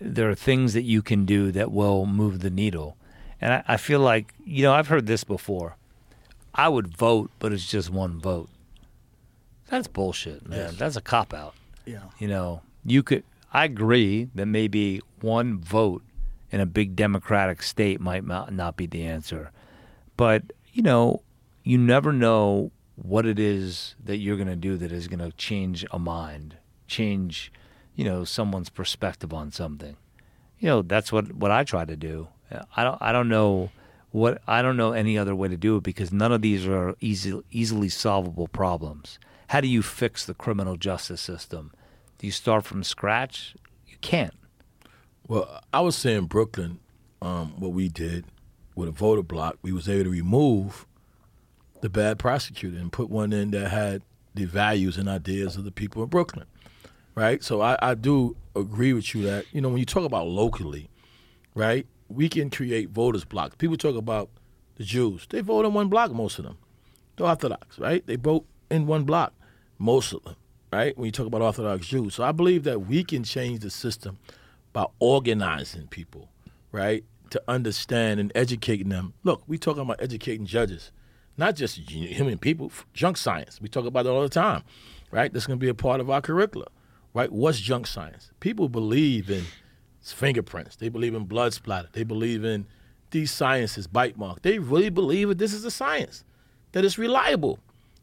there 0.00 0.28
are 0.28 0.34
things 0.34 0.74
that 0.74 0.82
you 0.82 1.00
can 1.02 1.24
do 1.24 1.50
that 1.52 1.72
will 1.72 2.04
move 2.06 2.40
the 2.40 2.50
needle. 2.50 2.96
And 3.40 3.52
I, 3.52 3.64
I 3.66 3.76
feel 3.76 4.00
like, 4.00 4.34
you 4.44 4.62
know, 4.62 4.72
I've 4.72 4.88
heard 4.88 5.06
this 5.06 5.24
before. 5.24 5.76
I 6.54 6.68
would 6.68 6.96
vote, 6.96 7.30
but 7.38 7.52
it's 7.52 7.70
just 7.70 7.90
one 7.90 8.18
vote. 8.18 8.48
That's 9.68 9.88
bullshit, 9.88 10.48
man. 10.48 10.74
That's 10.76 10.96
a 10.96 11.00
cop 11.00 11.34
out. 11.34 11.54
Yeah. 11.84 12.04
You 12.18 12.28
know, 12.28 12.62
you 12.84 13.02
could. 13.02 13.24
I 13.52 13.64
agree 13.64 14.28
that 14.34 14.46
maybe 14.46 15.02
one 15.20 15.58
vote 15.58 16.02
in 16.50 16.60
a 16.60 16.66
big 16.66 16.96
democratic 16.96 17.62
state 17.62 18.00
might 18.00 18.24
not 18.24 18.52
not 18.52 18.76
be 18.76 18.86
the 18.86 19.04
answer, 19.04 19.50
but 20.16 20.42
you 20.72 20.82
know, 20.82 21.22
you 21.64 21.78
never 21.78 22.12
know 22.12 22.70
what 22.96 23.26
it 23.26 23.38
is 23.38 23.94
that 24.02 24.18
you're 24.18 24.36
going 24.36 24.48
to 24.48 24.56
do 24.56 24.76
that 24.76 24.92
is 24.92 25.08
going 25.08 25.18
to 25.18 25.32
change 25.36 25.84
a 25.90 25.98
mind, 25.98 26.56
change, 26.86 27.52
you 27.94 28.04
know, 28.04 28.24
someone's 28.24 28.70
perspective 28.70 29.34
on 29.34 29.50
something. 29.50 29.96
You 30.58 30.68
know, 30.68 30.82
that's 30.82 31.12
what 31.12 31.34
what 31.34 31.50
I 31.50 31.64
try 31.64 31.84
to 31.84 31.96
do. 31.96 32.28
I 32.76 32.84
don't. 32.84 32.98
I 33.00 33.12
don't 33.12 33.28
know 33.28 33.70
what. 34.10 34.42
I 34.46 34.62
don't 34.62 34.76
know 34.76 34.92
any 34.92 35.18
other 35.18 35.34
way 35.34 35.48
to 35.48 35.56
do 35.56 35.76
it 35.76 35.82
because 35.82 36.12
none 36.12 36.32
of 36.32 36.42
these 36.42 36.66
are 36.66 36.94
easy, 37.00 37.40
easily 37.50 37.88
solvable 37.88 38.48
problems. 38.48 39.18
How 39.48 39.60
do 39.60 39.68
you 39.68 39.82
fix 39.82 40.26
the 40.26 40.34
criminal 40.34 40.76
justice 40.76 41.20
system? 41.20 41.72
Do 42.18 42.26
you 42.26 42.32
start 42.32 42.64
from 42.64 42.82
scratch? 42.82 43.54
You 43.86 43.96
can't. 44.00 44.34
Well, 45.28 45.60
I 45.72 45.80
was 45.80 45.96
saying 45.96 46.26
Brooklyn, 46.26 46.78
um, 47.20 47.58
what 47.58 47.72
we 47.72 47.88
did 47.88 48.24
with 48.74 48.88
a 48.88 48.92
voter 48.92 49.22
block, 49.22 49.58
we 49.62 49.72
was 49.72 49.88
able 49.88 50.04
to 50.04 50.10
remove 50.10 50.86
the 51.80 51.88
bad 51.88 52.18
prosecutor 52.18 52.78
and 52.78 52.92
put 52.92 53.10
one 53.10 53.32
in 53.32 53.50
that 53.50 53.70
had 53.70 54.02
the 54.34 54.44
values 54.44 54.96
and 54.96 55.08
ideas 55.08 55.56
of 55.56 55.64
the 55.64 55.70
people 55.70 56.02
in 56.02 56.08
Brooklyn, 56.08 56.46
right? 57.14 57.42
So 57.42 57.60
I, 57.60 57.76
I 57.80 57.94
do 57.94 58.36
agree 58.54 58.92
with 58.92 59.14
you 59.14 59.22
that 59.22 59.46
you 59.52 59.60
know 59.60 59.68
when 59.68 59.78
you 59.78 59.86
talk 59.86 60.04
about 60.04 60.26
locally, 60.26 60.90
right, 61.54 61.86
we 62.08 62.28
can 62.28 62.50
create 62.50 62.90
voters 62.90 63.24
blocks. 63.24 63.56
People 63.56 63.76
talk 63.76 63.96
about 63.96 64.30
the 64.76 64.84
Jews; 64.84 65.26
they 65.30 65.40
vote 65.40 65.64
in 65.64 65.74
one 65.74 65.88
block, 65.88 66.12
most 66.12 66.38
of 66.38 66.44
them. 66.44 66.58
The 67.16 67.24
Orthodox, 67.24 67.78
right? 67.78 68.06
They 68.06 68.16
vote 68.16 68.44
in 68.70 68.86
one 68.86 69.04
block, 69.04 69.32
most 69.78 70.12
of 70.12 70.22
them, 70.24 70.36
right? 70.72 70.96
When 70.96 71.06
you 71.06 71.12
talk 71.12 71.26
about 71.26 71.42
Orthodox 71.42 71.86
Jews, 71.86 72.14
so 72.14 72.24
I 72.24 72.32
believe 72.32 72.64
that 72.64 72.86
we 72.86 73.04
can 73.04 73.24
change 73.24 73.60
the 73.60 73.70
system 73.70 74.18
by 74.72 74.86
organizing 74.98 75.86
people, 75.88 76.28
right? 76.72 77.04
To 77.30 77.42
understand 77.48 78.20
and 78.20 78.30
educating 78.34 78.90
them. 78.90 79.14
Look, 79.24 79.42
we 79.46 79.56
talking 79.56 79.82
about 79.82 80.02
educating 80.02 80.44
judges, 80.46 80.92
not 81.38 81.56
just 81.56 81.78
human 81.90 82.38
people, 82.38 82.70
junk 82.92 83.16
science. 83.16 83.60
We 83.60 83.68
talk 83.68 83.86
about 83.86 84.06
it 84.06 84.10
all 84.10 84.22
the 84.22 84.28
time, 84.28 84.62
right? 85.10 85.32
That's 85.32 85.46
going 85.46 85.58
to 85.58 85.64
be 85.64 85.70
a 85.70 85.74
part 85.74 86.00
of 86.00 86.10
our 86.10 86.20
curricula, 86.20 86.66
right? 87.14 87.32
What's 87.32 87.60
junk 87.60 87.86
science? 87.86 88.30
People 88.40 88.68
believe 88.68 89.30
in 89.30 89.44
fingerprints. 90.12 90.76
They 90.76 90.88
believe 90.88 91.14
in 91.14 91.24
blood 91.24 91.52
splatter. 91.52 91.88
They 91.92 92.04
believe 92.04 92.44
in 92.44 92.66
these 93.10 93.30
sciences, 93.30 93.86
bite 93.86 94.16
mark. 94.16 94.42
They 94.42 94.58
really 94.58 94.90
believe 94.90 95.28
that 95.28 95.38
this 95.38 95.52
is 95.52 95.64
a 95.64 95.70
science, 95.70 96.24
that 96.72 96.84
it's 96.84 96.98
reliable, 96.98 97.58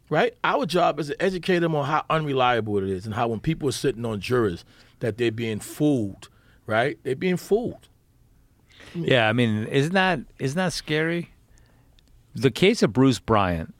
right? 0.09 0.33
Our 0.43 0.65
job 0.65 0.99
is 0.99 1.07
to 1.07 1.22
educate 1.22 1.59
them 1.59 1.75
on 1.75 1.85
how 1.85 2.06
unreliable 2.09 2.77
it 2.77 2.85
is 2.85 3.06
and 3.06 3.15
how 3.15 3.27
when 3.27 3.40
people 3.40 3.69
are 3.69 3.73
sitting 3.73 4.06
on 4.06 4.19
jurors 4.19 4.65
that 4.99 5.17
they're 5.17 5.32
being 5.32 5.59
fooled, 5.59 6.30
right? 6.65 6.98
They're 7.03 7.15
being 7.15 7.38
fooled. 7.38 7.90
Yeah, 8.95 9.27
I 9.27 9.33
mean, 9.33 9.65
isn't 9.65 9.93
that 9.93 10.19
isn't 10.40 10.57
that 10.57 10.73
scary? 10.73 11.32
The 12.35 12.51
case 12.51 12.83
of 12.83 12.93
Bruce 12.93 13.19
Bryant 13.19 13.73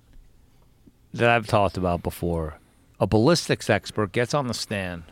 that 1.14 1.30
I've 1.30 1.48
talked 1.48 1.78
about 1.78 2.04
before, 2.04 2.60
a 3.00 3.08
ballistics 3.08 3.70
expert 3.70 4.12
gets 4.12 4.34
on 4.34 4.48
the 4.48 4.54
stand, 4.54 5.04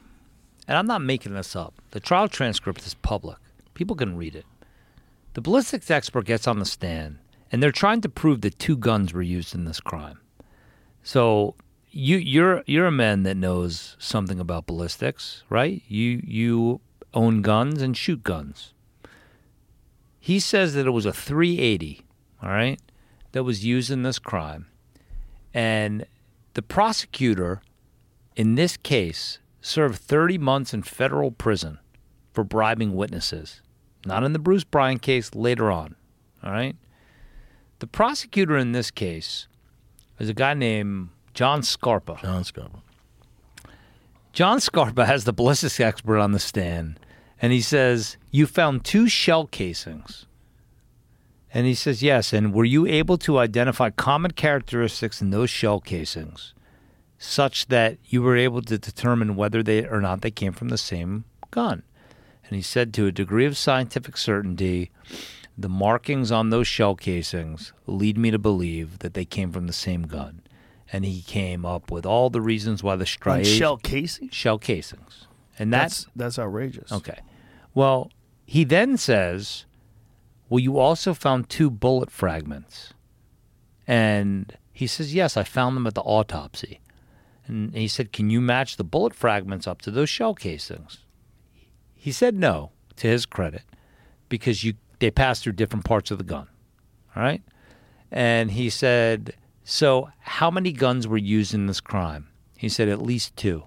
and 0.71 0.77
I'm 0.77 0.87
not 0.87 1.01
making 1.01 1.33
this 1.33 1.53
up. 1.53 1.73
The 1.91 1.99
trial 1.99 2.29
transcript 2.29 2.85
is 2.87 2.93
public. 2.93 3.39
People 3.73 3.97
can 3.97 4.15
read 4.15 4.37
it. 4.37 4.45
The 5.33 5.41
ballistics 5.41 5.91
expert 5.91 6.23
gets 6.23 6.47
on 6.47 6.59
the 6.59 6.65
stand, 6.65 7.17
and 7.51 7.61
they're 7.61 7.73
trying 7.73 7.99
to 7.99 8.07
prove 8.07 8.39
that 8.39 8.57
two 8.57 8.77
guns 8.77 9.11
were 9.11 9.21
used 9.21 9.53
in 9.53 9.65
this 9.65 9.81
crime. 9.81 10.21
So 11.03 11.55
you 11.89 12.15
you're 12.15 12.63
you're 12.67 12.85
a 12.85 12.91
man 12.91 13.23
that 13.23 13.35
knows 13.35 13.97
something 13.99 14.39
about 14.39 14.65
ballistics, 14.65 15.43
right? 15.49 15.83
You 15.89 16.21
you 16.23 16.79
own 17.13 17.41
guns 17.41 17.81
and 17.81 17.97
shoot 17.97 18.23
guns. 18.23 18.73
He 20.21 20.39
says 20.39 20.73
that 20.75 20.87
it 20.87 20.91
was 20.91 21.05
a 21.05 21.11
380, 21.11 22.05
all 22.41 22.47
right, 22.47 22.79
that 23.33 23.43
was 23.43 23.65
used 23.65 23.91
in 23.91 24.03
this 24.03 24.19
crime. 24.19 24.67
And 25.53 26.05
the 26.53 26.61
prosecutor 26.61 27.61
in 28.37 28.55
this 28.55 28.77
case 28.77 29.39
served 29.61 29.99
30 29.99 30.37
months 30.39 30.73
in 30.73 30.83
federal 30.83 31.31
prison 31.31 31.79
for 32.33 32.43
bribing 32.43 32.95
witnesses. 32.95 33.61
Not 34.05 34.23
in 34.23 34.33
the 34.33 34.39
Bruce 34.39 34.63
Bryant 34.63 35.01
case, 35.01 35.35
later 35.35 35.71
on, 35.71 35.95
all 36.43 36.51
right? 36.51 36.75
The 37.79 37.87
prosecutor 37.87 38.57
in 38.57 38.71
this 38.71 38.89
case 38.91 39.47
is 40.19 40.29
a 40.29 40.33
guy 40.33 40.53
named 40.53 41.09
John 41.33 41.61
Scarpa. 41.63 42.17
John 42.21 42.43
Scarpa. 42.43 42.81
John 44.33 44.59
Scarpa 44.59 45.05
has 45.05 45.25
the 45.25 45.33
ballistics 45.33 45.79
expert 45.79 46.17
on 46.17 46.31
the 46.31 46.39
stand, 46.39 46.99
and 47.41 47.51
he 47.51 47.61
says, 47.61 48.17
You 48.31 48.47
found 48.47 48.83
two 48.83 49.07
shell 49.07 49.45
casings. 49.45 50.25
And 51.53 51.67
he 51.67 51.75
says, 51.75 52.01
Yes. 52.01 52.31
And 52.33 52.53
were 52.53 52.65
you 52.65 52.87
able 52.87 53.17
to 53.19 53.37
identify 53.37 53.89
common 53.89 54.31
characteristics 54.31 55.21
in 55.21 55.31
those 55.31 55.49
shell 55.49 55.79
casings 55.81 56.53
such 57.23 57.67
that 57.67 57.97
you 58.05 58.21
were 58.21 58.35
able 58.35 58.61
to 58.63 58.77
determine 58.79 59.35
whether 59.35 59.61
they 59.61 59.85
or 59.85 60.01
not 60.01 60.21
they 60.21 60.31
came 60.31 60.51
from 60.53 60.69
the 60.69 60.77
same 60.77 61.23
gun? 61.51 61.83
And 62.45 62.55
he 62.55 62.61
said, 62.61 62.93
To 62.93 63.05
a 63.05 63.11
degree 63.11 63.45
of 63.45 63.57
scientific 63.57 64.17
certainty, 64.17 64.89
the 65.57 65.69
markings 65.69 66.31
on 66.31 66.49
those 66.49 66.67
shell 66.67 66.95
casings 66.95 67.73
lead 67.85 68.17
me 68.17 68.31
to 68.31 68.39
believe 68.39 68.99
that 68.99 69.13
they 69.13 69.23
came 69.25 69.51
from 69.51 69.67
the 69.67 69.73
same 69.73 70.03
gun. 70.03 70.41
And 70.91 71.05
he 71.05 71.21
came 71.21 71.65
up 71.65 71.91
with 71.91 72.05
all 72.05 72.29
the 72.29 72.41
reasons 72.41 72.83
why 72.83 72.95
the 72.97 73.05
striate 73.05 73.45
Shell 73.45 73.77
Casey? 73.77 74.27
shell 74.31 74.57
casings. 74.57 75.27
And 75.59 75.71
that's 75.71 76.05
That's 76.15 76.37
that's 76.37 76.39
outrageous. 76.39 76.91
okay. 76.91 77.19
Well, 77.73 78.11
he 78.45 78.63
then 78.65 78.97
says, 78.97 79.65
Well, 80.49 80.59
you 80.59 80.79
also 80.79 81.13
found 81.13 81.47
two 81.49 81.69
bullet 81.69 82.09
fragments. 82.11 82.93
And 83.87 84.57
he 84.73 84.87
says, 84.87 85.13
Yes, 85.13 85.37
I 85.37 85.43
found 85.43 85.77
them 85.77 85.87
at 85.87 85.93
the 85.93 86.01
autopsy. 86.01 86.81
And 87.51 87.75
he 87.75 87.89
said, 87.89 88.13
Can 88.13 88.29
you 88.29 88.39
match 88.39 88.77
the 88.77 88.83
bullet 88.85 89.13
fragments 89.13 89.67
up 89.67 89.81
to 89.81 89.91
those 89.91 90.09
shell 90.09 90.33
casings? 90.33 90.99
He 91.93 92.11
said 92.11 92.33
no, 92.33 92.71
to 92.95 93.07
his 93.07 93.25
credit, 93.25 93.63
because 94.29 94.63
you 94.63 94.75
they 94.99 95.11
passed 95.11 95.43
through 95.43 95.53
different 95.53 95.83
parts 95.83 96.11
of 96.11 96.17
the 96.17 96.23
gun. 96.23 96.47
All 97.15 97.23
right? 97.23 97.41
And 98.09 98.51
he 98.51 98.69
said, 98.69 99.35
So 99.65 100.09
how 100.19 100.49
many 100.49 100.71
guns 100.71 101.07
were 101.07 101.17
used 101.17 101.53
in 101.53 101.65
this 101.65 101.81
crime? 101.81 102.29
He 102.57 102.69
said, 102.69 102.87
At 102.87 103.01
least 103.01 103.35
two. 103.35 103.65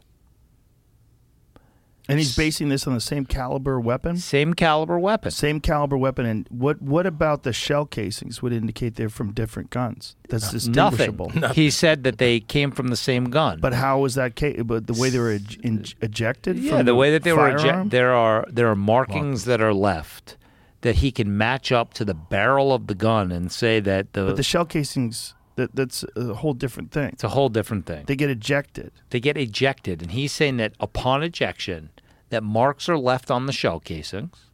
And 2.07 2.18
he's 2.18 2.36
basing 2.36 2.68
this 2.68 2.86
on 2.86 2.92
the 2.92 3.00
same 3.00 3.24
caliber 3.24 3.81
weapon? 3.81 4.18
Same 4.18 4.52
caliber 4.52 4.99
weapon. 4.99 5.31
Same 5.31 5.58
caliber 5.58 5.97
weapon. 5.97 6.26
And 6.26 6.47
what 6.50 6.83
what 6.83 7.07
about 7.07 7.44
the 7.44 7.52
shell 7.52 7.86
casings 7.86 8.42
would 8.42 8.52
indicate 8.52 8.97
they're 8.97 9.08
from 9.08 9.33
different 9.33 9.70
guns? 9.70 10.15
That's 10.28 10.52
Nothing. 10.66 11.16
distinguishable. 11.16 11.52
He 11.55 11.70
said 11.70 12.05
that 12.05 12.18
they 12.18 12.41
came 12.41 12.73
from 12.73 12.89
the 12.89 12.97
same 12.97 13.31
gun. 13.31 13.58
But 13.60 13.73
how 13.73 14.00
was 14.00 14.16
that 14.16 14.34
case? 14.36 14.62
But 14.65 14.86
the 14.86 14.92
way 14.92 15.08
they 15.08 15.18
were 15.18 15.39
ej- 15.39 15.58
in- 15.65 15.84
ejected? 16.02 16.58
yeah, 16.58 16.76
from 16.76 16.86
the 16.86 16.94
way 16.94 17.10
that 17.10 17.23
they 17.23 17.33
were 17.33 17.39
firearm? 17.57 17.58
eject- 17.81 17.91
there 17.91 18.12
are 18.12 18.44
there 18.50 18.68
are 18.68 18.76
markings 18.76 19.44
that 19.47 19.62
are 19.62 19.73
left 19.74 20.36
that 20.83 20.97
he 20.97 21.10
can 21.10 21.39
match 21.39 21.73
up 21.73 21.94
to 21.94 22.05
the 22.05 22.12
barrel 22.12 22.70
of 22.74 22.86
the 22.86 22.94
gun 22.94 23.33
and 23.33 23.50
say 23.50 23.81
that 23.81 24.12
the, 24.12 24.26
But 24.26 24.36
the 24.36 24.42
shell 24.42 24.66
casings, 24.66 25.34
that 25.57 25.74
that's 25.74 26.05
a 26.16 26.34
whole 26.34 26.55
different 26.55 26.91
thing. 26.91 27.10
it's 27.10 27.24
a 27.24 27.28
whole 27.28 27.49
different 27.49 27.86
thing. 27.86 28.05
They 28.07 28.16
get 28.16 28.31
ejected. 28.31 28.92
They 29.10 29.20
get 29.20 29.36
ejected, 29.36 30.02
and 30.02 30.10
he's 30.10 30.33
saying 30.33 30.57
that 30.58 30.73
upon 30.81 31.23
ejection, 31.23 31.91
that 32.31 32.42
marks 32.42 32.89
are 32.89 32.99
left 32.99 33.31
on 33.31 33.47
the 33.47 33.52
shell 33.52 33.81
casings. 33.81 34.50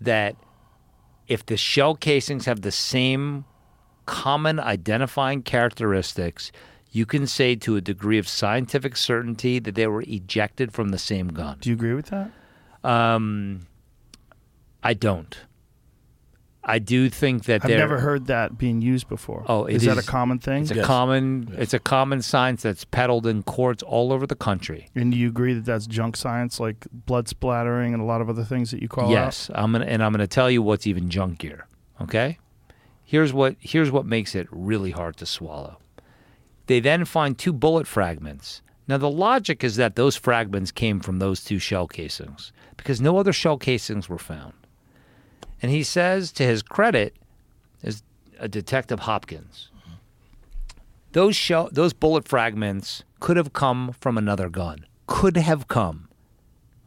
That 0.00 0.36
if 1.28 1.46
the 1.46 1.56
shell 1.56 1.94
casings 1.94 2.46
have 2.46 2.62
the 2.62 2.72
same 2.72 3.44
common 4.06 4.58
identifying 4.58 5.42
characteristics, 5.42 6.50
you 6.90 7.06
can 7.06 7.26
say 7.26 7.54
to 7.56 7.76
a 7.76 7.80
degree 7.80 8.18
of 8.18 8.28
scientific 8.28 8.96
certainty 8.96 9.58
that 9.60 9.74
they 9.74 9.86
were 9.86 10.02
ejected 10.02 10.72
from 10.72 10.88
the 10.88 10.98
same 10.98 11.28
gun. 11.28 11.58
Do 11.60 11.70
you 11.70 11.76
agree 11.76 11.94
with 11.94 12.06
that? 12.06 12.30
Um, 12.84 13.66
I 14.82 14.94
don't. 14.94 15.38
I 16.64 16.78
do 16.78 17.08
think 17.10 17.46
that 17.46 17.64
I've 17.64 17.68
there. 17.68 17.78
never 17.78 17.98
heard 17.98 18.26
that 18.26 18.56
being 18.56 18.80
used 18.80 19.08
before. 19.08 19.44
Oh, 19.48 19.64
it 19.64 19.76
is 19.76 19.84
that 19.84 19.98
a 19.98 20.02
common 20.02 20.38
thing? 20.38 20.62
It's 20.62 20.70
a 20.70 20.76
Yes. 20.76 20.86
common. 20.86 21.52
It's 21.58 21.74
a 21.74 21.80
common 21.80 22.22
science 22.22 22.62
that's 22.62 22.84
peddled 22.84 23.26
in 23.26 23.42
courts 23.42 23.82
all 23.82 24.12
over 24.12 24.26
the 24.28 24.36
country. 24.36 24.88
And 24.94 25.10
do 25.10 25.18
you 25.18 25.26
agree 25.28 25.54
that 25.54 25.64
that's 25.64 25.86
junk 25.88 26.16
science, 26.16 26.60
like 26.60 26.86
blood 26.92 27.26
splattering 27.26 27.94
and 27.94 28.00
a 28.02 28.06
lot 28.06 28.20
of 28.20 28.28
other 28.28 28.44
things 28.44 28.70
that 28.70 28.80
you 28.80 28.86
call 28.88 29.06
out? 29.06 29.10
yes, 29.10 29.50
I'm 29.54 29.72
gonna 29.72 29.86
and 29.86 30.04
I'm 30.04 30.12
gonna 30.12 30.28
tell 30.28 30.48
you 30.50 30.62
what's 30.62 30.86
even 30.86 31.08
junkier. 31.08 31.62
Okay, 32.00 32.38
here's 33.04 33.32
what 33.32 33.56
here's 33.58 33.90
what 33.90 34.06
makes 34.06 34.34
it 34.36 34.46
really 34.52 34.92
hard 34.92 35.16
to 35.16 35.26
swallow. 35.26 35.78
They 36.68 36.78
then 36.78 37.04
find 37.04 37.36
two 37.36 37.52
bullet 37.52 37.88
fragments. 37.88 38.62
Now 38.86 38.98
the 38.98 39.10
logic 39.10 39.64
is 39.64 39.74
that 39.76 39.96
those 39.96 40.14
fragments 40.16 40.70
came 40.70 41.00
from 41.00 41.18
those 41.18 41.42
two 41.42 41.58
shell 41.58 41.88
casings 41.88 42.52
because 42.76 43.00
no 43.00 43.18
other 43.18 43.32
shell 43.32 43.58
casings 43.58 44.08
were 44.08 44.18
found. 44.18 44.52
And 45.62 45.70
he 45.70 45.84
says, 45.84 46.32
to 46.32 46.44
his 46.44 46.62
credit, 46.62 47.16
is 47.82 48.02
a 48.38 48.48
detective 48.48 49.00
Hopkins. 49.00 49.70
Those 51.12 51.36
shell, 51.36 51.68
those 51.70 51.92
bullet 51.92 52.26
fragments 52.26 53.04
could 53.20 53.36
have 53.36 53.52
come 53.52 53.92
from 54.00 54.18
another 54.18 54.48
gun. 54.48 54.86
Could 55.06 55.36
have 55.36 55.68
come. 55.68 56.08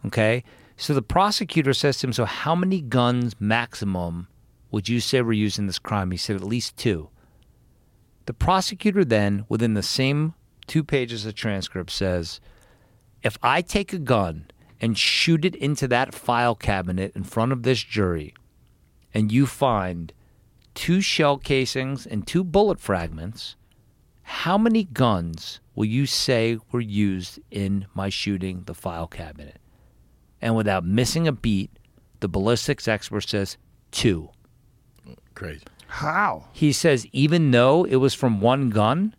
Okay? 0.05 0.43
So 0.77 0.93
the 0.93 1.01
prosecutor 1.01 1.73
says 1.73 1.99
to 1.99 2.07
him, 2.07 2.13
So 2.13 2.25
how 2.25 2.55
many 2.55 2.81
guns 2.81 3.35
maximum 3.39 4.27
would 4.71 4.89
you 4.89 4.99
say 4.99 5.21
were 5.21 5.31
used 5.31 5.57
in 5.57 5.67
this 5.67 5.79
crime? 5.79 6.11
He 6.11 6.17
said, 6.17 6.35
At 6.35 6.43
least 6.43 6.75
two. 6.75 7.09
The 8.25 8.33
prosecutor 8.33 9.05
then, 9.05 9.45
within 9.47 9.75
the 9.75 9.83
same 9.83 10.33
two 10.67 10.83
pages 10.83 11.25
of 11.25 11.35
transcript, 11.35 11.91
says, 11.91 12.41
If 13.23 13.37
I 13.41 13.61
take 13.61 13.93
a 13.93 13.99
gun 13.99 14.47
and 14.81 14.97
shoot 14.97 15.45
it 15.45 15.55
into 15.55 15.87
that 15.87 16.13
file 16.13 16.55
cabinet 16.55 17.13
in 17.15 17.23
front 17.23 17.51
of 17.51 17.63
this 17.63 17.81
jury, 17.81 18.33
and 19.15 19.31
you 19.31 19.47
find 19.47 20.11
two 20.75 20.99
shell 20.99 21.37
casings 21.37 22.05
and 22.05 22.27
two 22.27 22.43
bullet 22.43 22.79
fragments, 22.81 23.55
how 24.21 24.57
many 24.57 24.83
guns 24.83 25.61
will 25.73 25.85
you 25.85 26.05
say 26.05 26.59
were 26.71 26.81
used 26.81 27.39
in 27.49 27.87
my 27.93 28.09
shooting 28.09 28.63
the 28.65 28.73
file 28.73 29.07
cabinet? 29.07 29.57
And 30.41 30.55
without 30.55 30.85
missing 30.85 31.27
a 31.27 31.31
beat, 31.31 31.71
the 32.19 32.27
ballistics 32.27 32.87
expert 32.87 33.21
says 33.21 33.57
two. 33.89 34.29
Crazy. 35.33 35.63
How? 35.87 36.49
He 36.51 36.73
says, 36.73 37.07
even 37.13 37.51
though 37.51 37.85
it 37.85 37.95
was 37.95 38.13
from 38.13 38.41
one 38.41 38.69
gun, 38.69 39.15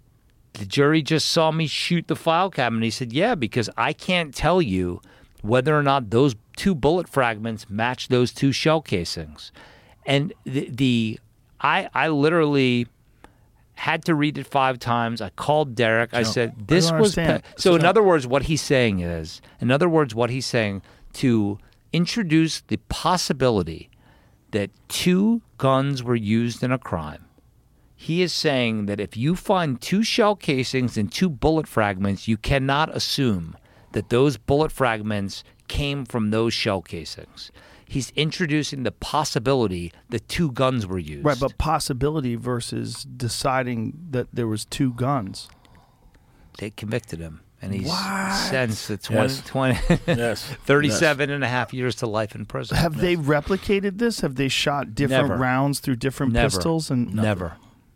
the 0.53 0.67
jury 0.67 1.01
just 1.01 1.29
saw 1.29 1.51
me 1.51 1.67
shoot 1.67 2.07
the 2.07 2.17
file 2.17 2.51
cabinet. 2.51 2.85
He 2.85 2.91
said, 2.91 3.13
yeah, 3.13 3.35
because 3.35 3.71
I 3.79 3.95
can't 3.95 4.35
tell 4.35 4.61
you 4.61 5.01
whether 5.41 5.79
or 5.79 5.83
not 5.83 6.11
those 6.11 6.35
two 6.57 6.75
bullet 6.75 7.09
fragments 7.09 7.71
match 7.71 8.09
those 8.09 8.33
two 8.33 8.53
shell 8.53 8.83
casings. 8.83 9.53
And 10.07 10.33
the, 10.45 10.71
the 10.71 11.21
I, 11.61 11.89
I 11.93 12.09
literally 12.09 12.87
had 13.75 14.05
to 14.07 14.15
read 14.15 14.39
it 14.39 14.47
five 14.47 14.79
times. 14.79 15.21
I 15.21 15.31
called 15.31 15.75
Derrick. 15.75 16.15
I 16.15 16.23
said, 16.23 16.69
this 16.69 16.89
don't 16.91 17.01
was. 17.01 17.15
Pe-. 17.15 17.41
So, 17.57 17.75
in 17.75 17.85
other 17.85 18.03
words, 18.03 18.27
what 18.27 18.45
he's 18.45 18.63
saying 18.63 19.01
is, 19.01 19.43
in 19.61 19.71
other 19.71 19.89
words, 19.89 20.15
what 20.15 20.31
he's 20.31 20.47
saying 20.47 20.83
to 21.15 21.59
introduce 21.93 22.61
the 22.63 22.79
possibility 22.89 23.91
that 24.53 24.71
two 24.89 25.43
guns 25.59 26.03
were 26.03 26.17
used 26.17 26.63
in 26.63 26.73
a 26.73 26.79
crime. 26.79 27.25
He 27.95 28.23
is 28.23 28.33
saying 28.33 28.87
that 28.87 29.01
if 29.01 29.17
you 29.17 29.35
find 29.35 29.81
two 29.81 30.03
shell 30.03 30.37
casings 30.37 30.97
and 30.97 31.11
two 31.11 31.29
bullet 31.29 31.67
fragments, 31.67 32.29
you 32.29 32.37
cannot 32.37 32.95
assume 32.95 33.57
that 33.93 34.11
those 34.11 34.37
bullet 34.37 34.71
fragments 34.71 35.43
came 35.69 36.05
from 36.05 36.31
those 36.31 36.53
shell 36.53 36.83
casings. 36.83 37.51
He's 37.89 38.11
introducing 38.17 38.83
the 38.83 38.91
possibility 38.93 39.93
that 40.11 40.29
two 40.29 40.51
guns 40.51 40.87
were 40.87 40.99
used. 40.99 41.25
Right, 41.25 41.39
but 41.39 41.57
possibility 41.59 42.35
versus 42.35 43.05
deciding 43.05 43.95
that 44.11 44.27
there 44.33 44.49
was 44.49 44.65
two 44.65 44.93
guns. 44.95 45.49
they 46.59 46.71
convicted 46.71 47.21
him. 47.21 47.41
and 47.63 47.73
he's 47.75 47.93
sentenced 48.51 48.87
to 48.89 48.97
20, 48.97 49.23
Yes. 49.23 49.43
20 49.47 49.79
Yes. 50.09 50.45
37 50.67 51.31
and 51.31 51.43
a 51.45 51.49
half 51.49 51.73
years 51.73 51.95
to 51.97 52.07
life 52.07 52.35
in 52.35 52.45
prison. 52.45 52.77
Have 52.77 52.99
they 53.01 53.17
replicated 53.17 53.99
this? 53.99 54.21
Have 54.21 54.35
they 54.37 54.49
shot 54.49 54.95
different 54.95 55.29
Never. 55.29 55.41
rounds 55.41 55.81
through 55.81 55.97
different 55.97 56.33
Never. 56.33 56.47
pistols? 56.49 56.91
And 56.91 57.15
Never, 57.15 57.55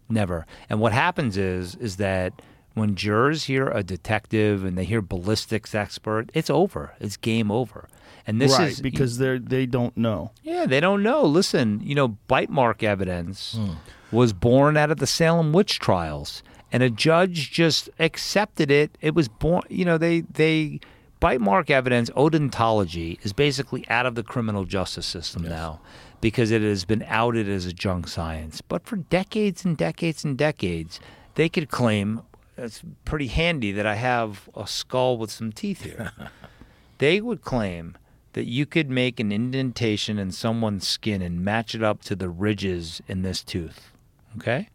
never. 0.08 0.46
And 0.70 0.80
what 0.80 0.92
happens 0.92 1.36
is, 1.36 1.74
is 1.76 1.96
that 1.96 2.40
when 2.74 2.94
jurors 2.94 3.44
hear 3.44 3.68
a 3.68 3.82
detective 3.82 4.64
and 4.64 4.78
they 4.78 4.84
hear 4.84 5.02
ballistics 5.02 5.74
expert, 5.74 6.30
it's 6.34 6.48
over. 6.50 6.94
It's 7.00 7.16
game 7.16 7.50
over. 7.50 7.88
And 8.26 8.40
this 8.40 8.58
right, 8.58 8.68
is 8.68 8.80
because 8.80 9.18
they're 9.18 9.38
they 9.38 9.66
don't 9.66 9.96
know. 9.96 10.32
yeah, 10.42 10.66
they 10.66 10.80
don't 10.80 11.02
know. 11.02 11.24
Listen, 11.24 11.80
you 11.82 11.94
know, 11.94 12.08
bite 12.08 12.50
mark 12.50 12.82
evidence 12.82 13.54
hmm. 13.56 13.74
was 14.10 14.32
born 14.32 14.76
out 14.76 14.90
of 14.90 14.98
the 14.98 15.06
Salem 15.06 15.52
witch 15.52 15.78
trials, 15.78 16.42
and 16.72 16.82
a 16.82 16.90
judge 16.90 17.50
just 17.50 17.88
accepted 17.98 18.70
it. 18.70 18.96
It 19.00 19.14
was 19.14 19.28
born, 19.28 19.62
you 19.68 19.84
know, 19.84 19.98
they 19.98 20.20
they 20.20 20.80
bite 21.18 21.40
mark 21.40 21.70
evidence 21.70 22.10
odontology 22.10 23.18
is 23.24 23.32
basically 23.32 23.88
out 23.88 24.06
of 24.06 24.14
the 24.14 24.22
criminal 24.22 24.64
justice 24.64 25.06
system 25.06 25.42
now 25.42 25.80
because 26.20 26.50
it 26.50 26.62
has 26.62 26.84
been 26.84 27.04
outed 27.06 27.48
as 27.48 27.66
a 27.66 27.72
junk 27.72 28.06
science. 28.08 28.60
But 28.60 28.86
for 28.86 28.96
decades 28.96 29.64
and 29.64 29.76
decades 29.76 30.24
and 30.24 30.36
decades, 30.36 31.00
they 31.34 31.48
could 31.48 31.70
claim 31.70 32.22
it's 32.56 32.82
pretty 33.04 33.28
handy 33.28 33.72
that 33.72 33.86
I 33.86 33.94
have 33.94 34.48
a 34.54 34.66
skull 34.66 35.16
with 35.16 35.30
some 35.30 35.50
teeth 35.50 35.82
here 35.82 36.12
they 36.98 37.20
would 37.20 37.42
claim 37.42 37.96
that 38.32 38.46
you 38.46 38.66
could 38.66 38.88
make 38.88 39.18
an 39.18 39.32
indentation 39.32 40.18
in 40.18 40.30
someone's 40.30 40.86
skin 40.86 41.20
and 41.20 41.44
match 41.44 41.74
it 41.74 41.82
up 41.82 42.02
to 42.02 42.14
the 42.14 42.28
ridges 42.28 43.02
in 43.08 43.22
this 43.22 43.42
tooth. 43.42 43.90
Okay? 44.36 44.68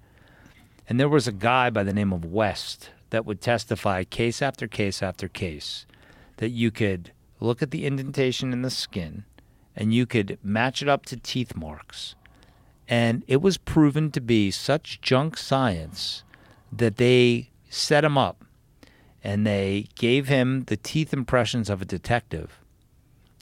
And 0.88 1.00
there 1.00 1.10
was 1.10 1.28
a 1.28 1.32
guy 1.32 1.70
by 1.70 1.84
the 1.84 1.94
name 1.94 2.12
of 2.12 2.26
West 2.26 2.92
that 3.10 3.26
would 3.26 3.42
testify 3.42 4.04
case 4.04 4.42
after 4.42 4.68
case 4.68 5.02
after 5.02 5.28
case 5.28 5.86
that 6.38 6.50
you 6.50 6.70
could 6.70 7.12
look 7.40 7.62
at 7.62 7.72
the 7.72 7.86
indentation 7.86 8.52
in 8.52 8.62
the 8.62 8.70
skin 8.70 9.24
and 9.76 9.94
you 9.94 10.06
could 10.06 10.38
match 10.44 10.82
it 10.82 10.90
up 10.90 11.06
to 11.06 11.18
teeth 11.18 11.56
marks. 11.56 12.16
And 12.88 13.24
it 13.28 13.42
was 13.42 13.58
proven 13.58 14.12
to 14.12 14.22
be 14.22 14.52
such 14.52 15.02
junk 15.02 15.38
science 15.38 16.24
that 16.72 16.98
they 16.98 17.50
set 17.70 18.04
him 18.04 18.18
up 18.18 18.44
and 19.24 19.46
they 19.46 19.88
gave 19.96 20.28
him 20.28 20.66
the 20.66 20.78
teeth 20.78 21.12
impressions 21.14 21.70
of 21.70 21.82
a 21.82 21.86
detective. 21.86 22.60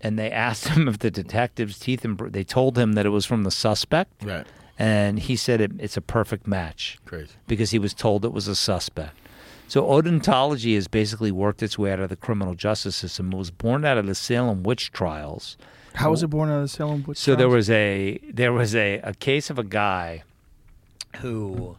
And 0.03 0.19
they 0.19 0.29
asked 0.29 0.67
him 0.69 0.87
if 0.87 0.99
the 0.99 1.09
detective's 1.09 1.79
teeth, 1.79 2.05
imp- 2.05 2.33
they 2.33 2.43
told 2.43 2.77
him 2.77 2.93
that 2.93 3.05
it 3.05 3.09
was 3.09 3.25
from 3.25 3.43
the 3.43 3.51
suspect. 3.51 4.23
Right. 4.23 4.45
And 4.77 5.19
he 5.19 5.35
said 5.35 5.61
it, 5.61 5.71
it's 5.79 5.97
a 5.97 6.01
perfect 6.01 6.45
match 6.45 6.97
Crazy. 7.05 7.31
because 7.47 7.71
he 7.71 7.79
was 7.79 7.93
told 7.93 8.25
it 8.25 8.33
was 8.33 8.47
a 8.47 8.55
suspect. 8.55 9.17
So 9.67 9.83
odontology 9.83 10.75
has 10.75 10.87
basically 10.87 11.31
worked 11.31 11.63
its 11.63 11.79
way 11.79 11.91
out 11.91 11.99
of 11.99 12.09
the 12.09 12.15
criminal 12.15 12.53
justice 12.53 12.95
system. 12.95 13.31
It 13.31 13.37
was 13.37 13.49
born 13.49 13.85
out 13.85 13.97
of 13.97 14.05
the 14.05 14.15
Salem 14.15 14.61
witch 14.63 14.91
trials. 14.91 15.57
How 15.95 16.11
was 16.11 16.23
it 16.23 16.27
born 16.27 16.49
out 16.49 16.57
of 16.57 16.61
the 16.63 16.67
Salem 16.67 17.03
witch 17.03 17.17
So 17.17 17.35
there 17.35 17.47
was 17.49 17.69
a 17.69 18.19
there 18.31 18.51
was 18.51 18.75
a, 18.75 18.99
a 19.03 19.13
case 19.13 19.49
of 19.49 19.59
a 19.59 19.63
guy 19.63 20.23
who 21.17 21.77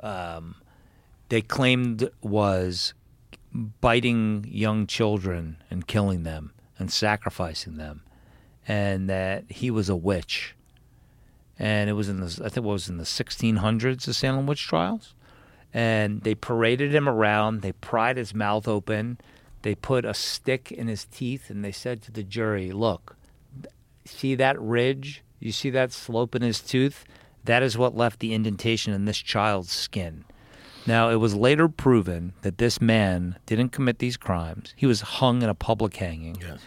um, 0.00 0.54
they 1.28 1.42
claimed 1.42 2.10
was 2.22 2.94
biting 3.52 4.46
young 4.48 4.86
children 4.86 5.56
and 5.70 5.86
killing 5.86 6.22
them 6.22 6.52
and 6.78 6.90
sacrificing 6.90 7.76
them, 7.76 8.02
and 8.66 9.08
that 9.08 9.44
he 9.48 9.70
was 9.70 9.88
a 9.88 9.96
witch. 9.96 10.54
And 11.58 11.88
it 11.88 11.94
was 11.94 12.08
in 12.08 12.20
the 12.20 12.26
I 12.26 12.48
think 12.48 12.58
it 12.58 12.64
was 12.64 12.88
in 12.88 12.98
the 12.98 13.04
1600s, 13.04 14.04
the 14.04 14.12
Salem 14.12 14.46
witch 14.46 14.66
trials, 14.66 15.14
and 15.72 16.22
they 16.22 16.34
paraded 16.34 16.94
him 16.94 17.08
around. 17.08 17.62
They 17.62 17.72
pried 17.72 18.18
his 18.18 18.34
mouth 18.34 18.68
open. 18.68 19.18
They 19.62 19.74
put 19.74 20.04
a 20.04 20.14
stick 20.14 20.70
in 20.70 20.86
his 20.86 21.06
teeth, 21.06 21.48
and 21.50 21.64
they 21.64 21.72
said 21.72 22.02
to 22.02 22.12
the 22.12 22.22
jury, 22.22 22.72
"Look, 22.72 23.16
see 24.04 24.34
that 24.34 24.60
ridge? 24.60 25.22
You 25.40 25.52
see 25.52 25.70
that 25.70 25.92
slope 25.92 26.34
in 26.34 26.42
his 26.42 26.60
tooth? 26.60 27.04
That 27.44 27.62
is 27.62 27.78
what 27.78 27.96
left 27.96 28.20
the 28.20 28.34
indentation 28.34 28.92
in 28.92 29.06
this 29.06 29.18
child's 29.18 29.72
skin. 29.72 30.24
Now, 30.86 31.10
it 31.10 31.16
was 31.16 31.34
later 31.34 31.68
proven 31.68 32.32
that 32.42 32.58
this 32.58 32.80
man 32.80 33.36
didn't 33.46 33.70
commit 33.70 33.98
these 33.98 34.16
crimes. 34.16 34.72
He 34.76 34.86
was 34.86 35.00
hung 35.00 35.42
in 35.42 35.48
a 35.48 35.54
public 35.54 35.96
hanging. 35.96 36.36
Yes. 36.40 36.60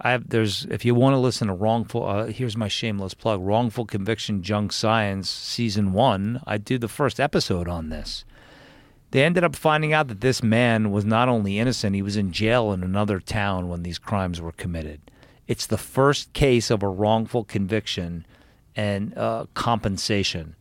I 0.00 0.12
have, 0.12 0.28
there's 0.28 0.64
if 0.66 0.84
you 0.84 0.94
want 0.94 1.14
to 1.14 1.18
listen 1.18 1.48
to 1.48 1.54
wrongful 1.54 2.04
uh, 2.04 2.26
here's 2.26 2.56
my 2.56 2.68
shameless 2.68 3.14
plug 3.14 3.40
wrongful 3.42 3.84
conviction 3.84 4.42
junk 4.42 4.72
science 4.72 5.28
season 5.28 5.92
1 5.92 6.42
I 6.46 6.56
did 6.56 6.80
the 6.80 6.88
first 6.88 7.18
episode 7.18 7.66
on 7.66 7.88
this 7.88 8.24
they 9.10 9.24
ended 9.24 9.42
up 9.42 9.56
finding 9.56 9.92
out 9.92 10.06
that 10.08 10.20
this 10.20 10.40
man 10.42 10.92
was 10.92 11.04
not 11.04 11.28
only 11.28 11.58
innocent 11.58 11.96
he 11.96 12.02
was 12.02 12.16
in 12.16 12.30
jail 12.30 12.72
in 12.72 12.84
another 12.84 13.18
town 13.18 13.68
when 13.68 13.82
these 13.82 13.98
crimes 13.98 14.40
were 14.40 14.52
committed 14.52 15.00
it's 15.48 15.66
the 15.66 15.78
first 15.78 16.32
case 16.32 16.70
of 16.70 16.82
a 16.82 16.88
wrongful 16.88 17.42
conviction 17.42 18.24
and 18.76 19.16
uh, 19.18 19.46
compensation 19.54 20.54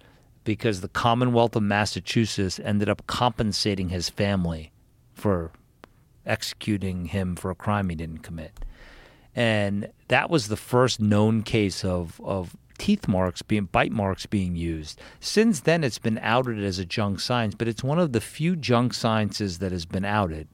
because 0.47 0.81
the 0.81 0.87
Commonwealth 0.87 1.55
of 1.55 1.63
Massachusetts 1.63 2.59
ended 2.63 2.89
up 2.89 3.05
compensating 3.05 3.89
his 3.89 4.09
family 4.09 4.71
for 5.13 5.51
executing 6.25 7.05
him 7.05 7.35
for 7.35 7.51
a 7.51 7.55
crime 7.55 7.89
he 7.89 7.95
didn't 7.95 8.19
commit 8.19 8.59
and 9.35 9.89
that 10.07 10.29
was 10.29 10.47
the 10.47 10.57
first 10.57 10.99
known 10.99 11.43
case 11.43 11.85
of 11.85 12.19
of 12.23 12.57
teeth 12.79 13.07
marks 13.07 13.41
being 13.41 13.65
bite 13.65 13.91
marks 13.91 14.25
being 14.25 14.55
used. 14.55 14.99
Since 15.19 15.61
then, 15.61 15.83
it's 15.83 15.99
been 15.99 16.19
outed 16.21 16.63
as 16.63 16.77
a 16.79 16.85
junk 16.85 17.19
science, 17.19 17.55
but 17.55 17.67
it's 17.67 17.83
one 17.83 17.99
of 17.99 18.13
the 18.13 18.21
few 18.21 18.55
junk 18.55 18.93
sciences 18.93 19.59
that 19.59 19.71
has 19.71 19.85
been 19.85 20.05
outed. 20.05 20.47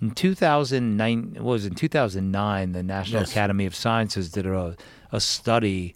In 0.00 0.10
2009, 0.12 1.32
it 1.36 1.42
was 1.42 1.64
in 1.64 1.74
2009, 1.74 2.72
the 2.72 2.82
National 2.82 3.22
Yes. 3.22 3.30
Academy 3.30 3.66
of 3.66 3.74
Sciences 3.74 4.30
did 4.30 4.46
a 4.46 4.76
a 5.12 5.20
study 5.20 5.94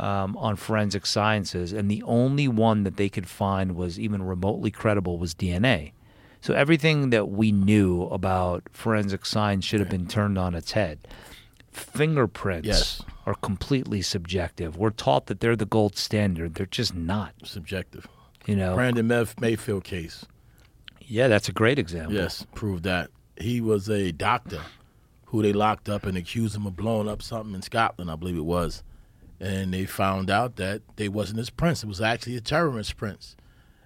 um, 0.00 0.36
on 0.36 0.56
forensic 0.56 1.04
sciences, 1.06 1.72
and 1.72 1.90
the 1.90 2.02
only 2.04 2.48
one 2.48 2.84
that 2.84 2.96
they 2.96 3.08
could 3.08 3.28
find 3.28 3.76
was 3.76 3.98
even 4.00 4.22
remotely 4.22 4.70
credible 4.70 5.18
was 5.18 5.34
DNA. 5.34 5.92
So 6.40 6.54
everything 6.54 7.10
that 7.10 7.28
we 7.28 7.52
knew 7.52 8.04
about 8.04 8.62
forensic 8.72 9.26
science 9.26 9.64
should 9.64 9.80
have 9.80 9.90
been 9.90 10.06
turned 10.06 10.38
on 10.38 10.54
its 10.54 10.72
head 10.72 10.98
fingerprints 11.70 12.66
Yes. 12.66 13.02
are 13.26 13.34
completely 13.34 14.02
subjective. 14.02 14.76
We're 14.76 14.90
taught 14.90 15.26
that 15.26 15.40
they're 15.40 15.54
the 15.56 15.66
gold 15.66 15.96
standard. 15.96 16.54
They're 16.54 16.66
just 16.66 16.94
not. 16.94 17.32
Subjective. 17.44 18.08
You 18.46 18.56
know. 18.56 18.74
Brandon 18.74 19.06
May- 19.06 19.24
Mayfield 19.40 19.84
case. 19.84 20.24
Yeah, 21.00 21.28
that's 21.28 21.48
a 21.48 21.52
great 21.52 21.78
example. 21.78 22.14
Yes, 22.14 22.46
proved 22.54 22.84
that. 22.84 23.10
He 23.36 23.60
was 23.60 23.88
a 23.88 24.12
doctor 24.12 24.60
who 25.26 25.42
they 25.42 25.52
locked 25.52 25.88
up 25.88 26.04
and 26.06 26.16
accused 26.16 26.56
him 26.56 26.66
of 26.66 26.76
blowing 26.76 27.08
up 27.08 27.22
something 27.22 27.54
in 27.54 27.62
Scotland, 27.62 28.10
I 28.10 28.16
believe 28.16 28.36
it 28.36 28.44
was. 28.44 28.82
And 29.40 29.72
they 29.72 29.86
found 29.86 30.30
out 30.30 30.56
that 30.56 30.82
they 30.96 31.08
wasn't 31.08 31.38
his 31.38 31.50
prints. 31.50 31.82
It 31.82 31.88
was 31.88 32.00
actually 32.00 32.36
a 32.36 32.40
terrorist 32.42 32.96
prints. 32.96 33.36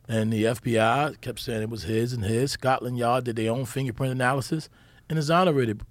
And 0.08 0.32
the 0.32 0.44
FBI 0.44 1.20
kept 1.20 1.40
saying 1.40 1.62
it 1.62 1.70
was 1.70 1.84
his 1.84 2.12
and 2.12 2.24
his. 2.24 2.52
Scotland 2.52 2.98
Yard 2.98 3.24
did 3.24 3.36
their 3.36 3.52
own 3.52 3.64
fingerprint 3.64 4.12
analysis 4.12 4.68
and 5.08 5.18
exonerated 5.18 5.82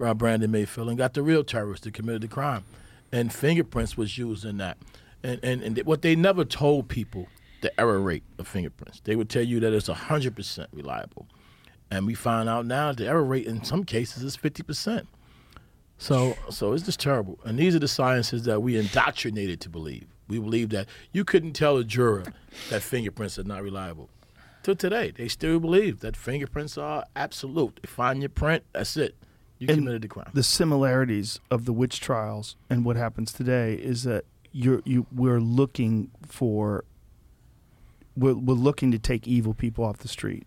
uh, 0.00 0.14
Brandon 0.14 0.50
Mayfield 0.50 0.88
and 0.88 0.96
got 0.96 1.14
the 1.14 1.22
real 1.22 1.44
terrorist 1.44 1.84
that 1.84 1.94
committed 1.94 2.22
the 2.22 2.28
crime. 2.28 2.64
And 3.12 3.32
fingerprints 3.32 3.96
was 3.96 4.16
used 4.16 4.44
in 4.44 4.58
that. 4.58 4.78
And, 5.22 5.40
and, 5.42 5.62
and 5.62 5.78
what 5.84 6.02
they 6.02 6.16
never 6.16 6.44
told 6.44 6.88
people, 6.88 7.26
the 7.60 7.78
error 7.78 8.00
rate 8.00 8.22
of 8.38 8.48
fingerprints. 8.48 9.00
They 9.04 9.16
would 9.16 9.28
tell 9.28 9.42
you 9.42 9.60
that 9.60 9.72
it's 9.72 9.88
100% 9.88 10.66
reliable. 10.72 11.26
And 11.90 12.06
we 12.06 12.14
find 12.14 12.48
out 12.48 12.66
now 12.66 12.92
the 12.92 13.06
error 13.06 13.24
rate 13.24 13.46
in 13.46 13.64
some 13.64 13.84
cases 13.84 14.22
is 14.22 14.36
50%. 14.36 15.06
So, 16.00 16.34
so 16.48 16.72
it's 16.72 16.84
just 16.84 16.98
terrible. 16.98 17.38
And 17.44 17.58
these 17.58 17.76
are 17.76 17.78
the 17.78 17.86
sciences 17.86 18.44
that 18.44 18.62
we 18.62 18.76
indoctrinated 18.78 19.60
to 19.60 19.68
believe. 19.68 20.06
We 20.28 20.38
believe 20.38 20.70
that 20.70 20.88
you 21.12 21.24
couldn't 21.26 21.52
tell 21.52 21.76
a 21.76 21.84
juror 21.84 22.24
that 22.70 22.82
fingerprints 22.82 23.38
are 23.38 23.44
not 23.44 23.62
reliable. 23.62 24.08
Till 24.62 24.74
today, 24.74 25.12
they 25.14 25.28
still 25.28 25.60
believe 25.60 26.00
that 26.00 26.16
fingerprints 26.16 26.78
are 26.78 27.04
absolute. 27.14 27.80
They 27.82 27.86
find 27.86 28.20
your 28.22 28.30
print, 28.30 28.64
that's 28.72 28.96
it. 28.96 29.14
You 29.58 29.66
And 29.68 29.78
committed 29.78 30.00
the 30.02 30.08
crime. 30.08 30.30
the 30.32 30.42
similarities 30.42 31.38
of 31.50 31.66
the 31.66 31.72
witch 31.74 32.00
trials 32.00 32.56
and 32.70 32.82
what 32.82 32.96
happens 32.96 33.30
today 33.30 33.74
is 33.74 34.04
that 34.04 34.24
you're 34.52 34.80
you 34.86 35.06
we're 35.14 35.38
looking 35.38 36.10
for 36.26 36.84
we're, 38.16 38.32
we're 38.32 38.54
looking 38.54 38.90
to 38.90 38.98
take 38.98 39.28
evil 39.28 39.52
people 39.52 39.84
off 39.84 39.98
the 39.98 40.08
street 40.08 40.46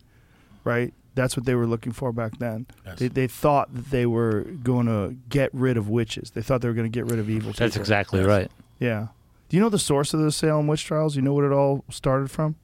right 0.63 0.95
that's 1.15 1.35
what 1.37 1.45
they 1.45 1.55
were 1.55 1.67
looking 1.67 1.91
for 1.91 2.11
back 2.11 2.37
then 2.39 2.65
Yes. 2.85 2.99
they, 2.99 3.07
they 3.07 3.27
thought 3.27 3.73
that 3.73 3.89
they 3.91 4.05
were 4.05 4.41
going 4.63 4.87
to 4.87 5.15
get 5.29 5.49
rid 5.53 5.77
of 5.77 5.89
witches 5.89 6.31
they 6.31 6.41
thought 6.41 6.61
they 6.61 6.67
were 6.67 6.73
going 6.73 6.91
to 6.91 6.95
get 6.99 7.05
rid 7.05 7.19
of 7.19 7.29
evil 7.29 7.51
That's 7.53 7.73
people. 7.75 7.81
exactly 7.81 8.19
Yes. 8.19 8.27
right. 8.27 8.51
yeah 8.79 9.07
do 9.49 9.57
you 9.57 9.61
know 9.61 9.69
the 9.69 9.79
source 9.79 10.13
of 10.13 10.19
the 10.21 10.31
salem 10.31 10.67
witch 10.67 10.85
trials 10.85 11.15
you 11.15 11.21
know 11.21 11.33
what 11.33 11.43
it 11.43 11.51
all 11.51 11.83
started 11.89 12.29
from 12.31 12.55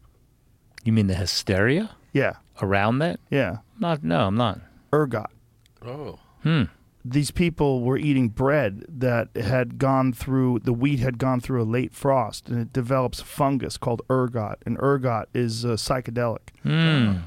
You 0.83 0.93
mean 0.93 1.07
the 1.07 1.15
hysteria 1.15 1.91
yeah 2.13 2.33
around 2.61 2.99
that? 2.99 3.19
yeah 3.29 3.57
Not 3.79 4.03
no, 4.03 4.27
I'm 4.27 4.35
not. 4.35 4.59
ergot 4.93 5.29
Oh, 5.85 6.19
Hmm. 6.43 6.63
These 7.05 7.31
people 7.31 7.81
were 7.81 7.97
eating 7.97 8.27
bread 8.29 8.83
that 8.89 9.29
had 9.35 9.77
gone 9.77 10.11
through 10.11 10.59
the 10.59 10.73
wheat 10.73 10.99
had 10.99 11.17
gone 11.17 11.39
through 11.39 11.61
a 11.61 11.63
late 11.63 11.93
frost 11.93 12.49
and 12.49 12.59
it 12.59 12.73
develops 12.73 13.21
fungus 13.21 13.77
called 13.77 14.01
ergot 14.09 14.57
and 14.65 14.77
ergot 14.79 15.29
is 15.33 15.63
uh, 15.63 15.69
psychedelic. 15.69 16.39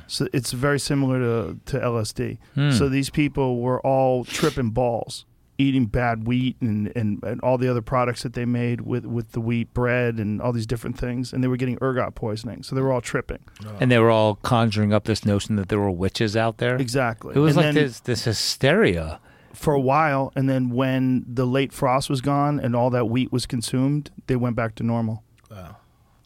So 0.07 0.29
it's 0.33 0.53
very 0.53 0.79
similar 0.79 1.19
to, 1.21 1.59
to 1.67 1.79
lsd 1.79 2.39
so 2.77 2.89
these 2.89 3.11
people 3.11 3.61
were 3.61 3.81
all 3.81 4.25
tripping 4.25 4.71
balls 4.71 5.25
eating 5.59 5.87
bad 5.87 6.27
wheat 6.27 6.57
and, 6.61 6.91
and, 6.97 7.23
and 7.23 7.41
all 7.41 7.57
the 7.57 7.69
other 7.69 7.83
products 7.83 8.23
that 8.25 8.33
they 8.33 8.45
made 8.45 8.81
with, 8.81 9.05
with 9.07 9.33
the 9.33 9.41
wheat 9.41 9.73
bread 9.73 10.17
and 10.17 10.41
all 10.43 10.51
these 10.53 10.67
different 10.67 10.99
things 10.99 11.33
and 11.33 11.43
they 11.43 11.49
were 11.49 11.57
getting 11.59 11.79
ergot 11.81 12.15
poisoning. 12.15 12.63
So 12.63 12.75
they 12.75 12.81
were 12.83 12.93
all 12.93 13.01
tripping. 13.03 13.39
And 13.79 13.91
they 13.91 13.99
were 13.99 14.11
all 14.11 14.37
conjuring 14.37 14.93
up 14.93 15.05
this 15.05 15.25
notion 15.25 15.57
that 15.57 15.69
there 15.69 15.79
were 15.79 15.91
witches 15.91 16.37
out 16.37 16.59
there. 16.59 16.77
exactly. 16.77 17.35
It 17.37 17.39
was 17.39 17.57
And 17.57 17.65
like 17.67 17.75
then- 17.75 17.85
this 17.85 18.01
this 18.01 18.25
hysteria. 18.25 19.21
For 19.53 19.75
a 19.75 19.81
while, 19.81 20.33
and 20.37 20.49
then 20.49 20.71
when 20.71 21.25
the 21.27 21.45
late 21.47 21.73
frost 21.73 22.09
was 22.11 22.21
gone 22.21 22.59
and 22.61 22.75
all 22.75 22.91
that 22.91 23.07
wheat 23.09 23.31
was 23.33 23.47
consumed, 23.47 24.11
they 24.27 24.37
went 24.37 24.57
back 24.57 24.75
to 24.77 24.83
normal. 24.83 25.23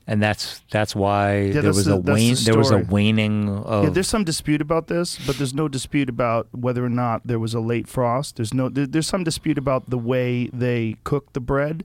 And 0.09 0.23
that's 0.23 0.61
that's 0.71 0.95
why 0.95 1.51
there 1.51 1.63
that's 1.63 1.77
was 1.79 1.87
the- 1.87 1.97
a 1.97 2.01
that's 2.01 2.45
the 2.45 2.53
there 2.53 2.57
was 2.59 2.71
a 2.71 2.79
waning 2.79 3.49
of 3.49 3.85
yeah, 3.85 3.91
there's 3.91 4.07
some 4.07 4.23
dispute 4.23 4.61
about 4.61 4.87
this, 4.87 5.19
but 5.27 5.37
there's 5.37 5.53
no 5.53 5.67
dispute 5.67 6.09
about 6.09 6.47
whether 6.53 6.85
or 6.85 6.89
not 6.89 7.27
there 7.27 7.41
was 7.41 7.55
a 7.55 7.61
late 7.61 7.89
frost. 7.89 8.37
There's 8.37 8.55
no 8.55 8.69
there, 8.69 8.87
there's 8.87 9.09
some 9.09 9.25
dispute 9.25 9.59
about 9.59 9.91
the 9.91 9.99
way 9.99 10.47
they 10.53 10.95
cooked 11.03 11.35
the 11.35 11.41
bread, 11.41 11.83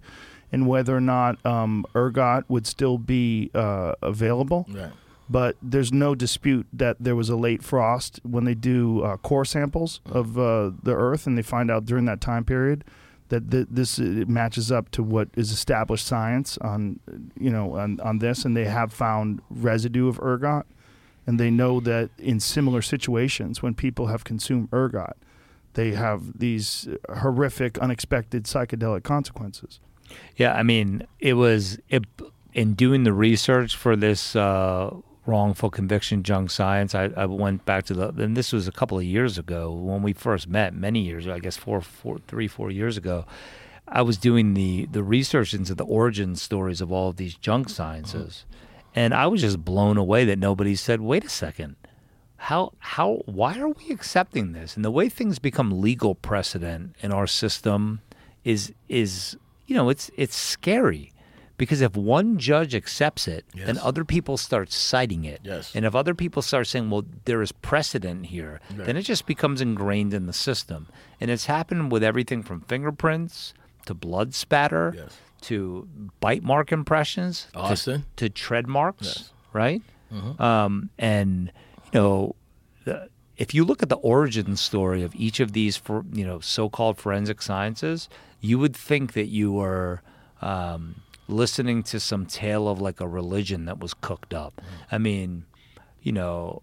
and 0.52 0.68
whether 0.68 0.96
or 0.96 1.02
not 1.02 1.44
um, 1.44 1.84
ergot 1.96 2.48
would 2.48 2.68
still 2.68 3.00
be 3.00 3.50
uh, 3.56 3.94
available. 4.04 4.68
Right. 4.70 4.92
But 5.32 5.56
there's 5.62 5.94
no 5.94 6.14
dispute 6.14 6.68
that 6.74 6.98
there 7.00 7.16
was 7.16 7.30
a 7.30 7.38
late 7.38 7.64
frost 7.64 8.20
when 8.24 8.44
they 8.44 8.54
do 8.54 9.02
uh, 9.02 9.16
core 9.16 9.46
samples 9.46 10.02
of 10.06 10.38
uh, 10.38 10.72
the 10.84 10.94
Earth, 10.94 11.26
and 11.26 11.38
they 11.38 11.42
find 11.42 11.72
out 11.72 11.86
during 11.86 12.04
that 12.06 12.20
time 12.20 12.44
period 12.44 12.84
that 13.30 13.50
th- 13.50 13.68
this 13.72 13.98
it 13.98 14.28
matches 14.28 14.74
up 14.74 14.92
to 14.92 15.02
what 15.02 15.30
is 15.38 15.52
established 15.52 16.06
science 16.06 16.58
on 16.58 17.00
you 17.40 17.50
know 17.50 17.78
on, 17.78 17.98
on 18.02 18.20
this, 18.20 18.44
and 18.44 18.58
they 18.58 18.66
have 18.66 18.92
found 18.92 19.42
residue 19.50 20.10
of 20.10 20.20
ergot, 20.20 20.66
and 21.26 21.40
they 21.40 21.50
know 21.50 21.80
that 21.80 22.10
in 22.18 22.42
similar 22.42 22.82
situations 22.82 23.62
when 23.62 23.74
people 23.74 24.08
have 24.08 24.26
consumed 24.26 24.68
ergot, 24.74 25.16
they 25.76 25.92
have 25.92 26.40
these 26.40 26.90
horrific, 27.20 27.78
unexpected 27.80 28.44
psychedelic 28.44 29.04
consequences. 29.04 29.80
Yeah, 30.36 30.54
I 30.56 30.64
mean, 30.64 31.08
it 31.22 31.36
was 31.36 31.80
it, 31.88 32.04
in 32.54 32.74
doing 32.74 33.06
the 33.06 33.14
research 33.14 33.78
for 33.78 33.96
this 33.96 34.36
uh, 34.36 34.94
wrongful 35.26 35.70
conviction 35.70 36.24
junk 36.24 36.50
science. 36.50 36.96
I, 36.96 37.12
I 37.16 37.26
went 37.26 37.66
back 37.66 37.86
to 37.86 37.94
the 37.94 38.08
and 38.10 38.36
this 38.36 38.52
was 38.52 38.68
a 38.68 38.72
couple 38.72 38.98
of 38.98 39.04
years 39.04 39.38
ago 39.38 39.72
when 39.72 40.02
we 40.02 40.14
first 40.14 40.48
met, 40.48 40.74
many 40.74 41.02
years 41.02 41.28
I 41.28 41.40
guess 41.40 41.58
four, 41.58 41.82
four, 41.82 42.20
three, 42.28 42.48
four 42.48 42.72
years 42.72 42.98
ago. 42.98 43.26
I 43.88 44.02
was 44.02 44.18
doing 44.18 44.54
the 44.54 44.88
the 44.92 45.04
research 45.04 45.54
into 45.54 45.76
the 45.76 45.86
origin 45.86 46.36
stories 46.36 46.82
of 46.82 46.92
all 46.92 47.10
of 47.10 47.18
these 47.18 47.36
junk 47.36 47.70
sciences, 47.70 48.46
and 48.96 49.14
I 49.14 49.28
was 49.28 49.42
just 49.42 49.64
blown 49.64 49.98
away 49.98 50.26
that 50.26 50.40
nobody 50.40 50.76
said, 50.76 51.02
"Wait 51.02 51.26
a 51.26 51.30
second, 51.30 51.76
how 52.38 52.74
how 52.80 53.22
why 53.26 53.60
are 53.60 53.70
we 53.70 53.90
accepting 53.90 54.54
this?" 54.54 54.76
And 54.76 54.86
the 54.86 54.92
way 54.92 55.10
things 55.10 55.40
become 55.40 55.82
legal 55.82 56.16
precedent 56.16 56.96
in 57.02 57.12
our 57.12 57.28
system 57.28 58.02
is 58.44 58.74
is 58.88 59.38
you 59.68 59.76
know 59.76 59.90
it's 59.90 60.10
it's 60.16 60.36
scary 60.36 61.11
because 61.62 61.80
if 61.82 61.96
one 61.96 62.40
judge 62.40 62.74
accepts 62.74 63.28
it, 63.28 63.46
then 63.56 63.78
other 63.78 64.04
people 64.04 64.36
start 64.36 64.72
citing 64.72 65.26
it, 65.26 65.42
Yes. 65.44 65.76
and 65.76 65.86
if 65.86 65.94
other 65.94 66.16
people 66.16 66.42
start 66.42 66.66
saying, 66.66 66.90
"Well, 66.90 67.06
there 67.26 67.42
is 67.44 67.52
precedent 67.52 68.26
here," 68.34 68.60
then 68.72 68.98
it 68.98 69.04
just 69.04 69.28
becomes 69.28 69.62
ingrained 69.62 70.12
in 70.12 70.26
the 70.26 70.34
system, 70.34 70.88
and 71.20 71.30
it's 71.30 71.46
happened 71.46 71.92
with 71.92 72.04
everything 72.04 72.42
from 72.42 72.62
fingerprints 72.62 73.54
to 73.86 73.94
blood 73.94 74.34
spatter 74.34 74.94
Yes. 74.98 75.18
to 75.42 75.88
bite 76.20 76.42
mark 76.44 76.72
impressions 76.72 77.46
to- 77.54 77.60
Austin. 77.60 78.06
to, 78.16 78.28
tread 78.30 78.66
marks, 78.68 79.06
Yes. 79.06 79.34
right? 79.54 79.82
Um, 80.40 80.90
and 80.98 81.52
you 81.94 82.00
know, 82.00 82.36
the, 82.86 83.10
if 83.38 83.54
you 83.54 83.64
look 83.64 83.84
at 83.84 83.90
the 83.90 83.98
origin 84.16 84.56
story 84.56 85.04
of 85.04 85.14
each 85.16 85.40
of 85.40 85.52
these, 85.54 85.78
for 85.78 86.04
you 86.12 86.26
know, 86.26 86.40
so-called 86.40 86.98
forensic 86.98 87.40
sciences, 87.44 88.10
you 88.40 88.58
would 88.58 88.76
think 88.76 89.14
that 89.14 89.28
you 89.28 89.52
were 89.52 90.02
um, 90.42 90.96
listening 91.32 91.84
to 91.84 92.00
some 92.00 92.26
tale 92.26 92.68
of 92.68 92.80
like 92.82 93.00
a 93.00 93.08
religion 93.08 93.66
that 93.66 93.80
was 93.80 93.94
cooked 93.94 94.34
up. 94.34 94.54
Mm. 94.58 94.64
I 94.92 94.98
mean, 94.98 95.46
you 96.02 96.12
know, 96.12 96.62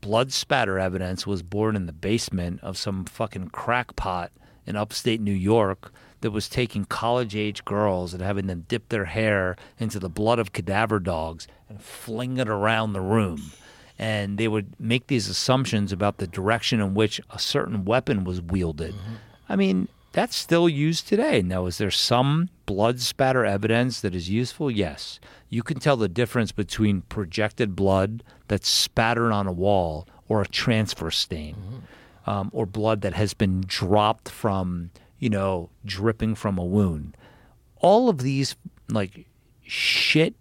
blood 0.00 0.32
spatter 0.32 0.78
evidence 0.78 1.26
was 1.26 1.42
born 1.42 1.76
in 1.76 1.86
the 1.86 1.92
basement 1.92 2.60
of 2.62 2.76
some 2.76 3.04
fucking 3.04 3.48
crackpot 3.48 4.32
in 4.66 4.76
upstate 4.76 5.20
New 5.20 5.32
York 5.32 5.92
that 6.20 6.30
was 6.30 6.48
taking 6.48 6.84
college 6.84 7.34
age 7.34 7.64
girls 7.64 8.12
and 8.12 8.22
having 8.22 8.46
them 8.46 8.66
dip 8.68 8.88
their 8.88 9.06
hair 9.06 9.56
into 9.78 9.98
the 9.98 10.08
blood 10.08 10.38
of 10.38 10.52
cadaver 10.52 10.98
dogs 10.98 11.48
and 11.68 11.82
fling 11.82 12.36
it 12.36 12.48
around 12.48 12.92
the 12.92 13.00
room. 13.00 13.52
And 13.98 14.38
they 14.38 14.48
would 14.48 14.78
make 14.78 15.08
these 15.08 15.28
assumptions 15.28 15.92
about 15.92 16.18
the 16.18 16.26
direction 16.26 16.80
in 16.80 16.94
which 16.94 17.20
a 17.30 17.38
certain 17.38 17.84
weapon 17.84 18.24
was 18.24 18.40
wielded. 18.40 18.94
Mm-hmm. 18.94 19.14
I 19.48 19.56
mean, 19.56 19.88
that's 20.12 20.36
still 20.36 20.68
used 20.68 21.06
today. 21.06 21.42
Now, 21.42 21.66
is 21.66 21.78
there 21.78 21.90
some 21.90 22.48
blood 22.66 23.00
spatter 23.00 23.44
evidence 23.44 24.00
that 24.00 24.14
is 24.14 24.28
useful? 24.28 24.70
Yes. 24.70 25.20
You 25.48 25.62
can 25.62 25.78
tell 25.78 25.96
the 25.96 26.08
difference 26.08 26.52
between 26.52 27.02
projected 27.02 27.76
blood 27.76 28.22
that's 28.48 28.68
spattered 28.68 29.32
on 29.32 29.46
a 29.46 29.52
wall 29.52 30.08
or 30.28 30.42
a 30.42 30.46
transfer 30.48 31.10
stain, 31.10 31.56
um, 32.26 32.50
or 32.52 32.66
blood 32.66 33.00
that 33.02 33.14
has 33.14 33.34
been 33.34 33.62
dropped 33.66 34.28
from, 34.28 34.90
you 35.18 35.30
know, 35.30 35.70
dripping 35.84 36.34
from 36.34 36.58
a 36.58 36.64
wound. 36.64 37.16
All 37.76 38.08
of 38.08 38.18
these, 38.18 38.56
like, 38.88 39.26
shit 39.62 40.34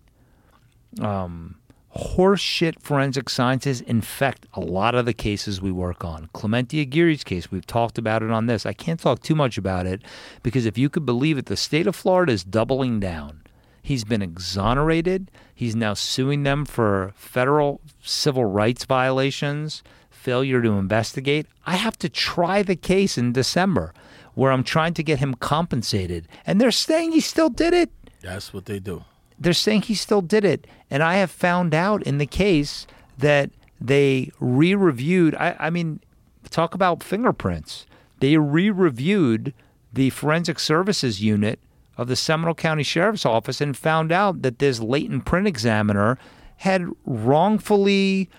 horseshit 1.96 2.82
forensic 2.82 3.30
sciences 3.30 3.82
infect 3.82 4.46
a 4.54 4.60
lot 4.60 4.96
of 4.96 5.06
the 5.06 5.14
cases 5.14 5.62
we 5.62 5.72
work 5.72 6.06
on. 6.06 6.30
Clemente 6.34 6.86
Aguirre's 6.86 7.24
case, 7.24 7.52
we've 7.52 7.66
talked 7.66 7.98
about 7.98 8.22
it 8.22 8.32
on 8.32 8.46
this. 8.46 8.66
I 8.66 8.74
can't 8.74 9.00
talk 9.00 9.22
too 9.22 9.36
much 9.36 9.58
about 9.58 9.86
it 9.86 10.02
because 10.44 10.66
if 10.66 10.78
you 10.78 10.90
could 10.90 11.06
believe 11.06 11.38
it, 11.38 11.48
the 11.48 11.58
state 11.58 11.88
of 11.88 11.96
Florida 11.96 12.32
is 12.32 12.44
doubling 12.44 13.00
down. 13.00 13.42
He's 13.82 14.04
been 14.04 14.22
exonerated. 14.22 15.32
He's 15.56 15.76
now 15.76 15.96
suing 15.96 16.44
them 16.44 16.66
for 16.66 17.14
federal 17.16 17.82
civil 18.04 18.46
rights 18.46 18.86
violations, 18.86 19.82
failure 20.12 20.62
to 20.62 20.72
investigate. 20.74 21.48
I 21.66 21.78
have 21.78 21.98
to 22.00 22.10
try 22.10 22.62
the 22.62 22.76
case 22.76 23.18
in 23.18 23.34
December 23.34 23.94
where 24.36 24.52
I'm 24.52 24.64
trying 24.64 24.94
to 24.94 25.04
get 25.04 25.20
him 25.20 25.34
compensated. 25.34 26.28
And 26.46 26.62
they're 26.62 26.72
saying 26.72 27.14
he 27.14 27.20
still 27.20 27.50
did 27.50 27.74
it 27.74 27.90
That's 28.22 28.54
what 28.54 28.66
they 28.66 28.80
do. 28.80 29.04
They're 29.40 29.54
saying 29.54 29.84
he 29.84 29.96
still 29.96 30.22
did 30.22 30.44
it. 30.44 30.68
And 30.90 31.02
I 31.02 31.16
have 31.16 31.32
found 31.32 31.74
out 31.74 32.04
in 32.04 32.18
the 32.18 32.26
case 32.26 32.86
that 33.18 33.52
they 33.80 34.32
re 34.40 34.76
reviewed. 34.76 35.36
I, 35.36 35.56
I 35.60 35.70
mean, 35.70 36.02
talk 36.50 36.74
about 36.74 37.04
fingerprints. 37.04 37.86
They 38.20 38.38
re 38.38 38.70
reviewed 38.70 39.54
the 39.94 40.10
forensic 40.10 40.60
services 40.60 41.22
unit 41.22 41.60
of 41.98 42.08
the 42.08 42.16
Seminole 42.16 42.56
County 42.56 42.84
Sheriff's 42.84 43.26
Office 43.26 43.62
and 43.62 43.76
found 43.76 44.12
out 44.12 44.42
that 44.42 44.60
this 44.60 44.80
latent 44.80 45.26
print 45.26 45.48
examiner 45.48 46.18
had 46.58 46.88
wrongfully 47.06 48.30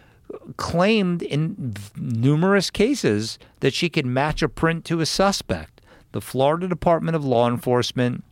claimed 0.57 1.23
in 1.23 1.75
numerous 1.97 2.71
cases 2.71 3.39
that 3.61 3.75
she 3.75 3.89
could 3.89 4.07
match 4.07 4.43
a 4.43 4.49
print 4.49 4.85
to 4.85 5.01
a 5.01 5.07
suspect. 5.07 5.81
The 6.13 6.21
Florida 6.21 6.69
Department 6.69 7.17
of 7.17 7.25
Law 7.25 7.49
Enforcement 7.49 8.25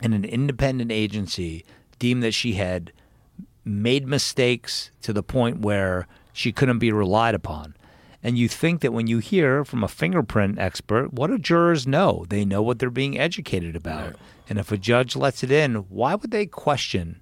and 0.00 0.14
an 0.14 0.24
independent 0.24 0.90
agency 0.90 1.64
deemed 2.02 2.24
that 2.24 2.34
she 2.34 2.54
had 2.54 2.90
made 3.64 4.08
mistakes 4.08 4.90
to 5.02 5.12
the 5.12 5.22
point 5.22 5.60
where 5.60 6.08
she 6.32 6.50
couldn't 6.50 6.80
be 6.80 6.90
relied 6.90 7.32
upon. 7.32 7.76
And 8.24 8.36
you 8.36 8.48
think 8.48 8.80
that 8.80 8.92
when 8.92 9.06
you 9.06 9.20
hear 9.20 9.64
from 9.64 9.84
a 9.84 9.88
fingerprint 9.88 10.58
expert, 10.58 11.12
what 11.12 11.28
do 11.28 11.38
jurors 11.38 11.86
know? 11.86 12.24
They 12.28 12.44
know 12.44 12.60
what 12.60 12.80
they're 12.80 12.90
being 12.90 13.16
educated 13.16 13.76
about. 13.76 14.16
And 14.48 14.58
if 14.58 14.72
a 14.72 14.76
judge 14.76 15.14
lets 15.14 15.44
it 15.44 15.52
in, 15.52 15.76
why 15.90 16.16
would 16.16 16.32
they 16.32 16.44
question 16.44 17.20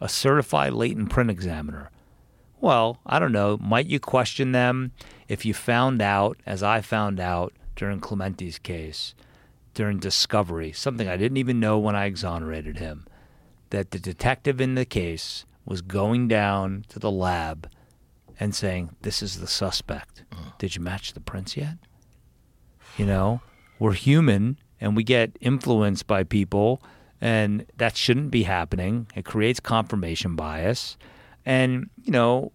a 0.00 0.08
certified 0.08 0.72
latent 0.72 1.10
print 1.10 1.28
examiner? 1.28 1.90
Well, 2.60 3.00
I 3.04 3.18
don't 3.18 3.32
know. 3.32 3.58
Might 3.60 3.86
you 3.86 3.98
question 3.98 4.52
them 4.52 4.92
if 5.26 5.44
you 5.44 5.52
found 5.52 6.00
out, 6.00 6.38
as 6.46 6.62
I 6.62 6.80
found 6.80 7.18
out 7.18 7.54
during 7.74 7.98
Clemente's 7.98 8.60
case, 8.60 9.16
during 9.74 9.98
discovery, 9.98 10.70
something 10.70 11.08
I 11.08 11.16
didn't 11.16 11.38
even 11.38 11.58
know 11.58 11.76
when 11.80 11.96
I 11.96 12.04
exonerated 12.04 12.78
him, 12.78 13.04
that 13.72 13.90
the 13.90 13.98
detective 13.98 14.60
in 14.60 14.74
the 14.74 14.84
case 14.84 15.46
was 15.64 15.80
going 15.80 16.28
down 16.28 16.84
to 16.88 16.98
the 16.98 17.10
lab 17.10 17.68
and 18.38 18.54
saying, 18.54 18.94
This 19.00 19.22
is 19.22 19.40
the 19.40 19.46
suspect. 19.46 20.24
Mm. 20.30 20.58
Did 20.58 20.76
you 20.76 20.82
match 20.82 21.14
the 21.14 21.20
prints 21.20 21.56
yet? 21.56 21.76
You 22.98 23.06
know, 23.06 23.40
we're 23.78 23.94
human 23.94 24.58
and 24.78 24.94
we 24.94 25.02
get 25.02 25.38
influenced 25.40 26.06
by 26.06 26.22
people, 26.22 26.82
and 27.20 27.64
that 27.78 27.96
shouldn't 27.96 28.30
be 28.30 28.42
happening. 28.42 29.06
It 29.14 29.24
creates 29.24 29.58
confirmation 29.58 30.36
bias. 30.36 30.98
And, 31.46 31.88
you 32.02 32.12
know, 32.12 32.52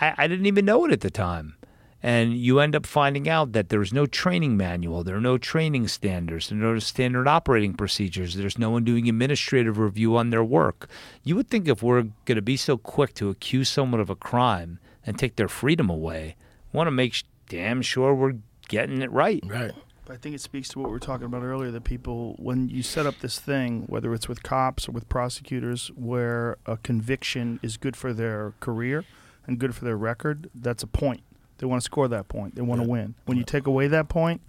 I, 0.00 0.14
I 0.16 0.28
didn't 0.28 0.46
even 0.46 0.64
know 0.64 0.86
it 0.86 0.92
at 0.92 1.02
the 1.02 1.10
time. 1.10 1.55
And 2.02 2.36
you 2.36 2.60
end 2.60 2.76
up 2.76 2.86
finding 2.86 3.28
out 3.28 3.52
that 3.52 3.68
there's 3.68 3.92
no 3.92 4.06
training 4.06 4.56
manual, 4.56 5.02
there 5.02 5.16
are 5.16 5.20
no 5.20 5.38
training 5.38 5.88
standards, 5.88 6.48
there 6.48 6.58
are 6.58 6.74
no 6.74 6.78
standard 6.78 7.26
operating 7.26 7.74
procedures, 7.74 8.34
there's 8.34 8.58
no 8.58 8.70
one 8.70 8.84
doing 8.84 9.08
administrative 9.08 9.78
review 9.78 10.16
on 10.16 10.30
their 10.30 10.44
work. 10.44 10.88
You 11.24 11.36
would 11.36 11.48
think 11.48 11.68
if 11.68 11.82
we're 11.82 12.08
going 12.24 12.36
to 12.36 12.42
be 12.42 12.56
so 12.56 12.76
quick 12.76 13.14
to 13.14 13.30
accuse 13.30 13.68
someone 13.68 14.00
of 14.00 14.10
a 14.10 14.14
crime 14.14 14.78
and 15.04 15.18
take 15.18 15.36
their 15.36 15.48
freedom 15.48 15.88
away, 15.88 16.36
want 16.72 16.86
to 16.86 16.92
make 16.92 17.22
damn 17.48 17.82
sure 17.82 18.14
we're 18.14 18.34
getting 18.68 19.02
it 19.02 19.10
right. 19.10 19.42
Right. 19.46 19.72
I 20.08 20.16
think 20.16 20.36
it 20.36 20.40
speaks 20.40 20.68
to 20.68 20.78
what 20.78 20.88
we 20.88 20.92
were 20.92 21.00
talking 21.00 21.26
about 21.26 21.42
earlier 21.42 21.72
that 21.72 21.82
people, 21.82 22.36
when 22.38 22.68
you 22.68 22.82
set 22.82 23.06
up 23.06 23.18
this 23.20 23.40
thing, 23.40 23.84
whether 23.88 24.14
it's 24.14 24.28
with 24.28 24.42
cops 24.42 24.88
or 24.88 24.92
with 24.92 25.08
prosecutors, 25.08 25.90
where 25.96 26.58
a 26.64 26.76
conviction 26.76 27.58
is 27.62 27.76
good 27.76 27.96
for 27.96 28.12
their 28.12 28.54
career 28.60 29.04
and 29.46 29.58
good 29.58 29.74
for 29.74 29.84
their 29.84 29.96
record, 29.96 30.48
that's 30.54 30.84
a 30.84 30.86
point. 30.86 31.22
They 31.58 31.66
want 31.66 31.80
to 31.80 31.84
score 31.84 32.08
that 32.08 32.28
point. 32.28 32.54
They 32.54 32.62
want 32.62 32.80
to 32.80 32.86
Yeah. 32.86 32.92
win. 32.92 33.14
When 33.24 33.38
you 33.38 33.44
take 33.44 33.66
away 33.66 33.86
that 33.88 34.08
point, 34.08 34.40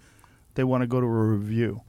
they 0.54 0.64
want 0.64 0.82
to 0.82 0.86
go 0.86 1.00
to 1.00 1.06
a 1.06 1.10
review. 1.10 1.82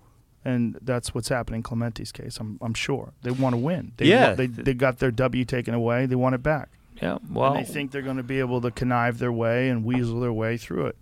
And 0.45 0.77
that's 0.81 1.14
what's 1.14 1.27
happening 1.27 1.59
in 1.59 1.64
Clemente's 1.64 2.11
case. 2.14 2.38
I'm, 2.39 2.57
I'm 2.61 2.73
sure 2.73 3.11
they 3.23 3.31
want 3.31 3.53
to 3.53 3.57
win. 3.57 3.91
They 3.98 4.06
Yeah. 4.07 4.27
want- 4.27 4.38
they 4.38 4.45
they 4.48 4.73
got 4.73 4.99
their 4.99 5.11
W 5.11 5.43
taken 5.45 5.73
away. 5.73 6.06
They 6.06 6.15
want 6.15 6.35
it 6.35 6.43
back. 6.43 6.69
Yeah, 7.01 7.17
well, 7.31 7.53
and 7.53 7.65
they 7.65 7.72
think 7.72 7.91
they're 7.91 8.01
going 8.01 8.17
to 8.17 8.23
be 8.23 8.39
able 8.39 8.59
to 8.59 8.72
connive 8.72 9.19
their 9.19 9.31
way 9.31 9.69
and 9.69 9.85
weasel 9.85 10.19
their 10.19 10.33
way 10.33 10.57
through 10.57 10.88
it. 10.88 10.98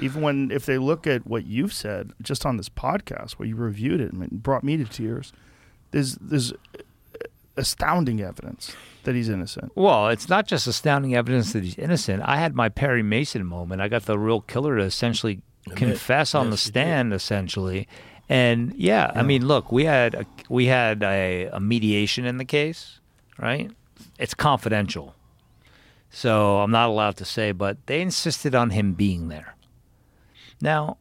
Even 0.00 0.20
when, 0.20 0.50
if 0.50 0.66
they 0.66 0.76
look 0.76 1.06
at 1.06 1.24
what 1.24 1.46
you've 1.46 1.72
said 1.72 2.10
just 2.20 2.44
on 2.44 2.56
this 2.56 2.68
podcast, 2.68 3.32
where 3.32 3.46
you 3.48 3.54
reviewed 3.54 4.00
it 4.00 4.12
and 4.12 4.24
it 4.24 4.42
brought 4.42 4.64
me 4.64 4.76
to 4.76 4.84
tears, 4.84 5.32
there's 5.92 6.16
there's 6.16 6.52
astounding 7.56 8.20
evidence 8.20 8.74
that 9.04 9.14
he's 9.14 9.28
innocent. 9.28 9.72
Well, 9.74 10.08
it's 10.08 10.28
not 10.28 10.46
just 10.46 10.66
astounding 10.66 11.14
evidence 11.14 11.52
that 11.52 11.62
he's 11.64 11.78
innocent. 11.78 12.22
I 12.24 12.36
had 12.36 12.54
my 12.54 12.68
Perry 12.68 13.02
Mason 13.02 13.46
moment. 13.46 13.80
I 13.80 13.88
got 13.88 14.04
the 14.04 14.18
real 14.18 14.40
killer 14.40 14.76
to 14.78 14.82
essentially 14.84 15.40
Admit. 15.66 15.76
confess 15.78 16.34
on 16.34 16.46
the 16.50 16.56
Yes, 16.56 16.66
you 16.66 16.72
did. 16.72 16.78
stand, 16.80 17.12
essentially. 17.14 17.88
And 18.28 18.74
yeah, 18.74 19.12
I 19.14 19.22
mean, 19.22 19.46
look, 19.46 19.70
we 19.70 19.84
had 19.84 20.14
a, 20.14 20.26
we 20.48 20.66
had 20.66 21.02
a, 21.04 21.46
a 21.52 21.60
mediation 21.60 22.24
in 22.24 22.38
the 22.38 22.44
case, 22.44 22.98
right? 23.38 23.70
It's 24.18 24.34
confidential, 24.34 25.14
so 26.10 26.58
I'm 26.58 26.70
not 26.72 26.88
allowed 26.88 27.16
to 27.18 27.24
say. 27.24 27.52
But 27.52 27.78
they 27.86 28.00
insisted 28.00 28.54
on 28.54 28.70
him 28.70 28.94
being 28.94 29.28
there. 29.28 29.54
Now, 30.60 30.96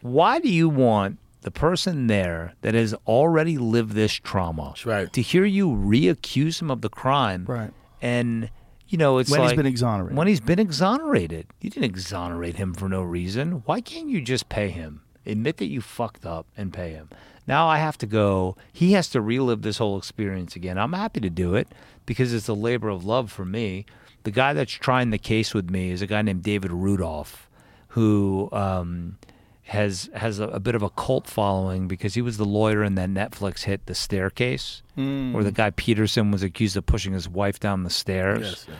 why 0.00 0.38
do 0.38 0.48
you 0.48 0.68
want 0.70 1.18
the 1.42 1.50
person 1.50 2.06
there 2.06 2.54
that 2.62 2.74
has 2.74 2.94
already 3.06 3.58
lived 3.58 3.92
this 3.92 4.12
trauma 4.12 4.68
That's 4.68 4.86
right. 4.86 5.12
to 5.12 5.22
hear 5.22 5.44
you 5.44 5.74
re-accuse 5.74 6.60
him 6.60 6.70
of 6.70 6.80
the 6.80 6.88
crime? 6.88 7.44
Right. 7.46 7.72
And 8.00 8.50
you 8.88 8.98
know, 8.98 9.18
it's 9.18 9.30
When 9.30 9.40
he's 9.40 9.50
like 9.50 9.56
been 9.56 9.66
exonerated. 9.66 10.16
When 10.16 10.26
he's 10.26 10.40
been 10.40 10.58
exonerated, 10.58 11.46
you 11.60 11.70
didn't 11.70 11.86
exonerate 11.86 12.56
him 12.56 12.74
for 12.74 12.88
no 12.90 13.02
reason. 13.02 13.62
Why 13.64 13.80
can't 13.80 14.08
you 14.08 14.20
just 14.20 14.50
pay 14.50 14.68
him? 14.68 15.00
Admit 15.24 15.56
that 15.58 15.66
you 15.66 15.80
fucked 15.80 16.26
up 16.26 16.46
and 16.56 16.72
pay 16.72 16.90
him. 16.90 17.08
Now 17.46 17.68
I 17.68 17.78
have 17.78 17.96
to 17.98 18.06
go. 18.06 18.56
He 18.72 18.92
has 18.92 19.08
to 19.10 19.20
relive 19.20 19.62
this 19.62 19.78
whole 19.78 19.96
experience 19.96 20.56
again. 20.56 20.78
I'm 20.78 20.92
happy 20.92 21.20
to 21.20 21.30
do 21.30 21.54
it 21.54 21.68
because 22.06 22.34
it's 22.34 22.48
a 22.48 22.54
labor 22.54 22.88
of 22.88 23.04
love 23.04 23.32
for 23.32 23.44
me. 23.44 23.86
The 24.24 24.30
guy 24.30 24.52
that's 24.52 24.72
trying 24.72 25.10
the 25.10 25.18
case 25.18 25.54
with 25.54 25.70
me 25.70 25.90
is 25.90 26.02
a 26.02 26.06
guy 26.06 26.22
named 26.22 26.42
David 26.42 26.70
Rudolph, 26.70 27.48
who 27.88 28.48
um, 28.52 29.16
has 29.64 30.10
has 30.14 30.38
a, 30.40 30.48
a 30.48 30.60
bit 30.60 30.74
of 30.74 30.82
a 30.82 30.90
cult 30.90 31.26
following 31.28 31.86
because 31.88 32.14
he 32.14 32.22
was 32.22 32.36
the 32.36 32.44
lawyer 32.44 32.82
in 32.82 32.94
that 32.96 33.08
Netflix 33.08 33.62
hit, 33.62 33.86
The 33.86 33.94
Staircase, 33.94 34.82
where 34.96 35.44
the 35.44 35.52
guy 35.52 35.70
Peterson 35.70 36.30
was 36.30 36.42
accused 36.42 36.76
of 36.76 36.84
pushing 36.86 37.12
his 37.12 37.28
wife 37.28 37.60
down 37.60 37.84
the 37.84 37.90
stairs. 37.90 38.42
Yes. 38.42 38.66
yes. 38.68 38.78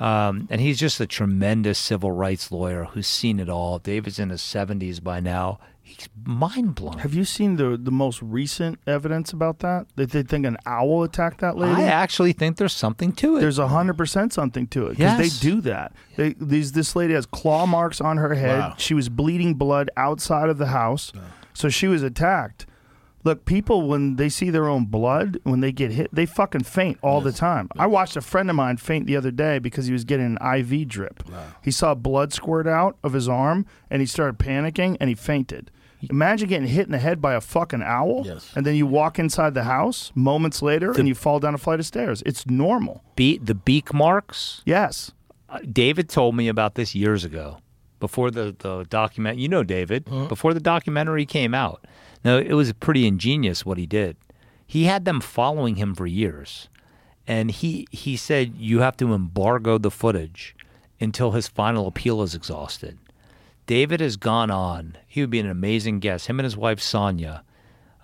Um, 0.00 0.48
and 0.50 0.60
he's 0.60 0.78
just 0.80 0.98
a 1.00 1.06
tremendous 1.06 1.78
civil 1.78 2.10
rights 2.10 2.50
lawyer 2.50 2.84
who's 2.84 3.06
seen 3.06 3.38
it 3.38 3.48
all. 3.48 3.78
David's 3.78 4.18
in 4.18 4.30
his 4.30 4.42
70s 4.42 5.02
by 5.02 5.20
now. 5.20 5.60
He's 5.86 6.08
mind 6.24 6.74
blown. 6.74 6.98
Have 7.00 7.12
you 7.14 7.24
seen 7.26 7.56
the 7.56 7.76
the 7.80 7.90
most 7.90 8.22
recent 8.22 8.78
evidence 8.86 9.32
about 9.34 9.58
that? 9.58 9.86
That 9.96 10.12
they 10.12 10.22
think 10.22 10.46
an 10.46 10.56
owl 10.64 11.02
attacked 11.04 11.38
that 11.40 11.58
lady. 11.58 11.82
I 11.82 11.86
actually 11.88 12.32
think 12.32 12.56
there's 12.56 12.72
something 12.72 13.12
to 13.12 13.36
it. 13.36 13.40
There's 13.40 13.58
a 13.58 13.68
hundred 13.68 13.98
percent 13.98 14.32
something 14.32 14.66
to 14.68 14.86
it 14.86 14.96
because 14.96 15.18
Yes. 15.18 15.40
they 15.40 15.48
do 15.50 15.60
that. 15.60 15.92
They, 16.16 16.32
these 16.40 16.72
this 16.72 16.96
lady 16.96 17.12
has 17.12 17.26
claw 17.26 17.66
marks 17.66 18.00
on 18.00 18.16
her 18.16 18.34
head. 18.34 18.58
Wow. 18.60 18.74
She 18.78 18.94
was 18.94 19.10
bleeding 19.10 19.54
blood 19.54 19.90
outside 19.96 20.48
of 20.48 20.56
the 20.56 20.68
house, 20.68 21.12
so 21.52 21.68
she 21.68 21.86
was 21.86 22.02
attacked. 22.02 22.64
Look, 23.24 23.46
people 23.46 23.88
when 23.88 24.16
they 24.16 24.28
see 24.28 24.50
their 24.50 24.68
own 24.68 24.84
blood, 24.84 25.38
when 25.44 25.60
they 25.60 25.72
get 25.72 25.90
hit, 25.90 26.10
they 26.12 26.26
fucking 26.26 26.64
faint 26.64 26.98
all 27.02 27.20
the 27.22 27.32
time. 27.32 27.68
I 27.78 27.86
watched 27.86 28.16
a 28.16 28.20
friend 28.20 28.50
of 28.50 28.56
mine 28.56 28.76
faint 28.76 29.06
the 29.06 29.16
other 29.16 29.30
day 29.30 29.58
because 29.58 29.86
he 29.86 29.92
was 29.94 30.04
getting 30.04 30.36
an 30.38 30.56
IV 30.58 30.88
drip. 30.88 31.22
He 31.62 31.70
saw 31.70 31.94
blood 31.94 32.32
squirt 32.34 32.66
out 32.66 32.96
of 33.02 33.14
his 33.14 33.28
arm 33.28 33.64
and 33.90 34.00
he 34.00 34.06
started 34.06 34.38
panicking 34.38 34.98
and 35.00 35.08
he 35.08 35.14
fainted. 35.14 35.70
Imagine 36.10 36.48
getting 36.50 36.68
hit 36.68 36.84
in 36.84 36.92
the 36.92 36.98
head 36.98 37.22
by 37.22 37.32
a 37.32 37.40
fucking 37.40 37.82
owl, 37.82 38.24
Yes. 38.26 38.52
and 38.54 38.66
then 38.66 38.74
you 38.74 38.86
walk 38.86 39.18
inside 39.18 39.54
the 39.54 39.64
house 39.64 40.12
moments 40.14 40.60
later 40.60 40.92
and 40.92 41.08
you 41.08 41.14
fall 41.14 41.40
down 41.40 41.54
a 41.54 41.58
flight 41.58 41.80
of 41.80 41.86
stairs. 41.86 42.22
It's 42.26 42.46
normal. 42.46 43.02
Be- 43.16 43.38
the 43.38 43.54
beak 43.54 43.94
marks. 43.94 44.60
Yes. 44.66 45.12
Uh, 45.48 45.60
David 45.72 46.10
told 46.10 46.36
me 46.36 46.48
about 46.48 46.74
this 46.74 46.94
years 46.94 47.24
ago, 47.24 47.56
before 48.00 48.30
the 48.30 48.54
the 48.58 48.84
document. 48.90 49.38
You 49.38 49.48
know, 49.48 49.62
David, 49.62 50.04
before 50.28 50.52
the 50.52 50.60
documentary 50.60 51.24
came 51.24 51.54
out. 51.54 51.86
Now 52.24 52.38
it 52.38 52.54
was 52.54 52.72
pretty 52.72 53.06
ingenious 53.06 53.66
what 53.66 53.78
he 53.78 53.86
did. 53.86 54.16
He 54.66 54.84
had 54.84 55.04
them 55.04 55.20
following 55.20 55.76
him 55.76 55.94
for 55.94 56.06
years, 56.06 56.68
and 57.26 57.50
he 57.50 57.86
he 57.90 58.16
said 58.16 58.54
you 58.56 58.80
have 58.80 58.96
to 58.96 59.14
embargo 59.14 59.78
the 59.78 59.90
footage 59.90 60.56
until 61.00 61.32
his 61.32 61.48
final 61.48 61.86
appeal 61.86 62.22
is 62.22 62.34
exhausted. 62.34 62.98
David 63.66 64.00
has 64.00 64.16
gone 64.16 64.50
on. 64.50 64.96
He 65.06 65.20
would 65.20 65.30
be 65.30 65.40
an 65.40 65.48
amazing 65.48 66.00
guest. 66.00 66.26
Him 66.26 66.38
and 66.38 66.44
his 66.44 66.56
wife 66.56 66.80
Sonya 66.80 67.44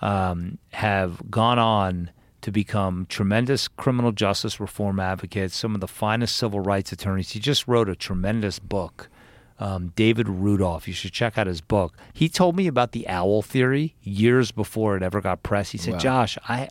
um, 0.00 0.58
have 0.72 1.30
gone 1.30 1.58
on 1.58 2.10
to 2.40 2.50
become 2.50 3.06
tremendous 3.06 3.68
criminal 3.68 4.12
justice 4.12 4.58
reform 4.58 4.98
advocates, 4.98 5.54
some 5.56 5.74
of 5.74 5.80
the 5.80 5.88
finest 5.88 6.36
civil 6.36 6.60
rights 6.60 6.92
attorneys. 6.92 7.30
He 7.30 7.40
just 7.40 7.68
wrote 7.68 7.88
a 7.88 7.96
tremendous 7.96 8.58
book. 8.58 9.10
Um, 9.60 9.92
David 9.94 10.26
Rudolph, 10.26 10.88
you 10.88 10.94
should 10.94 11.12
check 11.12 11.36
out 11.36 11.46
his 11.46 11.60
book. 11.60 11.94
He 12.14 12.28
told 12.30 12.56
me 12.56 12.66
about 12.66 12.92
the 12.92 13.06
owl 13.06 13.42
theory 13.42 13.94
years 14.02 14.50
before 14.52 14.96
it 14.96 15.02
ever 15.02 15.20
got 15.20 15.42
press. 15.42 15.70
He 15.70 15.78
said, 15.78 16.00
"Josh, 16.00 16.38
I, 16.48 16.68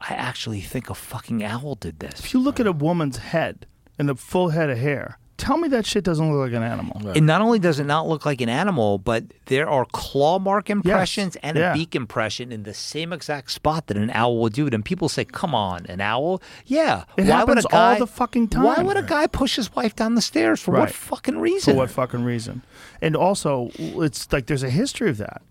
I 0.00 0.14
actually 0.14 0.60
think 0.60 0.90
a 0.90 0.94
fucking 0.94 1.44
owl 1.44 1.76
did 1.76 2.00
this." 2.00 2.18
If 2.18 2.34
you 2.34 2.40
look 2.40 2.58
at 2.58 2.66
a 2.66 2.72
woman's 2.72 3.18
head 3.18 3.66
and 3.98 4.10
a 4.10 4.16
full 4.16 4.48
head 4.48 4.68
of 4.68 4.78
hair, 4.78 5.18
tell 5.36 5.56
me 5.56 5.68
that 5.68 5.84
shit 5.86 6.04
doesn't 6.04 6.30
look 6.32 6.48
like 6.50 6.56
an 6.56 6.62
animal. 6.62 7.00
And 7.14 7.26
not 7.26 7.40
only 7.40 7.58
does 7.58 7.80
it 7.80 7.84
not 7.84 8.06
look 8.08 8.24
like 8.24 8.40
an 8.40 8.48
animal, 8.48 8.98
but 8.98 9.24
there 9.46 9.68
are 9.68 9.84
claw 9.86 10.38
mark 10.38 10.70
impressions 10.70 11.36
and 11.42 11.56
Yeah. 11.56 11.72
a 11.72 11.74
beak 11.74 11.94
impression 11.94 12.52
in 12.52 12.62
the 12.62 12.74
same 12.74 13.12
exact 13.12 13.50
spot 13.50 13.88
that 13.88 13.96
an 13.96 14.10
owl 14.14 14.38
would 14.40 14.52
do 14.52 14.66
it. 14.66 14.74
And 14.74 14.84
people 14.84 15.08
say, 15.08 15.24
"Come 15.24 15.54
on, 15.54 15.86
an 15.86 16.00
owl? 16.00 16.40
Yeah, 16.66 17.04
It 17.16 17.22
why 17.26 17.44
would 17.44 17.56
happens 17.58 17.64
a 17.64 17.68
guy, 17.68 17.92
all 17.94 17.98
the 17.98 18.06
fucking 18.06 18.48
time. 18.48 18.62
Why 18.62 18.82
would 18.82 18.96
a 18.96 19.02
guy 19.02 19.26
push 19.26 19.56
his 19.56 19.74
wife 19.74 19.94
down 19.96 20.14
the 20.14 20.22
stairs 20.22 20.60
for 20.60 20.72
what 20.72 20.90
fucking 20.90 21.38
reason? 21.38 21.74
For 21.74 21.78
what 21.78 21.90
fucking 21.90 22.24
reason? 22.24 22.62
And 23.02 23.16
also, 23.16 23.70
it's 23.78 24.32
like 24.32 24.46
there's 24.46 24.62
a 24.62 24.70
history 24.70 25.10
of 25.10 25.18
that. 25.18 25.42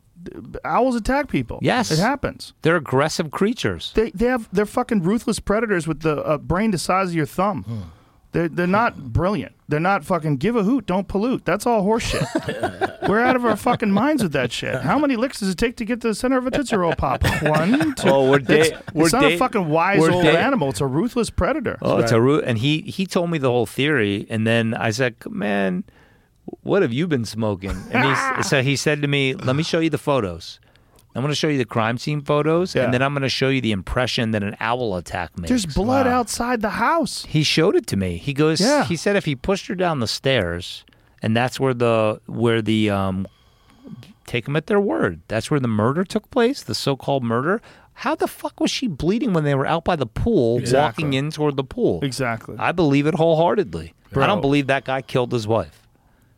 Owls 0.64 0.96
attack 0.96 1.28
people. 1.28 1.60
Yes. 1.62 1.92
it 1.92 2.00
happens. 2.00 2.54
They're 2.62 2.78
aggressive 2.78 3.30
creatures. 3.32 3.92
They 3.94 4.12
they 4.12 4.28
have 4.28 4.48
they're 4.54 4.66
fucking 4.66 5.04
ruthless 5.04 5.40
predators 5.40 5.86
with 5.86 6.00
the 6.00 6.16
uh, 6.24 6.38
brain 6.38 6.72
the 6.72 6.78
size 6.78 7.10
of 7.10 7.16
your 7.16 7.26
thumb. 7.26 7.92
They're 8.34 8.50
they're 8.50 8.68
not 8.68 9.14
brilliant. 9.14 9.54
They're 9.70 9.80
not 9.80 10.04
fucking 10.04 10.38
give 10.38 10.56
a 10.56 10.64
hoot, 10.64 10.86
don't 10.86 11.08
pollute. 11.08 11.46
That's 11.46 11.66
all 11.66 11.84
horseshit. 11.86 13.00
We're 13.08 13.20
out 13.20 13.36
of 13.36 13.46
our 13.46 13.56
fucking 13.56 13.92
minds 13.92 14.22
with 14.24 14.34
that 14.34 14.52
shit. 14.52 14.82
How 14.82 14.98
many 15.00 15.16
licks 15.16 15.40
does 15.40 15.50
it 15.50 15.58
take 15.58 15.78
to 15.78 15.86
get 15.86 16.02
to 16.02 16.10
the 16.10 16.16
center 16.16 16.38
of 16.38 16.48
a 16.48 16.52
tootsie 16.52 16.76
roll 16.76 16.96
pop? 16.96 17.24
One, 17.44 17.96
two. 17.96 18.10
Oh, 18.10 18.30
we're 18.30 18.40
It's, 18.40 18.72
we're 18.94 19.06
it's 19.06 19.14
not 19.14 19.24
a 19.26 19.38
fucking 19.38 19.70
wise 19.70 20.02
old 20.02 20.24
da- 20.24 20.36
animal. 20.36 20.70
It's 20.70 20.82
a 20.82 20.86
ruthless 20.88 21.30
predator. 21.30 21.78
Oh, 21.82 21.98
it's 22.00 22.12
a 22.12 22.20
root. 22.22 22.44
And 22.46 22.58
he 22.58 22.82
he 22.82 23.06
told 23.06 23.30
me 23.30 23.38
the 23.38 23.50
whole 23.50 23.66
theory, 23.66 24.26
and 24.30 24.46
then 24.48 24.74
I 24.74 24.92
said, 24.92 25.16
"Man, 25.30 25.84
what 26.62 26.82
have 26.82 26.92
you 26.94 27.08
been 27.08 27.26
smoking?" 27.26 27.76
And 27.92 28.04
he 28.38 28.44
so 28.50 28.62
he 28.64 28.76
said 28.76 29.02
to 29.02 29.08
me, 29.08 29.34
"Let 29.36 29.56
me 29.56 29.64
show 29.64 29.80
you 29.80 29.90
the 29.90 29.98
photos. 29.98 30.60
I'm 31.16 31.22
going 31.22 31.32
to 31.32 31.36
show 31.36 31.48
you 31.48 31.58
the 31.60 31.66
crime 31.66 31.98
scene 31.98 32.22
photos, 32.22 32.74
Yeah. 32.74 32.86
and 32.86 32.94
then 32.94 33.02
I'm 33.02 33.14
going 33.14 33.22
to 33.22 33.30
show 33.30 33.50
you 33.50 33.62
the 33.62 33.72
impression 33.72 34.32
that 34.32 34.42
an 34.44 34.56
owl 34.60 34.96
attack 34.96 35.38
makes." 35.38 35.50
There's 35.50 35.66
blood 35.66 36.08
outside 36.08 36.62
the 36.62 36.72
house. 36.72 37.26
He 37.26 37.44
showed 37.44 37.76
it 37.76 37.86
to 37.88 37.98
me. 37.98 38.18
He 38.18 38.34
goes. 38.34 38.60
Yeah. 38.60 38.86
He 38.86 38.96
said 38.96 39.16
if 39.16 39.26
he 39.26 39.36
pushed 39.36 39.68
her 39.68 39.76
down 39.76 40.00
the 40.00 40.08
stairs, 40.08 40.84
and 41.22 41.36
that's 41.38 41.60
where 41.60 41.74
the 41.74 42.20
where 42.26 42.62
the 42.62 42.90
um, 42.90 43.28
take 44.26 44.46
them 44.46 44.56
at 44.56 44.68
their 44.68 44.80
word. 44.80 45.22
That's 45.28 45.52
where 45.52 45.60
the 45.60 45.68
murder 45.68 46.04
took 46.04 46.30
place, 46.32 46.64
the 46.64 46.76
so-called 46.76 47.24
murder. 47.24 47.62
How 47.98 48.16
the 48.16 48.28
fuck 48.28 48.60
was 48.60 48.72
she 48.72 48.88
bleeding 48.88 49.34
when 49.34 49.44
they 49.44 49.54
were 49.54 49.68
out 49.68 49.84
by 49.84 49.96
the 49.96 50.08
pool, 50.08 50.58
Exactly. 50.58 51.04
walking 51.04 51.14
in 51.14 51.30
toward 51.30 51.58
the 51.58 51.64
pool? 51.64 52.00
Exactly. 52.02 52.56
I 52.58 52.72
believe 52.72 53.06
it 53.06 53.14
wholeheartedly. 53.16 53.94
I 54.16 54.26
don't 54.26 54.42
believe 54.42 54.66
that 54.68 54.84
guy 54.86 55.02
killed 55.04 55.32
his 55.32 55.48
wife. 55.48 55.88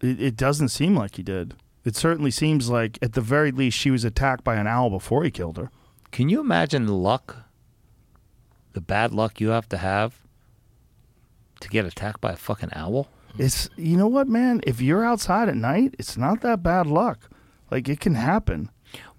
It, 0.02 0.20
it 0.22 0.36
doesn't 0.36 0.68
seem 0.70 0.96
like 0.98 1.16
he 1.16 1.24
did. 1.24 1.54
It 1.86 1.96
certainly 1.96 2.32
seems 2.32 2.68
like, 2.70 2.98
at 3.02 3.14
the 3.14 3.22
very 3.22 3.52
least, 3.52 3.78
she 3.78 3.92
was 3.92 4.04
attacked 4.04 4.44
by 4.44 4.56
an 4.56 4.66
owl 4.66 4.90
before 4.90 5.24
he 5.24 5.30
killed 5.30 5.58
her. 5.58 5.70
Can 6.12 6.30
you 6.30 6.40
imagine 6.40 6.88
the 6.88 6.94
luck, 6.94 7.46
the 8.74 8.82
bad 8.82 9.14
luck 9.14 9.40
you 9.40 9.50
have 9.50 9.70
to 9.70 9.78
have 9.78 10.22
to 11.60 11.70
get 11.70 11.86
attacked 11.86 12.22
by 12.22 12.32
a 12.32 12.36
fucking 12.38 12.72
owl? 12.74 13.08
It's 13.38 13.70
you 13.76 13.98
know 13.98 14.08
what, 14.08 14.28
man. 14.28 14.62
If 14.64 14.82
you're 14.82 15.06
outside 15.06 15.48
at 15.50 15.58
night, 15.58 15.96
it's 16.00 16.18
not 16.18 16.42
that 16.42 16.64
bad 16.64 16.88
luck. 16.88 17.30
Like 17.70 17.88
it 17.90 18.00
can 18.00 18.16
happen. 18.16 18.72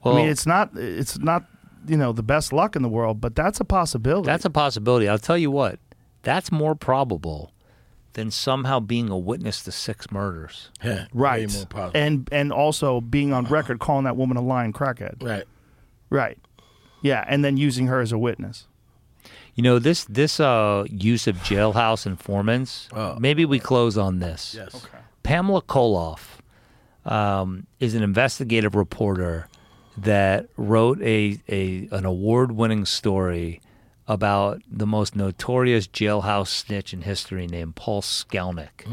Well, 0.03 0.15
I 0.15 0.23
mean, 0.23 0.29
it's 0.29 0.47
not. 0.47 0.71
It's 0.75 1.19
not. 1.19 1.45
You 1.87 1.97
know, 1.97 2.13
the 2.13 2.23
best 2.23 2.53
luck 2.53 2.75
in 2.75 2.83
the 2.83 2.89
world, 2.89 3.21
but 3.21 3.37
that's 3.37 3.61
a 3.61 3.65
possibility. 3.65 4.27
that's 4.27 4.45
a 4.45 4.51
possibility. 4.51 5.09
I'll 5.09 5.19
tell 5.19 5.39
you 5.39 5.53
what, 5.53 5.79
that's 6.23 6.51
more 6.51 6.75
probable 6.75 7.53
than 8.17 8.31
somehow 8.31 8.81
being 8.81 9.11
a 9.11 9.17
witness 9.17 9.63
to 9.63 9.71
six 9.71 10.11
murders. 10.11 10.71
Yeah, 10.83 11.03
way 11.03 11.09
right. 11.13 11.69
more. 11.75 11.91
And 11.95 12.29
and 12.33 12.51
also 12.51 13.01
being 13.01 13.33
on 13.35 13.45
record 13.45 13.79
calling 13.79 14.05
that 14.05 14.17
woman 14.17 14.37
a 14.39 14.43
lying 14.43 14.73
crackhead. 14.73 15.23
right. 15.23 15.45
Right. 16.09 16.39
Yeah, 17.03 17.25
and 17.29 17.45
then 17.45 17.57
using 17.57 17.89
her 17.89 18.01
as 18.01 18.13
a 18.13 18.19
witness. 18.19 18.67
You 19.55 19.63
know 19.63 19.79
this 19.79 20.05
this 20.05 20.41
uh, 20.41 20.85
use 20.89 21.27
of 21.27 21.37
jailhouse 21.37 22.07
informants. 22.07 22.89
Oh. 22.93 23.17
Maybe 23.19 23.45
we 23.45 23.59
close 23.59 23.99
on 23.99 24.19
this. 24.19 24.55
Yes. 24.57 24.75
Okay. 24.75 24.99
Pamela 25.23 25.61
Colloff 25.63 26.39
um, 27.05 27.67
is 27.81 27.95
an 27.95 28.03
investigative 28.03 28.75
reporter 28.75 29.49
that 29.99 30.49
wrote 30.57 31.01
a, 31.03 31.39
a 31.49 31.89
an 31.91 32.07
award 32.07 32.53
winning 32.53 32.87
story 32.87 33.61
about 34.09 34.63
the 34.71 34.87
most 34.87 35.17
notorious 35.17 35.87
jailhouse 35.87 36.49
snitch 36.49 36.93
in 36.93 37.03
history 37.03 37.47
named 37.47 37.75
Paul 37.77 38.03
Skalnik. 38.03 38.87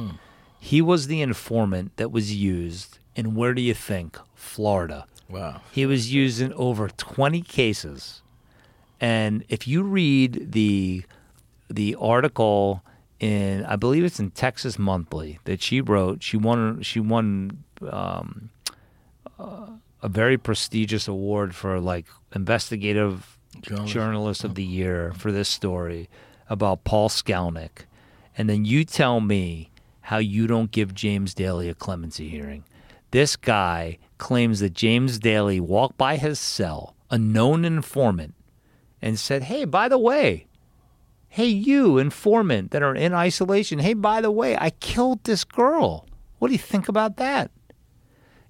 He 0.60 0.82
was 0.82 1.08
the 1.08 1.22
informant 1.22 1.98
that 1.98 2.12
was 2.12 2.34
used 2.34 3.00
in 3.16 3.36
where 3.36 3.54
do 3.54 3.62
you 3.62 3.74
think? 3.74 4.18
Florida. 4.34 5.06
Wow. 5.30 5.62
He 5.72 5.86
was 5.86 6.14
used 6.14 6.42
in 6.42 6.54
over 6.54 6.90
20 6.90 7.42
cases. 7.42 8.22
And 9.00 9.44
if 9.50 9.68
you 9.68 9.84
read 9.84 10.52
the 10.54 11.04
the 11.70 11.96
article 12.00 12.84
in 13.20 13.66
I 13.66 13.76
believe 13.76 14.04
it's 14.04 14.20
in 14.20 14.32
Texas 14.32 14.78
Monthly 14.80 15.40
that 15.46 15.62
she 15.62 15.82
wrote, 15.82 16.24
she 16.24 16.38
won 16.38 16.82
she 16.82 17.00
won 17.00 17.64
um, 17.90 18.50
uh, 19.40 19.68
a 20.02 20.08
very 20.08 20.38
prestigious 20.38 21.08
award 21.08 21.56
for 21.56 21.80
like 21.80 22.06
investigative 22.36 23.33
Journalist. 23.62 23.94
journalist 23.94 24.44
of 24.44 24.52
oh. 24.52 24.54
the 24.56 24.64
year 24.64 25.14
for 25.18 25.32
this 25.32 25.50
story 25.50 26.10
about 26.50 26.84
Paul 26.84 27.10
Skalnik. 27.10 27.86
And 28.38 28.50
then 28.50 28.66
you 28.66 28.84
tell 28.84 29.22
me 29.22 29.72
how 30.02 30.18
you 30.18 30.48
don't 30.48 30.72
give 30.72 30.94
James 30.94 31.34
Dailey 31.34 31.70
a 31.70 31.76
clemency 31.76 32.30
hearing. 32.30 32.66
This 33.12 33.36
guy 33.36 34.00
claims 34.18 34.60
that 34.60 34.74
James 34.74 35.20
Dailey 35.20 35.62
walked 35.62 35.98
by 35.98 36.18
his 36.18 36.40
cell, 36.40 36.96
a 37.10 37.18
known 37.18 37.64
informant, 37.64 38.34
and 39.02 39.20
said, 39.20 39.44
Hey, 39.44 39.66
by 39.66 39.88
the 39.88 40.00
way, 40.00 40.48
hey, 41.30 41.48
you 41.48 41.98
informant 41.98 42.72
that 42.72 42.84
are 42.84 42.96
in 42.96 43.14
isolation, 43.14 43.80
hey, 43.80 43.94
by 43.94 44.22
the 44.22 44.32
way, 44.32 44.58
I 44.58 44.72
killed 44.72 45.24
this 45.24 45.44
girl. 45.44 46.08
What 46.40 46.50
do 46.50 46.54
you 46.54 46.60
think 46.60 46.90
about 46.90 47.18
that? 47.18 47.52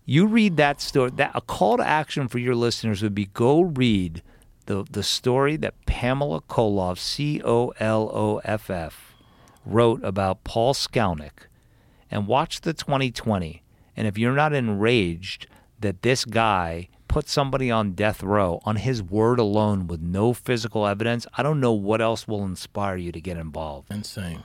You 0.06 0.27
read 0.27 0.57
that 0.57 0.82
story. 0.82 1.11
That 1.11 1.32
a 1.33 1.41
call 1.41 1.77
to 1.77 1.88
action 1.88 2.27
for 2.27 2.40
your 2.40 2.56
listeners 2.56 3.01
would 3.01 3.15
be 3.15 3.27
go 3.27 3.61
read 3.61 4.22
the 4.66 4.85
the 4.90 5.03
story 5.03 5.56
that 5.58 5.85
Pamela 5.85 6.42
Colloff, 6.42 6.98
C 6.98 7.42
O 7.43 7.74
L 7.80 8.09
O 8.14 8.42
F 8.43 8.69
F, 8.69 9.16
wrote 9.66 10.03
about 10.03 10.43
Paul 10.43 10.74
Skalnik, 10.74 11.48
and 12.09 12.27
watch 12.27 12.61
the 12.61 12.74
2020. 12.74 13.64
And 13.95 14.08
if 14.08 14.17
you're 14.17 14.33
not 14.33 14.53
enraged 14.53 15.48
that 15.80 16.01
this 16.01 16.25
guy 16.25 16.90
put 17.08 17.30
somebody 17.30 17.69
on 17.69 17.92
death 17.92 18.24
row 18.24 18.59
on 18.66 18.77
his 18.77 19.03
word 19.03 19.38
alone 19.38 19.85
with 19.85 20.01
no 20.01 20.33
physical 20.33 20.88
evidence, 20.88 21.27
I 21.38 21.43
don't 21.43 21.59
know 21.59 21.74
what 21.74 22.01
else 22.01 22.27
will 22.27 22.43
inspire 22.43 22.98
you 22.98 23.11
to 23.11 23.22
get 23.22 23.38
involved. 23.38 23.92
Insane. 23.92 24.43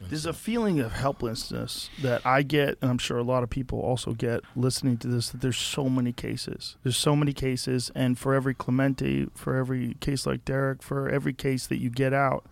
There's 0.00 0.26
a 0.26 0.32
feeling 0.32 0.78
of 0.80 0.92
helplessness 0.92 1.90
that 2.02 2.24
I 2.24 2.42
get, 2.42 2.78
and 2.80 2.90
I'm 2.90 2.98
sure 2.98 3.18
a 3.18 3.24
lot 3.24 3.42
of 3.42 3.50
people 3.50 3.80
also 3.80 4.12
get 4.12 4.40
listening 4.54 4.96
to 4.98 5.08
this. 5.08 5.30
That 5.30 5.40
there's 5.40 5.58
so 5.58 5.88
many 5.88 6.12
cases. 6.12 6.76
There's 6.82 6.96
so 6.96 7.16
many 7.16 7.32
cases, 7.32 7.90
and 7.94 8.18
for 8.18 8.32
every 8.32 8.54
Clemente, 8.54 9.26
for 9.34 9.56
every 9.56 9.94
case 9.94 10.24
like 10.26 10.44
Derrick, 10.44 10.82
for 10.82 11.08
every 11.08 11.32
case 11.32 11.66
that 11.66 11.78
you 11.78 11.90
get 11.90 12.14
out, 12.14 12.46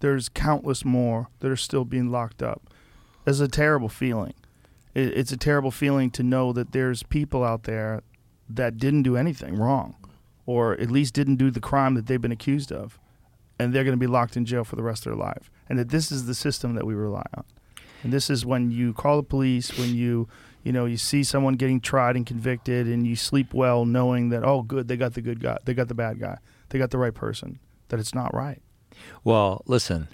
there's 0.00 0.28
countless 0.28 0.84
more 0.84 1.28
that 1.40 1.50
are 1.50 1.56
still 1.56 1.84
being 1.84 2.10
locked 2.10 2.42
up. 2.42 2.62
It's 3.26 3.40
a 3.40 3.48
terrible 3.48 3.88
feeling. 3.88 4.34
It's 4.94 5.32
a 5.32 5.36
terrible 5.36 5.70
feeling 5.70 6.10
to 6.12 6.22
know 6.22 6.52
that 6.52 6.72
there's 6.72 7.02
people 7.04 7.44
out 7.44 7.62
there 7.62 8.02
that 8.48 8.76
didn't 8.76 9.04
do 9.04 9.16
anything 9.16 9.54
wrong, 9.54 9.94
or 10.46 10.72
at 10.72 10.90
least 10.90 11.14
didn't 11.14 11.36
do 11.36 11.50
the 11.50 11.60
crime 11.60 11.94
that 11.94 12.06
they've 12.06 12.20
been 12.20 12.32
accused 12.32 12.72
of, 12.72 12.98
and 13.60 13.74
they're 13.74 13.84
going 13.84 13.92
to 13.92 14.00
be 14.00 14.06
locked 14.06 14.38
in 14.38 14.46
jail 14.46 14.64
for 14.64 14.76
the 14.76 14.82
rest 14.82 15.04
of 15.06 15.12
their 15.12 15.22
life. 15.22 15.50
And 15.68 15.78
that 15.78 15.90
this 15.90 16.10
is 16.10 16.24
the 16.24 16.34
system 16.34 16.74
that 16.76 16.86
we 16.86 16.94
rely 16.94 17.26
on. 17.36 17.44
And 18.02 18.10
this 18.10 18.30
is 18.30 18.46
when 18.46 18.70
you 18.70 18.94
call 18.94 19.18
the 19.18 19.22
police, 19.22 19.76
when 19.78 19.94
you, 19.94 20.28
you 20.64 20.72
know, 20.72 20.86
you 20.86 20.96
see 20.96 21.22
someone 21.22 21.54
getting 21.54 21.78
tried 21.78 22.16
and 22.16 22.24
convicted, 22.24 22.86
and 22.86 23.06
you 23.06 23.16
sleep 23.16 23.52
well 23.52 23.84
knowing 23.84 24.30
that 24.30 24.44
oh, 24.44 24.62
good, 24.62 24.88
they 24.88 24.96
got 24.96 25.12
the 25.12 25.20
good 25.20 25.40
guy, 25.40 25.58
they 25.66 25.74
got 25.74 25.88
the 25.88 25.94
bad 25.94 26.18
guy, 26.18 26.38
they 26.70 26.78
got 26.78 26.90
the 26.90 26.96
right 26.96 27.12
person. 27.12 27.58
That 27.88 28.00
it's 28.00 28.14
not 28.14 28.32
right. 28.32 28.62
Well, 29.24 29.62
listen, 29.66 30.08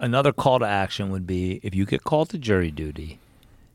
another 0.00 0.32
call 0.32 0.58
to 0.58 0.66
action 0.66 1.10
would 1.10 1.28
be 1.28 1.60
if 1.62 1.76
you 1.76 1.86
get 1.86 2.02
called 2.02 2.30
to 2.30 2.38
jury 2.38 2.72
duty, 2.72 3.20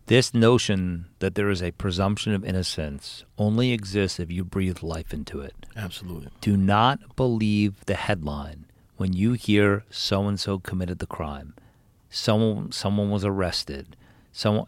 this 0.07 0.33
notion 0.33 1.05
that 1.19 1.35
there 1.35 1.49
is 1.49 1.63
a 1.63 1.71
presumption 1.71 2.33
of 2.33 2.43
innocence 2.43 3.23
only 3.37 3.71
exists 3.71 4.19
if 4.19 4.29
you 4.29 4.43
breathe 4.43 4.81
life 4.81 5.13
into 5.13 5.39
it. 5.39 5.53
Absolutely. 5.77 6.31
Do 6.41 6.57
not 6.57 7.15
believe 7.15 7.85
the 7.85 7.95
headline 7.95 8.65
when 8.99 9.13
you 9.13 9.31
hear 9.31 9.85
so 9.89 10.27
and 10.27 10.37
so 10.37 10.59
committed 10.59 10.99
the 10.99 11.07
crime. 11.07 11.53
Someone 12.09 12.69
someone 12.73 13.09
was 13.09 13.23
arrested. 13.23 13.95
Someone 14.33 14.65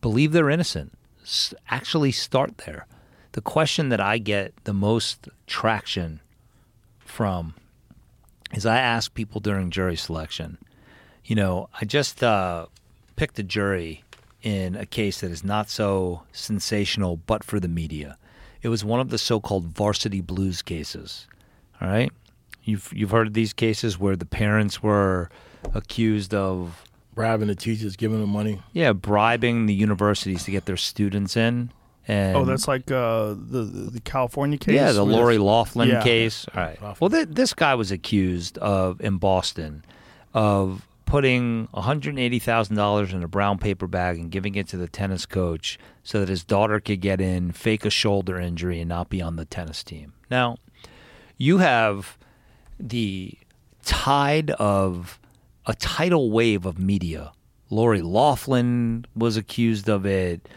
believe 0.00 0.30
they're 0.30 0.48
innocent. 0.50 0.96
S- 1.22 1.52
actually 1.68 2.12
start 2.12 2.58
there. 2.58 2.86
The 3.32 3.40
question 3.40 3.88
that 3.88 4.00
I 4.00 4.18
get 4.18 4.54
the 4.62 4.72
most 4.72 5.28
traction 5.48 6.20
from 7.00 7.54
is 8.54 8.64
I 8.64 8.78
ask 8.78 9.12
people 9.14 9.40
during 9.40 9.70
jury 9.70 9.96
selection, 9.96 10.58
you 11.24 11.34
know, 11.34 11.68
I 11.80 11.84
just 11.84 12.22
uh, 12.22 12.66
picked 13.16 13.36
a 13.40 13.42
jury 13.42 14.04
in 14.42 14.76
a 14.76 14.86
case 14.86 15.22
that 15.22 15.32
is 15.32 15.42
not 15.42 15.68
so 15.68 16.22
sensational, 16.30 17.16
but 17.16 17.42
for 17.42 17.58
the 17.58 17.68
media. 17.68 18.16
It 18.62 18.68
was 18.68 18.84
one 18.84 19.00
of 19.00 19.08
the 19.08 19.18
so-called 19.18 19.64
varsity 19.64 20.20
blues 20.20 20.62
cases. 20.62 21.26
All 21.80 21.88
right, 21.88 22.12
you've 22.64 22.92
you've 22.94 23.10
heard 23.10 23.26
of 23.28 23.34
these 23.34 23.52
cases 23.52 23.98
where 23.98 24.16
the 24.16 24.26
parents 24.26 24.82
were 24.82 25.30
accused 25.74 26.34
of 26.34 26.84
Bribing 27.14 27.48
the 27.48 27.54
teachers, 27.54 27.94
giving 27.96 28.20
them 28.20 28.30
money. 28.30 28.60
yeah 28.72 28.92
bribing 28.92 29.66
the 29.66 29.74
universities 29.74 30.44
to 30.44 30.50
get 30.50 30.64
their 30.66 30.76
students 30.78 31.36
in. 31.36 31.70
And 32.08 32.36
oh, 32.36 32.44
that's 32.44 32.66
like 32.66 32.90
uh, 32.90 33.28
the 33.28 33.90
the 33.92 34.00
California 34.00 34.58
case. 34.58 34.74
Yeah, 34.74 34.90
the 34.92 35.04
where 35.04 35.14
Lori 35.16 35.38
Loughlin 35.38 35.88
Yeah. 35.88 36.02
case. 36.02 36.46
All 36.54 36.60
right. 36.62 36.80
Loughlin. 36.82 36.96
Well, 37.00 37.10
th- 37.10 37.28
this 37.36 37.54
guy 37.54 37.74
was 37.76 37.92
accused 37.92 38.58
of 38.58 39.00
in 39.00 39.18
Boston 39.18 39.84
of 40.34 40.86
putting 41.06 41.68
$180,000 41.74 43.12
in 43.12 43.22
a 43.22 43.28
brown 43.28 43.58
paper 43.58 43.86
bag 43.86 44.18
and 44.18 44.30
giving 44.30 44.54
it 44.54 44.66
to 44.68 44.76
the 44.76 44.88
tennis 44.88 45.26
coach 45.26 45.78
so 46.02 46.20
that 46.20 46.28
his 46.28 46.42
daughter 46.44 46.80
could 46.80 47.00
get 47.00 47.20
in, 47.20 47.52
fake 47.52 47.84
a 47.84 47.90
shoulder 47.90 48.38
injury, 48.40 48.80
and 48.80 48.88
not 48.88 49.08
be 49.08 49.20
on 49.20 49.36
the 49.36 49.44
tennis 49.44 49.82
team. 49.84 50.12
Now, 50.30 50.56
you 51.36 51.58
have 51.58 52.16
the 52.82 53.38
tide 53.84 54.50
of 54.52 55.20
a 55.66 55.74
tidal 55.74 56.30
wave 56.30 56.66
of 56.66 56.78
media. 56.78 57.32
Lori 57.70 58.02
Loughlin 58.02 59.06
was 59.14 59.36
accused 59.36 59.88
of 59.88 60.04
it. 60.04 60.48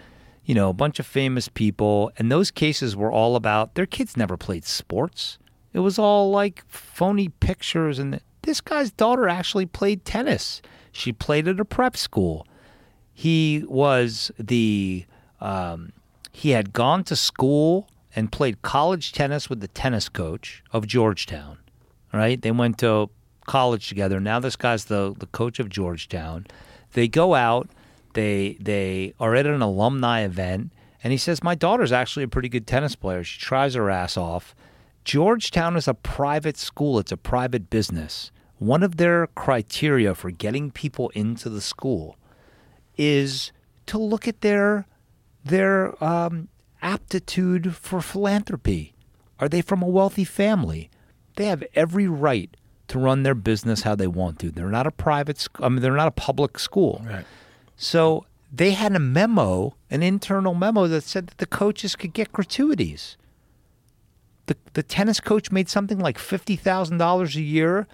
You 0.44 0.54
know, 0.54 0.70
a 0.70 0.74
bunch 0.74 1.00
of 1.00 1.06
famous 1.06 1.48
people, 1.48 2.12
and 2.18 2.32
those 2.32 2.52
cases 2.52 2.96
were 2.96 3.12
all 3.12 3.36
about 3.36 3.76
their 3.76 3.88
kids 3.88 4.16
never 4.16 4.38
played 4.38 4.66
sports. 4.66 5.40
It 5.74 5.80
was 5.80 5.98
all 5.98 6.30
like 6.30 6.64
phony 6.68 7.30
pictures, 7.30 7.98
and 7.98 8.20
this 8.44 8.62
guy's 8.62 8.92
daughter 8.92 9.28
actually 9.28 9.66
played 9.66 10.06
tennis. 10.06 10.62
She 10.92 11.12
played 11.12 11.48
at 11.48 11.60
a 11.60 11.66
prep 11.66 11.98
school. 11.98 12.46
He 13.14 13.64
was 13.68 14.32
the 14.38 15.06
um, 15.42 15.94
he 16.32 16.52
had 16.52 16.74
gone 16.74 17.04
to 17.06 17.16
school 17.16 17.90
and 18.16 18.32
played 18.32 18.62
college 18.62 19.14
tennis 19.14 19.50
with 19.50 19.62
the 19.62 19.68
tennis 19.68 20.10
coach 20.10 20.64
of 20.72 20.86
Georgetown. 20.86 21.58
Right? 22.16 22.42
They 22.42 22.52
went 22.52 22.78
to 22.78 23.10
college 23.46 23.90
together. 23.90 24.20
Now 24.20 24.40
this 24.40 24.56
guy's 24.56 24.86
the 24.86 25.14
the 25.18 25.26
coach 25.28 25.60
of 25.60 25.70
Georgetown. 25.70 26.48
They 26.94 27.08
go 27.08 27.36
out. 27.36 27.70
They 28.14 28.58
they 28.60 29.14
are 29.20 29.36
at 29.36 29.46
an 29.46 29.62
alumni 29.62 30.22
event, 30.22 30.72
and 31.04 31.12
he 31.12 31.18
says, 31.18 31.44
"My 31.44 31.56
daughter's 31.56 31.92
actually 31.92 32.24
a 32.24 32.30
pretty 32.30 32.48
good 32.48 32.66
tennis 32.66 32.96
player. 32.96 33.24
She 33.24 33.40
tries 33.40 33.74
her 33.74 33.90
ass 33.90 34.16
off." 34.16 34.56
Georgetown 35.04 35.76
is 35.76 35.88
a 35.88 35.94
private 35.94 36.58
school. 36.58 36.98
It's 36.98 37.12
a 37.12 37.18
private 37.18 37.70
business. 37.70 38.32
One 38.58 38.82
of 38.82 38.96
their 38.96 39.28
criteria 39.28 40.16
for 40.16 40.32
getting 40.32 40.72
people 40.72 41.10
into 41.10 41.50
the 41.50 41.62
school 41.62 42.18
is 42.98 43.52
to 43.88 43.98
look 43.98 44.28
at 44.28 44.42
their 44.42 44.88
their 45.44 46.02
um, 46.04 46.48
aptitude 46.82 47.76
for 47.76 48.02
philanthropy. 48.02 48.94
Are 49.40 49.50
they 49.50 49.62
from 49.62 49.82
a 49.84 49.88
wealthy 49.88 50.24
family? 50.24 50.90
They 51.36 51.46
have 51.46 51.64
every 51.76 52.08
right 52.08 52.56
to 52.88 53.00
run 53.00 53.24
their 53.24 53.36
business 53.36 53.82
how 53.82 53.96
they 53.96 54.08
want 54.08 54.40
to. 54.40 54.52
They're 54.52 54.70
not 54.70 54.88
a 54.88 54.92
private. 54.92 55.40
sc- 55.40 55.62
I 55.62 55.70
mean, 55.70 55.82
they're 55.82 55.96
not 55.96 56.08
a 56.08 56.12
public 56.12 56.60
school. 56.60 57.04
Right. 57.06 57.26
So 57.76 58.26
they 58.54 58.72
had 58.72 58.96
a 58.96 59.00
memo, 59.00 59.76
an 59.90 60.04
internal 60.04 60.54
memo 60.54 60.88
that 60.88 61.04
said 61.04 61.28
that 61.28 61.38
the 61.40 61.46
coaches 61.46 61.96
could 61.96 62.14
get 62.14 62.32
gratuities. 62.32 63.18
The 64.46 64.56
the 64.74 64.84
tennis 64.84 65.20
coach 65.20 65.52
made 65.52 65.68
something 65.70 66.00
like 66.00 66.18
fifty 66.20 66.56
thousand 66.56 67.00
dollars 67.00 67.36
a 67.36 67.42
year. 67.42 67.88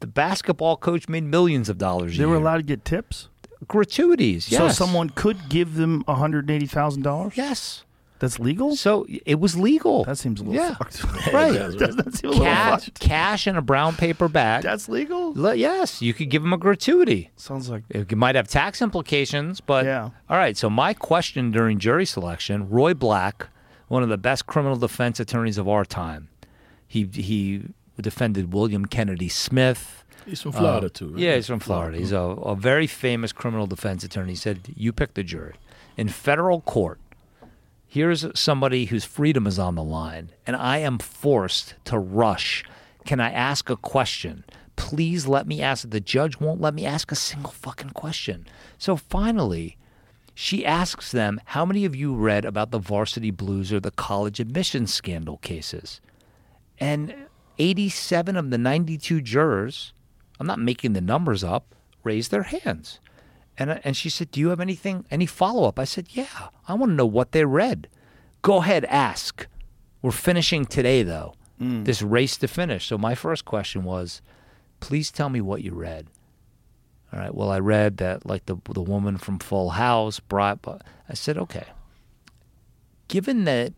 The 0.00 0.06
basketball 0.06 0.76
coach 0.78 1.08
made 1.10 1.24
millions 1.24 1.68
of 1.68 1.76
dollars. 1.76 2.16
They 2.16 2.24
were 2.24 2.32
year. 2.32 2.40
allowed 2.40 2.56
to 2.56 2.62
get 2.62 2.84
tips. 2.86 3.28
gratuities. 3.68 4.50
Yes. 4.50 4.58
So 4.60 4.68
someone 4.86 5.10
could 5.10 5.50
give 5.50 5.74
them 5.74 6.02
one 6.06 6.16
hundred 6.16 6.50
eighty 6.50 6.66
thousand 6.66 7.02
dollars. 7.02 7.34
Yes. 7.36 7.84
That's 8.20 8.38
legal. 8.38 8.76
So 8.76 9.06
it 9.26 9.40
was 9.40 9.56
legal. 9.58 10.04
That 10.04 10.18
seems 10.18 10.40
a 10.40 10.44
little 10.44 10.54
yeah. 10.62 10.74
fucked. 10.76 11.04
Right. 11.32 11.52
That's 11.52 11.74
Doesn't 11.74 12.04
that 12.04 12.14
seem 12.14 12.28
a 12.30 12.32
little 12.32 12.44
Cash, 12.46 12.84
fucked? 12.84 13.00
cash 13.00 13.46
in 13.48 13.56
a 13.56 13.62
brown 13.62 13.96
paper 13.96 14.28
bag. 14.28 14.62
That's 14.62 14.88
legal. 14.88 15.32
Le- 15.34 15.54
yes, 15.56 16.00
you 16.00 16.14
could 16.14 16.30
give 16.30 16.42
them 16.42 16.52
a 16.52 16.58
gratuity. 16.58 17.30
Sounds 17.36 17.68
like 17.68 17.82
It 17.90 18.16
might 18.16 18.34
have 18.36 18.46
tax 18.46 18.80
implications, 18.80 19.60
but 19.60 19.84
Yeah. 19.86 20.10
all 20.28 20.36
right. 20.36 20.56
So 20.56 20.70
my 20.70 20.94
question 20.94 21.50
during 21.50 21.78
jury 21.78 22.06
selection, 22.06 22.68
Roy 22.70 22.94
Black, 22.94 23.48
one 23.88 24.02
of 24.04 24.08
the 24.08 24.18
best 24.18 24.46
criminal 24.46 24.76
defense 24.76 25.18
attorneys 25.18 25.58
of 25.58 25.66
our 25.68 25.84
time, 25.84 26.28
he 26.86 27.08
he 27.12 27.62
defended 28.00 28.52
William 28.52 28.84
Kennedy 28.84 29.28
Smith. 29.28 30.04
He's 30.26 30.42
from 30.42 30.52
Florida 30.52 30.86
uh, 30.86 30.90
too. 30.90 31.08
Right? 31.08 31.18
Yeah, 31.18 31.34
he's 31.36 31.46
from 31.48 31.60
Florida. 31.60 31.96
He's 31.98 32.12
a, 32.12 32.20
a 32.20 32.54
very 32.54 32.86
famous 32.86 33.32
criminal 33.32 33.66
defense 33.66 34.04
attorney. 34.04 34.32
He 34.32 34.36
said, 34.36 34.60
"You 34.76 34.92
pick 34.92 35.14
the 35.14 35.22
jury 35.24 35.54
in 35.96 36.08
federal 36.08 36.60
court." 36.60 36.99
Here's 37.92 38.24
somebody 38.38 38.84
whose 38.84 39.04
freedom 39.04 39.48
is 39.48 39.58
on 39.58 39.74
the 39.74 39.82
line, 39.82 40.30
and 40.46 40.54
I 40.54 40.78
am 40.78 41.00
forced 41.00 41.74
to 41.86 41.98
rush. 41.98 42.64
Can 43.04 43.18
I 43.18 43.32
ask 43.32 43.68
a 43.68 43.76
question? 43.76 44.44
Please 44.76 45.26
let 45.26 45.48
me 45.48 45.60
ask. 45.60 45.90
The 45.90 45.98
judge 45.98 46.38
won't 46.38 46.60
let 46.60 46.72
me 46.72 46.86
ask 46.86 47.10
a 47.10 47.16
single 47.16 47.50
fucking 47.50 47.90
question. 47.90 48.46
So 48.78 48.94
finally, 48.94 49.76
she 50.36 50.64
asks 50.64 51.10
them, 51.10 51.40
How 51.46 51.66
many 51.66 51.84
of 51.84 51.96
you 51.96 52.14
read 52.14 52.44
about 52.44 52.70
the 52.70 52.78
varsity 52.78 53.32
blues 53.32 53.72
or 53.72 53.80
the 53.80 53.90
college 53.90 54.38
admissions 54.38 54.94
scandal 54.94 55.38
cases? 55.38 56.00
And 56.78 57.12
87 57.58 58.36
of 58.36 58.50
the 58.50 58.58
92 58.58 59.20
jurors, 59.20 59.92
I'm 60.38 60.46
not 60.46 60.60
making 60.60 60.92
the 60.92 61.00
numbers 61.00 61.42
up, 61.42 61.74
raised 62.04 62.30
their 62.30 62.44
hands. 62.44 63.00
And, 63.60 63.70
uh, 63.70 63.78
and 63.84 63.96
she 63.96 64.08
said, 64.08 64.30
Do 64.30 64.40
you 64.40 64.48
have 64.48 64.58
anything, 64.58 65.04
any 65.10 65.26
follow 65.26 65.68
up? 65.68 65.78
I 65.78 65.84
said, 65.84 66.08
Yeah, 66.10 66.48
I 66.66 66.74
want 66.74 66.90
to 66.90 66.96
know 66.96 67.06
what 67.06 67.32
they 67.32 67.44
read. 67.44 67.88
Go 68.42 68.56
ahead, 68.56 68.86
ask. 68.86 69.46
We're 70.02 70.12
finishing 70.12 70.64
today, 70.64 71.02
though, 71.02 71.34
mm. 71.60 71.84
this 71.84 72.00
race 72.00 72.38
to 72.38 72.48
finish. 72.48 72.86
So 72.86 72.96
my 72.96 73.14
first 73.14 73.44
question 73.44 73.84
was, 73.84 74.22
Please 74.80 75.10
tell 75.12 75.28
me 75.28 75.42
what 75.42 75.62
you 75.62 75.74
read. 75.74 76.06
All 77.12 77.20
right. 77.20 77.34
Well, 77.34 77.50
I 77.50 77.58
read 77.58 77.98
that 77.98 78.24
like 78.24 78.46
the 78.46 78.56
the 78.72 78.82
woman 78.82 79.18
from 79.18 79.38
Full 79.38 79.70
House 79.70 80.20
brought. 80.20 80.62
But 80.62 80.82
I 81.08 81.14
said, 81.14 81.36
okay. 81.36 81.66
Given 83.08 83.44
that 83.44 83.74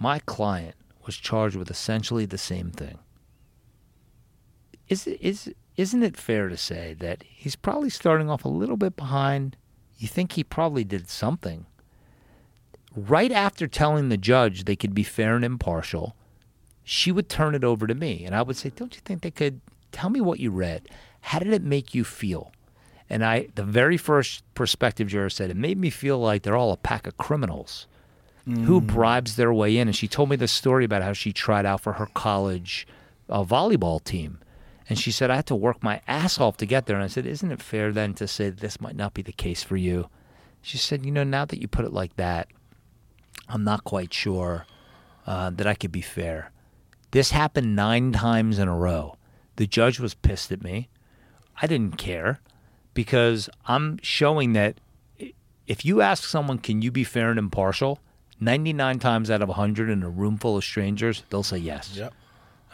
my 0.00 0.18
client 0.20 0.74
was 1.04 1.16
charged 1.16 1.54
with 1.54 1.70
essentially 1.70 2.24
the 2.24 2.38
same 2.38 2.70
thing, 2.70 2.98
is 4.88 5.06
it- 5.06 5.20
is 5.20 5.54
isn't 5.76 6.02
it 6.02 6.16
fair 6.16 6.48
to 6.48 6.56
say 6.56 6.94
that 7.00 7.22
he's 7.28 7.56
probably 7.56 7.90
starting 7.90 8.30
off 8.30 8.44
a 8.44 8.48
little 8.48 8.76
bit 8.76 8.96
behind? 8.96 9.56
You 9.98 10.08
think 10.08 10.32
he 10.32 10.44
probably 10.44 10.84
did 10.84 11.08
something. 11.08 11.66
Right 12.94 13.32
after 13.32 13.66
telling 13.66 14.08
the 14.08 14.16
judge 14.16 14.64
they 14.64 14.76
could 14.76 14.94
be 14.94 15.02
fair 15.02 15.36
and 15.36 15.44
impartial, 15.44 16.16
she 16.82 17.12
would 17.12 17.28
turn 17.28 17.54
it 17.54 17.64
over 17.64 17.86
to 17.86 17.94
me 17.94 18.24
and 18.24 18.34
I 18.34 18.42
would 18.42 18.56
say, 18.56 18.70
Don't 18.74 18.94
you 18.94 19.02
think 19.04 19.22
they 19.22 19.30
could 19.30 19.60
tell 19.92 20.08
me 20.08 20.20
what 20.20 20.40
you 20.40 20.50
read? 20.50 20.88
How 21.20 21.38
did 21.38 21.52
it 21.52 21.62
make 21.62 21.94
you 21.94 22.04
feel? 22.04 22.52
And 23.10 23.24
I 23.24 23.48
the 23.54 23.64
very 23.64 23.96
first 23.96 24.42
prospective 24.54 25.08
juror 25.08 25.30
said, 25.30 25.50
It 25.50 25.56
made 25.56 25.78
me 25.78 25.90
feel 25.90 26.18
like 26.18 26.42
they're 26.42 26.56
all 26.56 26.72
a 26.72 26.76
pack 26.76 27.06
of 27.06 27.18
criminals 27.18 27.86
who 28.46 28.80
bribes 28.80 29.34
their 29.34 29.52
way 29.52 29.76
in. 29.76 29.88
And 29.88 29.96
she 29.96 30.06
told 30.06 30.30
me 30.30 30.36
the 30.36 30.46
story 30.46 30.84
about 30.84 31.02
how 31.02 31.12
she 31.12 31.32
tried 31.32 31.66
out 31.66 31.80
for 31.80 31.94
her 31.94 32.06
college 32.14 32.86
uh, 33.28 33.42
volleyball 33.42 34.02
team. 34.02 34.38
And 34.88 34.98
she 34.98 35.10
said, 35.10 35.30
I 35.30 35.36
had 35.36 35.46
to 35.46 35.54
work 35.56 35.82
my 35.82 36.00
ass 36.06 36.40
off 36.40 36.56
to 36.58 36.66
get 36.66 36.86
there. 36.86 36.96
And 36.96 37.04
I 37.04 37.08
said, 37.08 37.26
Isn't 37.26 37.50
it 37.50 37.62
fair 37.62 37.92
then 37.92 38.14
to 38.14 38.28
say 38.28 38.50
this 38.50 38.80
might 38.80 38.96
not 38.96 39.14
be 39.14 39.22
the 39.22 39.32
case 39.32 39.62
for 39.62 39.76
you? 39.76 40.08
She 40.62 40.78
said, 40.78 41.04
You 41.04 41.12
know, 41.12 41.24
now 41.24 41.44
that 41.44 41.60
you 41.60 41.68
put 41.68 41.84
it 41.84 41.92
like 41.92 42.16
that, 42.16 42.48
I'm 43.48 43.64
not 43.64 43.84
quite 43.84 44.14
sure 44.14 44.66
uh, 45.26 45.50
that 45.50 45.66
I 45.66 45.74
could 45.74 45.92
be 45.92 46.00
fair. 46.00 46.52
This 47.10 47.30
happened 47.30 47.74
nine 47.74 48.12
times 48.12 48.58
in 48.58 48.68
a 48.68 48.76
row. 48.76 49.16
The 49.56 49.66
judge 49.66 49.98
was 49.98 50.14
pissed 50.14 50.52
at 50.52 50.62
me. 50.62 50.88
I 51.60 51.66
didn't 51.66 51.96
care 51.96 52.40
because 52.94 53.48
I'm 53.66 53.98
showing 54.02 54.52
that 54.52 54.78
if 55.66 55.84
you 55.84 56.00
ask 56.00 56.24
someone, 56.24 56.58
can 56.58 56.82
you 56.82 56.90
be 56.90 57.04
fair 57.04 57.30
and 57.30 57.38
impartial? 57.38 58.00
99 58.40 58.98
times 58.98 59.30
out 59.30 59.42
of 59.42 59.48
100 59.48 59.88
in 59.88 60.02
a 60.02 60.10
room 60.10 60.36
full 60.36 60.56
of 60.56 60.64
strangers, 60.64 61.22
they'll 61.30 61.42
say 61.42 61.56
yes. 61.56 61.96
Yep. 61.96 62.14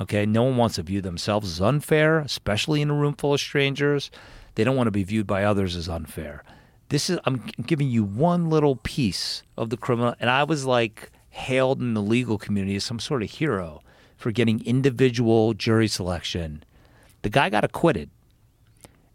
Okay, 0.02 0.26
no 0.26 0.42
one 0.42 0.56
wants 0.56 0.74
to 0.74 0.82
view 0.82 1.00
themselves 1.00 1.48
as 1.48 1.60
unfair, 1.60 2.18
especially 2.18 2.82
in 2.82 2.90
a 2.90 2.94
room 2.94 3.14
full 3.14 3.34
of 3.34 3.40
strangers. 3.40 4.10
They 4.56 4.64
don't 4.64 4.74
want 4.74 4.88
to 4.88 4.92
be 4.92 5.04
viewed 5.04 5.28
by 5.28 5.44
others 5.44 5.76
as 5.76 5.88
unfair. 5.88 6.42
This 6.88 7.08
is 7.08 7.20
I'm 7.24 7.36
giving 7.64 7.88
you 7.88 8.02
one 8.02 8.50
little 8.50 8.76
piece 8.76 9.44
of 9.56 9.70
the 9.70 9.76
criminal 9.76 10.16
and 10.18 10.28
I 10.28 10.42
was 10.42 10.66
like 10.66 11.12
hailed 11.30 11.80
in 11.80 11.94
the 11.94 12.02
legal 12.02 12.36
community 12.36 12.74
as 12.74 12.82
some 12.84 12.98
sort 12.98 13.22
of 13.22 13.30
hero 13.30 13.80
for 14.16 14.32
getting 14.32 14.64
individual 14.66 15.54
jury 15.54 15.86
selection. 15.86 16.64
The 17.22 17.30
guy 17.30 17.48
got 17.48 17.64
acquitted. 17.64 18.10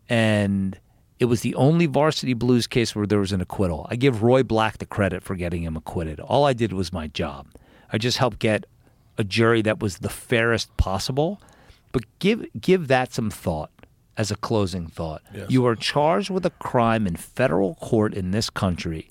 And 0.08 0.80
it 1.20 1.26
was 1.26 1.42
the 1.42 1.54
only 1.56 1.86
varsity 1.86 2.34
blues 2.34 2.66
case 2.66 2.96
where 2.96 3.06
there 3.06 3.20
was 3.20 3.34
an 3.34 3.42
acquittal. 3.42 3.86
I 3.90 3.98
give 3.98 4.24
Roy 4.24 4.42
Black 4.42 4.78
the 4.78 4.86
credit 4.86 5.22
for 5.22 5.36
getting 5.36 5.64
him 5.64 5.76
acquitted. 5.76 6.22
All 6.22 6.46
I 6.46 6.54
did 6.54 6.72
was 6.72 6.94
my 6.94 7.08
job. 7.08 7.48
I 7.92 7.98
just 7.98 8.20
helped 8.20 8.40
get 8.40 8.66
a 9.18 9.24
jury 9.24 9.62
that 9.64 9.80
was 9.80 10.00
the 10.00 10.10
fairest 10.10 10.76
possible. 10.78 11.42
But 11.92 12.04
give 12.20 12.46
give 12.60 12.88
that 12.88 13.14
some 13.14 13.30
thought 13.30 13.72
as 14.18 14.32
a 14.32 14.36
closing 14.36 14.88
thought. 14.88 15.22
Yes. 15.34 15.50
You 15.50 15.66
are 15.66 15.76
charged 15.76 16.30
with 16.30 16.46
a 16.46 16.50
crime 16.52 17.08
in 17.08 17.16
federal 17.16 17.76
court 17.76 18.14
in 18.14 18.32
this 18.32 18.50
country. 18.50 19.10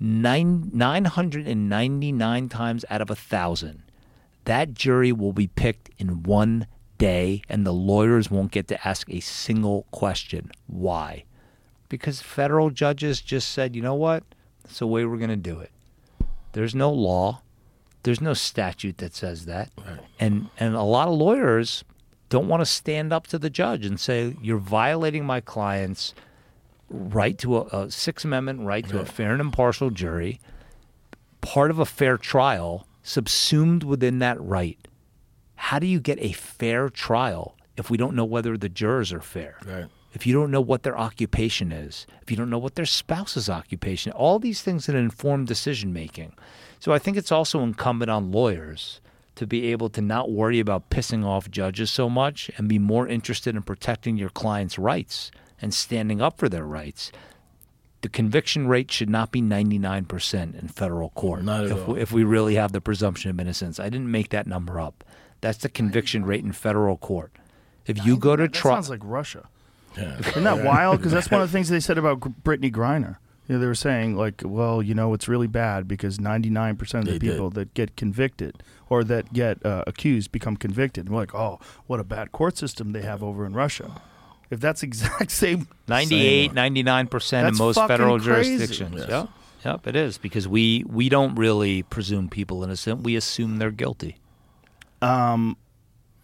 Nine, 0.00 0.70
999 0.72 2.48
times 2.48 2.84
out 2.88 3.00
of 3.00 3.10
a 3.10 3.14
thousand, 3.14 3.82
that 4.44 4.74
jury 4.74 5.12
will 5.12 5.32
be 5.32 5.46
picked 5.46 5.90
in 5.98 6.22
one 6.22 6.66
day, 6.98 7.42
and 7.48 7.66
the 7.66 7.72
lawyers 7.72 8.30
won't 8.30 8.50
get 8.50 8.66
to 8.68 8.88
ask 8.88 9.08
a 9.10 9.20
single 9.20 9.86
question. 9.90 10.50
Why? 10.66 11.24
Because 11.88 12.22
federal 12.22 12.70
judges 12.70 13.20
just 13.20 13.50
said, 13.50 13.76
you 13.76 13.82
know 13.82 13.94
what? 13.94 14.24
That's 14.62 14.78
the 14.78 14.86
way 14.86 15.04
we're 15.04 15.18
going 15.18 15.30
to 15.30 15.36
do 15.36 15.60
it. 15.60 15.70
There's 16.52 16.74
no 16.74 16.90
law, 16.92 17.42
there's 18.02 18.20
no 18.20 18.34
statute 18.34 18.98
that 18.98 19.14
says 19.14 19.46
that. 19.46 19.70
And, 20.18 20.48
and 20.58 20.74
a 20.74 20.82
lot 20.82 21.08
of 21.08 21.14
lawyers 21.14 21.84
don't 22.28 22.48
want 22.48 22.60
to 22.60 22.66
stand 22.66 23.12
up 23.12 23.26
to 23.28 23.38
the 23.38 23.50
judge 23.50 23.84
and 23.84 23.98
say, 23.98 24.36
you're 24.40 24.58
violating 24.58 25.24
my 25.24 25.40
client's 25.40 26.14
right 26.88 27.38
to 27.38 27.58
a, 27.58 27.60
a 27.66 27.90
Sixth 27.90 28.24
Amendment 28.24 28.60
right 28.62 28.86
to 28.88 29.00
a 29.00 29.04
fair 29.04 29.32
and 29.32 29.40
impartial 29.40 29.90
jury, 29.90 30.40
part 31.40 31.70
of 31.70 31.78
a 31.78 31.86
fair 31.86 32.16
trial, 32.16 32.86
subsumed 33.02 33.82
within 33.82 34.18
that 34.20 34.40
right. 34.40 34.78
How 35.54 35.78
do 35.78 35.86
you 35.86 36.00
get 36.00 36.18
a 36.20 36.32
fair 36.32 36.88
trial 36.88 37.56
if 37.76 37.90
we 37.90 37.96
don't 37.96 38.16
know 38.16 38.24
whether 38.24 38.56
the 38.56 38.68
jurors 38.68 39.12
are 39.12 39.20
fair? 39.20 39.58
Right. 39.66 39.86
If 40.12 40.26
you 40.26 40.32
don't 40.32 40.50
know 40.50 40.60
what 40.60 40.82
their 40.82 40.98
occupation 40.98 41.70
is, 41.70 42.06
if 42.22 42.30
you 42.30 42.36
don't 42.36 42.50
know 42.50 42.58
what 42.58 42.74
their 42.74 42.86
spouse's 42.86 43.48
occupation, 43.48 44.10
all 44.12 44.38
these 44.38 44.62
things 44.62 44.86
that 44.86 44.96
inform 44.96 45.44
decision 45.44 45.92
making. 45.92 46.32
So 46.80 46.92
I 46.92 46.98
think 46.98 47.16
it's 47.16 47.30
also 47.30 47.60
incumbent 47.60 48.10
on 48.10 48.32
lawyers 48.32 49.00
to 49.36 49.46
be 49.46 49.70
able 49.70 49.90
to 49.90 50.00
not 50.00 50.30
worry 50.30 50.60
about 50.60 50.90
pissing 50.90 51.24
off 51.24 51.50
judges 51.50 51.90
so 51.90 52.10
much 52.10 52.50
and 52.56 52.68
be 52.68 52.78
more 52.78 53.06
interested 53.06 53.54
in 53.54 53.62
protecting 53.62 54.16
your 54.16 54.30
client's 54.30 54.78
rights 54.78 55.30
and 55.62 55.72
standing 55.72 56.20
up 56.20 56.38
for 56.38 56.48
their 56.48 56.64
rights. 56.64 57.12
The 58.00 58.08
conviction 58.08 58.66
rate 58.66 58.90
should 58.90 59.10
not 59.10 59.30
be 59.30 59.42
99% 59.42 60.58
in 60.58 60.68
federal 60.68 61.10
court 61.10 61.44
Not 61.44 61.64
at 61.64 61.70
if, 61.70 61.88
all. 61.88 61.94
we, 61.94 62.00
if 62.00 62.12
we 62.12 62.24
really 62.24 62.54
have 62.54 62.72
the 62.72 62.80
presumption 62.80 63.30
of 63.30 63.38
innocence. 63.38 63.78
I 63.78 63.90
didn't 63.90 64.10
make 64.10 64.30
that 64.30 64.46
number 64.46 64.80
up. 64.80 65.04
That's 65.42 65.58
the 65.58 65.68
conviction 65.68 66.24
rate 66.24 66.42
in 66.42 66.52
federal 66.52 66.96
court. 66.96 67.30
If 67.86 68.04
you 68.04 68.16
go 68.16 68.36
to 68.36 68.44
that 68.44 68.52
trial, 68.54 68.76
sounds 68.76 68.90
like 68.90 69.00
Russia. 69.02 69.48
Yeah. 69.96 70.18
Isn't 70.18 70.44
that 70.44 70.64
wild? 70.64 70.98
Because 70.98 71.12
that's 71.12 71.30
one 71.30 71.42
of 71.42 71.48
the 71.48 71.52
things 71.56 71.68
they 71.68 71.80
said 71.80 71.98
about 71.98 72.20
Brittney 72.20 72.72
Griner. 72.72 73.16
You 73.50 73.56
know, 73.56 73.60
they 73.62 73.66
were 73.66 73.74
saying 73.74 74.14
like, 74.16 74.42
well, 74.44 74.80
you 74.80 74.94
know, 74.94 75.12
it's 75.12 75.26
really 75.26 75.48
bad 75.48 75.88
because 75.88 76.18
99% 76.18 76.80
of 77.00 77.04
the 77.04 77.10
They 77.10 77.18
did. 77.18 77.32
people 77.32 77.50
that 77.50 77.74
get 77.74 77.96
convicted 77.96 78.62
or 78.88 79.02
that 79.02 79.32
get 79.32 79.66
uh, 79.66 79.82
accused 79.88 80.30
become 80.30 80.56
convicted. 80.56 81.06
And 81.06 81.14
we're 81.16 81.22
like, 81.22 81.34
oh, 81.34 81.58
what 81.88 81.98
a 81.98 82.04
bad 82.04 82.30
court 82.30 82.56
system 82.56 82.92
they 82.92 83.02
have 83.02 83.24
over 83.24 83.44
in 83.44 83.52
Russia. 83.52 84.00
If 84.50 84.60
that's 84.60 84.82
exact 84.90 85.32
same, 85.32 85.66
98, 85.88 86.52
99% 86.52 87.32
in 87.38 87.44
That's 87.44 87.58
most 87.58 87.74
fucking 87.74 87.88
federal 87.88 88.20
crazy. 88.20 88.56
jurisdictions. 88.56 88.94
Yes. 89.00 89.08
Yep. 89.08 89.28
Yep, 89.64 89.86
it 89.88 89.96
is 89.96 90.16
because 90.16 90.46
we 90.46 90.84
we 90.86 91.08
don't 91.08 91.34
really 91.34 91.82
presume 91.82 92.28
people 92.28 92.62
innocent. 92.62 93.02
We 93.02 93.16
assume 93.16 93.58
they're 93.58 93.72
guilty. 93.72 94.16
so 95.02 95.56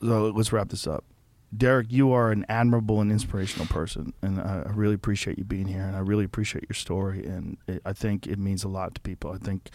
let's 0.00 0.52
wrap 0.52 0.68
this 0.68 0.86
up. 0.86 1.04
Derrick, 1.54 1.86
you 1.90 2.12
are 2.12 2.32
an 2.32 2.44
admirable 2.48 3.00
and 3.00 3.10
inspirational 3.10 3.66
person, 3.66 4.12
and 4.20 4.40
I, 4.40 4.64
really 4.74 4.94
appreciate 4.94 5.38
you 5.38 5.44
being 5.44 5.66
here, 5.66 5.82
and 5.82 5.96
I 5.96 6.00
really 6.00 6.24
appreciate 6.24 6.64
your 6.68 6.74
story, 6.74 7.24
and 7.24 7.56
it, 7.68 7.80
I 7.84 7.92
think 7.92 8.26
it 8.26 8.38
means 8.38 8.64
a 8.64 8.68
lot 8.68 8.94
to 8.96 9.00
people. 9.00 9.32
I 9.32 9.38
think 9.38 9.70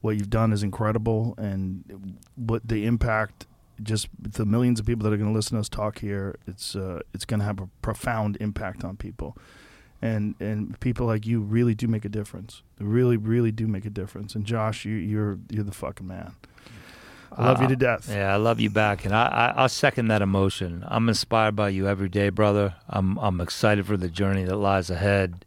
what 0.00 0.16
you've 0.16 0.30
done 0.30 0.52
is 0.52 0.62
incredible, 0.62 1.34
and 1.38 2.18
what 2.34 2.66
the 2.66 2.84
impact, 2.86 3.46
just 3.82 4.08
the 4.18 4.44
millions 4.44 4.80
of 4.80 4.86
people 4.86 5.04
that 5.04 5.12
are 5.12 5.16
going 5.16 5.30
to 5.30 5.34
listen 5.34 5.56
to 5.56 5.60
us 5.60 5.68
talk 5.68 6.00
here, 6.00 6.36
it's 6.46 6.74
uh, 6.74 7.00
it's 7.14 7.24
going 7.24 7.40
to 7.40 7.46
have 7.46 7.60
a 7.60 7.68
profound 7.82 8.36
impact 8.40 8.82
on 8.82 8.96
people, 8.96 9.36
and 10.02 10.34
and 10.40 10.78
people 10.80 11.06
like 11.06 11.24
you 11.24 11.40
really 11.40 11.74
do 11.74 11.86
make 11.86 12.04
a 12.04 12.10
difference. 12.10 12.62
They 12.78 12.84
really, 12.84 13.16
really 13.16 13.52
do 13.52 13.68
make 13.68 13.84
a 13.84 13.90
difference. 13.90 14.34
And 14.34 14.44
Josh, 14.44 14.84
you, 14.84 14.96
you're 14.96 15.38
you're 15.48 15.64
the 15.64 15.72
fucking 15.72 16.06
man. 16.06 16.34
I 17.36 17.46
love 17.46 17.62
you 17.62 17.68
to 17.68 17.74
uh, 17.74 17.76
death. 17.76 18.08
Yeah, 18.10 18.32
I 18.32 18.36
love 18.36 18.60
you 18.60 18.70
back, 18.70 19.04
and 19.04 19.14
I, 19.14 19.26
I 19.26 19.62
I'll 19.62 19.68
second 19.68 20.08
that 20.08 20.22
emotion. 20.22 20.84
I'm 20.86 21.08
inspired 21.08 21.56
by 21.56 21.70
you 21.70 21.88
every 21.88 22.08
day, 22.08 22.28
brother. 22.28 22.74
I'm 22.88 23.18
I'm 23.18 23.40
excited 23.40 23.86
for 23.86 23.96
the 23.96 24.08
journey 24.08 24.44
that 24.44 24.56
lies 24.56 24.90
ahead. 24.90 25.44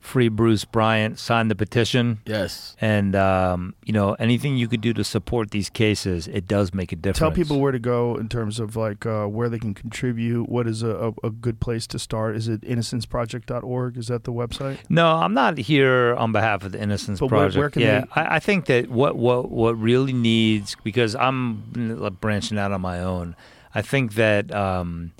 Free 0.00 0.28
Bruce 0.28 0.64
Bryant. 0.64 1.18
Sign 1.18 1.48
the 1.48 1.54
petition. 1.56 2.20
Yes. 2.24 2.76
And 2.80 3.14
um, 3.16 3.74
you 3.84 3.92
know 3.92 4.14
anything 4.14 4.56
you 4.56 4.68
could 4.68 4.80
do 4.80 4.92
to 4.94 5.04
support 5.04 5.50
these 5.50 5.68
cases, 5.68 6.28
it 6.28 6.46
does 6.46 6.72
make 6.72 6.92
a 6.92 6.96
difference. 6.96 7.18
Tell 7.18 7.30
people 7.32 7.60
where 7.60 7.72
to 7.72 7.78
go 7.78 8.16
in 8.16 8.28
terms 8.28 8.58
of 8.60 8.76
like 8.76 9.04
uh, 9.04 9.26
where 9.26 9.48
they 9.48 9.58
can 9.58 9.74
contribute. 9.74 10.48
What 10.48 10.66
is 10.66 10.82
a, 10.82 11.12
a, 11.22 11.26
a 11.26 11.30
good 11.30 11.60
place 11.60 11.86
to 11.88 11.98
start? 11.98 12.36
Is 12.36 12.48
it 12.48 12.62
innocenceproject.org? 12.62 13.96
Is 13.98 14.06
that 14.08 14.24
the 14.24 14.32
website? 14.32 14.78
No, 14.88 15.06
I'm 15.16 15.34
not 15.34 15.58
here 15.58 16.14
on 16.16 16.32
behalf 16.32 16.64
of 16.64 16.72
the 16.72 16.80
Innocence 16.80 17.20
But 17.20 17.30
where- 17.30 17.40
Project. 17.40 17.58
where 17.58 17.70
can 17.70 17.82
yeah, 17.82 18.00
they- 18.00 18.06
I, 18.22 18.36
I 18.36 18.38
think 18.38 18.66
that 18.66 18.88
what 18.88 19.16
what 19.16 19.50
what 19.50 19.78
really 19.78 20.12
needs 20.12 20.76
because 20.84 21.14
I'm 21.16 22.16
branching 22.20 22.56
out 22.58 22.72
on 22.72 22.80
my 22.80 23.00
own. 23.00 23.36
I 23.74 23.82
think 23.82 24.14
that 24.14 24.54
um, 24.54 25.12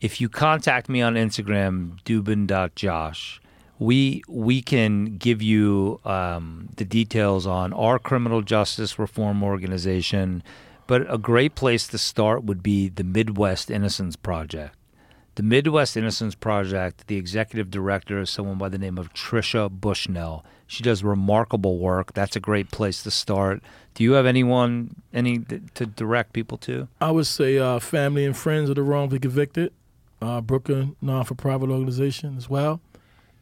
if 0.00 0.20
you 0.20 0.28
contact 0.28 0.88
me 0.88 1.00
on 1.00 1.14
Instagram, 1.14 1.98
Dubin.Josh, 2.04 3.40
we 3.84 4.22
we 4.28 4.62
can 4.62 5.16
give 5.16 5.42
you 5.42 6.00
um, 6.04 6.68
the 6.76 6.84
details 6.84 7.46
on 7.46 7.72
our 7.72 7.98
criminal 7.98 8.42
justice 8.42 8.98
reform 8.98 9.42
organization. 9.42 10.42
But 10.86 11.06
a 11.12 11.16
great 11.16 11.54
place 11.54 11.86
to 11.88 11.98
start 11.98 12.44
would 12.44 12.62
be 12.62 12.90
the 12.90 13.04
Midwest 13.04 13.70
Innocence 13.70 14.16
Project. 14.16 14.76
The 15.36 15.42
Midwest 15.42 15.96
Innocence 15.96 16.34
Project, 16.34 17.06
the 17.06 17.16
executive 17.16 17.70
director 17.70 18.20
is 18.20 18.28
someone 18.28 18.58
by 18.58 18.68
the 18.68 18.78
name 18.78 18.98
of 18.98 19.12
Tricia 19.14 19.68
Bushnell. 19.70 20.44
She 20.66 20.82
does 20.82 21.02
remarkable 21.02 21.78
work. 21.78 22.12
That's 22.12 22.36
a 22.36 22.40
great 22.40 22.70
place 22.70 23.02
to 23.02 23.10
start. 23.10 23.62
Do 23.94 24.04
you 24.04 24.12
have 24.12 24.26
anyone 24.26 24.94
any 25.12 25.38
to 25.74 25.86
direct 25.86 26.34
people 26.34 26.58
to? 26.58 26.88
I 27.00 27.10
would 27.10 27.26
say 27.26 27.58
uh, 27.58 27.78
family 27.78 28.24
and 28.26 28.36
friends 28.36 28.68
of 28.68 28.76
the 28.76 28.82
wrongfully 28.82 29.20
convicted, 29.20 29.72
uh, 30.20 30.40
Brooklyn 30.40 30.96
non-for-profit 31.00 31.70
organization 31.70 32.36
as 32.36 32.48
well. 32.48 32.80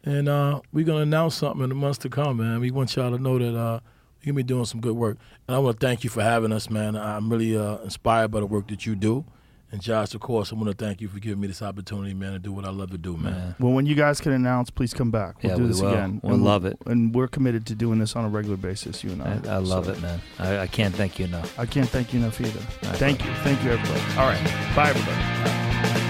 And 0.05 0.27
uh, 0.27 0.61
we're 0.71 0.85
going 0.85 0.97
to 0.99 1.03
announce 1.03 1.35
something 1.35 1.63
in 1.63 1.69
the 1.69 1.75
months 1.75 1.99
to 1.99 2.09
come, 2.09 2.37
man. 2.37 2.59
We 2.59 2.71
want 2.71 2.95
y'all 2.95 3.11
to 3.15 3.21
know 3.21 3.37
that 3.39 3.57
uh, 3.57 3.79
you're 4.21 4.33
going 4.33 4.33
to 4.33 4.33
be 4.33 4.43
doing 4.43 4.65
some 4.65 4.81
good 4.81 4.95
work. 4.95 5.17
And 5.47 5.55
I 5.55 5.59
want 5.59 5.79
to 5.79 5.85
thank 5.87 6.03
you 6.03 6.09
for 6.09 6.21
having 6.21 6.51
us, 6.51 6.69
man. 6.69 6.95
I'm 6.97 7.29
really 7.29 7.57
uh, 7.57 7.77
inspired 7.77 8.29
by 8.29 8.41
the 8.41 8.45
work 8.45 8.67
that 8.67 8.85
you 8.85 8.95
do. 8.95 9.23
And 9.71 9.81
Josh, 9.81 10.13
of 10.13 10.21
course, 10.21 10.51
I 10.51 10.55
want 10.55 10.67
to 10.69 10.75
thank 10.85 11.01
you 11.01 11.07
for 11.07 11.17
giving 11.17 11.39
me 11.39 11.47
this 11.47 11.63
opportunity, 11.63 12.13
man, 12.13 12.33
to 12.33 12.37
do 12.39 12.51
what 12.51 12.63
I 12.63 12.69
love 12.69 12.91
to 12.91 12.97
do, 12.99 13.17
man. 13.17 13.55
Well, 13.59 13.71
when 13.71 13.87
you 13.87 13.95
guys 13.95 14.21
can 14.21 14.31
announce, 14.33 14.69
please 14.69 14.93
come 14.93 15.09
back. 15.09 15.41
We'll 15.41 15.51
Yeah, 15.51 15.55
do 15.55 15.61
we 15.63 15.67
this 15.69 15.81
will. 15.81 15.89
again. 15.93 16.19
We'll 16.21 16.35
And 16.35 16.43
love 16.43 16.65
it. 16.65 16.77
And 16.85 17.15
we're 17.15 17.27
committed 17.27 17.65
to 17.67 17.75
doing 17.75 17.97
this 17.97 18.15
on 18.15 18.23
a 18.23 18.29
regular 18.29 18.55
basis, 18.57 19.03
you 19.03 19.11
and 19.13 19.23
I. 19.23 19.39
I, 19.51 19.55
I 19.55 19.57
love 19.57 19.85
So, 19.85 19.93
it, 19.93 20.01
man. 20.03 20.21
I, 20.37 20.59
I 20.59 20.67
can't 20.67 20.93
thank 20.93 21.17
you 21.17 21.25
enough. 21.25 21.57
I 21.57 21.65
can't 21.65 21.89
thank 21.89 22.13
you 22.13 22.19
enough 22.19 22.39
either. 22.39 22.59
right, 22.59 22.97
thank 22.97 23.25
you. 23.25 23.31
Thank 23.37 23.63
you, 23.63 23.71
everybody. 23.71 24.01
All 24.19 24.27
right. 24.27 24.75
Bye, 24.75 24.89
everybody. 24.89 26.02